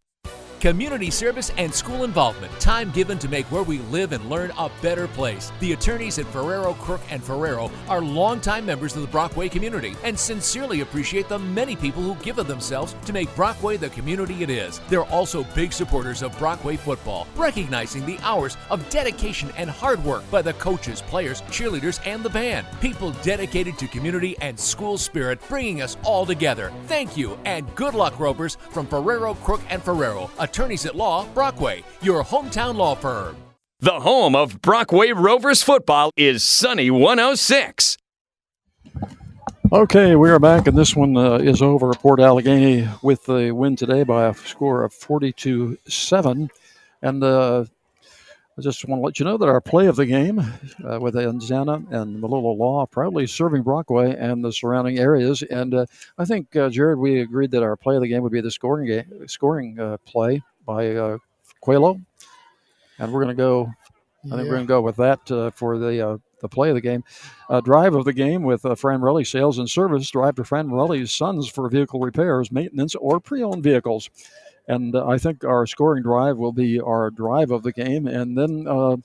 Community 0.64 1.12
service 1.12 1.52
and 1.58 1.76
school 1.76 2.06
involvement. 2.06 2.58
Time 2.58 2.90
given 2.92 3.20
to 3.20 3.28
make 3.28 3.46
where 3.52 3.64
we 3.64 3.80
live 3.80 4.14
and 4.14 4.30
learn 4.30 4.50
a 4.58 4.72
better 4.82 5.10
place. 5.10 5.52
The 5.60 5.74
attorneys 5.74 6.20
at 6.20 6.26
Ferraro, 6.28 6.74
Crook, 6.76 7.02
and 7.10 7.22
Ferraro 7.22 7.70
are 7.90 8.02
longtime 8.02 8.66
members 8.66 8.96
of 8.96 9.02
the 9.02 9.10
Brockway 9.10 9.50
community 9.50 9.94
and 10.06 10.18
sincerely 10.18 10.80
appreciate 10.80 11.28
the 11.28 11.38
many 11.38 11.76
people 11.76 12.02
who 12.02 12.16
give 12.24 12.38
of 12.38 12.48
themselves 12.48 12.96
to 13.04 13.12
make 13.12 13.36
Brockway 13.36 13.76
the 13.76 13.90
community 13.90 14.42
it 14.42 14.50
is. 14.50 14.80
They're 14.88 15.04
also 15.04 15.44
big 15.54 15.74
supporters 15.74 16.22
of 16.22 16.38
Brockway 16.40 16.78
football, 16.78 17.28
recognizing 17.36 18.06
the 18.06 18.18
hours 18.20 18.56
of 18.70 18.90
dedication 18.90 19.52
and 19.58 19.70
hard 19.70 20.02
work 20.06 20.24
by 20.32 20.42
the 20.42 20.54
coaches, 20.54 21.02
players, 21.02 21.42
cheerleaders, 21.52 22.00
and 22.06 22.24
the 22.24 22.30
band. 22.30 22.66
People 22.80 23.12
dedicated 23.22 23.78
to 23.80 23.88
community 23.90 24.38
and 24.40 24.58
school 24.58 24.98
spirit, 24.98 25.42
bringing 25.50 25.82
us 25.82 25.98
all 26.06 26.26
together. 26.26 26.72
Thank 26.88 27.18
you 27.18 27.38
and 27.44 27.68
good 27.76 27.96
luck, 27.96 28.18
Rovers, 28.18 28.56
from 28.72 28.88
Ferraro, 28.88 29.34
Crook, 29.34 29.60
and 29.70 29.84
Ferraro, 29.84 30.32
attorneys 30.54 30.86
at 30.86 30.96
law, 30.96 31.26
Brockway, 31.34 31.84
your 32.04 32.24
hometown 32.24 32.76
law 32.76 32.94
firm. 32.94 33.36
The 33.80 34.02
home 34.02 34.36
of 34.36 34.62
Brockway 34.62 35.12
Rovers 35.12 35.64
football 35.64 36.12
is 36.16 36.44
Sunny 36.44 36.92
106. 36.92 37.98
Okay, 39.72 40.16
we 40.16 40.30
are 40.30 40.38
back, 40.38 40.68
and 40.68 40.78
this 40.78 40.96
one 40.96 41.18
uh, 41.18 41.38
is 41.38 41.64
over. 41.64 41.92
Port 41.96 42.20
Allegany 42.20 42.88
with 43.02 43.26
the 43.26 43.50
win 43.50 43.76
today 43.76 44.04
by 44.04 44.28
a 44.28 44.34
score 44.36 44.84
of 44.84 44.94
42 44.94 45.80
7. 45.88 46.52
And 47.02 47.24
uh, 47.24 47.66
I 48.58 48.62
just 48.62 48.86
want 48.88 49.00
to 49.00 49.04
let 49.06 49.20
you 49.20 49.26
know 49.26 49.38
that 49.38 49.50
our 49.50 49.62
play 49.62 49.88
of 49.88 49.96
the 49.96 50.06
game 50.06 50.40
uh, 50.40 51.00
with 51.00 51.16
Anzana 51.16 51.92
and 51.92 52.22
Malolo 52.22 52.52
Law 52.52 52.86
proudly 52.86 53.26
serving 53.26 53.64
Brockway 53.64 54.16
and 54.16 54.46
the 54.46 54.54
surrounding 54.54 55.00
areas. 55.00 55.42
And 55.42 55.74
uh, 55.74 55.86
I 56.20 56.26
think, 56.26 56.56
uh, 56.56 56.70
Jared, 56.70 57.00
we 57.00 57.22
agreed 57.22 57.50
that 57.52 57.64
our 57.64 57.76
play 57.76 57.96
of 57.96 58.02
the 58.04 58.08
game 58.08 58.22
would 58.22 58.32
be 58.32 58.42
the 58.42 58.52
scoring 58.52 58.86
game, 58.88 59.28
scoring 59.28 59.80
uh, 59.80 59.98
play 60.06 60.44
by 60.68 60.96
uh, 60.96 61.18
Coelho. 61.64 62.00
And 63.00 63.12
we're 63.12 63.24
going 63.24 63.36
to 63.36 63.42
go, 63.42 63.72
I 64.26 64.30
think 64.30 64.32
Yeah. 64.32 64.38
we're 64.44 64.50
going 64.50 64.62
to 64.62 64.68
go 64.68 64.82
with 64.82 64.98
that 64.98 65.32
uh, 65.32 65.50
for 65.50 65.80
the 65.80 66.08
uh, 66.10 66.18
the 66.44 66.50
play 66.50 66.70
of 66.70 66.76
the 66.76 66.82
game. 66.82 67.04
Uh, 67.50 67.62
drive 67.62 67.96
of 67.96 68.06
the 68.06 68.14
game 68.14 68.44
with 68.44 68.66
uh, 68.66 68.76
Fran 68.76 69.02
Sales 69.26 69.58
and 69.58 69.68
Service. 69.70 70.12
Drive 70.12 70.36
to 70.36 70.44
Fran 70.44 71.08
Sons 71.08 71.48
for 71.48 71.68
vehicle 71.70 72.02
repairs, 72.02 72.52
maintenance, 72.52 72.94
or 72.96 73.20
pre 73.20 73.42
owned 73.42 73.64
vehicles. 73.64 74.10
And 74.68 74.96
I 74.96 75.18
think 75.18 75.44
our 75.44 75.66
scoring 75.68 76.04
drive 76.04 76.38
will 76.38 76.54
be 76.54 76.80
our 76.80 77.10
drive 77.10 77.52
of 77.52 77.64
the 77.64 77.74
game. 77.74 78.08
And 78.08 78.38
then 78.38 78.66
uh, 78.68 78.98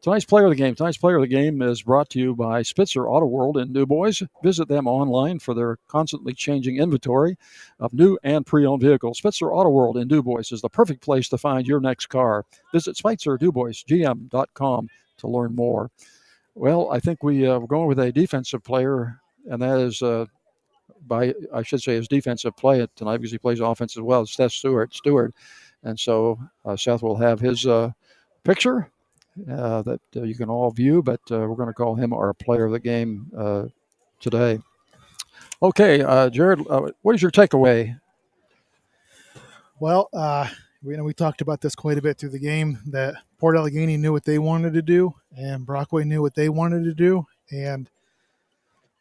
tonight's 0.00 0.24
player 0.24 0.44
of 0.44 0.50
the 0.50 0.56
game. 0.56 0.74
Tonight's 0.74 0.96
player 0.96 1.16
of 1.16 1.22
the 1.22 1.28
game 1.28 1.60
is 1.60 1.82
brought 1.82 2.08
to 2.10 2.18
you 2.18 2.34
by 2.34 2.62
Spitzer 2.62 3.06
Auto 3.06 3.26
World 3.26 3.58
in 3.58 3.72
DuBois. 3.72 4.22
Visit 4.42 4.68
them 4.68 4.86
online 4.86 5.38
for 5.38 5.54
their 5.54 5.76
constantly 5.88 6.32
changing 6.32 6.78
inventory 6.78 7.36
of 7.78 7.92
new 7.92 8.18
and 8.22 8.46
pre 8.46 8.66
owned 8.66 8.82
vehicles. 8.82 9.18
Spitzer 9.18 9.52
Auto 9.52 9.68
World 9.68 9.98
in 9.98 10.08
Du 10.08 10.22
Bois 10.22 10.50
is 10.50 10.62
the 10.62 10.70
perfect 10.70 11.02
place 11.02 11.28
to 11.28 11.38
find 11.38 11.66
your 11.66 11.80
next 11.80 12.06
car. 12.06 12.44
Visit 12.72 12.96
SpitzerDuboisGM.com 12.96 14.88
to 15.18 15.28
learn 15.28 15.54
more. 15.54 15.90
Well, 16.54 16.90
I 16.90 17.00
think 17.00 17.22
we, 17.22 17.46
uh, 17.46 17.58
we're 17.58 17.66
going 17.66 17.88
with 17.88 17.98
a 17.98 18.12
defensive 18.12 18.64
player, 18.64 19.20
and 19.46 19.60
that 19.62 19.78
is. 19.78 20.02
Uh, 20.02 20.26
by 21.06 21.34
I 21.52 21.62
should 21.62 21.82
say 21.82 21.94
his 21.94 22.08
defensive 22.08 22.56
play 22.56 22.86
tonight 22.96 23.18
because 23.18 23.32
he 23.32 23.38
plays 23.38 23.60
offense 23.60 23.96
as 23.96 24.02
well. 24.02 24.26
Seth 24.26 24.52
Stewart, 24.52 24.94
Stewart, 24.94 25.34
and 25.82 25.98
so 25.98 26.38
uh, 26.64 26.76
Seth 26.76 27.02
will 27.02 27.16
have 27.16 27.40
his 27.40 27.66
uh, 27.66 27.90
picture 28.44 28.90
uh, 29.50 29.82
that 29.82 30.00
uh, 30.16 30.22
you 30.22 30.34
can 30.34 30.48
all 30.48 30.70
view. 30.70 31.02
But 31.02 31.20
we're 31.30 31.54
going 31.54 31.68
to 31.68 31.74
call 31.74 31.94
him 31.94 32.12
our 32.12 32.32
player 32.34 32.66
of 32.66 32.72
the 32.72 32.80
game 32.80 33.30
today. 34.20 34.58
Okay, 35.62 35.98
Jared, 36.32 36.60
what 37.02 37.14
is 37.14 37.22
your 37.22 37.30
takeaway? 37.30 37.98
Well, 39.80 40.08
we, 40.82 40.92
you 40.92 40.96
know, 40.96 41.04
we 41.04 41.14
talked 41.14 41.40
about 41.40 41.60
this 41.60 41.74
quite 41.74 41.98
a 41.98 42.02
bit 42.02 42.18
through 42.18 42.30
the 42.30 42.38
game 42.38 42.78
that 42.86 43.14
Port 43.38 43.56
Allegany 43.56 43.98
knew 43.98 44.12
what 44.12 44.24
they 44.24 44.38
wanted 44.38 44.74
to 44.74 44.82
do, 44.82 45.14
and 45.36 45.64
Brockway 45.64 46.04
knew 46.04 46.22
what 46.22 46.34
they 46.34 46.48
wanted 46.48 46.84
to 46.84 46.94
do. 46.94 47.26
And 47.50 47.88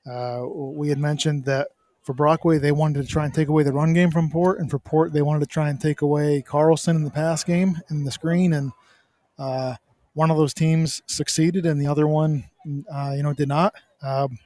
uh, 0.10 0.44
we 0.48 0.90
had 0.90 1.00
mentioned 1.00 1.46
that 1.46 1.70
for 2.04 2.14
Brockway, 2.14 2.58
they 2.58 2.72
wanted 2.72 3.02
to 3.02 3.08
try 3.08 3.26
and 3.26 3.34
take 3.34 3.48
away 3.48 3.64
the 3.64 3.74
run 3.74 3.94
game 3.94 4.12
from 4.12 4.30
Port, 4.30 4.60
and 4.60 4.70
for 4.70 4.80
Port, 4.80 5.14
they 5.14 5.22
wanted 5.22 5.42
to 5.42 5.46
try 5.46 5.70
and 5.70 5.80
take 5.80 6.02
away 6.02 6.42
Carlson 6.42 6.96
in 6.96 7.04
the 7.04 7.12
pass 7.12 7.44
game 7.44 7.80
in 7.90 8.04
the 8.04 8.12
screen. 8.12 8.54
And 8.54 8.72
uh, 9.38 9.76
one 10.14 10.32
of 10.32 10.38
those 10.38 10.54
teams 10.54 11.02
succeeded, 11.06 11.66
and 11.66 11.80
the 11.80 11.88
other 11.88 12.08
one, 12.08 12.46
uh, 12.92 13.14
you 13.16 13.24
know, 13.24 13.34
did 13.34 13.48
not. 13.48 13.76
Um, 14.02 14.40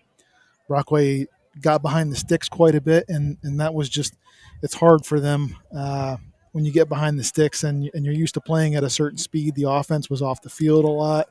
Brockway 0.68 1.28
got 1.62 1.82
behind 1.82 2.12
the 2.12 2.18
sticks 2.18 2.50
quite 2.50 2.76
a 2.76 2.82
bit, 2.82 3.06
and 3.08 3.38
and 3.44 3.60
that 3.60 3.74
was 3.74 3.90
just 3.90 4.16
it's 4.62 4.74
hard 4.74 5.06
for 5.06 5.20
them 5.20 5.56
uh, 5.76 6.18
when 6.52 6.66
you 6.66 6.72
get 6.72 6.90
behind 6.90 7.18
the 7.18 7.24
sticks 7.24 7.64
and 7.64 7.90
and 7.94 8.06
you're 8.06 8.14
used 8.14 8.34
to 8.34 8.42
playing 8.42 8.76
at 8.76 8.84
a 8.84 8.90
certain 8.90 9.18
speed. 9.18 9.56
The 9.56 9.70
offense 9.70 10.10
was 10.10 10.22
off 10.22 10.42
the 10.42 10.50
field 10.50 10.86
a 10.86 10.90
lot, 10.90 11.30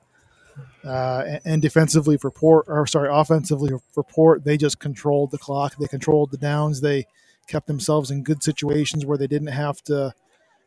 uh, 0.85 1.39
and, 1.45 1.63
defensively 1.63 2.17
for 2.17 2.31
Port, 2.31 2.67
or 2.69 2.87
sorry, 2.87 3.09
offensively 3.11 3.73
for 3.93 4.05
Port, 4.05 4.45
they 4.45 4.57
just 4.57 4.79
controlled 4.79 5.31
the 5.31 5.39
clock. 5.39 5.77
They 5.79 5.87
controlled 5.87 6.31
the 6.31 6.39
downs. 6.39 6.81
They 6.81 7.07
kept 7.47 7.67
themselves 7.67 8.11
in 8.11 8.23
good 8.23 8.43
situations 8.43 9.05
where 9.07 9.19
they 9.19 9.27
didn't 9.27 9.49
have 9.49 9.83
to. 9.85 10.15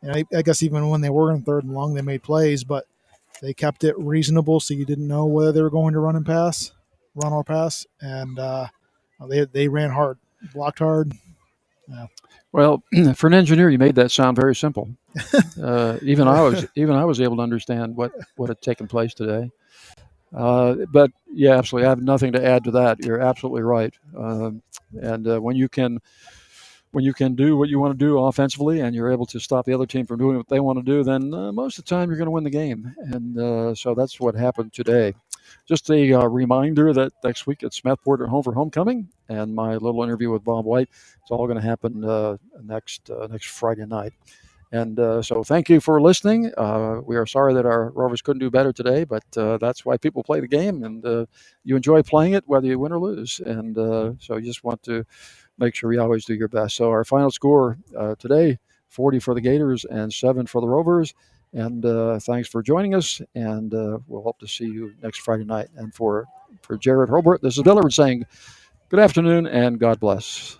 And 0.01 0.11
I, 0.11 0.25
I 0.35 0.41
guess 0.41 0.61
even 0.63 0.89
when 0.89 1.01
they 1.01 1.09
were 1.09 1.31
in 1.33 1.43
third 1.43 1.63
and 1.63 1.73
long, 1.73 1.93
they 1.93 2.01
made 2.01 2.23
plays, 2.23 2.63
but 2.63 2.85
they 3.41 3.53
kept 3.53 3.83
it 3.83 3.97
reasonable, 3.97 4.59
so 4.59 4.73
you 4.73 4.85
didn't 4.85 5.07
know 5.07 5.25
whether 5.25 5.51
they 5.51 5.61
were 5.61 5.69
going 5.69 5.93
to 5.93 5.99
run 5.99 6.15
and 6.15 6.25
pass, 6.25 6.71
run 7.15 7.33
or 7.33 7.43
pass, 7.43 7.85
and 8.01 8.37
uh, 8.39 8.67
they 9.29 9.45
they 9.45 9.67
ran 9.67 9.91
hard, 9.91 10.17
blocked 10.53 10.79
hard. 10.79 11.13
Yeah. 11.87 12.07
Well, 12.51 12.83
for 13.15 13.27
an 13.27 13.33
engineer, 13.33 13.69
you 13.69 13.77
made 13.77 13.95
that 13.95 14.11
sound 14.11 14.35
very 14.35 14.55
simple. 14.55 14.89
uh, 15.61 15.97
even 16.01 16.27
I 16.27 16.41
was 16.41 16.65
even 16.75 16.95
I 16.95 17.05
was 17.05 17.21
able 17.21 17.37
to 17.37 17.41
understand 17.41 17.95
what 17.95 18.11
what 18.35 18.49
had 18.49 18.61
taken 18.61 18.87
place 18.87 19.13
today. 19.13 19.49
Uh, 20.35 20.75
but 20.91 21.11
yeah, 21.31 21.57
absolutely, 21.57 21.85
I 21.85 21.89
have 21.89 22.01
nothing 22.01 22.33
to 22.33 22.45
add 22.45 22.63
to 22.65 22.71
that. 22.71 23.03
You're 23.03 23.21
absolutely 23.21 23.63
right. 23.63 23.93
Um, 24.17 24.61
and 25.01 25.27
uh, 25.27 25.39
when 25.39 25.55
you 25.55 25.69
can 25.69 25.99
when 26.91 27.03
you 27.03 27.13
can 27.13 27.35
do 27.35 27.57
what 27.57 27.69
you 27.69 27.79
want 27.79 27.97
to 27.97 28.05
do 28.05 28.17
offensively 28.17 28.79
and 28.79 28.95
you're 28.95 29.11
able 29.11 29.25
to 29.27 29.39
stop 29.39 29.65
the 29.65 29.73
other 29.73 29.85
team 29.85 30.05
from 30.05 30.17
doing 30.17 30.37
what 30.37 30.47
they 30.47 30.59
want 30.59 30.79
to 30.79 30.83
do, 30.83 31.03
then 31.03 31.33
uh, 31.33 31.51
most 31.51 31.77
of 31.77 31.85
the 31.85 31.89
time 31.89 32.09
you're 32.09 32.17
going 32.17 32.27
to 32.27 32.31
win 32.31 32.45
the 32.45 32.49
game. 32.49 32.95
And 32.97 33.37
uh, 33.37 33.75
so 33.75 33.93
that's 33.93 34.19
what 34.19 34.35
happened 34.35 34.73
today. 34.73 35.13
Just 35.65 35.89
a 35.91 36.13
uh, 36.13 36.25
reminder 36.25 36.93
that 36.93 37.11
next 37.23 37.45
week 37.45 37.63
at 37.63 37.71
Smethport 37.71 38.21
at 38.21 38.29
home 38.29 38.43
for 38.43 38.53
homecoming, 38.53 39.07
and 39.29 39.53
my 39.53 39.75
little 39.75 40.03
interview 40.03 40.29
with 40.29 40.43
Bob 40.43 40.65
White. 40.65 40.89
It's 41.21 41.31
all 41.31 41.45
going 41.45 41.59
to 41.59 41.65
happen 41.65 42.01
next 42.63 43.09
next 43.29 43.47
Friday 43.47 43.85
night. 43.85 44.13
And 44.71 44.99
uh, 44.99 45.21
so, 45.21 45.43
thank 45.43 45.69
you 45.69 45.79
for 45.79 46.01
listening. 46.01 46.51
Uh, 46.57 46.99
we 47.05 47.15
are 47.15 47.25
sorry 47.25 47.53
that 47.53 47.65
our 47.65 47.89
Rovers 47.91 48.21
couldn't 48.21 48.39
do 48.39 48.51
better 48.51 48.73
today, 48.73 49.05
but 49.05 49.23
uh, 49.37 49.57
that's 49.57 49.85
why 49.85 49.95
people 49.95 50.23
play 50.23 50.41
the 50.41 50.47
game, 50.47 50.83
and 50.83 51.05
uh, 51.05 51.25
you 51.63 51.77
enjoy 51.77 52.03
playing 52.03 52.33
it 52.33 52.43
whether 52.47 52.67
you 52.67 52.77
win 52.77 52.91
or 52.91 52.99
lose. 52.99 53.39
And 53.39 53.77
uh, 53.77 54.13
so, 54.19 54.35
you 54.35 54.45
just 54.45 54.65
want 54.65 54.83
to 54.83 55.05
make 55.57 55.73
sure 55.73 55.93
you 55.93 56.01
always 56.01 56.25
do 56.25 56.33
your 56.33 56.49
best. 56.49 56.75
So, 56.75 56.89
our 56.89 57.05
final 57.05 57.31
score 57.31 57.77
uh, 57.97 58.15
today 58.15 58.59
40 58.89 59.19
for 59.19 59.33
the 59.33 59.41
Gators 59.41 59.85
and 59.85 60.11
7 60.11 60.45
for 60.47 60.59
the 60.59 60.67
Rovers. 60.67 61.13
And 61.53 61.83
thanks 62.23 62.49
for 62.49 62.61
joining 62.61 62.93
us, 62.93 63.21
and 63.33 63.71
we'll 63.71 64.21
hope 64.21 64.37
to 64.39 64.47
see 64.47 64.65
you 64.65 64.93
next 65.01 65.21
Friday 65.21 65.45
night. 65.45 65.69
And 65.77 65.95
for, 65.95 66.25
for 66.61 66.77
Jared 66.77 67.09
Hurlburt, 67.09 67.41
this 67.41 67.57
is 67.57 67.63
Bill 67.63 67.81
saying 67.89 68.25
good 68.89 68.99
afternoon 68.99 69.47
and 69.47 69.79
God 69.79 69.99
bless. 69.99 70.57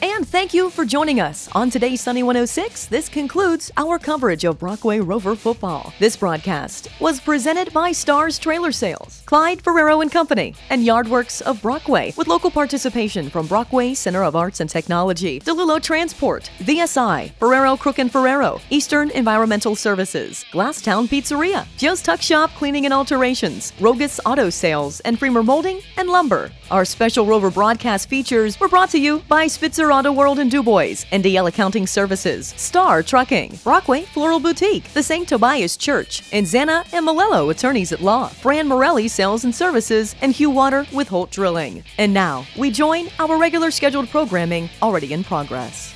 And 0.00 0.26
thank 0.26 0.54
you 0.54 0.70
for 0.70 0.84
joining 0.84 1.20
us 1.20 1.48
on 1.52 1.70
today's 1.70 2.00
Sunny 2.00 2.22
106. 2.22 2.86
This 2.86 3.08
concludes 3.08 3.70
our 3.76 3.98
coverage 3.98 4.44
of 4.44 4.58
Brockway 4.58 5.00
Rover 5.00 5.34
football. 5.34 5.92
This 5.98 6.16
broadcast 6.16 6.88
was 7.00 7.20
presented 7.20 7.72
by 7.72 7.90
Starrs 7.90 8.38
Trailer 8.38 8.70
Sales, 8.70 9.22
Clyde 9.26 9.60
Ferraro 9.60 10.00
and 10.00 10.10
Company, 10.10 10.54
and 10.70 10.84
Yardworks 10.84 11.40
of 11.40 11.60
Brockway, 11.60 12.14
with 12.16 12.28
local 12.28 12.50
participation 12.50 13.28
from 13.28 13.48
Brockway 13.48 13.94
Center 13.94 14.22
of 14.22 14.36
Arts 14.36 14.60
and 14.60 14.70
Technology, 14.70 15.40
DeLulo 15.40 15.82
Transport, 15.82 16.48
VSI, 16.58 17.32
Ferraro 17.38 17.76
Crook 17.76 17.98
and 17.98 18.12
Ferraro, 18.12 18.60
Eastern 18.70 19.10
Environmental 19.10 19.74
Services, 19.74 20.44
Glasstown 20.52 21.08
Pizzeria, 21.08 21.66
Joe's 21.76 22.02
Tux 22.02 22.22
Shop 22.22 22.50
Cleaning 22.56 22.84
and 22.84 22.94
Alterations, 22.94 23.72
Rogus 23.80 24.20
Auto 24.24 24.48
Sales, 24.50 25.00
and 25.00 25.18
Freemer 25.18 25.42
Molding 25.42 25.80
and 25.96 26.08
Lumber. 26.08 26.52
Our 26.70 26.84
special 26.84 27.26
Rover 27.26 27.50
broadcast 27.50 28.08
features 28.08 28.60
were 28.60 28.68
brought 28.68 28.90
to 28.90 29.00
you 29.00 29.20
by 29.28 29.46
Spitzer 29.46 29.77
Auto 29.86 30.12
World 30.12 30.38
in 30.40 30.48
DuBois, 30.48 31.04
NDL 31.12 31.48
Accounting 31.48 31.86
Services, 31.86 32.48
Star 32.56 33.02
Trucking, 33.02 33.58
Brockway 33.62 34.02
Floral 34.02 34.40
Boutique, 34.40 34.92
the 34.92 35.02
St. 35.02 35.28
Tobias 35.28 35.76
Church, 35.76 36.28
and 36.32 36.44
Zana 36.44 36.84
and 36.92 37.06
Malello 37.06 37.50
Attorneys 37.50 37.92
at 37.92 38.00
Law, 38.00 38.26
Fran 38.28 38.66
Morelli 38.66 39.08
Sales 39.08 39.44
and 39.44 39.54
Services, 39.54 40.16
and 40.20 40.32
Hugh 40.32 40.50
Water 40.50 40.84
with 40.92 41.08
Holt 41.08 41.30
Drilling. 41.30 41.84
And 41.96 42.12
now, 42.12 42.44
we 42.58 42.70
join 42.70 43.08
our 43.18 43.38
regular 43.38 43.70
scheduled 43.70 44.08
programming 44.08 44.68
already 44.82 45.12
in 45.12 45.22
progress. 45.24 45.94